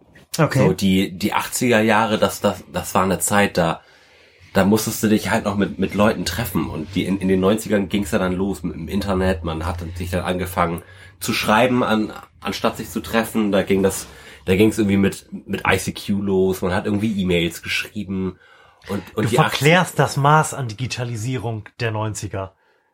So, 0.62 0.74
die, 0.74 1.12
die 1.12 1.34
80er 1.34 1.82
Jahre, 1.82 2.18
das, 2.18 2.40
das, 2.40 2.64
das 2.72 2.96
war 2.96 3.04
eine 3.04 3.20
Zeit, 3.20 3.58
da, 3.58 3.82
da 4.54 4.64
musstest 4.64 5.04
du 5.04 5.08
dich 5.08 5.30
halt 5.30 5.46
noch 5.46 5.58
mit, 5.58 5.80
mit 5.80 5.94
Leuten 5.94 6.24
treffen. 6.24 6.70
Und 6.70 6.96
die, 6.96 7.06
in, 7.06 7.18
in 7.18 7.28
den 7.28 7.44
90ern 7.44 7.88
ging 7.88 8.04
es 8.04 8.12
ja 8.12 8.20
dann 8.20 8.34
los 8.34 8.64
mit 8.64 8.76
dem 8.76 8.88
Internet. 8.88 9.44
Man 9.44 9.66
hat 9.66 9.84
sich 9.96 10.12
dann 10.12 10.24
angefangen 10.24 10.82
zu 11.20 11.34
schreiben, 11.34 11.84
an, 11.84 12.14
anstatt 12.42 12.78
sich 12.78 12.90
zu 12.90 13.02
treffen. 13.02 13.52
Da 13.52 13.64
ging 13.64 13.84
das, 13.84 14.08
da 14.46 14.56
ging 14.56 14.70
es 14.70 14.78
irgendwie 14.78 14.98
mit, 14.98 15.28
mit 15.48 15.64
ICQ 15.68 16.10
los. 16.22 16.62
Man 16.62 16.74
hat 16.74 16.86
irgendwie 16.86 17.22
E-Mails 17.22 17.62
geschrieben. 17.62 18.38
Und, 18.88 19.04
und 19.16 19.26
Du 19.26 19.36
verklärst 19.36 20.00
das 20.00 20.18
Maß 20.18 20.54
an 20.54 20.68
Digitalisierung 20.68 21.68
der 21.80 21.92
90er. 21.92 22.52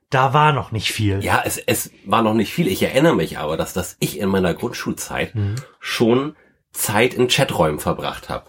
Da 0.10 0.34
war 0.34 0.54
noch 0.54 0.72
nicht 0.72 0.92
viel. 0.92 1.24
Ja, 1.24 1.42
es, 1.46 1.58
es 1.58 1.92
war 2.06 2.22
noch 2.22 2.34
nicht 2.34 2.54
viel. 2.54 2.68
Ich 2.68 2.82
erinnere 2.84 3.16
mich 3.16 3.38
aber, 3.38 3.58
dass, 3.58 3.74
dass 3.74 3.98
ich 4.00 4.20
in 4.20 4.30
meiner 4.30 4.54
Grundschulzeit 4.54 5.34
schon 5.80 6.36
Zeit 6.72 7.14
in 7.14 7.28
Chaträumen 7.28 7.80
verbracht 7.80 8.30
habe. 8.30 8.46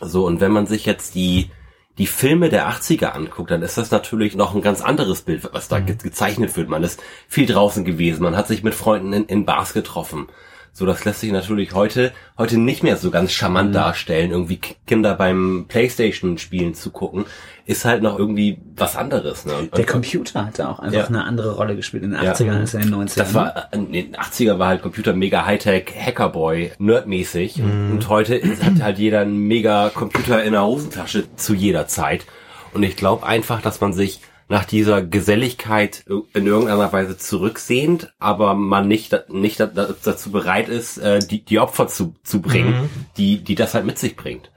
So, 0.00 0.26
und 0.26 0.40
wenn 0.40 0.52
man 0.52 0.66
sich 0.66 0.86
jetzt 0.86 1.14
die, 1.14 1.50
die 1.98 2.06
Filme 2.06 2.48
der 2.48 2.68
80er 2.70 3.08
anguckt, 3.08 3.50
dann 3.50 3.62
ist 3.62 3.76
das 3.76 3.90
natürlich 3.90 4.34
noch 4.34 4.54
ein 4.54 4.62
ganz 4.62 4.80
anderes 4.80 5.22
Bild, 5.22 5.48
was 5.52 5.68
da 5.68 5.80
ge 5.80 5.96
gezeichnet 5.96 6.56
wird. 6.56 6.68
Man 6.68 6.82
ist 6.82 7.02
viel 7.28 7.46
draußen 7.46 7.84
gewesen, 7.84 8.22
man 8.22 8.36
hat 8.36 8.48
sich 8.48 8.62
mit 8.62 8.74
Freunden 8.74 9.12
in, 9.12 9.24
in 9.26 9.44
Bars 9.44 9.74
getroffen. 9.74 10.28
So, 10.74 10.86
das 10.86 11.04
lässt 11.04 11.20
sich 11.20 11.30
natürlich 11.32 11.74
heute, 11.74 12.12
heute 12.38 12.56
nicht 12.58 12.82
mehr 12.82 12.96
so 12.96 13.10
ganz 13.10 13.30
charmant 13.32 13.74
darstellen. 13.74 14.30
Irgendwie 14.30 14.58
Kinder 14.86 15.14
beim 15.14 15.66
Playstation-Spielen 15.68 16.74
zu 16.74 16.90
gucken, 16.90 17.26
ist 17.66 17.84
halt 17.84 18.02
noch 18.02 18.18
irgendwie 18.18 18.58
was 18.74 18.96
anderes. 18.96 19.44
Ne? 19.44 19.52
Und, 19.54 19.76
Der 19.76 19.84
Computer 19.84 20.46
hatte 20.46 20.66
auch 20.68 20.78
einfach 20.80 20.98
Ja. 21.00 21.06
eine 21.06 21.24
andere 21.24 21.56
Rolle 21.56 21.76
gespielt 21.76 22.02
in 22.04 22.12
den 22.12 22.22
Ja. 22.22 22.32
80ern 22.32 22.56
als 22.60 22.72
in 22.72 22.80
den 22.80 22.90
90ern. 22.90 23.16
Das 23.22 23.34
war, 23.34 23.68
äh, 23.70 23.76
in 23.76 23.92
den 23.92 24.16
80er 24.16 24.58
war 24.58 24.68
halt 24.68 24.80
Computer 24.82 25.12
mega 25.12 25.44
Hightech, 25.44 25.92
Hackerboy, 25.94 26.72
nerdmäßig. 26.78 27.60
Und 27.62 28.08
heute 28.08 28.34
ist, 28.34 28.64
hat 28.64 28.80
halt 28.82 28.98
jeder 28.98 29.20
einen 29.20 29.46
mega 29.46 29.90
Computer 29.90 30.42
in 30.42 30.52
der 30.52 30.64
Hosentasche 30.64 31.24
zu 31.36 31.54
jeder 31.54 31.86
Zeit. 31.86 32.24
Und 32.72 32.82
ich 32.82 32.96
glaube 32.96 33.26
einfach, 33.26 33.60
dass 33.60 33.82
man 33.82 33.92
sich 33.92 34.20
nach 34.52 34.66
dieser 34.66 35.00
Geselligkeit 35.00 36.04
in 36.34 36.46
irgendeiner 36.46 36.92
Weise 36.92 37.16
zurücksehnt, 37.16 38.12
aber 38.18 38.52
man 38.52 38.86
nicht, 38.86 39.16
nicht 39.30 39.58
da- 39.58 39.64
da- 39.66 39.94
dazu 40.04 40.30
bereit 40.30 40.68
ist, 40.68 40.98
äh, 40.98 41.20
die, 41.20 41.42
die 41.42 41.58
Opfer 41.58 41.88
zu, 41.88 42.14
zu 42.22 42.42
bringen, 42.42 42.90
die, 43.16 43.42
die 43.42 43.54
das 43.54 43.72
halt 43.72 43.86
mit 43.86 43.98
sich 43.98 44.14
bringt. 44.14 44.50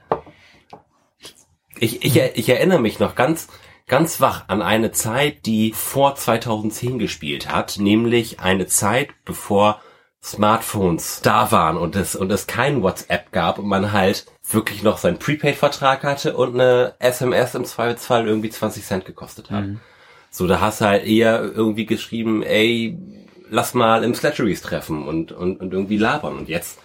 Ich, 1.78 2.04
ich, 2.04 2.16
ich 2.16 2.48
erinnere 2.50 2.78
mich 2.78 2.98
noch 2.98 3.14
ganz, 3.14 3.48
ganz 3.86 4.20
wach 4.20 4.44
an 4.48 4.60
eine 4.60 4.92
Zeit, 4.92 5.46
die 5.46 5.72
vor 5.72 6.14
2010 6.14 6.98
gespielt 6.98 7.50
hat, 7.50 7.78
nämlich 7.78 8.38
eine 8.40 8.66
Zeit, 8.66 9.08
bevor 9.24 9.80
Smartphones 10.22 11.20
da 11.22 11.52
waren 11.52 11.78
und 11.78 11.96
es, 11.96 12.16
und 12.16 12.30
es 12.32 12.46
kein 12.46 12.82
WhatsApp 12.82 13.32
gab 13.32 13.58
und 13.58 13.66
man 13.66 13.92
halt 13.92 14.26
wirklich 14.50 14.82
noch 14.82 14.98
seinen 14.98 15.18
Prepaid-Vertrag 15.18 16.04
hatte 16.04 16.36
und 16.36 16.54
eine 16.54 16.94
SMS 16.98 17.54
im 17.54 17.64
Zweifelsfall 17.64 18.26
irgendwie 18.28 18.50
20 18.50 18.84
Cent 18.84 19.04
gekostet 19.04 19.50
hat. 19.50 19.64
So, 20.30 20.46
da 20.46 20.60
hast 20.60 20.80
du 20.80 20.84
halt 20.86 21.06
eher 21.06 21.42
irgendwie 21.42 21.86
geschrieben, 21.86 22.42
ey, 22.42 22.98
lass 23.50 23.74
mal 23.74 24.04
im 24.04 24.14
Slatteries 24.14 24.62
treffen 24.62 25.06
und, 25.06 25.32
und, 25.32 25.60
und 25.60 25.72
irgendwie 25.72 25.96
labern. 25.98 26.36
Und 26.36 26.48
jetzt 26.48 26.78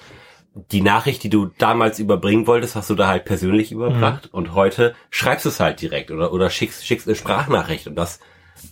die 0.72 0.82
Nachricht, 0.82 1.24
die 1.24 1.30
du 1.30 1.50
damals 1.58 2.00
überbringen 2.00 2.48
wolltest, 2.48 2.76
hast 2.76 2.90
du 2.90 2.96
da 2.96 3.08
halt 3.08 3.26
persönlich 3.26 3.72
überbracht 3.72 4.30
und 4.34 4.54
heute 4.54 4.96
schreibst 5.10 5.46
du 5.46 5.50
es 5.50 5.60
halt 5.60 5.82
direkt 5.82 6.12
oder, 6.12 6.34
oder 6.34 6.50
schickst, 6.50 6.86
schickst 6.86 7.08
eine 7.08 7.16
Sprachnachricht 7.16 7.88
und 7.88 7.96
das 7.96 8.20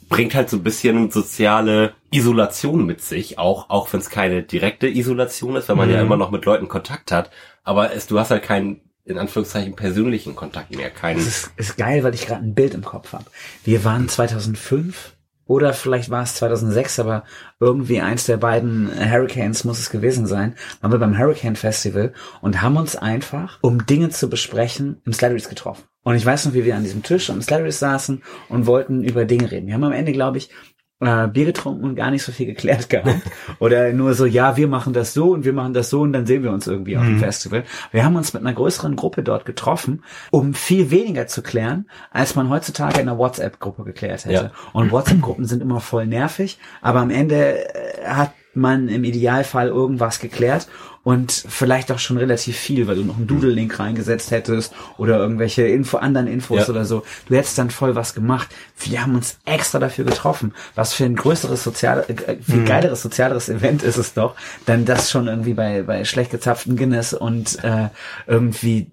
bringt 0.09 0.35
halt 0.35 0.49
so 0.49 0.57
ein 0.57 0.63
bisschen 0.63 1.09
soziale 1.09 1.93
Isolation 2.11 2.85
mit 2.85 3.01
sich, 3.01 3.39
auch, 3.39 3.69
auch 3.69 3.91
wenn 3.93 4.01
es 4.01 4.09
keine 4.09 4.43
direkte 4.43 4.87
Isolation 4.87 5.55
ist, 5.55 5.69
weil 5.69 5.77
man 5.77 5.87
Mhm. 5.87 5.95
ja 5.95 6.01
immer 6.01 6.17
noch 6.17 6.31
mit 6.31 6.45
Leuten 6.45 6.67
Kontakt 6.67 7.11
hat. 7.11 7.29
Aber 7.63 7.93
es, 7.93 8.07
du 8.07 8.19
hast 8.19 8.31
halt 8.31 8.43
keinen, 8.43 8.81
in 9.05 9.17
Anführungszeichen, 9.17 9.75
persönlichen 9.75 10.35
Kontakt 10.35 10.75
mehr. 10.75 10.89
Keinen, 10.89 11.17
Das 11.17 11.27
ist, 11.27 11.51
ist 11.57 11.77
geil, 11.77 12.03
weil 12.03 12.13
ich 12.13 12.27
gerade 12.27 12.43
ein 12.43 12.55
Bild 12.55 12.73
im 12.73 12.83
Kopf 12.83 13.13
habe. 13.13 13.25
Wir 13.63 13.83
waren 13.83 14.07
2005 14.09 15.15
oder 15.49 15.73
vielleicht 15.73 16.11
war 16.11 16.21
es 16.21 16.35
2006, 16.35 16.99
aber 16.99 17.23
irgendwie 17.59 18.01
eins 18.01 18.27
der 18.27 18.37
beiden 18.37 18.87
Hurricanes 19.11 19.63
muss 19.63 19.79
es 19.79 19.89
gewesen 19.89 20.27
sein. 20.27 20.55
Waren 20.79 20.91
wir 20.91 20.99
beim 20.99 21.17
Hurricane 21.17 21.55
Festival 21.55 22.13
und 22.41 22.61
haben 22.61 22.77
uns 22.77 22.95
einfach, 22.95 23.57
um 23.61 23.83
Dinge 23.87 24.09
zu 24.09 24.29
besprechen, 24.29 25.01
im 25.05 25.13
Slattery's 25.13 25.49
getroffen. 25.49 25.85
Und 26.03 26.15
ich 26.15 26.25
weiß 26.25 26.45
noch, 26.45 26.53
wie 26.53 26.65
wir 26.65 26.75
an 26.75 26.83
diesem 26.83 27.01
Tisch 27.01 27.31
am 27.31 27.41
Slattery's 27.41 27.79
saßen 27.79 28.21
und 28.47 28.67
wollten 28.67 29.03
über 29.03 29.25
Dinge 29.25 29.49
reden. 29.49 29.65
Wir 29.65 29.73
haben 29.73 29.83
am 29.83 29.91
Ende, 29.91 30.11
glaube 30.11 30.37
ich, 30.37 30.51
äh, 30.99 31.27
Bier 31.27 31.45
getrunken 31.45 31.83
und 31.83 31.95
gar 31.95 32.11
nicht 32.11 32.23
so 32.23 32.31
viel 32.31 32.45
geklärt 32.45 32.89
gehabt. 32.89 33.21
Oder 33.59 33.93
nur 33.93 34.13
so, 34.13 34.25
ja, 34.25 34.57
wir 34.57 34.67
machen 34.67 34.93
das 34.93 35.13
so 35.13 35.31
und 35.31 35.45
wir 35.45 35.53
machen 35.53 35.73
das 35.73 35.89
so 35.89 36.01
und 36.01 36.13
dann 36.13 36.25
sehen 36.25 36.43
wir 36.43 36.51
uns 36.51 36.67
irgendwie 36.67 36.97
auf 36.97 37.03
dem 37.03 37.19
Festival. 37.19 37.63
Wir 37.91 38.03
haben 38.03 38.15
uns 38.15 38.33
mit 38.33 38.43
einer 38.43 38.53
größeren 38.53 38.95
Gruppe 38.95 39.23
dort 39.23 39.45
getroffen, 39.45 40.03
um 40.31 40.53
viel 40.53 40.91
weniger 40.91 41.27
zu 41.27 41.41
klären, 41.41 41.89
als 42.11 42.35
man 42.35 42.49
heutzutage 42.49 42.99
in 42.99 43.07
einer 43.07 43.17
WhatsApp-Gruppe 43.17 43.83
geklärt 43.83 44.25
hätte. 44.25 44.33
Ja. 44.33 44.51
Und 44.73 44.91
WhatsApp-Gruppen 44.91 45.45
sind 45.45 45.61
immer 45.61 45.79
voll 45.79 46.05
nervig, 46.05 46.59
aber 46.81 46.99
am 46.99 47.09
Ende 47.09 47.73
äh, 47.73 48.05
hat 48.05 48.31
man 48.53 48.89
im 48.89 49.03
Idealfall 49.03 49.67
irgendwas 49.67 50.19
geklärt 50.19 50.67
und 51.03 51.31
vielleicht 51.31 51.91
auch 51.91 51.99
schon 51.99 52.17
relativ 52.17 52.57
viel, 52.57 52.87
weil 52.87 52.95
du 52.95 53.03
noch 53.03 53.15
einen 53.17 53.27
Doodle-Link 53.27 53.79
reingesetzt 53.79 54.31
hättest 54.31 54.73
oder 54.97 55.17
irgendwelche 55.17 55.65
Info, 55.67 55.97
anderen 55.97 56.27
Infos 56.27 56.61
Ja. 56.61 56.69
oder 56.69 56.83
so. 56.85 57.03
Du 57.27 57.35
hättest 57.35 57.57
dann 57.57 57.69
voll 57.71 57.95
was 57.95 58.13
gemacht. 58.13 58.49
Wir 58.79 59.01
haben 59.03 59.15
uns 59.15 59.37
extra 59.45 59.79
dafür 59.79 60.03
getroffen. 60.05 60.53
Was 60.75 60.93
für 60.93 61.05
ein 61.05 61.15
größeres 61.15 61.63
sozial, 61.63 62.05
äh, 62.07 62.35
viel 62.41 62.65
geileres 62.65 63.01
sozialeres 63.01 63.49
Event 63.49 63.81
ist 63.83 63.97
es 63.97 64.13
doch, 64.13 64.35
dann 64.65 64.83
das 64.85 65.09
schon 65.09 65.27
irgendwie 65.27 65.53
bei, 65.53 65.83
bei 65.83 66.03
schlecht 66.03 66.31
gezapften 66.31 66.75
Guinness 66.75 67.13
und 67.13 67.63
äh, 67.63 67.89
irgendwie 68.27 68.91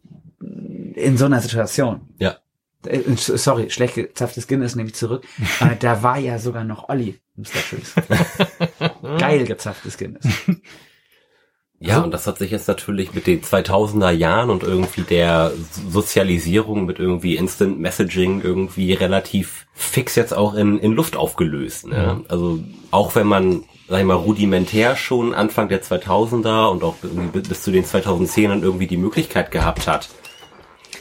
in 0.95 1.17
so 1.19 1.25
einer 1.25 1.41
Situation. 1.41 2.03
ja. 2.19 2.37
Äh, 2.87 3.01
sorry, 3.17 3.69
schlecht 3.71 3.97
gezapftes 3.97 4.47
Guinness 4.47 4.77
nehme 4.77 4.91
ich 4.91 4.95
zurück. 4.95 5.25
äh, 5.61 5.75
da 5.81 6.05
war 6.05 6.19
ja 6.19 6.39
sogar 6.39 6.63
noch 6.63 6.89
Olli 6.89 7.19
im 7.37 7.45
Slatteries. 9.07 9.21
Geil 9.21 9.45
gezapftes 9.47 9.99
Guinness. 9.99 10.27
Ja, 11.79 12.01
und 12.01 12.11
das 12.15 12.27
hat 12.27 12.39
sich 12.39 12.51
jetzt 12.51 12.69
natürlich 12.69 13.13
mit 13.13 13.27
den 13.27 13.43
2000er 13.43 14.11
Jahren 14.11 14.49
und 14.49 14.63
irgendwie 14.63 15.03
der 15.03 15.53
Sozialisierung 15.91 16.87
mit 16.87 16.99
irgendwie 16.99 17.37
Instant 17.37 17.79
Messaging 17.79 18.41
irgendwie 18.41 18.95
relativ 18.95 19.67
fix 19.75 20.15
jetzt 20.15 20.33
auch 20.33 20.55
in, 20.55 20.79
in 20.79 20.93
Luft 20.93 21.17
aufgelöst. 21.17 21.87
Ne? 21.87 22.25
Also 22.29 22.61
auch 22.91 23.15
wenn 23.15 23.27
man, 23.27 23.65
sag 23.91 23.99
ich 24.01 24.07
mal, 24.07 24.15
rudimentär 24.15 24.97
schon 24.97 25.35
Anfang 25.35 25.69
der 25.69 25.83
2000er 25.83 26.71
und 26.71 26.83
auch 26.83 26.95
bis 27.35 27.61
zu 27.63 27.71
den 27.71 27.85
2010ern 27.85 28.63
irgendwie 28.63 28.87
die 28.87 28.97
Möglichkeit 28.97 29.51
gehabt 29.51 29.87
hat, 29.87 30.09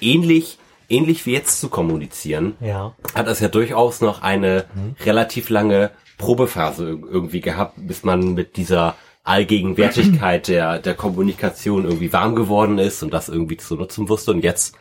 ähnlich, 0.02 0.58
ähnlich 0.90 1.26
wie 1.26 1.32
jetzt 1.32 1.62
zu 1.62 1.70
kommunizieren, 1.70 2.56
Ja. 2.60 2.94
hat 3.16 3.28
es 3.28 3.40
ja 3.40 3.48
durchaus 3.48 4.02
noch 4.02 4.22
eine 4.24 4.66
relativ 5.06 5.48
lange 5.50 5.92
Probephase 6.18 6.90
ir- 6.92 7.08
irgendwie 7.10 7.42
gehabt, 7.42 7.74
bis 7.78 8.04
man 8.04 8.34
mit 8.34 8.58
dieser 8.58 8.96
Allgegenwärtigkeit 9.24 10.48
der, 10.48 10.80
der 10.80 10.94
Kommunikation 10.96 11.84
irgendwie 11.86 12.14
warm 12.14 12.36
geworden 12.36 12.78
ist 12.78 13.02
und 13.04 13.14
das 13.14 13.30
irgendwie 13.30 13.58
zu 13.58 13.76
nutzen 13.76 14.08
wusste. 14.10 14.32
Und 14.32 14.44
jetzt, 14.44 14.76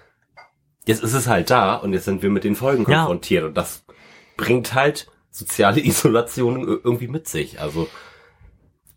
jetzt 0.86 1.02
ist 1.02 1.14
es 1.14 1.26
halt 1.26 1.50
da 1.50 1.76
und 1.76 1.92
jetzt 1.92 2.04
sind 2.04 2.22
wir 2.22 2.30
mit 2.30 2.44
den 2.44 2.54
Folgen 2.56 2.84
Ja. 2.90 2.98
konfrontiert 3.00 3.44
und 3.44 3.56
das 3.56 3.84
bringt 4.36 4.74
halt 4.74 5.08
soziale 5.30 5.80
Isolation 5.84 6.60
ir- 6.62 6.80
irgendwie 6.84 7.08
mit 7.08 7.26
sich. 7.28 7.60
Also 7.60 7.88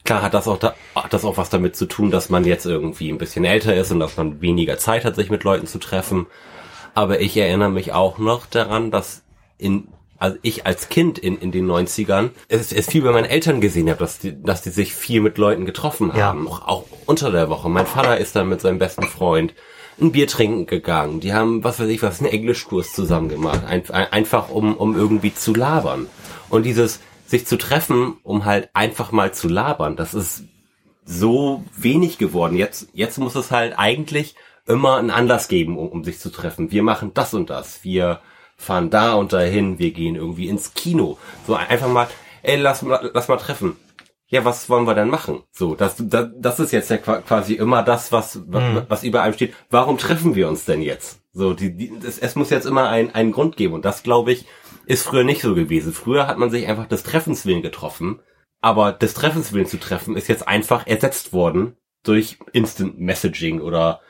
klar 0.04 0.22
hat 0.22 0.34
das 0.34 0.48
auch 0.48 0.58
da, 0.60 0.76
hat 0.96 1.14
das 1.14 1.26
auch 1.26 1.38
was 1.38 1.50
damit 1.50 1.76
zu 1.76 1.86
tun, 1.86 2.12
dass 2.12 2.30
man 2.30 2.44
jetzt 2.44 2.66
irgendwie 2.66 3.10
ein 3.10 3.18
bisschen 3.18 3.46
älter 3.46 3.76
ist 3.76 3.92
und 3.92 4.00
dass 4.00 4.18
man 4.18 4.42
weniger 4.42 4.78
Zeit 4.78 5.06
hat, 5.06 5.16
sich 5.16 5.30
mit 5.30 5.44
Leuten 5.44 5.68
zu 5.68 5.80
treffen. 5.80 6.28
Aber 6.94 7.20
ich 7.22 7.38
erinnere 7.38 7.70
mich 7.70 7.94
auch 7.94 8.18
noch 8.18 8.46
daran, 8.48 8.92
dass 8.92 9.24
in 9.58 9.88
also 10.18 10.38
ich 10.42 10.66
als 10.66 10.90
Kind 10.90 11.20
in, 11.20 11.38
in 11.38 11.52
den 11.52 11.68
90ern 11.68 12.30
es, 12.48 12.72
es 12.72 12.88
viel 12.88 13.02
bei 13.04 13.12
meinen 13.12 13.26
Eltern 13.26 13.62
gesehen 13.62 13.90
habe, 13.90 14.00
dass 14.00 14.20
die, 14.20 14.42
dass 14.42 14.62
die 14.62 14.70
sich 14.70 14.94
viel 14.94 15.22
mit 15.22 15.38
Leuten 15.38 15.66
getroffen 15.66 16.12
Ja. 16.16 16.28
haben, 16.28 16.48
auch, 16.48 16.68
auch 16.68 16.84
unter 17.06 17.32
der 17.32 17.50
Woche. 17.50 17.70
Mein 17.70 17.86
Vater 17.86 18.18
ist 18.18 18.36
dann 18.36 18.50
mit 18.50 18.62
seinem 18.62 18.80
besten 18.80 19.04
Freund 19.04 19.54
ein 20.00 20.12
Bier 20.12 20.28
trinken 20.28 20.66
gegangen. 20.68 21.20
Die 21.20 21.34
haben, 21.34 21.64
was 21.64 21.80
weiß 21.80 21.88
ich 21.90 22.02
was, 22.04 22.20
einen 22.20 22.32
Englischkurs 22.32 22.94
zusammen 22.94 23.30
gemacht. 23.30 23.62
Ein, 23.66 23.84
ein, 23.90 24.12
einfach 24.12 24.50
um, 24.50 24.76
um 24.78 24.96
irgendwie 24.96 25.34
zu 25.34 25.54
labern. 25.54 26.08
Und 26.50 26.64
dieses 26.66 27.00
sich 27.26 27.46
zu 27.46 27.58
treffen, 27.58 28.18
um 28.24 28.46
halt 28.46 28.70
einfach 28.74 29.12
mal 29.12 29.34
zu 29.34 29.48
labern, 29.50 29.96
das 29.96 30.14
ist 30.14 30.44
so 31.06 31.64
wenig 31.76 32.18
geworden. 32.18 32.56
Jetzt, 32.56 32.90
jetzt 32.94 33.18
muss 33.18 33.36
es 33.36 33.52
halt 33.52 33.74
eigentlich 33.78 34.36
immer 34.66 34.98
einen 34.98 35.10
Anlass 35.12 35.48
geben, 35.48 35.78
um, 35.78 35.88
um 35.90 36.04
sich 36.04 36.20
zu 36.20 36.30
treffen. 36.30 36.72
Wir 36.72 36.84
machen 36.84 37.12
das 37.14 37.34
und 37.34 37.50
das. 37.50 37.84
Wir 37.84 38.20
fahren 38.58 38.90
da 38.90 39.14
und 39.14 39.34
dahin. 39.34 39.80
Wir 39.80 39.92
gehen 39.92 40.16
irgendwie 40.16 40.48
ins 40.48 40.74
Kino. 40.74 41.18
So 41.46 41.56
einfach 41.56 41.88
mal, 41.88 42.08
ey, 42.44 42.58
lass 42.58 42.82
mal, 42.82 43.12
lass 43.14 43.28
mal 43.28 43.38
treffen. 43.38 43.78
Ja, 44.30 44.44
was 44.44 44.70
wollen 44.70 44.86
wir 44.86 44.94
denn 44.96 45.10
machen? 45.10 45.44
So, 45.52 45.74
das, 45.76 45.96
das, 46.00 46.28
das 46.38 46.60
ist 46.60 46.72
jetzt 46.74 46.90
ja 46.90 46.98
qua- 46.98 47.22
quasi 47.22 47.54
immer 47.54 47.82
das, 47.82 48.12
was, 48.12 48.42
was, 48.48 48.84
was 48.90 49.04
über 49.04 49.22
einem 49.22 49.34
steht. 49.34 49.54
Warum 49.70 49.98
treffen 49.98 50.36
wir 50.36 50.50
uns 50.50 50.66
denn 50.66 50.82
jetzt? 50.82 51.22
So, 51.32 51.54
die, 51.54 51.74
die, 51.74 51.94
es, 52.06 52.20
es 52.20 52.36
muss 52.36 52.50
jetzt 52.50 52.66
immer 52.66 52.90
ein, 52.90 53.16
einen 53.16 53.32
Grund 53.32 53.56
geben. 53.56 53.74
Und 53.74 53.86
das, 53.86 54.04
glaube 54.04 54.34
ich, 54.34 54.46
ist 54.86 55.04
früher 55.04 55.24
nicht 55.24 55.42
so 55.42 55.56
gewesen. 55.56 55.94
Früher 55.94 56.28
hat 56.28 56.38
man 56.38 56.50
sich 56.50 56.68
einfach 56.68 56.88
des 56.88 57.04
Treffens 57.04 57.46
willen 57.46 57.62
getroffen. 57.62 58.20
Aber 58.60 58.92
des 58.92 59.14
Treffens 59.14 59.54
willen 59.54 59.68
zu 59.68 59.80
treffen 59.80 60.18
ist 60.18 60.28
jetzt 60.28 60.48
einfach 60.48 60.88
ersetzt 60.88 61.32
worden 61.32 61.78
durch 62.04 62.38
Instant 62.52 63.00
Messaging 63.00 63.62
oder 63.62 64.02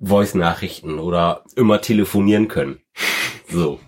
Voice-Nachrichten 0.00 0.98
oder 0.98 1.44
immer 1.56 1.80
telefonieren 1.80 2.48
können. 2.48 2.80
So. 3.48 3.80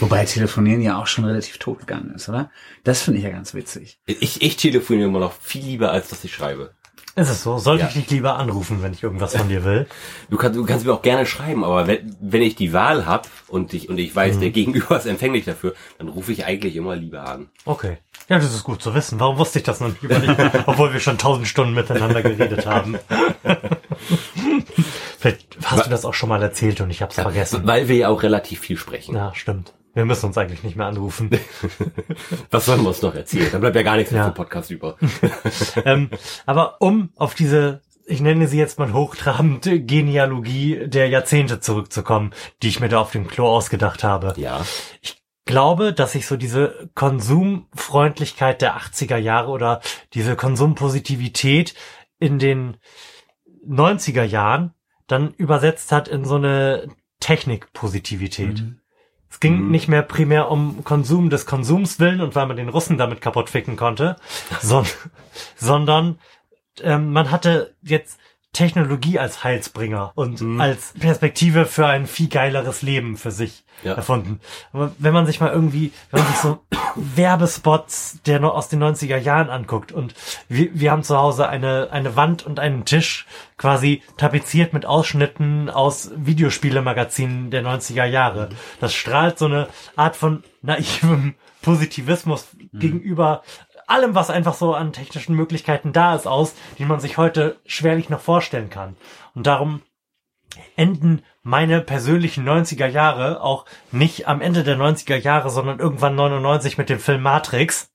Wobei 0.00 0.24
Telefonieren 0.24 0.80
ja 0.80 0.96
auch 0.98 1.08
schon 1.08 1.24
relativ 1.24 1.58
tot 1.58 1.80
gegangen 1.80 2.12
ist, 2.14 2.28
oder? 2.28 2.50
Das 2.84 3.02
finde 3.02 3.18
ich 3.18 3.24
ja 3.24 3.30
ganz 3.30 3.52
witzig. 3.54 3.98
Ich, 4.06 4.40
ich 4.42 4.56
telefoniere 4.56 5.08
immer 5.08 5.18
noch 5.18 5.32
viel 5.40 5.64
lieber, 5.64 5.90
als 5.90 6.08
dass 6.08 6.22
ich 6.22 6.32
schreibe. 6.32 6.74
Ist 7.16 7.30
es 7.30 7.42
so? 7.42 7.58
Sollte 7.58 7.82
Ja. 7.82 7.88
ich 7.88 7.94
dich 7.94 8.10
lieber 8.10 8.36
anrufen, 8.36 8.80
wenn 8.80 8.92
ich 8.92 9.02
irgendwas 9.02 9.34
von 9.34 9.48
dir 9.48 9.64
will? 9.64 9.88
Du 10.30 10.36
kannst, 10.36 10.56
du 10.56 10.64
kannst 10.64 10.86
mir 10.86 10.92
auch 10.92 11.02
gerne 11.02 11.26
schreiben, 11.26 11.64
aber 11.64 11.88
wenn, 11.88 12.14
wenn 12.20 12.42
ich 12.42 12.54
die 12.54 12.72
Wahl 12.72 13.06
hab 13.06 13.26
und 13.48 13.74
ich, 13.74 13.88
und 13.88 13.98
ich 13.98 14.14
weiß, 14.14 14.38
der 14.38 14.50
Gegenüber 14.50 14.96
ist 14.96 15.06
empfänglich 15.06 15.44
dafür, 15.44 15.74
dann 15.98 16.06
rufe 16.08 16.30
ich 16.30 16.44
eigentlich 16.44 16.76
immer 16.76 16.94
lieber 16.94 17.24
an. 17.28 17.50
Okay. 17.64 17.98
Ja, 18.28 18.38
das 18.38 18.54
ist 18.54 18.62
gut 18.62 18.80
zu 18.80 18.94
wissen. 18.94 19.18
Warum 19.18 19.36
wusste 19.38 19.58
ich 19.58 19.64
das 19.64 19.80
noch 19.80 19.88
nicht 19.88 20.02
über 20.04 20.20
dich, 20.20 20.30
obwohl 20.66 20.92
wir 20.92 21.00
schon 21.00 21.18
tausend 21.18 21.48
Stunden 21.48 21.74
miteinander 21.74 22.22
geredet 22.22 22.66
haben? 22.66 22.98
Vielleicht 25.18 25.58
hast 25.64 25.86
du 25.86 25.90
das 25.90 26.04
auch 26.04 26.14
schon 26.14 26.28
mal 26.28 26.40
erzählt 26.42 26.80
und 26.80 26.90
ich 26.90 27.02
hab's 27.02 27.16
vergessen. 27.16 27.62
Weil 27.66 27.88
wir 27.88 27.96
ja 27.96 28.08
auch 28.08 28.22
relativ 28.22 28.60
viel 28.60 28.76
sprechen. 28.76 29.16
Ja, 29.16 29.34
stimmt. 29.34 29.74
Wir 29.94 30.04
müssen 30.04 30.26
uns 30.26 30.38
eigentlich 30.38 30.62
nicht 30.62 30.76
mehr 30.76 30.86
anrufen. 30.86 31.28
Was 32.50 32.66
sollen 32.66 32.82
wir 32.82 32.88
uns 32.88 33.02
noch 33.02 33.14
erzählen? 33.16 33.48
Da 33.50 33.58
bleibt 33.58 33.74
ja 33.74 33.82
gar 33.82 33.96
nichts 33.96 34.12
mehr 34.12 34.20
Ja. 34.20 34.26
vom 34.26 34.34
Podcast 34.34 34.70
über. 34.70 34.96
ähm, 35.84 36.10
aber 36.46 36.76
um 36.80 37.10
auf 37.16 37.34
diese, 37.34 37.82
ich 38.06 38.20
nenne 38.20 38.46
sie 38.46 38.58
jetzt 38.58 38.78
mal 38.78 38.92
hochtrabende 38.92 39.80
Genealogie 39.80 40.86
der 40.86 41.08
Jahrzehnte 41.08 41.58
zurückzukommen, 41.58 42.32
die 42.62 42.68
ich 42.68 42.78
mir 42.78 42.88
da 42.88 43.00
auf 43.00 43.10
dem 43.10 43.26
Klo 43.26 43.48
ausgedacht 43.48 44.04
habe. 44.04 44.34
Ja. 44.36 44.64
Ich 45.00 45.20
glaube, 45.46 45.92
dass 45.92 46.12
sich 46.12 46.26
so 46.28 46.36
diese 46.36 46.90
Konsumfreundlichkeit 46.94 48.62
der 48.62 48.76
80er 48.76 49.16
Jahre 49.16 49.50
oder 49.50 49.80
diese 50.14 50.36
Konsumpositivität 50.36 51.74
in 52.20 52.38
den 52.38 52.76
90er 53.66 54.22
Jahren 54.22 54.74
dann 55.08 55.32
übersetzt 55.34 55.90
hat 55.90 56.06
in 56.06 56.24
so 56.24 56.36
eine 56.36 56.88
Technikpositivität. 57.20 58.64
Es 59.30 59.40
ging 59.40 59.64
Mhm. 59.64 59.70
nicht 59.70 59.88
mehr 59.88 60.02
primär 60.02 60.50
um 60.50 60.84
Konsum 60.84 61.28
des 61.28 61.44
Konsums 61.44 61.98
willen 62.00 62.20
und 62.20 62.34
weil 62.34 62.46
man 62.46 62.56
den 62.56 62.68
Russen 62.68 62.96
damit 62.96 63.20
kaputt 63.20 63.50
ficken 63.50 63.76
konnte, 63.76 64.16
son 64.62 64.86
sondern 65.56 66.18
ähm, 66.80 67.12
man 67.12 67.30
hatte 67.30 67.74
jetzt 67.82 68.18
Technologie 68.52 69.18
als 69.18 69.44
Heilsbringer 69.44 70.12
und 70.14 70.40
Mhm. 70.40 70.60
als 70.60 70.92
Perspektive 70.98 71.66
für 71.66 71.86
ein 71.86 72.06
viel 72.06 72.28
geileres 72.28 72.82
Leben 72.82 73.16
für 73.16 73.30
sich 73.30 73.64
Ja. 73.84 73.94
erfunden. 73.94 74.40
Aber 74.72 74.92
wenn 74.98 75.12
man 75.14 75.26
sich 75.26 75.38
mal 75.40 75.52
irgendwie, 75.52 75.92
wenn 76.10 76.22
man 76.22 76.32
sich 76.32 76.40
so 76.40 76.58
Werbespots 76.96 78.20
der 78.26 78.40
noch 78.40 78.54
aus 78.54 78.68
den 78.68 78.82
90er 78.82 79.18
Jahren 79.18 79.50
anguckt 79.50 79.92
und 79.92 80.14
wir, 80.48 80.70
wir 80.72 80.90
haben 80.90 81.02
zu 81.04 81.16
Hause 81.16 81.48
eine, 81.48 81.88
eine 81.92 82.16
Wand 82.16 82.44
und 82.44 82.58
einen 82.58 82.84
Tisch 82.84 83.26
quasi 83.56 84.02
tapeziert 84.16 84.72
mit 84.72 84.86
Ausschnitten 84.86 85.70
aus 85.70 86.10
Videospielemagazinen 86.16 87.50
der 87.50 87.62
90er 87.62 88.04
Jahre. 88.06 88.48
Das 88.80 88.94
strahlt 88.94 89.38
so 89.38 89.44
eine 89.44 89.68
Art 89.94 90.16
von 90.16 90.42
naivem 90.62 91.34
Positivismus 91.62 92.46
gegenüber 92.72 93.42
allem, 93.88 94.14
was 94.14 94.30
einfach 94.30 94.54
so 94.54 94.74
an 94.74 94.92
technischen 94.92 95.34
Möglichkeiten 95.34 95.92
da 95.92 96.14
ist, 96.14 96.26
aus, 96.26 96.54
die 96.78 96.84
man 96.84 97.00
sich 97.00 97.18
heute 97.18 97.58
schwerlich 97.66 98.08
noch 98.08 98.20
vorstellen 98.20 98.70
kann. 98.70 98.96
Und 99.34 99.46
darum 99.46 99.82
enden 100.76 101.22
meine 101.42 101.80
persönlichen 101.80 102.48
90er 102.48 102.86
Jahre 102.86 103.42
auch 103.42 103.64
nicht 103.90 104.28
am 104.28 104.40
Ende 104.40 104.64
der 104.64 104.76
90er 104.76 105.16
Jahre, 105.16 105.50
sondern 105.50 105.78
irgendwann 105.78 106.14
99 106.14 106.78
mit 106.78 106.88
dem 106.88 107.00
Film 107.00 107.22
Matrix. 107.22 107.90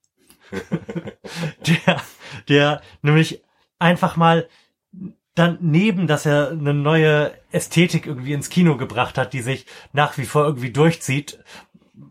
der, 1.67 2.01
der 2.47 2.81
nämlich 3.01 3.43
einfach 3.79 4.15
mal 4.15 4.47
dann 5.35 5.57
neben, 5.61 6.05
dass 6.05 6.25
er 6.25 6.51
eine 6.51 6.73
neue 6.73 7.33
Ästhetik 7.51 8.05
irgendwie 8.05 8.33
ins 8.33 8.49
Kino 8.49 8.77
gebracht 8.77 9.17
hat, 9.17 9.33
die 9.33 9.41
sich 9.41 9.65
nach 9.91 10.17
wie 10.17 10.25
vor 10.25 10.45
irgendwie 10.45 10.71
durchzieht. 10.71 11.39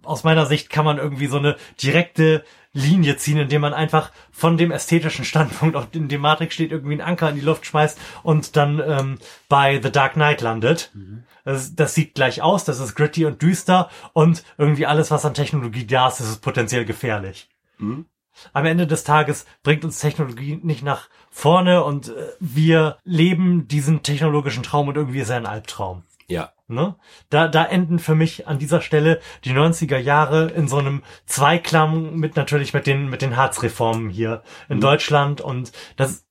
Aus 0.03 0.25
meiner 0.25 0.47
Sicht 0.47 0.71
kann 0.71 0.85
man 0.85 0.99
irgendwie 0.99 1.29
so 1.29 1.39
eine 1.39 1.57
direkte 1.81 2.45
Linie 2.73 3.17
ziehen, 3.17 3.39
indem 3.39 3.61
man 3.61 3.75
einfach 3.75 4.11
von 4.31 4.57
dem 4.57 4.71
ästhetischen 4.71 5.25
Standpunkt, 5.25 5.77
auf 5.77 5.91
dem 5.91 6.09
die 6.09 6.19
Matrix 6.19 6.55
steht, 6.55 6.73
irgendwie 6.73 6.93
einen 6.93 7.03
Anker 7.03 7.31
in 7.31 7.37
die 7.37 7.43
Luft 7.43 7.67
schmeißt 7.67 7.99
und 8.23 8.57
dann 8.57 8.83
ähm, 8.85 9.19
bei 9.49 9.81
The 9.83 9.93
Dark 9.93 10.15
Knight 10.15 10.41
landet. 10.41 10.91
Mhm. 10.95 11.25
Das, 11.45 11.75
das 11.75 11.95
sieht 11.95 12.15
gleich 12.15 12.41
aus, 12.41 12.65
das 12.65 12.79
ist 12.79 12.95
gritty 12.95 13.27
und 13.27 13.43
düster 13.43 13.91
und 14.13 14.45
irgendwie 14.57 14.87
alles, 14.87 15.11
was 15.11 15.25
an 15.25 15.35
Technologie 15.35 15.87
da 15.87 16.09
ist, 16.09 16.21
ist 16.21 16.41
potenziell 16.41 16.85
gefährlich. 16.85 17.49
Mhm. 17.79 18.07
Am 18.55 18.65
Ende 18.65 18.87
des 18.87 19.05
Tages 19.05 19.45
bringt 19.63 19.85
uns 19.85 19.99
Technologie 19.99 20.59
nicht 20.63 20.83
nach 20.83 21.09
vorne 21.31 21.85
und 21.85 22.09
äh, 22.09 22.33
wir 22.41 22.97
leben 23.05 23.69
diesen 23.69 24.03
technologischen 24.03 24.63
Traum 24.63 24.89
und 24.89 24.97
irgendwie 24.97 25.21
ist 25.21 25.31
er 25.31 25.37
ein 25.37 25.47
Albtraum. 25.47 26.05
Ja. 26.33 26.53
Ne? 26.67 26.97
Da, 27.29 27.49
da 27.49 27.65
enden 27.65 27.99
für 27.99 28.15
mich 28.15 28.49
an 28.49 28.59
dieser 28.59 28.81
Stelle 28.81 29.21
die 29.45 29.53
90er 29.53 29.99
Jahre 29.99 30.49
in 30.49 30.69
so 30.69 30.79
einem 30.79 31.03
Zweiklang 31.27 32.17
mit 32.17 32.37
natürlich 32.37 32.73
mit 32.73 32.87
den, 32.87 33.11
mit 33.11 33.21
den 33.21 33.37
Harzreformen 33.37 34.09
hier 34.09 34.43
in 34.71 34.77
mhm. 34.77 34.81
Deutschland 34.81 35.41
und 35.43 35.73
das 35.97 36.27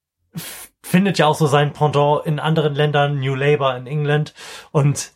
findet 0.82 1.20
ja 1.20 1.28
auch 1.28 1.36
so 1.36 1.46
sein 1.46 1.74
Pendant 1.74 2.26
in 2.26 2.40
anderen 2.40 2.74
Ländern, 2.74 3.20
New 3.20 3.36
Labour 3.36 3.76
in 3.76 3.86
England 3.86 4.34
und 4.72 5.12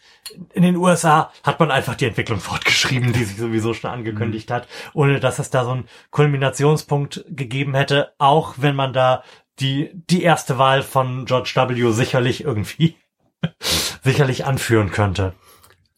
in 0.54 0.62
den 0.62 0.76
USA 0.76 1.32
hat 1.44 1.60
man 1.60 1.72
einfach 1.72 1.96
die 1.96 2.06
Entwicklung 2.06 2.40
fortgeschrieben, 2.42 3.12
die 3.12 3.24
sich 3.24 3.38
sowieso 3.38 3.74
schon 3.74 3.90
angekündigt 3.90 4.50
mhm. 4.52 4.54
hat, 4.54 4.68
ohne 4.94 5.20
dass 5.20 5.40
es 5.40 5.50
da 5.50 5.66
so 5.66 5.72
einen 5.72 5.90
Kulminationspunkt 6.12 7.26
gegeben 7.30 7.74
hätte, 7.74 8.14
auch 8.20 8.56
wenn 8.58 8.76
man 8.76 8.94
da 8.94 9.24
die, 9.60 9.90
die 9.94 10.22
erste 10.22 10.60
Wahl 10.60 10.84
von 10.84 11.26
George 11.26 11.54
W. 11.56 11.92
sicherlich 11.92 12.44
irgendwie 12.44 12.96
sicherlich 14.06 14.46
anführen 14.46 14.92
könnte. 14.92 15.34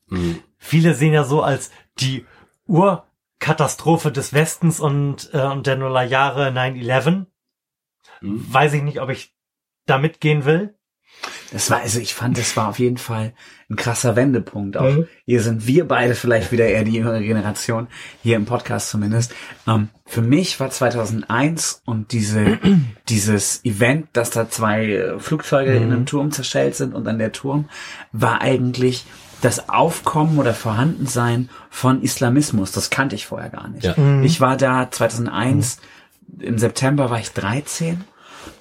Mhm. 0.08 0.42
Viele 0.58 0.96
sehen 0.96 1.14
ja 1.14 1.24
so 1.24 1.44
als 1.44 1.70
die 2.00 2.26
Urkatastrophe 2.66 4.12
des 4.12 4.34
Westens 4.34 4.80
und, 4.80 5.30
äh, 5.34 5.42
und 5.46 5.68
der 5.68 5.76
Nullerjahre 5.76 6.50
9-11. 6.50 7.28
Mhm. 8.22 8.54
Weiß 8.54 8.74
ich 8.74 8.82
nicht, 8.82 9.00
ob 9.00 9.10
ich 9.10 9.36
da 9.86 10.00
mitgehen 10.00 10.46
will. 10.46 10.74
Das 11.52 11.70
war, 11.70 11.80
also 11.80 12.00
ich 12.00 12.14
fand, 12.14 12.38
das 12.38 12.58
war 12.58 12.70
auf 12.70 12.80
jeden 12.80 12.98
Fall 12.98 13.34
ein 13.69 13.76
krasser 13.76 14.15
Wendepunkt. 14.15 14.77
Auch 14.77 14.95
mhm. 14.95 15.07
hier 15.26 15.41
sind 15.41 15.68
wir 15.68 15.88
beide 15.88 16.15
vielleicht 16.15 16.52
wieder 16.52 16.68
eher 16.68 16.85
die 16.85 16.94
jüngere 16.94 17.19
Generation, 17.19 17.88
hier 18.23 18.38
im 18.38 18.45
Podcast 18.45 18.89
zumindest. 18.89 19.34
Ähm, 19.68 19.89
für 20.06 20.22
mich 20.22 20.60
war 20.60 20.69
2001 20.69 21.81
und 21.85 22.14
diese, 22.14 22.60
dieses 23.10 23.64
Event, 23.65 24.07
dass 24.14 24.30
da 24.30 24.49
zwei 24.49 25.15
Flugzeuge 25.18 25.72
mhm. 25.72 25.77
in 25.77 25.84
einem 25.84 26.06
Turm 26.06 26.31
zerschellt 26.31 26.76
sind 26.76 26.95
und 26.95 27.03
dann 27.03 27.19
der 27.19 27.34
Turm, 27.34 27.68
war 28.14 28.41
eigentlich 28.41 29.06
das 29.41 29.69
Aufkommen 29.69 30.39
oder 30.39 30.53
Vorhandensein 30.53 31.49
von 31.69 32.02
Islamismus. 32.02 32.72
Das 32.72 32.89
kannte 32.89 33.15
ich 33.15 33.27
vorher 33.27 33.49
gar 33.49 33.68
nicht. 33.68 33.84
Ja. 33.84 33.95
Mhm. 33.98 34.23
Ich 34.23 34.39
war 34.39 34.56
da 34.56 34.89
2001, 34.89 35.80
im 36.39 36.57
September 36.57 37.10
war 37.10 37.19
ich 37.19 37.31
13. 37.34 38.03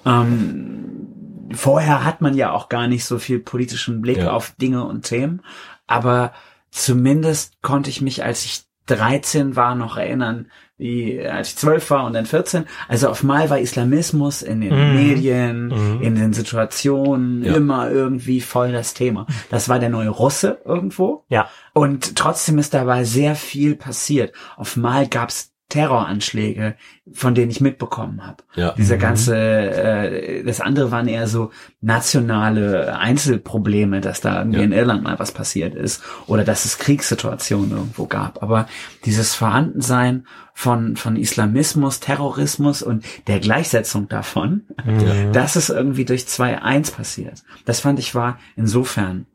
Ähm, 0.05 1.07
vorher 1.53 2.03
hat 2.03 2.21
man 2.21 2.35
ja 2.35 2.51
auch 2.51 2.69
gar 2.69 2.87
nicht 2.87 3.05
so 3.05 3.19
viel 3.19 3.39
politischen 3.39 4.01
Blick 4.01 4.17
ja. 4.17 4.31
auf 4.31 4.51
Dinge 4.51 4.85
und 4.85 5.03
Themen, 5.03 5.41
aber 5.85 6.33
zumindest 6.71 7.61
konnte 7.61 7.89
ich 7.89 8.01
mich, 8.01 8.23
als 8.23 8.45
ich 8.45 8.63
13 8.87 9.55
war, 9.55 9.75
noch 9.75 9.97
erinnern, 9.97 10.47
wie 10.77 11.25
als 11.27 11.49
ich 11.49 11.55
12 11.57 11.89
war 11.89 12.05
und 12.05 12.13
dann 12.13 12.25
14. 12.25 12.65
Also 12.87 13.09
auf 13.09 13.23
mal 13.23 13.49
war 13.49 13.59
Islamismus 13.59 14.41
in 14.43 14.61
den 14.61 14.73
mm. 14.73 14.95
Medien, 14.95 15.67
mm. 15.67 16.01
in 16.03 16.15
den 16.15 16.33
Situationen 16.33 17.43
ja. 17.43 17.55
immer 17.55 17.89
irgendwie 17.89 18.41
voll 18.41 18.71
das 18.71 18.93
Thema. 18.93 19.25
Das 19.49 19.69
war 19.69 19.79
der 19.79 19.89
neue 19.89 20.09
Russe 20.09 20.61
irgendwo. 20.63 21.25
Ja. 21.29 21.49
Und 21.73 22.15
trotzdem 22.15 22.59
ist 22.59 22.73
dabei 22.73 23.03
sehr 23.03 23.35
viel 23.35 23.75
passiert. 23.75 24.33
Auf 24.55 24.77
mal 24.77 25.07
gab's 25.07 25.51
Terroranschläge, 25.69 26.75
von 27.11 27.35
denen 27.35 27.51
ich 27.51 27.59
mitbekommen 27.59 28.25
habe. 28.25 28.43
Ja. 28.55 28.71
Dieser 28.77 28.95
mhm. 28.95 29.01
ganze, 29.01 29.35
äh, 29.37 30.43
das 30.43 30.61
andere 30.61 30.91
waren 30.91 31.09
eher 31.09 31.27
so 31.27 31.51
nationale 31.81 32.97
Einzelprobleme, 32.97 33.99
dass 33.99 34.21
da 34.21 34.39
irgendwie 34.39 34.59
ja. 34.59 34.65
in 34.65 34.71
Irland 34.71 35.03
mal 35.03 35.19
was 35.19 35.33
passiert 35.33 35.75
ist 35.75 36.01
oder 36.25 36.45
dass 36.45 36.63
es 36.63 36.77
Kriegssituationen 36.77 37.71
irgendwo 37.71 38.05
gab. 38.05 38.41
Aber 38.41 38.67
dieses 39.03 39.35
Vorhandensein 39.35 40.25
von, 40.53 40.95
von 40.95 41.17
Islamismus, 41.17 41.99
Terrorismus 41.99 42.81
und 42.81 43.03
der 43.27 43.39
Gleichsetzung 43.39 44.07
davon, 44.07 44.63
mhm. 44.85 45.33
das 45.33 45.57
ist 45.57 45.69
irgendwie 45.69 46.05
durch 46.05 46.23
2.1 46.23 46.93
passiert. 46.93 47.43
Das 47.65 47.81
fand 47.81 47.99
ich 47.99 48.15
war 48.15 48.39
insofern 48.55 49.25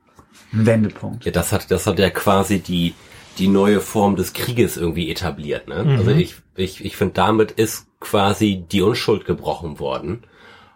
ein 0.55 0.65
Wendepunkt. 0.65 1.27
Ja, 1.27 1.33
das 1.33 1.53
hat, 1.53 1.71
das 1.71 1.87
hat 1.87 1.99
ja 1.99 2.09
quasi 2.09 2.59
die, 2.59 2.95
die 3.39 3.49
neue 3.49 3.81
Form 3.81 4.17
des 4.17 4.33
Krieges 4.33 4.77
irgendwie 4.77 5.11
etabliert. 5.11 5.69
Ne? 5.69 5.85
Mhm. 5.85 5.99
Also 5.99 6.11
ich, 6.11 6.35
ich, 6.57 6.85
ich 6.85 6.97
finde, 6.97 7.15
damit 7.15 7.53
ist 7.53 7.87
quasi 8.01 8.65
die 8.71 8.83
Unschuld 8.83 9.25
gebrochen 9.25 9.79
worden. 9.79 10.25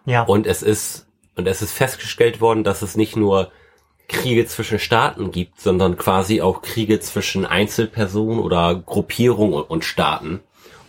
Ja. 0.05 0.23
Und 0.23 0.47
es 0.47 0.63
ist, 0.63 1.07
und 1.35 1.47
es 1.47 1.61
ist 1.61 1.73
festgestellt 1.73 2.41
worden, 2.41 2.63
dass 2.63 2.81
es 2.81 2.95
nicht 2.95 3.15
nur 3.15 3.51
Kriege 4.07 4.45
zwischen 4.45 4.79
Staaten 4.79 5.31
gibt, 5.31 5.59
sondern 5.59 5.97
quasi 5.97 6.41
auch 6.41 6.61
Kriege 6.61 6.99
zwischen 6.99 7.45
Einzelpersonen 7.45 8.39
oder 8.39 8.75
Gruppierungen 8.75 9.61
und 9.61 9.83
Staaten. 9.83 10.39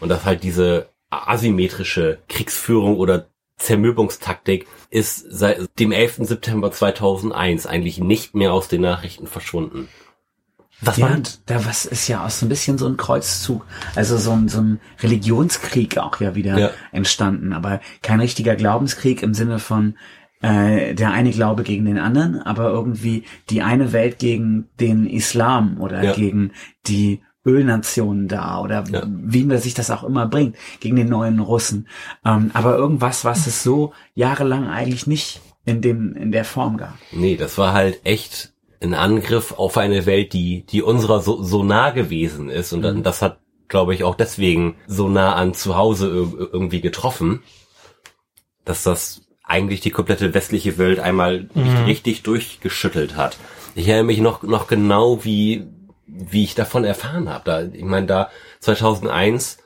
Und 0.00 0.08
dass 0.08 0.24
halt 0.24 0.44
diese 0.44 0.88
asymmetrische 1.10 2.18
Kriegsführung 2.28 2.96
oder 2.96 3.26
Zermürbungstaktik 3.56 4.66
ist 4.90 5.26
seit 5.28 5.68
dem 5.80 5.90
11. 5.90 6.18
September 6.20 6.70
2001 6.70 7.66
eigentlich 7.66 7.98
nicht 7.98 8.34
mehr 8.34 8.52
aus 8.52 8.68
den 8.68 8.82
Nachrichten 8.82 9.26
verschwunden. 9.26 9.88
Was 10.80 10.96
ja, 10.96 11.16
da 11.46 11.64
was 11.64 11.86
ist 11.86 12.06
ja 12.06 12.24
auch 12.24 12.30
so 12.30 12.46
ein 12.46 12.48
bisschen 12.48 12.78
so 12.78 12.86
ein 12.86 12.96
Kreuzzug, 12.96 13.64
also 13.96 14.16
so 14.16 14.30
ein, 14.30 14.48
so 14.48 14.60
ein 14.60 14.80
Religionskrieg 15.00 15.98
auch 15.98 16.20
ja 16.20 16.36
wieder 16.36 16.56
ja. 16.56 16.70
entstanden, 16.92 17.52
aber 17.52 17.80
kein 18.02 18.20
richtiger 18.20 18.54
Glaubenskrieg 18.54 19.22
im 19.24 19.34
Sinne 19.34 19.58
von 19.58 19.96
äh, 20.40 20.94
der 20.94 21.10
eine 21.10 21.30
Glaube 21.30 21.64
gegen 21.64 21.84
den 21.84 21.98
anderen, 21.98 22.40
aber 22.40 22.70
irgendwie 22.70 23.24
die 23.50 23.62
eine 23.62 23.92
Welt 23.92 24.20
gegen 24.20 24.68
den 24.78 25.06
Islam 25.06 25.80
oder 25.80 26.02
ja. 26.02 26.12
gegen 26.12 26.52
die 26.86 27.22
Ölnationen 27.44 28.28
da 28.28 28.60
oder 28.60 28.84
ja. 28.90 29.02
wie 29.06 29.44
man 29.44 29.58
sich 29.58 29.74
das 29.74 29.90
auch 29.90 30.04
immer 30.04 30.26
bringt, 30.26 30.56
gegen 30.78 30.96
den 30.96 31.08
neuen 31.08 31.40
Russen. 31.40 31.88
Ähm, 32.24 32.50
aber 32.54 32.76
irgendwas, 32.76 33.24
was 33.24 33.46
es 33.48 33.62
so 33.62 33.92
jahrelang 34.14 34.68
eigentlich 34.68 35.06
nicht 35.06 35.40
in 35.64 35.80
dem, 35.80 36.14
in 36.14 36.30
der 36.30 36.44
Form 36.44 36.76
gab. 36.76 36.94
Nee, 37.10 37.36
das 37.36 37.58
war 37.58 37.72
halt 37.72 38.00
echt 38.04 38.52
ein 38.80 38.94
Angriff 38.94 39.52
auf 39.52 39.76
eine 39.76 40.06
Welt, 40.06 40.32
die, 40.32 40.64
die 40.64 40.82
unserer 40.82 41.20
so, 41.20 41.42
so 41.42 41.64
nah 41.64 41.90
gewesen 41.90 42.48
ist. 42.48 42.72
Und 42.72 42.82
mhm. 42.82 43.02
das 43.02 43.22
hat, 43.22 43.40
glaube 43.68 43.94
ich, 43.94 44.04
auch 44.04 44.14
deswegen 44.14 44.76
so 44.86 45.08
nah 45.08 45.34
an 45.34 45.54
zu 45.54 45.76
Hause 45.76 46.08
irgendwie 46.08 46.80
getroffen, 46.80 47.42
dass 48.64 48.82
das 48.82 49.22
eigentlich 49.42 49.80
die 49.80 49.90
komplette 49.90 50.34
westliche 50.34 50.78
Welt 50.78 51.00
einmal 51.00 51.48
mhm. 51.54 51.84
richtig 51.86 52.22
durchgeschüttelt 52.22 53.16
hat. 53.16 53.38
Ich 53.74 53.88
erinnere 53.88 54.06
mich 54.06 54.20
noch, 54.20 54.42
noch 54.42 54.68
genau, 54.68 55.24
wie, 55.24 55.66
wie 56.06 56.44
ich 56.44 56.54
davon 56.54 56.84
erfahren 56.84 57.28
habe. 57.28 57.44
Da, 57.44 57.62
ich 57.62 57.84
meine, 57.84 58.06
da 58.06 58.30
2001, 58.60 59.58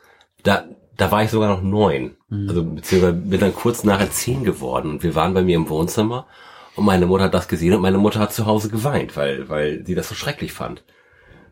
da, 0.42 0.64
da 0.96 1.10
war 1.10 1.24
ich 1.24 1.30
sogar 1.30 1.48
noch 1.48 1.62
neun. 1.62 2.16
Mhm. 2.28 2.48
Also 2.48 2.64
beziehungsweise 2.64 3.12
bin 3.14 3.40
dann 3.40 3.54
kurz 3.54 3.84
nachher 3.84 4.10
zehn 4.10 4.44
geworden 4.44 4.90
und 4.90 5.02
wir 5.02 5.14
waren 5.14 5.34
bei 5.34 5.42
mir 5.42 5.56
im 5.56 5.68
Wohnzimmer 5.68 6.26
und 6.74 6.84
meine 6.84 7.06
Mutter 7.06 7.24
hat 7.24 7.34
das 7.34 7.48
gesehen 7.48 7.74
und 7.74 7.82
meine 7.82 7.98
Mutter 7.98 8.20
hat 8.20 8.32
zu 8.32 8.46
Hause 8.46 8.70
geweint, 8.70 9.16
weil, 9.16 9.48
weil 9.48 9.84
sie 9.84 9.94
das 9.94 10.08
so 10.08 10.14
schrecklich 10.14 10.52
fand. 10.52 10.84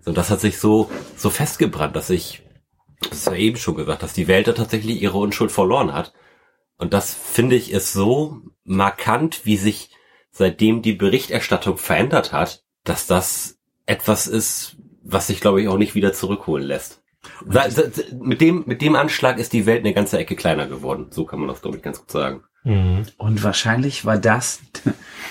Und 0.07 0.17
das 0.17 0.31
hat 0.31 0.41
sich 0.41 0.59
so, 0.59 0.91
so 1.17 1.29
festgebrannt, 1.29 1.95
dass 1.95 2.11
ich, 2.11 2.43
das 3.09 3.19
ist 3.19 3.27
ja 3.27 3.35
eben 3.35 3.57
schon 3.57 3.77
gesagt, 3.77 4.03
dass 4.03 4.15
die 4.15 4.29
Welt 4.29 4.49
da 4.49 4.53
tatsächlich 4.53 5.03
ihre 5.03 5.19
Unschuld 5.19 5.53
verloren 5.53 5.93
hat. 5.93 6.15
Und 6.79 6.95
das 6.95 7.15
finde 7.15 7.57
ich 7.57 7.71
ist 7.71 7.93
so 7.93 8.39
markant, 8.65 9.45
wie 9.45 9.59
sich 9.59 9.91
seitdem 10.31 10.81
die 10.81 10.95
Berichterstattung 10.95 11.77
verändert 11.77 12.33
hat, 12.33 12.65
dass 12.85 13.07
das 13.07 13.59
etwas 13.85 14.27
ist, 14.27 14.77
was 15.03 15.27
sich, 15.27 15.41
glaube 15.41 15.61
ich, 15.61 15.69
auch 15.69 15.77
nicht 15.77 15.95
wieder 15.95 16.13
zurückholen 16.13 16.67
lässt. 16.67 17.03
Mit 18.19 18.41
dem, 18.41 18.65
mit 18.67 18.81
dem 18.81 18.97
Anschlag 18.97 19.39
ist 19.39 19.53
die 19.53 19.67
Welt 19.67 19.81
eine 19.81 19.93
ganze 19.93 20.19
Ecke 20.19 20.37
kleiner 20.37 20.67
geworden. 20.67 21.09
So 21.11 21.27
kann 21.27 21.41
man 21.41 21.49
das, 21.49 21.61
glaube 21.61 21.77
ich, 21.77 21.83
ganz 21.83 21.99
gut 21.99 22.11
sagen. 22.11 22.45
Mhm. 22.65 23.03
Und 23.17 23.43
wahrscheinlich 23.43 24.05
war 24.05 24.19
das 24.19 24.61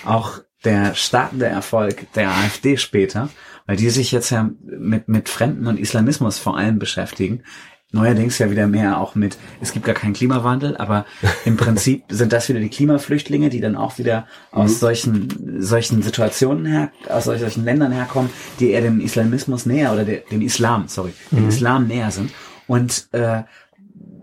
auch 0.05 0.39
der 0.65 0.93
startende 0.95 1.45
Erfolg 1.45 2.11
der 2.13 2.29
AfD 2.29 2.77
später, 2.77 3.29
weil 3.65 3.77
die 3.77 3.89
sich 3.89 4.11
jetzt 4.11 4.29
ja 4.29 4.49
mit, 4.61 5.07
mit 5.07 5.29
Fremden 5.29 5.67
und 5.67 5.79
Islamismus 5.79 6.37
vor 6.39 6.57
allem 6.57 6.79
beschäftigen, 6.79 7.43
neuerdings 7.91 8.37
ja 8.37 8.51
wieder 8.51 8.67
mehr 8.67 8.99
auch 8.99 9.15
mit, 9.15 9.37
es 9.61 9.71
gibt 9.73 9.85
gar 9.85 9.95
keinen 9.95 10.13
Klimawandel, 10.13 10.77
aber 10.77 11.05
im 11.45 11.55
Prinzip 11.63 12.03
sind 12.09 12.33
das 12.33 12.49
wieder 12.49 12.59
die 12.59 12.69
Klimaflüchtlinge, 12.69 13.49
die 13.49 13.61
dann 13.61 13.75
auch 13.75 13.97
wieder 13.97 14.27
aus 14.51 14.71
Mhm. 14.73 14.75
solchen, 14.75 15.61
solchen 15.61 16.01
Situationen 16.03 16.65
her, 16.65 16.91
aus 17.09 17.25
solch- 17.25 17.39
solchen 17.39 17.63
Ländern 17.63 17.91
herkommen, 17.91 18.29
die 18.59 18.71
eher 18.71 18.81
dem 18.81 18.99
Islamismus 19.01 19.65
näher 19.65 19.91
oder 19.93 20.03
der, 20.05 20.17
dem 20.31 20.41
Islam, 20.41 20.87
sorry, 20.87 21.13
dem 21.31 21.43
Mhm. 21.43 21.49
Islam 21.49 21.87
näher 21.87 22.11
sind. 22.11 22.31
Und 22.67 23.07
äh, 23.13 23.43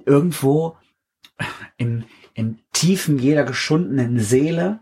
irgendwo 0.05 0.77
im, 1.77 2.05
im 2.37 2.59
Tiefen 2.73 3.19
jeder 3.19 3.45
geschundenen 3.45 4.21
Seele 4.21 4.79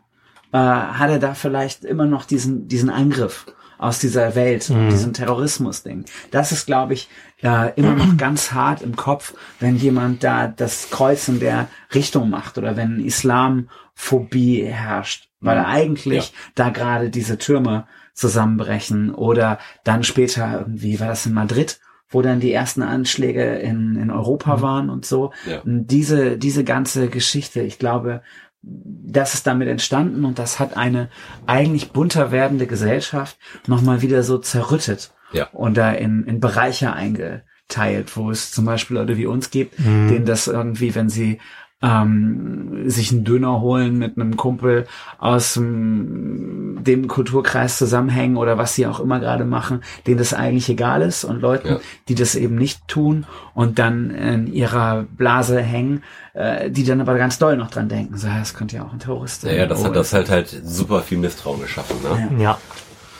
äh, 0.53 0.59
hat 0.59 1.09
er 1.09 1.21
da 1.21 1.35
vielleicht 1.35 1.85
immer 1.85 2.05
noch 2.05 2.25
diesen, 2.25 2.69
diesen 2.69 2.91
Angriff 2.91 3.47
aus 3.79 3.99
dieser 3.99 4.35
Welt, 4.35 4.69
diesen 4.69 5.13
Terrorismus-Ding. 5.13 6.05
Das 6.31 6.53
ist, 6.53 6.67
glaube 6.67 6.95
ich, 6.95 7.09
äh, 7.43 7.73
immer 7.75 7.95
noch 7.95 8.17
ganz 8.19 8.53
hart 8.53 8.83
im 8.83 8.97
Kopf, 8.97 9.35
wenn 9.61 9.77
jemand 9.77 10.25
da 10.25 10.47
das 10.49 10.91
Kreuz 10.91 11.29
in 11.29 11.41
der 11.41 11.69
Richtung 11.95 12.31
macht 12.31 12.59
oder 12.59 12.77
wenn 12.77 13.05
Islamphobie 13.05 14.65
herrscht, 14.65 15.29
weil 15.41 15.59
eigentlich 15.59 16.33
da 16.55 16.71
gerade 16.71 17.11
diese 17.11 17.37
Türme 17.39 17.87
zusammenbrechen 18.15 19.13
oder 19.15 19.59
dann 19.83 20.03
später 20.03 20.61
irgendwie, 20.61 20.99
war 21.01 21.09
das 21.09 21.27
in 21.27 21.35
Madrid, 21.35 21.79
wo 22.15 22.23
dann 22.23 22.41
die 22.41 22.53
ersten 22.53 22.83
Anschläge 22.83 23.57
in, 23.57 23.97
in 23.97 24.11
Europa 24.11 24.63
waren 24.63 24.89
und 24.89 25.05
so. 25.05 25.33
Ja. 25.47 25.61
Und 25.61 25.89
diese, 25.89 26.39
diese 26.39 26.65
ganze 26.65 27.09
Geschichte, 27.09 27.61
ich 27.61 27.79
glaube, 27.79 28.23
das 28.63 29.35
ist 29.35 29.47
damit 29.47 29.69
entstanden 29.69 30.25
und 30.25 30.39
das 30.39 30.59
hat 30.59 30.77
eine 30.79 31.11
eigentlich 31.47 31.91
bunter 31.93 32.31
werdende 32.33 32.67
Gesellschaft 32.67 33.37
nochmal 33.67 34.01
wieder 34.01 34.23
so 34.23 34.39
zerrüttet 34.39 35.13
Ja. 35.33 35.49
und 35.53 35.77
da 35.77 35.91
in, 35.93 36.25
in 36.25 36.41
Bereiche 36.41 36.95
eingeteilt, 36.95 38.17
wo 38.17 38.31
es 38.31 38.51
zum 38.53 38.65
Beispiel 38.65 38.97
Leute 38.97 39.17
wie 39.19 39.27
uns 39.27 39.51
gibt, 39.51 39.79
denen 39.79 40.25
das 40.25 40.47
irgendwie, 40.47 40.95
wenn 40.95 41.09
sie 41.11 41.41
ähm, 41.85 42.89
sich 42.89 43.13
einen 43.13 43.25
Döner 43.25 43.61
holen 43.61 43.99
mit 43.99 44.17
einem 44.17 44.37
Kumpel 44.37 44.87
aus 45.19 45.55
dem, 45.55 46.79
dem 46.83 47.09
Kulturkreis 47.09 47.77
zusammenhängen 47.79 48.37
oder 48.37 48.57
was 48.57 48.75
sie 48.75 48.87
auch 48.87 49.01
immer 49.01 49.21
gerade 49.21 49.45
machen, 49.45 49.83
denen 50.07 50.19
das 50.19 50.33
eigentlich 50.33 50.69
egal 50.71 51.03
ist 51.03 51.25
und 51.25 51.41
Leuten, 51.41 51.69
Ja. 51.69 51.81
die 52.09 52.15
das 52.15 52.35
eben 52.37 52.55
nicht 52.57 52.89
tun 52.89 53.27
und 53.55 53.79
dann 53.79 54.11
in 54.11 54.47
ihrer 54.53 55.05
Blase 55.17 55.61
hängen, 55.61 56.03
äh, 56.33 56.71
die 56.71 56.85
dann 56.85 57.01
aber 57.01 57.17
ganz 57.19 57.39
doll 57.39 57.57
noch 57.57 57.71
dran 57.71 57.89
denken, 57.89 58.17
so, 58.17 58.27
ja, 58.29 58.39
das 58.39 58.55
könnte 58.55 58.77
ja 58.77 58.85
auch 58.85 58.93
ein 58.93 58.99
Terrorist 58.99 59.43
sein. 59.43 59.53
Naja, 59.53 59.67
das 59.67 59.81
Oh, 59.83 59.87
hat 59.87 59.97
das 59.97 60.13
halt 60.15 60.31
halt 60.31 60.49
super 60.65 61.03
viel 61.03 61.19
Misstrauen 61.19 61.61
geschaffen, 61.61 61.97
ne? 62.03 62.43
Ja. 62.43 62.59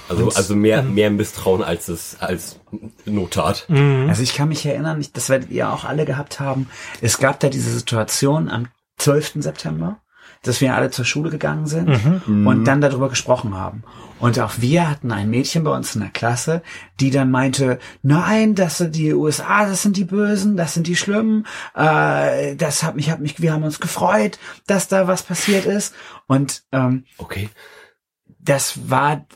Also, 0.09 0.29
also 0.29 0.55
mehr, 0.57 0.83
mehr 0.83 1.11
Misstrauen 1.11 1.63
als 1.63 1.89
es, 1.89 2.17
als 2.21 2.61
Nottat. 3.05 3.67
Also 3.69 4.23
ich 4.23 4.35
kann 4.35 4.49
mich 4.49 4.65
erinnern, 4.67 5.01
ich, 5.01 5.13
das 5.13 5.29
werdet 5.29 5.51
ihr 5.51 5.71
auch 5.73 5.85
alle 5.85 6.05
gehabt 6.05 6.41
haben. 6.41 6.69
Es 7.01 7.19
gab 7.19 7.41
da 7.41 7.49
diese 7.49 7.71
Situation 7.71 8.49
am 8.49 8.69
12. 8.99 9.35
September, 9.43 9.99
dass 10.43 10.61
wir 10.61 10.75
alle 10.75 10.91
zur 10.91 11.05
Schule 11.05 11.31
gegangen 11.31 11.67
sind 11.67 11.89
und 12.27 12.65
dann 12.65 12.81
darüber 12.81 13.09
gesprochen 13.09 13.55
haben. 13.55 13.83
Und 14.21 14.39
auch 14.39 14.53
wir 14.59 14.89
hatten 14.89 15.11
ein 15.11 15.29
Mädchen 15.29 15.65
bei 15.65 15.75
uns 15.75 15.95
in 15.95 16.01
der 16.03 16.11
Klasse, 16.11 16.63
die 17.01 17.11
dann 17.11 17.31
meinte, 17.31 17.79
nein, 18.03 18.55
das 18.55 18.79
sind 18.79 18.95
die 18.95 19.13
USA, 19.13 19.67
das 19.67 19.83
sind 19.83 19.97
die 19.97 20.05
Bösen, 20.05 20.57
das 20.57 20.73
sind 20.75 20.87
die 20.87 20.97
Schlimmen, 20.97 21.47
äh, 21.75 22.55
das 22.57 22.83
hat 22.83 22.95
mich, 22.95 23.11
hat 23.11 23.21
mich, 23.21 23.41
wir 23.43 23.53
haben 23.53 23.65
uns 23.65 23.81
gefreut, 23.81 24.39
dass 24.67 24.89
da 24.89 25.09
was 25.09 25.23
passiert 25.25 25.67
ist. 25.67 25.95
Und 26.27 26.63
ähm, 26.73 27.05
Okay. 27.19 27.49
das 28.39 28.89
war 28.91 29.27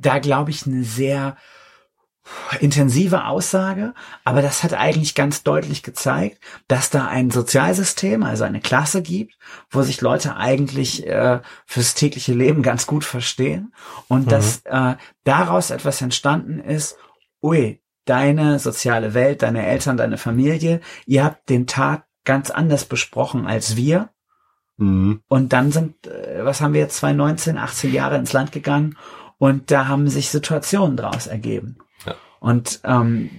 da, 0.00 0.18
glaube 0.18 0.50
ich, 0.50 0.66
eine 0.66 0.84
sehr 0.84 1.36
intensive 2.60 3.24
Aussage, 3.24 3.94
aber 4.24 4.42
das 4.42 4.62
hat 4.62 4.74
eigentlich 4.74 5.14
ganz 5.14 5.42
deutlich 5.42 5.82
gezeigt, 5.82 6.38
dass 6.66 6.90
da 6.90 7.06
ein 7.06 7.30
Sozialsystem, 7.30 8.22
also 8.22 8.44
eine 8.44 8.60
Klasse 8.60 9.02
gibt, 9.02 9.34
wo 9.70 9.82
sich 9.82 10.00
Leute 10.00 10.36
eigentlich 10.36 11.06
äh, 11.06 11.40
fürs 11.66 11.94
tägliche 11.94 12.32
Leben 12.32 12.62
ganz 12.62 12.86
gut 12.86 13.04
verstehen 13.04 13.72
und 14.08 14.32
dass 14.32 14.62
äh, 14.64 14.96
daraus 15.24 15.70
etwas 15.70 16.00
entstanden 16.02 16.60
ist, 16.60 16.96
ui, 17.42 17.80
deine 18.04 18.58
soziale 18.58 19.14
Welt, 19.14 19.42
deine 19.42 19.66
Eltern, 19.66 19.96
deine 19.96 20.18
Familie, 20.18 20.80
ihr 21.06 21.24
habt 21.24 21.48
den 21.48 21.66
Tag 21.66 22.06
ganz 22.24 22.50
anders 22.50 22.84
besprochen 22.84 23.46
als 23.46 23.76
wir 23.76 24.10
Mhm. 24.78 25.22
und 25.26 25.52
dann 25.52 25.72
sind, 25.72 26.06
äh, 26.06 26.44
was 26.44 26.60
haben 26.60 26.72
wir 26.72 26.80
jetzt, 26.80 26.98
2019, 26.98 27.58
18 27.58 27.92
Jahre 27.92 28.16
ins 28.16 28.32
Land 28.32 28.52
gegangen 28.52 28.96
und 29.38 29.72
da 29.72 29.88
haben 29.88 30.08
sich 30.08 30.30
Situationen 30.30 30.96
draus 30.96 31.26
ergeben. 31.26 31.78
Und 32.40 32.80
ähm, 32.84 33.30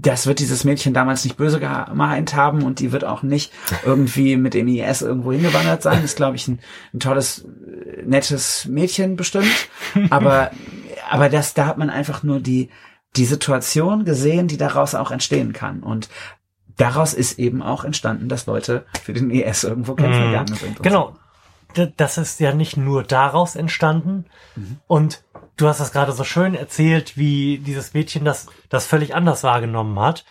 das 0.00 0.26
wird 0.26 0.38
dieses 0.38 0.64
Mädchen 0.64 0.94
damals 0.94 1.24
nicht 1.24 1.36
böse 1.36 1.58
gemeint 1.58 2.34
haben 2.34 2.62
und 2.62 2.78
die 2.78 2.92
wird 2.92 3.04
auch 3.04 3.22
nicht 3.22 3.52
irgendwie 3.84 4.36
mit 4.36 4.54
dem 4.54 4.68
IS 4.68 5.02
irgendwo 5.02 5.32
hingewandert 5.32 5.82
sein. 5.82 6.04
Ist, 6.04 6.16
glaube 6.16 6.36
ich, 6.36 6.46
ein, 6.46 6.60
ein 6.94 7.00
tolles, 7.00 7.44
äh, 7.44 8.02
nettes 8.04 8.66
Mädchen 8.66 9.16
bestimmt. 9.16 9.68
Aber, 10.10 10.50
aber 11.10 11.28
das, 11.28 11.54
da 11.54 11.66
hat 11.66 11.78
man 11.78 11.90
einfach 11.90 12.22
nur 12.22 12.38
die, 12.38 12.70
die 13.16 13.24
Situation 13.24 14.04
gesehen, 14.04 14.46
die 14.46 14.56
daraus 14.56 14.94
auch 14.94 15.10
entstehen 15.10 15.52
kann. 15.52 15.82
Und 15.82 16.08
daraus 16.76 17.12
ist 17.12 17.38
eben 17.40 17.60
auch 17.62 17.84
entstanden, 17.84 18.28
dass 18.28 18.46
Leute 18.46 18.84
für 19.02 19.12
den 19.12 19.30
IS 19.30 19.64
irgendwo 19.64 19.94
kämpfen 19.94 20.22
Mhm. 20.22 20.26
gegangen 20.26 20.54
sind. 20.54 20.82
Genau. 20.82 21.16
Das 21.96 22.18
ist 22.18 22.40
ja 22.40 22.54
nicht 22.54 22.76
nur 22.76 23.02
daraus 23.02 23.54
entstanden. 23.54 24.24
Und 24.86 25.22
du 25.58 25.68
hast 25.68 25.80
das 25.80 25.92
gerade 25.92 26.12
so 26.12 26.24
schön 26.24 26.54
erzählt, 26.54 27.16
wie 27.16 27.58
dieses 27.58 27.92
Mädchen 27.92 28.24
das, 28.24 28.46
das 28.68 28.86
völlig 28.86 29.14
anders 29.14 29.44
wahrgenommen 29.44 29.98
hat. 30.00 30.24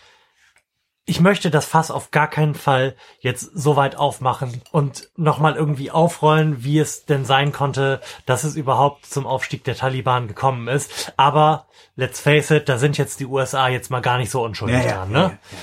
Ich 1.04 1.20
möchte 1.20 1.50
das 1.50 1.64
Fass 1.64 1.90
auf 1.90 2.10
gar 2.10 2.28
keinen 2.28 2.54
Fall 2.54 2.94
jetzt 3.20 3.50
so 3.54 3.76
weit 3.76 3.96
aufmachen 3.96 4.60
und 4.72 5.08
nochmal 5.16 5.54
irgendwie 5.56 5.90
aufrollen, 5.90 6.64
wie 6.64 6.78
es 6.78 7.06
denn 7.06 7.24
sein 7.24 7.50
konnte, 7.52 8.02
dass 8.26 8.44
es 8.44 8.56
überhaupt 8.56 9.06
zum 9.06 9.26
Aufstieg 9.26 9.64
der 9.64 9.74
Taliban 9.76 10.28
gekommen 10.28 10.68
ist. 10.68 11.12
Aber 11.16 11.66
let's 11.96 12.20
face 12.20 12.50
it, 12.50 12.68
da 12.68 12.76
sind 12.76 12.98
jetzt 12.98 13.20
die 13.20 13.26
USA 13.26 13.68
jetzt 13.68 13.90
mal 13.90 14.02
gar 14.02 14.18
nicht 14.18 14.30
so 14.30 14.44
unschuldig 14.44 14.84
Ja, 14.84 14.96
dran, 14.96 15.12
ja, 15.12 15.18
ne? 15.18 15.38
ja. 15.50 15.58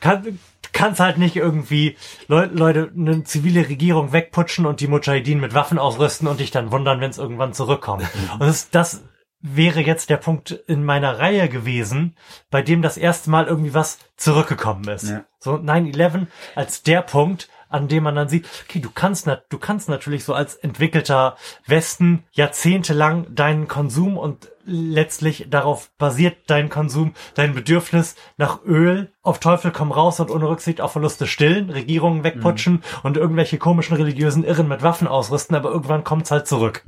kann, 0.00 0.38
kannst 0.74 1.00
halt 1.00 1.16
nicht 1.16 1.36
irgendwie 1.36 1.96
Leu 2.28 2.46
Leute 2.52 2.92
eine 2.94 3.24
zivile 3.24 3.66
Regierung 3.68 4.12
wegputschen 4.12 4.66
und 4.66 4.80
die 4.80 4.88
Mujahideen 4.88 5.40
mit 5.40 5.54
Waffen 5.54 5.78
ausrüsten 5.78 6.28
und 6.28 6.40
dich 6.40 6.50
dann 6.50 6.70
wundern, 6.70 7.00
wenn 7.00 7.10
es 7.10 7.18
irgendwann 7.18 7.54
zurückkommt. 7.54 8.04
Und 8.32 8.40
das, 8.40 8.68
das 8.68 9.04
wäre 9.40 9.80
jetzt 9.80 10.08
der 10.08 10.16
Punkt 10.16 10.50
in 10.50 10.84
meiner 10.84 11.18
Reihe 11.18 11.48
gewesen, 11.50 12.16
bei 12.50 12.62
dem 12.62 12.80
das 12.80 12.96
erste 12.96 13.30
Mal 13.30 13.46
irgendwie 13.46 13.74
was 13.74 13.98
zurückgekommen 14.16 14.88
ist. 14.88 15.10
Ja. 15.10 15.24
So 15.38 15.54
9-11 15.54 16.26
als 16.54 16.82
der 16.82 17.02
Punkt, 17.02 17.48
an 17.68 17.88
dem 17.88 18.04
man 18.04 18.14
dann 18.14 18.28
sieht, 18.28 18.46
okay, 18.64 18.80
du 18.80 18.90
kannst, 18.90 19.26
du 19.26 19.58
kannst 19.58 19.88
natürlich 19.90 20.24
so 20.24 20.32
als 20.32 20.54
entwickelter 20.54 21.36
Westen 21.66 22.24
jahrzehntelang 22.32 23.34
deinen 23.34 23.68
Konsum 23.68 24.16
und 24.16 24.50
letztlich 24.66 25.46
darauf 25.50 25.90
basiert 25.98 26.36
dein 26.48 26.68
Konsum, 26.68 27.14
dein 27.34 27.54
Bedürfnis 27.54 28.16
nach 28.36 28.64
Öl 28.64 29.12
auf 29.22 29.38
Teufel 29.38 29.70
komm 29.70 29.92
raus 29.92 30.20
und 30.20 30.30
ohne 30.30 30.48
Rücksicht 30.48 30.80
auf 30.80 30.92
Verluste 30.92 31.26
stillen, 31.26 31.70
Regierungen 31.70 32.24
wegputschen 32.24 32.82
und 33.02 33.16
irgendwelche 33.16 33.58
komischen 33.58 33.96
religiösen 33.96 34.44
Irren 34.44 34.68
mit 34.68 34.82
Waffen 34.82 35.08
ausrüsten, 35.08 35.56
aber 35.56 35.70
irgendwann 35.70 36.04
kommt's 36.04 36.30
halt 36.30 36.46
zurück. 36.46 36.82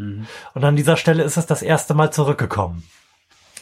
Und 0.55 0.65
an 0.65 0.77
dieser 0.77 0.97
Stelle 0.97 1.23
ist 1.23 1.37
es 1.37 1.47
das 1.47 1.63
erste 1.63 1.95
Mal 1.95 2.13
zurückgekommen. 2.13 2.83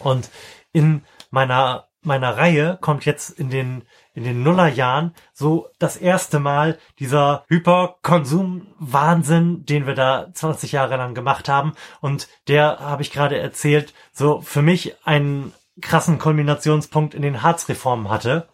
Und 0.00 0.30
in 0.72 1.02
meiner 1.30 1.88
meiner 2.04 2.36
Reihe 2.36 2.78
kommt 2.80 3.04
jetzt 3.04 3.30
in 3.30 3.50
den 3.50 3.82
in 4.14 4.24
den 4.24 4.42
Nullerjahren 4.42 5.14
so 5.32 5.68
das 5.78 5.96
erste 5.96 6.38
Mal 6.38 6.78
dieser 6.98 7.44
Hyperkonsum-Wahnsinn, 7.48 9.66
den 9.66 9.86
wir 9.86 9.94
da 9.94 10.28
20 10.32 10.72
Jahre 10.72 10.96
lang 10.96 11.14
gemacht 11.14 11.48
haben. 11.48 11.74
Und 12.00 12.28
der, 12.48 12.78
habe 12.80 13.02
ich 13.02 13.10
gerade 13.10 13.38
erzählt, 13.38 13.92
so 14.12 14.40
für 14.40 14.62
mich 14.62 14.94
einen 15.04 15.52
krassen 15.80 16.18
Kulminationspunkt 16.18 17.14
in 17.14 17.22
den 17.22 17.42
Harzreformen 17.42 18.08
hatte. 18.08 18.48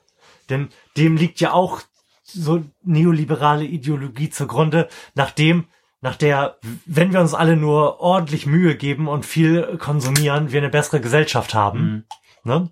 Denn 0.48 0.70
dem 0.96 1.16
liegt 1.16 1.40
ja 1.40 1.52
auch 1.52 1.82
so 2.22 2.64
neoliberale 2.82 3.64
Ideologie 3.64 4.30
zugrunde, 4.30 4.88
nachdem 5.14 5.66
nach 6.00 6.16
der, 6.16 6.56
wenn 6.86 7.12
wir 7.12 7.20
uns 7.20 7.34
alle 7.34 7.56
nur 7.56 8.00
ordentlich 8.00 8.46
Mühe 8.46 8.76
geben 8.76 9.06
und 9.06 9.26
viel 9.26 9.76
konsumieren, 9.76 10.50
wir 10.50 10.60
eine 10.60 10.70
bessere 10.70 11.00
Gesellschaft 11.00 11.52
haben. 11.52 12.06
Ne? 12.44 12.70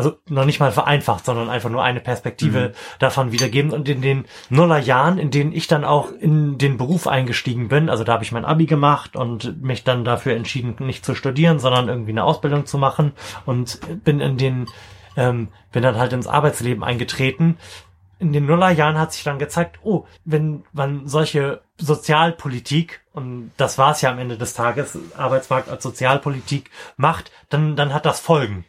Also 0.00 0.16
noch 0.30 0.46
nicht 0.46 0.60
mal 0.60 0.72
vereinfacht, 0.72 1.26
sondern 1.26 1.50
einfach 1.50 1.68
nur 1.68 1.84
eine 1.84 2.00
Perspektive 2.00 2.72
davon 2.98 3.32
wiedergeben. 3.32 3.70
Und 3.70 3.86
in 3.86 4.00
den 4.00 4.24
Nullerjahren, 4.48 5.18
in 5.18 5.30
denen 5.30 5.52
ich 5.52 5.66
dann 5.66 5.84
auch 5.84 6.10
in 6.10 6.56
den 6.56 6.78
Beruf 6.78 7.06
eingestiegen 7.06 7.68
bin, 7.68 7.90
also 7.90 8.02
da 8.02 8.14
habe 8.14 8.24
ich 8.24 8.32
mein 8.32 8.46
Abi 8.46 8.64
gemacht 8.64 9.14
und 9.14 9.60
mich 9.62 9.84
dann 9.84 10.06
dafür 10.06 10.34
entschieden, 10.36 10.74
nicht 10.78 11.04
zu 11.04 11.14
studieren, 11.14 11.58
sondern 11.58 11.88
irgendwie 11.88 12.12
eine 12.12 12.24
Ausbildung 12.24 12.64
zu 12.64 12.78
machen 12.78 13.12
und 13.44 13.78
bin 14.02 14.20
in 14.20 14.38
den, 14.38 14.68
ähm, 15.18 15.48
bin 15.70 15.82
dann 15.82 15.98
halt 15.98 16.14
ins 16.14 16.26
Arbeitsleben 16.26 16.82
eingetreten 16.82 17.58
in 18.20 18.34
den 18.34 18.44
Nullerjahren 18.46 18.98
hat 18.98 19.12
sich 19.14 19.24
dann 19.24 19.38
gezeigt, 19.38 19.80
oh, 19.82 20.04
wenn 20.24 20.62
man 20.72 21.08
solche 21.08 21.62
Sozialpolitik, 21.78 23.00
und 23.12 23.50
das 23.56 23.78
war 23.78 23.92
es 23.92 24.02
ja 24.02 24.10
am 24.10 24.18
Ende 24.18 24.36
des 24.36 24.52
Tages, 24.52 24.98
Arbeitsmarkt 25.16 25.70
als 25.70 25.82
Sozialpolitik 25.82 26.70
macht, 26.98 27.32
dann, 27.48 27.76
dann 27.76 27.94
hat 27.94 28.04
das 28.04 28.20
Folgen. 28.20 28.66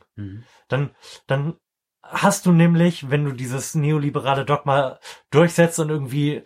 Dann, 0.71 0.91
dann 1.27 1.55
hast 2.03 2.45
du 2.45 2.51
nämlich, 2.51 3.09
wenn 3.09 3.25
du 3.25 3.31
dieses 3.31 3.75
neoliberale 3.75 4.45
Dogma 4.45 4.99
durchsetzt 5.29 5.79
und 5.79 5.89
irgendwie 5.89 6.43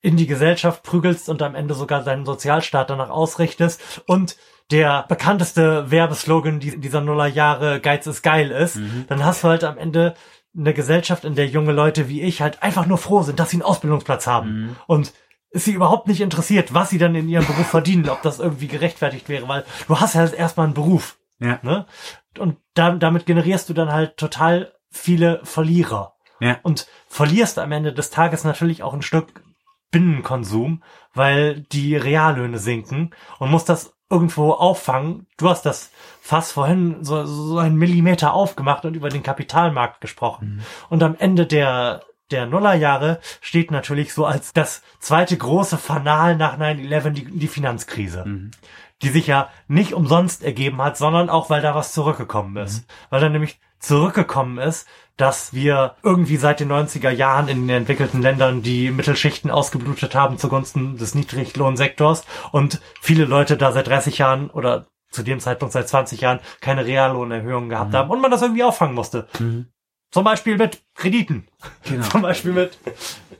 in 0.00 0.16
die 0.16 0.26
Gesellschaft 0.26 0.82
prügelst 0.82 1.28
und 1.28 1.40
am 1.40 1.54
Ende 1.54 1.74
sogar 1.74 2.02
deinen 2.04 2.26
Sozialstaat 2.26 2.90
danach 2.90 3.10
ausrichtest 3.10 4.02
und 4.06 4.36
der 4.70 5.04
bekannteste 5.08 5.90
Werbeslogan 5.90 6.60
dieser 6.60 7.00
Nullerjahre 7.00 7.80
Geiz 7.80 8.06
ist 8.06 8.22
geil 8.22 8.50
ist, 8.50 8.76
mhm. 8.76 9.04
dann 9.08 9.24
hast 9.24 9.44
du 9.44 9.48
halt 9.48 9.64
am 9.64 9.78
Ende 9.78 10.14
eine 10.56 10.72
Gesellschaft, 10.72 11.24
in 11.24 11.34
der 11.34 11.46
junge 11.46 11.72
Leute 11.72 12.08
wie 12.08 12.22
ich 12.22 12.40
halt 12.40 12.62
einfach 12.62 12.86
nur 12.86 12.98
froh 12.98 13.22
sind, 13.22 13.40
dass 13.40 13.50
sie 13.50 13.56
einen 13.56 13.62
Ausbildungsplatz 13.62 14.26
haben. 14.26 14.50
Mhm. 14.50 14.76
Und 14.86 15.12
ist 15.50 15.66
sie 15.66 15.72
überhaupt 15.72 16.08
nicht 16.08 16.20
interessiert, 16.20 16.74
was 16.74 16.90
sie 16.90 16.98
dann 16.98 17.14
in 17.14 17.28
ihrem 17.28 17.46
Beruf 17.46 17.68
verdienen, 17.68 18.08
ob 18.08 18.22
das 18.22 18.40
irgendwie 18.40 18.66
gerechtfertigt 18.66 19.28
wäre, 19.28 19.48
weil 19.48 19.64
du 19.86 20.00
hast 20.00 20.14
ja 20.14 20.20
halt 20.20 20.34
erstmal 20.34 20.66
einen 20.66 20.74
Beruf. 20.74 21.16
Ja. 21.38 21.60
Ne? 21.62 21.86
Und 22.38 22.56
da, 22.74 22.92
damit 22.92 23.26
generierst 23.26 23.68
du 23.68 23.74
dann 23.74 23.92
halt 23.92 24.16
total 24.16 24.72
viele 24.90 25.40
Verlierer. 25.44 26.14
Ja. 26.40 26.58
Und 26.62 26.86
verlierst 27.08 27.58
am 27.58 27.72
Ende 27.72 27.92
des 27.92 28.10
Tages 28.10 28.44
natürlich 28.44 28.82
auch 28.82 28.92
ein 28.92 29.02
Stück 29.02 29.42
Binnenkonsum, 29.90 30.82
weil 31.14 31.60
die 31.60 31.96
Reallöhne 31.96 32.58
sinken 32.58 33.12
und 33.38 33.50
musst 33.50 33.68
das 33.68 33.94
irgendwo 34.10 34.52
auffangen. 34.52 35.26
Du 35.36 35.48
hast 35.48 35.62
das 35.62 35.90
fast 36.20 36.52
vorhin 36.52 37.04
so, 37.04 37.24
so 37.26 37.58
einen 37.58 37.76
Millimeter 37.76 38.34
aufgemacht 38.34 38.84
und 38.84 38.94
über 38.94 39.08
den 39.08 39.22
Kapitalmarkt 39.22 40.00
gesprochen. 40.00 40.56
Mhm. 40.56 40.62
Und 40.90 41.02
am 41.02 41.16
Ende 41.16 41.46
der 41.46 42.02
der 42.30 42.46
Nullerjahre 42.46 43.20
steht 43.40 43.70
natürlich 43.70 44.14
so 44.14 44.24
als 44.24 44.52
das 44.52 44.82
zweite 44.98 45.36
große 45.36 45.76
Fanal 45.76 46.36
nach 46.36 46.58
9-11 46.58 47.10
die, 47.10 47.24
die 47.24 47.48
Finanzkrise. 47.48 48.24
Mhm. 48.24 48.50
Die 49.04 49.10
sich 49.10 49.26
ja 49.26 49.48
nicht 49.68 49.94
umsonst 49.94 50.42
ergeben 50.42 50.82
hat, 50.82 50.96
sondern 50.96 51.30
auch, 51.30 51.50
weil 51.50 51.62
da 51.62 51.74
was 51.74 51.92
zurückgekommen 51.92 52.56
ist. 52.56 52.82
Mhm. 52.82 52.92
Weil 53.10 53.20
da 53.20 53.28
nämlich 53.28 53.60
zurückgekommen 53.78 54.58
ist, 54.58 54.86
dass 55.16 55.52
wir 55.52 55.94
irgendwie 56.02 56.36
seit 56.36 56.60
den 56.60 56.72
90er 56.72 57.10
Jahren 57.10 57.48
in 57.48 57.68
den 57.68 57.76
entwickelten 57.76 58.20
Ländern 58.20 58.62
die 58.62 58.90
Mittelschichten 58.90 59.50
ausgeblutet 59.50 60.14
haben 60.14 60.38
zugunsten 60.38 60.96
des 60.96 61.14
Niedriglohnsektors 61.14 62.24
und 62.50 62.80
viele 63.00 63.24
Leute 63.24 63.56
da 63.56 63.72
seit 63.72 63.86
30 63.86 64.18
Jahren 64.18 64.50
oder 64.50 64.86
zu 65.10 65.22
dem 65.22 65.38
Zeitpunkt 65.38 65.72
seit 65.72 65.88
20 65.88 66.20
Jahren 66.20 66.40
keine 66.60 66.84
Reallohnerhöhungen 66.84 67.68
gehabt 67.68 67.92
mhm. 67.92 67.96
haben 67.96 68.10
und 68.10 68.20
man 68.20 68.30
das 68.30 68.42
irgendwie 68.42 68.64
auffangen 68.64 68.94
musste. 68.94 69.28
Mhm. 69.38 69.66
Zum 70.10 70.24
Beispiel 70.24 70.56
mit 70.56 70.82
Krediten. 70.94 71.46
Genau. 71.84 72.04
Zum 72.08 72.22
Beispiel 72.22 72.52
mit 72.52 72.78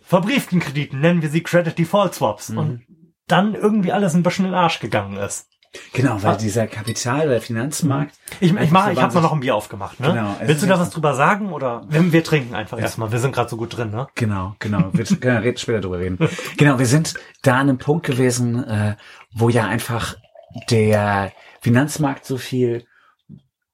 verbrieften 0.03 0.61
Krediten, 0.61 1.01
nennen 1.01 1.23
wir 1.23 1.29
sie 1.29 1.43
Credit 1.43 1.77
Default 1.77 2.15
Swaps. 2.15 2.51
Mhm. 2.51 2.59
Und 2.59 2.87
dann 3.27 3.55
irgendwie 3.55 3.93
alles 3.93 4.15
ein 4.15 4.23
bisschen 4.23 4.45
in 4.45 4.53
den 4.53 4.61
Arsch 4.61 4.81
gegangen 4.81 5.17
ist. 5.17 5.49
Genau, 5.93 6.23
weil 6.23 6.37
dieser 6.37 6.67
Kapital, 6.67 7.29
der 7.29 7.41
Finanzmarkt. 7.41 8.15
Ich, 8.41 8.55
ich, 8.55 8.71
mach, 8.71 8.91
ich 8.91 9.01
habe 9.01 9.21
noch 9.21 9.33
ein 9.33 9.41
Bier 9.41 9.55
aufgemacht. 9.55 10.01
Ne? 10.01 10.09
Genau, 10.09 10.37
Willst 10.45 10.63
du 10.63 10.67
da 10.67 10.79
was 10.79 10.91
drüber 10.91 11.15
sagen 11.15 11.53
oder 11.53 11.83
wir, 11.89 12.13
wir 12.13 12.25
trinken 12.25 12.55
einfach 12.55 12.79
ja. 12.79 12.85
erstmal? 12.85 13.13
Wir 13.13 13.19
sind 13.19 13.35
gerade 13.35 13.49
so 13.49 13.57
gut 13.57 13.77
drin, 13.77 13.91
ne? 13.91 14.09
Genau, 14.15 14.55
genau. 14.59 14.91
Wir 14.93 15.05
können 15.05 15.57
später 15.57 15.81
drüber 15.81 15.99
reden. 15.99 16.19
Genau, 16.57 16.79
wir 16.79 16.87
sind 16.87 17.15
da 17.43 17.55
an 17.55 17.69
einem 17.69 17.79
Punkt 17.79 18.07
gewesen, 18.07 18.65
äh, 18.65 18.97
wo 19.33 19.49
ja 19.49 19.67
einfach 19.67 20.17
der 20.71 21.33
Finanzmarkt 21.61 22.25
so 22.27 22.37
viel 22.37 22.85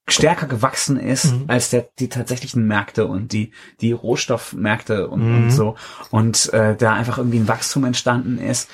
stärker 0.09 0.47
gewachsen 0.47 0.99
ist 0.99 1.33
mhm. 1.33 1.45
als 1.49 1.71
der, 1.71 1.89
die 1.99 2.09
tatsächlichen 2.09 2.67
Märkte 2.67 3.07
und 3.07 3.33
die, 3.33 3.53
die 3.81 3.93
Rohstoffmärkte 3.93 5.09
und, 5.09 5.27
mhm. 5.27 5.37
und 5.37 5.51
so. 5.51 5.77
Und 6.11 6.53
äh, 6.53 6.77
da 6.77 6.95
einfach 6.95 7.19
irgendwie 7.19 7.39
ein 7.39 7.49
Wachstum 7.49 7.85
entstanden 7.85 8.39
ist, 8.39 8.69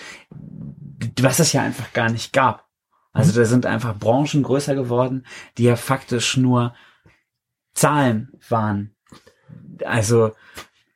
was 1.21 1.39
es 1.39 1.53
ja 1.53 1.63
einfach 1.63 1.93
gar 1.93 2.11
nicht 2.11 2.33
gab. 2.33 2.66
Also 3.17 3.39
da 3.39 3.47
sind 3.47 3.67
einfach 3.67 3.97
Branchen 3.97 4.43
größer 4.43 4.75
geworden, 4.75 5.25
die 5.59 5.65
ja 5.65 5.77
faktisch 5.77 6.37
nur 6.37 6.75
Zahlen 7.75 8.33
waren. 8.49 8.95
Also 9.85 10.33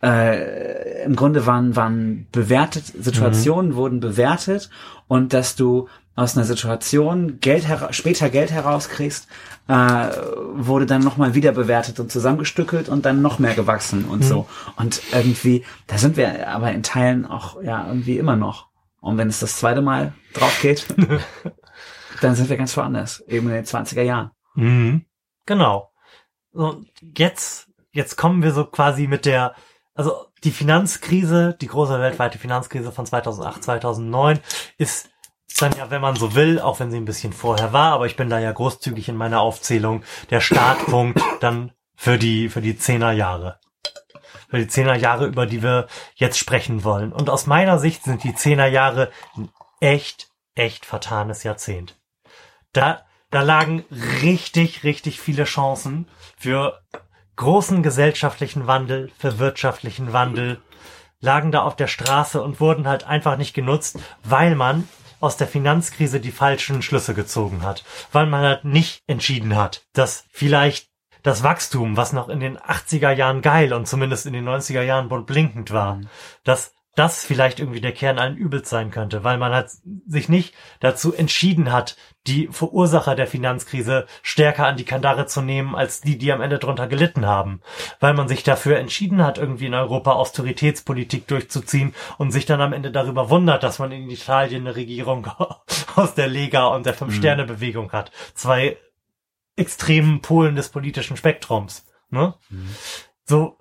äh, 0.03 1.05
im 1.05 1.17
Grunde 1.17 1.47
waren, 1.47 1.77
waren 1.77 2.27
bewertet, 2.33 2.87
Situationen 2.87 3.73
mhm. 3.73 3.77
wurden 3.77 4.01
bewertet 4.01 4.71
und 5.09 5.33
dass 5.33 5.57
du 5.57 5.89
aus 6.17 6.37
einer 6.37 6.45
Situation 6.45 7.39
Geld 7.41 7.67
später 7.93 8.29
Geld 8.29 8.51
herauskriegst, 8.51 9.27
äh, 9.69 9.73
wurde 9.73 10.85
dann 10.87 11.03
nochmal 11.03 11.35
wieder 11.35 11.53
bewertet 11.53 12.01
und 12.01 12.11
zusammengestückelt 12.11 12.89
und 12.89 13.07
dann 13.07 13.23
noch 13.23 13.39
mehr 13.39 13.55
gewachsen 13.55 14.05
und 14.05 14.21
mhm. 14.21 14.25
so. 14.25 14.47
Und 14.77 15.01
irgendwie, 15.13 15.65
da 15.87 15.97
sind 15.97 16.17
wir 16.17 16.49
aber 16.49 16.73
in 16.73 16.83
Teilen 16.83 17.25
auch 17.25 17.63
ja 17.63 17.87
irgendwie 17.87 18.19
immer 18.19 18.37
noch. 18.37 18.69
Und 19.01 19.17
wenn 19.17 19.29
es 19.29 19.41
das 19.41 19.59
zweite 19.59 19.81
Mal 19.81 20.13
drauf 20.35 20.59
geht, 20.61 20.87
dann 22.21 22.35
sind 22.35 22.49
wir 22.49 22.57
ganz 22.57 22.77
woanders, 22.77 23.21
eben 23.27 23.49
in 23.49 23.55
den 23.55 23.65
20er 23.65 24.03
Jahren. 24.03 24.31
Mhm. 24.55 25.05
Genau. 25.47 25.91
Und 26.53 26.89
jetzt, 27.17 27.69
jetzt 27.93 28.17
kommen 28.17 28.43
wir 28.43 28.53
so 28.53 28.65
quasi 28.65 29.07
mit 29.07 29.25
der, 29.25 29.55
also 29.95 30.27
die 30.45 30.51
Finanzkrise, 30.51 31.57
die 31.61 31.67
große 31.67 32.01
weltweite 32.01 32.39
Finanzkrise 32.39 32.93
von 32.93 33.07
2008, 33.07 33.65
2009 33.65 34.41
ist 34.79 35.11
dann 35.59 35.77
ja, 35.77 35.91
wenn 35.91 36.01
man 36.01 36.17
so 36.17 36.35
will, 36.35 36.61
auch 36.61 36.81
wenn 36.81 36.91
sie 36.91 36.97
ein 36.97 37.05
bisschen 37.05 37.33
vorher 37.33 37.73
war, 37.73 37.93
aber 37.93 38.07
ich 38.07 38.17
bin 38.17 38.31
da 38.31 38.39
ja 38.39 38.53
großzügig 38.53 39.09
in 39.09 39.17
meiner 39.17 39.41
Aufzählung, 39.41 40.05
der 40.31 40.41
Startpunkt 40.41 41.21
dann 41.41 41.73
für 41.97 42.19
die, 42.19 42.49
für 42.49 42.63
die 42.63 42.79
Zehnerjahre. 42.79 43.59
Für 44.49 44.59
die 44.59 44.69
Zehnerjahre, 44.69 45.27
über 45.27 45.47
die 45.47 45.63
wir 45.63 45.87
jetzt 46.15 46.39
sprechen 46.39 46.83
wollen. 46.83 47.13
Und 47.13 47.31
aus 47.31 47.47
meiner 47.47 47.79
Sicht 47.79 48.05
sind 48.05 48.25
die 48.25 48.35
Zehnerjahre 48.35 49.11
ein 49.37 49.51
echt, 49.81 50.31
echt 50.55 50.87
vertanes 50.87 51.43
Jahrzehnt. 51.43 52.00
Da, 52.73 53.03
da 53.31 53.43
lagen 53.43 53.85
richtig, 54.23 54.85
richtig 54.85 55.21
viele 55.21 55.45
Chancen 55.45 56.09
für 56.37 56.81
großen 57.37 57.83
gesellschaftlichen 57.83 58.67
Wandel, 58.67 59.11
für 59.19 59.39
wirtschaftlichen 59.39 60.13
Wandel, 60.13 60.61
lagen 61.21 61.53
da 61.53 61.63
auf 61.63 61.77
der 61.77 61.87
Straße 61.87 62.43
und 62.43 62.61
wurden 62.61 62.89
halt 62.89 63.05
einfach 63.05 63.37
nicht 63.37 63.55
genutzt, 63.55 63.99
weil 64.23 64.55
man 64.55 64.89
aus 65.21 65.37
der 65.37 65.47
Finanzkrise 65.47 66.19
die 66.21 66.33
falschen 66.33 66.83
Schlüsse 66.83 67.15
gezogen 67.15 67.63
hat, 67.63 67.85
weil 68.11 68.27
man 68.27 68.43
halt 68.43 68.65
nicht 68.65 69.03
entschieden 69.07 69.55
hat, 69.55 69.83
dass 69.93 70.25
vielleicht 70.31 70.89
das 71.23 71.43
Wachstum, 71.43 71.97
was 71.99 72.15
noch 72.15 72.31
in 72.31 72.41
den 72.41 72.59
80er 72.59 73.13
Jahren 73.13 73.43
geil 73.43 73.75
und 73.75 73.87
zumindest 73.87 74.25
in 74.25 74.33
den 74.33 74.49
90er 74.49 74.83
Jahren 74.83 75.09
blinkend 75.27 75.71
war, 75.71 75.97
mhm. 75.97 76.09
dass 76.45 76.73
das 76.97 77.25
vielleicht 77.25 77.61
irgendwie 77.61 77.81
der 77.81 77.93
Kern 77.93 78.19
allen 78.19 78.37
Übels 78.37 78.69
sein 78.69 78.91
könnte, 78.91 79.23
weil 79.23 79.39
man 79.39 79.53
halt 79.53 79.71
sich 80.07 80.29
nicht 80.29 80.55
dazu 80.81 81.15
entschieden 81.15 81.73
hat, 81.73 81.97
die 82.27 82.49
Verursacher 82.49 83.15
der 83.15 83.27
Finanzkrise 83.27 84.07
stärker 84.23 84.67
an 84.67 84.77
die 84.77 84.85
Kandare 84.85 85.27
zu 85.27 85.41
nehmen, 85.41 85.75
als 85.75 86.01
die, 86.01 86.19
die 86.19 86.33
am 86.33 86.41
Ende 86.41 86.59
drunter 86.59 86.89
gelitten 86.89 87.27
haben. 87.27 87.61
Weil 88.01 88.15
man 88.15 88.29
sich 88.29 88.43
dafür 88.43 88.79
entschieden 88.79 89.25
hat, 89.25 89.39
irgendwie 89.39 89.67
in 89.67 89.75
Europa 89.75 90.13
Austeritätspolitik 90.13 91.29
durchzuziehen 91.29 91.95
und 92.19 92.33
sich 92.33 92.45
dann 92.45 92.61
am 92.61 92.73
Ende 92.73 92.91
darüber 92.91 93.31
wundert, 93.31 93.63
dass 93.63 93.79
man 93.79 93.93
in 93.93 94.11
Italien 94.11 94.67
eine 94.67 94.77
Regierung 94.77 95.29
aus 95.97 96.15
der 96.15 96.29
Lega 96.29 96.67
und 96.67 96.87
der 96.87 96.95
Fünf-Sterne-Bewegung 96.95 97.93
hat. 97.93 98.11
Zwei 98.35 98.77
extremen 99.57 100.23
Polen 100.23 100.57
des 100.57 100.71
politischen 100.71 101.17
Spektrums. 101.17 101.87
Ne? 102.11 102.35
Mhm. 102.49 102.75
So, 103.25 103.59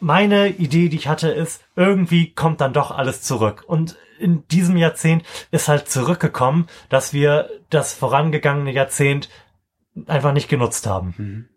meine 0.00 0.48
Idee, 0.48 0.88
die 0.88 0.96
ich 0.96 1.08
hatte, 1.08 1.28
ist, 1.30 1.62
irgendwie 1.76 2.32
kommt 2.32 2.60
dann 2.60 2.72
doch 2.72 2.90
alles 2.90 3.22
zurück. 3.22 3.64
Und 3.66 3.96
in 4.18 4.46
diesem 4.48 4.76
Jahrzehnt 4.76 5.24
ist 5.50 5.68
halt 5.68 5.88
zurückgekommen, 5.88 6.66
dass 6.88 7.12
wir 7.12 7.50
das 7.70 7.92
vorangegangene 7.92 8.72
Jahrzehnt 8.72 9.28
einfach 10.06 10.32
nicht 10.32 10.48
genutzt 10.48 10.86
haben. 10.86 11.14
Mhm. 11.16 11.48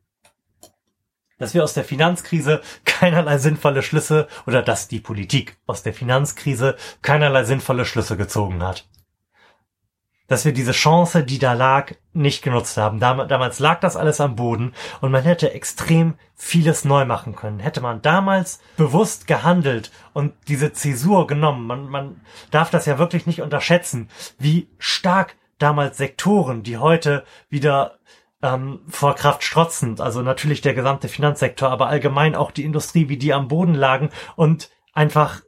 Dass 1.39 1.53
wir 1.53 1.63
aus 1.63 1.73
der 1.73 1.83
Finanzkrise 1.83 2.61
keinerlei 2.85 3.37
sinnvolle 3.37 3.83
Schlüsse 3.83 4.27
oder 4.47 4.63
dass 4.63 4.87
die 4.87 4.99
Politik 4.99 5.57
aus 5.67 5.83
der 5.83 5.93
Finanzkrise 5.93 6.75
keinerlei 7.01 7.43
sinnvolle 7.43 7.85
Schlüsse 7.85 8.17
gezogen 8.17 8.63
hat 8.63 8.87
dass 10.27 10.45
wir 10.45 10.53
diese 10.53 10.73
Chance, 10.73 11.23
die 11.23 11.39
da 11.39 11.53
lag, 11.53 11.93
nicht 12.13 12.43
genutzt 12.43 12.77
haben. 12.77 12.99
damals 12.99 13.59
lag 13.59 13.79
das 13.79 13.95
alles 13.95 14.19
am 14.19 14.35
Boden 14.35 14.73
und 15.01 15.11
man 15.11 15.23
hätte 15.23 15.53
extrem 15.53 16.15
vieles 16.35 16.85
neu 16.85 17.05
machen 17.05 17.35
können. 17.35 17.59
Hätte 17.59 17.81
man 17.81 18.01
damals 18.01 18.59
bewusst 18.75 19.27
gehandelt 19.27 19.91
und 20.13 20.33
diese 20.47 20.73
Zäsur 20.73 21.27
genommen, 21.27 21.65
man, 21.65 21.87
man 21.87 22.21
darf 22.51 22.69
das 22.69 22.85
ja 22.85 22.97
wirklich 22.97 23.25
nicht 23.25 23.41
unterschätzen, 23.41 24.09
wie 24.37 24.67
stark 24.79 25.35
damals 25.57 25.97
Sektoren, 25.97 26.63
die 26.63 26.77
heute 26.77 27.23
wieder 27.49 27.97
ähm, 28.41 28.81
vor 28.87 29.15
Kraft 29.15 29.43
strotzend, 29.43 30.01
also 30.01 30.21
natürlich 30.21 30.61
der 30.61 30.73
gesamte 30.73 31.07
Finanzsektor, 31.07 31.69
aber 31.69 31.87
allgemein 31.87 32.35
auch 32.35 32.51
die 32.51 32.65
Industrie, 32.65 33.09
wie 33.09 33.17
die 33.17 33.33
am 33.33 33.47
Boden 33.47 33.73
lagen 33.73 34.09
und 34.35 34.69
einfach 34.93 35.41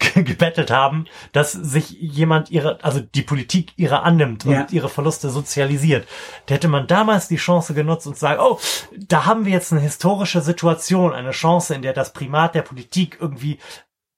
gebettelt 0.14 0.70
haben, 0.70 1.06
dass 1.32 1.52
sich 1.52 1.90
jemand 1.90 2.50
ihre, 2.50 2.82
also 2.82 3.00
die 3.00 3.22
Politik 3.22 3.72
ihre 3.76 4.02
annimmt 4.02 4.44
und 4.46 4.52
ja. 4.52 4.66
ihre 4.70 4.88
Verluste 4.88 5.30
sozialisiert. 5.30 6.06
Da 6.46 6.54
hätte 6.54 6.68
man 6.68 6.86
damals 6.86 7.28
die 7.28 7.36
Chance 7.36 7.74
genutzt 7.74 8.06
und 8.06 8.16
sagen, 8.16 8.40
oh, 8.42 8.58
da 8.96 9.26
haben 9.26 9.44
wir 9.44 9.52
jetzt 9.52 9.72
eine 9.72 9.80
historische 9.80 10.40
Situation, 10.40 11.12
eine 11.12 11.32
Chance, 11.32 11.74
in 11.74 11.82
der 11.82 11.92
das 11.92 12.12
Primat 12.12 12.54
der 12.54 12.62
Politik 12.62 13.18
irgendwie 13.20 13.58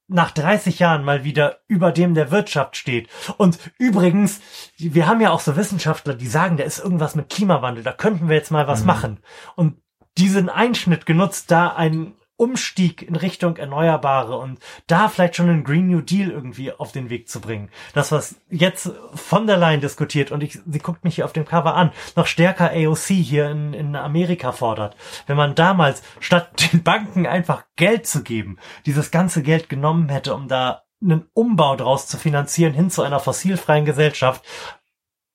nach 0.08 0.30
30 0.30 0.78
Jahren 0.78 1.04
mal 1.04 1.24
wieder 1.24 1.60
über 1.68 1.90
dem 1.90 2.14
der 2.14 2.30
Wirtschaft 2.30 2.76
steht. 2.76 3.08
Und 3.38 3.58
übrigens, 3.78 4.40
wir 4.76 5.06
haben 5.06 5.20
ja 5.20 5.30
auch 5.30 5.40
so 5.40 5.56
Wissenschaftler, 5.56 6.14
die 6.14 6.26
sagen, 6.26 6.56
da 6.56 6.64
ist 6.64 6.78
irgendwas 6.78 7.14
mit 7.14 7.30
Klimawandel, 7.30 7.82
da 7.82 7.92
könnten 7.92 8.28
wir 8.28 8.36
jetzt 8.36 8.50
mal 8.50 8.66
was 8.66 8.80
mhm. 8.80 8.86
machen. 8.86 9.20
Und 9.56 9.78
diesen 10.18 10.48
Einschnitt 10.48 11.06
genutzt, 11.06 11.50
da 11.50 11.68
einen 11.68 12.14
Umstieg 12.42 13.02
in 13.02 13.14
Richtung 13.14 13.56
Erneuerbare 13.56 14.36
und 14.36 14.58
da 14.88 15.08
vielleicht 15.08 15.36
schon 15.36 15.48
einen 15.48 15.62
Green 15.62 15.86
New 15.86 16.00
Deal 16.00 16.28
irgendwie 16.28 16.72
auf 16.72 16.90
den 16.90 17.08
Weg 17.08 17.28
zu 17.28 17.40
bringen. 17.40 17.70
Das, 17.94 18.10
was 18.10 18.34
jetzt 18.50 18.90
von 19.14 19.46
der 19.46 19.56
Leyen 19.56 19.80
diskutiert 19.80 20.32
und 20.32 20.42
ich, 20.42 20.58
sie 20.66 20.78
guckt 20.80 21.04
mich 21.04 21.14
hier 21.14 21.24
auf 21.24 21.32
dem 21.32 21.44
Cover 21.44 21.76
an, 21.76 21.92
noch 22.16 22.26
stärker 22.26 22.72
AOC 22.72 23.06
hier 23.06 23.48
in, 23.48 23.74
in 23.74 23.94
Amerika 23.94 24.50
fordert. 24.50 24.96
Wenn 25.28 25.36
man 25.36 25.54
damals 25.54 26.02
statt 26.18 26.50
den 26.72 26.82
Banken 26.82 27.28
einfach 27.28 27.62
Geld 27.76 28.08
zu 28.08 28.24
geben, 28.24 28.58
dieses 28.86 29.12
ganze 29.12 29.44
Geld 29.44 29.68
genommen 29.68 30.08
hätte, 30.08 30.34
um 30.34 30.48
da 30.48 30.82
einen 31.00 31.28
Umbau 31.34 31.76
draus 31.76 32.08
zu 32.08 32.16
finanzieren 32.16 32.74
hin 32.74 32.90
zu 32.90 33.02
einer 33.02 33.20
fossilfreien 33.20 33.84
Gesellschaft, 33.84 34.44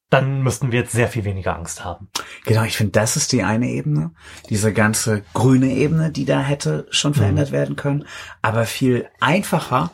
dann 0.10 0.42
müssten 0.42 0.72
wir 0.72 0.80
jetzt 0.80 0.94
sehr 0.94 1.10
viel 1.10 1.26
weniger 1.26 1.56
Angst 1.56 1.84
haben. 1.84 2.10
Genau, 2.46 2.64
ich 2.64 2.78
finde, 2.78 2.94
das 2.94 3.18
ist 3.18 3.32
die 3.34 3.44
eine 3.44 3.68
Ebene, 3.70 4.12
diese 4.50 4.72
ganze 4.72 5.24
grüne 5.34 5.74
Ebene, 5.74 6.12
die 6.12 6.26
da 6.26 6.40
hätte 6.40 6.88
schon 6.92 7.14
verändert 7.14 7.52
werden 7.52 7.76
können. 7.76 8.06
Aber 8.42 8.66
viel 8.66 9.10
einfacher, 9.20 9.92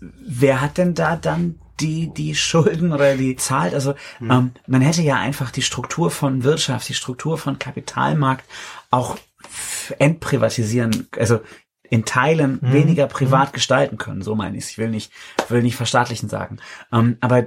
wer 0.00 0.60
hat 0.60 0.78
denn 0.78 0.94
da 0.94 1.16
dann 1.16 1.58
die, 1.80 2.12
die 2.14 2.34
Schulden 2.34 2.92
oder 2.92 3.16
die 3.16 3.36
zahlt? 3.36 3.74
Also 3.74 3.94
ähm, 4.20 4.52
man 4.66 4.82
hätte 4.82 5.02
ja 5.02 5.16
einfach 5.16 5.50
die 5.50 5.62
Struktur 5.62 6.10
von 6.10 6.44
Wirtschaft, 6.44 6.88
die 6.88 6.94
Struktur 6.94 7.36
von 7.36 7.58
Kapitalmarkt 7.58 8.44
auch 8.90 9.18
entprivatisieren, 9.98 11.08
also 11.18 11.40
in 11.88 12.04
Teilen 12.04 12.58
weniger 12.62 13.06
privat 13.06 13.52
gestalten 13.52 13.96
können. 13.96 14.22
So 14.22 14.34
meine 14.34 14.56
ich 14.56 14.70
Ich 14.70 14.78
will 14.78 14.90
nicht, 14.90 15.12
will 15.48 15.62
nicht 15.62 15.76
verstaatlichen 15.76 16.28
sagen. 16.28 16.58
Ähm, 16.92 17.16
aber 17.20 17.46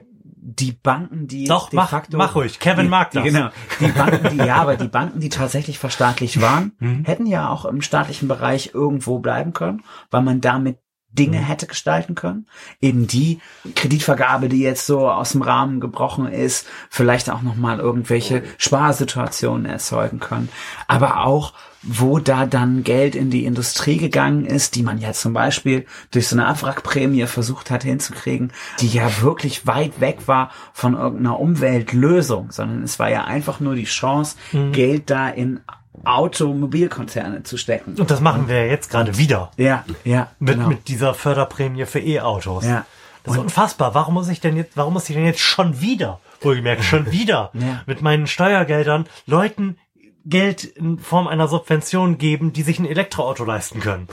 die 0.56 0.72
Banken, 0.72 1.28
die 1.28 1.46
Doch, 1.46 1.72
mach- 1.74 1.90
facto, 1.90 2.18
mach 2.18 2.36
ruhig. 2.36 2.60
Kevin 2.60 2.86
die, 2.86 2.90
mag 2.90 3.12
die, 3.12 3.18
das. 3.18 3.24
Genau. 3.26 3.50
Die 3.80 3.88
Banken, 3.98 4.30
die, 4.38 4.38
ja, 4.46 4.56
aber 4.58 4.78
die 4.78 4.88
Banken, 4.88 5.20
die 5.20 5.30
tatsächlich 5.30 5.80
verstaatlicht 5.80 6.42
waren, 6.42 6.72
Mhm. 6.80 7.06
hätten 7.06 7.26
ja 7.26 7.50
auch 7.50 7.66
im 7.66 7.82
staatlichen 7.82 8.28
Bereich 8.28 8.72
irgendwo 8.74 9.20
bleiben 9.20 9.54
können, 9.54 9.84
weil 10.12 10.22
man 10.22 10.42
damit 10.42 10.78
Dinge 11.12 11.40
hätte 11.40 11.66
gestalten 11.66 12.14
können. 12.14 12.46
Eben 12.82 13.08
die 13.08 13.40
Kreditvergabe, 13.76 14.48
die 14.48 14.60
jetzt 14.62 14.86
so 14.86 15.10
aus 15.10 15.32
dem 15.32 15.42
Rahmen 15.42 15.80
gebrochen 15.80 16.28
ist, 16.28 16.68
vielleicht 16.92 17.32
auch 17.32 17.42
nochmal 17.42 17.80
irgendwelche 17.80 18.44
Sparsituationen 18.60 19.66
erzeugen 19.66 20.20
können. 20.20 20.50
Aber 20.88 21.26
auch, 21.26 21.54
wo 21.82 22.20
da 22.20 22.46
dann 22.46 22.84
Geld 22.84 23.16
in 23.16 23.30
die 23.30 23.46
Industrie 23.46 23.98
gegangen 23.98 24.46
ist, 24.46 24.76
die 24.76 24.84
man 24.84 25.00
ja 25.00 25.14
zum 25.14 25.34
Beispiel 25.34 25.86
durch 26.12 26.28
so 26.28 26.36
eine 26.36 26.48
Abwrackprämie 26.48 27.26
versucht 27.26 27.72
hat 27.72 27.84
hinzukriegen, 27.84 28.52
die 28.82 28.88
ja 28.90 29.22
wirklich 29.22 29.66
weit 29.66 30.00
weg 30.02 30.28
war 30.28 30.52
von 30.74 30.96
irgendeiner 30.96 31.40
Umweltlösung, 31.40 32.52
sondern 32.52 32.84
es 32.84 33.00
war 33.00 33.10
ja 33.10 33.24
einfach 33.24 33.60
nur 33.62 33.76
die 33.76 33.86
Chance, 33.86 34.36
Geld 34.74 35.10
da 35.10 35.30
in 35.30 35.62
Automobilkonzerne 36.04 37.44
zu 37.44 37.58
stecken. 37.58 37.96
Und 37.98 38.10
das 38.12 38.22
machen 38.22 38.48
wir 38.48 38.68
jetzt 38.68 38.90
gerade 38.90 39.18
wieder. 39.18 39.52
Ja, 39.58 39.84
ja, 40.04 40.30
Mit, 40.40 40.56
genau. 40.56 40.68
mit 40.70 40.88
dieser 40.88 41.14
Förderprämie 41.14 41.86
für 41.86 42.00
E-Autos. 42.00 42.66
Ja. 42.66 42.86
Das 43.24 43.36
ist 43.36 43.40
unfassbar. 43.42 43.94
Warum 43.96 44.14
muss 44.14 44.30
ich 44.30 44.40
denn 44.40 44.56
jetzt, 44.56 44.78
warum 44.78 44.94
muss 44.94 45.10
ich 45.10 45.16
denn 45.16 45.26
jetzt 45.26 45.42
schon 45.42 45.82
wieder, 45.82 46.20
wohlgemerkt, 46.42 46.84
schon 46.84 47.12
wieder 47.12 47.52
Ja. 47.54 47.82
mit 47.86 48.02
meinen 48.02 48.28
Steuergeldern 48.28 49.06
Leuten 49.26 49.78
Geld 50.26 50.64
in 50.64 51.00
Form 51.00 51.28
einer 51.28 51.48
Subvention 51.48 52.18
geben, 52.18 52.54
die 52.54 52.64
sich 52.64 52.80
ein 52.80 52.86
Elektroauto 52.86 53.44
leisten 53.44 53.80
können? 53.80 54.08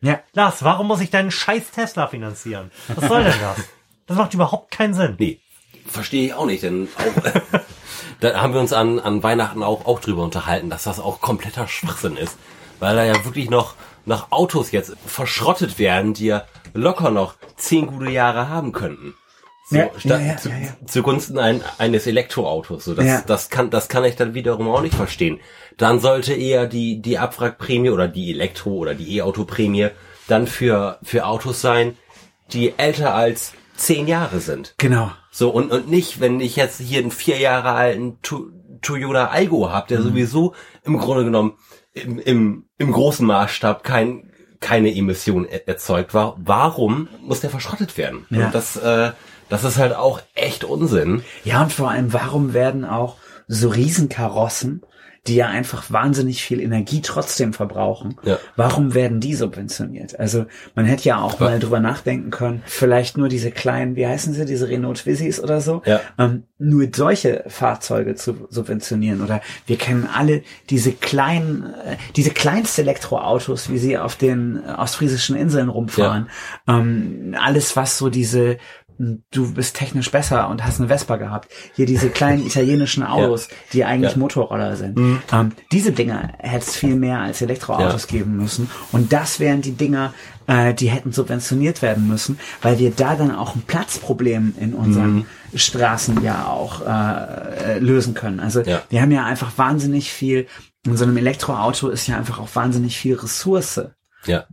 ja. 0.00 0.20
Lars, 0.32 0.64
warum 0.64 0.88
muss 0.88 1.00
ich 1.00 1.10
deinen 1.10 1.30
scheiß 1.30 1.70
Tesla 1.70 2.06
finanzieren? 2.08 2.70
Was 2.94 3.08
soll 3.08 3.24
denn 3.24 3.40
das? 3.40 3.64
Das 4.06 4.16
macht 4.16 4.34
überhaupt 4.34 4.72
keinen 4.72 4.94
Sinn. 4.94 5.14
Nee, 5.18 5.40
verstehe 5.86 6.26
ich 6.26 6.34
auch 6.34 6.46
nicht, 6.46 6.62
denn 6.62 6.88
auch, 6.98 7.22
da 8.20 8.40
haben 8.40 8.52
wir 8.52 8.60
uns 8.60 8.72
an, 8.72 8.98
an 8.98 9.22
Weihnachten 9.22 9.62
auch, 9.62 9.86
auch 9.86 10.00
drüber 10.00 10.24
unterhalten, 10.24 10.70
dass 10.70 10.82
das 10.82 11.00
auch 11.00 11.20
kompletter 11.20 11.68
Schwachsinn 11.68 12.16
ist. 12.16 12.36
Weil 12.80 12.96
da 12.96 13.04
ja 13.04 13.24
wirklich 13.24 13.48
noch, 13.48 13.74
noch 14.04 14.32
Autos 14.32 14.72
jetzt 14.72 14.96
verschrottet 15.06 15.78
werden, 15.78 16.14
die 16.14 16.26
ja 16.26 16.44
locker 16.74 17.10
noch 17.10 17.36
zehn 17.56 17.86
gute 17.86 18.10
Jahre 18.10 18.48
haben 18.48 18.72
könnten. 18.72 19.14
So, 19.72 19.78
Ja, 19.78 19.90
statt, 19.96 20.20
ja, 20.20 20.26
ja, 20.26 20.36
zu, 20.36 20.50
zugunsten 20.86 21.38
ein, 21.38 21.62
eines 21.78 22.06
Elektroautos. 22.06 22.84
So, 22.84 22.94
das, 22.94 23.24
das 23.26 23.50
kann, 23.50 23.70
das 23.70 23.88
kann 23.88 24.04
ich 24.04 24.16
dann 24.16 24.34
wiederum 24.34 24.68
auch 24.68 24.82
nicht 24.82 24.94
verstehen. 24.94 25.40
Dann 25.78 26.00
sollte 26.00 26.34
eher 26.34 26.66
die, 26.66 27.00
die 27.00 27.18
Abwrackprämie 27.18 27.90
oder 27.90 28.06
die 28.08 28.30
Elektro- 28.30 28.76
oder 28.76 28.94
die 28.94 29.16
E-Auto-Prämie 29.16 29.88
dann 30.28 30.46
für, 30.46 30.98
für 31.02 31.26
Autos 31.26 31.60
sein, 31.60 31.96
die 32.52 32.74
älter 32.76 33.14
als 33.14 33.54
zehn 33.76 34.06
Jahre 34.06 34.40
sind. 34.40 34.74
Genau. 34.78 35.10
So, 35.30 35.50
und, 35.50 35.72
und 35.72 35.88
nicht, 35.88 36.20
wenn 36.20 36.40
ich 36.40 36.56
jetzt 36.56 36.78
hier 36.78 37.00
einen 37.00 37.10
vier 37.10 37.38
Jahre 37.38 37.70
alten 37.70 38.18
to 38.22 38.50
Toyota 38.82 39.26
Algo 39.28 39.70
habe, 39.70 39.88
der 39.88 40.02
sowieso 40.02 40.54
im 40.84 40.98
Grunde 40.98 41.24
genommen 41.24 41.54
im, 41.94 42.18
im, 42.18 42.64
im 42.78 42.92
großen 42.92 43.26
Maßstab 43.26 43.84
kein, 43.84 44.30
keine 44.60 44.94
Emission 44.94 45.44
er 45.44 45.66
erzeugt 45.68 46.14
war. 46.14 46.36
Warum 46.38 47.08
muss 47.20 47.40
der 47.40 47.50
verschrottet 47.50 47.96
werden? 47.96 48.26
Ja. 48.30 48.46
Und 48.46 48.54
das, 48.54 48.76
äh, 48.76 49.12
das 49.52 49.64
ist 49.64 49.76
halt 49.78 49.94
auch 49.94 50.22
echt 50.34 50.64
Unsinn. 50.64 51.22
Ja, 51.44 51.62
und 51.62 51.72
vor 51.72 51.90
allem, 51.90 52.12
warum 52.12 52.54
werden 52.54 52.84
auch 52.86 53.16
so 53.48 53.68
Riesenkarossen, 53.68 54.82
die 55.28 55.36
ja 55.36 55.46
einfach 55.46 55.84
wahnsinnig 55.92 56.42
viel 56.42 56.60
Energie 56.60 57.00
trotzdem 57.00 57.52
verbrauchen, 57.52 58.16
Ja. 58.24 58.38
warum 58.56 58.92
werden 58.92 59.20
die 59.20 59.36
subventioniert? 59.36 60.18
Also 60.18 60.46
man 60.74 60.84
hätte 60.84 61.04
ja 61.08 61.20
auch 61.20 61.38
mal 61.38 61.60
drüber 61.60 61.78
nachdenken 61.78 62.30
können, 62.30 62.62
vielleicht 62.66 63.16
nur 63.16 63.28
diese 63.28 63.52
kleinen, 63.52 63.94
wie 63.94 64.04
heißen 64.04 64.32
sie, 64.34 64.44
diese 64.46 64.68
Renault 64.68 64.98
Twizzys 64.98 65.38
oder 65.38 65.60
so, 65.60 65.82
Ja. 65.84 66.00
ähm, 66.18 66.44
nur 66.58 66.88
solche 66.92 67.44
Fahrzeuge 67.46 68.16
zu 68.16 68.48
subventionieren. 68.50 69.22
Oder 69.22 69.42
wir 69.66 69.76
kennen 69.78 70.08
alle 70.12 70.42
diese 70.70 70.90
kleinen, 70.90 71.66
äh, 71.84 71.96
diese 72.16 72.30
kleinste 72.30 72.82
Elektroautos, 72.82 73.70
wie 73.70 73.78
sie 73.78 73.98
auf 73.98 74.16
den 74.16 74.60
äh, 74.66 74.72
ostfriesischen 74.72 75.36
Inseln 75.36 75.68
rumfahren. 75.68 76.30
Ähm, 76.66 77.36
alles, 77.40 77.76
was 77.76 77.96
so 77.96 78.08
diese 78.08 78.58
du 78.98 79.54
bist 79.54 79.76
technisch 79.76 80.10
besser 80.10 80.48
und 80.48 80.64
hast 80.64 80.78
eine 80.80 80.88
Vespa 80.88 81.16
gehabt. 81.16 81.48
Hier 81.74 81.86
diese 81.86 82.10
kleinen 82.10 82.46
italienischen 82.46 83.02
Autos, 83.02 83.48
die 83.72 83.84
eigentlich 83.84 84.12
Ja. 84.12 84.18
Motorroller 84.18 84.76
sind. 84.76 84.98
Ähm, 85.32 85.52
diese 85.72 85.92
Dinger 85.92 86.32
hätte 86.38 86.64
es 86.66 86.76
viel 86.76 86.96
mehr 86.96 87.20
als 87.20 87.42
Elektroautos 87.42 88.02
Ja. 88.10 88.18
geben 88.18 88.36
müssen. 88.36 88.70
Und 88.92 89.12
das 89.12 89.40
wären 89.40 89.62
die 89.62 89.72
Dinger, 89.72 90.14
äh, 90.46 90.74
die 90.74 90.88
hätten 90.90 91.12
subventioniert 91.12 91.82
werden 91.82 92.06
müssen, 92.08 92.38
weil 92.62 92.78
wir 92.78 92.90
da 92.90 93.16
dann 93.16 93.34
auch 93.34 93.54
ein 93.54 93.62
Platzproblem 93.62 94.54
in 94.58 94.74
unseren 94.74 95.26
Straßen 95.54 96.22
ja 96.22 96.46
auch 96.46 96.86
äh, 96.86 97.78
lösen 97.78 98.14
können. 98.14 98.40
Also 98.40 98.60
Ja. 98.62 98.82
wir 98.88 99.00
haben 99.02 99.10
ja 99.12 99.24
einfach 99.24 99.56
wahnsinnig 99.58 100.12
viel, 100.12 100.46
in 100.84 100.96
so 100.96 101.04
einem 101.04 101.16
Elektroauto 101.16 101.88
ist 101.88 102.06
ja 102.08 102.16
einfach 102.16 102.40
auch 102.40 102.48
wahnsinnig 102.54 102.96
viel 102.98 103.14
Ressource. 103.14 103.80
Ja. 104.26 104.44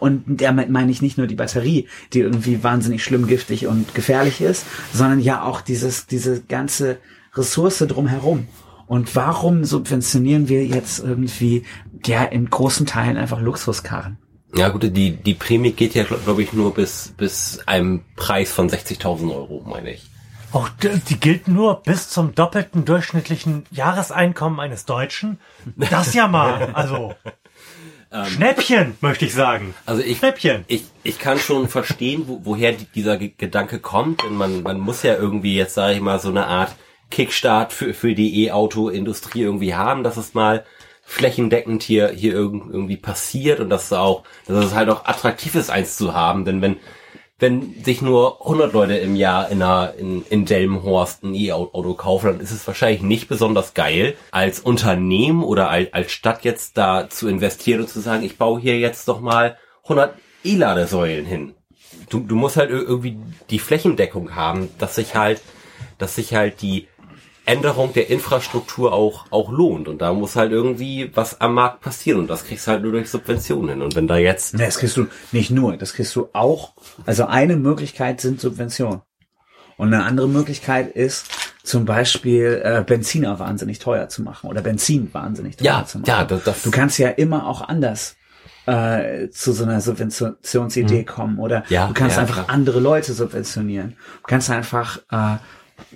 Und 0.00 0.24
damit 0.26 0.70
meine 0.70 0.90
ich 0.90 1.02
nicht 1.02 1.18
nur 1.18 1.26
die 1.26 1.34
Batterie, 1.34 1.88
die 2.12 2.20
irgendwie 2.20 2.62
wahnsinnig 2.62 3.04
schlimm 3.04 3.26
giftig 3.26 3.66
und 3.66 3.94
gefährlich 3.94 4.40
ist, 4.40 4.64
sondern 4.92 5.20
ja 5.20 5.42
auch 5.42 5.60
dieses, 5.60 6.06
diese 6.06 6.40
ganze 6.42 6.98
Ressource 7.34 7.78
drumherum. 7.78 8.48
Und 8.86 9.14
warum 9.16 9.64
subventionieren 9.64 10.48
wir 10.48 10.64
jetzt 10.64 11.00
irgendwie, 11.00 11.64
ja, 12.04 12.24
in 12.24 12.48
großen 12.48 12.86
Teilen 12.86 13.16
einfach 13.16 13.40
Luxuskarren? 13.40 14.18
Ja 14.54 14.68
gut, 14.68 14.84
die, 14.84 15.10
die 15.10 15.34
Prämie 15.34 15.72
geht 15.72 15.94
ja, 15.94 16.04
glaube 16.04 16.22
glaub 16.24 16.38
ich, 16.38 16.52
nur 16.52 16.72
bis, 16.72 17.12
bis 17.16 17.60
einem 17.66 18.04
Preis 18.14 18.52
von 18.52 18.70
60.000 18.70 19.34
Euro, 19.34 19.64
meine 19.66 19.90
ich. 19.92 20.06
Auch 20.52 20.68
die, 20.68 20.98
die 21.08 21.20
gilt 21.20 21.48
nur 21.48 21.82
bis 21.82 22.08
zum 22.08 22.34
doppelten 22.34 22.84
durchschnittlichen 22.84 23.66
Jahreseinkommen 23.70 24.60
eines 24.60 24.86
Deutschen. 24.86 25.38
Das 25.76 26.14
ja 26.14 26.28
mal, 26.28 26.70
also. 26.72 27.14
Schnäppchen, 28.24 28.96
möchte 29.00 29.26
ich 29.26 29.34
sagen. 29.34 29.74
Also 29.84 30.02
ich, 30.02 30.18
Schnäppchen. 30.18 30.64
ich, 30.68 30.84
ich 31.02 31.18
kann 31.18 31.38
schon 31.38 31.68
verstehen, 31.68 32.24
wo, 32.26 32.40
woher 32.44 32.72
die, 32.72 32.86
dieser 32.94 33.18
Ge- 33.18 33.32
Gedanke 33.36 33.78
kommt, 33.78 34.22
denn 34.22 34.34
man, 34.34 34.62
man 34.62 34.80
muss 34.80 35.02
ja 35.02 35.14
irgendwie 35.16 35.56
jetzt, 35.56 35.74
sage 35.74 35.94
ich 35.94 36.00
mal, 36.00 36.18
so 36.18 36.28
eine 36.30 36.46
Art 36.46 36.74
Kickstart 37.10 37.72
für, 37.72 37.94
für 37.94 38.14
die 38.14 38.44
E-Auto-Industrie 38.44 39.42
irgendwie 39.42 39.74
haben, 39.74 40.02
dass 40.02 40.16
es 40.16 40.34
mal 40.34 40.64
flächendeckend 41.04 41.84
hier, 41.84 42.08
hier 42.08 42.32
irgend, 42.32 42.72
irgendwie 42.72 42.96
passiert 42.96 43.60
und 43.60 43.70
dass 43.70 43.84
es 43.84 43.92
auch, 43.92 44.24
dass 44.46 44.64
es 44.64 44.74
halt 44.74 44.88
auch 44.88 45.04
attraktiv 45.04 45.54
ist, 45.54 45.70
eins 45.70 45.96
zu 45.96 46.14
haben, 46.14 46.44
denn 46.44 46.62
wenn, 46.62 46.76
wenn 47.38 47.82
sich 47.84 48.00
nur 48.00 48.40
100 48.40 48.72
Leute 48.72 48.96
im 48.96 49.14
Jahr 49.14 49.50
in, 49.50 49.60
einer, 49.62 49.92
in, 49.98 50.24
in 50.30 50.46
Delmenhorst 50.46 51.22
ein 51.22 51.34
E-Auto 51.34 51.92
kaufen, 51.94 52.26
dann 52.28 52.40
ist 52.40 52.50
es 52.50 52.66
wahrscheinlich 52.66 53.02
nicht 53.02 53.28
besonders 53.28 53.74
geil, 53.74 54.14
als 54.30 54.60
Unternehmen 54.60 55.42
oder 55.44 55.68
als, 55.68 55.92
als 55.92 56.12
Stadt 56.12 56.44
jetzt 56.44 56.78
da 56.78 57.10
zu 57.10 57.28
investieren 57.28 57.80
und 57.82 57.88
zu 57.90 58.00
sagen, 58.00 58.24
ich 58.24 58.38
baue 58.38 58.60
hier 58.60 58.78
jetzt 58.78 59.06
doch 59.08 59.20
mal 59.20 59.58
100 59.82 60.14
E-Ladesäulen 60.44 61.26
hin. 61.26 61.54
Du, 62.08 62.20
du 62.20 62.36
musst 62.36 62.56
halt 62.56 62.70
ir- 62.70 62.82
irgendwie 62.86 63.18
die 63.50 63.58
Flächendeckung 63.58 64.34
haben, 64.34 64.70
dass 64.78 64.94
sich 64.94 65.14
halt, 65.14 65.42
dass 65.98 66.14
sich 66.14 66.34
halt 66.34 66.62
die 66.62 66.88
Änderung 67.46 67.92
der 67.92 68.10
Infrastruktur 68.10 68.92
auch, 68.92 69.26
auch 69.30 69.50
lohnt. 69.50 69.88
Und 69.88 70.02
da 70.02 70.12
muss 70.12 70.36
halt 70.36 70.52
irgendwie 70.52 71.10
was 71.14 71.40
am 71.40 71.54
Markt 71.54 71.80
passieren. 71.80 72.20
Und 72.20 72.28
das 72.28 72.44
kriegst 72.44 72.66
du 72.66 72.72
halt 72.72 72.82
nur 72.82 72.92
durch 72.92 73.08
Subventionen 73.08 73.70
hin. 73.70 73.82
Und 73.82 73.94
wenn 73.96 74.06
da 74.08 74.16
jetzt 74.16 74.54
Ne, 74.54 74.64
Das 74.66 74.78
kriegst 74.78 74.96
du 74.96 75.06
nicht 75.32 75.50
nur, 75.50 75.76
das 75.76 75.92
kriegst 75.94 76.14
du 76.16 76.28
auch. 76.32 76.72
Also 77.06 77.26
eine 77.26 77.56
Möglichkeit 77.56 78.20
sind 78.20 78.40
Subventionen. 78.40 79.00
Und 79.78 79.92
eine 79.94 80.04
andere 80.04 80.28
Möglichkeit 80.28 80.94
ist, 80.96 81.26
zum 81.62 81.84
Beispiel 81.84 82.62
äh, 82.64 82.82
Benziner 82.84 83.38
wahnsinnig 83.38 83.78
teuer 83.78 84.08
zu 84.08 84.22
machen 84.22 84.48
oder 84.48 84.62
Benzin 84.62 85.12
wahnsinnig 85.12 85.56
teuer 85.56 85.66
Ja, 85.66 85.84
zu 85.84 85.98
machen. 85.98 86.08
ja, 86.08 86.24
das- 86.24 86.44
das- 86.44 86.62
du 86.62 86.70
kannst 86.70 86.98
ja 86.98 87.08
immer 87.10 87.46
auch 87.46 87.60
anders 87.68 88.16
äh, 88.66 89.28
zu 89.30 89.52
so 89.52 89.62
einer 89.64 89.80
Subventionsidee 89.80 91.04
kommen 91.04 91.38
oder. 91.38 91.62
Ja, 91.68 91.86
du 91.88 91.94
kannst 91.94 92.16
ja, 92.16 92.22
einfach 92.22 92.44
klar. 92.46 92.50
andere 92.50 92.80
Leute 92.80 93.12
subventionieren. 93.12 93.90
Du 94.22 94.26
kannst 94.26 94.50
einfach 94.50 94.98
äh, 95.12 95.36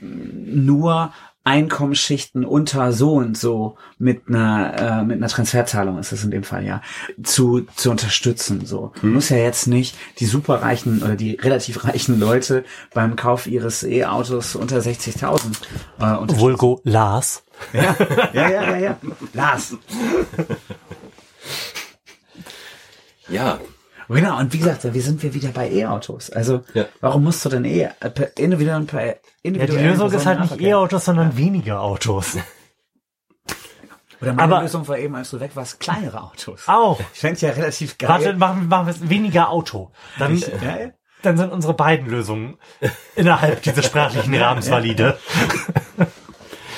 nur 0.00 1.12
Einkommensschichten 1.44 2.44
unter 2.44 2.92
so 2.92 3.14
und 3.14 3.36
so 3.36 3.76
mit 3.98 4.28
einer 4.28 5.00
äh, 5.00 5.04
mit 5.04 5.16
einer 5.16 5.28
Transferzahlung 5.28 5.98
ist 5.98 6.12
es 6.12 6.22
in 6.24 6.30
dem 6.30 6.42
Fall 6.44 6.64
ja 6.64 6.82
zu 7.22 7.62
zu 7.76 7.90
unterstützen 7.90 8.66
so 8.66 8.92
Mhm. 8.96 9.00
du 9.00 9.06
musst 9.08 9.30
ja 9.30 9.38
jetzt 9.38 9.66
nicht 9.66 9.96
die 10.18 10.26
superreichen 10.26 11.02
oder 11.02 11.16
die 11.16 11.32
relativ 11.36 11.84
reichen 11.84 12.20
Leute 12.20 12.64
beim 12.94 13.16
Kauf 13.16 13.46
ihres 13.46 13.82
E-Autos 13.82 14.54
unter 14.54 14.78
60.000 14.78 15.22
äh, 15.98 16.16
unterstützen. 16.16 16.40
Vulgo 16.40 16.80
Lars. 16.84 17.42
ja 17.72 17.96
ja 18.32 18.50
ja 18.50 18.62
ja 18.70 18.76
ja 18.76 18.98
Lars 19.32 19.76
Ja, 23.28 23.60
genau 24.14 24.39
und 24.39 24.52
wie 24.52 24.58
gesagt 24.58 24.92
wie 24.92 25.00
sind 25.00 25.22
wir 25.22 25.34
wieder 25.34 25.50
bei 25.50 25.70
E-Autos 25.70 26.30
also 26.30 26.62
Ja. 26.74 26.86
warum 27.00 27.24
musst 27.24 27.44
du 27.44 27.48
denn 27.48 27.64
eh 27.64 27.89
äh, 28.00 28.10
per 28.10 28.36
individuell 28.36 29.16
Ja, 29.44 29.50
die 29.66 29.76
Lösung 29.76 30.10
ist 30.12 30.26
halt 30.26 30.40
nicht 30.40 30.60
E-Autos, 30.60 31.05
sondern 31.05 31.36
weniger 31.36 31.80
Autos. 31.80 32.36
Oder 34.20 34.34
meine 34.34 34.55
Aber- 34.55 34.62
Lösung 34.62 34.86
war 34.86 34.98
eben, 34.98 35.14
als 35.14 35.30
du 35.30 35.40
weg 35.40 35.52
warst, 35.55 35.80
kleinere 35.80 36.22
Autos. 36.22 36.64
Auch. 36.66 37.00
Ich 37.14 37.20
fände 37.20 37.40
ja 37.40 37.50
relativ 37.52 37.97
geil. 37.97 38.08
Warte, 38.10 38.34
machen, 38.34 38.68
machen 38.68 38.86
wir 38.86 38.90
es 38.90 39.08
weniger 39.08 39.48
Auto. 39.48 39.92
Dann, 40.18 40.36
ja, 40.36 40.47
ja. 40.62 40.90
dann 41.22 41.39
sind 41.39 41.50
unsere 41.52 41.72
beiden 41.72 42.06
Lösungen 42.08 42.58
innerhalb 43.16 43.62
dieses 43.62 43.86
sprachlichen 43.86 44.34
Rahmens 44.42 44.70
valide. 44.70 45.16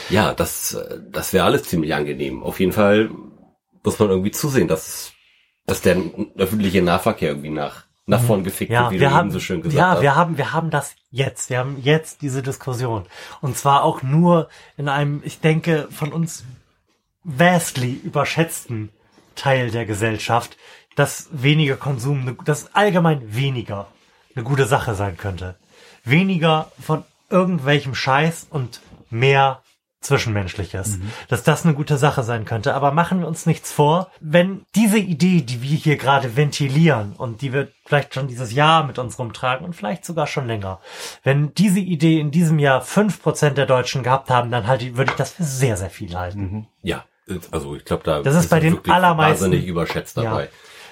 ja, 0.08 0.34
das, 0.34 0.74
äh, 0.74 1.00
das 1.10 1.32
wäre 1.32 1.44
alles 1.44 1.64
ziemlich 1.64 1.94
angenehm. 1.94 2.42
Auf 2.44 2.60
jeden 2.60 2.72
Fall 2.72 3.10
muss 3.82 3.98
man 3.98 4.10
irgendwie 4.10 4.30
zusehen, 4.30 4.68
dass, 4.68 5.10
dass 5.66 5.80
der 5.80 5.96
öffentliche 6.36 6.82
Nahverkehr 6.82 7.30
irgendwie 7.30 7.50
nach, 7.50 7.84
nach 8.06 8.20
vorn 8.20 8.44
gefickt 8.44 8.72
Ja, 8.72 8.82
wird, 8.84 8.92
wie 8.92 9.00
wir 9.00 9.08
du 9.08 9.14
haben, 9.14 9.26
eben 9.28 9.32
so 9.32 9.40
schön 9.40 9.62
gesagt 9.62 9.78
ja, 9.78 9.90
hast. 9.90 10.02
wir 10.02 10.16
haben, 10.16 10.36
wir 10.36 10.52
haben 10.52 10.70
das 10.70 10.94
jetzt. 11.10 11.50
Wir 11.50 11.58
haben 11.58 11.78
jetzt 11.80 12.22
diese 12.22 12.42
Diskussion. 12.42 13.04
Und 13.40 13.56
zwar 13.56 13.84
auch 13.84 14.02
nur 14.02 14.48
in 14.76 14.88
einem, 14.88 15.22
ich 15.24 15.40
denke, 15.40 15.88
von 15.90 16.12
uns 16.12 16.44
vastly 17.24 17.92
überschätzten 17.92 18.90
Teil 19.34 19.70
der 19.70 19.86
Gesellschaft, 19.86 20.56
dass 20.96 21.28
weniger 21.32 21.76
Konsum, 21.76 22.36
dass 22.44 22.74
allgemein 22.74 23.34
weniger 23.34 23.86
eine 24.34 24.44
gute 24.44 24.66
Sache 24.66 24.94
sein 24.94 25.16
könnte. 25.16 25.56
Weniger 26.04 26.72
von 26.80 27.04
irgendwelchem 27.30 27.94
Scheiß 27.94 28.48
und 28.50 28.80
mehr 29.10 29.61
Zwischenmenschliches. 30.02 30.98
Dass 31.28 31.42
das 31.42 31.64
eine 31.64 31.74
gute 31.74 31.96
Sache 31.96 32.22
sein 32.22 32.44
könnte. 32.44 32.74
Aber 32.74 32.92
machen 32.92 33.20
wir 33.20 33.26
uns 33.26 33.46
nichts 33.46 33.72
vor, 33.72 34.10
wenn 34.20 34.64
diese 34.74 34.98
Idee, 34.98 35.40
die 35.42 35.62
wir 35.62 35.76
hier 35.76 35.96
gerade 35.96 36.36
ventilieren 36.36 37.14
und 37.16 37.40
die 37.40 37.52
wir 37.52 37.68
vielleicht 37.86 38.14
schon 38.14 38.28
dieses 38.28 38.52
Jahr 38.52 38.84
mit 38.84 38.98
uns 38.98 39.18
rumtragen 39.18 39.64
und 39.64 39.74
vielleicht 39.74 40.04
sogar 40.04 40.26
schon 40.26 40.46
länger, 40.46 40.80
wenn 41.24 41.54
diese 41.54 41.78
Idee 41.80 42.20
in 42.20 42.30
diesem 42.30 42.58
Jahr 42.58 42.80
fünf 42.82 43.22
Prozent 43.22 43.58
der 43.58 43.66
Deutschen 43.66 44.02
gehabt 44.02 44.30
haben, 44.30 44.50
dann 44.50 44.66
halte 44.66 44.84
ich, 44.86 44.96
würde 44.96 45.12
ich 45.12 45.16
das 45.16 45.32
für 45.32 45.44
sehr, 45.44 45.76
sehr 45.76 45.90
viel 45.90 46.16
halten. 46.16 46.68
Ja, 46.82 47.04
also 47.50 47.74
ich 47.76 47.84
glaube, 47.84 48.02
da 48.04 48.22
Das 48.22 48.34
ist 48.36 48.50
bei 48.50 48.60
den 48.60 48.78
allermeisten- 48.88 49.44
wahnsinnig 49.46 49.66
überschätzt 49.66 50.16
dabei. 50.16 50.44
Ja. 50.44 50.48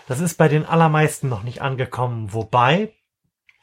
Das 0.08 0.20
ist 0.20 0.36
bei 0.38 0.48
den 0.48 0.66
allermeisten 0.66 1.28
noch 1.28 1.42
nicht 1.44 1.62
angekommen, 1.62 2.32
wobei, 2.32 2.92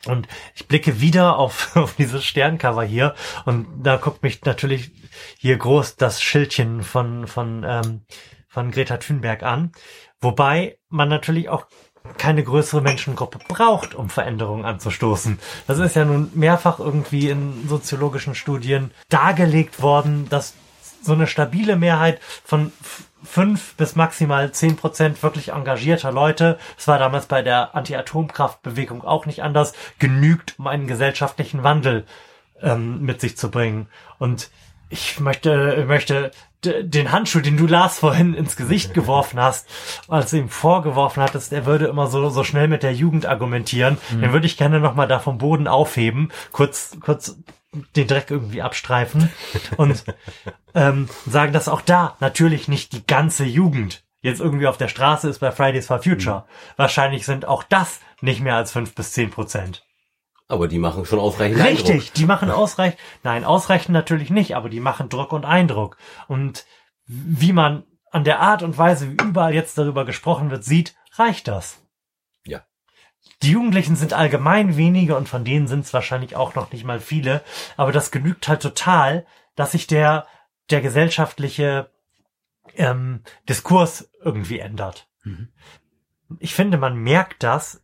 und 0.05 0.27
ich 0.55 0.67
blicke 0.67 1.01
wieder 1.01 1.37
auf, 1.37 1.75
auf 1.75 1.95
dieses 1.95 2.25
Sterncover 2.25 2.83
hier 2.83 3.15
und 3.45 3.67
da 3.83 3.97
guckt 3.97 4.23
mich 4.23 4.43
natürlich 4.43 4.91
hier 5.37 5.57
groß 5.57 5.95
das 5.95 6.21
Schildchen 6.21 6.83
von, 6.83 7.27
von, 7.27 7.65
ähm, 7.67 8.01
von 8.47 8.71
Greta 8.71 8.97
Thunberg 8.97 9.43
an, 9.43 9.71
wobei 10.21 10.77
man 10.89 11.09
natürlich 11.09 11.49
auch 11.49 11.65
keine 12.17 12.43
größere 12.43 12.81
Menschengruppe 12.81 13.39
braucht, 13.47 13.95
um 13.95 14.09
Veränderungen 14.09 14.65
anzustoßen. 14.65 15.39
Das 15.67 15.79
ist 15.79 15.95
ja 15.95 16.05
nun 16.05 16.31
mehrfach 16.33 16.79
irgendwie 16.79 17.29
in 17.29 17.67
soziologischen 17.67 18.35
Studien 18.35 18.91
dargelegt 19.09 19.81
worden, 19.81 20.27
dass 20.29 20.53
so 21.01 21.13
eine 21.13 21.27
stabile 21.27 21.75
Mehrheit 21.75 22.19
von 22.43 22.71
fünf 23.23 23.75
bis 23.75 23.95
maximal 23.95 24.51
zehn 24.51 24.75
Prozent 24.75 25.21
wirklich 25.23 25.51
engagierter 25.51 26.11
Leute, 26.11 26.57
es 26.77 26.87
war 26.87 26.99
damals 26.99 27.25
bei 27.25 27.41
der 27.41 27.75
Anti-Atomkraftbewegung 27.75 29.03
auch 29.03 29.25
nicht 29.25 29.43
anders, 29.43 29.73
genügt, 29.99 30.55
um 30.59 30.67
einen 30.67 30.87
gesellschaftlichen 30.87 31.63
Wandel 31.63 32.05
ähm, 32.61 33.01
mit 33.01 33.21
sich 33.21 33.37
zu 33.37 33.49
bringen. 33.49 33.87
Und 34.19 34.49
ich 34.89 35.19
möchte, 35.19 35.85
möchte 35.87 36.31
den 36.63 37.11
Handschuh, 37.11 37.39
den 37.39 37.57
du 37.57 37.67
Lars 37.67 37.99
vorhin 37.99 38.33
ins 38.33 38.55
Gesicht 38.55 38.93
geworfen 38.93 39.39
hast, 39.39 39.67
als 40.07 40.31
du 40.31 40.37
ihm 40.37 40.49
vorgeworfen 40.49 41.21
hattest, 41.21 41.53
er 41.53 41.65
würde 41.65 41.85
immer 41.85 42.07
so, 42.07 42.29
so 42.29 42.43
schnell 42.43 42.67
mit 42.67 42.83
der 42.83 42.93
Jugend 42.93 43.25
argumentieren, 43.25 43.97
den 44.11 44.33
würde 44.33 44.47
ich 44.47 44.57
gerne 44.57 44.79
nochmal 44.79 45.07
da 45.07 45.19
vom 45.19 45.37
Boden 45.37 45.67
aufheben, 45.67 46.31
kurz, 46.51 46.97
kurz 46.99 47.37
den 47.95 48.07
Dreck 48.07 48.31
irgendwie 48.31 48.61
abstreifen 48.61 49.29
und 49.77 50.03
ähm, 50.73 51.09
sagen, 51.25 51.53
dass 51.53 51.67
auch 51.67 51.81
da 51.81 52.15
natürlich 52.19 52.67
nicht 52.67 52.93
die 52.93 53.05
ganze 53.05 53.45
Jugend 53.45 54.03
jetzt 54.21 54.39
irgendwie 54.41 54.67
auf 54.67 54.77
der 54.77 54.87
Straße 54.87 55.29
ist 55.29 55.39
bei 55.39 55.51
Fridays 55.51 55.87
for 55.87 56.01
Future. 56.01 56.45
Wahrscheinlich 56.75 57.25
sind 57.25 57.45
auch 57.45 57.63
das 57.63 57.99
nicht 58.21 58.41
mehr 58.41 58.55
als 58.55 58.71
fünf 58.71 58.95
bis 58.95 59.11
zehn 59.11 59.29
Prozent. 59.29 59.83
Aber 60.47 60.67
die 60.67 60.79
machen 60.79 61.05
schon 61.05 61.19
ausreichend 61.19 61.61
Richtig, 61.61 61.89
Eindruck. 61.89 62.13
die 62.13 62.25
machen 62.25 62.51
ausreichend, 62.51 62.99
nein, 63.23 63.43
ausreichend 63.43 63.93
natürlich 63.93 64.29
nicht, 64.29 64.55
aber 64.55 64.69
die 64.69 64.79
machen 64.79 65.09
Druck 65.09 65.33
und 65.33 65.45
Eindruck. 65.45 65.97
Und 66.27 66.65
wie 67.05 67.53
man 67.53 67.83
an 68.11 68.23
der 68.23 68.39
Art 68.39 68.63
und 68.63 68.77
Weise, 68.77 69.11
wie 69.11 69.23
überall 69.23 69.53
jetzt 69.53 69.77
darüber 69.77 70.05
gesprochen 70.05 70.49
wird, 70.49 70.63
sieht, 70.63 70.95
reicht 71.15 71.47
das. 71.47 71.81
Die 73.43 73.51
Jugendlichen 73.51 73.95
sind 73.95 74.13
allgemein 74.13 74.77
wenige 74.77 75.15
und 75.15 75.29
von 75.29 75.45
denen 75.45 75.67
sind 75.67 75.81
es 75.81 75.93
wahrscheinlich 75.93 76.35
auch 76.35 76.55
noch 76.55 76.71
nicht 76.71 76.85
mal 76.85 76.99
viele, 76.99 77.43
aber 77.75 77.91
das 77.91 78.11
genügt 78.11 78.47
halt 78.47 78.61
total, 78.61 79.25
dass 79.55 79.73
sich 79.73 79.87
der, 79.87 80.25
der 80.69 80.81
gesellschaftliche 80.81 81.89
ähm, 82.75 83.21
Diskurs 83.47 84.09
irgendwie 84.23 84.59
ändert. 84.59 85.07
Ich 86.39 86.55
finde, 86.55 86.77
man 86.77 86.95
merkt 86.97 87.43
das 87.43 87.83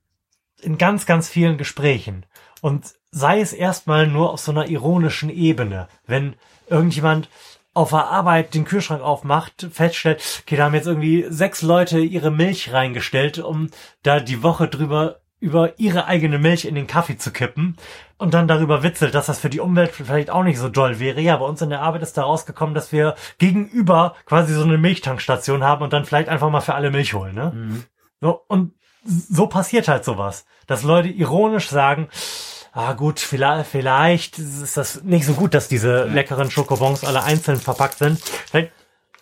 in 0.61 0.77
ganz, 0.77 1.05
ganz 1.05 1.29
vielen 1.29 1.57
Gesprächen. 1.57 2.25
Und 2.61 2.93
sei 3.11 3.41
es 3.41 3.53
erstmal 3.53 4.07
nur 4.07 4.31
auf 4.31 4.39
so 4.39 4.51
einer 4.51 4.67
ironischen 4.67 5.29
Ebene, 5.29 5.87
wenn 6.05 6.35
irgendjemand 6.67 7.29
auf 7.73 7.89
der 7.89 8.07
Arbeit 8.07 8.53
den 8.53 8.65
Kühlschrank 8.65 9.01
aufmacht, 9.01 9.67
feststellt, 9.71 10.21
okay, 10.43 10.55
da 10.55 10.65
haben 10.65 10.75
jetzt 10.75 10.87
irgendwie 10.87 11.25
sechs 11.29 11.61
Leute 11.61 11.99
ihre 11.99 12.31
Milch 12.31 12.71
reingestellt, 12.71 13.39
um 13.39 13.69
da 14.03 14.19
die 14.19 14.43
Woche 14.43 14.67
drüber 14.67 15.21
über 15.43 15.77
ihre 15.77 16.05
eigene 16.05 16.39
Milch 16.39 16.63
in 16.63 16.73
den 16.73 16.87
Kaffee 16.87 17.17
zu 17.17 17.31
kippen 17.33 17.75
und 18.17 18.33
dann 18.33 18.47
darüber 18.47 18.81
witzelt, 18.81 19.13
dass 19.13 19.25
das 19.25 19.39
für 19.39 19.49
die 19.49 19.59
Umwelt 19.59 19.91
vielleicht 19.91 20.29
auch 20.29 20.43
nicht 20.43 20.57
so 20.57 20.69
doll 20.69 21.01
wäre. 21.01 21.19
Ja, 21.19 21.35
bei 21.35 21.45
uns 21.45 21.61
in 21.61 21.69
der 21.69 21.81
Arbeit 21.81 22.01
ist 22.01 22.17
da 22.17 22.23
rausgekommen, 22.23 22.73
dass 22.73 22.93
wir 22.93 23.15
gegenüber 23.39 24.15
quasi 24.25 24.53
so 24.53 24.63
eine 24.63 24.77
Milchtankstation 24.77 25.61
haben 25.61 25.83
und 25.83 25.91
dann 25.91 26.05
vielleicht 26.05 26.29
einfach 26.29 26.49
mal 26.49 26.61
für 26.61 26.75
alle 26.75 26.91
Milch 26.91 27.13
holen, 27.13 27.35
ne? 27.35 27.51
So, 28.21 28.41
und 28.47 28.71
so 29.03 29.47
passiert 29.47 29.89
halt 29.89 30.05
sowas, 30.05 30.45
dass 30.65 30.83
Leute 30.83 31.09
ironisch 31.09 31.67
sagen, 31.67 32.07
ah 32.71 32.93
gut, 32.93 33.19
vielleicht, 33.19 33.69
vielleicht 33.69 34.39
ist 34.39 34.77
das 34.77 35.03
nicht 35.03 35.25
so 35.25 35.33
gut, 35.33 35.53
dass 35.53 35.67
diese 35.67 36.05
leckeren 36.05 36.51
Schokobons 36.51 37.03
alle 37.03 37.21
einzeln 37.21 37.57
verpackt 37.57 37.97
sind. 37.97 38.17
Vielleicht 38.21 38.71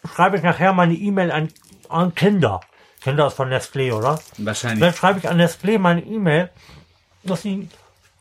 schreibe 0.08 0.38
ich 0.38 0.44
nachher 0.44 0.74
meine 0.74 0.94
E-Mail 0.94 1.32
an, 1.32 1.50
an 1.90 2.14
Kinder. 2.14 2.62
Kinder 3.02 3.28
ist 3.28 3.34
von 3.34 3.50
Nestlé, 3.52 3.92
oder? 3.94 4.20
Wahrscheinlich. 4.38 4.80
Dann 4.80 4.94
schreibe 4.94 5.20
ich 5.20 5.28
an 5.30 5.40
Nestlé 5.42 5.80
meine 5.80 6.02
E-Mail, 6.02 6.50
dass 7.24 7.42
sie, 7.42 7.68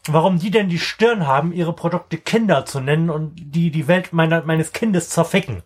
warum 0.09 0.39
die 0.39 0.51
denn 0.51 0.69
die 0.69 0.79
Stirn 0.79 1.27
haben, 1.27 1.53
ihre 1.53 1.73
Produkte 1.75 2.17
Kinder 2.19 2.65
zu 2.67 2.81
nennen 2.81 3.11
und 3.11 3.35
die 3.37 3.71
die 3.71 3.87
Welt 3.89 4.13
meiner, 4.13 4.43
meines 4.43 4.73
Kindes 4.73 5.11
zerficken. 5.11 5.63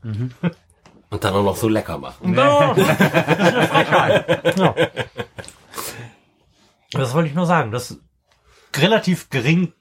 Und 1.10 1.22
dann 1.24 1.34
auch 1.34 1.44
noch 1.44 1.56
so 1.56 1.68
lecker 1.68 1.96
machen. 1.98 2.34
Ja, 2.34 2.74
das 2.74 2.88
ist 2.88 3.00
eine 3.00 3.68
Frechheit. 3.68 4.58
Ja. 4.58 4.74
Das 6.92 7.14
wollte 7.14 7.28
ich 7.28 7.34
nur 7.34 7.46
sagen, 7.46 7.70
dass 7.70 7.98
relativ 8.76 9.30
gering 9.30 9.66
ge- 9.66 9.72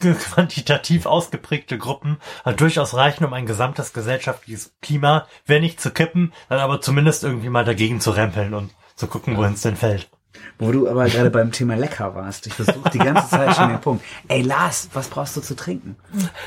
quantitativ 0.00 1.06
ausgeprägte 1.06 1.78
Gruppen 1.78 2.18
halt 2.44 2.60
durchaus 2.60 2.94
reichen, 2.94 3.24
um 3.24 3.32
ein 3.32 3.46
gesamtes 3.46 3.92
gesellschaftliches 3.92 4.74
Klima, 4.82 5.26
wenn 5.46 5.62
nicht 5.62 5.80
zu 5.80 5.90
kippen, 5.90 6.32
dann 6.48 6.58
aber 6.58 6.80
zumindest 6.80 7.24
irgendwie 7.24 7.48
mal 7.48 7.64
dagegen 7.64 8.00
zu 8.00 8.10
rempeln 8.10 8.54
und 8.54 8.74
zu 8.94 9.06
gucken, 9.06 9.36
wohin 9.36 9.54
es 9.54 9.62
denn 9.62 9.76
fällt. 9.76 10.10
Wo 10.58 10.72
du 10.72 10.88
aber 10.88 11.06
gerade 11.06 11.30
beim 11.30 11.52
Thema 11.52 11.76
lecker 11.76 12.14
warst. 12.14 12.46
Ich 12.46 12.54
versuche 12.54 12.88
die 12.90 12.98
ganze 12.98 13.28
Zeit 13.28 13.54
schon 13.56 13.68
den 13.68 13.80
Punkt. 13.80 14.04
Ey 14.28 14.42
Lars, 14.42 14.88
was 14.94 15.08
brauchst 15.08 15.36
du 15.36 15.40
zu 15.40 15.54
trinken? 15.54 15.96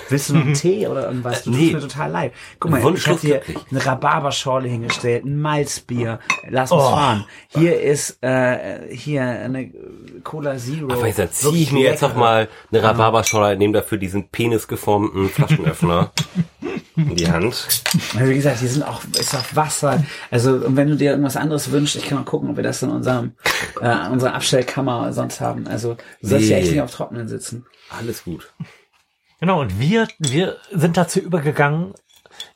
Willst 0.10 0.30
du 0.30 0.36
einen 0.36 0.54
Tee 0.54 0.88
oder 0.88 1.06
irgendwas? 1.08 1.44
Du 1.44 1.52
Nee. 1.52 1.72
tust 1.72 1.74
mir 1.74 1.82
total 1.82 2.12
leid. 2.12 2.34
Guck 2.60 2.72
mal, 2.72 2.80
ich 2.96 3.08
habe 3.08 3.20
dir 3.20 3.40
glücklich. 3.40 3.58
eine 3.72 3.86
Rhabarberschorle 3.86 4.68
hingestellt, 4.68 5.26
ein 5.26 5.40
Malzbier. 5.40 6.20
Lass 6.50 6.72
uns 6.72 6.82
Oh. 6.84 6.90
fahren. 6.90 7.26
Hier 7.50 7.80
ist 7.82 8.18
äh, 8.24 8.96
hier 8.96 9.22
eine 9.24 9.72
Cola 10.24 10.58
Zero. 10.58 10.92
Aber 10.92 11.08
jetzt 11.08 11.40
ziehe 11.40 11.62
ich 11.62 11.72
mir 11.72 11.84
jetzt 11.84 12.02
noch 12.02 12.16
mal 12.16 12.48
eine 12.72 12.82
Rhabarberschorle, 12.84 13.58
nehme 13.58 13.74
dafür 13.74 13.98
diesen 13.98 14.30
penisgeformten 14.30 15.30
Flaschenöffner. 15.30 16.12
in 17.08 17.16
die 17.16 17.30
Hand. 17.32 17.46
Also 17.46 18.30
wie 18.30 18.36
gesagt, 18.36 18.62
die 18.62 18.68
sind 18.68 18.84
auch, 18.84 19.02
ist 19.18 19.36
auch 19.36 19.56
Wasser. 19.56 20.04
Also 20.32 20.54
und 20.54 20.76
wenn 20.76 20.90
du 20.90 20.96
dir 20.96 21.12
irgendwas 21.12 21.38
anderes 21.38 21.72
wünschst, 21.72 21.96
ich 21.96 22.08
kann 22.08 22.18
mal 22.18 22.24
gucken, 22.26 22.50
ob 22.50 22.56
wir 22.58 22.64
das 22.64 22.82
in 22.84 22.90
unserem, 22.90 23.34
äh, 23.82 24.08
unserer 24.10 24.34
Abstellkammer 24.34 25.14
sonst 25.14 25.42
haben. 25.42 25.68
Also 25.68 25.96
du 26.22 26.28
sollst 26.28 26.50
ja 26.50 26.58
echt 26.58 26.68
Nee. 26.68 26.72
nicht 26.74 26.82
auf 26.82 26.92
Trocknen 26.92 27.28
sitzen. 27.28 27.66
Alles 27.98 28.24
gut. 28.24 28.52
Genau, 29.40 29.62
und 29.62 29.80
wir, 29.80 30.08
wir 30.20 30.58
sind 30.72 30.98
dazu 30.98 31.20
übergegangen, 31.20 31.94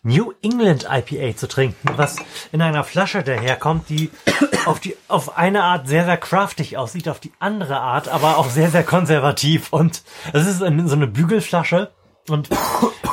New 0.01 0.33
England 0.41 0.87
IPA 0.89 1.35
zu 1.35 1.47
trinken, 1.47 1.89
was 1.97 2.17
in 2.51 2.61
einer 2.61 2.83
Flasche 2.83 3.23
daherkommt, 3.23 3.89
die 3.89 4.11
auf 4.65 4.79
die, 4.79 4.95
auf 5.07 5.37
eine 5.37 5.63
Art 5.63 5.87
sehr, 5.87 6.05
sehr 6.05 6.17
craftig 6.17 6.77
aussieht, 6.77 7.09
auf 7.09 7.19
die 7.19 7.31
andere 7.39 7.79
Art, 7.79 8.07
aber 8.09 8.37
auch 8.37 8.49
sehr, 8.49 8.69
sehr 8.69 8.83
konservativ. 8.83 9.71
Und 9.73 10.03
es 10.33 10.45
ist 10.47 10.61
in 10.61 10.87
so 10.87 10.95
eine 10.95 11.07
Bügelflasche 11.07 11.91
und 12.29 12.49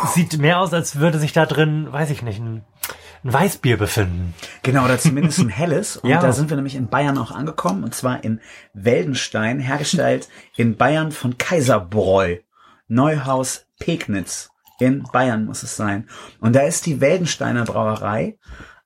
es 0.04 0.14
sieht 0.14 0.38
mehr 0.38 0.60
aus, 0.60 0.72
als 0.72 0.96
würde 0.96 1.18
sich 1.18 1.32
da 1.32 1.46
drin, 1.46 1.92
weiß 1.92 2.10
ich 2.10 2.22
nicht, 2.22 2.38
ein, 2.40 2.64
ein 3.24 3.32
Weißbier 3.32 3.76
befinden. 3.76 4.34
Genau, 4.62 4.84
oder 4.84 4.98
zumindest 4.98 5.38
ein 5.40 5.48
helles. 5.48 5.96
Und 5.98 6.08
Ja. 6.10 6.20
da 6.20 6.32
sind 6.32 6.48
wir 6.50 6.56
nämlich 6.56 6.74
in 6.74 6.88
Bayern 6.88 7.18
auch 7.18 7.30
angekommen. 7.30 7.84
Und 7.84 7.94
zwar 7.94 8.24
in 8.24 8.40
Weldenstein, 8.72 9.60
hergestellt 9.60 10.28
in 10.56 10.76
Bayern 10.76 11.12
von 11.12 11.36
Kaiserbräu. 11.38 12.38
Neuhaus 12.88 13.66
Pegnitz. 13.78 14.50
In 14.78 15.02
Bayern 15.12 15.44
muss 15.44 15.62
es 15.62 15.76
sein. 15.76 16.08
Und 16.40 16.54
da 16.56 16.60
ist 16.62 16.86
die 16.86 17.00
Weldensteiner 17.00 17.64
Brauerei. 17.64 18.38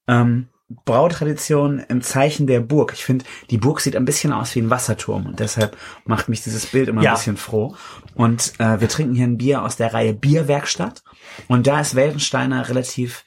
Ähm, 0.08 0.48
Brautradition 0.84 1.78
im 1.88 2.02
Zeichen 2.02 2.46
der 2.46 2.60
Burg. 2.60 2.92
Ich 2.94 3.04
finde, 3.04 3.24
die 3.50 3.58
Burg 3.58 3.80
sieht 3.80 3.94
ein 3.96 4.04
bisschen 4.04 4.32
aus 4.32 4.54
wie 4.54 4.60
ein 4.60 4.70
Wasserturm 4.70 5.26
und 5.26 5.38
deshalb 5.38 5.76
macht 6.04 6.28
mich 6.28 6.42
dieses 6.42 6.66
Bild 6.66 6.88
immer 6.88 7.02
Ja. 7.02 7.10
ein 7.12 7.16
bisschen 7.16 7.36
froh. 7.36 7.76
Und 8.14 8.52
äh, 8.58 8.80
wir 8.80 8.88
trinken 8.88 9.14
hier 9.14 9.26
ein 9.26 9.38
Bier 9.38 9.62
aus 9.62 9.76
der 9.76 9.92
Reihe 9.92 10.14
Bierwerkstatt. 10.14 11.02
Und 11.48 11.66
da 11.66 11.80
ist 11.80 11.94
Weldensteiner 11.94 12.68
relativ 12.68 13.24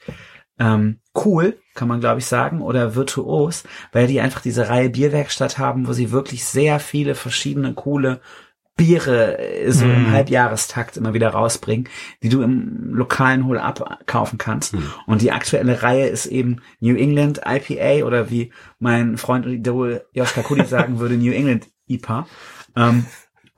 ähm, 0.59 0.99
cool, 1.13 1.59
kann 1.75 1.87
man 1.87 1.99
glaube 1.99 2.19
ich 2.19 2.25
sagen, 2.25 2.61
oder 2.61 2.95
virtuos, 2.95 3.63
weil 3.91 4.07
die 4.07 4.21
einfach 4.21 4.41
diese 4.41 4.69
Reihe 4.69 4.89
Bierwerkstatt 4.89 5.57
haben, 5.57 5.87
wo 5.87 5.93
sie 5.93 6.11
wirklich 6.11 6.45
sehr 6.45 6.79
viele 6.79 7.15
verschiedene 7.15 7.73
coole 7.73 8.21
Biere 8.77 9.39
äh, 9.39 9.71
so 9.71 9.85
im 9.85 10.11
Halbjahrestakt 10.11 10.97
immer 10.97 11.13
wieder 11.13 11.29
rausbringen, 11.29 11.89
die 12.23 12.29
du 12.29 12.43
im 12.43 12.93
lokalen 12.93 13.45
Hol-Up 13.45 14.05
kaufen 14.05 14.37
kannst. 14.37 14.75
Und 15.07 15.21
die 15.21 15.31
aktuelle 15.31 15.81
Reihe 15.81 16.07
ist 16.07 16.27
eben 16.27 16.61
New 16.79 16.95
England 16.95 17.41
IPA 17.45 18.05
oder 18.05 18.29
wie 18.29 18.53
mein 18.79 19.17
Freund 19.17 19.45
und 19.45 19.53
Idol 19.53 20.05
Joschka 20.13 20.43
Kudi 20.43 20.65
sagen 20.67 20.99
würde, 20.99 21.17
New 21.17 21.33
England 21.33 21.67
IPA. 21.87 22.27
Ähm, 22.75 23.05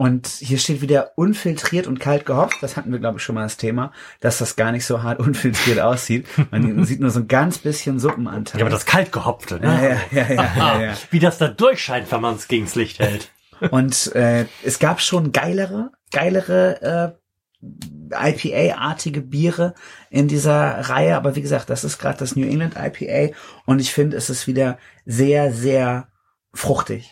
und 0.01 0.27
hier 0.27 0.57
steht 0.59 0.79
wieder 0.79 1.11
unfiltriert 1.17 1.85
und 1.85 1.99
kalt 1.99 2.25
gehopft. 2.25 2.63
Das 2.63 2.77
hatten 2.77 2.93
wir, 2.93 2.99
glaube 2.99 3.17
ich, 3.17 3.23
schon 3.23 3.35
mal 3.35 3.43
das 3.43 3.57
Thema, 3.57 3.91
dass 4.21 4.37
das 4.37 4.55
gar 4.55 4.71
nicht 4.71 4.85
so 4.85 5.03
hart 5.03 5.19
unfiltriert 5.19 5.81
aussieht. 5.81 6.25
Man 6.51 6.85
sieht 6.85 7.01
nur 7.01 7.09
so 7.09 7.19
ein 7.19 7.27
ganz 7.27 7.57
bisschen 7.57 7.99
Suppenanteil. 7.99 8.61
Ja, 8.61 8.65
aber 8.65 8.71
das 8.71 8.85
kalt 8.85 9.11
gehopfte, 9.11 9.59
ja, 9.61 9.75
ne? 9.75 9.99
ja, 10.11 10.21
ja, 10.21 10.33
ja, 10.33 10.55
ja, 10.55 10.81
ja. 10.81 10.93
Wie 11.11 11.19
das 11.19 11.37
da 11.37 11.49
durchscheint, 11.49 12.09
wenn 12.13 12.21
man 12.21 12.35
es 12.35 12.47
gegens 12.47 12.75
Licht 12.75 12.99
hält. 12.99 13.29
Und 13.71 14.15
äh, 14.15 14.45
es 14.63 14.79
gab 14.79 15.01
schon 15.01 15.33
geilere, 15.33 15.91
geilere 16.11 17.17
äh, 17.61 18.31
IPA-artige 18.31 19.19
Biere 19.19 19.75
in 20.09 20.29
dieser 20.29 20.79
Reihe, 20.79 21.17
aber 21.17 21.35
wie 21.35 21.41
gesagt, 21.41 21.69
das 21.69 21.83
ist 21.83 21.97
gerade 21.97 22.19
das 22.19 22.37
New 22.37 22.47
England 22.47 22.75
IPA 22.77 23.35
und 23.65 23.81
ich 23.81 23.93
finde, 23.93 24.15
es 24.15 24.29
ist 24.29 24.47
wieder 24.47 24.77
sehr, 25.05 25.51
sehr 25.51 26.07
fruchtig. 26.53 27.11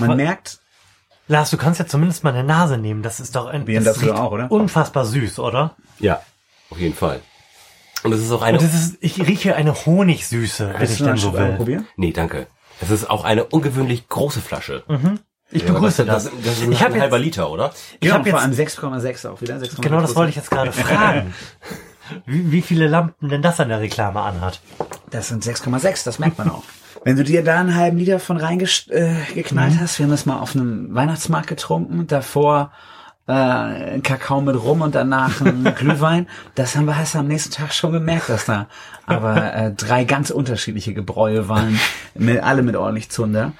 Man 0.00 0.16
merkt, 0.16 0.58
Lars, 1.28 1.50
du 1.50 1.56
kannst 1.56 1.80
ja 1.80 1.86
zumindest 1.86 2.22
mal 2.24 2.32
eine 2.32 2.44
Nase 2.44 2.78
nehmen. 2.78 3.02
Das 3.02 3.18
ist 3.20 3.34
doch 3.34 3.46
ein, 3.46 3.60
Probieren 3.62 3.84
das 3.84 4.00
riecht 4.00 4.12
auch, 4.12 4.30
oder? 4.32 4.50
unfassbar 4.50 5.04
süß, 5.04 5.38
oder? 5.40 5.74
Ja, 5.98 6.20
auf 6.70 6.78
jeden 6.78 6.94
Fall. 6.94 7.20
Und 8.04 8.12
es 8.12 8.20
ist 8.22 8.30
auch 8.30 8.42
eine. 8.42 8.58
Und 8.58 8.64
es 8.64 8.74
ist, 8.74 8.96
ich 9.00 9.18
rieche 9.26 9.56
eine 9.56 9.74
Honigsüße, 9.74 10.68
wenn 10.72 10.80
willst 10.80 10.92
ich 10.92 10.98
denn 10.98 11.06
mal 11.08 11.16
so 11.16 11.32
will. 11.32 11.54
probieren? 11.56 11.86
Nee, 11.96 12.12
danke. 12.12 12.46
Es 12.80 12.90
ist 12.90 13.08
auch 13.10 13.24
eine 13.24 13.44
ungewöhnlich 13.44 14.08
große 14.08 14.40
Flasche. 14.40 14.84
Ich 15.50 15.62
Ja, 15.62 15.72
begrüße 15.72 16.04
das. 16.04 16.24
das. 16.24 16.32
Das, 16.32 16.42
das 16.44 16.52
ist 16.58 16.62
ein 16.64 16.72
ich 16.72 16.82
habe 16.82 17.00
halber 17.00 17.16
jetzt, 17.16 17.24
Liter, 17.24 17.50
oder? 17.50 17.72
ich 18.00 18.08
Ja, 18.08 18.14
hab 18.14 18.20
und 18.24 18.30
vor 18.30 18.40
jetzt 18.40 18.82
allem 18.82 19.00
6,6 19.02 19.28
auch 19.28 19.40
wieder. 19.40 19.56
6,6 19.56 19.80
genau 19.80 20.00
das 20.00 20.14
wollte 20.14 20.30
ich 20.30 20.36
jetzt 20.36 20.50
gerade 20.50 20.72
fragen. 20.72 21.34
Wie, 22.24 22.52
wie 22.52 22.62
viele 22.62 22.86
Lampen 22.86 23.28
denn 23.28 23.42
das 23.42 23.58
an 23.58 23.68
der 23.68 23.80
Reklame 23.80 24.20
anhat? 24.20 24.60
Das 25.10 25.26
sind 25.26 25.42
6,6, 25.44 26.04
das 26.04 26.20
merkt 26.20 26.38
man 26.38 26.50
auch. 26.50 26.62
Wenn 27.04 27.16
du 27.16 27.24
dir 27.24 27.42
da 27.44 27.60
einen 27.60 27.74
halben 27.74 27.98
Liter 27.98 28.18
von 28.18 28.36
reingeknallt 28.36 28.90
äh, 28.90 29.54
Mhm. 29.54 29.80
hast, 29.80 29.98
wir 29.98 30.04
haben 30.04 30.10
das 30.10 30.26
mal 30.26 30.38
auf 30.40 30.54
einem 30.54 30.94
Weihnachtsmarkt 30.94 31.46
getrunken, 31.48 32.06
davor 32.06 32.72
äh, 33.28 33.32
ein 33.32 34.02
Kakao 34.02 34.40
mit 34.40 34.56
Rum 34.56 34.82
und 34.82 34.94
danach 34.94 35.40
ein 35.40 35.64
Glühwein, 35.78 36.28
das 36.54 36.76
haben 36.76 36.86
wir 36.86 36.96
hast 36.96 37.14
du 37.14 37.18
am 37.18 37.26
nächsten 37.28 37.52
Tag 37.52 37.72
schon 37.72 37.92
gemerkt, 37.92 38.28
dass 38.28 38.44
da 38.46 38.68
aber 39.06 39.52
äh, 39.54 39.72
drei 39.72 40.04
ganz 40.04 40.30
unterschiedliche 40.30 40.94
Gebräue 40.94 41.48
waren, 41.48 41.78
mit, 42.14 42.42
alle 42.42 42.62
mit 42.62 42.76
ordentlich 42.76 43.10
Zunder. 43.10 43.52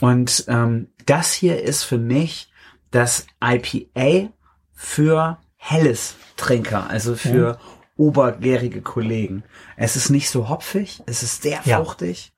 Und 0.00 0.44
ähm, 0.48 0.88
das 1.06 1.32
hier 1.32 1.62
ist 1.62 1.84
für 1.84 1.98
mich 1.98 2.50
das 2.90 3.26
IPA 3.42 4.28
für 4.74 5.38
helles 5.56 6.16
Trinker, 6.36 6.90
also 6.90 7.14
für 7.14 7.58
obergärige 7.96 8.82
Kollegen. 8.82 9.44
Es 9.76 9.96
ist 9.96 10.10
nicht 10.10 10.28
so 10.28 10.48
hopfig, 10.48 11.02
es 11.06 11.22
ist 11.22 11.42
sehr 11.42 11.60
Ja. 11.64 11.78
fruchtig 11.78 12.32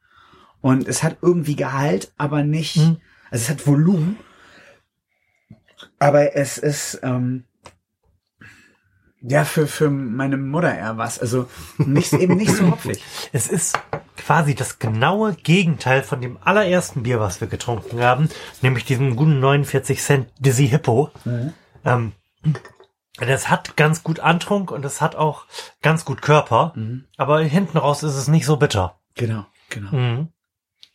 und 0.66 0.88
es 0.88 1.02
hat 1.02 1.18
irgendwie 1.22 1.54
Gehalt, 1.56 2.12
aber 2.16 2.42
nicht, 2.42 2.76
Mhm. 2.76 2.96
also 3.30 3.42
es 3.44 3.48
hat 3.50 3.66
Volumen, 3.66 4.16
aber 5.98 6.34
es 6.36 6.58
ist 6.58 7.00
ähm, 7.02 7.44
ja 9.22 9.44
für 9.44 9.66
für 9.66 9.90
meine 9.90 10.36
Mutter 10.36 10.74
eher 10.74 10.98
was, 10.98 11.18
also 11.18 11.48
nicht 11.78 12.12
eben 12.12 12.36
nicht 12.36 12.52
so 12.52 12.66
hopfig. 12.70 13.02
Es 13.32 13.46
ist 13.48 13.78
quasi 14.16 14.54
das 14.54 14.78
genaue 14.78 15.34
Gegenteil 15.34 16.02
von 16.02 16.20
dem 16.20 16.38
allerersten 16.42 17.02
Bier, 17.04 17.20
was 17.20 17.40
wir 17.40 17.48
getrunken 17.48 18.00
haben, 18.00 18.28
nämlich 18.62 18.84
diesem 18.84 19.16
guten 19.16 19.38
49 19.40 20.00
Cent 20.02 20.28
Dizzy 20.38 20.68
Hippo. 20.68 21.10
Ähm, 21.84 22.12
das 23.18 23.48
hat 23.48 23.76
ganz 23.76 24.02
gut 24.02 24.20
Antrunk 24.20 24.70
und 24.70 24.84
es 24.84 25.00
hat 25.00 25.14
auch 25.16 25.46
ganz 25.80 26.04
gut 26.04 26.22
Körper, 26.22 26.74
aber 27.16 27.40
hinten 27.40 27.78
raus 27.78 28.02
ist 28.02 28.16
es 28.16 28.28
nicht 28.28 28.46
so 28.46 28.56
bitter. 28.56 28.98
Genau, 29.14 29.46
genau. 29.70 29.90
Mhm. 29.96 30.28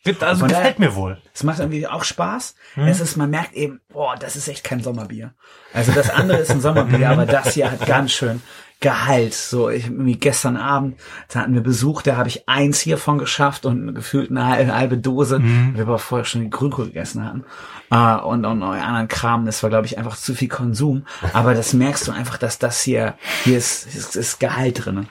Also 0.04 0.40
Von 0.40 0.48
gefällt 0.48 0.50
daher- 0.50 0.74
mir 0.78 0.94
wohl. 0.96 1.18
Es 1.32 1.44
macht 1.44 1.60
irgendwie 1.60 1.86
auch 1.86 2.02
Spaß. 2.04 2.54
Es 2.76 3.00
ist, 3.00 3.16
man 3.16 3.30
merkt 3.30 3.54
eben, 3.54 3.80
boah, 3.92 4.16
das 4.16 4.34
ist 4.36 4.48
echt 4.48 4.64
kein 4.64 4.82
Sommerbier. 4.82 5.32
Also 5.72 5.92
das 5.92 6.10
andere 6.10 6.38
ist 6.38 6.50
ein 6.50 6.60
Sommerbier, 6.60 7.08
aber 7.10 7.24
das 7.26 7.54
hier 7.54 7.70
hat 7.70 7.86
ganz 7.86 8.12
schön 8.12 8.42
Gehalt. 8.80 9.32
So, 9.32 9.70
ich 9.70 9.84
irgendwie 9.86 10.16
gestern 10.16 10.56
Abend, 10.56 10.98
da 11.32 11.40
hatten 11.40 11.54
wir 11.54 11.60
Besuch, 11.60 12.02
da 12.02 12.16
habe 12.16 12.28
ich 12.28 12.48
eins 12.48 12.80
hiervon 12.80 13.18
geschafft 13.18 13.64
und 13.64 13.94
gefühlt 13.94 14.30
eine 14.32 14.44
halbe, 14.44 14.74
halbe 14.74 14.98
Dose, 14.98 15.40
wir 15.40 15.82
aber 15.82 16.00
vorher 16.00 16.24
schon 16.24 16.40
die 16.40 16.50
Grünkohl 16.50 16.86
gegessen 16.86 17.24
hatten. 17.24 17.44
Äh, 17.92 18.20
und, 18.24 18.44
und, 18.44 18.60
anderen 18.64 19.06
Kram, 19.06 19.46
das 19.46 19.62
war, 19.62 19.70
glaube 19.70 19.86
ich, 19.86 19.98
einfach 19.98 20.16
zu 20.16 20.34
viel 20.34 20.48
Konsum. 20.48 21.06
Aber 21.32 21.54
das 21.54 21.74
merkst 21.74 22.08
du 22.08 22.12
einfach, 22.12 22.38
dass 22.38 22.58
das 22.58 22.82
hier, 22.82 23.14
hier 23.44 23.56
ist, 23.56 23.86
ist, 23.94 24.16
ist 24.16 24.40
Gehalt 24.40 24.84
drinne. 24.84 25.06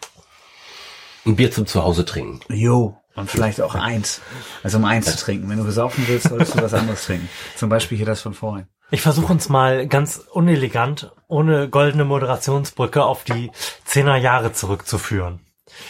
Ein 1.26 1.38
Bier 1.38 1.52
zum 1.52 1.66
Zuhause 1.66 2.04
trinken. 2.04 2.42
Jo. 2.54 2.98
Und 3.16 3.30
vielleicht 3.30 3.62
auch 3.62 3.76
eins. 3.76 4.22
Also 4.64 4.78
um 4.78 4.86
eins 4.86 5.06
zu 5.06 5.18
trinken. 5.18 5.50
Wenn 5.50 5.58
du 5.58 5.64
besaufen 5.66 6.06
willst, 6.08 6.30
solltest 6.30 6.56
du 6.56 6.62
was 6.62 6.74
anderes 6.74 7.04
trinken. 7.06 7.30
Zum 7.56 7.70
Beispiel 7.70 7.98
hier 7.98 8.06
das 8.06 8.22
von 8.22 8.34
vorhin. 8.34 8.68
Ich 8.90 9.02
versuche 9.02 9.32
uns 9.32 9.50
mal 9.50 9.88
ganz 9.88 10.18
unelegant, 10.32 11.12
ohne 11.28 11.70
goldene 11.70 12.06
Moderationsbrücke 12.06 13.04
auf 13.04 13.24
die 13.24 13.52
Zehner 13.86 14.18
Jahre 14.18 14.54
zurückzuführen. 14.54 15.40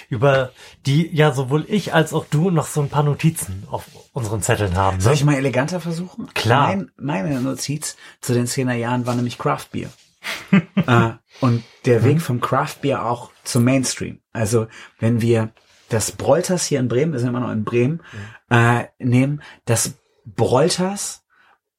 Über 0.09 0.51
die 0.85 1.09
ja 1.15 1.31
sowohl 1.31 1.65
ich 1.67 1.93
als 1.93 2.13
auch 2.13 2.25
du 2.29 2.51
noch 2.51 2.67
so 2.67 2.81
ein 2.81 2.89
paar 2.89 3.01
Notizen 3.03 3.67
auf 3.71 3.85
unseren 4.13 4.41
Zetteln 4.43 4.75
haben. 4.77 4.99
Soll 5.01 5.13
Ne? 5.13 5.15
ich 5.17 5.23
mal 5.25 5.35
eleganter 5.35 5.79
versuchen? 5.79 6.31
Klar. 6.35 6.67
Mein, 6.67 6.91
meine 6.97 7.41
Notiz 7.41 7.97
zu 8.19 8.33
den 8.33 8.45
10er 8.45 8.73
Jahren 8.73 9.05
war 9.07 9.15
nämlich 9.15 9.37
Craft 9.39 9.67
Beer. 9.71 9.89
äh, 10.51 11.11
und 11.39 11.63
der 11.85 12.03
Weg 12.03 12.21
vom 12.21 12.41
Craft 12.41 12.75
Beer 12.81 13.05
auch 13.05 13.31
zum 13.43 13.63
Mainstream. 13.63 14.19
Also 14.33 14.67
wenn 14.99 15.21
wir 15.21 15.49
das 15.91 16.11
Brolters 16.11 16.65
hier 16.65 16.79
in 16.79 16.87
Bremen, 16.87 17.11
wir 17.11 17.19
sind 17.19 17.29
immer 17.29 17.39
noch 17.39 17.51
in 17.51 17.63
Bremen, 17.63 18.01
äh, 18.49 18.85
nehmen, 18.99 19.41
das 19.65 19.95
Brolters, 20.25 21.23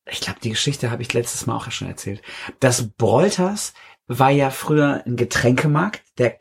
ich 0.07 0.20
glaube, 0.20 0.41
die 0.42 0.50
Geschichte 0.50 0.91
habe 0.91 1.02
ich 1.02 1.12
letztes 1.12 1.47
Mal 1.47 1.57
auch 1.57 1.70
schon 1.70 1.89
erzählt. 1.89 2.23
Das 2.60 2.89
Brolters 2.89 3.73
war 4.08 4.31
ja 4.31 4.50
früher 4.50 5.02
ein 5.07 5.16
Getränkemarkt, 5.16 6.02
der, 6.18 6.36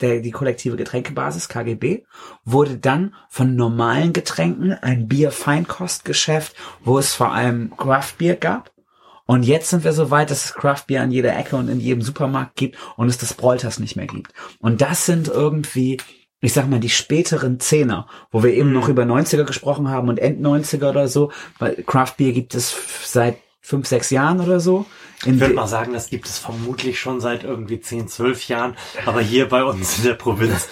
der, 0.00 0.20
die 0.20 0.30
kollektive 0.30 0.76
Getränkebasis, 0.76 1.48
KGB, 1.48 2.04
wurde 2.44 2.78
dann 2.78 3.14
von 3.28 3.54
normalen 3.54 4.12
Getränken 4.12 4.72
ein 4.72 5.06
Bier-Feinkostgeschäft, 5.06 6.56
wo 6.82 6.98
es 6.98 7.14
vor 7.14 7.32
allem 7.32 7.76
Craft-Bier 7.76 8.36
gab. 8.36 8.72
Und 9.26 9.44
jetzt 9.44 9.70
sind 9.70 9.84
wir 9.84 9.92
so 9.92 10.10
weit, 10.10 10.30
dass 10.30 10.46
es 10.46 10.54
Craft-Bier 10.54 11.02
an 11.02 11.10
jeder 11.10 11.36
Ecke 11.36 11.56
und 11.56 11.68
in 11.68 11.80
jedem 11.80 12.02
Supermarkt 12.02 12.56
gibt 12.56 12.78
und 12.96 13.08
es 13.08 13.18
das 13.18 13.34
Brolters 13.34 13.78
nicht 13.78 13.96
mehr 13.96 14.06
gibt. 14.06 14.32
Und 14.58 14.80
das 14.80 15.06
sind 15.06 15.28
irgendwie, 15.28 15.98
ich 16.44 16.52
sag 16.52 16.68
mal, 16.68 16.80
die 16.80 16.90
späteren 16.90 17.58
Zehner, 17.60 18.06
wo 18.30 18.42
wir 18.42 18.52
eben 18.52 18.72
noch 18.72 18.88
über 18.88 19.02
90er 19.04 19.44
gesprochen 19.44 19.88
haben 19.88 20.08
und 20.08 20.18
End-90er 20.18 20.90
oder 20.90 21.08
so, 21.08 21.32
weil 21.58 21.82
Craft-Bier 21.86 22.32
gibt 22.32 22.54
es 22.54 22.74
seit 23.04 23.38
fünf, 23.60 23.86
sechs 23.86 24.10
Jahren 24.10 24.40
oder 24.40 24.60
so. 24.60 24.84
In 25.24 25.34
Ich 25.34 25.40
würde 25.40 25.54
de- 25.54 25.56
mal 25.56 25.66
sagen, 25.66 25.92
das 25.94 26.10
gibt 26.10 26.26
es 26.26 26.38
vermutlich 26.38 27.00
schon 27.00 27.20
seit 27.20 27.44
irgendwie 27.44 27.80
10, 27.80 28.08
12 28.08 28.48
Jahren. 28.48 28.76
Aber 29.06 29.20
hier 29.22 29.48
bei 29.48 29.64
uns 29.64 29.98
in 29.98 30.04
der 30.04 30.14
Provinz 30.14 30.68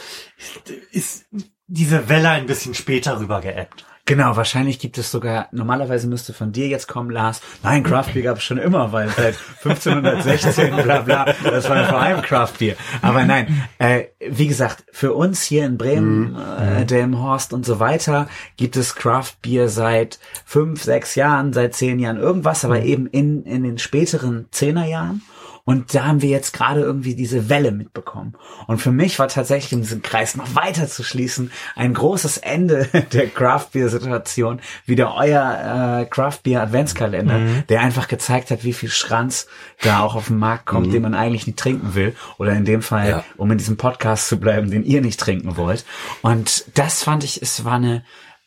ist 0.91 1.25
diese 1.67 2.09
Welle 2.09 2.28
ein 2.31 2.47
bisschen 2.47 2.75
später 2.75 3.18
rüber 3.18 3.41
geebbt. 3.41 3.86
Genau, 4.05 4.36
wahrscheinlich 4.36 4.81
gibt 4.81 4.98
es 4.98 5.12
sogar, 5.12 5.47
normalerweise 5.52 6.08
müsste 6.08 6.32
von 6.32 6.50
dir 6.50 6.66
jetzt 6.66 6.89
kommen, 6.89 7.08
Lars, 7.08 7.40
nein, 7.62 7.84
Craft 7.84 8.12
Beer 8.12 8.24
gab 8.24 8.39
es 8.39 8.42
schon 8.42 8.58
immer, 8.58 8.90
weil 8.90 9.08
seit 9.10 9.36
1516, 9.64 10.74
bla 10.82 11.02
bla, 11.02 11.24
das 11.44 11.68
war 11.68 11.84
vor 11.89 12.00
allem 12.00 12.20
Craft 12.20 12.55
Beer. 12.58 12.74
Aber 13.00 13.24
nein, 13.24 13.62
äh, 13.78 14.06
wie 14.18 14.48
gesagt, 14.48 14.84
für 14.90 15.12
uns 15.12 15.42
hier 15.42 15.64
in 15.64 15.78
Bremen, 15.78 16.36
äh, 16.36 16.84
Delmenhorst 16.84 17.52
und 17.52 17.64
so 17.64 17.78
weiter, 17.78 18.28
gibt 18.56 18.76
es 18.76 18.97
Craft 18.97 19.34
Beer 19.40 19.68
seit 19.68 20.18
fünf, 20.44 20.82
sechs 20.82 21.14
Jahren, 21.14 21.52
seit 21.52 21.74
zehn 21.74 22.00
Jahren 22.00 22.16
irgendwas, 22.16 22.64
aber 22.64 22.82
eben 22.82 23.06
in, 23.06 23.44
in 23.44 23.62
den 23.62 23.78
späteren 23.78 24.47
Zehnerjahren. 24.50 25.22
Und 25.65 25.94
da 25.94 26.07
haben 26.07 26.23
wir 26.23 26.28
jetzt 26.28 26.52
gerade 26.52 26.81
irgendwie 26.81 27.15
diese 27.15 27.49
Welle 27.49 27.70
mitbekommen. 27.70 28.34
Und 28.66 28.78
für 28.78 28.91
mich 28.91 29.18
war 29.20 29.28
tatsächlich, 29.28 29.73
um 29.74 29.81
diesen 29.81 30.02
Kreis 30.02 30.34
noch 30.36 30.57
weiter 30.57 30.89
zu 30.89 31.05
schließen, 31.05 31.52
ein 31.76 31.94
großes 31.94 32.39
Ende 32.39 32.86
der 33.12 33.28
Craft 33.28 33.68
Beer 33.73 33.89
Situation 33.89 34.60
wieder 34.86 35.15
euer 35.15 36.00
äh, 36.02 36.07
Craft 36.07 36.41
Beer 36.42 36.62
Adventskalender, 36.62 37.39
der 37.68 37.81
einfach 37.81 38.08
gezeigt 38.08 38.50
hat, 38.50 38.65
wie 38.65 38.73
viel 38.73 38.89
Schranz 38.91 39.47
da 39.82 40.00
auch 40.00 40.16
auf 40.16 40.26
den 40.26 40.39
Markt 40.39 40.66
kommt, 40.66 40.92
den 40.92 41.02
man 41.02 41.15
eigentlich 41.15 41.47
nicht 41.47 41.58
trinken 41.60 41.94
will. 41.94 42.16
Oder 42.39 42.52
in 42.55 42.65
dem 42.65 42.82
Fall, 42.82 43.08
Ja. 43.08 43.24
um 43.36 43.50
in 43.52 43.58
diesem 43.58 43.76
Podcast 43.76 44.26
zu 44.28 44.41
bleiben, 44.41 44.70
den 44.70 44.82
ihr 44.84 45.00
nicht 45.00 45.20
trinken 45.20 45.57
wollt. 45.57 45.84
Und 46.23 46.65
das 46.74 47.05
fand 47.05 47.23
ich, 47.23 47.41
es 47.41 47.65
war 47.65 47.74
eine, 47.74 48.02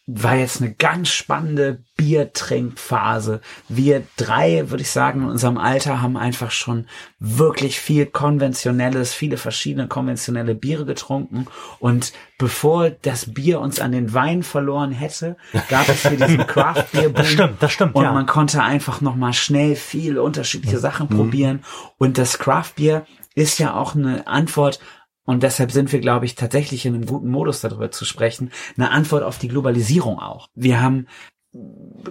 war 0.08 0.36
jetzt 0.36 0.62
eine 0.62 0.72
ganz 0.72 1.10
spannende 1.10 1.84
Biertrinkphase. 1.98 3.42
Wir 3.68 4.04
drei, 4.18 4.70
würde 4.70 4.84
ich 4.84 4.92
sagen, 4.92 5.22
in 5.22 5.30
unserem 5.30 5.58
Alter 5.58 6.00
haben 6.00 6.16
einfach 6.16 6.52
schon 6.52 6.86
wirklich 7.20 7.80
viel 7.80 8.06
konventionelles, 8.06 9.16
viele 9.16 9.38
verschiedene 9.38 9.88
konventionelle 9.88 10.54
Biere 10.54 10.86
getrunken. 10.86 11.48
Und 11.80 12.14
bevor 12.38 12.92
das 12.92 13.34
Bier 13.34 13.60
uns 13.60 13.80
an 13.80 13.94
den 13.94 14.14
Wein 14.14 14.44
verloren 14.44 14.92
hätte, 14.92 15.38
gab 15.70 15.90
es 15.90 16.08
hier 16.08 16.18
diesen 16.18 16.46
Craft 16.48 16.86
Beer 16.92 17.10
Das 17.10 17.28
stimmt, 17.28 17.64
das 17.64 17.72
stimmt, 17.72 17.96
Und 17.96 18.04
ja. 18.04 18.14
man 18.14 18.28
konnte 18.28 18.62
einfach 18.62 19.02
noch 19.02 19.16
mal 19.16 19.34
schnell 19.34 19.76
viele 19.76 20.22
unterschiedliche 20.22 20.78
Sachen 20.78 21.08
probieren. 21.08 21.64
Und 21.98 22.20
das 22.20 22.38
Craft 22.38 22.74
Beer 22.76 23.08
ist 23.34 23.58
ja 23.58 23.74
auch 23.74 23.96
eine 23.96 24.28
Antwort 24.28 24.80
und 25.26 25.44
deshalb 25.44 25.72
sind 25.72 25.92
wir, 25.92 26.00
glaube 26.00 26.26
ich, 26.26 26.36
tatsächlich 26.36 26.86
in 26.86 26.96
einem 26.96 27.06
guten 27.06 27.30
Modus 27.30 27.62
darüber 27.62 27.92
zu 27.92 28.06
sprechen. 28.06 28.52
Eine 28.78 28.92
Antwort 28.92 29.24
auf 29.24 29.40
die 29.40 29.48
Globalisierung 29.48 30.20
auch. 30.20 30.50
Wir 30.56 30.82
haben 30.82 31.08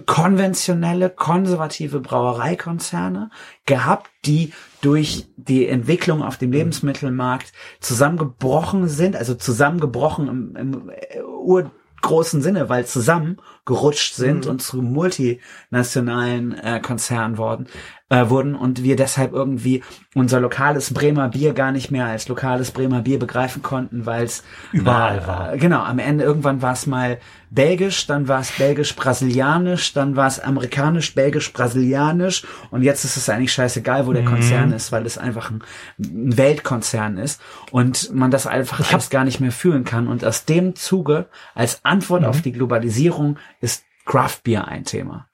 konventionelle, 0.05 1.09
konservative 1.09 1.99
Brauereikonzerne 1.99 3.29
gehabt, 3.65 4.09
die 4.25 4.53
durch 4.81 5.27
die 5.37 5.67
Entwicklung 5.67 6.23
auf 6.23 6.37
dem 6.37 6.51
Lebensmittelmarkt 6.51 7.53
zusammengebrochen 7.79 8.87
sind, 8.87 9.15
also 9.15 9.35
zusammengebrochen 9.35 10.27
im, 10.27 10.55
im 10.55 10.89
äh, 10.89 11.21
urgroßen 11.21 12.41
Sinne, 12.41 12.69
weil 12.69 12.85
zusammengerutscht 13.65 14.15
sind 14.15 14.45
und 14.45 14.61
zu 14.61 14.81
multinationalen 14.81 16.57
äh, 16.57 16.79
Konzernen 16.79 17.37
worden, 17.37 17.67
äh, 18.09 18.29
wurden 18.29 18.55
und 18.55 18.83
wir 18.83 18.95
deshalb 18.95 19.33
irgendwie 19.33 19.83
unser 20.13 20.39
lokales 20.39 20.93
Bremer 20.93 21.29
Bier 21.29 21.53
gar 21.53 21.71
nicht 21.71 21.91
mehr 21.91 22.05
als 22.05 22.27
lokales 22.27 22.71
Bremer 22.71 23.01
Bier 23.01 23.19
begreifen 23.19 23.63
konnten, 23.63 24.05
weil 24.05 24.25
es 24.25 24.43
Überall 24.71 25.25
war. 25.25 25.57
Genau, 25.57 25.81
am 25.81 25.99
Ende 25.99 26.23
irgendwann 26.23 26.61
war 26.61 26.73
es 26.73 26.85
mal 26.85 27.17
belgisch, 27.49 28.05
dann 28.05 28.27
war 28.27 28.41
es 28.41 28.51
belgisch-brasilianisch, 28.51 29.93
dann 29.93 30.15
war 30.15 30.27
es 30.27 30.39
amerikanisch-belgisch-brasilianisch 30.39 32.45
und 32.69 32.83
jetzt 32.83 33.05
ist 33.05 33.17
es 33.17 33.29
eigentlich 33.29 33.53
scheißegal, 33.53 34.05
wo 34.05 34.13
der 34.13 34.25
Konzern 34.25 34.73
ist, 34.73 34.91
weil 34.91 35.05
es 35.05 35.17
einfach 35.17 35.51
ein, 35.51 35.63
ein 35.97 36.37
Weltkonzern 36.37 37.17
ist 37.17 37.41
und 37.71 38.13
man 38.13 38.29
das 38.29 38.45
einfach 38.45 38.91
alles 38.91 39.09
gar 39.09 39.23
nicht 39.23 39.39
mehr 39.39 39.53
fühlen 39.53 39.85
kann. 39.85 40.07
Und 40.07 40.25
aus 40.25 40.45
dem 40.45 40.75
Zuge, 40.75 41.27
als 41.55 41.79
Antwort 41.83 42.25
auf 42.25 42.41
die 42.41 42.51
Globalisierung, 42.51 43.37
ist 43.61 43.83
Craft 44.05 44.39
Beer 44.43 44.67
ein 44.67 44.85
Thema. 44.85 45.27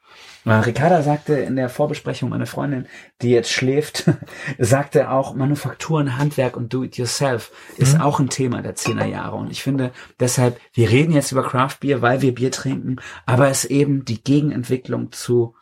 Äh, 0.46 0.54
Ricarda 0.54 1.02
sagte 1.04 1.36
in 1.36 1.56
der 1.56 1.70
Vorbesprechung, 1.70 2.30
meine 2.30 2.48
Freundin, 2.48 2.88
die 3.22 3.30
jetzt 3.30 3.52
schläft, 3.52 4.10
sagte 4.58 5.12
auch, 5.12 5.36
Manufakturen, 5.36 6.18
Handwerk 6.18 6.58
und 6.58 6.74
Do-it-yourself 6.74 7.52
ist 7.78 8.00
auch 8.00 8.20
ein 8.20 8.30
Thema 8.30 8.62
der 8.62 8.76
10er 8.76 9.06
Jahre. 9.06 9.36
Und 9.36 9.52
ich 9.52 9.62
finde 9.62 9.92
deshalb, 10.20 10.60
wir 10.74 10.90
reden 10.90 11.14
jetzt 11.14 11.32
über 11.32 11.44
Craft 11.44 11.78
Beer, 11.82 12.02
weil 12.02 12.22
wir 12.22 12.34
Bier 12.34 12.52
trinken, 12.52 12.98
aber 13.26 13.50
es 13.50 13.66
ist 13.66 13.72
eben 13.72 14.06
die 14.06 14.24
Gegenentwicklung 14.24 15.12
zu, 15.12 15.56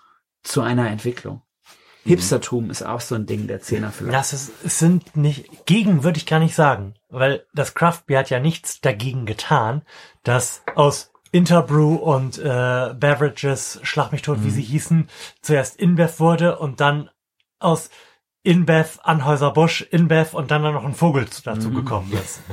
zu 0.43 0.61
einer 0.61 0.89
Entwicklung. 0.89 1.41
Hipstertum 2.05 2.69
ist 2.69 2.81
auch 2.81 3.01
so 3.01 3.15
ein 3.15 3.25
Ding 3.25 3.47
der 3.47 3.61
10er 3.61 3.91
vielleicht. 3.91 4.17
Das 4.17 4.33
ist, 4.33 4.51
es 4.63 4.79
sind 4.79 5.15
nicht, 5.17 5.65
gegen 5.65 6.03
würde 6.03 6.17
ich 6.17 6.25
gar 6.25 6.39
nicht 6.39 6.55
sagen, 6.55 6.95
weil 7.09 7.45
das 7.53 7.73
Craft 7.73 8.03
Beer 8.07 8.19
hat 8.19 8.29
ja 8.29 8.39
nichts 8.39 8.79
dagegen 8.79 9.25
getan, 9.25 9.83
dass 10.23 10.63
aus 10.75 11.08
Interbrew 11.31 11.95
und 11.95 12.37
äh, 12.39 12.93
Beverages, 12.95 13.79
schlag 13.83 14.11
mich 14.11 14.21
tot, 14.23 14.39
wie 14.43 14.49
sie 14.49 14.61
hießen, 14.61 15.09
zuerst 15.41 15.79
InBev 15.79 16.19
wurde 16.19 16.57
und 16.59 16.79
dann 16.79 17.09
aus 17.59 17.89
InBev, 18.43 18.99
Anhäuser-Busch, 19.03 19.81
InBev 19.91 20.33
und 20.33 20.49
dann 20.49 20.61
noch 20.61 20.85
ein 20.85 20.95
Vogel 20.95 21.27
zu- 21.29 21.43
dazu 21.43 21.71
gekommen 21.71 22.11
ist. 22.13 22.41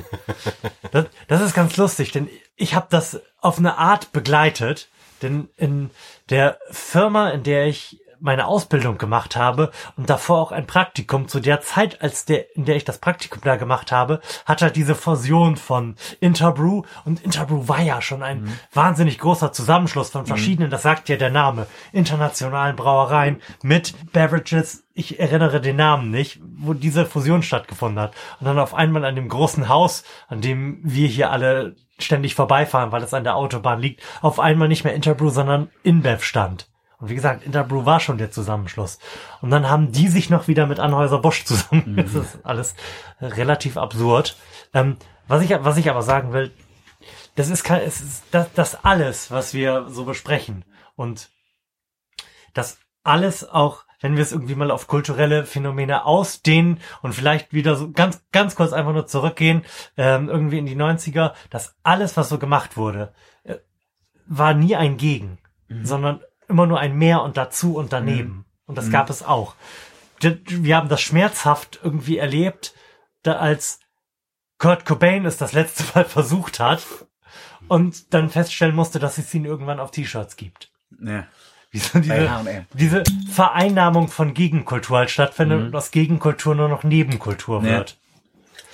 Das, 0.92 1.06
das 1.26 1.40
ist 1.42 1.54
ganz 1.54 1.76
lustig, 1.76 2.12
denn 2.12 2.28
ich 2.54 2.74
habe 2.74 2.86
das 2.90 3.20
auf 3.38 3.58
eine 3.58 3.76
Art 3.76 4.12
begleitet, 4.12 4.88
denn 5.20 5.48
in 5.56 5.90
der 6.30 6.58
Firma, 6.70 7.30
in 7.30 7.42
der 7.42 7.66
ich 7.66 8.00
meine 8.20 8.46
Ausbildung 8.46 8.98
gemacht 8.98 9.36
habe 9.36 9.70
und 9.96 10.10
davor 10.10 10.40
auch 10.40 10.52
ein 10.52 10.66
Praktikum 10.66 11.28
zu 11.28 11.40
der 11.40 11.60
Zeit, 11.60 12.02
als 12.02 12.24
der, 12.24 12.54
in 12.56 12.64
der 12.64 12.76
ich 12.76 12.84
das 12.84 12.98
Praktikum 12.98 13.40
da 13.44 13.56
gemacht 13.56 13.92
habe, 13.92 14.20
hat 14.44 14.62
halt 14.62 14.76
diese 14.76 14.94
Fusion 14.94 15.56
von 15.56 15.96
Interbrew 16.20 16.82
und 17.04 17.22
Interbrew 17.22 17.68
war 17.68 17.80
ja 17.80 18.00
schon 18.00 18.22
ein 18.22 18.58
wahnsinnig 18.72 19.18
großer 19.18 19.52
Zusammenschluss 19.52 20.10
von 20.10 20.26
verschiedenen, 20.26 20.70
das 20.70 20.82
sagt 20.82 21.08
ja 21.08 21.16
der 21.16 21.30
Name, 21.30 21.66
internationalen 21.92 22.76
Brauereien 22.76 23.40
mit 23.62 23.94
Beverages, 24.12 24.84
ich 24.94 25.20
erinnere 25.20 25.60
den 25.60 25.76
Namen 25.76 26.10
nicht, 26.10 26.40
wo 26.42 26.72
diese 26.72 27.04
Fusion 27.04 27.42
stattgefunden 27.42 28.00
hat. 28.00 28.14
Und 28.40 28.46
dann 28.46 28.58
auf 28.58 28.74
einmal 28.74 29.04
an 29.04 29.14
dem 29.14 29.28
großen 29.28 29.68
Haus, 29.68 30.04
an 30.28 30.40
dem 30.40 30.80
wir 30.82 31.06
hier 31.06 31.30
alle 31.30 31.76
ständig 31.98 32.34
vorbeifahren, 32.34 32.92
weil 32.92 33.02
es 33.02 33.14
an 33.14 33.24
der 33.24 33.36
Autobahn 33.36 33.80
liegt, 33.80 34.02
auf 34.22 34.40
einmal 34.40 34.68
nicht 34.68 34.84
mehr 34.84 34.94
Interbrew, 34.94 35.28
sondern 35.28 35.70
InBev 35.82 36.24
stand. 36.24 36.68
Und 36.98 37.10
wie 37.10 37.14
gesagt, 37.14 37.44
Interbrew 37.44 37.84
war 37.84 38.00
schon 38.00 38.18
der 38.18 38.30
Zusammenschluss. 38.30 38.98
Und 39.42 39.50
dann 39.50 39.68
haben 39.68 39.92
die 39.92 40.08
sich 40.08 40.30
noch 40.30 40.48
wieder 40.48 40.66
mit 40.66 40.80
Anhäuser 40.80 41.18
Bosch 41.18 41.44
zusammen. 41.44 41.96
Das 41.96 42.14
ist 42.14 42.38
alles 42.44 42.74
relativ 43.20 43.76
absurd. 43.76 44.36
Ähm, 44.72 44.96
was 45.28 45.42
ich, 45.42 45.50
was 45.50 45.76
ich 45.76 45.90
aber 45.90 46.02
sagen 46.02 46.32
will, 46.32 46.52
das 47.34 47.50
ist 47.50 47.64
kein, 47.64 47.82
es 47.82 48.00
ist 48.00 48.24
das, 48.30 48.52
das 48.54 48.84
alles, 48.84 49.30
was 49.30 49.52
wir 49.52 49.86
so 49.88 50.04
besprechen. 50.04 50.64
Und 50.94 51.28
das 52.54 52.78
alles 53.02 53.48
auch, 53.48 53.84
wenn 54.00 54.16
wir 54.16 54.22
es 54.22 54.32
irgendwie 54.32 54.54
mal 54.54 54.70
auf 54.70 54.86
kulturelle 54.86 55.44
Phänomene 55.44 56.06
ausdehnen 56.06 56.80
und 57.02 57.14
vielleicht 57.14 57.52
wieder 57.52 57.76
so 57.76 57.90
ganz, 57.92 58.24
ganz 58.32 58.56
kurz 58.56 58.72
einfach 58.72 58.92
nur 58.92 59.06
zurückgehen, 59.06 59.64
ähm, 59.96 60.28
irgendwie 60.28 60.58
in 60.58 60.66
die 60.66 60.76
90er, 60.76 61.32
dass 61.50 61.76
alles, 61.82 62.16
was 62.16 62.28
so 62.28 62.38
gemacht 62.38 62.76
wurde, 62.76 63.12
äh, 63.44 63.56
war 64.26 64.54
nie 64.54 64.76
ein 64.76 64.96
Gegen, 64.96 65.38
sondern 65.82 66.20
immer 66.48 66.66
nur 66.66 66.80
ein 66.80 66.96
Mehr 66.96 67.22
und 67.22 67.36
dazu 67.36 67.76
und 67.76 67.92
daneben. 67.92 68.44
Und 68.66 68.76
das 68.78 68.90
gab 68.90 69.10
es 69.10 69.22
auch. 69.22 69.54
Wir 70.20 70.76
haben 70.76 70.88
das 70.88 71.00
schmerzhaft 71.00 71.80
irgendwie 71.82 72.18
erlebt, 72.18 72.74
da 73.22 73.34
als 73.36 73.80
Kurt 74.58 74.84
Cobain 74.86 75.26
es 75.26 75.36
das 75.36 75.52
letzte 75.52 75.84
Mal 75.94 76.04
versucht 76.04 76.60
hat 76.60 76.82
und 77.68 78.14
dann 78.14 78.30
feststellen 78.30 78.74
musste, 78.74 78.98
dass 78.98 79.18
es 79.18 79.32
ihn 79.34 79.44
irgendwann 79.44 79.80
auf 79.80 79.90
T-Shirts 79.90 80.36
gibt. 80.36 80.70
Ja. 81.02 81.26
Wie 81.70 81.78
so 81.78 81.98
diese, 81.98 82.66
diese 82.72 83.02
Vereinnahmung 83.30 84.08
von 84.08 84.34
Gegenkultur 84.34 84.98
halt 84.98 85.10
stattfindet 85.10 85.60
und 85.66 85.74
aus 85.76 85.90
Gegenkultur 85.90 86.54
nur 86.54 86.68
noch 86.68 86.84
Nebenkultur 86.84 87.62
Ja. 87.62 87.70
wird. 87.70 87.98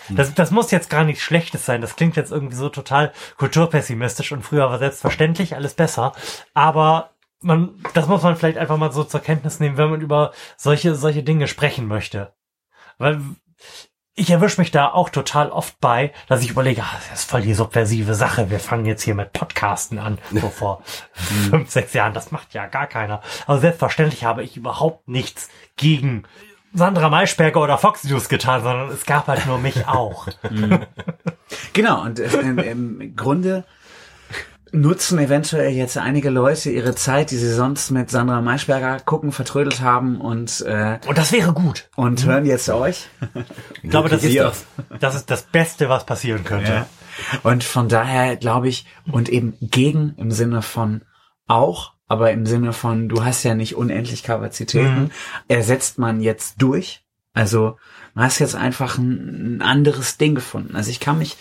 Das, 0.09 0.35
das 0.35 0.51
muss 0.51 0.71
jetzt 0.71 0.91
gar 0.91 1.05
nichts 1.05 1.23
Schlechtes 1.23 1.65
sein. 1.65 1.81
Das 1.81 1.97
klingt 1.97 2.17
jetzt 2.17 2.33
irgendwie 2.33 2.57
so 2.57 2.69
total 2.69 3.13
kulturpessimistisch 3.39 4.33
und 4.33 4.43
früher 4.43 4.69
war 4.69 4.79
selbstverständlich 4.79 5.55
alles 5.55 5.75
besser. 5.75 6.13
Aber 6.55 7.12
man, 7.43 7.71
das 7.95 8.09
muss 8.09 8.23
man 8.23 8.37
vielleicht 8.37 8.59
einfach 8.59 8.77
mal 8.77 8.93
so 8.93 9.05
zur 9.05 9.21
Kenntnis 9.21 9.61
nehmen, 9.61 9.77
wenn 9.77 9.91
man 9.91 10.01
über 10.01 10.33
solche, 10.57 10.95
solche 10.95 11.23
Dinge 11.23 11.49
sprechen 11.49 11.87
möchte. 11.87 12.33
Weil 12.99 13.21
ich 14.15 14.31
erwische 14.31 14.61
mich 14.61 14.71
da 14.71 14.91
auch 14.93 15.09
total 15.09 15.51
oft 15.51 15.81
bei, 15.81 16.13
dass 16.29 16.43
ich 16.43 16.51
überlege, 16.51 16.83
ah, 16.83 17.01
das 17.11 17.21
ist 17.21 17.31
voll 17.31 17.43
die 17.43 17.55
subversive 17.55 18.15
Sache. 18.15 18.51
Wir 18.51 18.61
fangen 18.61 18.85
jetzt 18.85 19.03
hier 19.03 19.15
mit 19.15 19.33
Podcasten 19.33 19.99
an, 19.99 20.19
so 20.33 20.49
vor 20.49 20.83
fünf, 21.13 21.71
sechs 21.71 21.95
Jahren. 21.95 22.13
Das 22.13 22.31
macht 22.31 22.53
ja 22.55 22.67
gar 22.67 22.87
keiner. 22.87 23.23
Aber 23.47 23.59
selbstverständlich 23.59 24.25
habe 24.25 24.43
ich 24.43 24.57
überhaupt 24.57 25.09
nichts 25.09 25.49
gegen 25.77 26.25
Sandra 26.75 27.09
Maischberger 27.09 27.61
oder 27.61 27.79
Fox 27.79 28.05
News 28.05 28.29
getan, 28.29 28.63
sondern 28.63 28.91
es 28.91 29.05
gab 29.05 29.29
halt 29.29 29.47
nur 29.47 29.59
mich 29.59 29.87
auch. 29.87 30.27
Genau, 31.73 32.03
und 32.03 32.19
äh, 32.19 32.71
im 32.71 33.15
Grunde 33.17 33.65
nutzen 34.73 35.19
eventuell 35.19 35.71
jetzt 35.71 35.99
einige 35.99 36.31
Leute 36.31 36.71
ihre 36.71 36.95
Zeit, 36.95 37.31
die 37.31 37.37
sie 37.37 37.53
sonst 37.53 37.91
mit 37.91 38.11
Sandra 38.11 38.41
Maischberger 38.41 39.01
gucken, 39.01 39.31
vertrödelt 39.31 39.83
haben 39.83 40.21
und 40.21 40.63
äh, 40.63 40.99
Und 41.07 41.19
das 41.19 41.31
wäre 41.33 41.53
gut. 41.53 41.91
und 41.95 42.25
hören 42.25 42.47
jetzt 42.47 42.69
euch. 42.71 43.09
Ich 43.83 43.91
glaube, 43.91 44.09
das 44.09 44.25
ist, 44.25 44.39
das. 44.39 44.65
das 44.99 45.15
ist 45.15 45.31
das 45.31 45.43
Beste, 45.43 45.89
was 45.89 46.07
passieren 46.07 46.45
könnte. 46.45 46.73
Ja. 46.73 46.87
Und 47.43 47.65
von 47.65 47.89
daher 47.89 48.37
glaube 48.37 48.69
ich, 48.69 48.87
und 49.11 49.29
eben 49.29 49.55
gegen 49.61 50.15
im 50.17 50.31
Sinne 50.31 50.63
von 50.63 51.03
auch, 51.47 51.93
aber 52.09 52.33
im 52.33 52.47
Sinne 52.47 52.73
von, 52.73 53.09
du 53.09 53.25
hast 53.25 53.43
ja 53.43 53.55
nicht 53.55 53.77
unendlich 53.77 54.23
Kapazitäten, 54.23 55.11
ersetzt 55.49 55.99
man 55.99 56.21
jetzt 56.21 56.61
durch. 56.63 57.05
Also 57.35 57.77
man 58.15 58.27
hast 58.27 58.39
jetzt 58.39 58.55
einfach 58.55 58.99
ein, 58.99 59.57
ein 59.59 59.63
anderes 59.63 60.19
Ding 60.19 60.35
gefunden. 60.35 60.77
Also 60.77 60.91
ich 60.91 61.01
kann 61.01 61.19
mich, 61.19 61.37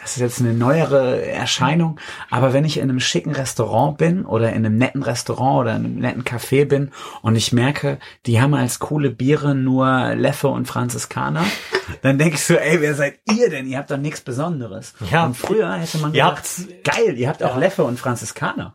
das 0.00 0.12
ist 0.12 0.20
jetzt 0.20 0.40
eine 0.40 0.52
neuere 0.52 1.24
Erscheinung, 1.24 1.98
aber 2.28 2.52
wenn 2.52 2.66
ich 2.66 2.76
in 2.76 2.82
einem 2.82 3.00
schicken 3.00 3.32
Restaurant 3.32 3.96
bin 3.96 4.26
oder 4.26 4.50
in 4.50 4.66
einem 4.66 4.76
netten 4.76 5.02
Restaurant 5.02 5.60
oder 5.60 5.76
in 5.76 5.84
einem 5.86 5.98
netten 5.98 6.22
Café 6.22 6.66
bin 6.66 6.90
und 7.22 7.34
ich 7.34 7.52
merke, 7.52 7.98
die 8.26 8.42
haben 8.42 8.52
als 8.52 8.78
coole 8.78 9.10
Biere 9.10 9.54
nur 9.54 10.14
Leffe 10.14 10.48
und 10.48 10.66
Franziskaner, 10.66 11.44
dann 12.02 12.18
denke 12.18 12.34
ich 12.34 12.44
so, 12.44 12.54
ey, 12.54 12.82
wer 12.82 12.94
seid 12.94 13.20
ihr 13.32 13.48
denn? 13.48 13.66
Ihr 13.66 13.78
habt 13.78 13.90
doch 13.90 13.96
nichts 13.96 14.20
Besonderes. 14.20 14.92
Ja. 15.10 15.24
Und 15.24 15.36
früher 15.36 15.72
hätte 15.74 15.96
man 15.98 16.12
gedacht, 16.12 16.44
geil, 16.84 17.16
ihr 17.16 17.28
habt 17.28 17.42
auch 17.42 17.56
Leffe 17.56 17.84
und 17.84 17.98
Franziskaner. 17.98 18.74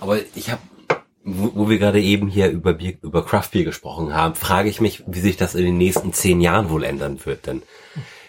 Aber 0.00 0.18
ich 0.34 0.50
habe, 0.50 0.62
wo, 1.24 1.52
wo 1.54 1.68
wir 1.68 1.78
gerade 1.78 2.00
eben 2.00 2.28
hier 2.28 2.48
über 2.50 2.72
Bier, 2.72 2.94
über 3.02 3.22
Craft 3.22 3.50
Beer 3.52 3.64
gesprochen 3.64 4.14
haben, 4.14 4.34
frage 4.34 4.70
ich 4.70 4.80
mich, 4.80 5.04
wie 5.06 5.20
sich 5.20 5.36
das 5.36 5.54
in 5.54 5.64
den 5.64 5.76
nächsten 5.76 6.14
zehn 6.14 6.40
Jahren 6.40 6.70
wohl 6.70 6.84
ändern 6.84 7.20
wird. 7.26 7.46
Denn 7.46 7.62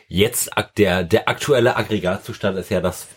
jetzt 0.07 0.49
der 0.77 1.03
der 1.03 1.27
aktuelle 1.29 1.75
Aggregatzustand 1.75 2.57
ist 2.57 2.69
ja, 2.69 2.81
dass 2.81 3.07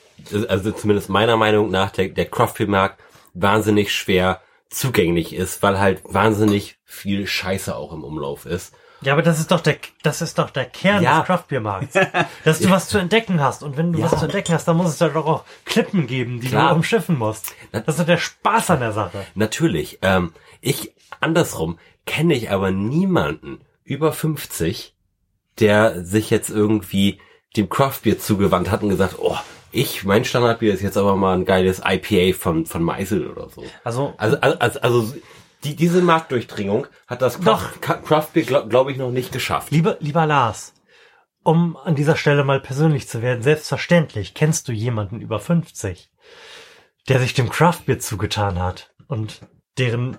also 0.49 0.73
zumindest 0.73 1.09
meiner 1.09 1.37
Meinung 1.37 1.71
nach 1.71 1.91
der 1.91 2.09
der 2.09 2.27
Craft 2.27 2.55
Beer 2.59 2.69
Markt 2.69 3.01
wahnsinnig 3.35 3.95
schwer 3.95 4.41
zugänglich 4.69 5.35
ist, 5.35 5.63
weil 5.63 5.79
halt 5.81 6.03
wahnsinnig 6.05 6.79
viel 6.85 7.27
Scheiße 7.27 7.75
auch 7.75 7.93
im 7.93 8.05
Umlauf 8.05 8.47
ist. 8.47 8.75
Ja, 9.03 9.15
aber 9.15 9.23
das 9.23 9.41
ist 9.41 9.51
doch 9.51 9.61
der, 9.61 9.77
das 10.03 10.21
ist 10.21 10.39
doch 10.39 10.51
der 10.51 10.67
Kern 10.67 11.03
Ja. 11.03 11.19
des 11.21 11.27
Craftbeer-Markts. 11.27 11.95
Dass 12.45 12.59
du 12.61 12.69
was 12.69 12.87
zu 12.89 12.99
entdecken 12.99 13.41
hast. 13.41 13.63
Und 13.63 13.79
wenn 13.79 13.93
du 13.95 13.99
Ja. 13.99 14.05
was 14.13 14.19
zu 14.19 14.27
entdecken 14.27 14.53
hast, 14.53 14.69
dann 14.69 14.77
muss 14.77 14.91
es 14.91 14.99
da 14.99 15.09
doch 15.09 15.25
auch 15.27 15.45
Klippen 15.65 16.07
geben, 16.07 16.41
die 16.41 16.49
Klar. 16.49 16.69
du 16.71 16.77
umschiffen 16.77 17.17
musst. 17.17 17.55
Das 17.73 17.99
ist 17.99 18.07
der 18.09 18.19
Spaß 18.19 18.71
an 18.71 18.81
der 18.81 18.93
Sache. 18.93 19.25
Natürlich. 19.35 19.99
Ähm, 20.03 20.35
ich 20.61 20.93
andersrum 21.19 21.79
kenne 22.05 22.35
ich 22.35 22.51
aber 22.51 22.71
niemanden 22.73 23.61
über 23.85 24.13
50, 24.13 24.95
der 25.61 26.05
sich 26.05 26.31
jetzt 26.31 26.51
irgendwie 26.51 27.21
dem 27.57 27.69
Craftbier 27.69 28.19
zugewandt 28.19 28.71
hat 28.71 28.83
und 28.83 28.91
gesagt, 28.91 29.17
oh, 29.19 29.37
ich, 29.73 30.05
mein 30.05 30.25
Standardbier 30.25 30.75
ist 30.75 30.83
jetzt 30.83 30.97
aber 30.97 31.17
mal 31.17 31.35
ein 31.35 31.45
geiles 31.45 31.81
IPA 31.85 32.37
von, 32.37 32.67
von 32.67 32.83
Meisel 32.83 33.29
oder 33.29 33.49
so. 33.49 33.65
Also, 33.85 34.15
Also, 34.17 34.37
also, 34.41 34.81
also 34.81 35.15
die, 35.65 35.77
diese 35.77 36.03
Marktdurchdringung 36.03 36.87
hat 37.07 37.23
das 37.23 37.41
Craft, 37.41 37.81
Craftbier, 37.81 38.45
glaube 38.45 38.69
glaub 38.69 38.89
ich, 38.89 38.97
noch 38.97 39.11
nicht 39.11 39.33
geschafft. 39.33 39.71
lieber, 39.71 39.97
lieber 40.01 40.27
Lars, 40.27 40.75
um 41.43 41.77
an 41.77 41.95
dieser 41.95 42.17
Stelle 42.17 42.45
mal 42.45 42.61
persönlich 42.61 43.09
zu 43.09 43.23
werden, 43.23 43.43
selbstverständlich 43.43 44.35
kennst 44.35 44.69
du 44.69 44.73
jemanden 44.73 45.21
über 45.21 45.39
50, 45.39 46.11
der 47.09 47.21
sich 47.21 47.35
dem 47.35 47.51
Craftbeer 47.51 47.99
zugetan 47.99 48.59
hat 48.59 48.93
und 49.07 49.41
deren 49.79 50.17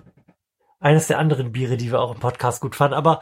eines 0.80 1.06
der 1.06 1.18
anderen 1.18 1.52
Biere, 1.52 1.76
die 1.76 1.92
wir 1.92 2.00
auch 2.00 2.14
im 2.14 2.20
Podcast 2.20 2.60
gut 2.60 2.74
fanden, 2.74 2.94
aber 2.94 3.20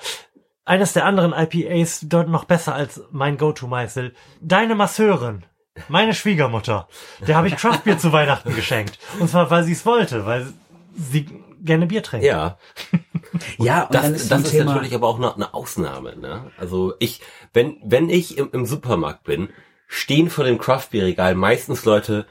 eines 0.70 0.92
der 0.92 1.04
anderen 1.04 1.32
IPAs 1.32 2.06
dort 2.08 2.28
noch 2.28 2.44
besser 2.44 2.74
als 2.74 3.02
mein 3.10 3.36
Go-To-Meißel. 3.36 4.14
Deine 4.40 4.74
Masseurin, 4.76 5.44
meine 5.88 6.14
Schwiegermutter, 6.14 6.88
der 7.26 7.36
habe 7.36 7.48
ich 7.48 7.56
Craftbier 7.56 7.98
zu 7.98 8.12
Weihnachten 8.12 8.54
geschenkt. 8.54 8.98
Und 9.18 9.28
zwar, 9.28 9.50
weil 9.50 9.64
sie 9.64 9.72
es 9.72 9.84
wollte, 9.84 10.26
weil 10.26 10.46
sie 10.94 11.26
gerne 11.60 11.86
Bier 11.86 12.02
trinkt. 12.02 12.24
Ja, 12.24 12.56
Ja, 13.58 13.82
und 13.82 13.94
das, 13.94 14.02
dann 14.02 14.12
das 14.12 14.22
ist 14.22 14.32
ein 14.32 14.42
ist 14.42 14.50
Thema, 14.50 14.64
natürlich 14.74 14.94
aber 14.94 15.08
auch 15.08 15.18
eine, 15.18 15.34
eine 15.34 15.54
Ausnahme. 15.54 16.16
Ne? 16.16 16.50
Also 16.58 16.94
ich, 16.98 17.20
wenn 17.52 17.76
wenn 17.84 18.08
ich 18.08 18.38
im, 18.38 18.50
im 18.52 18.66
Supermarkt 18.66 19.24
bin, 19.24 19.50
stehen 19.86 20.30
vor 20.30 20.44
dem 20.44 20.58
Craftbeer-Regal 20.58 21.34
meistens 21.34 21.84
Leute 21.84 22.26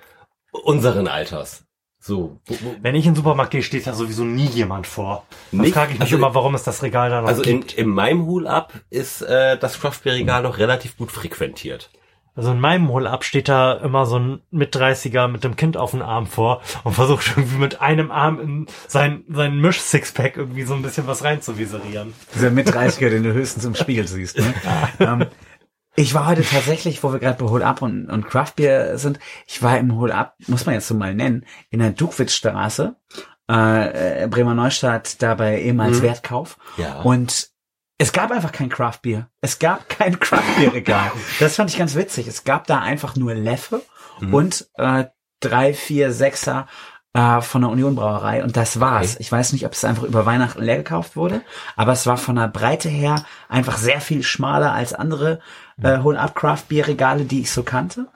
unseren 0.51 1.07
Alters. 1.07 1.65
So, 2.01 2.39
wo, 2.45 2.53
wo, 2.61 2.75
Wenn 2.81 2.95
ich 2.95 3.05
in 3.05 3.11
den 3.11 3.17
Supermarkt 3.17 3.51
gehe, 3.51 3.61
steht 3.61 3.85
da 3.85 3.93
sowieso 3.93 4.23
nie 4.23 4.45
jemand 4.47 4.87
vor. 4.87 5.25
Dann 5.51 5.61
Nicht? 5.61 5.73
frage 5.73 5.91
ich 5.93 5.99
mich 5.99 6.03
Also- 6.07 6.15
immer, 6.15 6.33
warum 6.33 6.55
es 6.55 6.63
das 6.63 6.81
Regal 6.81 7.09
da 7.09 7.21
noch 7.21 7.27
also 7.27 7.41
in, 7.43 7.59
gibt. 7.59 7.73
in 7.73 7.89
meinem 7.89 8.25
Hul-Up 8.25 8.73
ist 8.89 9.21
äh, 9.21 9.57
das 9.57 9.79
Craftbeer-Regal 9.81 10.43
noch 10.43 10.57
relativ 10.59 10.97
gut 10.97 11.11
frequentiert. 11.11 11.89
Also 12.35 12.51
in 12.51 12.59
meinem 12.61 12.87
Hol-Up 12.87 13.25
steht 13.25 13.49
da 13.49 13.73
immer 13.73 14.05
so 14.05 14.17
ein 14.17 14.39
Mit-30er 14.51 15.27
mit 15.27 15.43
dem 15.43 15.57
Kind 15.57 15.75
auf 15.75 15.91
dem 15.91 16.01
Arm 16.01 16.25
vor 16.25 16.61
und 16.85 16.93
versucht 16.93 17.33
irgendwie 17.35 17.57
mit 17.57 17.81
einem 17.81 18.11
Arm 18.11 18.39
in 18.39 18.67
sein, 18.87 19.25
sein 19.29 19.59
Misch-Sixpack 19.59 20.37
irgendwie 20.37 20.63
so 20.63 20.73
ein 20.75 20.81
bisschen 20.81 21.05
was 21.05 21.25
reinzuviserieren. 21.25 22.13
dieser 22.33 22.49
Mit-30er, 22.51 23.09
den 23.09 23.23
du 23.23 23.33
höchstens 23.33 23.65
im 23.65 23.75
Spiegel 23.75 24.07
siehst. 24.07 24.37
Ne? 24.37 24.53
ähm, 25.01 25.25
ich 25.99 26.13
war 26.13 26.27
heute 26.27 26.43
tatsächlich, 26.43 27.03
wo 27.03 27.11
wir 27.11 27.19
gerade 27.19 27.43
bei 27.43 27.49
Hol 27.49 27.61
Up 27.61 27.81
und, 27.81 28.05
und 28.05 28.25
Craft 28.25 28.53
Beer 28.55 28.97
sind, 28.97 29.19
ich 29.45 29.61
war 29.61 29.77
im 29.77 29.97
Hol 29.97 30.13
Up, 30.13 30.35
muss 30.47 30.65
man 30.65 30.75
jetzt 30.75 30.87
so 30.87 30.95
mal 30.95 31.13
nennen, 31.13 31.45
in 31.71 31.79
der 31.79 31.91
Duckwitzstraße, 31.91 32.95
äh, 33.51 34.23
äh, 34.23 34.27
Bremer 34.27 34.53
Neustadt, 34.53 35.21
da 35.21 35.35
bei 35.35 35.59
ehemals 35.61 36.01
Wertkauf. 36.01 36.57
Ja. 36.77 37.01
Und 37.01 37.49
es 37.97 38.13
gab 38.13 38.31
einfach 38.31 38.53
kein 38.53 38.69
Craft 38.69 38.99
Beer. 39.01 39.29
Es 39.41 39.59
gab 39.59 39.89
kein 39.89 40.17
Craft 40.17 40.57
Beer 40.57 40.73
Regal. 40.73 41.11
Das 41.41 41.57
fand 41.57 41.69
ich 41.69 41.77
ganz 41.77 41.95
witzig. 41.95 42.27
Es 42.27 42.45
gab 42.45 42.65
da 42.67 42.79
einfach 42.79 43.17
nur 43.17 43.33
Leffe 43.33 43.81
und 44.31 44.69
äh, 44.75 45.05
drei, 45.41 45.73
vier, 45.73 46.13
sechser 46.13 46.67
äh, 47.13 47.41
von 47.41 47.61
der 47.61 47.71
Union 47.71 47.95
Brauerei 47.95 48.43
und 48.43 48.55
das 48.55 48.79
war's. 48.79 49.13
Okay. 49.13 49.21
Ich 49.21 49.31
weiß 49.31 49.53
nicht, 49.53 49.65
ob 49.65 49.73
es 49.73 49.83
einfach 49.83 50.03
über 50.03 50.25
Weihnachten 50.25 50.61
leer 50.61 50.77
gekauft 50.77 51.15
wurde, 51.15 51.41
aber 51.75 51.91
es 51.91 52.05
war 52.05 52.17
von 52.17 52.35
der 52.35 52.47
Breite 52.47 52.89
her 52.89 53.25
einfach 53.47 53.77
sehr 53.77 54.01
viel 54.01 54.23
schmaler 54.23 54.73
als 54.73 54.93
andere 54.93 55.39
äh, 55.81 55.99
Hol 55.99 56.17
Up 56.17 56.35
Craft 56.35 56.63
Beer 56.67 56.87
Regale, 56.87 57.25
die 57.25 57.41
ich 57.41 57.51
so 57.51 57.63
kannte. 57.63 58.07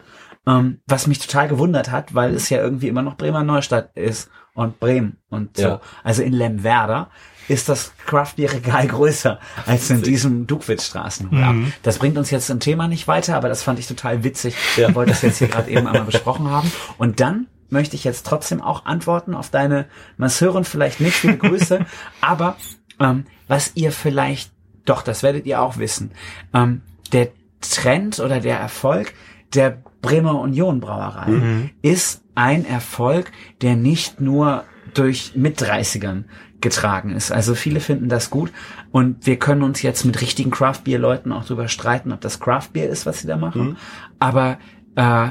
Ähm, 0.45 0.81
was 0.85 1.07
mich 1.07 1.19
total 1.19 1.47
gewundert 1.47 1.89
hat, 1.89 2.13
weil 2.13 2.33
es 2.35 2.49
ja 2.49 2.57
irgendwie 2.61 2.89
immer 2.89 3.01
noch 3.01 3.15
Bremer 3.15 3.43
Neustadt 3.43 3.95
ist 3.95 4.29
und 4.53 4.79
Bremen 4.79 5.17
und 5.29 5.55
so. 5.55 5.63
Ja. 5.63 5.81
Also 6.03 6.21
in 6.21 6.33
Lemwerder 6.33 7.09
ist 7.47 7.69
das 7.69 7.93
Craft 8.05 8.33
Beer 8.35 8.51
Regal 8.51 8.87
größer 8.89 9.39
als 9.65 9.89
in 9.89 10.01
diesem 10.01 10.45
Duckwitzstraßen. 10.45 11.29
Mhm. 11.31 11.73
Das 11.81 11.97
bringt 11.97 12.17
uns 12.17 12.29
jetzt 12.29 12.49
im 12.49 12.59
Thema 12.59 12.87
nicht 12.87 13.07
weiter, 13.07 13.37
aber 13.37 13.49
das 13.49 13.63
fand 13.63 13.79
ich 13.79 13.87
total 13.87 14.23
witzig. 14.23 14.55
Ich 14.77 14.95
wollte 14.95 15.11
das 15.11 15.21
jetzt 15.21 15.39
hier 15.39 15.47
gerade 15.47 15.71
eben 15.71 15.87
einmal 15.87 16.03
besprochen 16.03 16.49
haben. 16.49 16.71
Und 16.97 17.19
dann 17.19 17.47
möchte 17.73 17.97
ich 17.97 18.05
jetzt 18.05 18.25
trotzdem 18.25 18.61
auch 18.61 18.85
antworten 18.85 19.35
auf 19.35 19.49
deine 19.49 19.85
Masseurin, 20.15 20.63
vielleicht 20.63 21.01
nicht, 21.01 21.15
viele 21.15 21.37
Grüße, 21.37 21.85
aber 22.21 22.55
ähm, 22.99 23.25
was 23.49 23.71
ihr 23.75 23.91
vielleicht, 23.91 24.51
doch, 24.85 25.01
das 25.01 25.23
werdet 25.23 25.45
ihr 25.45 25.61
auch 25.61 25.77
wissen, 25.77 26.11
ähm, 26.53 26.81
der 27.11 27.29
Trend 27.59 28.19
oder 28.19 28.39
der 28.39 28.59
Erfolg 28.59 29.13
der 29.53 29.83
Bremer 30.01 30.39
Union 30.39 30.79
Brauerei 30.79 31.69
ist 31.81 32.23
ein 32.35 32.65
Erfolg, 32.65 33.31
der 33.61 33.75
nicht 33.75 34.19
nur 34.19 34.65
durch 34.93 35.33
Mit-30ern 35.35 36.25
getragen 36.61 37.11
ist. 37.11 37.31
Also 37.31 37.55
viele 37.55 37.79
finden 37.79 38.09
das 38.09 38.29
gut. 38.29 38.51
Und 38.91 39.25
wir 39.25 39.37
können 39.37 39.63
uns 39.63 39.81
jetzt 39.81 40.05
mit 40.05 40.21
richtigen 40.21 40.51
Craft-Bier-Leuten 40.51 41.31
auch 41.31 41.45
drüber 41.45 41.67
streiten, 41.67 42.11
ob 42.11 42.21
das 42.21 42.39
Craft-Bier 42.39 42.89
ist, 42.89 43.05
was 43.05 43.19
sie 43.19 43.27
da 43.27 43.37
machen. 43.37 43.77
Aber 44.19 44.57
äh, 44.95 45.29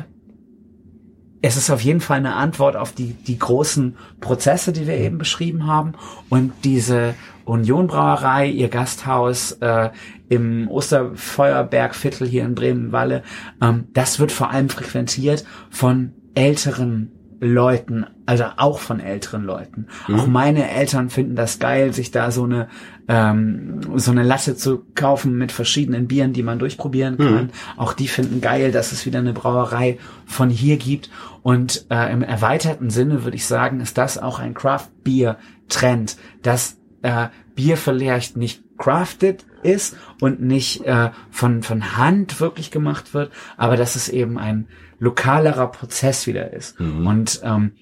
es 1.43 1.57
ist 1.57 1.71
auf 1.71 1.81
jeden 1.81 2.01
Fall 2.01 2.19
eine 2.19 2.35
Antwort 2.35 2.77
auf 2.77 2.93
die, 2.93 3.15
die 3.15 3.39
großen 3.39 3.97
Prozesse, 4.21 4.73
die 4.73 4.87
wir 4.87 4.97
eben 4.97 5.19
beschrieben 5.19 5.67
haben. 5.67 5.93
Und 6.29 6.53
diese 6.65 7.15
Union 7.45 7.89
Brauerei, 7.89 8.47
ihr 8.47 8.69
Gasthaus 8.69 9.53
äh, 9.61 9.91
im 10.29 10.69
Osterfeuerbergviertel 10.69 12.29
hier 12.29 12.45
in 12.45 12.55
Bremen-Walle, 12.55 13.25
ähm, 13.61 13.89
das 13.93 14.21
wird 14.21 14.31
vor 14.31 14.51
allem 14.51 14.69
frequentiert 14.69 15.45
von 15.69 16.13
älteren 16.35 17.12
Leuten, 17.45 18.07
also 18.25 18.45
auch 18.57 18.79
von 18.79 19.01
älteren 19.01 19.43
Leuten. 19.43 19.89
Auch 20.07 20.29
meine 20.29 20.71
Eltern 20.71 21.11
finden 21.11 21.35
das 21.35 21.59
geil, 21.59 21.93
sich 21.93 22.13
da 22.13 22.31
so 22.31 22.45
eine 22.45 22.69
ähm, 23.09 23.81
so 23.97 24.13
eine 24.13 24.23
Latte 24.23 24.55
zu 24.55 24.85
kaufen 24.95 25.37
mit 25.37 25.51
verschiedenen 25.51 26.07
Bieren, 26.07 26.33
die 26.33 26.45
man 26.45 26.61
durchprobieren 26.61 27.19
kann. 27.19 27.51
Auch 27.77 27.95
die 27.95 28.07
finden 28.07 28.41
geil, 28.41 28.71
dass 28.71 28.93
es 28.93 29.07
wieder 29.07 29.19
eine 29.19 29.33
Brauerei 29.33 29.99
von 30.25 30.51
hier 30.51 30.77
gibt. 30.77 31.11
Und 31.43 31.87
äh, 31.91 32.13
im 32.13 32.23
erweiterten 32.23 32.91
Sinne 32.91 33.25
würde 33.25 33.37
ich 33.37 33.47
sagen, 33.47 33.81
ist 33.81 33.99
das 33.99 34.19
auch 34.19 34.39
ein 34.39 34.55
Craft-Bier-Trend, 34.55 36.17
dass 36.43 36.79
äh, 37.03 37.27
Bier 37.57 37.77
vielleicht 37.77 38.37
nicht 38.37 38.63
crafted 38.79 39.45
ist 39.65 39.97
und 40.21 40.41
nicht 40.41 40.85
äh, 40.85 41.11
von, 41.31 41.65
von 41.65 41.97
Hand 41.97 42.41
wirklich 42.41 42.71
gemacht 42.71 43.15
wird, 43.15 43.33
aber 43.57 43.77
dass 43.77 43.97
es 43.97 44.09
eben 44.09 44.39
ein 44.39 44.69
lokalerer 45.03 45.67
Prozess 45.67 46.29
wieder 46.29 46.53
ist. 46.53 46.79
Und 47.09 47.41
ähm, 47.43 47.73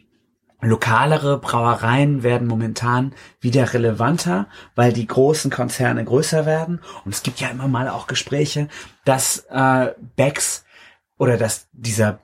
lokalere 0.62 1.38
Brauereien 1.38 2.22
werden 2.22 2.48
momentan 2.48 3.14
wieder 3.40 3.74
relevanter, 3.74 4.48
weil 4.74 4.94
die 4.94 5.06
großen 5.06 5.50
Konzerne 5.50 6.02
größer 6.02 6.46
werden. 6.46 6.80
Und 7.04 7.14
es 7.14 7.22
gibt 7.22 7.38
ja 7.40 7.48
immer 7.48 7.68
mal 7.68 7.88
auch 7.88 8.06
Gespräche, 8.06 8.68
dass 9.04 9.44
äh, 9.50 9.92
Becks 10.16 10.64
oder 11.18 11.36
dass 11.36 11.68
dieser 11.72 12.20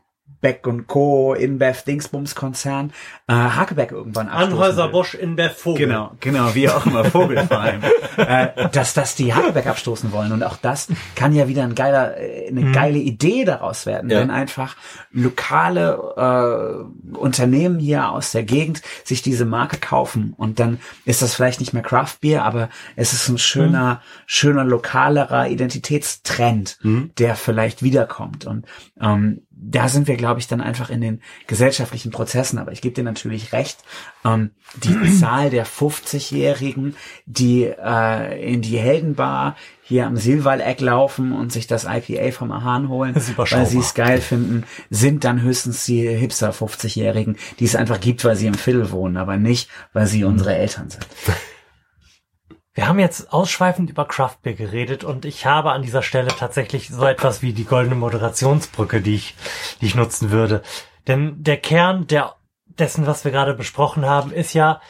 Beck 0.47 0.65
und 0.69 0.87
Co., 0.87 1.35
InBev, 1.35 1.83
Dingsbums 1.83 2.37
Konzern, 2.37 2.93
äh, 3.27 3.33
Hakebeck 3.33 3.91
irgendwann 3.91 4.29
abstoßen 4.29 4.53
Anhäuser 4.53 4.85
will. 4.85 4.93
Busch 4.93 5.15
in 5.15 5.37
der 5.37 5.51
Vogel. 5.51 5.89
Genau, 5.89 6.13
genau, 6.21 6.55
wie 6.55 6.69
auch 6.69 6.87
immer, 6.87 7.05
Vogel 7.05 7.45
vor 7.49 7.59
allem. 7.59 7.83
äh, 8.17 8.69
dass, 8.71 8.95
dass 8.95 9.17
die 9.17 9.35
Hakebeck 9.35 9.67
abstoßen 9.67 10.13
wollen. 10.13 10.31
Und 10.31 10.45
auch 10.45 10.57
das 10.57 10.87
kann 11.17 11.33
ja 11.33 11.49
wieder 11.49 11.65
ein 11.65 11.75
geiler, 11.75 12.17
äh, 12.17 12.47
eine 12.47 12.71
geile 12.71 12.99
Idee 12.99 13.45
daraus 13.45 13.87
werden, 13.87 14.09
Ja. 14.09 14.21
wenn 14.21 14.31
einfach 14.31 14.77
lokale 15.11 15.99
äh, 16.17 17.17
Unternehmen 17.17 17.81
hier 17.81 18.09
aus 18.11 18.31
der 18.31 18.45
Gegend 18.45 18.83
sich 19.03 19.23
diese 19.23 19.47
Marke 19.47 19.79
kaufen. 19.79 20.33
Und 20.37 20.61
dann 20.61 20.79
ist 21.05 21.23
das 21.23 21.35
vielleicht 21.35 21.59
nicht 21.59 21.73
mehr 21.73 21.83
Craft 21.83 22.19
Beer, 22.21 22.45
aber 22.45 22.69
es 22.95 23.13
ist 23.13 23.29
ein 23.29 23.39
schöner, 23.39 24.01
schöner 24.27 24.63
lokalerer 24.63 25.49
Identitätstrend, 25.49 26.79
der 27.19 27.35
vielleicht 27.35 27.83
wiederkommt. 27.83 28.47
Und 28.47 28.65
ähm, 29.01 29.46
da 29.69 29.89
sind 29.89 30.07
wir, 30.07 30.17
glaube 30.17 30.41
ich, 30.41 30.47
dann 30.47 30.61
einfach 30.61 30.91
in 30.91 31.01
den 31.01 31.21
gesellschaftlichen 31.47 32.11
Prozessen. 32.11 32.59
Aber 32.59 32.73
ich 32.73 32.81
gebe 32.81 32.95
dir 32.95 33.05
natürlich 33.05 33.53
recht, 33.53 33.79
ähm, 34.25 34.51
die 34.83 35.13
Zahl 35.19 35.51
der 35.51 35.67
50-Jährigen, 35.67 36.97
die 37.27 37.65
äh, 37.65 38.53
in 38.53 38.63
die 38.63 38.79
Heldenbar 38.79 39.57
hier 39.83 40.07
am 40.07 40.17
Silwall-Eck 40.17 40.81
laufen 40.81 41.33
und 41.33 41.53
sich 41.53 41.67
das 41.67 41.85
IPA 41.85 42.33
vom 42.33 42.51
Ahahn 42.51 42.89
holen, 42.89 43.15
weil 43.15 43.67
sie 43.67 43.79
es 43.79 43.95
geil 43.95 44.21
finden, 44.21 44.65
sind 44.91 45.25
dann 45.25 45.43
höchstens 45.43 45.85
die 45.85 46.09
Hipster 46.09 46.51
50-Jährigen, 46.51 47.37
die 47.61 47.65
es 47.65 47.77
einfach 47.77 48.01
gibt, 48.01 48.25
weil 48.25 48.37
sie 48.37 48.49
im 48.49 48.55
Viertel 48.55 48.91
wohnen, 48.91 49.17
aber 49.17 49.37
nicht, 49.37 49.69
weil 49.93 50.07
sie 50.07 50.25
unsere 50.25 50.57
Eltern 50.57 50.91
sind. 50.91 51.07
Wir 52.77 52.89
haben 52.89 52.99
jetzt 52.99 53.33
ausschweifend 53.33 53.89
über 53.89 54.05
Craft 54.05 54.37
Beer 54.43 54.53
geredet 54.53 55.03
und 55.03 55.25
ich 55.25 55.47
habe 55.47 55.73
an 55.73 55.81
dieser 55.81 56.03
Stelle 56.03 56.29
tatsächlich 56.29 56.91
so 56.91 57.07
etwas 57.07 57.41
wie 57.41 57.55
die 57.55 57.65
goldene 57.65 57.95
Moderationsbrücke, 57.95 59.01
die 59.01 59.15
ich, 59.15 59.35
die 59.81 59.87
ich 59.87 59.95
nutzen 59.95 60.31
würde. 60.31 60.61
Denn 61.07 61.43
der 61.43 61.57
Kern 61.57 62.07
der, 62.07 62.35
dessen, 62.67 63.07
was 63.07 63.25
wir 63.25 63.33
gerade 63.33 63.55
besprochen 63.55 64.05
haben, 64.05 64.31
ist 64.31 64.53
ja, 64.53 64.83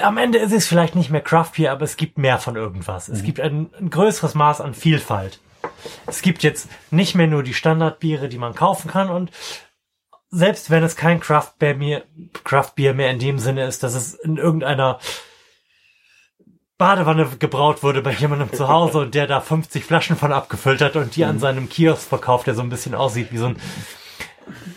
am 0.00 0.16
Ende 0.16 0.38
ist 0.38 0.52
es 0.52 0.68
vielleicht 0.68 0.94
nicht 0.94 1.10
mehr 1.10 1.22
Craft 1.22 1.54
Beer, 1.56 1.72
aber 1.72 1.82
es 1.82 1.96
gibt 1.96 2.18
mehr 2.18 2.38
von 2.38 2.54
irgendwas. 2.54 3.08
Es 3.08 3.24
gibt 3.24 3.40
ein, 3.40 3.68
ein 3.80 3.90
größeres 3.90 4.36
Maß 4.36 4.60
an 4.60 4.72
Vielfalt. 4.72 5.40
Es 6.06 6.22
gibt 6.22 6.44
jetzt 6.44 6.68
nicht 6.92 7.16
mehr 7.16 7.26
nur 7.26 7.42
die 7.42 7.54
Standardbiere, 7.54 8.28
die 8.28 8.38
man 8.38 8.54
kaufen 8.54 8.88
kann 8.88 9.10
und 9.10 9.32
selbst 10.30 10.70
wenn 10.70 10.84
es 10.84 10.94
kein 10.94 11.18
Craft 11.18 11.54
Beer 11.58 11.74
mehr, 11.74 12.04
Craft 12.44 12.76
Beer 12.76 12.94
mehr 12.94 13.10
in 13.10 13.18
dem 13.18 13.40
Sinne 13.40 13.64
ist, 13.64 13.82
dass 13.82 13.94
es 13.94 14.14
in 14.14 14.36
irgendeiner 14.36 15.00
Badewanne 16.78 17.26
gebraut 17.38 17.82
wurde 17.82 18.02
bei 18.02 18.12
jemandem 18.12 18.52
zu 18.52 18.68
Hause 18.68 18.98
und 18.98 19.14
der 19.14 19.26
da 19.26 19.40
50 19.40 19.84
Flaschen 19.84 20.16
von 20.16 20.32
abgefüllt 20.32 20.82
hat 20.82 20.96
und 20.96 21.16
die 21.16 21.24
an 21.24 21.38
seinem 21.38 21.68
Kiosk 21.68 22.08
verkauft, 22.08 22.46
der 22.46 22.54
so 22.54 22.62
ein 22.62 22.68
bisschen 22.68 22.94
aussieht 22.94 23.32
wie 23.32 23.38
so 23.38 23.46
ein 23.46 23.56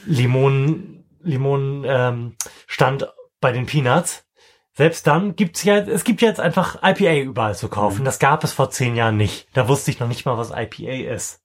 Limonen, 0.06 1.04
Limonen, 1.22 1.84
ähm, 1.86 2.36
Stand 2.68 3.08
bei 3.42 3.52
den 3.52 3.66
Peanuts. 3.66 4.26
Selbst 4.74 5.08
dann 5.08 5.36
gibt's 5.36 5.64
ja, 5.64 5.78
es 5.78 6.06
gibt 6.06 6.22
jetzt 6.22 6.40
einfach 6.40 6.78
IPA 6.82 7.16
überall 7.16 7.56
zu 7.56 7.68
kaufen. 7.68 8.06
Das 8.06 8.18
gab 8.18 8.46
es 8.46 8.54
vor 8.54 8.70
zehn 8.70 8.96
Jahren 8.96 9.18
nicht. 9.18 9.50
Da 9.54 9.68
wusste 9.68 9.92
ich 9.92 10.00
noch 10.00 10.08
nicht 10.08 10.26
mal, 10.26 10.38
was 10.38 10.52
IPA 10.52 11.14
ist. 11.14 11.42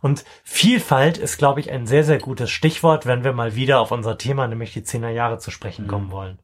Und 0.00 0.24
Vielfalt 0.44 1.18
ist, 1.18 1.36
glaube 1.36 1.60
ich, 1.60 1.70
ein 1.70 1.86
sehr, 1.86 2.04
sehr 2.04 2.18
gutes 2.18 2.50
Stichwort, 2.50 3.04
wenn 3.06 3.22
wir 3.22 3.32
mal 3.32 3.54
wieder 3.54 3.80
auf 3.80 3.90
unser 3.90 4.16
Thema, 4.16 4.46
nämlich 4.46 4.72
die 4.72 4.82
Zehner 4.82 5.10
Jahre 5.10 5.38
zu 5.38 5.50
sprechen 5.50 5.86
kommen 5.86 6.10
wollen. 6.10 6.38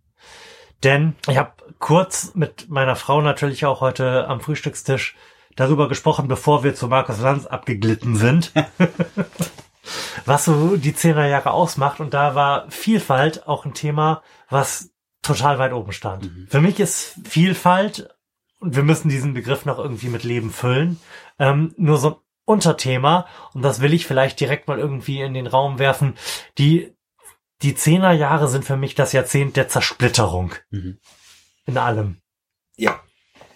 Denn 0.83 1.15
ich 1.29 1.37
habe 1.37 1.53
kurz 1.79 2.35
mit 2.35 2.71
meiner 2.71 2.97
Frau 2.97 3.21
natürlich 3.21 3.67
auch 3.67 3.81
heute 3.81 4.27
am 4.29 4.41
Frühstückstisch 4.41 5.17
darüber 5.57 5.89
gesprochen, 5.89 6.29
bevor 6.29 6.65
wir 6.65 6.75
zu 6.75 6.89
Markus 6.89 7.21
Lanz 7.21 7.47
abgeglitten 7.47 8.17
sind, 8.17 8.53
was 10.25 10.45
so 10.45 10.77
die 10.77 10.95
Zehner 10.95 11.27
Jahre 11.27 11.51
ausmacht. 11.51 12.01
Und 12.01 12.15
da 12.15 12.35
war 12.35 12.71
Vielfalt 12.71 13.47
auch 13.47 13.65
ein 13.65 13.75
Thema, 13.75 14.23
was 14.49 14.91
total 15.23 15.59
weit 15.59 15.73
oben 15.73 15.93
stand. 15.93 16.31
Für 16.49 16.61
mich 16.61 16.81
ist 16.81 17.17
Vielfalt, 17.25 18.09
und 18.59 18.77
wir 18.77 18.83
müssen 18.83 19.09
diesen 19.09 19.35
Begriff 19.35 19.65
noch 19.65 19.79
irgendwie 19.79 20.09
mit 20.09 20.25
Leben 20.25 20.51
füllen, 20.51 20.99
ähm, 21.39 21.75
nur 21.77 21.99
so 21.99 22.11
ein 22.11 22.17
Unterthema, 22.47 23.27
und 23.53 23.63
das 23.63 23.81
will 23.81 23.93
ich 23.93 24.07
vielleicht 24.07 24.41
direkt 24.41 24.67
mal 24.67 24.79
irgendwie 24.79 25.21
in 25.21 25.35
den 25.35 25.47
Raum 25.47 25.79
werfen, 25.79 26.15
die 26.59 26.95
die 27.63 27.75
Zehnerjahre 27.75 28.49
sind 28.49 28.65
für 28.65 28.77
mich 28.77 28.95
das 28.95 29.13
Jahrzehnt 29.13 29.57
der 29.57 29.69
Zersplitterung. 29.69 30.55
Mhm. 30.71 30.99
In 31.67 31.79
allem. 31.79 32.21
Ja. 32.77 33.01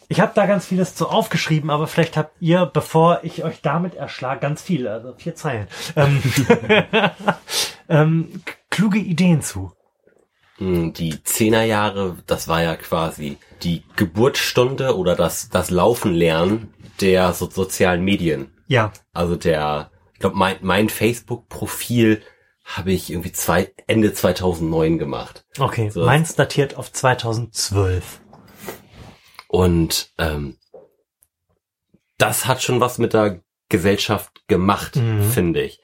Ich 0.09 0.21
habe 0.21 0.33
da 0.35 0.47
ganz 0.47 0.67
vieles 0.67 0.95
zu 0.95 1.09
aufgeschrieben, 1.09 1.71
aber 1.71 1.87
vielleicht 1.87 2.17
habt 2.17 2.37
ihr, 2.41 2.67
bevor 2.67 3.21
ich 3.23 3.43
euch 3.43 3.63
damit 3.63 3.95
erschlag, 3.95 4.41
ganz 4.41 4.63
viel, 4.63 4.87
also 4.87 5.15
vier 5.17 5.35
Zeilen, 5.35 5.67
ähm, 5.97 6.23
ähm, 7.89 8.43
kluge 8.71 8.99
Ideen 8.99 9.41
zu. 9.41 9.73
Hm, 10.59 10.93
Die 10.93 11.23
Zehnerjahre, 11.25 12.19
das 12.27 12.49
war 12.49 12.63
ja 12.63 12.77
quasi 12.77 13.39
die 13.63 13.83
Geburtsstunde 13.97 14.97
oder 14.97 15.17
das, 15.17 15.49
das 15.49 15.71
Laufen 15.71 16.13
lernen 16.13 16.75
der 17.01 17.33
so 17.33 17.51
sozialen 17.51 18.05
Medien. 18.05 18.53
Ja. 18.69 18.93
Also 19.13 19.37
der, 19.37 19.91
ich 20.13 20.21
glaube, 20.21 20.37
mein, 20.37 20.57
mein 20.61 20.89
Facebook-Profil 20.89 22.23
habe 22.65 22.93
ich 22.93 23.11
irgendwie 23.11 23.33
zwei, 23.33 23.73
Ende 23.87 24.13
2009 24.15 24.99
gemacht. 24.99 25.45
Okay, 25.59 25.91
So. 25.91 26.05
meins 26.05 26.35
datiert 26.35 26.77
auf 26.77 26.91
2012. 26.93 28.21
Und 29.49 30.11
ähm, 30.19 30.57
das 32.19 32.47
hat 32.47 32.63
schon 32.63 32.81
was 32.81 32.99
mit 32.99 33.13
der 33.13 33.41
Gesellschaft 33.69 34.31
gemacht, 34.49 34.97
Mhm. 34.97 35.23
finde 35.23 35.63
ich. 35.63 35.81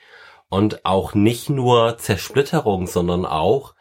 Und 0.48 0.84
auch 0.84 1.14
nicht 1.14 1.48
nur 1.50 1.98
Zersplitterung, 1.98 2.86
sondern 2.86 3.24
auch 3.24 3.74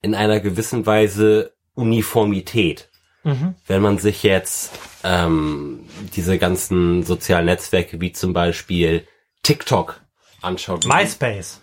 in 0.00 0.14
einer 0.14 0.40
gewissen 0.40 0.86
Weise 0.86 1.54
Uniformität. 1.74 2.90
Mhm. 3.24 3.56
Wenn 3.66 3.82
man 3.82 3.98
sich 3.98 4.22
jetzt 4.22 4.72
ähm, 5.04 5.88
diese 6.14 6.38
ganzen 6.38 7.02
sozialen 7.02 7.46
Netzwerke 7.46 8.00
wie 8.00 8.12
zum 8.12 8.32
Beispiel 8.32 9.06
TikTok 9.42 10.00
anschaut. 10.40 10.86
MySpace. 10.86 11.60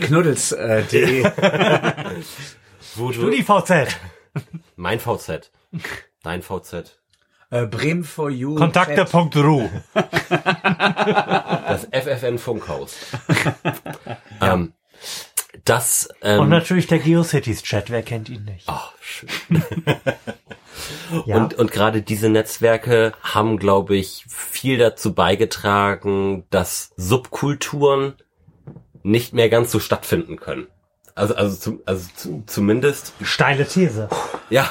Knuddels, 0.00 0.52
äh, 0.52 0.82
du, 2.96 3.12
StudiVZ. 3.12 3.96
mein 4.76 5.00
VZ, 5.00 5.50
dein 6.22 6.42
VZ, 6.42 6.98
äh, 7.50 7.66
Bremen 7.66 8.04
for 8.04 8.30
You. 8.30 8.54
Kontakte.ru. 8.54 9.68
das 9.94 11.86
FFN 11.92 12.38
Funkhaus. 12.38 12.96
ähm, 14.40 14.72
das 15.64 16.08
ähm, 16.22 16.40
Und 16.40 16.48
natürlich 16.48 16.86
der 16.86 16.98
GeoCities 16.98 17.62
Chat, 17.62 17.90
wer 17.90 18.02
kennt 18.02 18.28
ihn 18.28 18.44
nicht? 18.44 18.68
ach, 18.68 18.92
schön. 19.00 19.28
Ja. 21.26 21.36
Und, 21.36 21.54
und 21.54 21.72
gerade 21.72 22.02
diese 22.02 22.28
Netzwerke 22.28 23.12
haben, 23.22 23.58
glaube 23.58 23.96
ich, 23.96 24.24
viel 24.28 24.78
dazu 24.78 25.14
beigetragen, 25.14 26.44
dass 26.50 26.92
Subkulturen 26.96 28.14
nicht 29.02 29.32
mehr 29.32 29.48
ganz 29.48 29.70
so 29.72 29.78
stattfinden 29.78 30.36
können. 30.36 30.66
Also, 31.14 31.34
also, 31.34 31.56
zum, 31.56 31.80
also 31.84 32.08
zu, 32.16 32.42
zumindest, 32.46 33.12
Steile 33.22 33.66
These. 33.66 34.08
ja, 34.48 34.70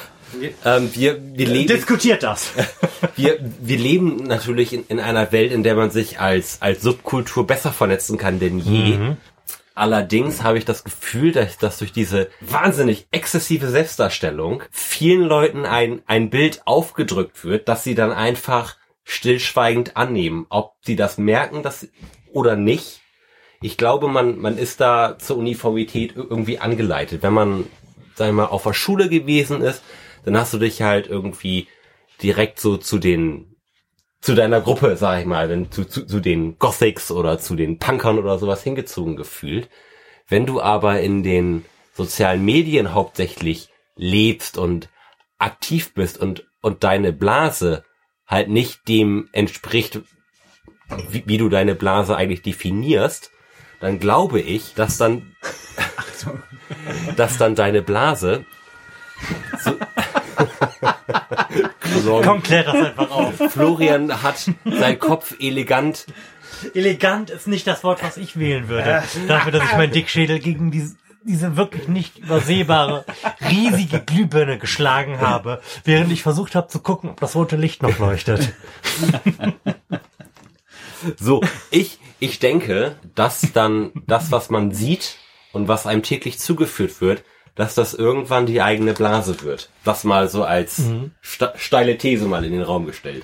ähm, 0.65 0.89
wir, 0.93 1.19
wir 1.21 1.47
leben, 1.47 1.67
Diskutiert 1.67 2.23
das. 2.23 2.51
wir, 3.15 3.37
wir 3.59 3.77
leben 3.77 4.23
natürlich 4.23 4.73
in, 4.73 4.85
in 4.87 4.99
einer 4.99 5.31
Welt, 5.31 5.51
in 5.51 5.63
der 5.63 5.75
man 5.75 5.91
sich 5.91 6.19
als, 6.19 6.61
als 6.61 6.81
Subkultur 6.81 7.45
besser 7.45 7.71
vernetzen 7.71 8.17
kann 8.17 8.39
denn 8.39 8.59
je. 8.59 8.97
Allerdings 9.73 10.43
habe 10.43 10.57
ich 10.57 10.65
das 10.65 10.83
Gefühl, 10.83 11.31
dass, 11.31 11.57
dass 11.57 11.79
durch 11.79 11.93
diese 11.93 12.29
wahnsinnig 12.41 13.07
exzessive 13.11 13.67
Selbstdarstellung 13.67 14.63
vielen 14.69 15.21
Leuten 15.21 15.65
ein, 15.65 16.01
ein 16.07 16.29
Bild 16.29 16.61
aufgedrückt 16.65 17.45
wird, 17.45 17.69
dass 17.69 17.83
sie 17.83 17.95
dann 17.95 18.11
einfach 18.11 18.75
stillschweigend 19.03 19.95
annehmen. 19.95 20.45
Ob 20.49 20.75
sie 20.81 20.95
das 20.95 21.17
merken 21.17 21.63
dass, 21.63 21.87
oder 22.33 22.55
nicht. 22.55 23.01
Ich 23.61 23.77
glaube, 23.77 24.07
man, 24.07 24.39
man 24.39 24.57
ist 24.57 24.81
da 24.81 25.17
zur 25.17 25.37
Uniformität 25.37 26.13
irgendwie 26.15 26.59
angeleitet. 26.59 27.23
Wenn 27.23 27.33
man, 27.33 27.67
sagen 28.15 28.35
wir 28.35 28.43
mal, 28.43 28.45
auf 28.47 28.63
der 28.63 28.73
Schule 28.73 29.07
gewesen 29.07 29.61
ist, 29.61 29.83
dann 30.25 30.37
hast 30.37 30.53
du 30.53 30.57
dich 30.57 30.81
halt 30.81 31.07
irgendwie 31.07 31.67
direkt 32.21 32.59
so 32.59 32.77
zu 32.77 32.99
den 32.99 33.50
zu 34.21 34.35
deiner 34.35 34.61
Gruppe, 34.61 34.95
sag 34.97 35.19
ich 35.19 35.25
mal, 35.25 35.49
wenn, 35.49 35.71
zu, 35.71 35.83
zu, 35.83 36.05
zu 36.05 36.19
den 36.19 36.59
Gothics 36.59 37.11
oder 37.11 37.39
zu 37.39 37.55
den 37.55 37.79
Punkern 37.79 38.19
oder 38.19 38.37
sowas 38.37 38.63
hingezogen 38.63 39.15
gefühlt. 39.15 39.69
Wenn 40.27 40.45
du 40.45 40.61
aber 40.61 41.01
in 41.01 41.23
den 41.23 41.65
sozialen 41.93 42.45
Medien 42.45 42.93
hauptsächlich 42.93 43.69
lebst 43.95 44.57
und 44.57 44.89
aktiv 45.39 45.93
bist 45.93 46.19
und, 46.19 46.47
und 46.61 46.83
deine 46.83 47.11
Blase 47.11 47.83
halt 48.27 48.47
nicht 48.47 48.87
dem 48.87 49.27
entspricht, 49.33 49.99
wie, 51.09 51.23
wie 51.25 51.37
du 51.37 51.49
deine 51.49 51.75
Blase 51.75 52.15
eigentlich 52.15 52.43
definierst, 52.43 53.31
dann 53.79 53.99
glaube 53.99 54.39
ich, 54.39 54.75
dass 54.75 54.97
dann, 54.97 55.35
dass 57.17 57.37
dann 57.37 57.55
deine 57.55 57.81
Blase 57.81 58.45
so, 59.63 59.71
Komm, 62.23 62.43
klär 62.43 62.63
das 62.63 62.75
einfach 62.75 63.11
auf. 63.11 63.33
Florian 63.51 64.21
hat 64.23 64.49
seinen 64.65 64.99
Kopf 64.99 65.35
elegant 65.39 66.05
elegant 66.73 67.29
ist 67.29 67.47
nicht 67.47 67.67
das 67.67 67.83
Wort, 67.83 68.03
was 68.03 68.17
ich 68.17 68.37
wählen 68.37 68.67
würde. 68.67 69.03
Dafür, 69.27 69.51
dass 69.51 69.63
ich 69.63 69.77
meinen 69.77 69.91
Dickschädel 69.91 70.39
gegen 70.39 70.71
diese, 70.71 70.95
diese 71.23 71.57
wirklich 71.57 71.87
nicht 71.87 72.19
übersehbare, 72.19 73.05
riesige 73.49 73.99
Glühbirne 73.99 74.57
geschlagen 74.57 75.21
habe, 75.21 75.61
während 75.83 76.11
ich 76.11 76.23
versucht 76.23 76.55
habe 76.55 76.67
zu 76.67 76.79
gucken, 76.79 77.09
ob 77.09 77.19
das 77.19 77.35
rote 77.35 77.55
Licht 77.55 77.81
noch 77.81 77.97
leuchtet. 77.99 78.53
So, 81.17 81.41
ich, 81.71 81.97
ich 82.19 82.37
denke, 82.37 82.95
dass 83.15 83.41
dann 83.53 83.91
das, 84.05 84.31
was 84.31 84.51
man 84.51 84.71
sieht 84.71 85.17
und 85.51 85.67
was 85.67 85.87
einem 85.87 86.03
täglich 86.03 86.37
zugeführt 86.37 87.01
wird, 87.01 87.23
dass 87.55 87.75
das 87.75 87.93
irgendwann 87.93 88.45
die 88.45 88.61
eigene 88.61 88.93
Blase 88.93 89.41
wird. 89.41 89.69
Das 89.83 90.03
mal 90.03 90.29
so 90.29 90.43
als 90.43 90.81
ste 91.21 91.53
steile 91.55 91.97
These 91.97 92.25
mal 92.25 92.43
in 92.45 92.51
den 92.51 92.61
Raum 92.61 92.85
gestellt. 92.85 93.23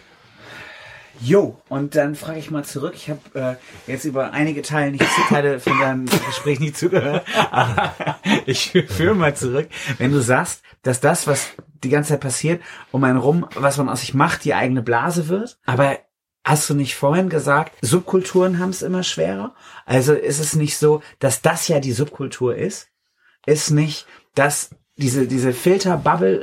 Jo, 1.19 1.59
und 1.67 1.95
dann 1.95 2.15
frage 2.15 2.37
ich 2.37 2.51
mal 2.51 2.63
zurück. 2.63 2.93
Ich 2.95 3.09
habe 3.09 3.57
äh, 3.87 3.91
jetzt 3.91 4.05
über 4.05 4.33
einige 4.33 4.61
Teile 4.61 4.91
nicht 4.91 5.05
Teile 5.29 5.59
von 5.59 5.79
deinem 5.79 6.05
Gespräch 6.27 6.59
nicht 6.59 6.77
zugehört, 6.77 7.25
aber 7.49 7.95
ich 8.45 8.71
führe 8.87 9.15
mal 9.15 9.35
zurück. 9.35 9.67
Wenn 9.97 10.11
du 10.11 10.21
sagst, 10.21 10.61
dass 10.83 10.99
das, 10.99 11.25
was 11.25 11.49
die 11.83 11.89
ganze 11.89 12.09
Zeit 12.09 12.21
passiert, 12.21 12.61
um 12.91 13.03
einen 13.03 13.17
rum, 13.17 13.47
was 13.55 13.77
man 13.77 13.89
aus 13.89 14.01
sich 14.01 14.13
macht, 14.13 14.45
die 14.45 14.53
eigene 14.53 14.81
Blase 14.81 15.27
wird, 15.27 15.57
aber 15.65 15.97
Hast 16.47 16.69
du 16.69 16.75
nicht 16.75 16.95
vorhin 16.95 17.27
gesagt, 17.27 17.73
Subkulturen 17.81 18.57
haben 18.57 18.69
es 18.69 18.81
immer 18.81 19.03
schwerer? 19.03 19.53
Also 19.85 20.13
ist 20.13 20.39
es 20.39 20.55
nicht 20.55 20.77
so, 20.77 21.01
dass 21.19 21.41
das 21.41 21.67
ja 21.67 21.81
die 21.81 21.91
Subkultur 21.91 22.55
ist? 22.55 22.87
Ist 23.47 23.71
nicht, 23.71 24.05
dass 24.35 24.69
diese, 24.99 25.27
diese 25.27 25.53
Filter-Bubble, 25.53 26.41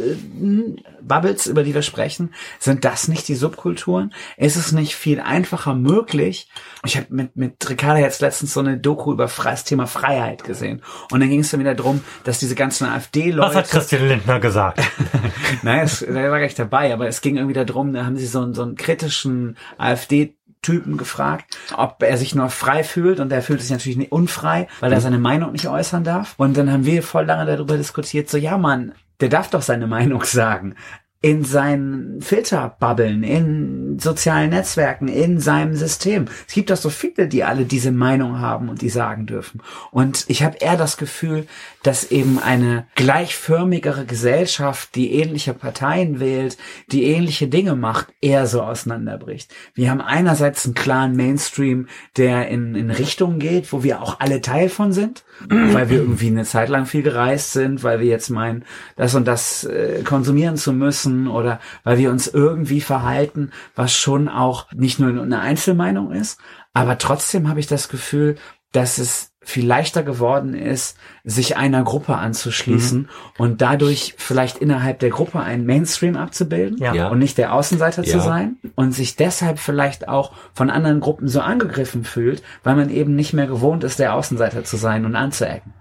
äh, 0.00 0.82
Bubbles, 1.02 1.46
über 1.48 1.64
die 1.64 1.74
wir 1.74 1.82
sprechen, 1.82 2.32
sind 2.60 2.84
das 2.84 3.08
nicht 3.08 3.26
die 3.26 3.34
Subkulturen? 3.34 4.12
Ist 4.36 4.56
es 4.56 4.70
nicht 4.72 4.94
viel 4.94 5.20
einfacher 5.20 5.74
möglich? 5.74 6.48
Ich 6.84 6.96
habe 6.96 7.06
mit, 7.10 7.36
mit 7.36 7.68
Ricarda 7.68 7.98
jetzt 8.00 8.20
letztens 8.20 8.54
so 8.54 8.60
eine 8.60 8.78
Doku 8.78 9.12
über 9.12 9.26
das 9.26 9.64
Thema 9.64 9.86
Freiheit 9.86 10.44
gesehen. 10.44 10.82
Und 11.10 11.18
dann 11.20 11.28
ging 11.28 11.40
es 11.40 11.50
dann 11.50 11.58
wieder 11.60 11.74
drum, 11.74 12.00
dass 12.24 12.38
diese 12.38 12.54
ganzen 12.54 12.86
AfD-Leute... 12.86 13.48
Was 13.48 13.56
hat 13.56 13.70
Christian 13.70 14.06
Lindner 14.08 14.38
gesagt? 14.38 14.80
Nein, 15.62 15.80
es, 15.84 15.98
da 16.00 16.14
war 16.14 16.38
gar 16.38 16.40
nicht 16.40 16.58
dabei, 16.58 16.92
aber 16.94 17.08
es 17.08 17.20
ging 17.20 17.36
irgendwie 17.36 17.54
darum, 17.54 17.92
da 17.92 18.04
haben 18.06 18.16
sie 18.16 18.26
so, 18.26 18.40
einen- 18.40 18.54
so 18.54 18.62
einen 18.62 18.76
kritischen 18.76 19.56
AfD 19.78 20.36
Typen 20.66 20.96
gefragt, 20.96 21.56
ob 21.76 22.02
er 22.02 22.16
sich 22.16 22.34
nur 22.34 22.50
frei 22.50 22.82
fühlt 22.82 23.20
und 23.20 23.30
er 23.30 23.40
fühlt 23.40 23.60
sich 23.60 23.70
natürlich 23.70 23.96
nicht 23.96 24.10
unfrei, 24.10 24.66
weil 24.80 24.92
er 24.92 25.00
seine 25.00 25.20
Meinung 25.20 25.52
nicht 25.52 25.68
äußern 25.68 26.02
darf. 26.02 26.34
Und 26.38 26.56
dann 26.56 26.72
haben 26.72 26.84
wir 26.84 27.04
voll 27.04 27.24
lange 27.24 27.46
darüber 27.46 27.76
diskutiert, 27.76 28.28
so 28.28 28.36
ja 28.36 28.58
Mann, 28.58 28.92
der 29.20 29.28
darf 29.28 29.48
doch 29.48 29.62
seine 29.62 29.86
Meinung 29.86 30.24
sagen. 30.24 30.74
In 31.22 31.44
seinen 31.44 32.20
Filterbubbeln, 32.20 33.22
in 33.22 33.98
sozialen 33.98 34.50
Netzwerken, 34.50 35.08
in 35.08 35.40
seinem 35.40 35.74
System. 35.74 36.26
Es 36.46 36.54
gibt 36.54 36.70
doch 36.70 36.76
so 36.76 36.90
viele, 36.90 37.28
die 37.28 37.42
alle 37.42 37.64
diese 37.64 37.92
Meinung 37.92 38.40
haben 38.40 38.68
und 38.68 38.82
die 38.82 38.90
sagen 38.90 39.26
dürfen. 39.26 39.62
Und 39.92 40.24
ich 40.28 40.42
habe 40.42 40.58
eher 40.58 40.76
das 40.76 40.96
Gefühl, 40.96 41.46
dass 41.86 42.10
eben 42.10 42.40
eine 42.40 42.86
gleichförmigere 42.96 44.06
Gesellschaft, 44.06 44.94
die 44.96 45.12
ähnliche 45.12 45.54
Parteien 45.54 46.18
wählt, 46.18 46.56
die 46.90 47.04
ähnliche 47.04 47.46
Dinge 47.46 47.76
macht, 47.76 48.08
eher 48.20 48.46
so 48.46 48.62
auseinanderbricht. 48.62 49.54
Wir 49.74 49.90
haben 49.90 50.00
einerseits 50.00 50.64
einen 50.64 50.74
klaren 50.74 51.14
Mainstream, 51.14 51.86
der 52.16 52.48
in, 52.48 52.74
in 52.74 52.90
Richtungen 52.90 53.38
geht, 53.38 53.72
wo 53.72 53.84
wir 53.84 54.02
auch 54.02 54.18
alle 54.18 54.40
Teil 54.40 54.68
von 54.68 54.92
sind, 54.92 55.24
weil 55.48 55.88
wir 55.88 55.98
irgendwie 55.98 56.28
eine 56.28 56.44
Zeit 56.44 56.68
lang 56.68 56.86
viel 56.86 57.02
gereist 57.02 57.52
sind, 57.52 57.84
weil 57.84 58.00
wir 58.00 58.06
jetzt 58.06 58.30
meinen, 58.30 58.64
das 58.96 59.14
und 59.14 59.26
das 59.26 59.64
äh, 59.64 60.02
konsumieren 60.02 60.56
zu 60.56 60.72
müssen 60.72 61.28
oder 61.28 61.60
weil 61.84 61.98
wir 61.98 62.10
uns 62.10 62.26
irgendwie 62.26 62.80
verhalten, 62.80 63.52
was 63.76 63.94
schon 63.94 64.28
auch 64.28 64.66
nicht 64.72 64.98
nur 64.98 65.10
eine 65.22 65.40
Einzelmeinung 65.40 66.10
ist, 66.10 66.40
aber 66.74 66.98
trotzdem 66.98 67.48
habe 67.48 67.60
ich 67.60 67.68
das 67.68 67.88
Gefühl, 67.88 68.36
dass 68.72 68.98
es 68.98 69.35
viel 69.48 69.64
leichter 69.64 70.02
geworden 70.02 70.54
ist, 70.54 70.98
sich 71.22 71.56
einer 71.56 71.84
Gruppe 71.84 72.16
anzuschließen 72.16 73.08
und 73.38 73.62
dadurch 73.62 74.14
vielleicht 74.18 74.58
innerhalb 74.58 74.98
der 74.98 75.10
Gruppe 75.10 75.38
einen 75.38 75.64
Mainstream 75.64 76.16
abzubilden 76.16 76.78
Ja. 76.78 76.92
Ja. 76.92 77.08
und 77.08 77.20
nicht 77.20 77.38
der 77.38 77.54
Außenseiter 77.54 78.02
zu 78.02 78.16
Ja. 78.16 78.22
sein 78.24 78.56
und 78.74 78.90
sich 78.90 79.14
deshalb 79.14 79.60
vielleicht 79.60 80.08
auch 80.08 80.32
von 80.52 80.68
anderen 80.68 80.98
Gruppen 80.98 81.28
so 81.28 81.40
angegriffen 81.40 82.02
fühlt, 82.02 82.42
weil 82.64 82.74
man 82.74 82.90
eben 82.90 83.14
nicht 83.14 83.34
mehr 83.34 83.46
gewohnt 83.46 83.84
ist, 83.84 84.00
der 84.00 84.14
Außenseiter 84.14 84.64
zu 84.64 84.76
sein 84.76 85.04
und 85.06 85.14
anzuecken. 85.14 85.72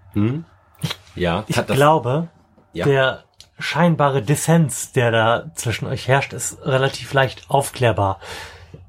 Ja, 1.15 1.43
Ich 1.47 1.57
hat 1.57 1.67
das, 1.69 1.75
glaube, 1.75 2.27
Ja. 2.73 2.85
der 2.85 3.23
scheinbare 3.57 4.21
Dissens, 4.21 4.91
der 4.91 5.09
da 5.09 5.51
zwischen 5.55 5.87
euch 5.87 6.07
herrscht, 6.07 6.33
ist 6.33 6.59
relativ 6.63 7.11
leicht 7.13 7.49
aufklärbar. 7.49 8.19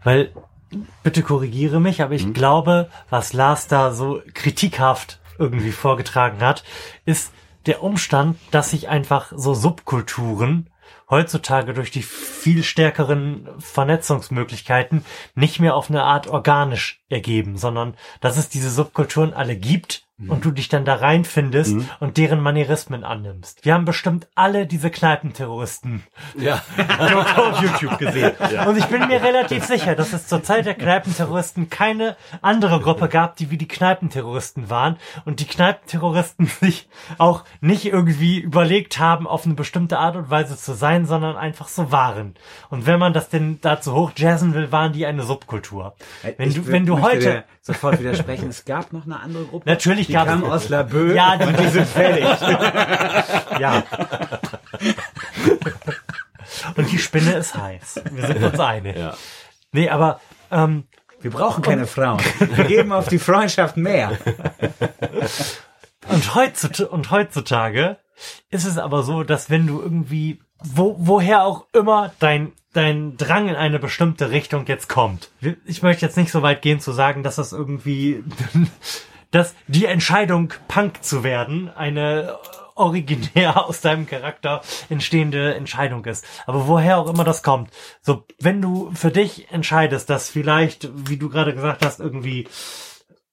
Weil, 0.05 0.33
bitte 1.03 1.23
korrigiere 1.23 1.81
mich, 1.81 2.03
aber 2.03 2.15
ich 2.15 2.33
glaube, 2.33 2.91
was 3.11 3.33
Lars 3.33 3.69
da 3.69 3.93
so 3.93 4.23
kritikhaft 4.35 5.21
irgendwie 5.39 5.73
vorgetragen 5.73 6.41
hat, 6.41 6.65
ist 7.05 7.33
der 7.67 7.83
Umstand, 7.83 8.39
dass 8.51 8.71
sich 8.71 8.89
einfach 8.89 9.33
so 9.35 9.55
Subkulturen 9.55 10.71
heutzutage 11.11 11.73
durch 11.73 11.91
die 11.91 12.03
viel 12.03 12.63
stärkeren 12.63 13.49
Vernetzungsmöglichkeiten 13.59 15.05
nicht 15.35 15.61
mehr 15.61 15.77
auf 15.77 15.91
eine 15.91 16.03
Art 16.03 16.27
organisch 16.27 17.01
ergeben, 17.09 17.57
sondern 17.59 17.97
dass 18.21 18.37
es 18.37 18.49
diese 18.49 18.71
Subkulturen 18.71 19.33
alle 19.33 19.57
gibt 19.57 20.06
und 20.19 20.45
du 20.45 20.51
dich 20.51 20.69
dann 20.69 20.85
da 20.85 20.95
reinfindest 20.95 21.77
und 22.01 22.17
deren 22.17 22.41
Manierismen 22.41 23.05
annimmst. 23.05 23.65
Wir 23.65 23.75
haben 23.75 23.85
bestimmt 23.85 24.29
alle 24.35 24.67
diese 24.67 24.91
Kneipenterroristen 24.91 26.03
ja. 26.39 26.63
Auf 27.37 27.63
YouTube 27.63 27.99
gesehen. 27.99 28.33
Und 28.67 28.77
ich 28.77 28.87
bin 28.87 29.07
mir 29.07 29.23
relativ 29.23 29.65
sicher, 29.65 29.95
dass 29.95 30.13
es 30.13 30.27
zur 30.27 30.43
Zeit 30.43 30.67
der 30.67 30.75
Kneipenterroristen 30.75 31.71
keine 31.71 32.17
andere 32.43 32.81
Gruppe 32.81 33.09
gab, 33.09 33.37
die 33.37 33.51
wie 33.51 33.59
die 33.59 33.69
Kneipenterroristen 33.69 34.71
waren 34.71 34.97
und 35.25 35.41
die 35.41 35.47
Kneipenterroristen 35.47 36.47
sich 36.61 36.89
auch 37.19 37.45
nicht 37.61 37.87
irgendwie 37.87 38.39
überlegt 38.39 38.99
haben, 38.99 39.27
auf 39.27 39.45
eine 39.45 39.55
bestimmte 39.55 39.99
Art 39.99 40.17
und 40.17 40.31
Weise 40.31 40.57
zu 40.57 40.75
sein, 40.75 41.07
sondern 41.07 41.37
einfach 41.37 41.69
so 41.69 41.93
waren. 41.93 42.35
Und 42.71 42.87
wenn 42.87 42.99
man 42.99 43.13
das 43.13 43.29
denn 43.29 43.59
dazu 43.61 43.95
hochjazzen 43.95 44.55
will, 44.55 44.73
waren 44.73 44.93
die 44.93 45.07
eine 45.07 45.23
Subkultur. 45.23 45.95
Wenn 46.37 46.53
du, 46.53 46.67
wenn 46.67 46.87
du 46.87 47.01
heute, 47.01 47.45
sofort 47.67 47.99
widersprechen, 48.01 48.49
es 48.49 48.65
gab 48.65 48.93
noch 48.93 49.05
eine 49.05 49.19
andere 49.21 49.45
Gruppe. 49.45 49.69
Natürlich 49.69 50.07
die 50.07 50.13
gab 50.15 50.27
es- 50.27 50.33
kam 50.33 50.45
aus 50.45 50.69
Laboe 50.69 51.15
Ja, 51.15 51.37
die- 51.37 51.45
und 51.47 51.59
die 51.59 51.69
sind 51.69 51.87
fertig. 51.87 52.25
ja. 53.61 53.83
Und 56.77 56.91
die 56.91 56.99
Spinne 56.99 57.33
ist 57.35 57.55
heiß. 57.57 58.03
Wir 58.13 58.27
sind 58.27 58.43
uns 58.43 58.61
einig. 58.61 58.97
Ja. 58.97 59.15
Nee, 59.73 59.89
aber 59.91 60.21
ähm, 60.51 60.85
Wir 61.21 61.31
brauchen 61.31 61.63
keine 61.63 61.87
Frauen. 61.87 62.21
Wir 62.39 62.65
geben 62.65 62.93
auf 62.93 63.09
die 63.09 63.19
Freundschaft 63.19 63.77
mehr. 63.77 64.17
Und 66.09 66.35
heutzutage, 66.35 66.89
und 66.89 67.11
heutzutage 67.11 67.99
ist 68.51 68.65
es 68.65 68.79
aber 68.79 69.03
so, 69.03 69.25
dass 69.25 69.51
wenn 69.51 69.67
du 69.67 69.81
irgendwie, 69.81 70.41
wo, 70.63 70.97
woher 70.99 71.45
auch 71.45 71.67
immer 71.73 72.13
dein, 72.19 72.53
dein 72.73 73.17
Drang 73.17 73.49
in 73.49 73.57
eine 73.57 73.79
bestimmte 73.79 74.31
Richtung 74.31 74.67
jetzt 74.67 74.89
kommt. 74.89 75.31
Ich 75.65 75.83
möchte 75.83 76.05
jetzt 76.05 76.17
nicht 76.17 76.31
so 76.31 76.43
weit 76.43 76.63
gehen 76.63 76.81
zu 76.81 76.93
sagen, 76.93 77.23
dass 77.23 77.37
das 77.37 77.53
irgendwie, 77.53 78.25
dass 79.31 79.55
die 79.67 79.87
Entscheidung, 79.87 80.53
Punk 80.69 81.03
zu 81.03 81.23
werden, 81.25 81.69
eine 81.69 82.39
originär 82.77 83.65
aus 83.67 83.81
deinem 83.81 84.07
Charakter 84.07 84.63
entstehende 84.89 85.55
Entscheidung 85.55 86.05
ist. 86.05 86.25
Aber 86.47 86.69
woher 86.69 86.99
auch 86.99 87.09
immer 87.09 87.25
das 87.25 87.43
kommt. 87.43 87.71
So, 88.03 88.25
wenn 88.39 88.63
du 88.63 88.91
für 88.95 89.11
dich 89.11 89.51
entscheidest, 89.51 90.09
dass 90.11 90.31
vielleicht, 90.31 90.89
wie 91.09 91.17
du 91.17 91.29
gerade 91.29 91.55
gesagt 91.55 91.85
hast, 91.85 92.01
irgendwie 92.01 92.49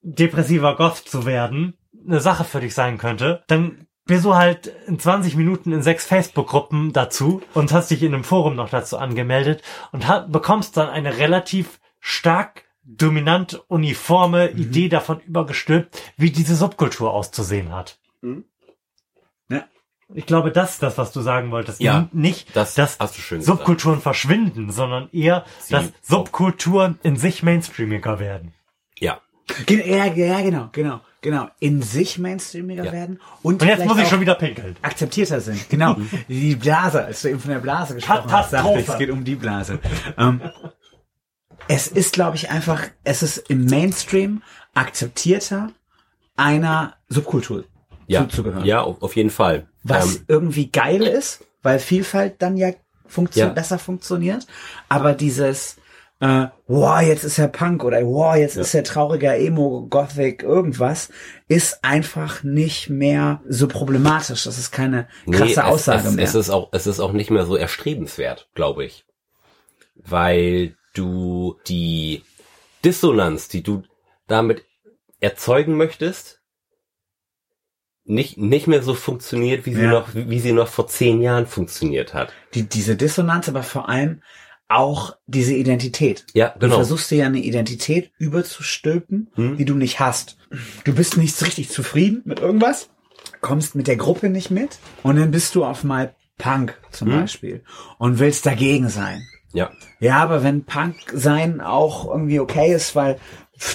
depressiver 0.02 0.76
Goth 0.76 0.98
zu 0.98 1.26
werden, 1.26 1.78
eine 2.06 2.20
Sache 2.20 2.44
für 2.44 2.60
dich 2.60 2.74
sein 2.74 2.98
könnte, 2.98 3.44
dann 3.48 3.88
bist 4.06 4.26
du 4.26 4.36
halt 4.36 4.68
in 4.88 5.00
20 5.00 5.36
Minuten 5.36 5.72
in 5.72 5.82
sechs 5.82 6.06
Facebook-Gruppen 6.06 6.92
dazu 6.94 7.42
und 7.54 7.72
hast 7.72 7.90
dich 7.92 8.04
in 8.04 8.14
einem 8.14 8.24
Forum 8.24 8.56
noch 8.56 8.70
dazu 8.70 8.98
angemeldet 8.98 9.62
und 9.92 10.08
ha- 10.08 10.26
bekommst 10.28 10.76
dann 10.78 10.90
eine 10.90 11.18
relativ 11.18 11.80
stark 12.00 12.66
dominant 12.84 13.64
uniforme 13.70 14.50
Idee 14.52 14.90
davon 14.90 15.22
übergestülpt, 15.22 16.02
wie 16.18 16.32
diese 16.32 16.56
Subkultur 16.56 17.14
auszusehen 17.14 17.72
hat. 17.72 17.98
Ja. 19.50 19.64
Ich 20.14 20.26
glaube, 20.26 20.52
das 20.52 20.72
ist 20.74 20.84
das, 20.84 20.98
was 20.98 21.14
du 21.14 21.22
sagen 21.22 21.52
wolltest. 21.52 21.80
Ja, 21.80 22.10
nicht, 22.12 22.54
das 22.56 22.74
dass 22.76 23.00
hast 23.00 23.18
du 23.18 23.22
schön 23.22 23.40
gesagt. 23.40 23.58
Subkulturen 23.60 24.02
verschwinden, 24.02 24.70
sondern 24.70 25.10
eher, 25.14 25.46
dass 25.70 25.92
Subkulturen 26.02 27.00
in 27.04 27.16
sich 27.16 27.42
mainstreamiger 27.42 28.20
werden. 28.20 28.54
Ja. 29.00 29.22
Ja, 29.70 30.06
ja, 30.14 30.42
genau, 30.42 30.70
genau, 30.72 31.00
genau. 31.24 31.48
In 31.60 31.82
sich 31.82 32.20
mainstreamiger 32.20 32.84
Ja. 32.86 32.92
werden 32.92 33.20
und, 33.42 33.56
Und 33.56 33.68
jetzt 33.68 33.78
vielleicht 33.78 33.90
muss 33.90 34.00
ich 34.04 34.08
schon 34.10 34.22
wieder 34.22 34.36
pinkeln. 34.36 34.76
akzeptierter 34.84 35.42
sind. 35.42 35.68
Genau. 35.70 35.98
Die 36.28 36.56
Blase, 36.56 37.04
als 37.06 37.24
du 37.24 37.30
eben 37.30 37.40
von 37.40 37.50
der 37.50 37.60
Blase 37.60 37.96
gesprochen 37.96 38.32
hast, 38.32 38.52
sagte 38.52 38.80
ich, 38.80 38.88
es 38.88 38.98
geht 39.00 39.10
um 39.10 39.24
die 39.24 39.36
Blase. 39.36 39.80
Ähm, 40.20 40.42
es 41.68 41.88
ist, 41.88 42.14
glaube 42.14 42.36
ich, 42.36 42.50
einfach, 42.52 42.84
es 43.04 43.24
ist 43.24 43.38
im 43.50 43.66
Mainstream 43.66 44.44
akzeptierter, 44.74 45.72
einer 46.36 46.96
Subkultur 47.10 47.64
Ja. 48.08 48.22
zuzugehören. 48.28 48.66
Ja, 48.66 48.82
auf 48.82 49.02
auf 49.02 49.16
jeden 49.16 49.30
Fall. 49.30 49.68
Was 49.84 50.16
Ähm, 50.18 50.26
irgendwie 50.28 50.70
geil 50.72 51.02
ist, 51.04 51.44
weil 51.62 51.80
Vielfalt 51.80 52.42
dann 52.42 52.58
ja, 52.58 52.72
funktio 53.08 53.46
Ja. 53.48 53.50
besser 53.54 53.80
funktioniert. 53.80 54.46
Aber 54.90 55.14
dieses, 55.14 55.78
äh, 56.24 56.48
wow, 56.68 57.02
jetzt 57.02 57.26
ist 57.26 57.38
er 57.38 57.50
Punk 57.50 57.84
oder 57.84 58.02
wow, 58.06 58.36
jetzt 58.36 58.56
ist 58.56 58.74
er 58.74 58.84
trauriger 58.86 59.38
Emo, 59.38 59.88
Gothic, 59.90 60.42
irgendwas, 60.42 61.10
ist 61.50 61.84
einfach 61.84 62.44
nicht 62.44 62.90
mehr 62.90 63.42
so 63.50 63.68
problematisch. 63.68 64.46
Das 64.46 64.58
ist 64.58 64.72
keine 64.72 65.08
krasse 65.30 65.60
Nee, 65.60 65.68
Aussage 65.68 66.00
es, 66.00 66.06
es, 66.06 66.16
mehr. 66.16 66.24
Es 66.26 66.36
ist 66.36 66.50
auch, 66.50 66.70
es 66.72 66.88
ist 66.88 67.02
auch 67.02 67.12
nicht 67.12 67.30
mehr 67.30 67.46
so 67.46 67.58
erstrebenswert, 67.58 68.48
glaube 68.56 68.86
ich. 68.86 69.06
Weil 69.96 70.76
du 70.94 71.58
die 71.68 72.24
Dissonanz, 72.86 73.50
die 73.50 73.62
du 73.64 73.84
damit 74.28 74.64
erzeugen 75.20 75.76
möchtest, 75.76 76.40
nicht, 78.06 78.38
nicht 78.38 78.68
mehr 78.68 78.82
so 78.84 78.94
funktioniert, 78.94 79.66
wie 79.66 79.74
sie 79.74 79.84
Ja. 79.84 79.92
noch, 79.92 80.10
wie 80.14 80.40
sie 80.40 80.52
noch 80.54 80.68
vor 80.70 80.88
zehn 80.88 81.22
Jahren 81.22 81.48
funktioniert 81.48 82.14
hat. 82.14 82.32
die, 82.54 82.64
diese 82.64 82.96
Dissonanz, 82.96 83.50
aber 83.50 83.64
vor 83.64 83.90
allem 83.90 84.22
auch 84.76 85.16
diese 85.28 85.54
Identität. 85.54 86.26
Ja, 86.34 86.50
Du 86.50 86.60
genau. 86.60 86.76
versuchst 86.76 87.10
dir 87.12 87.20
ja 87.20 87.26
eine 87.28 87.40
Identität 87.40 88.12
überzustülpen, 88.18 89.32
Hm. 89.36 89.58
die 89.58 89.66
du 89.66 89.76
nicht 89.76 90.00
hast. 90.00 90.38
Du 90.84 90.94
bist 90.94 91.18
nicht 91.18 91.42
richtig 91.44 91.70
zufrieden 91.70 92.22
mit 92.26 92.40
irgendwas, 92.40 92.90
kommst 93.42 93.76
mit 93.76 93.88
der 93.88 93.96
Gruppe 93.98 94.30
nicht 94.30 94.52
mit 94.52 94.80
und 95.04 95.16
dann 95.18 95.32
bist 95.32 95.56
du 95.56 95.66
auf 95.66 95.84
mal 95.84 96.14
Punk 96.38 96.78
zum 96.92 97.10
Hm. 97.12 97.20
Beispiel 97.22 97.64
und 97.98 98.20
willst 98.20 98.46
dagegen 98.46 98.90
sein. 98.90 99.22
Ja. 99.54 99.72
Ja, 100.00 100.18
aber 100.18 100.44
wenn 100.44 100.64
Punk 100.66 100.96
sein 101.14 101.62
auch 101.62 102.08
irgendwie 102.08 102.40
okay 102.40 102.74
ist, 102.74 102.96
weil 102.96 103.18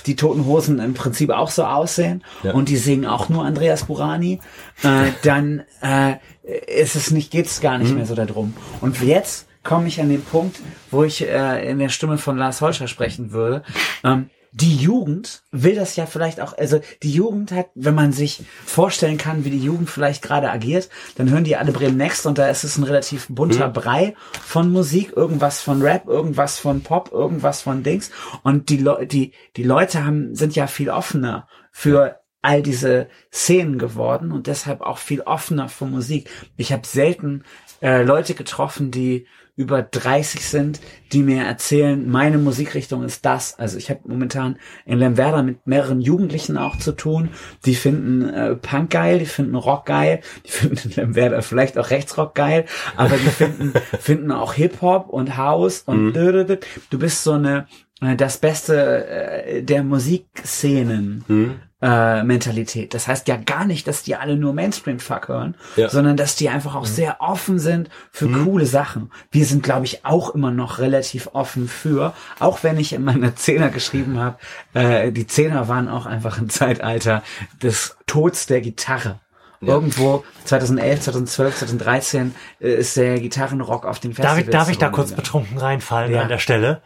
die 0.07 0.17
Toten 0.17 0.45
Hosen 0.45 0.81
im 0.81 0.93
Prinzip 0.95 1.31
auch 1.31 1.51
so 1.51 1.65
aussehen 1.65 2.25
Ja. 2.43 2.53
und 2.53 2.69
die 2.69 2.77
singen 2.77 3.07
auch 3.07 3.29
nur 3.29 3.45
Andreas 3.45 3.85
Burani, 3.85 4.41
äh, 4.83 5.13
dann 5.23 5.63
äh, 5.83 6.17
ist 6.83 6.97
es 6.97 7.11
nicht, 7.13 7.31
geht's 7.31 7.61
gar 7.61 7.79
nicht 7.79 7.95
mehr 7.95 8.07
so 8.07 8.15
darum. 8.17 8.55
Und 8.81 9.01
jetzt 9.03 9.47
komme 9.69 9.89
ich 9.89 10.01
an 10.01 10.09
den 10.09 10.25
Punkt, 10.25 10.61
wo 10.91 11.05
ich 11.05 11.29
äh, 11.29 11.71
in 11.71 11.79
der 11.79 11.91
Stimme 11.91 12.17
von 12.17 12.39
Lars 12.39 12.63
Holscher 12.63 12.89
sprechen 12.89 13.33
würde. 13.33 13.63
Ähm, 14.03 14.31
die 14.51 14.77
Jugend 14.77 15.43
will 15.53 15.75
das 15.75 15.95
ja 15.97 16.07
vielleicht 16.07 16.41
auch, 16.41 16.57
also 16.57 16.81
die 17.03 17.13
Jugend 17.13 17.53
hat, 17.53 17.67
wenn 17.75 17.95
man 17.95 18.13
sich 18.13 18.43
vorstellen 18.65 19.19
kann, 19.19 19.45
wie 19.45 19.51
die 19.51 19.63
Jugend 19.63 19.91
vielleicht 19.91 20.23
gerade 20.23 20.51
agiert, 20.51 20.89
dann 21.17 21.29
hören 21.29 21.45
die 21.45 21.57
alle 21.57 21.73
Bremen 21.73 21.99
Next 21.99 22.25
und 22.25 22.39
da 22.39 22.49
ist 22.49 22.65
es 22.65 22.79
ein 22.79 22.85
relativ 22.85 23.27
bunter 23.29 23.69
Brei 23.69 24.15
von 24.43 24.73
Musik, 24.73 25.13
irgendwas 25.15 25.61
von 25.61 25.83
Rap, 25.83 26.09
irgendwas 26.09 26.59
von 26.59 26.83
Pop, 26.83 27.13
irgendwas 27.13 27.61
von 27.61 27.83
Dings 27.83 28.11
und 28.43 28.71
die, 28.71 28.79
Le 28.79 29.07
die, 29.07 29.33
die 29.57 29.65
Leute 29.65 30.03
haben, 30.03 30.35
sind 30.35 30.57
ja 30.57 30.67
viel 30.67 30.89
offener 30.89 31.47
für 31.73 32.21
all 32.41 32.63
diese 32.63 33.09
Szenen 33.31 33.79
geworden 33.79 34.33
und 34.33 34.47
deshalb 34.47 34.81
auch 34.81 34.97
viel 34.97 35.21
offener 35.21 35.69
für 35.69 35.85
Musik. 35.85 36.31
Ich 36.57 36.73
habe 36.73 36.87
selten 36.87 37.45
äh, 37.83 38.03
Leute 38.03 38.35
getroffen, 38.35 38.91
die 38.91 39.27
über 39.59 39.83
30 39.83 40.47
sind, 40.47 40.81
die 41.13 41.25
mir 41.25 41.43
erzählen, 41.43 42.09
meine 42.09 42.39
Musikrichtung 42.39 43.03
ist 43.03 43.27
das. 43.27 43.59
Also 43.59 43.77
ich 43.77 43.91
habe 43.91 44.01
momentan 44.07 44.57
in 44.87 45.01
Lemwerder 45.01 45.43
mit 45.43 45.67
mehreren 45.67 46.01
Jugendlichen 46.01 46.57
auch 46.57 46.77
zu 46.77 46.93
tun. 46.93 47.31
Die 47.65 47.75
finden 47.75 48.29
äh, 48.29 48.55
Punk 48.55 48.91
geil, 48.91 49.19
die 49.19 49.27
finden 49.27 49.57
Rock 49.57 49.87
geil, 49.87 50.21
die 50.47 50.51
finden 50.53 50.79
in 50.89 50.91
Lemwerder 50.93 51.43
vielleicht 51.43 51.77
auch 51.77 51.91
Rechtsrock 51.91 52.37
geil, 52.37 52.67
aber 52.97 53.17
die 53.17 53.31
finden, 53.31 53.73
finden 53.99 54.31
auch 54.31 54.55
Hip-Hop 54.55 55.09
und 55.09 55.37
House 55.37 55.83
und 55.85 56.13
du 56.91 56.99
bist 56.99 57.25
so 57.25 57.33
eine 57.33 57.67
äh, 58.01 58.15
das 58.15 58.39
Beste 58.39 59.07
äh, 59.09 59.63
der 59.65 59.83
Musikszenen 59.83 61.25
äh, 61.81 62.23
Mentalität. 62.25 62.93
Das 62.93 63.07
heißt 63.07 63.29
ja 63.29 63.37
gar 63.37 63.65
nicht, 63.65 63.87
dass 63.87 64.03
die 64.03 64.17
alle 64.17 64.37
nur 64.37 64.53
Mainstream-Fuck 64.53 65.29
hören, 65.29 65.55
Ja. 65.77 65.89
sondern 65.89 66.17
dass 66.17 66.35
die 66.35 66.49
einfach 66.49 66.75
auch 66.75 66.87
sehr 66.87 67.21
offen 67.21 67.59
sind 67.61 67.89
für 68.11 68.29
coole 68.29 68.67
Sachen. 68.67 69.13
Wir 69.31 69.47
sind, 69.47 69.63
glaube 69.63 69.85
ich, 69.87 70.05
auch 70.05 70.35
immer 70.35 70.51
noch 70.51 70.79
relativ 70.81 71.29
offen 71.35 71.69
für, 71.69 72.15
auch 72.41 72.63
wenn 72.65 72.79
ich 72.79 72.93
in 72.93 73.05
meiner 73.05 73.37
Zehner 73.37 73.69
geschrieben 73.69 74.19
habe, 74.19 74.39
äh, 74.75 75.13
die 75.13 75.27
Zehner 75.29 75.69
waren 75.69 75.89
auch 75.89 76.07
einfach 76.07 76.39
ein 76.39 76.49
Zeitalter 76.51 77.23
des 77.63 77.97
Tods 78.07 78.47
der 78.47 78.61
Gitarre. 78.61 79.21
Irgendwo 79.61 80.23
2011, 80.45 81.01
2012, 81.01 81.57
2013 81.59 82.35
äh, 82.61 82.75
ist 82.75 82.97
der 82.97 83.19
Gitarrenrock 83.19 83.87
auf 83.87 83.99
den 83.99 84.13
Darf 84.15 84.35
Festivals. 84.35 84.47
ich, 84.47 84.51
darf 84.53 84.71
ich 84.71 84.79
da 84.79 84.89
kurz 84.89 85.11
betrunken 85.13 85.59
reinfallen 85.59 86.13
Ja. 86.13 86.23
an 86.23 86.29
der 86.29 86.39
Stelle? 86.39 86.81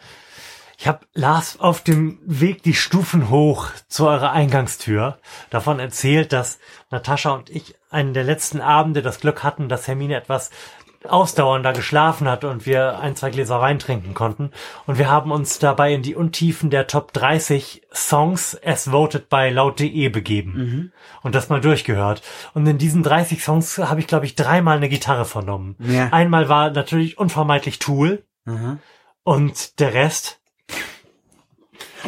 Ich 0.83 0.89
habe 0.89 1.07
Lars 1.15 1.61
auf 1.61 1.85
dem 1.85 2.19
Weg 2.25 2.65
die 2.65 2.75
Stufen 2.75 3.31
hoch 3.31 3.69
zu 3.87 4.09
eurer 4.09 4.33
Eingangstür 4.33 5.19
davon 5.49 5.79
erzählt, 5.79 6.33
dass 6.33 6.59
Natascha 6.91 7.31
und 7.31 7.51
ich 7.51 7.77
einen 7.89 8.15
der 8.15 8.25
letzten 8.25 8.61
Abende 8.61 9.01
das 9.01 9.21
Glück 9.21 9.45
hatten, 9.45 9.69
dass 9.69 9.87
Hermine 9.87 10.17
etwas 10.17 10.51
ausdauernder 11.05 11.73
geschlafen 11.73 12.29
hat 12.29 12.43
und 12.43 12.67
wir 12.67 12.99
ein, 12.99 13.15
zwei 13.15 13.31
Gläser 13.31 13.61
Wein 13.61 13.79
trinken 13.79 14.13
konnten. 14.13 14.51
Und 14.85 14.99
wir 14.99 15.09
haben 15.09 15.31
uns 15.31 15.61
dabei 15.61 15.95
in 15.95 16.03
die 16.03 16.17
Untiefen 16.17 16.69
der 16.69 16.89
Top 16.89 17.13
30 17.13 17.83
Songs 17.95 18.59
as 18.65 18.91
voted 18.91 19.29
by 19.29 19.51
laut.de 19.51 20.09
begeben 20.09 20.93
und 21.23 21.37
das 21.37 21.49
mal 21.49 21.61
durchgehört. 21.61 22.23
Und 22.55 22.67
in 22.67 22.79
diesen 22.79 23.05
30 23.05 23.45
Songs 23.45 23.79
habe 23.79 24.01
ich, 24.01 24.09
glaube 24.09 24.27
ich, 24.27 24.35
dreimal 24.35 24.79
eine 24.79 24.89
Gitarre 24.89 25.27
vernommen. 25.27 25.77
Ja. 25.79 26.09
Einmal 26.09 26.49
war 26.49 26.73
natürlich 26.73 27.19
unvermeidlich 27.19 27.79
Tool 27.79 28.25
Aha. 28.47 28.79
und 29.23 29.79
der 29.79 29.95
Rest 29.95 30.41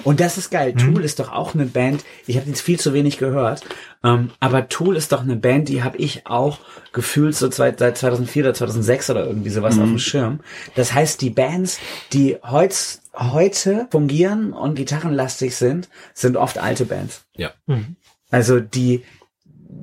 Und 0.02 0.20
das 0.20 0.38
ist 0.38 0.50
geil. 0.50 0.72
Mhm. 0.74 0.94
Tool 0.94 1.04
ist 1.04 1.20
doch 1.20 1.32
auch 1.32 1.54
eine 1.54 1.66
Band. 1.66 2.04
Ich 2.26 2.36
habe 2.36 2.48
jetzt 2.48 2.60
viel 2.60 2.80
zu 2.80 2.92
wenig 2.92 3.18
gehört, 3.18 3.62
ähm, 4.02 4.30
aber 4.40 4.68
Tool 4.68 4.96
ist 4.96 5.12
doch 5.12 5.22
eine 5.22 5.36
Band, 5.36 5.68
die 5.68 5.82
habe 5.82 5.96
ich 5.98 6.26
auch 6.26 6.58
gefühlt 6.92 7.36
so 7.36 7.50
seit, 7.50 7.78
seit 7.78 7.96
2004 7.98 8.42
oder 8.44 8.54
2006 8.54 9.10
oder 9.10 9.26
irgendwie 9.26 9.50
sowas 9.50 9.76
Mhm. 9.76 9.82
auf 9.82 9.88
dem 9.88 9.98
Schirm. 9.98 10.40
Das 10.74 10.92
heißt, 10.92 11.20
die 11.20 11.30
Bands, 11.30 11.78
die 12.12 12.36
heutz, 12.42 13.02
heute 13.16 13.86
fungieren 13.90 14.52
und 14.52 14.74
gitarrenlastig 14.74 15.54
sind, 15.54 15.88
sind 16.14 16.36
oft 16.36 16.58
alte 16.58 16.84
Bands. 16.84 17.24
Ja. 17.36 17.52
Also 18.30 18.58
die 18.60 19.04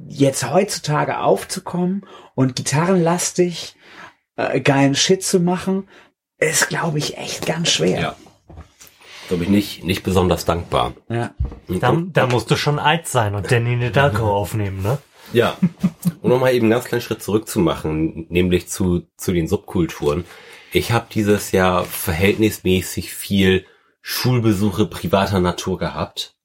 jetzt 0.07 0.49
heutzutage 0.51 1.19
aufzukommen 1.19 2.05
und 2.35 2.55
gitarrenlastig 2.57 3.75
äh, 4.35 4.59
geilen 4.61 4.95
Shit 4.95 5.23
zu 5.23 5.39
machen, 5.39 5.87
ist, 6.37 6.69
glaube 6.69 6.97
ich, 6.97 7.17
echt 7.17 7.45
ganz 7.45 7.69
schwer. 7.69 7.99
Ja. 8.01 8.15
Glaube 9.31 9.45
ich 9.45 9.49
nicht, 9.49 9.83
nicht 9.85 10.03
besonders 10.03 10.43
dankbar. 10.43 10.91
ja. 11.07 11.33
Da, 11.69 11.97
da 12.05 12.27
musst 12.27 12.51
du 12.51 12.57
schon 12.57 12.79
alt 12.79 13.07
sein 13.07 13.33
und 13.33 13.49
Danny 13.49 13.77
Nedalko 13.77 14.29
aufnehmen, 14.35 14.81
ne? 14.83 14.97
Ja. 15.31 15.55
Um 16.21 16.31
nochmal 16.31 16.53
eben 16.53 16.65
einen 16.65 16.71
ganz 16.71 16.83
kleinen 16.83 17.01
Schritt 17.01 17.23
zurück 17.23 17.47
zu 17.47 17.61
machen, 17.61 18.25
nämlich 18.27 18.67
zu, 18.67 19.03
zu 19.15 19.31
den 19.31 19.47
Subkulturen. 19.47 20.25
Ich 20.73 20.91
habe 20.91 21.05
dieses 21.13 21.53
Jahr 21.53 21.85
verhältnismäßig 21.85 23.13
viel 23.13 23.65
Schulbesuche 24.01 24.85
privater 24.85 25.39
Natur 25.39 25.77
gehabt. 25.77 26.35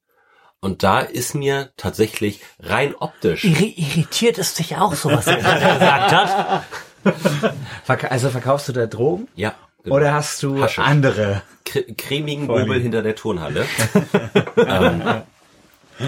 Und 0.60 0.84
da 0.84 1.00
ist 1.00 1.34
mir 1.34 1.72
tatsächlich 1.76 2.40
rein 2.60 2.94
optisch. 2.94 3.42
Irri 3.44 3.74
irritiert 3.76 4.38
es 4.38 4.54
dich 4.54 4.76
auch 4.76 4.94
so, 4.94 5.10
was 5.10 5.26
er 5.26 5.38
gerade 5.38 5.60
gesagt 5.74 6.12
hat? 6.12 7.52
Verka 7.82 8.06
also 8.06 8.30
verkaufst 8.30 8.68
du 8.68 8.72
da 8.72 8.86
Drogen? 8.86 9.26
Ja. 9.34 9.56
genau. 9.82 9.96
Oder 9.96 10.14
hast 10.14 10.40
du 10.44 10.62
Haschisch. 10.62 10.78
andere? 10.78 11.42
Cre- 11.76 11.96
cremigen. 11.96 12.46
Möbel 12.46 12.80
hinter 12.80 13.02
der 13.02 13.14
Turnhalle. 13.14 13.66
ähm, 14.56 15.02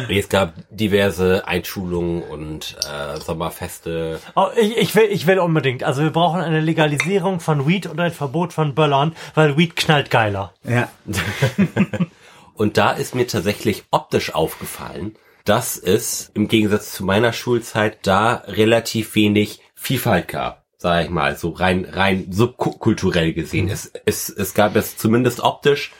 es 0.08 0.28
gab 0.28 0.54
diverse 0.70 1.46
Einschulungen 1.46 2.22
und 2.22 2.76
äh, 2.90 3.18
Sommerfeste. 3.20 4.20
Oh, 4.34 4.48
ich, 4.56 4.76
ich, 4.76 4.94
will, 4.94 5.06
ich 5.10 5.26
will 5.26 5.38
unbedingt. 5.38 5.82
Also 5.82 6.02
wir 6.02 6.10
brauchen 6.10 6.40
eine 6.40 6.60
Legalisierung 6.60 7.40
von 7.40 7.66
Weed 7.66 7.86
und 7.86 7.98
ein 7.98 8.12
Verbot 8.12 8.52
von 8.52 8.74
Böllern, 8.74 9.14
weil 9.34 9.56
Weed 9.56 9.76
knallt 9.76 10.10
geiler. 10.10 10.52
Ja. 10.64 10.88
Und 12.54 12.76
da 12.76 12.90
ist 12.90 13.14
mir 13.14 13.28
tatsächlich 13.28 13.84
optisch 13.92 14.34
aufgefallen, 14.34 15.14
dass 15.44 15.78
es 15.78 16.32
im 16.34 16.48
Gegensatz 16.48 16.92
zu 16.92 17.04
meiner 17.04 17.32
Schulzeit 17.32 17.98
da 18.02 18.42
relativ 18.48 19.14
wenig 19.14 19.60
Vielfalt 19.76 20.26
gab, 20.26 20.57
sage 20.78 21.04
ich 21.04 21.10
mal, 21.10 21.36
so 21.36 21.50
rein 21.50 21.86
rein 21.90 22.28
subkulturell 22.30 23.32
gesehen. 23.32 23.68
Es, 23.68 23.92
es, 24.06 24.30
es 24.30 24.54
gab 24.54 24.76
jetzt 24.76 24.98
zumindest 24.98 25.40
optisch 25.40 25.92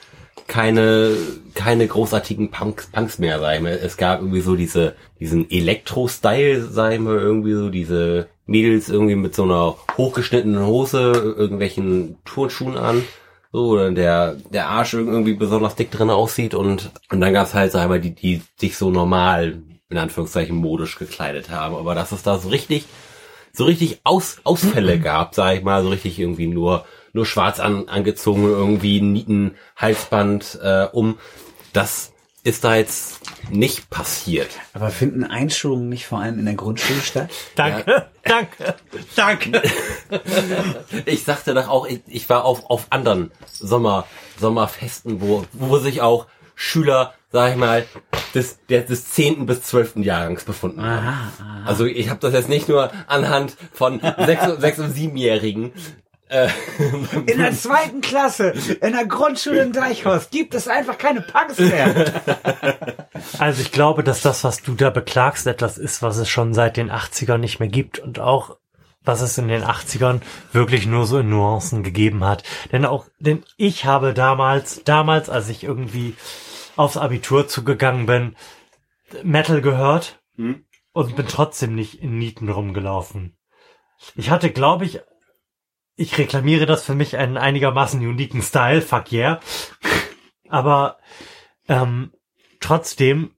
keine 0.47 1.15
keine 1.55 1.87
großartigen 1.87 2.51
Punks, 2.51 2.87
Punks 2.87 3.19
mehr, 3.19 3.39
sag 3.41 3.57
ich 3.57 3.61
mal. 3.61 3.73
Es 3.73 3.97
gab 3.97 4.21
irgendwie 4.21 4.41
so 4.41 4.57
diese 4.57 4.95
diesen 5.21 5.51
Elektro-Style, 5.51 6.65
sag 6.65 6.93
ich 6.95 7.01
mal, 7.01 7.19
irgendwie 7.19 7.55
so 7.55 7.69
diese 7.69 8.29
Mädels 8.47 8.89
irgendwie 8.89 9.17
mit 9.17 9.35
so 9.35 9.43
einer 9.43 9.77
hochgeschnittenen 9.97 10.65
Hose, 10.65 11.13
irgendwelchen 11.37 12.17
Turnschuhen 12.25 12.79
an 12.79 13.05
so 13.53 13.67
oder 13.69 13.91
der 13.91 14.37
der 14.51 14.69
Arsch 14.69 14.95
irgendwie 14.95 15.35
besonders 15.35 15.75
dick 15.75 15.91
drin 15.91 16.11
aussieht 16.11 16.55
und 16.55 16.91
und 17.11 17.21
dann 17.21 17.33
gab's 17.33 17.55
halt 17.55 17.73
sag 17.73 17.83
ich 17.85 17.89
mal 17.89 18.01
die 18.01 18.15
die 18.15 18.43
sich 18.57 18.77
so 18.77 18.91
normal 18.91 19.63
in 19.91 19.99
Anführungszeichen 19.99 20.57
modisch 20.57 20.99
gekleidet 20.99 21.51
haben 21.51 21.75
aber 21.75 21.95
dass 21.95 22.13
es 22.13 22.23
da 22.23 22.39
so 22.39 22.49
richtig 22.51 22.85
so 23.59 23.65
richtig 23.65 24.01
Aus, 24.05 24.39
Ausfälle 24.45 24.99
gab 25.01 25.35
sag 25.35 25.57
ich 25.57 25.63
mal 25.63 25.83
so 25.83 25.91
richtig 25.91 26.19
irgendwie 26.19 26.47
nur 26.47 26.87
nur 27.13 27.27
schwarz 27.27 27.59
an, 27.59 27.89
angezogen 27.89 28.45
irgendwie 28.45 29.01
Nieten 29.01 29.57
Halsband 29.77 30.59
äh, 30.63 30.87
um 30.93 31.19
das 31.73 32.13
ist 32.45 32.65
da 32.65 32.77
jetzt 32.77 33.21
nicht 33.51 33.91
passiert. 33.91 34.49
Aber 34.73 34.91
finden 34.91 35.25
Einschulungen 35.25 35.89
nicht 35.89 36.07
vor 36.07 36.21
allem 36.21 36.39
in 36.39 36.45
der 36.45 36.55
Grundschule 36.55 37.01
statt? 37.01 37.31
Danke, 37.57 38.07
danke, 38.23 38.77
danke. 39.17 39.63
Ich 41.05 41.25
sagte 41.25 41.53
doch 41.53 41.69
auch, 41.69 41.87
ich, 41.87 42.01
ich 42.07 42.31
war 42.31 42.45
auf, 42.45 42.71
auf 42.71 42.87
anderen 42.91 43.33
Sommer, 43.53 44.07
Sommerfesten, 44.39 45.21
wo, 45.21 45.45
wo 45.53 45.79
sich 45.79 46.01
auch 46.01 46.27
Schüler, 46.55 47.13
sag 47.31 47.53
ich 47.53 47.57
mal, 47.57 47.85
des, 48.35 48.59
der, 48.69 48.83
des 48.83 49.11
10. 49.11 49.47
bis 49.47 49.63
12. 49.63 49.97
Jahrgangs 49.97 50.45
befunden 50.45 50.83
haben. 50.83 51.07
Aha, 51.07 51.33
aha. 51.41 51.63
Also 51.67 51.85
ich 51.87 52.09
habe 52.11 52.21
das 52.21 52.33
jetzt 52.35 52.49
nicht 52.49 52.69
nur 52.69 52.91
anhand 53.07 53.57
von 53.73 54.01
6, 54.01 54.47
und- 54.49 54.61
6 54.61 54.79
und 54.81 54.95
7-Jährigen. 54.97 55.73
Äh, 56.31 56.49
In 57.27 57.39
der 57.39 57.53
zweiten 57.53 58.03
Klasse, 58.03 58.53
in 58.83 58.93
der 58.93 59.07
Grundschule 59.07 59.63
in 59.63 59.73
Deichhorst, 59.73 60.31
gibt 60.31 60.55
es 60.55 60.69
einfach 60.69 60.99
keine 60.99 61.23
Punks 61.23 61.59
mehr. 61.59 62.13
Also 63.39 63.63
ich 63.63 63.73
glaube, 63.73 64.05
dass 64.05 64.21
das, 64.23 64.45
was 64.45 64.63
du 64.63 64.75
da 64.75 64.91
beklagst, 64.91 65.47
etwas 65.47 65.77
ist, 65.79 66.03
was 66.03 66.19
es 66.19 66.29
schon 66.29 66.55
seit 66.55 66.77
den 66.77 66.91
80ern 66.91 67.39
nicht 67.39 67.59
mehr 67.61 67.69
gibt 67.69 67.99
und 67.99 68.21
auch 68.21 68.57
was 69.05 69.23
es 69.23 69.39
in 69.39 69.49
den 69.49 69.65
80ern 69.65 70.21
wirklich 70.53 70.87
nur 70.87 71.07
so 71.07 71.19
in 71.19 71.31
Nuancen 71.31 71.83
gegeben 71.83 72.25
hat. 72.25 72.43
Denn 72.73 72.85
auch, 72.85 73.07
denn 73.19 73.43
ich 73.57 73.87
habe 73.87 74.13
damals, 74.15 74.83
damals, 74.85 75.31
als 75.31 75.49
ich 75.49 75.65
irgendwie 75.65 76.15
aufs 76.79 76.97
Abitur 76.97 77.49
zugegangen 77.49 78.07
bin, 78.07 78.37
Metal 79.23 79.61
gehört 79.61 80.23
Hm? 80.37 80.65
und 80.93 81.17
bin 81.17 81.27
trotzdem 81.27 81.75
nicht 81.75 82.01
in 82.01 82.19
Nieten 82.19 82.49
rumgelaufen. 82.49 83.37
Ich 84.15 84.31
hatte, 84.31 84.51
glaube 84.51 84.85
ich, 84.85 85.01
ich 85.97 86.17
reklamiere 86.17 86.67
das 86.67 86.85
für 86.85 86.95
mich 86.95 87.17
einen 87.17 87.37
einigermaßen 87.37 88.01
uniken 88.01 88.43
Style, 88.43 88.81
fuck 88.81 89.11
yeah. 89.11 89.41
Aber 90.49 90.99
ähm, 91.67 92.13
trotzdem 92.61 93.33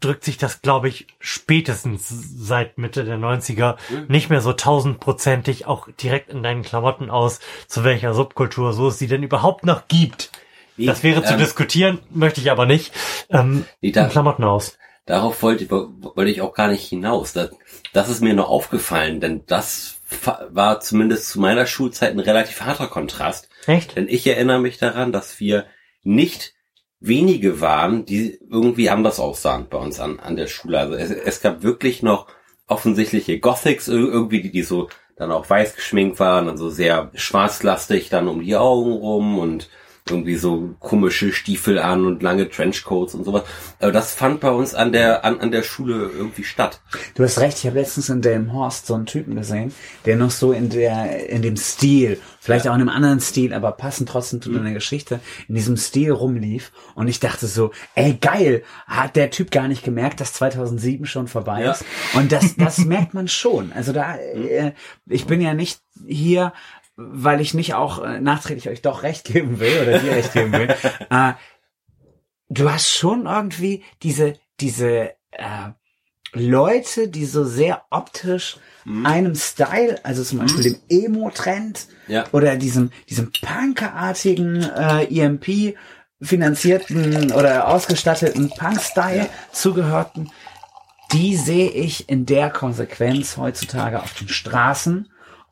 drückt 0.00 0.24
sich 0.24 0.38
das, 0.38 0.62
glaube 0.62 0.88
ich, 0.88 1.06
spätestens 1.18 2.08
seit 2.08 2.78
Mitte 2.78 3.04
der 3.04 3.18
90er 3.18 3.76
nicht 4.08 4.30
mehr 4.30 4.40
so 4.40 4.54
tausendprozentig 4.54 5.66
auch 5.66 5.88
direkt 6.00 6.30
in 6.30 6.42
deinen 6.42 6.62
Klamotten 6.62 7.10
aus, 7.10 7.40
zu 7.68 7.84
welcher 7.84 8.14
Subkultur 8.14 8.72
so 8.72 8.88
es 8.88 8.98
sie 8.98 9.06
denn 9.06 9.22
überhaupt 9.22 9.66
noch 9.66 9.86
gibt. 9.88 10.32
Das 10.86 11.02
wäre 11.02 11.22
zu 11.22 11.32
ähm, 11.34 11.38
diskutieren, 11.38 11.98
möchte 12.10 12.40
ich 12.40 12.50
aber 12.50 12.66
nicht. 12.66 12.92
Ähm, 13.30 13.64
Nee, 13.80 13.92
da- 13.92 14.08
Klamotten 14.08 14.44
aus. 14.44 14.76
Darauf 15.06 15.42
wollte, 15.42 15.68
wollte 15.70 16.30
ich 16.30 16.40
auch 16.40 16.54
gar 16.54 16.68
nicht 16.68 16.86
hinaus. 16.88 17.32
Das, 17.32 17.50
das 17.92 18.08
ist 18.08 18.20
mir 18.22 18.34
nur 18.34 18.48
aufgefallen, 18.48 19.20
denn 19.20 19.42
das 19.46 19.96
war 20.50 20.80
zumindest 20.80 21.28
zu 21.30 21.40
meiner 21.40 21.66
Schulzeit 21.66 22.12
ein 22.12 22.20
relativ 22.20 22.60
harter 22.60 22.86
Kontrast. 22.86 23.48
Echt? 23.66 23.96
Denn 23.96 24.06
ich 24.08 24.26
erinnere 24.26 24.60
mich 24.60 24.78
daran, 24.78 25.10
dass 25.12 25.40
wir 25.40 25.66
nicht 26.02 26.52
wenige 27.00 27.60
waren, 27.60 28.04
die 28.04 28.38
irgendwie 28.50 28.90
anders 28.90 29.18
aussahen 29.20 29.66
bei 29.70 29.78
uns 29.78 29.98
an, 30.00 30.20
an 30.20 30.36
der 30.36 30.46
Schule. 30.48 30.78
Also 30.78 30.94
es, 30.94 31.10
es 31.10 31.40
gab 31.40 31.62
wirklich 31.62 32.02
noch 32.02 32.26
offensichtliche 32.66 33.40
Gothics 33.40 33.88
ir- 33.88 33.92
irgendwie, 34.10 34.42
die, 34.42 34.52
die 34.52 34.62
so 34.62 34.88
dann 35.16 35.32
auch 35.32 35.48
weiß 35.48 35.74
geschminkt 35.76 36.20
waren 36.20 36.48
und 36.48 36.56
so 36.56 36.70
sehr 36.70 37.10
schwarzlastig 37.14 38.10
dann 38.10 38.28
um 38.28 38.42
die 38.42 38.56
Augen 38.56 38.92
rum 38.92 39.38
und 39.38 39.68
irgendwie 40.08 40.36
so 40.36 40.74
komische 40.80 41.32
Stiefel 41.32 41.78
an 41.78 42.04
und 42.06 42.22
lange 42.22 42.48
Trenchcoats 42.48 43.14
und 43.14 43.24
sowas. 43.24 43.42
Aber 43.78 43.92
das 43.92 44.14
fand 44.14 44.40
bei 44.40 44.50
uns 44.50 44.74
an 44.74 44.92
der 44.92 45.24
an, 45.24 45.40
an 45.40 45.50
der 45.50 45.62
Schule 45.62 46.10
irgendwie 46.12 46.44
statt. 46.44 46.80
Du 47.14 47.22
hast 47.22 47.38
recht, 47.38 47.58
ich 47.58 47.66
habe 47.66 47.78
letztens 47.78 48.08
in 48.08 48.22
Delmhorst 48.22 48.86
so 48.86 48.94
einen 48.94 49.06
Typen 49.06 49.36
gesehen, 49.36 49.72
der 50.06 50.16
noch 50.16 50.30
so 50.30 50.52
in 50.52 50.68
der, 50.70 51.28
in 51.28 51.42
dem 51.42 51.56
Stil, 51.56 52.20
vielleicht 52.40 52.66
auch 52.66 52.74
in 52.74 52.80
einem 52.80 52.88
anderen 52.88 53.20
Stil, 53.20 53.52
aber 53.54 53.72
passend 53.72 54.08
trotzdem 54.08 54.40
zu 54.42 54.50
deiner 54.50 54.72
Geschichte, 54.72 55.20
in 55.48 55.54
diesem 55.54 55.76
Stil 55.76 56.10
rumlief. 56.12 56.72
Und 56.94 57.08
ich 57.08 57.20
dachte 57.20 57.46
so, 57.46 57.70
ey 57.94 58.14
geil, 58.20 58.62
hat 58.86 59.16
der 59.16 59.30
Typ 59.30 59.50
gar 59.50 59.68
nicht 59.68 59.84
gemerkt, 59.84 60.20
dass 60.20 60.32
2007 60.32 61.06
schon 61.06 61.28
vorbei 61.28 61.62
Ja. 61.64 61.72
ist. 61.72 61.84
Und 62.14 62.32
das, 62.32 62.56
das 62.56 62.78
merkt 62.84 63.14
man 63.14 63.28
schon. 63.28 63.72
Also 63.72 63.92
da, 63.92 64.16
äh, 64.16 64.72
ich 65.06 65.26
bin 65.26 65.40
ja 65.40 65.54
nicht 65.54 65.80
hier, 66.06 66.52
weil 67.00 67.40
ich 67.40 67.54
nicht 67.54 67.74
auch 67.74 68.02
äh, 68.02 68.20
nachträglich 68.20 68.68
euch 68.68 68.82
doch 68.82 69.02
recht 69.02 69.24
geben 69.24 69.58
will 69.60 69.80
oder 69.82 69.98
dir 69.98 70.12
recht 70.12 70.32
geben 70.32 70.52
will. 70.52 70.68
äh, 71.10 71.32
du 72.48 72.70
hast 72.70 72.90
schon 72.90 73.26
irgendwie 73.26 73.82
diese, 74.02 74.34
diese, 74.60 75.10
äh, 75.30 75.70
Leute, 76.32 77.08
die 77.08 77.26
so 77.26 77.44
sehr 77.44 77.82
optisch 77.90 78.58
einem 79.04 79.34
Style, 79.34 79.98
also 80.04 80.22
zum 80.22 80.38
Beispiel 80.38 80.62
dem 80.62 80.76
Emo-Trend 80.88 81.86
Ja. 82.06 82.24
oder 82.32 82.56
diesem, 82.56 82.92
diesem 83.08 83.32
punkerartigen 83.32 84.62
äh, 84.62 85.04
EMP 85.06 85.76
finanzierten 86.22 87.32
oder 87.32 87.68
ausgestatteten 87.68 88.50
Punk-Style 88.50 89.28
zugehörten, 89.52 90.30
die 91.12 91.36
sehe 91.36 91.70
ich 91.70 92.08
in 92.08 92.26
der 92.26 92.50
Konsequenz 92.50 93.36
heutzutage 93.36 94.00
auf 94.00 94.14
den 94.14 94.28
Straßen, 94.28 95.09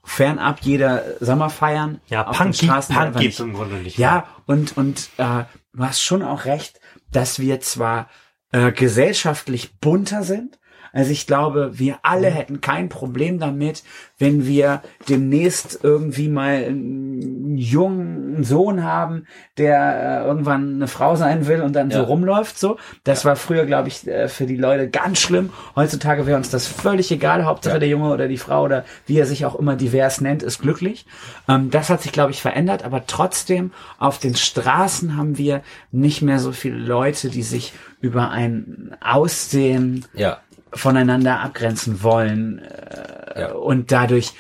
fernab 0.08 0.60
jeder 0.62 1.04
Sommerfeiern. 1.20 2.00
Ja, 2.08 2.26
auf 2.26 2.36
Punk, 2.36 2.54
Straßen 2.54 2.94
Punk 2.94 3.16
gibt's 3.18 3.40
im 3.40 3.52
Grunde 3.52 3.76
nicht. 3.76 3.98
Ja, 3.98 4.26
und, 4.46 4.76
und 4.76 5.10
äh, 5.18 5.44
du 5.72 5.84
hast 5.84 6.02
schon 6.02 6.22
auch 6.22 6.44
recht, 6.44 6.80
dass 7.12 7.38
wir 7.38 7.60
zwar 7.60 8.08
äh, 8.52 8.72
gesellschaftlich 8.72 9.78
bunter 9.78 10.22
sind. 10.22 10.57
Also 10.92 11.10
ich 11.12 11.26
glaube, 11.26 11.70
wir 11.78 11.98
alle 12.02 12.28
hätten 12.28 12.60
kein 12.60 12.88
Problem 12.88 13.38
damit, 13.38 13.82
wenn 14.18 14.46
wir 14.46 14.82
demnächst 15.08 15.80
irgendwie 15.82 16.28
mal 16.28 16.64
einen 16.64 17.56
jungen 17.56 18.44
Sohn 18.44 18.82
haben, 18.84 19.26
der 19.58 20.22
äh, 20.22 20.26
irgendwann 20.26 20.74
eine 20.76 20.88
Frau 20.88 21.16
sein 21.16 21.46
will 21.46 21.60
und 21.62 21.74
dann 21.74 21.90
so 21.90 21.98
Ja. 21.98 22.04
rumläuft. 22.04 22.58
So, 22.58 22.76
das 23.04 23.24
war 23.24 23.36
früher, 23.36 23.66
glaube 23.66 23.88
ich, 23.88 24.06
äh, 24.06 24.28
für 24.28 24.46
die 24.46 24.56
Leute 24.56 24.88
ganz 24.88 25.20
schlimm. 25.20 25.50
Heutzutage 25.76 26.26
wäre 26.26 26.36
uns 26.36 26.50
das 26.50 26.66
völlig 26.66 27.10
egal. 27.10 27.44
Hauptsache 27.44 27.78
der 27.78 27.88
Junge 27.88 28.12
oder 28.12 28.28
die 28.28 28.36
Frau 28.38 28.64
oder 28.64 28.84
wie 29.06 29.18
er 29.18 29.26
sich 29.26 29.44
auch 29.44 29.54
immer 29.54 29.76
divers 29.76 30.20
nennt, 30.20 30.42
ist 30.42 30.60
glücklich. 30.60 31.06
Ähm, 31.48 31.70
das 31.70 31.90
hat 31.90 32.02
sich, 32.02 32.12
glaube 32.12 32.30
ich, 32.32 32.40
verändert. 32.42 32.84
Aber 32.84 33.06
trotzdem 33.06 33.72
auf 33.98 34.18
den 34.18 34.34
Straßen 34.36 35.16
haben 35.16 35.38
wir 35.38 35.62
nicht 35.92 36.22
mehr 36.22 36.38
so 36.38 36.52
viele 36.52 36.76
Leute, 36.78 37.28
die 37.30 37.42
sich 37.42 37.72
über 38.00 38.30
ein 38.30 38.96
Aussehen 39.00 40.04
Ja. 40.14 40.38
Voneinander 40.72 41.40
abgrenzen 41.40 42.02
wollen 42.02 42.58
äh, 42.60 43.40
Ja. 43.40 43.52
und 43.52 43.90
dadurch 43.92 44.32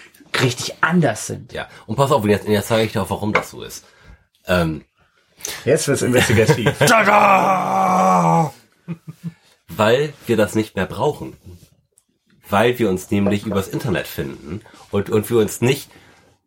richtig 0.42 0.74
anders 0.82 1.26
sind. 1.26 1.52
Ja. 1.52 1.68
Und 1.86 1.96
pass 1.96 2.12
auf, 2.12 2.22
und 2.22 2.30
jetzt, 2.30 2.46
jetzt 2.46 2.68
sage 2.68 2.84
ich 2.84 2.92
dir 2.92 3.02
auch, 3.02 3.10
warum 3.10 3.32
das 3.32 3.50
so 3.50 3.62
ist. 3.62 3.84
Ähm, 4.46 4.84
Jetzt 5.64 5.88
wird's 5.88 6.02
investigativ. 6.02 6.78
weil 9.68 10.12
wir 10.26 10.36
das 10.36 10.54
nicht 10.54 10.76
mehr 10.76 10.86
brauchen. 10.86 11.36
Weil 12.48 12.78
wir 12.78 12.88
uns 12.88 13.10
nämlich 13.10 13.44
übers 13.46 13.68
Internet 13.68 14.06
finden 14.06 14.62
und, 14.90 15.10
und 15.10 15.28
wir 15.30 15.38
uns 15.38 15.60
nicht 15.60 15.90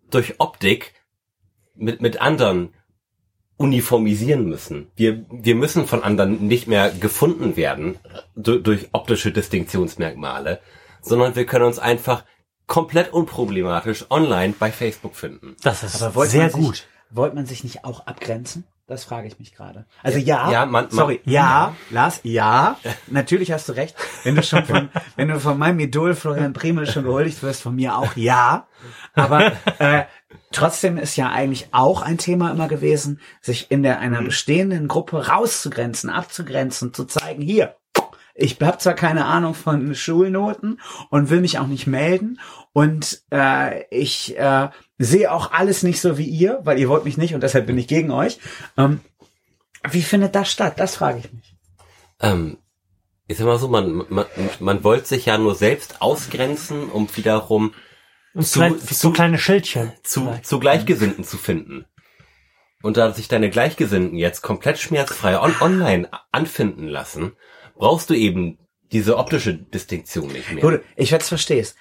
durch 0.09 0.39
Optik 0.39 0.93
mit, 1.75 2.01
mit 2.01 2.19
anderen 2.19 2.73
uniformisieren 3.61 4.47
müssen. 4.47 4.87
Wir, 4.95 5.25
wir 5.31 5.55
müssen 5.55 5.87
von 5.87 6.03
anderen 6.03 6.47
nicht 6.47 6.67
mehr 6.67 6.91
gefunden 6.91 7.55
werden 7.55 7.97
durch, 8.35 8.63
durch 8.63 8.89
optische 8.91 9.31
Distinktionsmerkmale, 9.31 10.59
sondern 11.01 11.35
wir 11.35 11.45
können 11.45 11.65
uns 11.65 11.79
einfach 11.79 12.23
komplett 12.67 13.13
unproblematisch 13.13 14.05
online 14.09 14.53
bei 14.57 14.71
Facebook 14.71 15.15
finden. 15.15 15.55
Das 15.63 15.83
ist 15.83 15.97
sehr 15.99 16.49
sich, 16.49 16.53
gut. 16.53 16.87
Wollte 17.09 17.35
man 17.35 17.45
sich 17.45 17.63
nicht 17.63 17.83
auch 17.83 18.07
abgrenzen? 18.07 18.65
Das 18.87 19.05
frage 19.05 19.27
ich 19.27 19.39
mich 19.39 19.53
gerade. 19.55 19.85
Also 20.03 20.19
ja, 20.19 20.51
Ja, 20.51 20.65
man- 20.65 20.85
man- 20.85 20.89
sorry, 20.91 21.21
ja, 21.23 21.75
Lars, 21.91 22.19
ja, 22.23 22.77
natürlich 23.07 23.51
hast 23.53 23.69
du 23.69 23.73
recht. 23.73 23.95
Wenn 24.23 24.35
du 24.35 24.43
schon 24.43 24.65
von, 24.65 24.89
wenn 25.15 25.29
du 25.29 25.39
von 25.39 25.57
meinem 25.57 25.79
Idol 25.79 26.13
Florian 26.13 26.51
Bremel 26.51 26.87
schon 26.87 27.03
gehuldigt 27.03 27.41
wirst, 27.41 27.61
von 27.61 27.75
mir 27.75 27.95
auch 27.97 28.15
ja. 28.17 28.67
Aber 29.13 29.53
äh, 29.79 30.03
trotzdem 30.51 30.97
ist 30.97 31.15
ja 31.15 31.29
eigentlich 31.29 31.69
auch 31.71 32.01
ein 32.01 32.17
Thema 32.17 32.51
immer 32.51 32.67
gewesen, 32.67 33.19
sich 33.41 33.71
in 33.71 33.83
der 33.83 33.99
einer 33.99 34.21
bestehenden 34.21 34.87
Gruppe 34.87 35.27
rauszugrenzen, 35.27 36.09
abzugrenzen, 36.09 36.93
zu 36.93 37.05
zeigen, 37.05 37.41
hier, 37.41 37.75
ich 38.33 38.59
habe 38.61 38.77
zwar 38.77 38.93
keine 38.93 39.25
Ahnung 39.25 39.53
von 39.53 39.93
Schulnoten 39.93 40.79
und 41.09 41.29
will 41.29 41.41
mich 41.41 41.59
auch 41.59 41.67
nicht 41.67 41.87
melden 41.87 42.39
und 42.73 43.21
äh, 43.31 43.83
ich 43.89 44.37
äh, 44.37 44.69
sehe 44.97 45.31
auch 45.31 45.51
alles 45.51 45.83
nicht 45.83 45.99
so 46.01 46.17
wie 46.17 46.25
ihr, 46.25 46.59
weil 46.63 46.79
ihr 46.79 46.89
wollt 46.89 47.05
mich 47.05 47.17
nicht 47.17 47.33
und 47.33 47.43
deshalb 47.43 47.67
bin 47.67 47.77
ich 47.77 47.87
gegen 47.87 48.11
euch. 48.11 48.39
Ähm, 48.77 49.01
wie 49.89 50.01
findet 50.01 50.35
das 50.35 50.51
statt? 50.51 50.75
Das 50.77 50.95
frage 50.95 51.19
ich 51.19 51.33
mich. 51.33 51.55
Ähm, 52.19 52.57
ich 53.27 53.37
sag 53.37 53.45
mal 53.45 53.57
so, 53.57 53.67
man, 53.67 54.05
man, 54.09 54.25
man 54.59 54.83
wollte 54.83 55.07
sich 55.07 55.25
ja 55.25 55.37
nur 55.37 55.55
selbst 55.55 56.01
ausgrenzen, 56.01 56.89
um 56.89 57.07
wiederum 57.15 57.73
Und 58.33 58.45
zu- 58.47 58.77
so 58.79 59.11
kleine 59.11 59.37
Schildchen. 59.37 59.91
zu, 60.03 60.33
zu 60.43 60.59
Gleichgesinnten 60.59 61.23
zu 61.23 61.37
finden. 61.37 61.85
Und 62.81 62.97
da 62.97 63.13
sich 63.13 63.27
deine 63.27 63.49
Gleichgesinnten 63.49 64.17
jetzt 64.17 64.41
komplett 64.41 64.79
schmerzfrei 64.79 65.39
on 65.39 65.53
online 65.61 66.09
anfinden 66.31 66.87
lassen, 66.87 67.33
brauchst 67.75 68.09
du 68.09 68.13
eben 68.15 68.57
diese 68.91 69.17
optische 69.17 69.53
Distinktion 69.53 70.27
nicht 70.31 70.51
mehr. 70.51 70.61
Gut, 70.61 70.81
ich 70.95 71.11
jetzt 71.11 71.29
versteh's. 71.29 71.75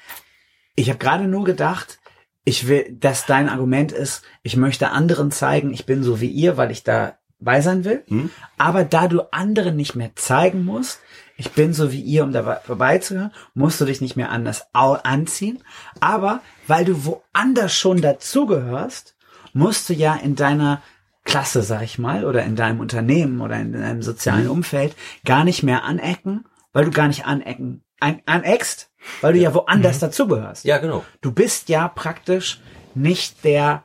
Ich 0.77 0.89
habe 0.89 0.99
gerade 0.99 1.25
nur 1.27 1.45
gedacht, 1.45 1.99
ich 2.45 2.69
will, 2.69 2.87
dass 2.99 3.27
dein 3.27 3.49
Argument 3.49 3.93
ist, 3.93 4.23
ich 4.43 4.57
möchte 4.57 4.91
anderen 4.91 5.31
zeigen, 5.31 5.73
ich 5.73 5.87
bin 5.87 6.03
so 6.03 6.21
wie 6.21 6.29
ihr, 6.31 6.57
weil 6.57 6.71
ich 6.71 6.85
da 6.85 7.19
bei 7.39 7.61
sein 7.63 7.85
will. 7.85 8.05
Hm? 8.09 8.31
Aber 8.59 8.85
da 8.85 9.09
du 9.09 9.23
anderen 9.33 9.77
nicht 9.77 9.95
mehr 9.95 10.15
zeigen 10.17 10.65
musst, 10.65 11.01
ich 11.41 11.53
bin 11.53 11.73
so 11.73 11.91
wie 11.91 12.03
ihr, 12.03 12.23
um 12.23 12.33
dabei 12.33 12.57
vorbeizuhören, 12.57 13.33
musst 13.55 13.81
du 13.81 13.87
dich 13.87 14.03
nicht 14.03 14.15
mehr 14.15 14.31
anders 14.31 14.67
anziehen. 14.75 15.63
Aber 15.99 16.43
weil 16.67 16.85
du 16.85 17.07
woanders 17.07 17.75
schon 17.75 18.03
dazugehörst, 18.03 19.17
musst 19.55 19.89
du 19.89 19.95
ja 19.95 20.15
in 20.17 20.37
deiner 20.37 20.83
Klasse, 21.25 21.63
sag 21.63 21.83
ich 21.83 21.99
mal, 21.99 22.27
oder 22.27 22.45
in 22.45 22.57
deinem 22.57 22.79
Unternehmen 22.79 23.41
oder 23.41 23.57
in 23.59 23.73
deinem 23.73 24.03
sozialen 24.03 24.49
Umfeld 24.49 24.95
gar 25.25 25.45
nicht 25.45 25.63
mehr 25.63 25.85
anecken, 25.85 26.45
weil 26.75 26.85
du 26.85 26.91
gar 26.91 27.09
nicht 27.09 27.25
anecken, 27.25 27.85
an, 28.01 28.21
aneckst, 28.27 28.91
weil 29.23 29.33
du 29.33 29.39
ja 29.39 29.55
woanders 29.55 29.99
dazugehörst. 29.99 30.67
Ja, 30.67 30.77
genau. 30.77 31.07
Du 31.23 31.33
bist 31.33 31.71
ja 31.71 31.89
praktisch 31.89 32.61
nicht 32.95 33.45
der 33.45 33.85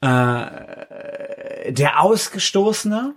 äh, 0.00 1.72
der 1.72 2.00
Ausgestoßene, 2.00 3.14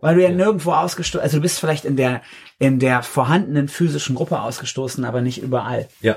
weil 0.00 0.16
du 0.16 0.22
ja, 0.22 0.30
nirgendwo 0.30 0.72
ausgestoßen, 0.72 1.22
also 1.22 1.38
du 1.38 1.42
bist 1.42 1.60
vielleicht 1.60 1.84
in 1.84 1.96
der 1.96 2.22
in 2.58 2.78
der 2.78 3.02
vorhandenen 3.02 3.68
physischen 3.68 4.14
Gruppe 4.14 4.40
ausgestoßen, 4.40 5.04
aber 5.04 5.20
nicht 5.20 5.42
überall. 5.42 5.88
Ja, 6.00 6.16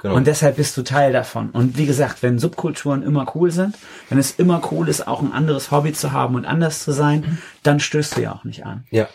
genau. 0.00 0.14
Und 0.14 0.26
deshalb 0.26 0.56
bist 0.56 0.76
du 0.76 0.82
Teil 0.82 1.12
davon. 1.12 1.50
Und 1.50 1.78
wie 1.78 1.86
gesagt, 1.86 2.22
wenn 2.22 2.38
Subkulturen 2.38 3.02
immer 3.02 3.32
cool 3.34 3.50
sind, 3.50 3.76
wenn 4.08 4.18
es 4.18 4.32
immer 4.32 4.60
cool 4.70 4.88
ist, 4.88 5.06
auch 5.08 5.22
ein 5.22 5.32
anderes 5.32 5.70
Hobby 5.70 5.92
zu 5.92 6.12
haben 6.12 6.34
und 6.34 6.44
anders 6.44 6.84
zu 6.84 6.92
sein, 6.92 7.38
dann 7.62 7.80
stößt 7.80 8.16
du 8.16 8.22
ja 8.22 8.32
auch 8.32 8.44
nicht 8.44 8.66
an 8.66 8.84
ja. 8.90 9.08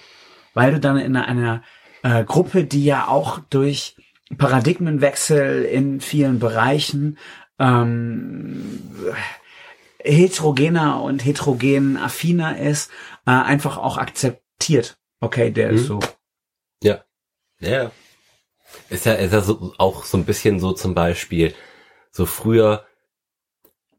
weil 0.54 0.72
du 0.72 0.80
dann 0.80 0.98
in 0.98 1.16
einer 1.16 1.62
äh, 2.04 2.24
Gruppe, 2.24 2.64
die 2.64 2.86
ja 2.86 3.08
auch 3.08 3.40
durch 3.50 3.96
Paradigmenwechsel 4.38 5.64
in 5.64 6.02
vielen 6.02 6.40
Bereichen 6.40 7.18
ähm, 7.60 8.80
heterogener 10.00 11.02
und 11.02 11.24
heterogen 11.24 11.98
affiner 11.98 12.58
ist, 12.58 12.92
äh, 13.26 13.32
einfach 13.32 13.78
auch 13.78 13.98
akzeptiert. 13.98 14.98
Okay, 15.20 15.52
der 15.52 15.70
ist 15.72 15.86
so. 15.88 16.00
Ja. 16.84 17.04
Ja. 17.60 17.92
Ist 18.90 19.06
ja, 19.06 19.14
ist 19.14 19.32
ja 19.34 19.42
so, 19.42 19.74
auch 19.78 20.04
so 20.04 20.18
ein 20.18 20.26
bisschen 20.26 20.60
so 20.60 20.74
zum 20.74 20.94
Beispiel, 20.96 21.54
so 22.12 22.26
früher 22.26 22.86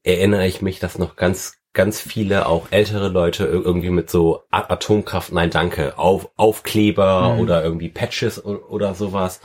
erinnere 0.03 0.47
ich 0.47 0.61
mich, 0.62 0.81
dass 0.81 0.99
noch 0.99 1.17
ganz, 1.17 1.57
ganz 1.73 2.01
viele, 2.01 2.47
auch 2.47 2.69
ältere 2.70 3.09
Leute 3.09 3.44
ir- 3.47 3.62
irgendwie 3.65 3.91
mit 3.91 4.11
so 4.11 4.43
Atomkraft, 4.51 5.33
nein 5.33 5.51
danke, 5.51 5.99
auf, 5.99 6.28
Aufkleber 6.36 7.35
Mhm. 7.35 7.41
oder 7.41 7.62
irgendwie 7.65 7.89
Patches 7.89 8.44
o- 8.44 8.65
oder 8.69 8.94
sowas. 8.94 9.41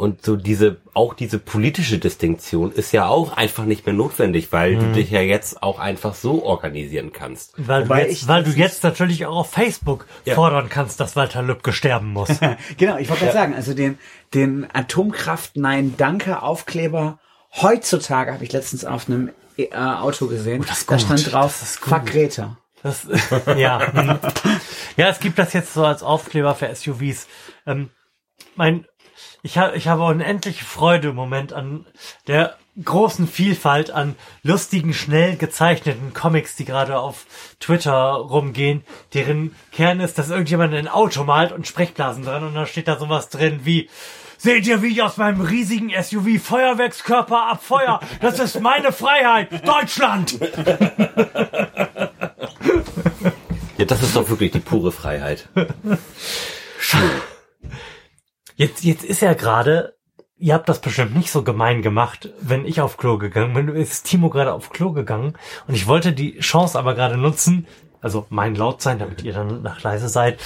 Und 0.00 0.24
so 0.24 0.36
diese, 0.36 0.78
auch 0.94 1.12
diese 1.12 1.38
politische 1.38 1.98
Distinktion 1.98 2.72
ist 2.72 2.90
ja 2.92 3.06
auch 3.06 3.36
einfach 3.36 3.64
nicht 3.66 3.84
mehr 3.84 3.94
notwendig, 3.94 4.50
weil 4.50 4.76
Mhm. 4.76 4.80
du 4.80 4.92
dich 4.92 5.10
ja 5.10 5.20
jetzt 5.20 5.62
auch 5.62 5.78
einfach 5.78 6.14
so 6.14 6.42
organisieren 6.42 7.12
kannst. 7.12 7.52
Weil, 7.58 7.82
du 7.82 7.88
Wobei 7.90 8.02
jetzt, 8.08 8.12
ich 8.22 8.26
weil 8.28 8.42
du 8.42 8.50
jetzt 8.50 8.82
natürlich 8.82 9.26
auch 9.26 9.36
auf 9.36 9.50
Facebook 9.50 10.06
Ja. 10.24 10.34
fordern 10.36 10.70
kannst, 10.70 11.00
dass 11.00 11.16
Walter 11.16 11.42
Lübcke 11.42 11.72
sterben 11.74 12.12
muss. 12.14 12.30
Genau, 12.78 12.96
ich 12.96 13.10
wollte 13.10 13.24
gerade 13.24 13.36
sagen, 13.36 13.54
also 13.54 13.74
den, 13.74 13.98
den 14.32 14.66
Atomkraft 14.72 15.56
Nein 15.56 15.94
Danke 15.98 16.40
Aufkleber 16.42 17.18
heutzutage 17.60 18.32
habe 18.32 18.42
ich 18.44 18.52
letztens 18.52 18.84
auf 18.86 19.06
einem 19.08 19.30
äh, 19.58 19.68
Auto 19.76 20.28
gesehen. 20.28 20.64
das 20.66 20.78
ist 20.78 20.90
da 20.90 20.98
stand 20.98 21.30
drauf, 21.30 21.58
Das 21.60 21.70
ist 21.72 21.80
gut. 21.82 21.90
fuck 21.92 22.06
Greta. 22.06 22.56
Das, 22.82 23.06
ja. 23.58 23.92
ja, 24.96 25.08
es 25.08 25.18
gibt 25.20 25.38
das 25.38 25.52
jetzt 25.52 25.74
so 25.74 25.84
als 25.84 26.02
Aufkleber 26.02 26.54
für 26.54 26.74
SUVs. 26.74 27.26
Ähm, 27.66 27.90
mein, 28.56 28.86
ich, 29.42 29.58
ha, 29.58 29.72
ich 29.74 29.88
habe 29.88 30.04
unendliche 30.04 30.64
Freude 30.64 31.08
im 31.08 31.16
Moment 31.16 31.52
an 31.52 31.86
der 32.26 32.56
großen 32.82 33.26
Vielfalt 33.26 33.90
an 33.90 34.14
lustigen, 34.42 34.94
schnell 34.94 35.36
gezeichneten 35.36 36.14
Comics, 36.14 36.56
die 36.56 36.64
gerade 36.64 36.98
auf 36.98 37.26
Twitter 37.58 38.12
rumgehen, 38.12 38.84
deren 39.12 39.54
Kern 39.72 40.00
ist, 40.00 40.18
dass 40.18 40.30
irgendjemand 40.30 40.74
ein 40.74 40.88
Auto 40.88 41.24
malt 41.24 41.52
und 41.52 41.66
Sprechblasen 41.66 42.24
dran 42.24 42.44
und 42.44 42.54
dann 42.54 42.66
steht 42.66 42.88
da 42.88 42.98
sowas 42.98 43.28
drin 43.28 43.60
wie 43.64 43.88
Seht 44.42 44.66
ihr, 44.66 44.80
wie 44.80 44.86
ich 44.86 45.02
aus 45.02 45.18
meinem 45.18 45.42
riesigen 45.42 45.90
SUV 46.02 46.42
Feuerwerkskörper 46.42 47.50
abfeuer? 47.50 48.00
Das 48.22 48.38
ist 48.38 48.58
meine 48.60 48.90
Freiheit! 48.90 49.68
Deutschland! 49.68 50.38
Ja, 53.76 53.84
das 53.86 54.02
ist 54.02 54.16
doch 54.16 54.28
wirklich 54.30 54.50
die 54.50 54.60
pure 54.60 54.92
Freiheit. 54.92 55.48
Jetzt, 58.60 58.84
jetzt 58.84 59.04
ist 59.04 59.22
ja 59.22 59.32
gerade, 59.32 59.96
ihr 60.36 60.52
habt 60.52 60.68
das 60.68 60.82
bestimmt 60.82 61.16
nicht 61.16 61.30
so 61.30 61.42
gemein 61.42 61.80
gemacht, 61.80 62.28
wenn 62.42 62.66
ich 62.66 62.82
auf 62.82 62.98
Klo 62.98 63.16
gegangen 63.16 63.54
bin. 63.54 63.68
Ist 63.74 64.04
Timo 64.04 64.28
gerade 64.28 64.52
auf 64.52 64.68
Klo 64.68 64.92
gegangen 64.92 65.32
und 65.66 65.74
ich 65.74 65.86
wollte 65.86 66.12
die 66.12 66.40
Chance 66.40 66.78
aber 66.78 66.94
gerade 66.94 67.16
nutzen, 67.16 67.66
also 68.02 68.26
mein 68.28 68.54
laut 68.54 68.82
sein, 68.82 68.98
damit 68.98 69.22
ihr 69.22 69.32
dann 69.32 69.62
nach 69.62 69.82
leise 69.82 70.10
seid, 70.10 70.42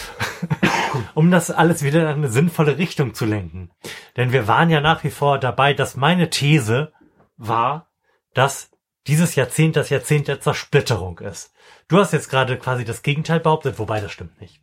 um 1.14 1.32
das 1.32 1.50
alles 1.50 1.82
wieder 1.82 2.02
in 2.02 2.06
eine 2.06 2.28
sinnvolle 2.28 2.78
Richtung 2.78 3.14
zu 3.14 3.24
lenken. 3.24 3.72
Denn 4.16 4.30
wir 4.30 4.46
waren 4.46 4.70
ja 4.70 4.80
nach 4.80 5.02
wie 5.02 5.10
vor 5.10 5.40
dabei, 5.40 5.74
dass 5.74 5.96
meine 5.96 6.30
These 6.30 6.92
war, 7.36 7.88
dass 8.32 8.70
dieses 9.08 9.34
Jahrzehnt 9.34 9.74
das 9.74 9.90
Jahrzehnt 9.90 10.28
der 10.28 10.40
Zersplitterung 10.40 11.18
ist. 11.18 11.52
Du 11.88 11.98
hast 11.98 12.12
jetzt 12.12 12.30
gerade 12.30 12.58
quasi 12.58 12.84
das 12.84 13.02
Gegenteil 13.02 13.40
behauptet, 13.40 13.80
wobei 13.80 14.00
das 14.00 14.12
stimmt 14.12 14.40
nicht. 14.40 14.60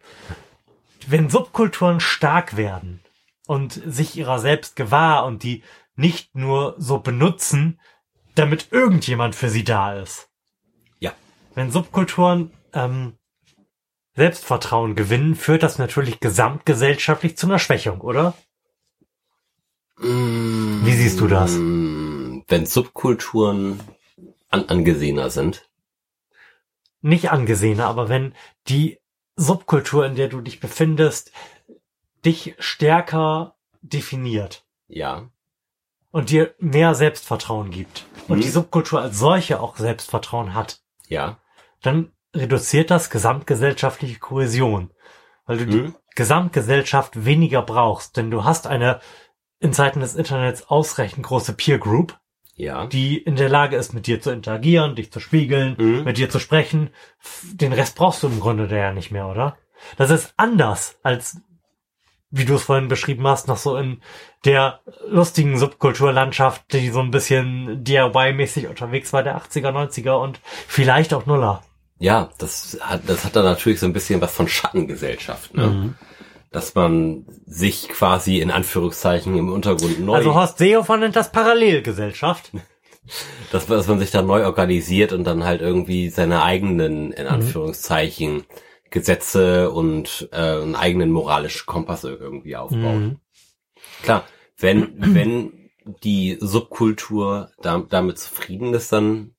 Wenn 1.06 1.30
Subkulturen 1.30 2.00
stark 2.00 2.56
werden 2.56 3.02
und 3.52 3.74
sich 3.86 4.16
ihrer 4.16 4.40
selbst 4.40 4.78
gewahr 4.78 5.26
und 5.26 5.44
die 5.44 5.62
nicht 5.98 6.36
nur 6.36 6.74
so 6.78 7.00
benutzen, 7.00 7.82
damit 8.34 8.72
irgendjemand 8.72 9.36
für 9.36 9.50
sie 9.50 9.66
da 9.66 9.94
ist. 10.00 10.30
Ja. 11.00 11.12
Wenn 11.54 11.70
Subkulturen 11.70 12.54
ähm, 12.72 13.18
Selbstvertrauen 14.16 14.96
gewinnen, 14.96 15.36
führt 15.36 15.64
das 15.64 15.80
natürlich 15.80 16.22
gesamtgesellschaftlich 16.22 17.36
zu 17.36 17.46
einer 17.46 17.60
Schwächung, 17.60 18.00
oder? 18.00 18.36
Wie 19.98 20.94
siehst 20.94 21.20
du 21.20 21.28
das? 21.28 21.52
Wenn 21.56 22.66
Subkulturen 22.66 23.82
an 24.50 24.70
angesehener 24.70 25.30
sind. 25.30 25.70
Nicht 27.02 27.32
angesehener, 27.32 27.88
aber 27.88 28.08
wenn 28.08 28.34
die 28.70 29.02
Subkultur, 29.36 30.06
in 30.06 30.16
der 30.16 30.30
du 30.30 30.40
dich 30.40 30.62
befindest, 30.62 31.34
dich 32.26 32.56
stärker 32.60 33.56
definiert 33.82 34.64
Ja. 34.88 35.30
und 36.12 36.30
dir 36.30 36.54
mehr 36.60 36.94
Selbstvertrauen 36.96 37.72
gibt 37.72 38.06
und 38.28 38.38
Mhm. 38.38 38.42
die 38.42 38.50
Subkultur 38.50 39.02
als 39.02 39.18
solche 39.18 39.60
auch 39.60 39.78
Selbstvertrauen 39.78 40.54
hat, 40.54 40.82
Ja. 41.08 41.38
dann 41.82 42.12
reduziert 42.36 42.92
das 42.92 43.10
gesamtgesellschaftliche 43.10 44.20
Kohäsion, 44.20 44.92
weil 45.46 45.58
du 45.58 45.66
die 45.66 45.78
Mhm. 45.82 45.96
Gesamtgesellschaft 46.16 47.26
weniger 47.26 47.62
brauchst, 47.62 48.18
denn 48.18 48.32
du 48.32 48.44
hast 48.44 48.68
eine 48.68 49.00
in 49.60 49.74
Zeiten 49.74 50.00
des 50.00 50.16
Internets 50.16 50.64
ausreichend 50.70 51.24
große 51.26 51.54
Peer 51.54 51.78
Group, 51.78 52.18
Ja. 52.56 52.88
die 52.88 53.18
in 53.18 53.36
der 53.36 53.50
Lage 53.50 53.76
ist, 53.76 53.94
mit 53.94 54.08
dir 54.08 54.22
zu 54.22 54.32
interagieren, 54.32 54.96
dich 54.96 55.12
zu 55.12 55.20
spiegeln, 55.20 55.76
Mhm. 55.78 56.04
mit 56.04 56.18
dir 56.18 56.30
zu 56.30 56.40
sprechen. 56.40 56.90
Den 57.44 57.72
Rest 57.74 57.96
brauchst 57.96 58.24
du 58.24 58.28
im 58.28 58.40
Grunde 58.40 58.68
ja 58.76 58.92
nicht 58.94 59.12
mehr, 59.12 59.28
oder? 59.28 59.58
Das 59.98 60.10
ist 60.10 60.34
anders 60.38 60.98
als, 61.04 61.38
wie 62.32 62.46
du 62.46 62.56
es 62.56 62.64
vorhin 62.64 62.88
beschrieben 62.88 63.28
hast, 63.28 63.48
noch 63.48 63.58
so 63.58 63.76
in 63.76 64.02
der 64.46 64.80
lustigen 65.08 65.58
Subkulturlandschaft, 65.58 66.74
die 66.74 66.90
so 66.90 67.00
ein 67.00 67.12
bisschen 67.12 67.84
DIY-mäßig 67.84 68.68
unterwegs 68.68 69.14
war, 69.14 69.22
der 69.22 69.38
80er, 69.38 69.70
90er 69.70 70.14
und 70.14 70.40
vielleicht 70.68 71.14
auch 71.14 71.26
Nuller. 71.26 71.62
Ja, 72.00 72.30
das 72.40 72.80
hat, 72.82 73.02
das 73.08 73.26
hat 73.26 73.36
dann 73.36 73.46
natürlich 73.46 73.80
so 73.80 73.86
ein 73.86 73.94
bisschen 73.94 74.22
was 74.22 74.34
von 74.34 74.48
Schattengesellschaft, 74.48 75.54
ne? 75.54 75.68
Mhm. 75.68 75.96
Dass 76.50 76.76
man 76.76 77.26
sich 77.46 77.88
quasi 77.88 78.40
in 78.40 78.52
Anführungszeichen 78.52 79.38
im 79.38 79.50
Untergrund 79.50 80.02
neu, 80.02 80.16
Also 80.16 80.34
Horst 80.34 80.58
Seehofer 80.58 80.98
nennt 80.98 81.16
das 81.16 81.32
Parallelgesellschaft. 81.32 82.52
dass, 83.52 83.68
dass 83.68 83.88
man 83.88 84.00
sich 84.00 84.12
da 84.12 84.22
neu 84.22 84.46
organisiert 84.46 85.14
und 85.14 85.24
dann 85.26 85.44
halt 85.44 85.62
irgendwie 85.62 86.10
seine 86.10 86.44
eigenen, 86.44 87.12
in 87.12 87.28
Anführungszeichen, 87.28 88.46
Gesetze 88.92 89.72
und 89.72 90.30
äh, 90.32 90.36
einen 90.36 90.76
eigenen 90.76 91.12
moralischen 91.12 91.66
Kompass 91.66 92.04
irgendwie 92.04 92.56
aufbaut. 92.56 93.00
Mhm. 93.00 93.20
Klar, 94.04 94.26
wenn, 94.58 94.94
wenn 95.16 95.72
die 96.04 96.38
Subkultur 96.40 97.50
da, 97.62 97.84
damit 97.90 98.20
zufrieden 98.20 98.74
ist, 98.74 98.92
dann 98.92 99.34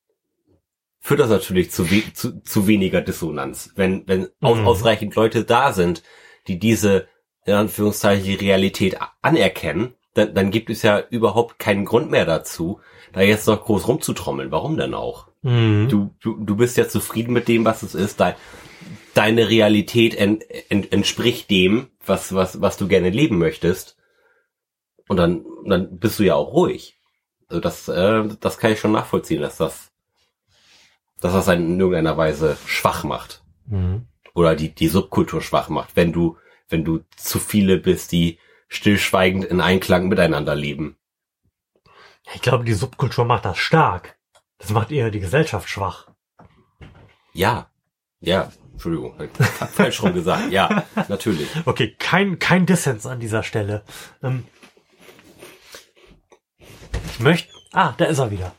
führt 0.99 1.19
das 1.19 1.29
natürlich 1.29 1.71
zu, 1.71 1.89
we 1.89 2.03
zu, 2.13 2.41
zu 2.43 2.67
weniger 2.67 3.01
Dissonanz. 3.01 3.71
Wenn, 3.75 4.07
wenn 4.07 4.27
aus, 4.41 4.57
Mhm. 4.57 4.67
ausreichend 4.67 5.15
Leute 5.15 5.45
da 5.45 5.71
sind, 5.71 6.03
die 6.47 6.59
diese, 6.59 7.07
in 7.45 7.53
Anführungszeichen, 7.53 8.25
die 8.25 8.33
Realität 8.35 8.97
anerkennen, 9.21 9.93
dann, 10.13 10.33
dann 10.33 10.51
gibt 10.51 10.69
es 10.69 10.81
ja 10.81 11.03
überhaupt 11.09 11.59
keinen 11.59 11.85
Grund 11.85 12.09
mehr 12.11 12.25
dazu, 12.25 12.79
da 13.13 13.21
jetzt 13.21 13.47
noch 13.47 13.63
groß 13.63 13.87
rumzutrommeln. 13.87 14.51
Warum 14.51 14.77
denn 14.77 14.93
auch? 14.93 15.27
Mhm. 15.41 15.87
Du, 15.89 16.15
du, 16.21 16.37
du 16.43 16.55
bist 16.55 16.77
ja 16.77 16.87
zufrieden 16.87 17.33
mit 17.33 17.47
dem, 17.47 17.65
was 17.65 17.83
es 17.83 17.95
ist. 17.95 18.19
Dein, 18.19 18.35
deine 19.13 19.49
Realität 19.49 20.15
en, 20.15 20.41
en, 20.69 20.91
entspricht 20.91 21.49
dem, 21.49 21.89
was, 22.05 22.33
was, 22.33 22.61
was 22.61 22.77
du 22.77 22.87
gerne 22.87 23.09
leben 23.09 23.37
möchtest. 23.37 23.97
Und 25.07 25.17
dann, 25.17 25.45
dann 25.65 25.99
bist 25.99 26.19
du 26.19 26.23
ja 26.23 26.35
auch 26.35 26.53
ruhig. 26.53 26.97
Also 27.47 27.59
das, 27.59 27.87
äh, 27.87 28.27
das 28.39 28.57
kann 28.57 28.71
ich 28.71 28.79
schon 28.79 28.93
nachvollziehen, 28.93 29.41
dass 29.41 29.57
das, 29.57 29.91
dass 31.19 31.33
das 31.33 31.49
einen 31.49 31.73
in 31.73 31.79
irgendeiner 31.79 32.17
Weise 32.17 32.57
schwach 32.65 33.03
macht. 33.03 33.43
Mhm. 33.65 34.07
oder 34.33 34.55
die, 34.55 34.73
die 34.73 34.87
Subkultur 34.87 35.41
schwach 35.41 35.69
macht, 35.69 35.95
wenn 35.95 36.11
du, 36.11 36.37
wenn 36.69 36.83
du 36.83 37.01
zu 37.15 37.39
viele 37.39 37.77
bist, 37.77 38.11
die 38.11 38.39
stillschweigend 38.67 39.45
in 39.45 39.61
Einklang 39.61 40.07
miteinander 40.07 40.55
leben. 40.55 40.97
Ich 42.33 42.41
glaube, 42.41 42.63
die 42.63 42.73
Subkultur 42.73 43.25
macht 43.25 43.45
das 43.45 43.57
stark. 43.57 44.17
Das 44.57 44.71
macht 44.71 44.91
eher 44.91 45.11
die 45.11 45.19
Gesellschaft 45.19 45.69
schwach. 45.69 46.07
Ja, 47.33 47.69
ja, 48.19 48.51
Entschuldigung, 48.73 49.15
falsch 49.71 50.01
rum 50.03 50.13
gesagt. 50.13 50.51
Ja, 50.51 50.83
natürlich. 51.07 51.47
Okay, 51.65 51.95
kein, 51.97 52.39
kein 52.39 52.65
Dissens 52.65 53.05
an 53.05 53.19
dieser 53.19 53.43
Stelle. 53.43 53.83
Ähm, 54.21 54.45
ich 57.13 57.19
möchte, 57.19 57.53
ah, 57.71 57.93
da 57.97 58.05
ist 58.05 58.19
er 58.19 58.31
wieder. 58.31 58.53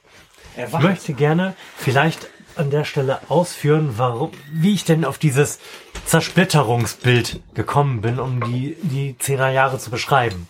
Ich 0.57 0.79
möchte 0.79 1.15
gerne 1.15 1.55
vielleicht 1.77 2.29
an 2.57 2.71
der 2.71 2.85
Stelle 2.85 3.21
ausführen, 3.29 3.95
warum, 3.97 4.31
wie 4.53 4.75
ich 4.75 4.85
denn 4.85 5.05
auf 5.05 5.19
dieses 5.19 5.59
Zersplitterungsbild 6.07 7.41
gekommen 7.55 8.01
bin, 8.01 8.21
um 8.21 8.43
die, 8.45 8.77
die 8.83 9.19
zehner 9.19 9.51
Jahre 9.51 9.79
zu 9.79 9.91
beschreiben. 9.91 10.49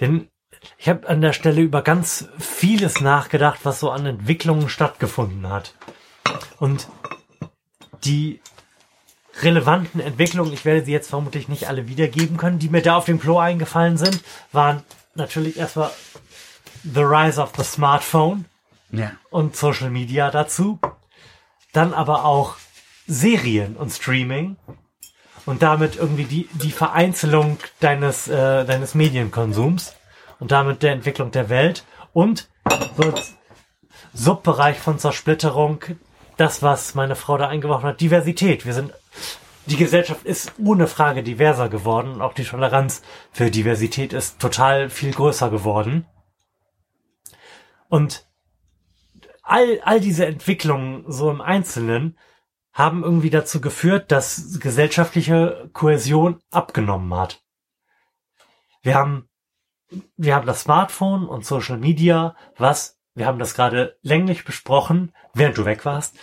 Denn 0.00 0.28
ich 0.78 0.88
habe 0.88 1.08
an 1.08 1.20
der 1.20 1.32
Stelle 1.32 1.60
über 1.60 1.82
ganz 1.82 2.28
vieles 2.38 3.00
nachgedacht, 3.00 3.60
was 3.62 3.80
so 3.80 3.90
an 3.90 4.06
Entwicklungen 4.06 4.68
stattgefunden 4.68 5.48
hat. 5.48 5.74
Und 6.58 6.88
die 8.04 8.40
relevanten 9.40 10.00
Entwicklungen, 10.00 10.52
ich 10.52 10.64
werde 10.64 10.84
sie 10.84 10.92
jetzt 10.92 11.08
vermutlich 11.10 11.48
nicht 11.48 11.68
alle 11.68 11.88
wiedergeben 11.88 12.36
können, 12.36 12.58
die 12.58 12.68
mir 12.68 12.82
da 12.82 12.96
auf 12.96 13.06
dem 13.06 13.18
Klo 13.18 13.38
eingefallen 13.38 13.96
sind, 13.96 14.22
waren 14.52 14.82
natürlich 15.14 15.56
erstmal 15.56 15.90
The 16.84 17.00
Rise 17.02 17.40
of 17.40 17.52
the 17.56 17.64
Smartphone 17.64 18.44
Ja. 18.90 19.12
und 19.30 19.56
Social 19.56 19.90
Media 19.90 20.30
dazu. 20.30 20.78
Dann 21.72 21.94
aber 21.94 22.24
auch 22.24 22.56
Serien 23.06 23.76
und 23.76 23.90
Streaming 23.90 24.56
und 25.46 25.62
damit 25.62 25.96
irgendwie 25.96 26.24
die, 26.24 26.48
die 26.52 26.70
Vereinzelung 26.72 27.58
deines, 27.80 28.28
äh, 28.28 28.64
deines 28.64 28.94
Medienkonsums 28.94 29.94
und 30.40 30.50
damit 30.50 30.82
der 30.82 30.92
Entwicklung 30.92 31.30
der 31.30 31.48
Welt 31.48 31.84
und 32.12 32.48
so 32.96 33.14
Subbereich 34.14 34.78
von 34.78 34.98
Zersplitterung, 34.98 35.82
das, 36.42 36.60
was 36.60 36.96
meine 36.96 37.14
Frau 37.14 37.38
da 37.38 37.48
eingeworfen 37.48 37.88
hat, 37.88 38.00
Diversität. 38.00 38.66
Wir 38.66 38.74
sind, 38.74 38.92
die 39.66 39.76
Gesellschaft 39.76 40.24
ist 40.26 40.52
ohne 40.58 40.88
Frage 40.88 41.22
diverser 41.22 41.68
geworden 41.68 42.20
auch 42.20 42.34
die 42.34 42.42
Toleranz 42.42 43.02
für 43.30 43.48
Diversität 43.48 44.12
ist 44.12 44.40
total 44.40 44.90
viel 44.90 45.12
größer 45.12 45.50
geworden. 45.50 46.04
Und 47.88 48.26
all, 49.42 49.80
all 49.84 50.00
diese 50.00 50.26
Entwicklungen 50.26 51.04
so 51.06 51.30
im 51.30 51.40
Einzelnen 51.40 52.18
haben 52.72 53.04
irgendwie 53.04 53.30
dazu 53.30 53.60
geführt, 53.60 54.10
dass 54.10 54.58
gesellschaftliche 54.58 55.70
Kohäsion 55.72 56.42
abgenommen 56.50 57.14
hat. 57.14 57.40
Wir 58.82 58.96
haben, 58.96 59.28
wir 60.16 60.34
haben 60.34 60.46
das 60.46 60.62
Smartphone 60.62 61.28
und 61.28 61.44
Social 61.44 61.78
Media, 61.78 62.34
was, 62.56 62.98
wir 63.14 63.26
haben 63.26 63.38
das 63.38 63.54
gerade 63.54 63.96
länglich 64.02 64.44
besprochen, 64.44 65.12
während 65.34 65.58
du 65.58 65.64
weg 65.64 65.84
warst, 65.84 66.16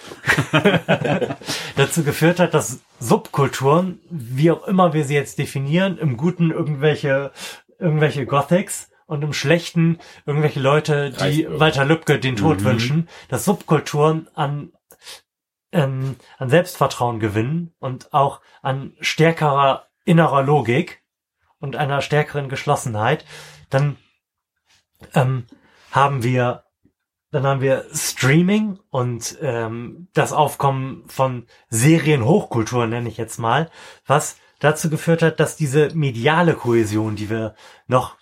dazu 1.76 2.03
geführt 2.03 2.40
hat, 2.40 2.53
dass 2.53 2.82
Subkulturen, 3.00 4.00
wie 4.09 4.51
auch 4.51 4.68
immer 4.68 4.93
wir 4.93 5.06
sie 5.06 5.16
jetzt 5.16 5.38
definieren, 5.38 5.98
im 5.98 6.18
Guten 6.18 6.51
irgendwelche, 6.51 7.32
irgendwelche 7.77 8.26
Gothics 8.26 8.90
und 9.06 9.24
im 9.24 9.34
Schlechten 9.34 10.00
irgendwelche 10.26 10.59
Leute, 10.59 11.11
die 11.11 11.18
Reichsbürger. 11.18 11.59
Walter 11.59 11.85
Lübcke 11.85 12.19
den 12.19 12.35
Tod 12.35 12.64
wünschen, 12.64 13.08
dass 13.27 13.45
Subkulturen 13.45 14.27
an 14.35 14.72
ähm, 15.72 16.16
an 16.38 16.50
Selbstvertrauen 16.50 17.19
gewinnen 17.19 17.74
und 17.80 18.14
auch 18.14 18.42
an 18.61 18.93
stärkerer 19.01 19.88
innerer 20.06 20.42
Logik 20.42 21.03
und 21.59 21.76
einer 21.76 22.01
stärkeren 22.01 22.50
Geschlossenheit, 22.50 23.26
dann 23.69 23.98
ähm, 25.14 25.45
haben 25.92 26.24
wir 26.24 26.64
dann 27.32 27.45
haben 27.45 27.61
wir 27.61 27.85
Streaming 27.93 28.80
und 28.90 29.38
ähm, 29.41 30.08
das 30.14 30.33
Aufkommen 30.33 31.03
von 31.08 31.45
Serienhochkultur, 31.69 32.88
nenne 32.88 33.09
ich 33.09 33.17
jetzt 33.17 33.38
mal, 33.38 33.69
was 34.06 34.38
dazu 34.59 34.90
geführt 34.90 35.22
hat, 35.22 35.40
dass 35.40 35.56
diese 35.56 35.93
mediale 35.95 36.53
Kohäsion, 36.56 37.16
die 37.16 37.30
wir 37.30 37.56
noch 37.88 38.17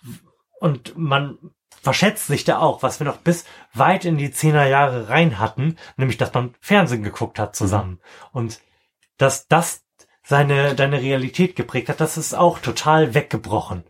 und 0.60 0.96
man 0.96 1.38
verschätzt 1.82 2.26
sich 2.26 2.44
da 2.44 2.58
auch, 2.58 2.82
was 2.82 3.00
wir 3.00 3.06
noch 3.06 3.18
bis 3.18 3.44
weit 3.72 4.04
in 4.04 4.18
die 4.18 4.30
Zehner 4.30 4.66
Jahre 4.66 5.08
rein 5.08 5.38
hatten, 5.38 5.76
nämlich 5.96 6.16
dass 6.16 6.34
man 6.34 6.54
Fernsehen 6.60 7.02
geguckt 7.02 7.38
hat 7.38 7.54
zusammen. 7.54 8.00
Und 8.32 8.60
dass 9.16 9.46
das 9.48 9.84
seine, 10.22 10.74
deine 10.74 11.00
Realität 11.00 11.56
geprägt 11.56 11.88
hat, 11.88 12.00
das 12.00 12.18
ist 12.18 12.34
auch 12.34 12.58
total 12.58 13.14
weggebrochen. 13.14 13.84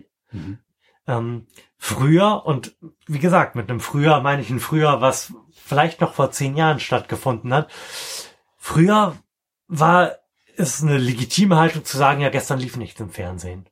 Ähm, 1.09 1.47
früher, 1.77 2.45
und 2.45 2.77
wie 3.07 3.19
gesagt, 3.19 3.57
mit 3.57 3.69
einem 3.69 3.81
früher 3.81 4.21
meine 4.21 4.43
ich 4.43 4.51
ein 4.51 4.61
früher, 4.61 5.01
was 5.01 5.33
vielleicht 5.51 6.01
noch 6.01 6.13
vor 6.15 6.31
zehn 6.31 6.57
Jahren 6.57 6.79
stattgefunden 6.79 7.53
hat. 7.53 7.71
Früher 8.57 9.17
war 9.67 10.13
es 10.57 10.83
eine 10.83 10.99
legitime 10.99 11.57
Haltung 11.57 11.85
zu 11.85 11.97
sagen, 11.97 12.21
ja, 12.21 12.29
gestern 12.29 12.59
lief 12.61 12.77
nichts 12.77 13.01
im 13.01 13.11
Fernsehen. 13.11 13.69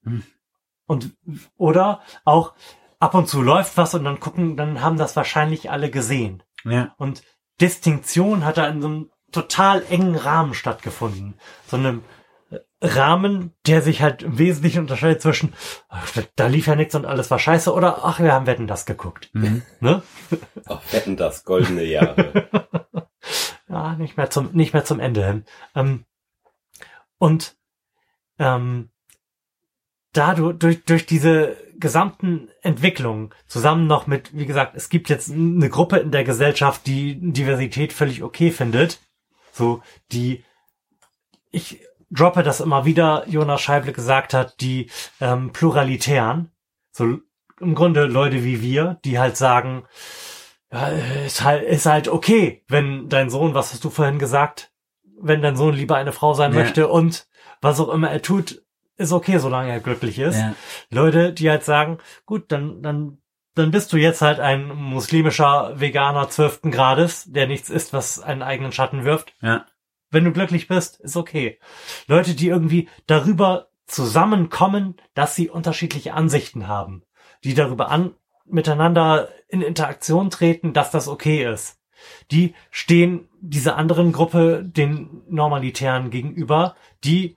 Und, 0.86 1.16
oder 1.56 2.00
auch 2.24 2.54
ab 2.98 3.14
und 3.14 3.28
zu 3.28 3.42
läuft 3.42 3.76
was 3.76 3.94
und 3.94 4.04
dann 4.04 4.20
gucken, 4.20 4.56
dann 4.56 4.80
haben 4.80 4.96
das 4.96 5.16
wahrscheinlich 5.16 5.70
alle 5.70 5.90
gesehen. 5.90 6.42
Ja. 6.64 6.94
Und 6.96 7.22
Distinktion 7.60 8.44
hat 8.44 8.56
da 8.56 8.66
in 8.68 8.80
so 8.80 8.88
einem 8.88 9.10
total 9.32 9.84
engen 9.90 10.14
Rahmen 10.16 10.54
stattgefunden. 10.54 11.34
So 11.66 11.76
einem 11.76 12.04
Rahmen, 12.80 13.54
der 13.66 13.80
sich 13.80 14.02
halt 14.02 14.22
im 14.22 14.38
Wesentlichen 14.38 14.80
unterscheidet 14.80 15.22
zwischen, 15.22 15.54
ach, 15.88 16.12
da, 16.36 16.46
lief 16.46 16.66
ja 16.66 16.76
nichts 16.76 16.94
und 16.94 17.06
alles 17.06 17.30
war 17.30 17.38
scheiße 17.38 17.72
oder 17.72 18.04
ach, 18.04 18.20
wir 18.20 18.32
haben 18.32 18.46
Wetten 18.46 18.66
das 18.66 18.86
geguckt. 18.86 19.30
Ne? 19.80 20.02
Ach, 20.66 20.80
wetten 20.90 21.16
das, 21.16 21.44
goldene 21.44 21.84
Jahre. 21.84 22.48
Ja, 23.68 23.94
nicht 23.96 24.16
mehr 24.16 24.30
zum, 24.30 24.52
nicht 24.52 24.72
mehr 24.74 24.84
zum 24.84 25.00
Ende 25.00 25.26
hin. 25.26 25.44
Ähm, 25.74 26.04
und 27.18 27.56
ähm, 28.38 28.90
da 30.12 30.34
du, 30.34 30.52
durch, 30.52 30.84
durch 30.84 31.04
diese 31.04 31.56
gesamten 31.78 32.48
Entwicklungen 32.62 33.34
zusammen 33.46 33.86
noch 33.86 34.06
mit, 34.06 34.36
wie 34.36 34.46
gesagt, 34.46 34.76
es 34.76 34.88
gibt 34.88 35.08
jetzt 35.08 35.30
eine 35.30 35.68
Gruppe 35.68 35.98
in 35.98 36.10
der 36.10 36.24
Gesellschaft, 36.24 36.86
die 36.86 37.18
Diversität 37.32 37.92
völlig 37.92 38.22
okay 38.22 38.50
findet. 38.50 39.00
So, 39.52 39.82
die, 40.12 40.44
ich 41.50 41.80
droppe 42.10 42.42
das 42.42 42.60
immer 42.60 42.84
wieder, 42.84 43.24
Jonas 43.28 43.60
Scheible 43.60 43.92
gesagt 43.92 44.34
hat, 44.34 44.60
die 44.60 44.90
ähm, 45.20 45.52
Pluralitären. 45.52 46.50
So 46.92 47.18
im 47.60 47.74
Grunde 47.74 48.06
Leute 48.06 48.44
wie 48.44 48.62
wir, 48.62 48.98
die 49.04 49.18
halt 49.18 49.36
sagen, 49.36 49.84
ja, 50.72 50.88
ist 50.88 51.42
halt, 51.42 51.64
ist 51.64 51.86
halt 51.86 52.08
okay, 52.08 52.64
wenn 52.68 53.08
dein 53.08 53.30
Sohn, 53.30 53.54
was 53.54 53.72
hast 53.72 53.84
du 53.84 53.90
vorhin 53.90 54.18
gesagt, 54.18 54.72
wenn 55.18 55.42
dein 55.42 55.56
Sohn 55.56 55.74
lieber 55.74 55.96
eine 55.96 56.12
Frau 56.12 56.34
sein 56.34 56.52
Ja. 56.52 56.60
möchte 56.60 56.88
und 56.88 57.26
was 57.60 57.80
auch 57.80 57.88
immer 57.88 58.10
er 58.10 58.22
tut, 58.22 58.62
ist 58.96 59.12
okay, 59.12 59.38
solange 59.38 59.70
er 59.70 59.80
glücklich 59.80 60.18
ist. 60.18 60.38
Ja. 60.38 60.54
Leute, 60.90 61.32
die 61.32 61.48
halt 61.50 61.64
sagen, 61.64 61.98
gut, 62.24 62.50
dann, 62.52 62.82
dann, 62.82 63.18
dann 63.54 63.70
bist 63.70 63.92
du 63.92 63.96
jetzt 63.96 64.22
halt 64.22 64.40
ein 64.40 64.68
muslimischer 64.68 65.78
Veganer 65.78 66.28
zwölften 66.28 66.70
Grades, 66.70 67.24
der 67.30 67.46
nichts 67.46 67.70
isst, 67.70 67.92
was 67.92 68.20
einen 68.20 68.42
eigenen 68.42 68.72
Schatten 68.72 69.04
wirft. 69.04 69.34
Ja. 69.40 69.66
Wenn 70.10 70.24
du 70.24 70.32
glücklich 70.32 70.68
bist, 70.68 71.00
ist 71.00 71.16
okay. 71.16 71.58
Leute, 72.06 72.34
die 72.34 72.48
irgendwie 72.48 72.88
darüber 73.06 73.68
zusammenkommen, 73.86 74.96
dass 75.14 75.34
sie 75.34 75.48
unterschiedliche 75.48 76.14
Ansichten 76.14 76.68
haben, 76.68 77.02
die 77.44 77.54
darüber 77.54 77.90
an, 77.90 78.14
miteinander 78.44 79.28
in 79.48 79.62
Interaktion 79.62 80.30
treten, 80.30 80.72
dass 80.72 80.90
das 80.90 81.08
okay 81.08 81.50
ist. 81.52 81.78
Die 82.30 82.54
stehen 82.70 83.28
dieser 83.40 83.76
anderen 83.76 84.12
Gruppe, 84.12 84.62
den 84.64 85.22
Normalitären 85.28 86.10
gegenüber, 86.10 86.76
die 87.04 87.36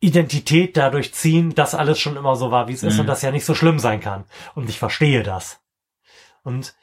Identität 0.00 0.76
dadurch 0.78 1.12
ziehen, 1.12 1.54
dass 1.54 1.74
alles 1.74 1.98
schon 1.98 2.16
immer 2.16 2.36
so 2.36 2.50
war, 2.50 2.68
wie 2.68 2.72
es 2.72 2.82
ist 2.82 2.94
Mhm. 2.94 3.00
und 3.00 3.06
das 3.06 3.20
ja 3.22 3.30
nicht 3.30 3.44
so 3.44 3.54
schlimm 3.54 3.78
sein 3.78 4.00
kann. 4.00 4.24
Und 4.54 4.70
ich 4.70 4.78
verstehe 4.78 5.22
das. 5.22 5.60
Und 6.42 6.74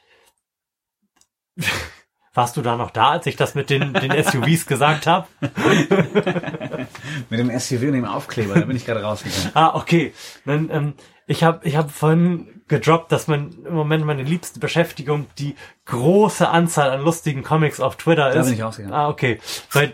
warst 2.38 2.56
du 2.56 2.62
da 2.62 2.76
noch 2.76 2.92
da, 2.92 3.10
als 3.10 3.26
ich 3.26 3.34
das 3.34 3.56
mit 3.56 3.68
den, 3.68 3.92
den 3.92 4.12
SUVs 4.24 4.66
gesagt 4.66 5.08
habe? 5.08 5.26
Mit 7.30 7.40
dem 7.40 7.50
SUV 7.58 7.82
und 7.82 7.92
dem 7.94 8.04
Aufkleber, 8.04 8.54
da 8.54 8.64
bin 8.64 8.76
ich 8.76 8.86
gerade 8.86 9.02
rausgegangen. 9.02 9.50
Ah, 9.54 9.74
okay. 9.74 10.14
Dann, 10.46 10.70
ähm, 10.70 10.94
ich 11.26 11.42
habe 11.42 11.66
ich 11.66 11.76
hab 11.76 11.90
vorhin 11.90 12.62
gedroppt, 12.68 13.10
dass 13.10 13.26
mein 13.26 13.50
im 13.66 13.74
Moment 13.74 14.04
meine 14.04 14.22
liebste 14.22 14.60
Beschäftigung 14.60 15.26
die 15.38 15.56
große 15.86 16.48
Anzahl 16.48 16.90
an 16.90 17.02
lustigen 17.02 17.42
Comics 17.42 17.80
auf 17.80 17.96
Twitter 17.96 18.30
Da 18.30 18.38
ist. 18.40 18.46
bin 18.46 18.54
ich 18.54 18.62
rausgegangen. 18.62 18.96
Ah, 18.96 19.08
okay. 19.08 19.40
Weil 19.72 19.92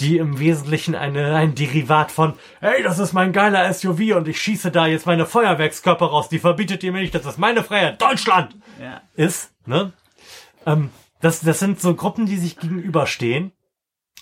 die 0.00 0.18
im 0.18 0.38
Wesentlichen 0.38 0.94
eine, 0.94 1.34
ein 1.34 1.54
Derivat 1.54 2.12
von, 2.12 2.34
hey, 2.60 2.82
das 2.82 2.98
ist 2.98 3.14
mein 3.14 3.32
geiler 3.32 3.72
SUV 3.72 4.16
und 4.16 4.28
ich 4.28 4.38
schieße 4.40 4.70
da 4.70 4.86
jetzt 4.86 5.06
meine 5.06 5.24
Feuerwerkskörper 5.24 6.06
raus, 6.06 6.28
die 6.28 6.40
verbietet 6.40 6.82
ihr 6.84 6.92
mir 6.92 7.00
nicht, 7.00 7.14
das 7.14 7.24
ist 7.24 7.38
meine 7.38 7.62
Freiheit, 7.64 8.02
Deutschland! 8.02 8.54
Ja. 8.82 9.00
ist, 9.14 9.50
ne? 9.64 9.92
Ähm, 10.66 10.90
das, 11.20 11.40
das 11.40 11.58
sind 11.58 11.80
so 11.80 11.94
Gruppen, 11.94 12.26
die 12.26 12.36
sich 12.36 12.58
gegenüberstehen 12.58 13.52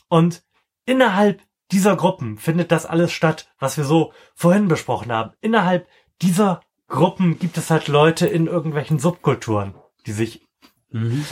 und 0.09 0.43
innerhalb 0.87 1.43
dieser 1.71 1.97
Gruppen 1.97 2.39
findet 2.39 2.71
das 2.71 2.87
alles 2.87 3.13
statt, 3.13 3.53
was 3.59 3.77
wir 3.77 3.85
so 3.85 4.13
vorhin 4.35 4.69
besprochen 4.69 5.11
haben. 5.11 5.33
Innerhalb 5.41 5.89
dieser 6.23 6.61
Gruppen 6.89 7.39
gibt 7.39 7.57
es 7.57 7.71
halt 7.71 7.89
Leute 7.89 8.27
in 8.27 8.47
irgendwelchen 8.47 8.99
Subkulturen, 8.99 9.75
die 10.07 10.13
sich 10.13 10.47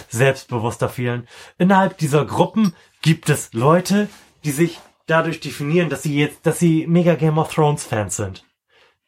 selbstbewusster 0.08 0.88
fühlen. 0.88 1.28
Innerhalb 1.58 1.98
dieser 1.98 2.24
Gruppen 2.24 2.74
gibt 3.00 3.28
es 3.28 3.52
Leute, 3.52 4.08
die 4.44 4.50
sich 4.50 4.80
dadurch 5.06 5.40
definieren, 5.40 5.88
dass 5.88 6.02
sie 6.02 6.16
jetzt, 6.16 6.46
dass 6.46 6.58
sie 6.58 6.86
mega 6.86 7.14
Game 7.14 7.38
of 7.38 7.52
Thrones 7.52 7.84
Fans 7.84 8.16
sind. 8.16 8.44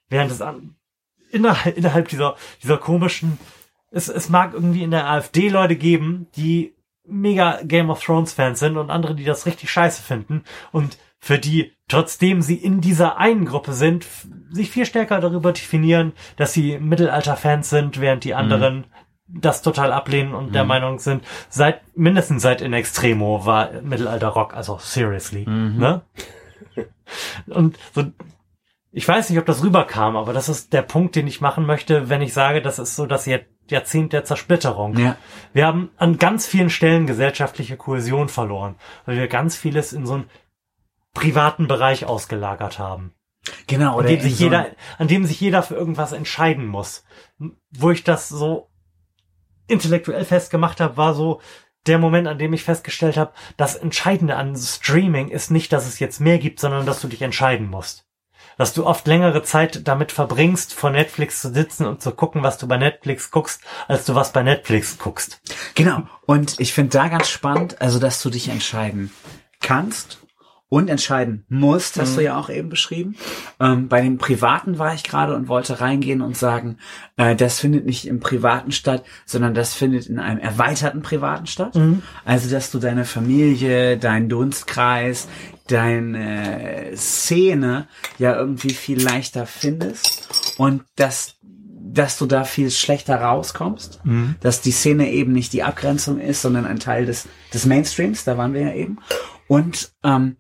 Während 0.08 0.30
es 0.30 0.40
an, 0.40 0.76
innerhalb, 1.30 1.76
innerhalb 1.76 2.08
dieser, 2.08 2.36
dieser 2.62 2.78
komischen, 2.78 3.38
es, 3.94 4.08
es 4.08 4.28
mag 4.28 4.52
irgendwie 4.52 4.82
in 4.82 4.90
der 4.90 5.08
AfD 5.08 5.48
Leute 5.48 5.76
geben, 5.76 6.26
die 6.36 6.74
mega 7.06 7.60
Game 7.62 7.90
of 7.90 8.02
Thrones 8.02 8.32
Fans 8.32 8.58
sind 8.58 8.76
und 8.76 8.90
andere, 8.90 9.14
die 9.14 9.24
das 9.24 9.46
richtig 9.46 9.70
scheiße 9.70 10.02
finden 10.02 10.42
und 10.72 10.98
für 11.20 11.38
die, 11.38 11.72
trotzdem 11.88 12.42
sie 12.42 12.56
in 12.56 12.80
dieser 12.80 13.16
einen 13.16 13.46
Gruppe 13.46 13.72
sind, 13.72 14.06
sich 14.50 14.70
viel 14.70 14.84
stärker 14.84 15.20
darüber 15.20 15.52
definieren, 15.52 16.12
dass 16.36 16.52
sie 16.52 16.78
Mittelalter-Fans 16.78 17.70
sind, 17.70 18.00
während 18.00 18.24
die 18.24 18.34
anderen 18.34 18.84
das 19.26 19.62
total 19.62 19.90
ablehnen 19.92 20.34
und 20.34 20.54
der 20.54 20.64
Meinung 20.68 20.98
sind, 20.98 21.24
seit, 21.48 21.80
mindestens 21.96 22.42
seit 22.42 22.60
In 22.60 22.74
Extremo 22.74 23.46
war 23.46 23.70
Mittelalter-Rock, 23.80 24.54
also 24.54 24.78
seriously, 24.78 25.44
ne? 25.78 26.02
Und 27.46 27.78
so, 27.94 28.04
ich 28.92 29.08
weiß 29.08 29.30
nicht, 29.30 29.38
ob 29.38 29.46
das 29.46 29.62
rüberkam, 29.62 30.16
aber 30.16 30.32
das 30.32 30.48
ist 30.48 30.72
der 30.72 30.82
Punkt, 30.82 31.16
den 31.16 31.26
ich 31.26 31.40
machen 31.40 31.64
möchte, 31.64 32.08
wenn 32.10 32.22
ich 32.22 32.34
sage, 32.34 32.60
das 32.60 32.78
ist 32.78 32.96
so 32.96 33.06
das 33.06 33.24
Jahr- 33.26 33.40
Jahrzehnt 33.68 34.12
der 34.12 34.24
Zersplitterung. 34.24 34.96
Ja. 34.98 35.16
Wir 35.52 35.66
haben 35.66 35.90
an 35.96 36.18
ganz 36.18 36.46
vielen 36.46 36.70
Stellen 36.70 37.06
gesellschaftliche 37.06 37.76
Kohäsion 37.76 38.28
verloren, 38.28 38.76
weil 39.06 39.16
wir 39.16 39.28
ganz 39.28 39.56
vieles 39.56 39.92
in 39.92 40.06
so 40.06 40.14
einen 40.14 40.30
privaten 41.14 41.66
Bereich 41.68 42.04
ausgelagert 42.04 42.78
haben. 42.78 43.14
Genau, 43.66 43.92
An 43.92 43.96
oder 43.96 44.08
dem, 44.08 44.16
in 44.16 44.22
sich 44.22 44.36
so 44.36 44.44
jeder, 44.44 44.66
an 44.98 45.08
dem 45.08 45.24
sich 45.24 45.40
jeder 45.40 45.62
für 45.62 45.74
irgendwas 45.74 46.12
entscheiden 46.12 46.66
muss. 46.66 47.04
Wo 47.70 47.90
ich 47.90 48.04
das 48.04 48.28
so 48.28 48.68
intellektuell 49.66 50.24
festgemacht 50.24 50.80
habe, 50.80 50.96
war 50.96 51.14
so 51.14 51.40
der 51.86 51.98
Moment, 51.98 52.26
an 52.28 52.38
dem 52.38 52.52
ich 52.52 52.64
festgestellt 52.64 53.16
habe, 53.16 53.32
das 53.56 53.76
Entscheidende 53.76 54.36
an 54.36 54.56
Streaming 54.56 55.28
ist 55.28 55.50
nicht, 55.50 55.72
dass 55.72 55.86
es 55.86 55.98
jetzt 55.98 56.20
mehr 56.20 56.38
gibt, 56.38 56.60
sondern 56.60 56.86
dass 56.86 57.00
du 57.00 57.08
dich 57.08 57.22
entscheiden 57.22 57.68
musst. 57.68 58.06
Dass 58.56 58.72
du 58.72 58.86
oft 58.86 59.06
längere 59.06 59.42
Zeit 59.42 59.86
damit 59.86 60.12
verbringst, 60.12 60.74
vor 60.74 60.90
Netflix 60.90 61.40
zu 61.40 61.52
sitzen 61.52 61.86
und 61.86 62.02
zu 62.02 62.12
gucken, 62.12 62.42
was 62.42 62.58
du 62.58 62.68
bei 62.68 62.76
Netflix 62.76 63.30
guckst, 63.30 63.60
als 63.88 64.04
du 64.04 64.14
was 64.14 64.32
bei 64.32 64.42
Netflix 64.42 64.98
guckst. 64.98 65.40
Genau. 65.74 66.02
Und 66.26 66.60
ich 66.60 66.72
finde 66.72 66.90
da 66.90 67.08
ganz 67.08 67.28
spannend, 67.28 67.80
also 67.80 67.98
dass 67.98 68.22
du 68.22 68.30
dich 68.30 68.48
entscheiden 68.48 69.10
kannst 69.60 70.18
und 70.74 70.90
entscheiden 70.90 71.44
musst, 71.48 72.00
hast 72.00 72.16
du 72.16 72.20
ja 72.20 72.36
auch 72.36 72.50
eben 72.50 72.68
beschrieben. 72.68 73.14
Ähm, 73.60 73.88
bei 73.88 74.00
dem 74.00 74.18
Privaten 74.18 74.78
war 74.78 74.92
ich 74.92 75.04
gerade 75.04 75.36
und 75.36 75.46
wollte 75.46 75.80
reingehen 75.80 76.20
und 76.20 76.36
sagen, 76.36 76.78
äh, 77.16 77.36
das 77.36 77.60
findet 77.60 77.86
nicht 77.86 78.08
im 78.08 78.18
Privaten 78.18 78.72
statt, 78.72 79.04
sondern 79.24 79.54
das 79.54 79.72
findet 79.72 80.06
in 80.06 80.18
einem 80.18 80.40
erweiterten 80.40 81.02
Privaten 81.02 81.46
statt. 81.46 81.76
Also 82.24 82.50
dass 82.50 82.72
du 82.72 82.80
deine 82.80 83.04
Familie, 83.04 83.98
deinen 83.98 84.28
Dunstkreis, 84.28 85.28
deine 85.68 86.92
Szene 86.94 87.88
ja 88.18 88.36
irgendwie 88.36 88.74
viel 88.74 89.02
leichter 89.02 89.46
findest 89.46 90.54
und 90.58 90.84
dass 90.96 91.36
dass 91.94 92.18
du 92.18 92.26
da 92.26 92.42
viel 92.42 92.72
schlechter 92.72 93.20
rauskommst, 93.20 94.00
dass 94.40 94.60
die 94.60 94.72
Szene 94.72 95.10
eben 95.12 95.32
nicht 95.32 95.52
die 95.52 95.62
Abgrenzung 95.62 96.18
ist, 96.18 96.42
sondern 96.42 96.66
ein 96.66 96.80
Teil 96.80 97.06
des, 97.06 97.28
des 97.52 97.66
Mainstreams, 97.66 98.24
da 98.24 98.36
waren 98.36 98.52
wir 98.52 98.62
ja 98.62 98.72
eben. 98.74 98.98
Und 99.46 99.92
ähm, 100.02 100.36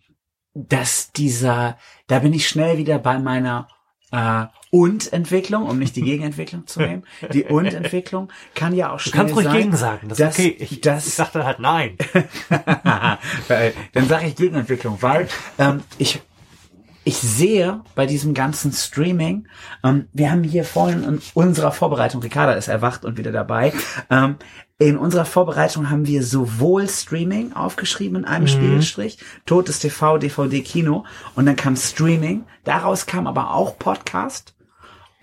dass 0.54 1.12
dieser, 1.12 1.78
da 2.08 2.18
bin 2.20 2.32
ich 2.32 2.48
schnell 2.48 2.78
wieder 2.78 2.98
bei 2.98 3.20
meiner 3.20 3.68
äh, 4.10 4.46
Und-Entwicklung, 4.74 5.66
um 5.66 5.78
nicht 5.78 5.94
die 5.94 6.02
Gegenentwicklung 6.02 6.66
zu 6.66 6.80
nehmen. 6.80 7.04
Die 7.32 7.44
Und-Entwicklung 7.48 8.32
kann 8.56 8.74
ja 8.74 8.90
auch 8.92 8.96
Du 8.96 9.10
schnell 9.10 9.20
kannst 9.20 9.36
ruhig 9.36 9.44
sein, 9.46 9.56
gegen 9.56 9.76
sagen, 9.76 10.08
das 10.08 10.18
dass, 10.18 10.34
okay. 10.34 10.56
Ich, 10.58 10.80
dass, 10.80 11.06
ich 11.06 11.14
sag 11.14 11.30
dann 11.30 11.44
halt 11.44 11.60
nein. 11.60 11.96
dann 13.48 14.08
sage 14.08 14.26
ich 14.26 14.34
Gegenentwicklung, 14.34 14.98
weil 15.00 15.28
ähm, 15.58 15.82
ich 15.98 16.20
ich 17.06 17.18
sehe 17.18 17.82
bei 17.94 18.06
diesem 18.06 18.32
ganzen 18.32 18.72
Streaming, 18.72 19.46
ähm, 19.84 20.08
wir 20.14 20.30
haben 20.30 20.42
hier 20.42 20.64
vorhin 20.64 21.04
in 21.04 21.20
unserer 21.34 21.70
Vorbereitung, 21.70 22.22
Ricarda 22.22 22.54
ist 22.54 22.68
erwacht 22.68 23.04
und 23.04 23.18
wieder 23.18 23.30
dabei, 23.30 23.74
ähm, 24.10 24.36
in 24.78 24.96
unserer 24.96 25.26
Vorbereitung 25.26 25.90
haben 25.90 26.06
wir 26.06 26.22
sowohl 26.24 26.88
Streaming 26.88 27.52
aufgeschrieben 27.52 28.16
in 28.16 28.24
einem 28.24 28.48
Spielstrich, 28.48 29.18
totes 29.46 29.78
TV, 29.78 30.18
DVD, 30.18 30.62
Kino 30.62 31.04
und 31.36 31.46
dann 31.46 31.56
kam 31.56 31.76
Streaming, 31.76 32.44
daraus 32.64 33.06
kam 33.06 33.26
aber 33.26 33.52
auch 33.52 33.78
Podcast 33.78 34.53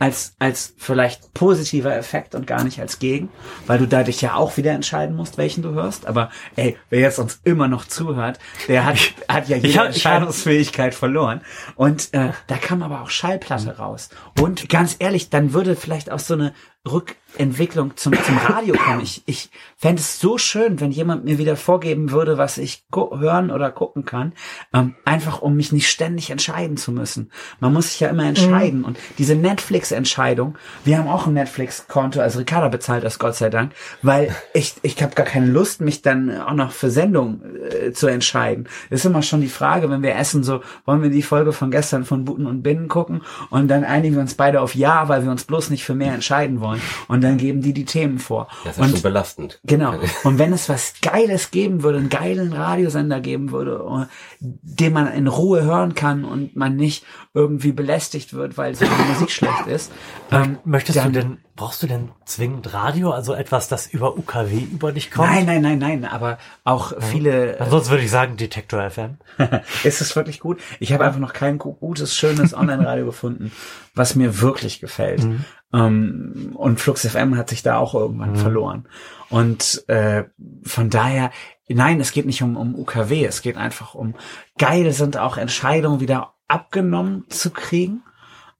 als, 0.01 0.33
als 0.39 0.73
vielleicht 0.77 1.31
positiver 1.35 1.95
Effekt 1.95 2.33
und 2.33 2.47
gar 2.47 2.63
nicht 2.63 2.81
als 2.81 2.97
gegen, 2.97 3.29
weil 3.67 3.77
du 3.77 3.87
dadurch 3.87 4.19
ja 4.19 4.33
auch 4.33 4.57
wieder 4.57 4.71
entscheiden 4.71 5.15
musst, 5.15 5.37
welchen 5.37 5.61
du 5.61 5.73
hörst. 5.73 6.07
Aber 6.07 6.31
ey, 6.55 6.75
wer 6.89 7.01
jetzt 7.01 7.19
uns 7.19 7.39
immer 7.43 7.67
noch 7.67 7.85
zuhört, 7.85 8.39
der 8.67 8.85
hat, 8.85 8.97
hat 9.29 9.47
ja 9.47 9.57
jede 9.57 9.79
Entscheidungsfähigkeit 9.79 10.95
verloren. 10.95 11.41
Und 11.75 12.15
äh, 12.15 12.31
da 12.47 12.57
kam 12.57 12.81
aber 12.81 13.03
auch 13.03 13.11
Schallplatte 13.11 13.77
raus. 13.77 14.09
Und 14.39 14.69
ganz 14.69 14.95
ehrlich, 14.97 15.29
dann 15.29 15.53
würde 15.53 15.75
vielleicht 15.75 16.11
auch 16.11 16.17
so 16.17 16.33
eine 16.33 16.53
Rückentwicklung 16.89 17.95
zum, 17.95 18.13
zum 18.13 18.37
Radio 18.37 18.73
kommen. 18.75 19.01
Ich, 19.01 19.21
ich 19.27 19.51
fände 19.77 20.01
es 20.01 20.19
so 20.19 20.39
schön, 20.39 20.79
wenn 20.79 20.89
jemand 20.89 21.25
mir 21.25 21.37
wieder 21.37 21.55
vorgeben 21.55 22.09
würde, 22.09 22.39
was 22.39 22.57
ich 22.57 22.85
hören 22.91 23.51
oder 23.51 23.69
gucken 23.69 24.03
kann, 24.03 24.33
ähm, 24.73 24.95
einfach 25.05 25.43
um 25.43 25.55
mich 25.55 25.71
nicht 25.71 25.89
ständig 25.89 26.31
entscheiden 26.31 26.77
zu 26.77 26.91
müssen. 26.91 27.31
Man 27.59 27.71
muss 27.71 27.91
sich 27.91 27.99
ja 27.99 28.09
immer 28.09 28.25
entscheiden. 28.25 28.83
Und 28.83 28.97
diese 29.19 29.35
Netflix-Entscheidung, 29.35 30.57
wir 30.83 30.97
haben 30.97 31.07
auch 31.07 31.27
ein 31.27 31.33
Netflix-Konto, 31.33 32.19
also 32.19 32.39
Ricarda 32.39 32.69
bezahlt 32.69 33.03
das 33.03 33.19
Gott 33.19 33.35
sei 33.35 33.51
Dank, 33.51 33.73
weil 34.01 34.35
ich, 34.55 34.73
ich 34.81 35.01
habe 35.03 35.13
gar 35.13 35.25
keine 35.25 35.45
Lust, 35.45 35.81
mich 35.81 36.01
dann 36.01 36.35
auch 36.41 36.53
noch 36.53 36.71
für 36.71 36.89
Sendung 36.89 37.41
äh, 37.69 37.91
zu 37.91 38.07
entscheiden. 38.07 38.67
ist 38.89 39.05
immer 39.05 39.21
schon 39.21 39.41
die 39.41 39.49
Frage, 39.49 39.91
wenn 39.91 40.01
wir 40.01 40.15
essen, 40.15 40.43
so 40.43 40.61
wollen 40.85 41.03
wir 41.03 41.11
die 41.11 41.21
Folge 41.21 41.53
von 41.53 41.69
gestern 41.69 42.05
von 42.05 42.25
Buten 42.25 42.47
und 42.47 42.63
Binnen 42.63 42.87
gucken 42.87 43.21
und 43.51 43.67
dann 43.67 43.83
einigen 43.83 44.15
wir 44.15 44.21
uns 44.21 44.33
beide 44.33 44.61
auf 44.61 44.73
Ja, 44.73 45.07
weil 45.07 45.23
wir 45.23 45.29
uns 45.29 45.43
bloß 45.43 45.69
nicht 45.69 45.83
für 45.83 45.93
mehr 45.93 46.13
entscheiden 46.13 46.59
wollen. 46.59 46.70
Und 47.07 47.21
dann 47.23 47.37
geben 47.37 47.61
die 47.61 47.73
die 47.73 47.85
Themen 47.85 48.19
vor. 48.19 48.47
Das 48.63 48.77
ist 48.77 48.83
und 48.83 48.89
schon 48.91 49.01
belastend. 49.01 49.59
Genau. 49.63 49.95
Und 50.23 50.37
wenn 50.39 50.53
es 50.53 50.69
was 50.69 50.93
Geiles 51.01 51.51
geben 51.51 51.83
würde, 51.83 51.97
einen 51.99 52.09
geilen 52.09 52.53
Radiosender 52.53 53.19
geben 53.19 53.51
würde, 53.51 53.83
äh, 54.01 54.05
den 54.39 54.93
man 54.93 55.11
in 55.13 55.27
Ruhe 55.27 55.63
hören 55.63 55.95
kann 55.95 56.25
und 56.25 56.55
man 56.55 56.75
nicht 56.75 57.05
irgendwie 57.33 57.71
belästigt 57.71 58.33
wird, 58.33 58.57
weil 58.57 58.73
die 58.75 58.85
Musik 59.13 59.31
schlecht 59.31 59.67
ist. 59.67 59.91
Ähm, 60.31 60.57
Möchtest 60.65 60.97
dann- 60.97 61.13
du 61.13 61.19
denn, 61.19 61.37
brauchst 61.55 61.83
du 61.83 61.87
denn 61.87 62.09
zwingend 62.25 62.73
Radio, 62.73 63.11
also 63.11 63.33
etwas, 63.33 63.67
das 63.67 63.87
über 63.87 64.17
UKW 64.17 64.57
über 64.59 64.91
dich 64.91 65.11
kommt? 65.11 65.29
Nein, 65.29 65.45
nein, 65.45 65.61
nein, 65.61 65.79
nein, 65.79 66.05
aber 66.05 66.37
auch 66.63 66.93
viele, 67.01 67.59
Ansonsten 67.59 67.91
würde 67.91 68.03
ich 68.03 68.11
sagen 68.11 68.37
Detektor 68.37 68.89
FM. 68.89 69.17
ist 69.83 70.01
es 70.01 70.15
wirklich 70.15 70.39
gut? 70.39 70.59
Ich 70.79 70.93
habe 70.93 71.05
einfach 71.05 71.19
noch 71.19 71.33
kein 71.33 71.57
gu- 71.57 71.73
gutes, 71.73 72.15
schönes 72.15 72.53
Online-Radio 72.53 73.05
gefunden, 73.07 73.51
was 73.95 74.15
mir 74.15 74.41
wirklich 74.41 74.79
gefällt. 74.79 75.25
Ähm, 75.73 76.51
und 76.55 76.79
Flux 76.79 77.07
FM 77.07 77.37
hat 77.37 77.49
sich 77.49 77.63
da 77.63 77.77
auch 77.77 77.93
irgendwann 77.95 78.35
verloren. 78.35 78.87
Und 79.29 79.83
äh, 79.87 80.25
von 80.63 80.89
daher, 80.89 81.31
nein, 81.69 81.99
es 82.01 82.11
geht 82.11 82.25
nicht 82.25 82.41
um, 82.43 82.57
um 82.57 82.75
UKW, 82.75 83.25
es 83.25 83.41
geht 83.41 83.57
einfach 83.57 83.95
um 83.95 84.15
geil 84.57 84.91
sind 84.91 85.17
auch 85.17 85.37
Entscheidungen 85.37 85.99
wieder 86.01 86.33
abgenommen 86.47 87.25
zu 87.29 87.51
kriegen. 87.51 88.03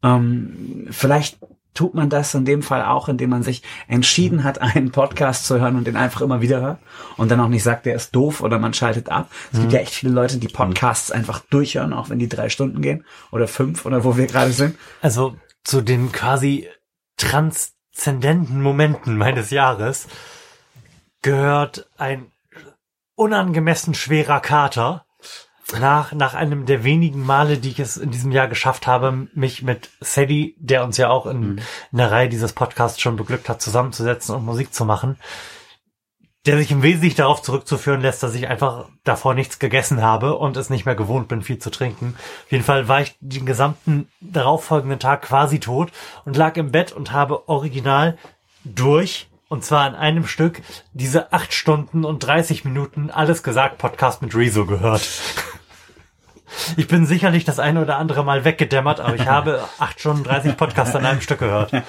Ähm, 0.03 0.87
vielleicht 0.91 1.39
tut 1.74 1.93
man 1.93 2.09
das 2.09 2.33
in 2.33 2.45
dem 2.45 2.64
Fall 2.64 2.83
auch, 2.83 3.08
indem 3.08 3.30
man 3.30 3.43
sich 3.43 3.64
entschieden 3.88 4.43
hat, 4.43 4.61
einen 4.61 4.91
Podcast 4.91 5.45
zu 5.45 5.59
hören 5.59 5.75
und 5.75 5.88
den 5.88 5.95
einfach 5.95 6.22
immer 6.22 6.41
wieder 6.41 6.61
hört 6.61 6.80
und 7.17 7.32
dann 7.32 7.40
auch 7.40 7.48
nicht 7.48 7.64
sagt, 7.64 7.85
der 7.85 7.95
ist 7.95 8.16
doof 8.16 8.41
oder 8.41 8.59
man 8.59 8.74
schaltet 8.74 9.09
ab. 9.09 9.30
Es 9.53 9.59
gibt 9.59 9.74
ja 9.74 9.80
echt 9.80 9.93
viele 9.93 10.14
Leute, 10.14 10.38
die 10.38 10.48
Podcasts 10.48 11.11
einfach 11.11 11.40
durchhören, 11.50 11.93
auch 11.93 12.09
wenn 12.09 12.19
die 12.19 12.30
drei 12.30 12.50
Stunden 12.50 12.82
gehen 12.82 13.06
oder 13.32 13.48
fünf 13.48 13.85
oder 13.85 14.03
wo 14.03 14.17
wir 14.17 14.27
gerade 14.27 14.51
sind. 14.51 14.75
Also 15.01 15.35
zu 15.64 15.82
den 15.82 16.11
quasi 16.11 16.67
transzendenten 17.17 18.61
Momenten 18.61 19.17
meines 19.17 19.51
Jahres 19.51 20.08
gehört 21.22 21.88
ein 21.98 22.32
unangemessen 23.16 23.93
schwerer 23.93 24.40
Kater. 24.40 25.06
Nach, 25.80 26.11
nach 26.11 26.33
einem 26.33 26.65
der 26.65 26.83
wenigen 26.83 27.25
Male, 27.25 27.57
die 27.57 27.69
ich 27.69 27.80
es 27.80 27.98
in 27.98 28.11
diesem 28.11 28.31
Jahr 28.31 28.48
geschafft 28.48 28.88
habe, 28.88 29.27
mich 29.33 29.61
mit 29.61 29.90
Sadie, 30.01 30.56
der 30.59 30.83
uns 30.83 30.98
ja 30.98 31.09
auch 31.09 31.25
in, 31.25 31.61
in 31.91 31.98
der 31.98 32.11
Reihe 32.11 32.30
dieses 32.30 32.53
Podcasts 32.53 32.99
schon 32.99 33.15
beglückt 33.15 33.48
hat, 33.48 33.61
zusammenzusetzen 33.61 34.35
und 34.35 34.45
Musik 34.45 34.73
zu 34.73 34.83
machen, 34.83 35.17
der 36.45 36.57
sich 36.57 36.72
im 36.72 36.81
Wesentlichen 36.81 37.17
darauf 37.17 37.41
zurückzuführen 37.41 38.01
lässt, 38.01 38.23
dass 38.23 38.35
ich 38.35 38.48
einfach 38.48 38.90
davor 39.03 39.33
nichts 39.33 39.59
gegessen 39.59 40.01
habe 40.01 40.38
und 40.38 40.57
es 40.57 40.69
nicht 40.69 40.85
mehr 40.85 40.95
gewohnt 40.95 41.27
bin, 41.27 41.43
viel 41.43 41.59
zu 41.59 41.69
trinken. 41.69 42.15
Auf 42.45 42.51
jeden 42.51 42.64
Fall 42.64 42.88
war 42.88 43.01
ich 43.01 43.15
den 43.19 43.45
gesamten 43.45 44.09
darauffolgenden 44.19 44.99
Tag 44.99 45.22
quasi 45.22 45.59
tot 45.59 45.91
und 46.25 46.35
lag 46.35 46.57
im 46.57 46.72
Bett 46.72 46.91
und 46.91 47.11
habe 47.11 47.48
original 47.48 48.17
durch, 48.64 49.30
und 49.51 49.65
zwar 49.65 49.85
in 49.85 49.95
einem 49.95 50.27
Stück, 50.27 50.61
diese 50.93 51.33
acht 51.33 51.53
Stunden 51.53 52.05
und 52.05 52.19
30 52.19 52.63
Minuten 52.63 53.11
alles 53.11 53.43
gesagt 53.43 53.80
Podcast 53.80 54.21
mit 54.21 54.33
Rezo 54.33 54.65
gehört. 54.65 55.07
Ich 56.75 56.89
bin 56.89 57.05
sicherlich 57.05 57.45
das 57.45 57.59
eine 57.59 57.81
oder 57.81 57.97
andere 57.97 58.25
Mal 58.25 58.43
weggedämmert, 58.43 58.99
aber 58.99 59.15
ich 59.15 59.25
habe 59.25 59.63
acht 59.80 60.01
Stunden 60.01 60.25
30 60.25 60.57
Podcasts 60.57 60.93
an 60.93 61.05
einem 61.05 61.21
Stück 61.21 61.39
gehört. 61.39 61.71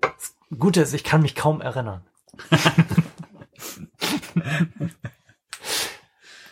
Das 0.00 0.34
Gute 0.56 0.80
ist, 0.80 0.94
ich 0.94 1.02
kann 1.02 1.22
mich 1.22 1.34
kaum 1.34 1.60
erinnern. 1.60 2.02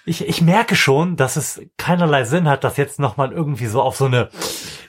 Ich, 0.04 0.26
ich 0.26 0.42
merke 0.42 0.74
schon, 0.74 1.16
dass 1.16 1.36
es 1.36 1.62
keinerlei 1.76 2.24
Sinn 2.24 2.48
hat, 2.48 2.64
das 2.64 2.76
jetzt 2.76 2.98
nochmal 2.98 3.30
irgendwie 3.32 3.66
so 3.66 3.80
auf 3.80 3.96
so 3.96 4.06
eine 4.06 4.30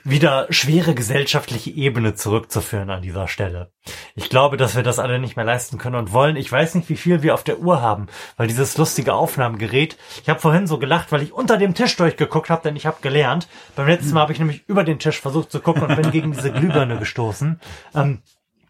wieder 0.02 0.46
schwere 0.50 0.94
gesellschaftliche 0.94 1.70
Ebene 1.70 2.14
zurückzuführen 2.14 2.90
an 2.90 3.00
dieser 3.00 3.26
Stelle. 3.26 3.72
Ich 4.14 4.28
glaube, 4.28 4.56
dass 4.56 4.76
wir 4.76 4.82
das 4.82 4.98
alle 4.98 5.18
nicht 5.18 5.36
mehr 5.36 5.44
leisten 5.44 5.78
können 5.78 5.96
und 5.96 6.12
wollen. 6.12 6.36
Ich 6.36 6.50
weiß 6.50 6.74
nicht, 6.74 6.88
wie 6.90 6.96
viel 6.96 7.22
wir 7.22 7.32
auf 7.34 7.42
der 7.42 7.60
Uhr 7.60 7.80
haben, 7.80 8.08
weil 8.36 8.46
dieses 8.46 8.76
lustige 8.76 9.14
Aufnahmegerät, 9.14 9.96
ich 10.22 10.28
habe 10.28 10.40
vorhin 10.40 10.66
so 10.66 10.78
gelacht, 10.78 11.10
weil 11.10 11.22
ich 11.22 11.32
unter 11.32 11.56
dem 11.56 11.74
Tisch 11.74 11.96
durchgeguckt 11.96 12.50
habe, 12.50 12.62
denn 12.62 12.76
ich 12.76 12.84
habe 12.84 12.98
gelernt. 13.00 13.48
Beim 13.76 13.86
letzten 13.86 14.12
Mal 14.12 14.20
habe 14.20 14.32
ich 14.32 14.38
nämlich 14.38 14.68
über 14.68 14.84
den 14.84 14.98
Tisch 14.98 15.20
versucht 15.20 15.50
zu 15.50 15.60
gucken 15.60 15.84
und 15.84 15.96
bin 15.96 16.10
gegen 16.10 16.32
diese 16.32 16.52
Glühbirne 16.52 16.98
gestoßen. 16.98 17.60
Ähm, 17.94 18.20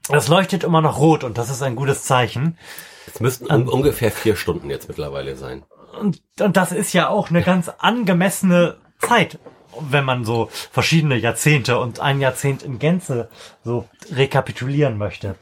das 0.09 0.29
leuchtet 0.29 0.63
immer 0.63 0.83
noch 0.83 0.99
rot 0.99 1.25
und 1.25 1.39
das 1.39 1.51
ist 1.51 1.63
ein 1.63 1.77
gutes 1.77 2.05
Zeichen. 2.05 2.59
Es 3.07 3.21
müssten 3.21 3.47
um, 3.47 3.69
ungefähr 3.69 4.11
vier 4.11 4.37
Stunden 4.37 4.71
jetzt 4.71 4.89
mittlerweile 4.89 5.37
sein. 5.37 5.65
Und, 5.99 6.23
und 6.41 6.57
das 6.57 6.73
ist 6.73 6.93
ja 6.93 7.09
auch 7.09 7.31
eine 7.31 7.43
ganz 7.43 7.69
angemessene 7.69 8.77
Zeit, 9.01 9.39
wenn 9.81 10.05
man 10.05 10.25
so 10.25 10.49
verschiedene 10.71 11.17
Jahrzehnte 11.17 11.79
und 11.79 12.01
ein 12.01 12.21
Jahrzehnt 12.21 12.63
in 12.63 12.79
Gänze 12.79 13.29
so 13.65 13.89
rekapitulieren 14.11 14.99
möchte. 14.99 15.37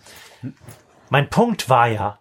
Mein 1.10 1.28
Punkt 1.28 1.68
war 1.68 1.88
ja, 1.88 2.18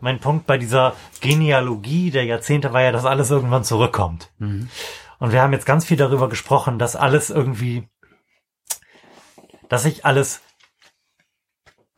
mein 0.00 0.18
Punkt 0.18 0.46
bei 0.46 0.58
dieser 0.58 0.94
Genealogie 1.20 2.10
der 2.10 2.24
Jahrzehnte 2.24 2.72
war 2.72 2.82
ja, 2.82 2.90
dass 2.90 3.04
alles 3.04 3.30
irgendwann 3.30 3.64
zurückkommt. 3.64 4.30
Und 5.18 5.32
wir 5.32 5.42
haben 5.42 5.52
jetzt 5.52 5.66
ganz 5.66 5.84
viel 5.84 5.96
darüber 5.96 6.28
gesprochen, 6.28 6.78
dass 6.78 6.96
alles 6.96 7.30
irgendwie, 7.30 7.88
dass 9.68 9.84
sich 9.84 10.04
alles 10.04 10.40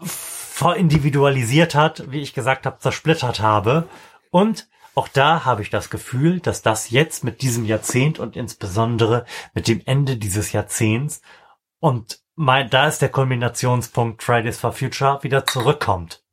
verindividualisiert 0.01 1.75
hat, 1.75 2.11
wie 2.11 2.21
ich 2.21 2.35
gesagt 2.35 2.67
habe, 2.67 2.79
zersplittert 2.79 3.41
habe. 3.41 3.89
Und 4.31 4.69
auch 4.95 5.09
da 5.09 5.45
habe 5.45 5.63
ich 5.63 5.71
das 5.71 5.91
Gefühl, 5.91 6.41
dass 6.41 6.63
das 6.63 6.91
jetzt 6.91 7.25
mit 7.25 7.43
diesem 7.43 7.65
Jahrzehnt 7.65 8.19
und 8.19 8.37
insbesondere 8.37 9.25
mit 9.55 9.69
dem 9.69 9.83
Ende 9.85 10.17
dieses 10.17 10.53
Jahrzehnts 10.53 11.21
und 11.81 12.21
mein, 12.37 12.71
da 12.71 12.89
ist 12.89 13.01
der 13.03 13.11
Kulminationspunkt 13.11 14.23
Fridays 14.23 14.59
for 14.59 14.73
Future 14.73 15.23
wieder 15.23 15.47
zurückkommt. 15.47 16.25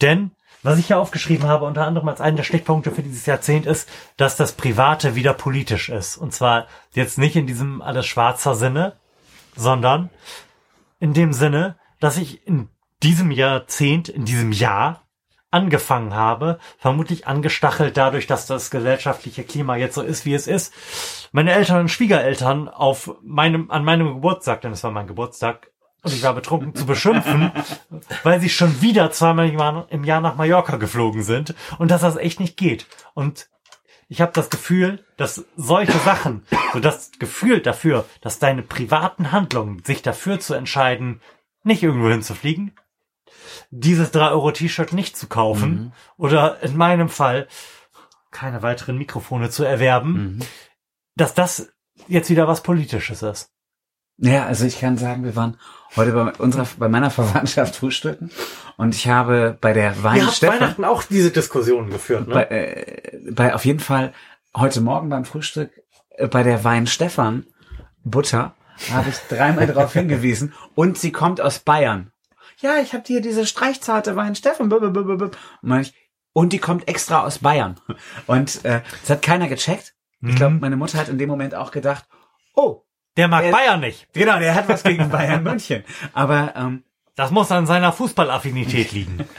Denn 0.00 0.32
was 0.62 0.78
ich 0.78 0.88
ja 0.88 0.98
aufgeschrieben 0.98 1.46
habe, 1.46 1.64
unter 1.64 1.86
anderem 1.86 2.08
als 2.08 2.20
einen 2.20 2.36
der 2.36 2.44
Stichpunkte 2.44 2.90
für 2.90 3.02
dieses 3.02 3.24
Jahrzehnt 3.26 3.66
ist, 3.66 3.88
dass 4.16 4.36
das 4.36 4.52
Private 4.52 5.14
wieder 5.14 5.32
politisch 5.32 5.88
ist. 5.88 6.16
Und 6.16 6.32
zwar 6.32 6.66
jetzt 6.92 7.18
nicht 7.18 7.36
in 7.36 7.46
diesem 7.46 7.82
alles 7.82 8.06
schwarzer 8.06 8.56
Sinne, 8.56 8.96
sondern 9.54 10.10
in 10.98 11.12
dem 11.12 11.32
Sinne, 11.32 11.78
dass 12.00 12.16
ich 12.16 12.46
in 12.46 12.68
diesem 13.02 13.30
Jahrzehnt, 13.30 14.08
in 14.08 14.24
diesem 14.24 14.50
Jahr 14.50 15.05
angefangen 15.56 16.14
habe, 16.14 16.58
vermutlich 16.78 17.26
angestachelt 17.26 17.96
dadurch, 17.96 18.26
dass 18.26 18.46
das 18.46 18.70
gesellschaftliche 18.70 19.42
Klima 19.42 19.76
jetzt 19.76 19.94
so 19.94 20.02
ist, 20.02 20.26
wie 20.26 20.34
es 20.34 20.46
ist, 20.46 20.74
meine 21.32 21.52
Eltern 21.52 21.80
und 21.80 21.88
Schwiegereltern 21.88 22.68
auf 22.68 23.16
meinem, 23.22 23.70
an 23.70 23.84
meinem 23.84 24.14
Geburtstag, 24.14 24.60
denn 24.60 24.72
es 24.72 24.84
war 24.84 24.90
mein 24.90 25.06
Geburtstag, 25.06 25.70
und 26.02 26.12
ich 26.12 26.22
war 26.22 26.34
betrunken 26.34 26.74
zu 26.74 26.84
beschimpfen, 26.84 27.50
weil 28.22 28.38
sie 28.40 28.50
schon 28.50 28.82
wieder 28.82 29.10
zweimal 29.10 29.48
im 29.48 29.58
Jahr- 29.58 29.86
im 29.88 30.04
Jahr 30.04 30.20
nach 30.20 30.36
Mallorca 30.36 30.76
geflogen 30.76 31.22
sind 31.22 31.54
und 31.78 31.90
dass 31.90 32.02
das 32.02 32.16
echt 32.16 32.38
nicht 32.38 32.56
geht. 32.58 32.86
Und 33.14 33.48
ich 34.08 34.20
habe 34.20 34.32
das 34.32 34.50
Gefühl, 34.50 35.04
dass 35.16 35.46
solche 35.56 35.98
Sachen, 35.98 36.46
so 36.72 36.80
das 36.80 37.12
Gefühl 37.18 37.60
dafür, 37.60 38.04
dass 38.20 38.38
deine 38.38 38.62
privaten 38.62 39.32
Handlungen, 39.32 39.82
sich 39.84 40.02
dafür 40.02 40.38
zu 40.38 40.54
entscheiden, 40.54 41.20
nicht 41.64 41.82
irgendwo 41.82 42.08
hinzufliegen, 42.08 42.72
dieses 43.70 44.12
3-Euro-T-Shirt 44.12 44.92
nicht 44.92 45.16
zu 45.16 45.26
kaufen 45.26 45.92
oder 46.16 46.62
in 46.62 46.76
meinem 46.76 47.08
Fall 47.08 47.48
keine 48.30 48.62
weiteren 48.62 48.98
Mikrofone 48.98 49.50
zu 49.50 49.64
erwerben, 49.64 50.40
dass 51.16 51.34
das 51.34 51.72
jetzt 52.08 52.30
wieder 52.30 52.46
was 52.46 52.62
Politisches 52.62 53.22
ist. 53.22 53.50
Ja, 54.18 54.46
also 54.46 54.64
ich 54.64 54.80
kann 54.80 54.96
sagen, 54.96 55.24
wir 55.24 55.36
waren 55.36 55.58
heute 55.94 56.12
bei 56.12 56.32
unserer, 56.32 56.66
bei 56.78 56.88
meiner 56.88 57.10
Verwandtschaft 57.10 57.76
frühstücken 57.76 58.30
und 58.76 58.94
ich 58.94 59.08
habe 59.08 59.58
bei 59.60 59.72
der 59.72 60.02
Wein 60.02 60.28
Stefan, 60.30 60.84
auch 60.84 61.02
diese 61.02 61.30
Diskussionen 61.30 61.90
geführt, 61.90 62.28
bei, 62.28 62.44
äh, 62.44 63.18
bei 63.30 63.54
auf 63.54 63.66
jeden 63.66 63.80
Fall 63.80 64.14
heute 64.54 64.80
Morgen 64.80 65.10
beim 65.10 65.26
Frühstück 65.26 65.70
äh, 66.10 66.28
bei 66.28 66.42
der 66.42 66.64
Wein 66.64 66.86
Stefan 66.86 67.44
Butter 68.04 68.54
habe 68.90 69.10
ich 69.10 69.16
dreimal 69.28 69.66
darauf 69.66 69.92
hingewiesen 69.94 70.54
und 70.74 70.98
sie 70.98 71.12
kommt 71.12 71.40
aus 71.40 71.58
Bayern. 71.58 72.10
Ja, 72.66 72.78
ich 72.82 72.92
habe 72.94 73.04
hier 73.06 73.20
diese 73.20 73.46
streichzarte 73.46 74.16
Wein 74.16 74.34
Stefan. 74.34 74.68
blub, 74.68 74.80
blub, 74.80 74.92
blub, 74.92 75.18
blub. 75.18 75.36
Und 75.62 75.92
Und 76.32 76.52
die 76.52 76.58
kommt 76.58 76.88
extra 76.88 77.24
aus 77.24 77.38
Bayern. 77.38 77.76
Und 78.26 78.64
äh, 78.64 78.80
das 79.02 79.10
hat 79.10 79.22
keiner 79.22 79.46
gecheckt. 79.48 79.94
Ich 80.22 80.34
glaube, 80.34 80.56
meine 80.56 80.76
Mutter 80.76 80.98
hat 80.98 81.08
in 81.08 81.18
dem 81.18 81.28
Moment 81.28 81.54
auch 81.54 81.70
gedacht, 81.70 82.04
oh, 82.54 82.82
Der 83.16 83.28
mag 83.28 83.44
Äh, 83.44 83.52
Bayern 83.52 83.78
nicht. 83.80 84.08
genau, 84.12 84.38
der 84.40 84.54
hat 84.56 84.68
was 84.68 84.82
gegen 84.82 85.08
Bayern 85.10 85.44
München. 85.44 85.84
Aber 86.12 86.54
ähm, 86.56 86.82
Das 87.16 87.30
muss 87.30 87.50
an 87.50 87.66
seiner 87.66 87.92
Fußballaffinität 87.92 88.92
liegen. 88.92 89.24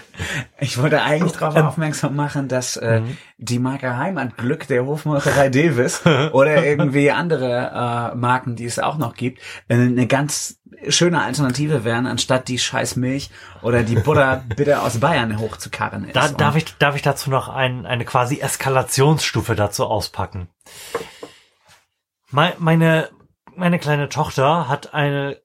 Ich 0.59 0.79
wollte 0.81 1.03
eigentlich 1.03 1.33
darauf 1.33 1.55
aufmerksam 1.55 2.15
machen, 2.15 2.47
dass 2.47 2.75
äh, 2.75 3.03
die 3.37 3.59
Marke 3.59 3.97
Heimatglück 3.97 4.65
der 4.67 4.83
Hofmolkerei 4.87 5.49
Davis 5.49 6.01
oder 6.31 6.65
irgendwie 6.65 7.11
andere 7.11 8.11
äh, 8.13 8.15
Marken, 8.15 8.55
die 8.55 8.65
es 8.65 8.79
auch 8.79 8.97
noch 8.97 9.13
gibt, 9.13 9.39
äh, 9.67 9.75
eine 9.75 10.07
ganz 10.07 10.59
schöne 10.89 11.21
Alternative 11.21 11.83
wären, 11.83 12.07
anstatt 12.07 12.47
die 12.47 12.57
scheiß 12.57 12.95
Milch 12.95 13.29
oder 13.61 13.83
die 13.83 13.93
Butter 13.95 14.43
bitte 14.55 14.81
aus 14.81 14.99
Bayern 14.99 15.37
hochzukarren 15.37 16.05
ist. 16.05 16.15
Da, 16.15 16.29
darf, 16.29 16.55
ich, 16.55 16.75
darf 16.79 16.95
ich 16.95 17.03
dazu 17.03 17.29
noch 17.29 17.47
ein, 17.47 17.85
eine 17.85 18.03
quasi 18.03 18.39
Eskalationsstufe 18.39 19.53
dazu 19.53 19.85
auspacken? 19.85 20.49
Mei- 22.31 22.55
Meine, 22.57 23.09
meine 23.55 23.77
kleine 23.77 24.09
Tochter 24.09 24.67
hat 24.67 24.95
eine, 24.95 25.37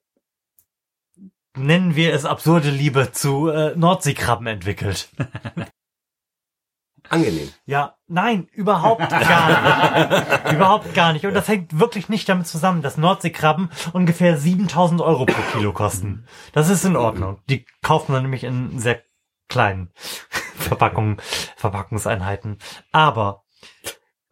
nennen 1.57 1.95
wir 1.95 2.13
es 2.13 2.25
absurde 2.25 2.69
Liebe 2.69 3.11
zu 3.11 3.49
äh, 3.49 3.75
Nordseekrabben 3.75 4.47
entwickelt. 4.47 5.09
Angenehm. 7.09 7.51
Ja, 7.65 7.97
nein, 8.07 8.47
überhaupt 8.53 9.09
gar 9.09 10.39
nicht. 10.39 10.53
überhaupt 10.53 10.93
gar 10.93 11.13
nicht. 11.13 11.25
Und 11.25 11.33
das 11.33 11.47
hängt 11.47 11.77
wirklich 11.77 12.09
nicht 12.09 12.27
damit 12.29 12.47
zusammen, 12.47 12.81
dass 12.81 12.97
Nordseekrabben 12.97 13.69
ungefähr 13.91 14.37
7000 14.37 15.01
Euro 15.01 15.25
pro 15.25 15.41
Kilo 15.51 15.73
kosten. 15.73 16.25
Das 16.53 16.69
ist 16.69 16.85
in 16.85 16.95
Ordnung. 16.95 17.39
Die 17.49 17.65
kaufen 17.81 18.13
man 18.13 18.23
nämlich 18.23 18.43
in 18.45 18.79
sehr 18.79 19.03
kleinen 19.49 19.91
Verpackungen, 20.55 21.17
Verpackungseinheiten. 21.57 22.57
Aber 22.91 23.43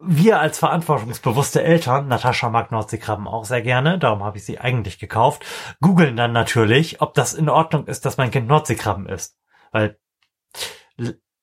wir 0.04 0.40
als 0.40 0.58
verantwortungsbewusste 0.58 1.62
Eltern, 1.62 2.08
Natascha 2.08 2.50
mag 2.50 2.72
Nordseekrabben 2.72 3.26
auch 3.26 3.44
sehr 3.44 3.62
gerne, 3.62 3.98
darum 3.98 4.24
habe 4.24 4.38
ich 4.38 4.44
sie 4.44 4.58
eigentlich 4.58 4.98
gekauft, 4.98 5.44
googeln 5.80 6.16
dann 6.16 6.32
natürlich, 6.32 7.00
ob 7.00 7.14
das 7.14 7.34
in 7.34 7.48
Ordnung 7.48 7.86
ist, 7.86 8.04
dass 8.04 8.16
mein 8.16 8.30
Kind 8.30 8.48
Nordseekrabben 8.48 9.06
isst. 9.06 9.38
Weil 9.70 9.98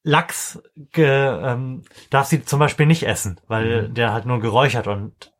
Lachs 0.03 0.61
ge, 0.75 1.05
ähm, 1.05 1.83
darf 2.09 2.27
sie 2.27 2.43
zum 2.43 2.59
Beispiel 2.59 2.85
nicht 2.85 3.03
essen, 3.03 3.39
weil 3.47 3.89
der 3.89 4.13
halt 4.13 4.25
nur 4.25 4.39
geräuchert 4.39 4.87
und 4.87 5.33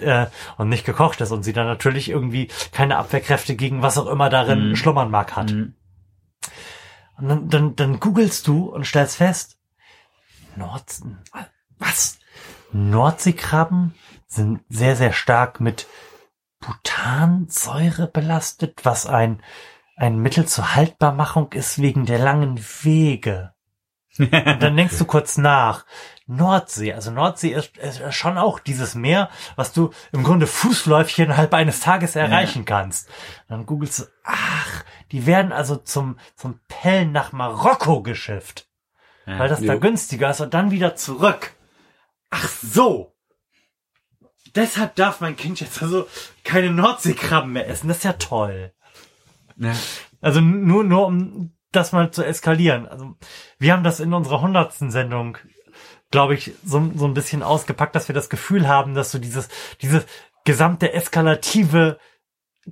äh, 0.00 0.26
und 0.58 0.68
nicht 0.68 0.84
gekocht 0.84 1.20
ist 1.20 1.30
und 1.30 1.42
sie 1.42 1.52
dann 1.52 1.66
natürlich 1.66 2.08
irgendwie 2.10 2.48
keine 2.72 2.96
Abwehrkräfte 2.98 3.56
gegen 3.56 3.82
was 3.82 3.98
auch 3.98 4.06
immer 4.06 4.28
darin 4.28 4.70
Mhm. 4.70 4.76
schlummern 4.76 5.10
mag 5.10 5.36
hat. 5.36 5.52
Mhm. 5.52 5.74
Und 7.18 7.28
dann, 7.28 7.48
dann, 7.48 7.76
dann 7.76 8.00
googelst 8.00 8.46
du 8.46 8.66
und 8.66 8.86
stellst 8.86 9.16
fest, 9.16 9.58
Nord, 10.54 10.84
was? 11.78 12.18
Nordseekrabben 12.72 13.94
sind 14.26 14.60
sehr, 14.68 14.96
sehr 14.96 15.12
stark 15.12 15.60
mit 15.60 15.86
Butansäure 16.60 18.06
belastet, 18.08 18.84
was 18.84 19.06
ein, 19.06 19.42
ein 19.96 20.18
Mittel 20.18 20.46
zur 20.46 20.74
Haltbarmachung 20.74 21.52
ist 21.52 21.80
wegen 21.80 22.06
der 22.06 22.18
langen 22.18 22.58
Wege. 22.82 23.52
Und 24.18 24.62
dann 24.62 24.76
denkst 24.76 24.98
du 24.98 25.04
kurz 25.04 25.36
nach. 25.36 25.84
Nordsee, 26.26 26.92
also 26.92 27.10
Nordsee 27.10 27.50
ist, 27.50 27.76
ist 27.76 28.14
schon 28.14 28.38
auch 28.38 28.58
dieses 28.58 28.94
Meer, 28.94 29.28
was 29.54 29.72
du 29.72 29.90
im 30.10 30.24
Grunde 30.24 30.46
Fußläufig 30.46 31.18
innerhalb 31.20 31.54
eines 31.54 31.80
Tages 31.80 32.16
erreichen 32.16 32.64
kannst. 32.64 33.08
Dann 33.48 33.66
googelst 33.66 34.00
du, 34.00 34.04
ach, 34.24 34.84
die 35.12 35.26
werden 35.26 35.52
also 35.52 35.76
zum, 35.76 36.18
zum 36.34 36.58
Pellen 36.66 37.12
nach 37.12 37.32
Marokko 37.32 38.02
geschifft, 38.02 38.68
weil 39.24 39.48
das 39.48 39.60
da 39.60 39.74
Jo. 39.74 39.80
günstiger 39.80 40.30
ist 40.30 40.40
und 40.40 40.54
dann 40.54 40.70
wieder 40.70 40.96
zurück. 40.96 41.55
Ach 42.30 42.48
so. 42.48 43.14
Deshalb 44.54 44.94
darf 44.94 45.20
mein 45.20 45.36
Kind 45.36 45.60
jetzt 45.60 45.82
also 45.82 46.08
keine 46.44 46.70
Nordseekrabben 46.70 47.52
mehr 47.52 47.68
essen. 47.68 47.88
Das 47.88 47.98
ist 47.98 48.04
ja 48.04 48.14
toll. 48.14 48.72
Ja. 49.56 49.74
Also 50.20 50.40
nur, 50.40 50.84
nur 50.84 51.06
um 51.06 51.52
das 51.72 51.92
mal 51.92 52.10
zu 52.10 52.24
eskalieren. 52.24 52.88
Also 52.88 53.16
wir 53.58 53.72
haben 53.72 53.84
das 53.84 54.00
in 54.00 54.14
unserer 54.14 54.40
hundertsten 54.40 54.90
Sendung 54.90 55.36
glaube 56.10 56.34
ich, 56.34 56.52
so, 56.64 56.90
so 56.94 57.06
ein 57.06 57.14
bisschen 57.14 57.42
ausgepackt, 57.42 57.94
dass 57.94 58.08
wir 58.08 58.14
das 58.14 58.30
Gefühl 58.30 58.68
haben, 58.68 58.94
dass 58.94 59.10
so 59.10 59.18
dieses, 59.18 59.48
dieses 59.82 60.06
gesamte 60.44 60.92
eskalative 60.92 61.98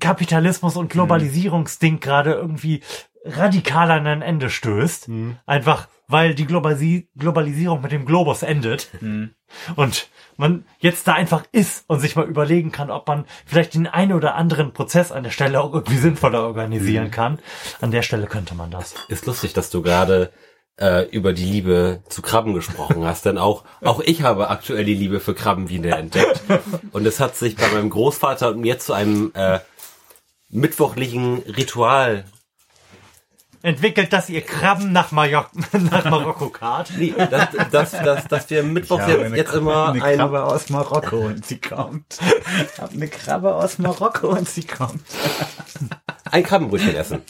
Kapitalismus 0.01 0.77
und 0.77 0.91
Globalisierungsding 0.91 2.01
gerade 2.01 2.33
irgendwie 2.33 2.83
radikal 3.25 3.91
an 3.91 4.07
ein 4.07 4.23
Ende 4.23 4.51
stößt. 4.51 5.09
Einfach, 5.47 5.89
weil 6.07 6.35
die 6.35 6.47
Globalisi 6.47 7.09
Globalisierung 7.17 7.81
mit 7.81 7.93
dem 7.93 8.05
Globus 8.07 8.43
endet. 8.43 8.91
Und 9.77 10.09
man 10.37 10.65
jetzt 10.79 11.07
da 11.07 11.15
einfach 11.15 11.45
ist 11.53 11.85
und 11.87 12.01
sich 12.01 12.17
mal 12.17 12.27
überlegen 12.27 12.73
kann, 12.73 12.91
ob 12.91 13.07
man 13.07 13.25
vielleicht 13.47 13.75
den 13.75 13.87
einen 13.87 14.13
oder 14.13 14.35
anderen 14.35 14.73
Prozess 14.73 15.13
an 15.13 15.23
der 15.23 15.31
Stelle 15.31 15.61
auch 15.61 15.73
irgendwie 15.73 15.97
sinnvoller 15.97 16.43
organisieren 16.43 17.11
kann. 17.11 17.39
An 17.81 17.91
der 17.91 18.03
Stelle 18.03 18.27
könnte 18.27 18.55
man 18.55 18.71
das. 18.71 18.95
Ist 19.09 19.27
lustig, 19.27 19.53
dass 19.53 19.71
du 19.71 19.83
gerade 19.83 20.33
äh, 20.77 21.09
über 21.11 21.33
die 21.33 21.45
Liebe 21.45 22.03
zu 22.09 22.21
Krabben 22.21 22.53
gesprochen 22.53 23.05
hast, 23.05 23.27
denn 23.27 23.39
auch 23.39 23.63
auch 23.81 24.01
ich 24.01 24.23
habe 24.23 24.51
aktuell 24.51 24.85
die 24.85 24.95
Liebe 24.95 25.21
für 25.21 25.35
Krabben 25.35 25.69
wieder 25.69 25.97
entdeckt 25.97 26.43
und 26.93 27.07
es 27.07 27.21
hat 27.21 27.37
sich 27.37 27.55
bei 27.55 27.69
meinem 27.69 27.91
Großvater 27.91 28.51
und 28.51 28.61
mir 28.61 28.81
zu 28.81 28.93
einem 28.93 29.31
äh, 29.35 29.61
mittwochlichen 30.51 31.39
Ritual 31.43 32.25
Entwickelt, 33.65 34.13
dass 34.13 34.29
ihr 34.29 34.43
Krabben 34.43 34.93
nach, 34.93 35.11
Mallorca, 35.11 35.51
nach 35.79 36.05
Marokko 36.05 36.51
kart. 36.51 36.93
Nee, 36.99 37.15
dass, 37.17 37.49
dass, 37.71 37.93
dass, 37.93 38.29
dass 38.29 38.51
wir 38.51 38.63
mittwochs 38.63 39.07
jetzt, 39.07 39.35
jetzt 39.35 39.55
immer 39.55 39.89
eine 39.89 40.05
ein, 40.05 40.19
Krabbe 40.19 40.45
aus 40.45 40.69
Marokko 40.69 41.17
und 41.17 41.47
sie 41.47 41.59
kommt. 41.59 42.19
Ich 42.21 42.79
hab 42.79 42.93
eine 42.93 43.09
Krabbe 43.09 43.55
aus 43.55 43.79
Marokko 43.79 44.29
und 44.29 44.47
sie 44.47 44.65
kommt. 44.65 45.01
ein 46.31 46.43
Krabbenbrötchen 46.43 46.95
essen. 46.95 47.23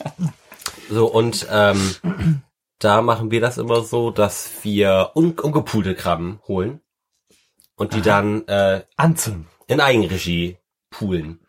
So, 0.90 1.06
und 1.06 1.46
ähm, 1.52 2.42
da 2.80 3.00
machen 3.00 3.30
wir 3.30 3.40
das 3.40 3.56
immer 3.56 3.82
so, 3.82 4.10
dass 4.10 4.50
wir 4.62 5.12
un 5.14 5.38
ungepulte 5.38 5.94
Krabben 5.94 6.40
holen 6.48 6.80
und 7.76 7.94
die 7.94 8.02
dann 8.02 8.44
äh, 8.48 8.82
Anzünden. 8.96 9.46
in 9.68 9.80
Eigenregie 9.80 10.58
poolen. 10.90 11.46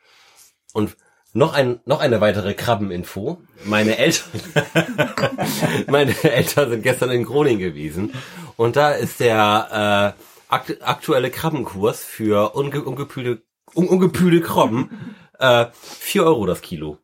Und 0.74 0.96
noch 1.36 1.54
ein 1.54 1.80
noch 1.86 2.00
eine 2.00 2.22
weitere 2.22 2.54
Krabbeninfo. 2.54 3.42
Meine 3.66 3.98
Eltern 3.98 4.42
meine 5.88 6.24
Eltern 6.24 6.70
sind 6.70 6.82
gestern 6.82 7.12
in 7.12 7.26
Groningen 7.26 7.60
gewesen 7.60 8.14
und 8.56 8.76
da 8.78 8.92
ist 8.92 9.20
der 9.20 10.16
äh, 10.18 10.54
akt 10.54 10.78
aktuelle 10.82 11.30
Krabbenkurs 11.30 12.04
für 12.04 12.56
unge 12.56 12.82
ungepühlte 12.82 13.42
un 13.76 13.88
ungepühlte 13.90 14.42
Krabben 14.42 15.16
äh, 15.38 15.66
4 15.74 16.24
Euro 16.24 16.46
das 16.46 16.62
Kilo. 16.62 17.00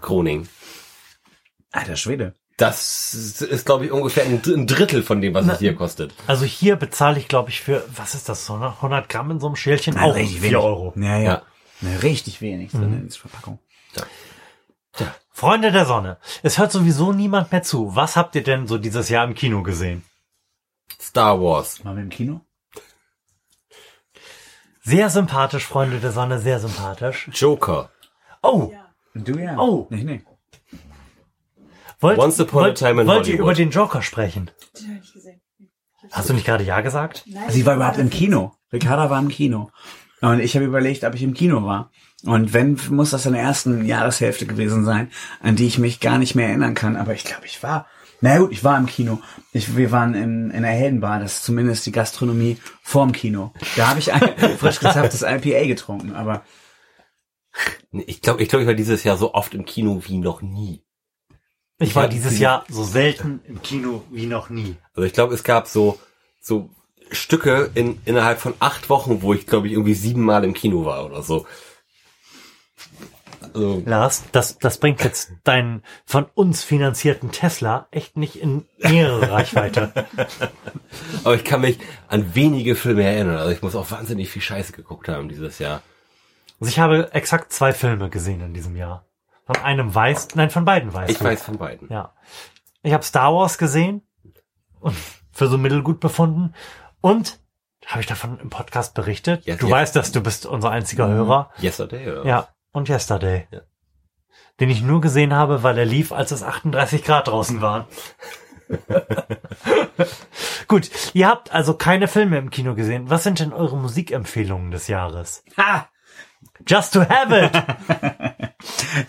Groningen. 0.00 0.48
Alter 1.72 1.96
Schwede. 1.96 2.34
Das 2.56 3.42
ist, 3.42 3.66
glaube 3.66 3.86
ich, 3.86 3.90
ungefähr 3.90 4.24
ein 4.24 4.40
Drittel 4.40 5.02
von 5.02 5.20
dem, 5.20 5.34
was 5.34 5.48
es 5.48 5.58
hier 5.58 5.74
kostet. 5.74 6.14
Also 6.28 6.44
hier 6.44 6.76
bezahle 6.76 7.18
ich, 7.18 7.26
glaube 7.26 7.50
ich, 7.50 7.60
für, 7.60 7.84
was 7.92 8.14
ist 8.14 8.28
das, 8.28 8.46
so 8.46 8.54
100 8.54 9.08
Gramm 9.08 9.32
in 9.32 9.40
so 9.40 9.48
einem 9.48 9.56
Schälchen? 9.56 9.94
Nein, 9.94 10.04
auch 10.04 10.14
richtig 10.14 10.40
4 10.40 10.42
wenig. 10.42 10.56
Euro. 10.56 10.92
Ja, 10.96 11.18
ja. 11.18 11.24
Ja. 11.24 11.42
Na, 11.80 11.96
richtig 11.98 12.40
wenig 12.40 12.72
in 12.72 13.08
der 13.08 13.18
Verpackung. 13.18 13.58
Freunde 15.30 15.72
der 15.72 15.84
Sonne, 15.84 16.18
es 16.42 16.58
hört 16.58 16.70
sowieso 16.70 17.12
niemand 17.12 17.50
mehr 17.50 17.62
zu. 17.62 17.96
Was 17.96 18.16
habt 18.16 18.34
ihr 18.36 18.44
denn 18.44 18.68
so 18.68 18.78
dieses 18.78 19.08
Jahr 19.08 19.24
im 19.24 19.34
Kino 19.34 19.62
gesehen? 19.62 20.04
Star 21.00 21.40
Wars. 21.40 21.84
Waren 21.84 21.96
wir 21.96 22.02
im 22.04 22.10
Kino? 22.10 22.40
Sehr 24.82 25.10
sympathisch, 25.10 25.64
Freunde 25.64 25.98
der 25.98 26.12
Sonne, 26.12 26.38
sehr 26.38 26.60
sympathisch. 26.60 27.28
Joker. 27.32 27.90
Oh, 28.42 28.70
Du 29.14 29.38
ja. 29.38 29.56
Oh. 29.58 29.86
Nee, 29.90 30.02
nee. 30.02 30.22
wollt, 32.00 32.18
Once 32.18 32.40
upon 32.40 32.62
a 32.62 32.66
wollt, 32.66 32.78
time 32.78 33.02
in 33.02 33.06
wollt 33.06 33.28
ihr 33.28 33.38
über 33.38 33.54
den 33.54 33.70
Joker 33.70 34.02
sprechen? 34.02 34.50
Den 34.78 34.96
hab 34.96 35.04
ich 35.04 35.12
gesehen. 35.12 35.40
Hast 36.10 36.28
du 36.28 36.34
nicht 36.34 36.44
gerade 36.44 36.64
Ja 36.64 36.80
gesagt? 36.80 37.24
Nein, 37.26 37.48
ich 37.48 37.64
war 37.64 37.76
überhaupt 37.76 37.98
im 37.98 38.10
Kino. 38.10 38.54
Ricarda 38.72 39.08
war 39.10 39.20
im 39.20 39.28
Kino. 39.28 39.70
Und 40.20 40.40
ich 40.40 40.56
habe 40.56 40.66
überlegt, 40.66 41.04
ob 41.04 41.14
ich 41.14 41.22
im 41.22 41.32
Kino 41.32 41.64
war. 41.64 41.90
Und 42.26 42.52
wenn, 42.52 42.78
muss 42.90 43.10
das 43.10 43.26
in 43.26 43.32
der 43.34 43.42
ersten 43.42 43.84
Jahreshälfte 43.84 44.46
gewesen 44.46 44.84
sein, 44.84 45.10
an 45.42 45.56
die 45.56 45.66
ich 45.66 45.78
mich 45.78 46.00
gar 46.00 46.18
nicht 46.18 46.34
mehr 46.34 46.48
erinnern 46.48 46.74
kann. 46.74 46.96
Aber 46.96 47.12
ich 47.14 47.24
glaube, 47.24 47.46
ich 47.46 47.62
war. 47.62 47.86
Na 48.20 48.38
gut, 48.38 48.52
ich 48.52 48.64
war 48.64 48.78
im 48.78 48.86
Kino. 48.86 49.20
Ich, 49.52 49.76
wir 49.76 49.90
waren 49.90 50.14
in, 50.14 50.50
in 50.50 50.62
der 50.62 50.70
Heldenbar, 50.72 51.20
das 51.20 51.34
ist 51.38 51.44
zumindest 51.44 51.84
die 51.84 51.92
Gastronomie 51.92 52.56
vorm 52.82 53.12
Kino. 53.12 53.52
Da 53.76 53.88
habe 53.88 53.98
ich 53.98 54.12
ein 54.12 54.22
frisch 54.58 54.80
gezapftes 54.80 55.22
IPA 55.22 55.66
getrunken, 55.66 56.14
aber 56.14 56.42
Ich 57.92 58.20
glaube, 58.22 58.42
ich, 58.42 58.48
glaub, 58.48 58.62
ich 58.62 58.66
war 58.66 58.74
dieses 58.74 59.04
Jahr 59.04 59.16
so 59.16 59.34
oft 59.34 59.54
im 59.54 59.64
Kino 59.64 60.02
wie 60.06 60.18
noch 60.18 60.42
nie. 60.42 60.82
Ich 61.78 61.94
war 61.94 62.04
Ja, 62.04 62.08
dieses 62.08 62.34
die- 62.36 62.40
Jahr 62.42 62.64
so 62.68 62.84
selten 62.84 63.40
im 63.46 63.60
Kino 63.62 64.02
wie 64.10 64.26
noch 64.26 64.48
nie. 64.48 64.76
Also 64.94 65.02
ich 65.06 65.12
glaube, 65.12 65.34
es 65.34 65.44
gab 65.44 65.66
so 65.66 65.98
so 66.40 66.70
Stücke 67.10 67.70
in 67.74 68.00
innerhalb 68.06 68.38
von 68.40 68.54
acht 68.60 68.88
Wochen, 68.88 69.22
wo 69.22 69.34
ich 69.34 69.46
glaube 69.46 69.66
ich 69.66 69.74
irgendwie 69.74 69.94
siebenmal 69.94 70.44
im 70.44 70.54
Kino 70.54 70.84
war 70.84 71.04
oder 71.04 71.22
so. 71.22 71.46
Also, 73.54 73.82
Lars, 73.86 74.24
das, 74.32 74.58
das 74.58 74.78
bringt 74.78 75.04
jetzt 75.04 75.32
deinen 75.44 75.82
von 76.06 76.26
uns 76.34 76.64
finanzierten 76.64 77.30
Tesla 77.30 77.86
echt 77.90 78.16
nicht 78.16 78.36
in 78.36 78.66
nähere 78.78 79.30
Reichweite. 79.30 79.92
aber 81.22 81.34
ich 81.34 81.44
kann 81.44 81.60
mich 81.60 81.78
an 82.08 82.34
wenige 82.34 82.74
Filme 82.74 83.04
erinnern. 83.04 83.36
Also 83.36 83.50
ich 83.50 83.62
muss 83.62 83.76
auch 83.76 83.90
wahnsinnig 83.90 84.30
viel 84.30 84.42
Scheiße 84.42 84.72
geguckt 84.72 85.08
haben 85.08 85.28
dieses 85.28 85.58
Jahr. 85.58 85.82
Also 86.60 86.70
ich 86.70 86.78
habe 86.78 87.12
exakt 87.12 87.52
zwei 87.52 87.72
Filme 87.72 88.10
gesehen 88.10 88.40
in 88.40 88.54
diesem 88.54 88.76
Jahr. 88.76 89.04
Von 89.46 89.56
einem 89.56 89.94
weiß, 89.94 90.34
nein, 90.34 90.50
von 90.50 90.64
beiden 90.64 90.92
weiß. 90.92 91.10
Ich 91.10 91.22
weiß 91.22 91.42
von 91.42 91.58
beiden. 91.58 91.88
Ja. 91.90 92.14
Ich 92.82 92.92
habe 92.92 93.04
Star 93.04 93.32
Wars 93.34 93.58
gesehen 93.58 94.02
und 94.80 94.96
für 95.32 95.48
so 95.48 95.58
mittelgut 95.58 96.00
befunden. 96.00 96.54
Und 97.00 97.38
habe 97.86 98.00
ich 98.00 98.06
davon 98.06 98.38
im 98.40 98.48
Podcast 98.50 98.94
berichtet? 98.94 99.44
Yes, 99.44 99.58
du 99.58 99.66
yes. 99.66 99.72
weißt, 99.72 99.96
dass 99.96 100.12
du 100.12 100.22
bist 100.22 100.46
unser 100.46 100.70
einziger 100.70 101.08
Hörer. 101.08 101.50
Yesterday 101.60 102.10
oder? 102.10 102.26
Ja. 102.26 102.48
Und 102.74 102.90
Yesterday. 102.90 103.46
Ja. 103.50 103.62
Den 104.60 104.68
ich 104.68 104.82
nur 104.82 105.00
gesehen 105.00 105.32
habe, 105.32 105.62
weil 105.62 105.78
er 105.78 105.86
lief, 105.86 106.12
als 106.12 106.32
es 106.32 106.42
38 106.42 107.04
Grad 107.04 107.28
draußen 107.28 107.62
waren. 107.62 107.86
Gut, 110.68 110.90
ihr 111.12 111.28
habt 111.28 111.52
also 111.52 111.74
keine 111.74 112.08
Filme 112.08 112.36
im 112.36 112.50
Kino 112.50 112.74
gesehen. 112.74 113.08
Was 113.08 113.22
sind 113.22 113.40
denn 113.40 113.52
eure 113.52 113.76
Musikempfehlungen 113.76 114.70
des 114.70 114.88
Jahres? 114.88 115.44
ha, 115.56 115.88
Just 116.66 116.94
to 116.94 117.08
have 117.08 117.32
it! 117.32 117.52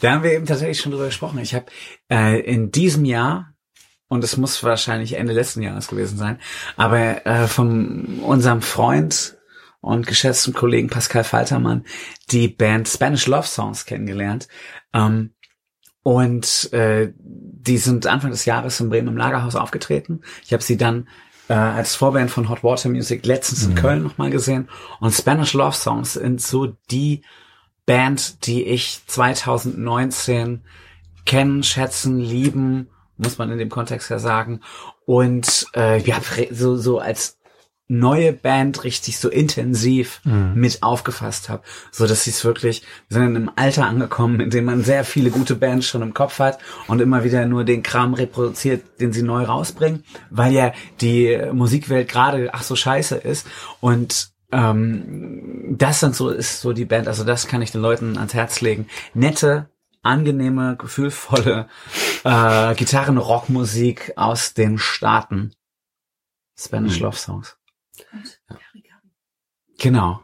Da 0.02 0.12
haben 0.12 0.24
wir 0.24 0.34
eben 0.34 0.46
tatsächlich 0.46 0.82
schon 0.82 0.92
drüber 0.92 1.06
gesprochen. 1.06 1.40
Ich 1.40 1.56
habe 1.56 1.68
äh, 2.12 2.42
in 2.42 2.72
diesem 2.72 3.06
Jahr, 3.06 3.54
und 4.10 4.24
es 4.24 4.36
muss 4.36 4.62
wahrscheinlich 4.64 5.14
Ende 5.14 5.32
letzten 5.32 5.62
Jahres 5.62 5.88
gewesen 5.88 6.18
sein, 6.18 6.40
aber 6.76 7.26
äh, 7.26 7.48
von 7.48 8.20
unserem 8.20 8.62
Freund 8.62 9.38
und 9.86 10.08
geschätzten 10.08 10.54
Kollegen 10.54 10.90
Pascal 10.90 11.24
Faltermann 11.24 11.86
die 12.32 12.48
Band 12.48 12.88
Spanish 12.88 13.28
Love 13.28 13.48
Songs 13.48 13.86
kennengelernt. 13.86 14.48
Ähm, 14.94 15.32
und 16.02 16.72
äh, 16.74 17.14
die 17.18 17.78
sind 17.78 18.06
Anfang 18.08 18.32
des 18.32 18.46
Jahres 18.46 18.80
in 18.80 18.90
Bremen 18.90 19.10
im 19.10 19.18
Lagerhaus 19.18 19.56
aufgetreten. 19.56 20.22
Ich 20.44 20.54
habe 20.54 20.64
sie 20.64 20.78
dann 20.78 21.08
äh, 21.48 21.54
als 21.54 21.96
Vorband 21.96 22.32
von 22.32 22.50
Hot 22.50 22.64
Water 22.64 22.90
Music 22.90 23.26
letztens 23.26 23.66
in 23.66 23.76
Köln 23.76 24.04
nochmal 24.04 24.30
gesehen. 24.30 24.70
Und 25.00 25.14
Spanish 25.14 25.54
Love 25.54 25.76
Songs 25.76 26.14
sind 26.14 26.42
so 26.42 26.76
die 26.90 27.24
Band, 27.86 28.46
die 28.48 28.64
ich 28.64 29.02
2019 29.06 30.62
kennen, 31.26 31.64
schätzen, 31.64 32.20
lieben, 32.20 32.90
muss 33.18 33.38
man 33.38 33.52
in 33.52 33.58
dem 33.58 33.70
Kontext 33.70 34.10
ja 34.10 34.20
sagen. 34.20 34.62
Und 35.06 35.68
äh, 35.76 36.00
ja, 36.02 36.18
so, 36.52 36.76
so 36.76 37.00
als 37.00 37.38
neue 37.88 38.34
Band 38.34 38.84
richtig 38.84 39.20
so 39.20 39.30
intensiv 39.30 40.22
mit 40.56 40.82
aufgefasst 40.82 41.50
habe, 41.50 41.62
so 41.92 42.08
dass 42.08 42.24
sie 42.24 42.32
es 42.32 42.44
wirklich, 42.44 42.82
wir 43.10 43.16
sind 43.16 43.28
in 43.28 43.36
einem 43.36 43.52
Alter 43.56 43.86
angekommen, 43.86 44.40
in 44.40 44.50
dem 44.50 44.66
man 44.66 44.84
sehr 44.84 45.04
viele 45.04 45.30
gute 45.30 45.56
Bands 45.56 45.88
schon 45.88 46.02
im 46.02 46.14
Kopf 46.14 46.40
hat 46.40 46.58
und 46.88 47.00
immer 47.00 47.24
wieder 47.24 47.46
nur 47.46 47.64
den 47.64 47.84
Kram 47.84 48.16
reproduziert, 48.16 49.00
den 49.00 49.14
sie 49.14 49.22
neu 49.22 49.44
rausbringen, 49.44 50.04
weil 50.32 50.54
ja 50.54 50.74
die 51.02 51.40
Musikwelt 51.54 52.10
gerade 52.10 52.50
ach 52.54 52.64
so 52.64 52.76
scheiße 52.76 53.18
ist 53.18 53.46
und 53.82 54.30
ähm, 54.52 55.76
das 55.78 56.00
sind 56.00 56.16
so 56.16 56.30
ist 56.30 56.62
so 56.62 56.74
die 56.74 56.86
Band, 56.86 57.08
also 57.08 57.24
das 57.24 57.48
kann 57.48 57.62
ich 57.62 57.72
den 57.72 57.82
Leuten 57.82 58.18
ans 58.18 58.34
Herz 58.34 58.62
legen. 58.62 58.88
Nette, 59.14 59.70
angenehme, 60.02 60.76
gefühlvolle 60.78 61.68
äh, 62.24 62.74
Gitarren-Rockmusik 62.76 64.14
aus 64.16 64.54
den 64.54 64.78
Staaten. 64.78 65.52
Spanish 66.58 67.00
Love 67.00 67.18
Songs. 67.18 67.58
Genau. 69.80 70.22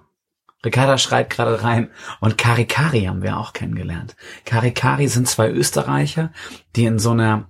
Ricarda 0.63 0.97
schreit 0.97 1.29
gerade 1.29 1.61
rein. 1.63 1.91
Und 2.19 2.37
Karikari 2.37 3.03
haben 3.03 3.23
wir 3.23 3.37
auch 3.37 3.53
kennengelernt. 3.53 4.17
Karikari 4.45 5.07
sind 5.07 5.27
zwei 5.27 5.49
Österreicher, 5.49 6.31
die 6.75 6.85
in 6.85 6.99
so 6.99 7.11
einer 7.11 7.47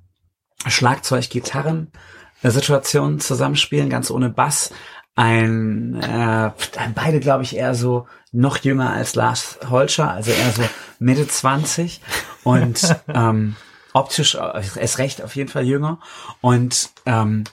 Schlagzeug-Gitarren-Situation 0.66 3.20
zusammenspielen, 3.20 3.90
ganz 3.90 4.10
ohne 4.12 4.30
Bass. 4.30 4.72
Ein, 5.16 6.02
äh, 6.02 6.52
beide 6.96 7.20
glaube 7.20 7.44
ich 7.44 7.58
eher 7.58 7.76
so 7.76 8.08
noch 8.32 8.60
jünger 8.60 8.92
als 8.92 9.16
Lars 9.16 9.60
Holscher, 9.70 10.10
also 10.10 10.32
eher 10.32 10.52
so 10.52 10.64
Mitte 11.00 11.28
20 11.28 12.00
und 12.44 12.96
ähm, 13.14 13.58
optisch 13.94 14.36
äh, 14.36 14.64
erst 14.80 15.00
recht 15.00 15.22
auf 15.22 15.36
jeden 15.36 15.50
Fall 15.50 15.66
jünger 15.66 16.00
und 16.40 16.92
ähm, 17.06 17.44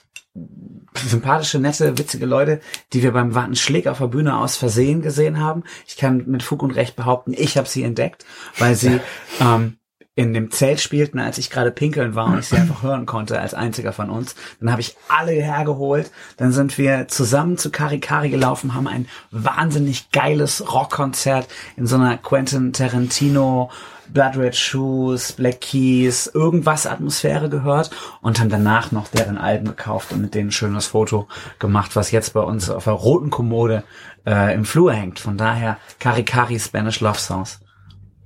sympathische, 0.95 1.59
nette, 1.59 1.97
witzige 1.97 2.25
Leute, 2.25 2.61
die 2.93 3.03
wir 3.03 3.11
beim 3.11 3.35
Warten 3.35 3.55
Schläg 3.55 3.87
auf 3.87 3.99
der 3.99 4.07
Bühne 4.07 4.37
aus 4.37 4.57
Versehen 4.57 5.01
gesehen 5.01 5.39
haben. 5.39 5.63
Ich 5.87 5.97
kann 5.97 6.25
mit 6.27 6.43
Fug 6.43 6.63
und 6.63 6.71
Recht 6.71 6.95
behaupten, 6.95 7.33
ich 7.35 7.57
habe 7.57 7.67
sie 7.67 7.83
entdeckt, 7.83 8.25
weil 8.57 8.75
sie 8.75 8.99
ähm, 9.39 9.77
in 10.15 10.33
dem 10.33 10.51
Zelt 10.51 10.81
spielten, 10.81 11.17
als 11.17 11.37
ich 11.37 11.49
gerade 11.49 11.71
pinkeln 11.71 12.13
war 12.13 12.25
und 12.25 12.39
ich 12.39 12.47
sie 12.47 12.57
einfach 12.57 12.83
hören 12.83 13.05
konnte 13.05 13.39
als 13.39 13.53
einziger 13.53 13.93
von 13.93 14.09
uns. 14.09 14.35
Dann 14.59 14.69
habe 14.69 14.81
ich 14.81 14.97
alle 15.07 15.31
hergeholt. 15.31 16.11
Dann 16.35 16.51
sind 16.51 16.77
wir 16.77 17.07
zusammen 17.07 17.57
zu 17.57 17.71
Karikari 17.71 18.29
gelaufen, 18.29 18.73
haben 18.73 18.87
ein 18.87 19.07
wahnsinnig 19.31 20.11
geiles 20.11 20.73
Rockkonzert 20.73 21.47
in 21.77 21.87
so 21.87 21.95
einer 21.95 22.17
Quentin 22.17 22.73
Tarantino 22.73 23.71
Blood 24.13 24.37
Red 24.37 24.55
Shoes, 24.55 25.33
Black 25.33 25.61
Keys, 25.61 26.27
irgendwas 26.27 26.87
Atmosphäre 26.87 27.49
gehört 27.49 27.91
und 28.21 28.39
haben 28.39 28.49
danach 28.49 28.91
noch 28.91 29.07
deren 29.07 29.37
Alben 29.37 29.65
gekauft 29.65 30.11
und 30.11 30.21
mit 30.21 30.35
denen 30.35 30.49
ein 30.49 30.51
schönes 30.51 30.87
Foto 30.87 31.27
gemacht, 31.59 31.95
was 31.95 32.11
jetzt 32.11 32.33
bei 32.33 32.41
uns 32.41 32.69
auf 32.69 32.85
der 32.85 32.93
roten 32.93 33.29
Kommode 33.29 33.83
äh, 34.25 34.53
im 34.53 34.65
Flur 34.65 34.93
hängt. 34.93 35.19
Von 35.19 35.37
daher 35.37 35.77
Karikari 35.99 36.59
Spanish 36.59 36.99
Love 36.99 37.19
Songs 37.19 37.59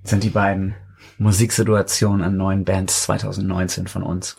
sind 0.03 0.23
die 0.23 0.29
beiden 0.29 0.75
Musiksituationen 1.17 2.23
an 2.23 2.37
neuen 2.37 2.65
Bands 2.65 3.03
2019 3.03 3.87
von 3.87 4.03
uns. 4.03 4.35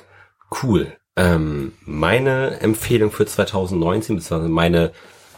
Cool. 0.62 0.92
Ähm, 1.16 1.72
meine 1.84 2.60
Empfehlung 2.60 3.12
für 3.12 3.24
2019, 3.24 4.16
beziehungsweise 4.16 4.48
meine 4.50 4.92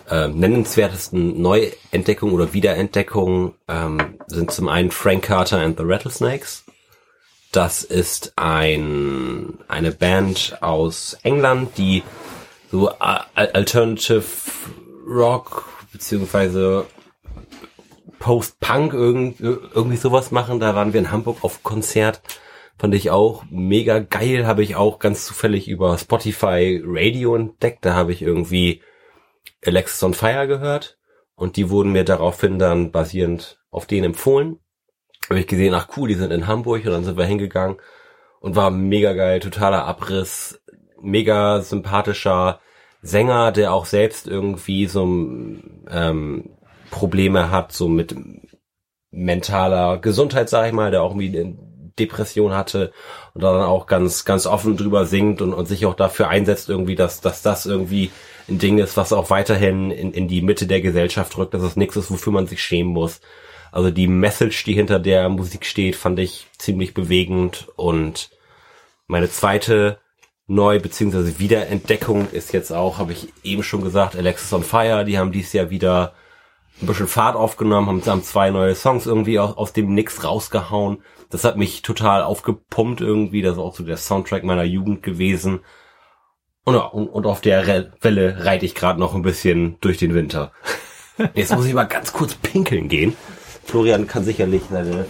äh, 0.08 0.28
nennenswertesten 0.28 1.40
Neuentdeckungen 1.40 2.34
oder 2.34 2.52
Wiederentdeckungen 2.52 3.54
ähm, 3.68 4.18
sind 4.26 4.50
zum 4.50 4.68
einen 4.68 4.90
Frank 4.90 5.24
Carter 5.24 5.60
and 5.60 5.78
the 5.78 5.84
Rattlesnakes. 5.86 6.64
Das 7.52 7.82
ist 7.82 8.32
ein 8.36 9.58
eine 9.68 9.92
Band 9.92 10.58
aus 10.60 11.16
England, 11.22 11.78
die 11.78 12.02
so 12.70 12.88
Alternative 12.88 14.24
Rock 15.08 15.64
beziehungsweise 15.92 16.86
Post-Punk 18.18 18.92
irgendwie 18.92 19.96
sowas 19.96 20.30
machen. 20.30 20.60
Da 20.60 20.74
waren 20.74 20.92
wir 20.92 21.00
in 21.00 21.10
Hamburg 21.10 21.38
auf 21.42 21.62
Konzert. 21.62 22.20
Fand 22.78 22.94
ich 22.94 23.10
auch 23.10 23.44
mega 23.50 24.00
geil. 24.00 24.46
Habe 24.46 24.62
ich 24.62 24.76
auch 24.76 24.98
ganz 24.98 25.24
zufällig 25.24 25.68
über 25.68 25.96
Spotify 25.96 26.82
Radio 26.84 27.36
entdeckt. 27.36 27.84
Da 27.84 27.94
habe 27.94 28.12
ich 28.12 28.20
irgendwie 28.20 28.82
Alexis 29.64 30.02
on 30.02 30.14
Fire 30.14 30.46
gehört. 30.46 30.98
Und 31.34 31.56
die 31.56 31.70
wurden 31.70 31.92
mir 31.92 32.04
daraufhin 32.04 32.58
dann 32.58 32.92
basierend 32.92 33.60
auf 33.70 33.86
denen 33.86 34.06
empfohlen. 34.06 34.58
Habe 35.28 35.40
ich 35.40 35.46
gesehen, 35.46 35.74
ach 35.74 35.88
cool, 35.96 36.08
die 36.08 36.14
sind 36.14 36.32
in 36.32 36.46
Hamburg. 36.46 36.84
Und 36.86 36.92
dann 36.92 37.04
sind 37.04 37.18
wir 37.18 37.24
hingegangen. 37.24 37.76
Und 38.40 38.56
war 38.56 38.70
mega 38.70 39.12
geil, 39.12 39.40
totaler 39.40 39.84
Abriss. 39.84 40.60
Mega 41.00 41.60
sympathischer 41.60 42.60
Sänger, 43.02 43.52
der 43.52 43.72
auch 43.72 43.86
selbst 43.86 44.26
irgendwie 44.26 44.86
so 44.86 45.04
ähm, 45.04 46.56
Probleme 46.90 47.50
hat, 47.50 47.72
so 47.72 47.88
mit 47.88 48.14
mentaler 49.10 49.98
Gesundheit, 49.98 50.48
sag 50.48 50.66
ich 50.66 50.72
mal, 50.72 50.90
der 50.90 51.02
auch 51.02 51.10
irgendwie 51.10 51.38
eine 51.38 51.56
Depression 51.98 52.54
hatte 52.54 52.92
und 53.34 53.42
dann 53.42 53.62
auch 53.62 53.86
ganz, 53.86 54.24
ganz 54.24 54.46
offen 54.46 54.76
drüber 54.76 55.06
singt 55.06 55.40
und, 55.40 55.54
und 55.54 55.66
sich 55.66 55.86
auch 55.86 55.94
dafür 55.94 56.28
einsetzt, 56.28 56.68
irgendwie, 56.68 56.94
dass, 56.94 57.20
dass 57.20 57.42
das 57.42 57.66
irgendwie 57.66 58.10
ein 58.48 58.58
Ding 58.58 58.78
ist, 58.78 58.96
was 58.96 59.12
auch 59.12 59.30
weiterhin 59.30 59.90
in, 59.90 60.12
in 60.12 60.28
die 60.28 60.42
Mitte 60.42 60.66
der 60.66 60.80
Gesellschaft 60.80 61.36
rückt, 61.36 61.54
dass 61.54 61.62
es 61.62 61.76
nichts 61.76 61.96
ist, 61.96 62.10
wofür 62.10 62.32
man 62.32 62.46
sich 62.46 62.62
schämen 62.62 62.92
muss. 62.92 63.20
Also 63.72 63.90
die 63.90 64.06
Message, 64.06 64.64
die 64.64 64.74
hinter 64.74 64.98
der 64.98 65.28
Musik 65.28 65.66
steht, 65.66 65.96
fand 65.96 66.18
ich 66.18 66.46
ziemlich 66.58 66.94
bewegend 66.94 67.68
und 67.76 68.30
meine 69.06 69.28
zweite 69.28 69.98
Neu- 70.46 70.78
bzw. 70.78 71.38
Wiederentdeckung 71.38 72.30
ist 72.30 72.52
jetzt 72.52 72.70
auch, 72.72 72.98
habe 72.98 73.12
ich 73.12 73.32
eben 73.42 73.64
schon 73.64 73.82
gesagt, 73.82 74.14
Alexis 74.14 74.52
on 74.52 74.62
Fire, 74.62 75.04
die 75.04 75.18
haben 75.18 75.32
dieses 75.32 75.52
Jahr 75.52 75.70
wieder 75.70 76.14
ein 76.80 76.86
bisschen 76.86 77.08
Fahrt 77.08 77.36
aufgenommen, 77.36 77.88
haben, 77.88 78.06
haben 78.06 78.22
zwei 78.22 78.50
neue 78.50 78.74
Songs 78.74 79.06
irgendwie 79.06 79.38
aus, 79.38 79.56
aus 79.56 79.72
dem 79.72 79.94
Nix 79.94 80.22
rausgehauen. 80.22 81.02
Das 81.30 81.42
hat 81.44 81.56
mich 81.56 81.82
total 81.82 82.22
aufgepumpt 82.22 83.00
irgendwie. 83.00 83.42
Das 83.42 83.54
ist 83.54 83.58
auch 83.58 83.74
so 83.74 83.82
der 83.82 83.96
Soundtrack 83.96 84.44
meiner 84.44 84.64
Jugend 84.64 85.02
gewesen. 85.02 85.60
Und, 86.66 86.74
und, 86.74 87.08
und 87.08 87.26
auf 87.26 87.40
der 87.40 87.68
Re 87.68 87.92
Welle 88.00 88.44
reite 88.44 88.66
ich 88.66 88.74
gerade 88.74 88.98
noch 88.98 89.14
ein 89.14 89.22
bisschen 89.22 89.76
durch 89.80 89.98
den 89.98 90.14
Winter. 90.14 90.50
Jetzt 91.34 91.54
muss 91.54 91.64
ich 91.64 91.72
mal 91.72 91.84
ganz 91.84 92.12
kurz 92.12 92.34
pinkeln 92.34 92.88
gehen. 92.88 93.16
Florian 93.64 94.08
kann 94.08 94.24
sicherlich 94.24 94.62
seine 94.68 95.06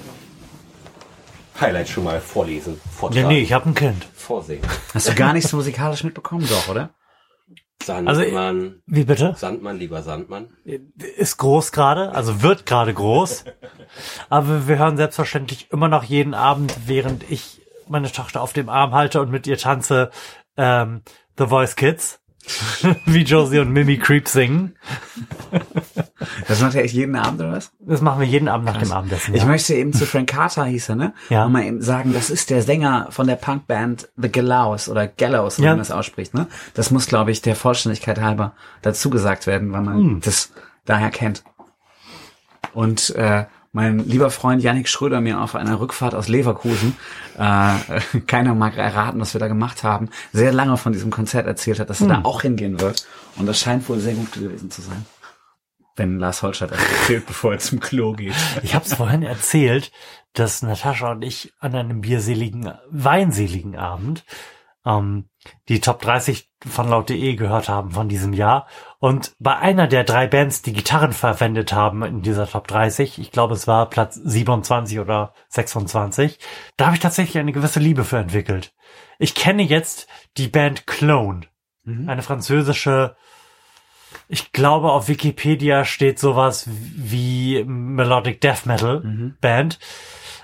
Highlights 1.58 1.90
schon 1.90 2.04
mal 2.04 2.20
vorlesen. 2.20 2.78
Vortragen. 2.94 3.28
Nee, 3.28 3.36
nee, 3.36 3.40
ich 3.40 3.54
habe 3.54 3.70
ein 3.70 3.74
Kind. 3.74 4.06
Vorsingen. 4.14 4.68
Hast 4.92 5.08
du 5.08 5.14
gar 5.14 5.32
nichts 5.32 5.50
musikalisch 5.54 6.04
mitbekommen, 6.04 6.46
doch, 6.46 6.68
oder? 6.68 6.90
Sandmann. 7.82 8.58
Also, 8.58 8.72
wie 8.86 9.04
bitte? 9.04 9.34
Sandmann, 9.38 9.78
lieber 9.78 10.02
Sandmann. 10.02 10.48
Ist 11.16 11.38
groß 11.38 11.72
gerade, 11.72 12.12
also 12.12 12.42
wird 12.42 12.66
gerade 12.66 12.92
groß. 12.92 13.46
Aber 14.28 14.68
wir 14.68 14.76
hören 14.76 14.98
selbstverständlich 14.98 15.72
immer 15.72 15.88
noch 15.88 16.04
jeden 16.04 16.34
Abend, 16.34 16.76
während 16.84 17.30
ich 17.30 17.62
meine 17.88 18.12
Tochter 18.12 18.42
auf 18.42 18.52
dem 18.52 18.68
Arm 18.68 18.92
halte 18.92 19.22
und 19.22 19.30
mit 19.30 19.46
ihr 19.46 19.56
tanze, 19.56 20.10
ähm, 20.58 21.00
The 21.38 21.46
Voice 21.46 21.76
Kids. 21.76 22.18
wie 23.06 23.22
Josie 23.24 23.58
und 23.58 23.72
Mimi 23.72 23.98
Creep 23.98 24.28
singen. 24.28 24.76
Das 26.46 26.60
macht 26.60 26.76
er 26.76 26.84
echt 26.84 26.94
jeden 26.94 27.16
Abend, 27.16 27.40
oder 27.40 27.52
was? 27.52 27.72
Das 27.80 28.00
machen 28.00 28.20
wir 28.20 28.26
jeden 28.28 28.46
Abend 28.46 28.66
nach 28.66 28.76
dem 28.76 28.92
Abendessen. 28.92 29.34
Ja. 29.34 29.40
Ich 29.42 29.46
möchte 29.48 29.74
eben 29.74 29.92
zu 29.92 30.06
Frank 30.06 30.28
Carter 30.28 30.64
hieß 30.64 30.90
er, 30.90 30.94
ne? 30.94 31.14
Ja. 31.28 31.44
Und 31.46 31.52
mal 31.52 31.64
eben 31.64 31.82
sagen, 31.82 32.12
das 32.12 32.30
ist 32.30 32.50
der 32.50 32.62
Sänger 32.62 33.08
von 33.10 33.26
der 33.26 33.34
Punkband 33.34 34.08
The 34.16 34.30
Gallows 34.30 34.88
oder 34.88 35.08
Gallows, 35.08 35.58
wie 35.58 35.64
Ja. 35.64 35.70
man 35.70 35.78
das 35.78 35.90
ausspricht, 35.90 36.34
ne? 36.34 36.46
Das 36.74 36.92
muss, 36.92 37.06
glaube 37.08 37.32
ich, 37.32 37.42
der 37.42 37.56
Vollständigkeit 37.56 38.20
halber 38.20 38.52
dazu 38.82 39.10
gesagt 39.10 39.48
werden, 39.48 39.72
weil 39.72 39.82
man 39.82 39.96
Hm. 39.96 40.20
das 40.20 40.52
daher 40.84 41.10
kennt. 41.10 41.42
Und 42.74 43.10
äh, 43.16 43.46
mein 43.76 43.98
lieber 44.08 44.30
Freund 44.30 44.62
Yannick 44.62 44.88
Schröder 44.88 45.20
mir 45.20 45.38
auf 45.38 45.54
einer 45.54 45.78
Rückfahrt 45.78 46.14
aus 46.14 46.28
Leverkusen, 46.28 46.96
äh, 47.36 48.20
keiner 48.26 48.54
mag 48.54 48.78
erraten, 48.78 49.20
was 49.20 49.34
wir 49.34 49.38
da 49.38 49.48
gemacht 49.48 49.84
haben, 49.84 50.08
sehr 50.32 50.50
lange 50.50 50.78
von 50.78 50.94
diesem 50.94 51.10
Konzert 51.10 51.46
erzählt 51.46 51.78
hat, 51.78 51.90
dass 51.90 52.00
er 52.00 52.08
da 52.08 52.20
auch 52.22 52.40
hingehen 52.40 52.80
wird. 52.80 53.06
Und 53.36 53.44
das 53.44 53.60
scheint 53.60 53.86
wohl 53.90 53.98
sehr 53.98 54.14
gut 54.14 54.32
gewesen 54.32 54.70
zu 54.70 54.80
sein. 54.80 55.04
Wenn 55.94 56.18
Lars 56.18 56.42
Holstadt 56.42 56.70
erzählt, 56.70 57.26
bevor 57.26 57.52
er 57.52 57.58
zum 57.58 57.78
Klo 57.78 58.14
geht. 58.14 58.32
Ich 58.62 58.74
habe 58.74 58.86
es 58.86 58.94
vorhin 58.94 59.22
erzählt, 59.22 59.92
dass 60.32 60.62
Natascha 60.62 61.10
und 61.12 61.20
ich 61.20 61.52
an 61.60 61.74
einem 61.74 62.00
bierseligen, 62.00 62.72
weinseligen 62.90 63.76
Abend 63.76 64.24
ähm, 64.86 65.28
die 65.68 65.80
Top 65.80 66.00
30 66.00 66.48
von 66.66 66.88
laut.de 66.88 67.34
gehört 67.34 67.68
haben 67.68 67.90
von 67.90 68.08
diesem 68.08 68.32
Jahr. 68.32 68.68
Und 68.98 69.34
bei 69.38 69.56
einer 69.56 69.86
der 69.86 70.04
drei 70.04 70.26
Bands, 70.26 70.62
die 70.62 70.72
Gitarren 70.72 71.12
verwendet 71.12 71.72
haben 71.72 72.02
in 72.02 72.22
dieser 72.22 72.48
Top 72.48 72.66
30, 72.66 73.18
ich 73.18 73.30
glaube 73.30 73.54
es 73.54 73.66
war 73.66 73.90
Platz 73.90 74.14
27 74.14 75.00
oder 75.00 75.34
26, 75.48 76.38
da 76.76 76.86
habe 76.86 76.96
ich 76.96 77.02
tatsächlich 77.02 77.38
eine 77.38 77.52
gewisse 77.52 77.80
Liebe 77.80 78.04
für 78.04 78.18
entwickelt. 78.18 78.74
Ich 79.18 79.34
kenne 79.34 79.62
jetzt 79.62 80.08
die 80.36 80.48
Band 80.48 80.86
Clone, 80.86 81.42
eine 81.84 82.22
französische 82.22 83.16
ich 84.28 84.52
glaube, 84.52 84.90
auf 84.92 85.08
Wikipedia 85.08 85.84
steht 85.84 86.18
sowas 86.18 86.68
wie 86.68 87.64
Melodic 87.64 88.40
Death 88.40 88.66
Metal 88.66 89.34
Band. 89.40 89.78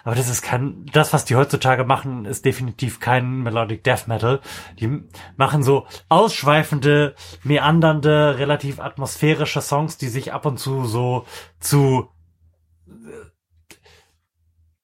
Aber 0.04 0.14
das 0.14 0.28
ist 0.28 0.42
kein, 0.42 0.86
das, 0.92 1.12
was 1.12 1.24
die 1.24 1.36
heutzutage 1.36 1.84
machen, 1.84 2.24
ist 2.24 2.44
definitiv 2.44 3.00
kein 3.00 3.42
Melodic 3.42 3.84
Death 3.84 4.08
Metal. 4.08 4.40
Die 4.78 5.02
machen 5.36 5.62
so 5.62 5.86
ausschweifende, 6.08 7.14
meandernde, 7.42 8.38
relativ 8.38 8.80
atmosphärische 8.80 9.60
Songs, 9.60 9.98
die 9.98 10.08
sich 10.08 10.32
ab 10.32 10.46
und 10.46 10.58
zu 10.58 10.84
so 10.84 11.24
zu 11.60 12.08
äh, 12.88 12.92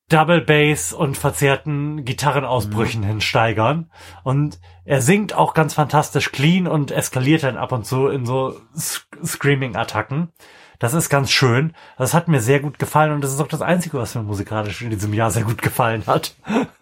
Double 0.08 0.40
Bass 0.40 0.92
und 0.92 1.18
verzerrten 1.18 2.04
Gitarrenausbrüchen 2.04 3.02
hin 3.02 3.20
steigern. 3.20 3.90
Und 4.24 4.58
er 4.84 5.02
singt 5.02 5.34
auch 5.34 5.52
ganz 5.52 5.74
fantastisch 5.74 6.32
clean 6.32 6.66
und 6.66 6.90
eskaliert 6.92 7.42
dann 7.42 7.58
ab 7.58 7.72
und 7.72 7.84
zu 7.84 8.08
in 8.08 8.24
so 8.24 8.58
Screaming-Attacken. 8.74 10.32
Das 10.78 10.94
ist 10.94 11.08
ganz 11.08 11.30
schön. 11.30 11.74
Das 11.96 12.14
hat 12.14 12.28
mir 12.28 12.40
sehr 12.40 12.60
gut 12.60 12.78
gefallen 12.78 13.12
und 13.12 13.22
das 13.22 13.32
ist 13.32 13.40
auch 13.40 13.48
das 13.48 13.62
Einzige, 13.62 13.98
was 13.98 14.14
mir 14.14 14.22
musikalisch 14.22 14.82
in 14.82 14.90
diesem 14.90 15.12
Jahr 15.12 15.30
sehr 15.30 15.42
gut 15.44 15.60
gefallen 15.62 16.04
hat. 16.06 16.34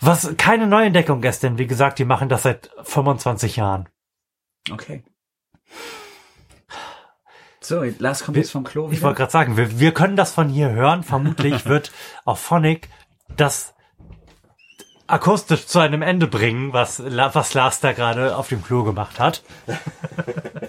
Was 0.00 0.36
keine 0.36 0.66
Neuentdeckung 0.66 1.22
ist, 1.22 1.42
denn 1.42 1.56
wie 1.56 1.66
gesagt, 1.66 1.98
die 1.98 2.04
machen 2.04 2.28
das 2.28 2.42
seit 2.42 2.70
25 2.82 3.56
Jahren. 3.56 3.88
Okay. 4.70 5.02
So, 7.60 7.82
Lars 7.98 8.24
kommt 8.24 8.36
jetzt 8.36 8.50
vom 8.50 8.64
Klo 8.64 8.88
Ich 8.88 8.98
wieder. 8.98 9.02
wollte 9.04 9.18
gerade 9.18 9.32
sagen, 9.32 9.56
wir, 9.56 9.78
wir 9.80 9.94
können 9.94 10.16
das 10.16 10.34
von 10.34 10.50
hier 10.50 10.70
hören. 10.70 11.04
Vermutlich 11.04 11.64
wird 11.64 11.90
auf 12.26 12.38
Phonic 12.38 12.90
das 13.34 13.74
akustisch 15.06 15.66
zu 15.66 15.78
einem 15.78 16.02
Ende 16.02 16.26
bringen, 16.26 16.74
was, 16.74 17.02
was 17.02 17.54
Lars 17.54 17.80
da 17.80 17.92
gerade 17.92 18.36
auf 18.36 18.48
dem 18.48 18.62
Klo 18.62 18.84
gemacht 18.84 19.18
hat. 19.18 19.42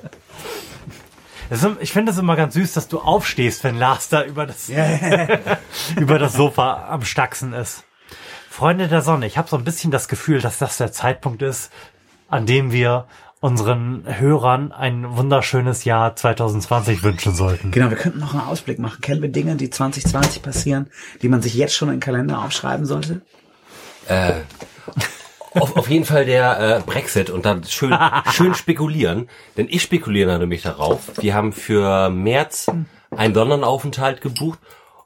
Ist- 1.50 1.68
Ich 1.80 1.92
finde 1.94 2.12
es 2.12 2.18
immer 2.18 2.36
ganz 2.36 2.54
süß, 2.56 2.74
dass 2.74 2.88
du 2.88 3.00
aufstehst, 3.00 3.64
wenn 3.64 3.78
Lars 3.78 4.10
da 4.10 4.24
über 4.24 4.46
das, 4.46 4.70
über 6.00 6.20
das 6.20 6.34
Sofa 6.34 6.88
am 6.90 7.04
Staxen 7.04 7.54
ist. 7.54 7.84
Freunde 8.50 8.88
der 8.88 9.02
Sonne, 9.02 9.26
ich 9.28 9.38
habe 9.38 9.50
so 9.50 9.58
ein 9.58 9.64
bisschen 9.64 9.92
das 9.92 10.08
Gefühl, 10.08 10.40
dass 10.42 10.58
das 10.58 10.78
der 10.78 10.92
Zeitpunkt 10.92 11.42
ist, 11.42 11.72
an 12.30 12.46
dem 12.46 12.72
wir 12.72 13.06
unseren 13.42 14.04
Hörern 14.08 14.72
ein 14.72 15.18
wunderschönes 15.18 15.84
Jahr 15.84 16.16
2020 16.16 17.04
wünschen 17.04 17.36
sollten. 17.36 17.70
Genau, 17.72 17.90
wir 17.90 17.98
könnten 17.98 18.20
noch 18.20 18.34
einen 18.34 18.42
Ausblick 18.48 18.80
machen. 18.80 19.02
Kennen 19.02 19.22
wir 19.22 19.30
Dinge, 19.30 19.56
die 19.56 19.70
2020 19.70 20.42
passieren, 20.42 20.90
die 21.22 21.28
man 21.30 21.42
sich 21.42 21.54
jetzt 21.54 21.76
schon 21.76 21.90
in 21.90 21.96
den 21.96 22.00
Kalender 22.00 22.42
aufschreiben 22.44 22.86
sollte? 22.86 23.22
Äh, 24.08 24.36
auf, 25.56 25.78
auf 25.78 25.90
jeden 25.90 26.06
Fall 26.06 26.26
der 26.26 26.60
äh, 26.60 26.82
Brexit 26.86 27.30
und 27.30 27.46
dann 27.46 27.64
schön, 27.64 27.98
schön 28.32 28.54
spekulieren. 28.56 29.30
Denn 29.58 29.68
ich 29.70 29.82
spekuliere 29.82 30.38
nämlich 30.38 30.62
darauf. 30.62 31.12
Wir 31.22 31.34
haben 31.34 31.54
für 31.54 32.10
März 32.10 32.68
einen 33.12 33.34
Londonaufenthalt 33.34 34.22
gebucht 34.22 34.60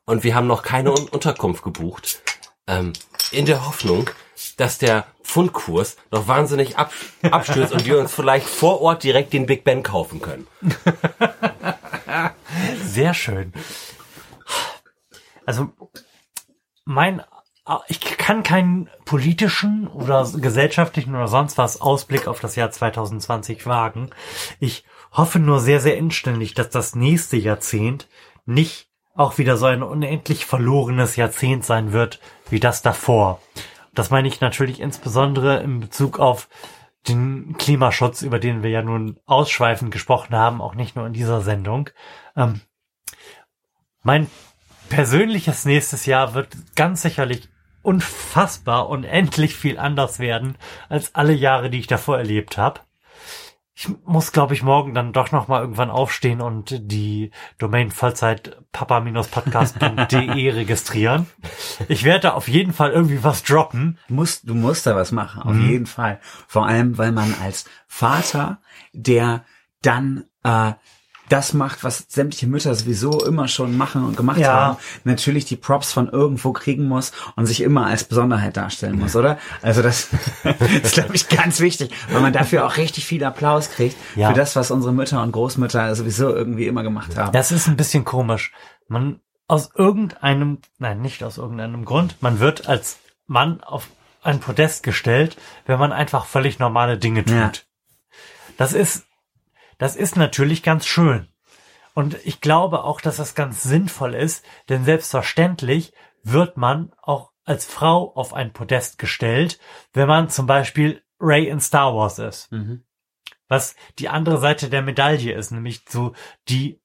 und 0.06 0.24
wir 0.24 0.36
haben 0.36 0.48
noch 0.48 0.64
keine 0.64 0.92
Un 0.92 1.08
Unterkunft 1.10 1.64
gebucht. 1.64 2.22
Ähm, 2.68 2.94
in 3.32 3.46
der 3.46 3.66
Hoffnung, 3.66 4.10
dass 4.58 4.78
der 4.78 5.06
Pfundkurs 5.24 5.98
noch 6.12 6.28
wahnsinnig 6.28 6.78
ab, 6.78 6.92
abstürzt 7.30 7.74
und 7.74 7.86
wir 7.86 8.00
uns 8.00 8.14
vielleicht 8.14 8.48
vor 8.48 8.82
Ort 8.82 9.04
direkt 9.04 9.34
den 9.34 9.46
Big 9.46 9.64
Ben 9.64 9.84
kaufen 9.84 10.22
können. 10.22 10.48
Sehr 12.84 13.14
schön. 13.14 13.54
Also 15.46 15.70
mein, 16.86 17.24
ich 17.88 18.00
kann 18.00 18.44
keinen 18.44 18.90
politischen 19.06 19.88
oder 19.88 20.28
gesellschaftlichen 20.38 21.16
oder 21.16 21.28
sonst 21.28 21.58
was 21.58 21.82
Ausblick 21.82 22.28
auf 22.28 22.40
das 22.40 22.56
Jahr 22.56 22.72
2020 22.72 23.66
wagen. 23.66 24.10
Ich 24.60 24.84
hoffe 25.12 25.40
nur 25.40 25.60
sehr, 25.60 25.80
sehr 25.80 25.98
inständig, 25.98 26.54
dass 26.54 26.70
das 26.70 26.96
nächste 26.96 27.38
Jahrzehnt 27.38 28.08
nicht 28.46 28.88
auch 29.16 29.38
wieder 29.38 29.58
so 29.58 29.66
ein 29.66 29.84
unendlich 29.84 30.46
verlorenes 30.46 31.16
Jahrzehnt 31.16 31.66
sein 31.66 31.92
wird 31.92 32.20
wie 32.50 32.60
das 32.60 32.82
davor. 32.82 33.42
Das 33.94 34.10
meine 34.10 34.28
ich 34.28 34.40
natürlich 34.40 34.80
insbesondere 34.80 35.62
in 35.62 35.80
Bezug 35.80 36.20
auf 36.20 36.48
den 37.08 37.56
Klimaschutz, 37.58 38.22
über 38.22 38.40
den 38.40 38.64
wir 38.64 38.70
ja 38.70 38.82
nun 38.82 39.20
ausschweifend 39.26 39.92
gesprochen 39.92 40.36
haben, 40.36 40.62
auch 40.62 40.76
nicht 40.76 40.96
nur 40.96 41.06
in 41.06 41.14
dieser 41.14 41.42
Sendung. 41.42 41.90
Ähm, 42.36 42.62
mein 44.04 44.30
persönliches 44.90 45.66
nächstes 45.66 46.06
Jahr 46.06 46.34
wird 46.34 46.56
ganz 46.76 47.02
sicherlich 47.02 47.50
unfassbar 47.90 48.88
und 48.88 49.04
endlich 49.04 49.56
viel 49.56 49.80
anders 49.80 50.20
werden 50.20 50.60
als 50.90 51.16
alle 51.16 51.34
Jahre, 51.34 51.72
die 51.72 51.80
ich 51.80 51.88
davor 51.88 52.20
erlebt 52.20 52.56
habe. 52.56 52.82
Ich 53.74 53.90
muss, 54.06 54.32
glaube 54.32 54.54
ich, 54.54 54.62
morgen 54.62 54.94
dann 54.94 55.12
doch 55.12 55.32
noch 55.32 55.48
mal 55.48 55.62
irgendwann 55.62 55.90
aufstehen 55.90 56.40
und 56.40 56.92
die 56.92 57.32
Domain 57.58 57.90
Vollzeit 57.90 58.58
papa-podcast.de 58.74 60.50
registrieren. 60.52 61.26
Ich 61.88 62.04
werde 62.04 62.20
da 62.20 62.34
auf 62.34 62.48
jeden 62.48 62.74
Fall 62.74 62.92
irgendwie 62.92 63.24
was 63.24 63.42
droppen. 63.42 63.98
Du 64.08 64.14
musst, 64.14 64.48
du 64.48 64.54
musst 64.54 64.86
da 64.86 64.96
was 64.96 65.12
machen, 65.12 65.42
auf 65.42 65.56
jeden 65.56 65.88
Fall. 65.88 66.20
Vor 66.48 66.68
allem, 66.68 67.00
weil 67.00 67.12
man 67.12 67.34
als 67.42 67.66
Vater, 67.88 68.62
der 68.94 69.46
dann 69.82 70.26
äh, 70.44 70.74
das 71.30 71.54
macht, 71.54 71.84
was 71.84 72.06
sämtliche 72.10 72.48
Mütter 72.48 72.74
sowieso 72.76 73.24
immer 73.26 73.48
schon 73.48 73.78
machen 73.78 74.04
und 74.04 74.18
gemacht 74.18 74.40
Ja. 74.40 74.54
haben, 74.54 74.78
natürlich 75.04 75.46
die 75.46 75.56
Props 75.56 75.92
von 75.94 76.10
irgendwo 76.10 76.52
kriegen 76.54 76.88
muss 76.88 77.12
und 77.36 77.46
sich 77.46 77.62
immer 77.62 77.86
als 77.88 78.04
Besonderheit 78.04 78.58
darstellen 78.58 79.00
muss, 79.00 79.16
oder? 79.16 79.38
Also 79.62 79.82
das 79.82 80.10
ist, 80.84 80.94
glaube 80.94 81.16
ich, 81.16 81.30
ganz 81.30 81.60
wichtig, 81.60 81.92
weil 82.12 82.22
man 82.22 82.34
dafür 82.34 82.66
auch 82.66 82.78
richtig 82.78 83.06
viel 83.06 83.24
Applaus 83.24 83.70
kriegt 83.70 83.96
Ja. 84.16 84.30
für 84.30 84.34
das, 84.36 84.56
was 84.56 84.72
unsere 84.72 84.94
Mütter 84.94 85.22
und 85.24 85.32
Großmütter 85.32 85.96
sowieso 85.96 86.30
irgendwie 86.36 86.68
immer 86.68 86.84
gemacht 86.84 87.16
haben. 87.18 87.32
Das 87.32 87.52
ist 87.52 87.68
ein 87.68 87.78
bisschen 87.78 88.04
komisch. 88.06 88.52
Man 88.88 89.20
aus 89.48 89.70
irgendeinem, 89.76 90.60
nein, 90.78 91.02
nicht 91.02 91.24
aus 91.24 91.38
irgendeinem 91.38 91.86
Grund, 91.86 92.18
man 92.22 92.40
wird 92.40 92.68
als 92.68 92.98
Mann 93.28 93.62
auf 93.64 93.88
ein 94.22 94.40
Podest 94.40 94.84
gestellt, 94.84 95.38
wenn 95.66 95.80
man 95.80 95.92
einfach 95.92 96.26
völlig 96.26 96.60
normale 96.60 96.98
Dinge 96.98 97.24
tut. 97.24 97.34
Ja. 97.36 97.52
Das 98.58 98.74
ist, 98.74 99.06
das 99.80 99.96
ist 99.96 100.16
natürlich 100.16 100.62
ganz 100.62 100.86
schön. 100.86 101.28
Und 101.96 102.18
ich 102.24 102.40
glaube 102.40 102.84
auch, 102.84 103.02
dass 103.02 103.18
das 103.18 103.34
ganz 103.34 103.64
sinnvoll 103.64 104.14
ist, 104.14 104.46
denn 104.70 104.86
selbstverständlich 104.86 105.92
wird 106.24 106.56
man 106.58 106.92
auch 107.02 107.32
als 107.46 107.66
Frau 107.66 108.14
auf 108.16 108.34
ein 108.34 108.54
Podest 108.54 109.00
gestellt, 109.00 109.60
wenn 109.94 110.08
man 110.08 110.30
zum 110.30 110.46
Beispiel 110.46 111.02
Ray 111.20 111.48
in 111.48 111.60
Star 111.60 111.96
Wars 111.96 112.20
ist. 112.20 112.52
Mhm. 112.52 112.84
Was 113.48 113.76
die 113.98 114.10
andere 114.10 114.38
Seite 114.38 114.70
der 114.70 114.84
Medaille 114.84 115.34
ist, 115.34 115.52
nämlich 115.52 115.82
so 115.90 116.14
die 116.48 116.80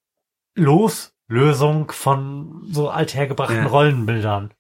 Loslösung 0.55 1.93
von 1.93 2.67
so 2.71 2.89
althergebrachten 2.89 3.59
Ja. 3.59 3.67
Rollenbildern. 3.67 4.55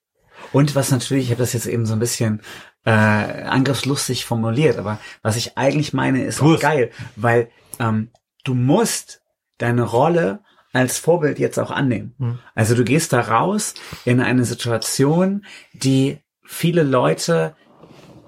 Und 0.52 0.74
was 0.74 0.90
natürlich, 0.90 1.24
ich 1.24 1.30
habe 1.30 1.42
das 1.42 1.52
jetzt 1.54 1.66
eben 1.66 1.86
so 1.86 1.94
ein 1.94 2.00
bisschen 2.00 2.42
äh, 2.84 2.90
angriffslustig 2.90 4.26
formuliert, 4.26 4.76
aber 4.76 4.98
was 5.22 5.36
ich 5.36 5.56
eigentlich 5.56 5.94
meine, 5.94 6.24
ist 6.24 6.38
Tu 6.38 6.56
auch 6.56 6.60
geil, 6.60 6.90
weil 7.16 7.50
ähm, 7.78 8.10
du 8.44 8.55
musst 8.55 9.23
deine 9.58 9.82
Rolle 9.82 10.40
als 10.73 10.98
Vorbild 10.98 11.39
jetzt 11.39 11.58
auch 11.58 11.70
annehmen. 11.70 12.14
Mhm. 12.18 12.39
Also 12.55 12.74
du 12.74 12.84
gehst 12.84 13.12
da 13.12 13.20
raus 13.20 13.74
in 14.05 14.20
eine 14.20 14.44
Situation, 14.44 15.44
die 15.73 16.18
viele 16.44 16.82
Leute 16.82 17.55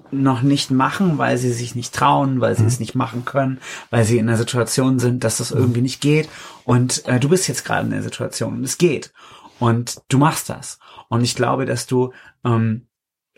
noch 0.09 0.41
nicht 0.41 0.71
machen, 0.71 1.17
weil 1.17 1.37
sie 1.37 1.51
sich 1.51 1.75
nicht 1.75 1.93
trauen, 1.93 2.39
weil 2.39 2.55
sie 2.55 2.65
es 2.65 2.79
nicht 2.79 2.95
machen 2.95 3.25
können, 3.25 3.59
weil 3.89 4.05
sie 4.05 4.17
in 4.17 4.27
der 4.27 4.37
Situation 4.37 4.99
sind, 4.99 5.25
dass 5.25 5.37
das 5.37 5.51
irgendwie 5.51 5.81
nicht 5.81 5.99
geht. 5.99 6.29
Und 6.63 7.05
äh, 7.07 7.19
du 7.19 7.27
bist 7.27 7.47
jetzt 7.49 7.65
gerade 7.65 7.85
in 7.85 7.91
der 7.91 8.03
Situation 8.03 8.53
und 8.53 8.63
es 8.63 8.77
geht. 8.77 9.11
Und 9.59 10.01
du 10.07 10.17
machst 10.17 10.49
das. 10.49 10.79
Und 11.09 11.23
ich 11.23 11.35
glaube, 11.35 11.65
dass 11.65 11.87
du 11.87 12.13
ähm, 12.45 12.87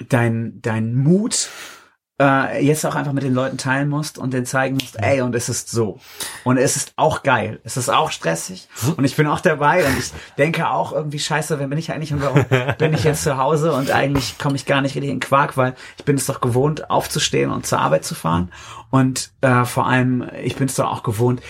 dein, 0.10 0.62
dein 0.62 0.96
Mut 0.96 1.50
äh, 2.20 2.66
jetzt 2.66 2.86
auch 2.86 2.96
einfach 2.96 3.14
mit 3.14 3.24
den 3.24 3.34
Leuten 3.34 3.58
teilen 3.58 3.90
musst 3.90 4.18
und 4.18 4.34
denen 4.34 4.46
zeigen 4.46 4.76
musst, 4.76 4.98
ey, 5.02 5.22
und 5.22 5.36
es 5.36 5.50
ist 5.50 5.72
so. 5.72 6.00
Und 6.44 6.58
es 6.58 6.76
ist 6.76 6.94
auch 6.98 7.24
geil. 7.24 7.60
Es 7.64 7.78
ist 7.78 7.90
auch 7.90 8.12
stressig. 8.12 8.68
Und 8.98 9.06
ich 9.06 9.16
bin 9.16 9.28
auch 9.28 9.40
dabei 9.40 9.86
und 9.86 9.98
ich 9.98 10.12
denke 10.38 10.70
auch 10.70 10.92
irgendwie, 10.92 11.20
scheiße, 11.20 11.60
wer 11.60 11.68
bin 11.68 11.78
ich 11.78 11.92
eigentlich 11.92 12.14
und 12.14 12.22
warum 12.22 12.46
bin 12.78 12.94
ich 12.94 13.04
jetzt 13.04 13.24
zu 13.24 13.38
Hause 13.38 13.74
und 13.74 13.92
eigentlich 13.92 14.38
komme 14.38 14.56
ich 14.56 14.66
gar 14.66 14.82
nicht 14.82 14.96
richtig 14.96 15.12
in 15.12 15.20
Quark, 15.20 15.56
weil 15.56 15.76
ich 15.98 16.06
bin 16.06 16.18
es 16.18 16.26
doch 16.26 16.42
gewohnt, 16.42 16.90
aufzustehen 16.90 17.52
und 17.52 17.66
zur 17.66 17.80
Arbeit 17.80 18.04
zu 18.04 18.16
fahren. 18.16 18.52
Und 18.90 19.32
äh, 19.42 19.66
vor 19.66 19.88
allem, 19.88 20.30
ich 20.44 20.56
bin 20.56 20.68
es 20.68 20.76
doch 20.76 20.92
auch 20.92 21.04
gewohnt, 21.04 21.42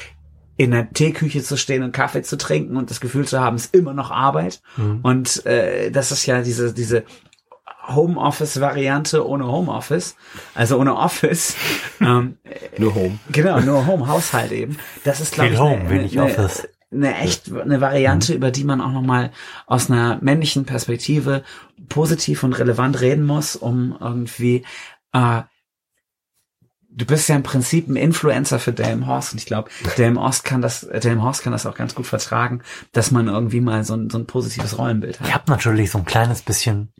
in 0.57 0.71
der 0.71 0.91
Teeküche 0.91 1.41
zu 1.41 1.55
stehen 1.55 1.83
und 1.83 1.93
Kaffee 1.93 2.21
zu 2.21 2.37
trinken 2.37 2.75
und 2.75 2.89
das 2.89 2.99
Gefühl 2.99 3.25
zu 3.25 3.39
haben, 3.39 3.55
es 3.55 3.67
ist 3.67 3.75
immer 3.75 3.93
noch 3.93 4.11
Arbeit. 4.11 4.61
Und 5.03 5.45
äh, 5.45 5.89
das 5.89 6.11
ist 6.11 6.25
ja 6.25 6.41
diese, 6.41 6.73
diese 6.73 7.05
Homeoffice-Variante 7.87 9.27
ohne 9.27 9.47
Homeoffice, 9.47 10.15
also 10.53 10.79
ohne 10.79 10.95
Office. 10.95 11.55
ähm, 12.01 12.37
Nur 12.77 12.95
Home. 12.95 13.19
genau, 13.31 13.59
nur 13.59 13.87
Home, 13.87 14.07
Haushalt 14.07 14.51
eben. 14.51 14.77
Das 15.03 15.21
ist, 15.21 15.33
glaube 15.33 15.51
ich, 15.51 15.59
Home, 15.59 15.81
eine, 15.81 15.89
wenig 15.89 16.19
eine, 16.19 16.29
Office. 16.29 16.67
eine 16.91 17.17
echt 17.17 17.51
eine 17.51 17.81
Variante, 17.81 18.33
über 18.33 18.51
die 18.51 18.63
man 18.63 18.81
auch 18.81 18.91
nochmal 18.91 19.31
aus 19.65 19.89
einer 19.89 20.19
männlichen 20.21 20.65
Perspektive 20.65 21.43
positiv 21.87 22.43
und 22.43 22.53
relevant 22.53 23.01
reden 23.01 23.25
muss, 23.25 23.55
um 23.55 23.97
irgendwie 23.99 24.65
äh, 25.13 25.41
Du 26.91 27.05
bist 27.05 27.29
ja 27.29 27.35
im 27.35 27.43
Prinzip 27.43 27.87
ein 27.87 27.95
Influencer 27.95 28.57
für 28.57 28.73
Delmenhorst 28.73 29.33
und 29.33 29.39
ich 29.39 29.45
glaube, 29.45 29.69
Delmenhorst 29.97 30.43
kann 30.43 30.61
das, 30.61 30.83
äh, 30.83 30.99
Delmenhorst 30.99 31.43
kann 31.43 31.53
das 31.53 31.67
auch 31.67 31.75
ganz 31.75 31.93
gut 31.93 32.07
vertragen, 32.07 32.61
dass 32.93 33.11
man 33.11 33.27
irgendwie 33.27 33.61
mal 33.61 33.83
so 33.83 33.93
ein, 33.93 34.09
so 34.09 34.17
ein 34.17 34.25
positives 34.25 34.77
Rollenbild 34.77 35.19
hat. 35.19 35.27
Ich 35.27 35.33
habe 35.33 35.51
natürlich 35.51 35.91
so 35.91 35.99
ein 35.99 36.05
kleines 36.05 36.41
bisschen 36.41 36.91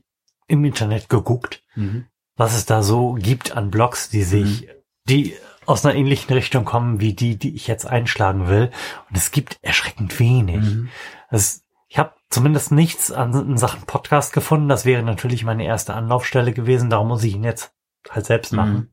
im 0.50 0.66
Internet 0.66 1.08
geguckt, 1.08 1.64
Mhm. 1.76 2.08
was 2.36 2.56
es 2.56 2.66
da 2.66 2.84
so 2.84 3.14
gibt 3.14 3.56
an 3.56 3.72
Blogs, 3.72 4.10
die 4.10 4.24
sich, 4.24 4.68
die 5.06 5.36
aus 5.66 5.86
einer 5.86 5.96
ähnlichen 5.96 6.34
Richtung 6.34 6.66
kommen 6.66 7.00
wie 7.00 7.14
die, 7.14 7.38
die 7.38 7.56
ich 7.56 7.68
jetzt 7.68 7.86
einschlagen 7.86 8.48
will. 8.50 8.72
Und 9.10 9.18
es 9.18 9.32
gibt 9.32 9.60
erschreckend 9.62 10.20
wenig. 10.20 10.62
Mhm. 10.62 10.90
Es, 11.30 11.64
ich 11.88 12.00
habe 12.00 12.14
zumindest 12.30 12.72
nichts 12.72 13.12
an 13.12 13.58
Sachen 13.58 13.84
Podcast 13.84 14.34
gefunden. 14.34 14.68
Das 14.68 14.84
wäre 14.86 15.04
natürlich 15.04 15.44
meine 15.44 15.66
erste 15.66 15.94
Anlaufstelle 15.94 16.54
gewesen. 16.54 16.90
Darum 16.90 17.08
muss 17.10 17.24
ich 17.24 17.36
ihn 17.36 17.44
jetzt 17.44 17.72
halt 18.10 18.26
selbst 18.26 18.52
machen. 18.54 18.92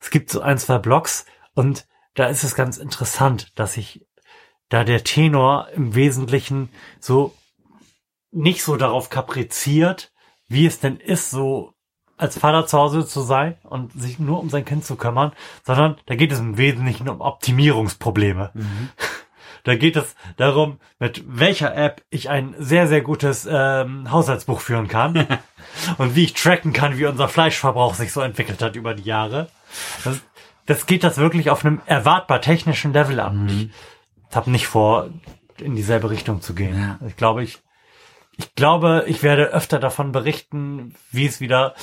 Es 0.00 0.10
gibt 0.10 0.30
so 0.30 0.40
ein, 0.40 0.58
zwei 0.58 0.78
Blogs 0.78 1.26
und 1.54 1.86
da 2.14 2.26
ist 2.26 2.44
es 2.44 2.54
ganz 2.54 2.76
interessant, 2.78 3.58
dass 3.58 3.76
ich 3.76 4.06
da 4.68 4.84
der 4.84 5.02
Tenor 5.02 5.68
im 5.74 5.94
Wesentlichen 5.94 6.68
so 7.00 7.34
nicht 8.30 8.62
so 8.62 8.76
darauf 8.76 9.10
kapriziert, 9.10 10.11
wie 10.52 10.66
es 10.66 10.80
denn 10.80 10.96
ist, 10.96 11.30
so 11.30 11.74
als 12.16 12.38
Vater 12.38 12.66
zu 12.66 12.78
Hause 12.78 13.06
zu 13.06 13.20
sein 13.20 13.56
und 13.64 13.92
sich 13.92 14.18
nur 14.18 14.38
um 14.38 14.48
sein 14.48 14.64
Kind 14.64 14.84
zu 14.84 14.96
kümmern, 14.96 15.32
sondern 15.64 15.96
da 16.06 16.14
geht 16.14 16.30
es 16.30 16.38
im 16.38 16.56
Wesentlichen 16.56 17.08
um 17.08 17.20
Optimierungsprobleme. 17.20 18.52
Da 19.64 19.76
geht 19.76 19.94
es 19.94 20.16
darum, 20.38 20.80
mit 20.98 21.22
welcher 21.26 21.76
App 21.76 22.02
ich 22.10 22.28
ein 22.28 22.54
sehr, 22.58 22.88
sehr 22.88 23.00
gutes 23.00 23.48
ähm, 23.48 24.10
Haushaltsbuch 24.10 24.60
führen 24.60 24.88
kann 24.88 25.26
und 25.98 26.16
wie 26.16 26.24
ich 26.24 26.34
tracken 26.34 26.72
kann, 26.72 26.98
wie 26.98 27.06
unser 27.06 27.28
Fleischverbrauch 27.28 27.94
sich 27.94 28.12
so 28.12 28.20
entwickelt 28.22 28.60
hat 28.60 28.74
über 28.74 28.94
die 28.94 29.04
Jahre. 29.04 29.50
Das, 30.02 30.20
das 30.66 30.86
geht 30.86 31.04
das 31.04 31.16
wirklich 31.16 31.50
auf 31.50 31.64
einem 31.64 31.80
erwartbar 31.86 32.40
technischen 32.40 32.92
Level 32.92 33.20
an. 33.20 33.70
Ich 34.28 34.36
habe 34.36 34.50
nicht 34.50 34.66
vor, 34.66 35.10
in 35.58 35.76
dieselbe 35.76 36.10
Richtung 36.10 36.40
zu 36.40 36.54
gehen. 36.54 36.76
Ja. 36.76 37.06
Ich 37.06 37.16
glaube, 37.16 37.44
ich, 37.44 37.60
ich 38.42 38.54
glaube, 38.54 39.04
ich 39.06 39.22
werde 39.22 39.46
öfter 39.46 39.78
davon 39.78 40.12
berichten, 40.12 40.94
wie 41.10 41.26
es 41.26 41.40
wieder 41.40 41.74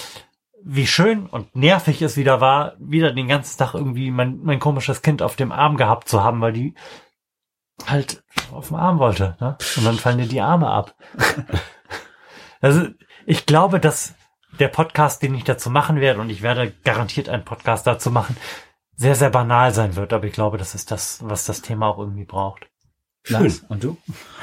wie 0.61 0.87
schön 0.87 1.25
und 1.25 1.55
nervig 1.55 2.01
es 2.01 2.17
wieder 2.17 2.41
war, 2.41 2.73
wieder 2.79 3.13
den 3.13 3.29
ganzen 3.29 3.57
Tag 3.57 3.73
irgendwie 3.73 4.11
mein, 4.11 4.39
mein 4.43 4.59
komisches 4.59 5.01
Kind 5.01 5.21
auf 5.21 5.37
dem 5.37 5.53
Arm 5.53 5.77
gehabt 5.77 6.09
zu 6.09 6.21
haben, 6.21 6.41
weil 6.41 6.51
die 6.51 6.75
halt 7.87 8.23
auf 8.51 8.67
dem 8.67 8.75
Arm 8.75 8.99
wollte. 8.99 9.37
Ne? 9.39 9.57
Und 9.77 9.85
dann 9.85 9.95
fallen 9.95 10.17
dir 10.17 10.27
die 10.27 10.41
Arme 10.41 10.69
ab. 10.69 10.95
also 12.61 12.87
ich 13.25 13.45
glaube, 13.45 13.79
dass 13.79 14.15
der 14.59 14.67
Podcast, 14.67 15.23
den 15.23 15.35
ich 15.35 15.45
dazu 15.45 15.69
machen 15.69 16.01
werde, 16.01 16.19
und 16.19 16.29
ich 16.29 16.41
werde 16.41 16.71
garantiert 16.83 17.29
einen 17.29 17.45
Podcast 17.45 17.87
dazu 17.87 18.11
machen, 18.11 18.35
sehr, 18.95 19.15
sehr 19.15 19.29
banal 19.29 19.73
sein 19.73 19.95
wird. 19.95 20.11
Aber 20.11 20.25
ich 20.25 20.33
glaube, 20.33 20.57
das 20.57 20.75
ist 20.75 20.91
das, 20.91 21.19
was 21.23 21.45
das 21.45 21.61
Thema 21.61 21.87
auch 21.87 21.99
irgendwie 21.99 22.25
braucht. 22.25 22.67
Lars, 23.27 23.63
und 23.67 23.83
du? 23.83 23.97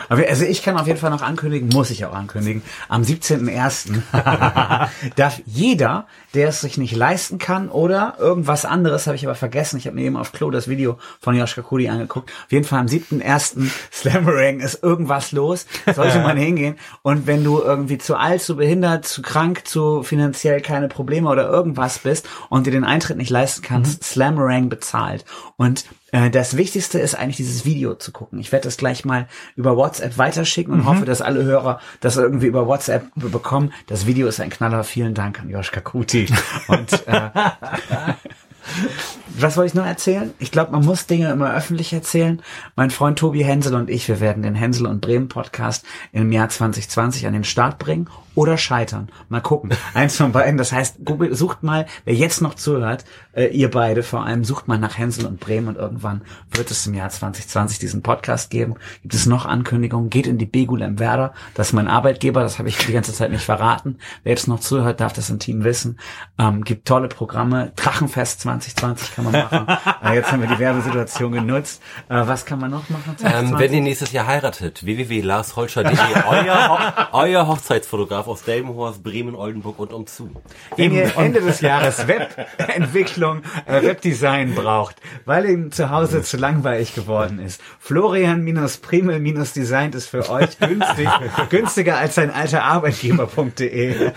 Also 0.09 0.45
ich 0.45 0.63
kann 0.63 0.77
auf 0.77 0.87
jeden 0.87 0.99
Fall 0.99 1.11
noch 1.11 1.23
ankündigen, 1.23 1.71
muss 1.71 1.91
ich 1.91 2.05
auch 2.05 2.15
ankündigen, 2.15 2.63
am 2.89 3.03
17.01. 3.03 4.03
darf 5.17 5.41
jeder, 5.47 6.07
der 6.35 6.49
es 6.49 6.61
sich 6.61 6.79
nicht 6.79 6.95
leisten 6.95 7.39
kann 7.39 7.69
oder 7.69 8.17
irgendwas 8.19 8.65
anderes, 8.65 9.07
habe 9.07 9.17
ich 9.17 9.27
aber 9.27 9.35
vergessen, 9.35 9.79
ich 9.79 9.87
habe 9.87 9.97
mir 9.97 10.03
eben 10.03 10.17
auf 10.17 10.33
Klo 10.33 10.51
das 10.51 10.69
Video 10.69 10.99
von 11.21 11.35
Joschka 11.35 11.63
Kudi 11.63 11.89
angeguckt, 11.89 12.31
auf 12.31 12.53
jeden 12.53 12.65
Fall 12.65 12.81
am 12.81 12.87
7.01. 12.87 13.69
Slammerang 13.93 14.61
ist 14.61 14.83
irgendwas 14.83 15.33
los, 15.33 15.67
sollte 15.93 16.21
man 16.21 16.37
hingehen 16.37 16.77
und 17.03 17.27
wenn 17.27 17.43
du 17.43 17.61
irgendwie 17.61 17.99
zu 17.99 18.17
alt, 18.17 18.43
zu 18.43 18.57
behindert, 18.57 19.07
zu 19.07 19.23
krank, 19.23 19.67
zu 19.67 20.03
finanziell 20.03 20.61
keine 20.61 20.89
Probleme 20.89 21.29
oder 21.29 21.49
irgendwas 21.49 21.99
bist 21.99 22.29
und 22.51 22.67
dir 22.67 22.73
den 22.73 22.85
Eintritt 22.85 23.17
nicht 23.17 23.31
leisten 23.31 23.63
kannst, 23.63 24.03
mhm. 24.03 24.05
Slammerang 24.05 24.69
bezahlt 24.69 25.25
und 25.57 25.85
das 26.13 26.57
Wichtigste 26.57 27.01
ist 27.01 27.15
eigentlich 27.17 27.37
dieses 27.37 27.65
Video 27.65 27.95
zu 27.95 28.13
gucken. 28.13 28.39
Ich 28.39 28.53
werde 28.53 28.65
das 28.65 28.77
gleich 28.77 29.05
mal 29.05 29.27
über 29.57 29.77
WhatsApp 29.77 30.19
weiterschicken 30.19 30.73
und 30.73 30.81
mhm. 30.81 30.87
hoffe, 30.87 31.05
dass 31.05 31.21
alle 31.21 31.43
Hörer 31.43 31.81
das 32.01 32.17
irgendwie 32.17 32.47
über 32.47 32.67
WhatsApp 32.67 33.07
bekommen. 33.17 33.73
Das 33.89 34.07
Video 34.07 34.29
ist 34.29 34.41
ein 34.41 34.51
Knaller. 34.51 34.85
Vielen 34.85 35.15
Dank 35.15 35.41
an 35.41 35.51
Joschka 35.51 35.81
Kuti. 35.81 36.27
Und 36.69 37.07
äh, 37.09 37.31
Was 39.39 39.59
wollte 39.59 39.69
ich 39.69 39.75
noch 39.75 39.85
erzählen? 39.85 40.33
Ich 40.39 40.51
glaube, 40.51 40.73
man 40.73 40.83
muss 40.83 41.07
Dinge 41.07 41.31
immer 41.31 41.55
öffentlich 41.55 41.93
erzählen. 41.93 42.41
Mein 42.75 42.91
Freund 42.91 43.19
Tobi 43.19 43.45
Hensel 43.45 43.75
und 43.75 43.91
ich, 43.91 44.09
wir 44.09 44.21
werden 44.21 44.43
den 44.43 44.55
Hensel 44.55 44.87
und 44.87 45.03
Bremen 45.03 45.29
Podcast 45.29 45.85
im 46.13 46.33
Jahr 46.33 46.49
2020 46.49 47.27
an 47.27 47.35
den 47.35 47.45
Start 47.45 47.79
bringen 47.79 48.09
oder 48.35 48.57
scheitern. 48.57 49.09
Mal 49.29 49.41
gucken. 49.41 49.71
Eins 49.95 50.17
von 50.17 50.33
beiden. 50.33 50.57
Das 50.57 50.73
heißt, 50.73 50.99
Google, 51.05 51.35
sucht 51.35 51.63
mal, 51.63 51.87
wer 52.05 52.15
jetzt 52.15 52.41
noch 52.41 52.55
zuhört, 52.55 53.05
äh, 53.33 53.47
ihr 53.47 53.71
beide 53.71 54.03
vor 54.03 54.25
allem, 54.25 54.45
sucht 54.45 54.69
mal 54.69 54.79
nach 54.79 54.97
Hensel 54.97 55.27
und 55.27 55.41
Bremen 55.41 55.69
und 55.69 55.77
irgendwann 55.77 56.23
wird 56.51 56.71
es 56.71 56.87
im 56.87 56.95
Jahr 56.95 57.11
2020 57.11 57.79
diesen 57.79 58.03
Podcast 58.03 58.51
geben. 58.51 58.77
Gibt 59.03 59.15
es 59.15 59.27
noch 59.27 59.45
Ankündigungen? 59.45 60.11
Geht 60.11 60.27
in 60.27 60.39
die 60.39 60.47
Begul 60.47 60.83
im 60.83 60.99
Werder. 60.99 61.35
Das 61.55 61.69
ist 61.69 61.73
mein 61.73 61.89
Arbeitgeber. 61.89 62.43
Das 62.43 62.59
habe 62.59 62.69
ich 62.69 62.79
die 62.79 62.93
ganze 62.93 63.13
Zeit 63.13 63.33
nicht 63.33 63.45
verraten. 63.45 63.99
Wer 64.23 64.33
jetzt 64.33 64.49
noch 64.49 64.61
zuhört, 64.61 65.01
darf 65.01 65.13
das 65.13 65.29
im 65.29 65.39
Team 65.39 65.65
wissen. 65.65 65.99
Ähm, 66.39 66.63
gibt 66.63 66.87
tolle 66.87 67.09
Programme. 67.09 67.73
Drachenfest 67.77 68.41
2020 68.41 69.15
kann 69.15 69.25
man 69.27 69.33
machen. 69.33 69.67
äh, 70.05 70.15
jetzt 70.15 70.33
haben 70.33 70.41
wir 70.41 70.49
die 70.49 70.59
Werbesituation 70.59 71.33
genutzt. 71.33 71.83
Äh, 72.09 72.27
was 72.27 72.47
kann 72.47 72.61
man 72.61 72.71
noch 72.71 72.89
machen? 72.89 73.17
Ähm, 73.25 73.59
wenn 73.59 73.73
ihr 73.73 73.83
nächstes 73.83 74.13
Jahr 74.13 74.27
heiratet, 74.27 74.85
www.larsholscher.de, 74.85 75.93
euer, 76.29 77.09
euer 77.13 77.47
Hochzeitsfotograf 77.47 78.29
aus 78.29 78.43
Delmenhorst, 78.43 79.03
Bremen, 79.03 79.35
Oldenburg 79.35 79.79
und 79.79 79.93
umzu. 79.93 80.31
Wenn 80.77 80.93
ihr 80.93 81.17
Ende 81.17 81.41
des 81.41 81.61
Jahres 81.67 82.07
Webentwicklung, 82.09 83.43
äh, 83.67 83.83
Webdesign 83.83 84.55
braucht, 84.55 84.97
weil 85.25 85.47
ihm 85.47 85.73
zu 85.73 85.91
Hause 85.91 86.23
zu 86.23 86.37
langweilig 86.37 86.95
geworden 86.95 87.39
ist. 87.39 87.61
Florian-Primel-Design 87.81 89.93
ist 89.93 90.09
für 90.09 90.29
euch 90.31 90.59
günstig, 90.59 91.09
günstiger 91.51 91.99
als 91.99 92.15
sein 92.15 92.31
alter 92.31 92.65
Arbeitgeber.de. 92.65 94.13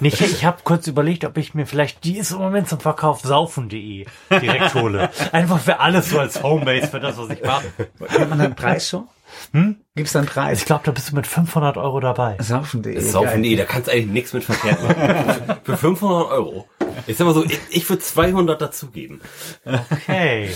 Ich, 0.00 0.20
ich 0.20 0.44
habe 0.44 0.58
kurz 0.64 0.86
überlegt, 0.86 1.24
ob 1.24 1.36
ich 1.36 1.54
mir 1.54 1.66
vielleicht 1.66 2.04
die 2.04 2.18
ist 2.18 2.32
im 2.32 2.38
Moment 2.38 2.68
zum 2.68 2.80
Verkauf 2.80 3.20
saufen.de 3.20 4.06
direkt 4.30 4.74
hole. 4.74 5.10
Einfach 5.32 5.60
für 5.60 5.80
alles 5.80 6.10
so 6.10 6.18
als 6.18 6.42
Homebase 6.42 6.88
für 6.88 7.00
das, 7.00 7.16
was 7.18 7.30
ich 7.30 7.42
mache. 7.42 7.66
Kennt 8.08 8.30
man 8.30 8.38
den 8.38 8.54
Preis 8.54 8.88
schon? 8.88 9.08
Hm? 9.52 9.76
Gibt's 9.94 10.12
da 10.12 10.20
einen 10.20 10.28
Preis? 10.28 10.60
Ich 10.60 10.64
glaube, 10.64 10.82
da 10.84 10.92
bist 10.92 11.10
du 11.10 11.14
mit 11.16 11.26
500 11.26 11.76
Euro 11.76 12.00
dabei. 12.00 12.36
Saufen.de. 12.40 12.98
Saufen.de, 13.00 13.56
da 13.56 13.64
kannst 13.64 13.88
du 13.88 13.92
eigentlich 13.92 14.06
nichts 14.06 14.32
mit 14.32 14.44
verkehrt 14.44 14.82
machen. 14.82 15.56
Für 15.64 15.76
500 15.76 16.30
Euro. 16.30 16.68
Ich 17.06 17.16
sag 17.16 17.26
mal 17.26 17.34
so, 17.34 17.44
ich, 17.44 17.58
ich 17.70 17.88
würde 17.88 18.02
200 18.02 18.60
dazugeben. 18.60 19.20
Okay. 19.64 20.50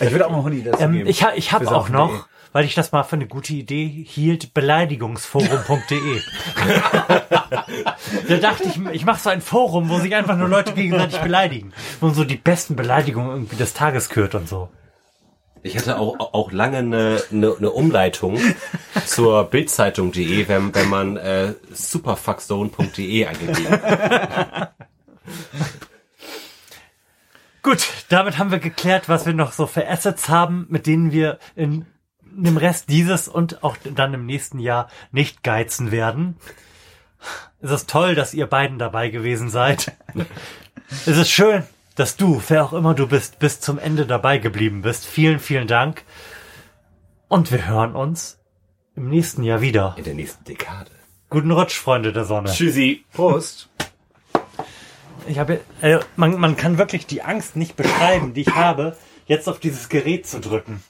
Ich 0.00 0.10
würde 0.10 0.26
auch 0.26 0.30
mal 0.30 0.38
100 0.38 0.74
dazugeben. 0.74 1.00
Ähm, 1.00 1.06
ich 1.06 1.24
ich 1.36 1.52
habe 1.52 1.70
auch 1.70 1.88
noch, 1.88 2.28
weil 2.54 2.64
ich 2.64 2.74
das 2.76 2.92
mal 2.92 3.02
für 3.02 3.16
eine 3.16 3.26
gute 3.26 3.52
Idee 3.52 3.88
hielt, 4.06 4.54
beleidigungsforum.de. 4.54 6.20
da 8.28 8.36
dachte 8.36 8.68
ich, 8.68 8.80
ich 8.92 9.04
mache 9.04 9.20
so 9.20 9.28
ein 9.28 9.40
Forum, 9.40 9.88
wo 9.88 9.98
sich 9.98 10.14
einfach 10.14 10.36
nur 10.36 10.48
Leute 10.48 10.72
gegenseitig 10.72 11.18
beleidigen. 11.18 11.72
Wo 12.00 12.10
so 12.10 12.22
die 12.22 12.36
besten 12.36 12.76
Beleidigungen 12.76 13.32
irgendwie 13.32 13.56
des 13.56 13.74
Tages 13.74 14.08
kürt 14.08 14.36
und 14.36 14.48
so. 14.48 14.68
Ich 15.64 15.76
hatte 15.76 15.98
auch, 15.98 16.16
auch 16.20 16.52
lange 16.52 16.78
eine, 16.78 17.20
eine, 17.32 17.56
eine 17.58 17.70
Umleitung 17.72 18.38
zur 19.04 19.42
Bildzeitung.de, 19.50 20.46
wenn, 20.46 20.72
wenn 20.76 20.88
man 20.88 21.16
äh, 21.16 21.54
superfuckzone.de 21.72 23.26
eingegeben 23.26 23.80
Gut, 27.62 27.88
damit 28.10 28.38
haben 28.38 28.52
wir 28.52 28.60
geklärt, 28.60 29.08
was 29.08 29.26
wir 29.26 29.32
noch 29.32 29.50
so 29.50 29.66
für 29.66 29.88
Assets 29.88 30.28
haben, 30.28 30.66
mit 30.68 30.86
denen 30.86 31.10
wir 31.10 31.40
in 31.56 31.86
dem 32.36 32.56
Rest 32.56 32.88
dieses 32.88 33.28
und 33.28 33.62
auch 33.62 33.76
dann 33.82 34.14
im 34.14 34.26
nächsten 34.26 34.58
Jahr 34.58 34.88
nicht 35.12 35.42
geizen 35.42 35.90
werden. 35.90 36.36
Es 37.60 37.70
ist 37.70 37.88
toll, 37.88 38.14
dass 38.14 38.34
ihr 38.34 38.46
beiden 38.46 38.78
dabei 38.78 39.08
gewesen 39.08 39.48
seid. 39.48 39.92
es 41.06 41.16
ist 41.16 41.30
schön, 41.30 41.64
dass 41.94 42.16
du, 42.16 42.42
wer 42.48 42.64
auch 42.64 42.72
immer 42.72 42.94
du 42.94 43.06
bist, 43.06 43.38
bis 43.38 43.60
zum 43.60 43.78
Ende 43.78 44.06
dabei 44.06 44.38
geblieben 44.38 44.82
bist. 44.82 45.06
Vielen, 45.06 45.38
vielen 45.38 45.66
Dank. 45.66 46.02
Und 47.28 47.50
wir 47.50 47.66
hören 47.66 47.94
uns 47.94 48.38
im 48.96 49.08
nächsten 49.08 49.42
Jahr 49.42 49.60
wieder. 49.60 49.94
In 49.96 50.04
der 50.04 50.14
nächsten 50.14 50.44
Dekade. 50.44 50.90
Guten 51.30 51.50
Rutsch, 51.50 51.78
Freunde 51.78 52.12
der 52.12 52.24
Sonne. 52.24 52.52
Tschüssi. 52.52 53.04
Prost. 53.12 53.68
Ich 55.26 55.38
habe, 55.38 55.60
äh, 55.80 56.00
man, 56.16 56.38
man 56.38 56.56
kann 56.56 56.76
wirklich 56.78 57.06
die 57.06 57.22
Angst 57.22 57.56
nicht 57.56 57.76
beschreiben, 57.76 58.34
die 58.34 58.42
ich 58.42 58.54
habe, 58.54 58.96
jetzt 59.26 59.48
auf 59.48 59.58
dieses 59.58 59.88
Gerät 59.88 60.26
zu 60.26 60.38
drücken. 60.38 60.82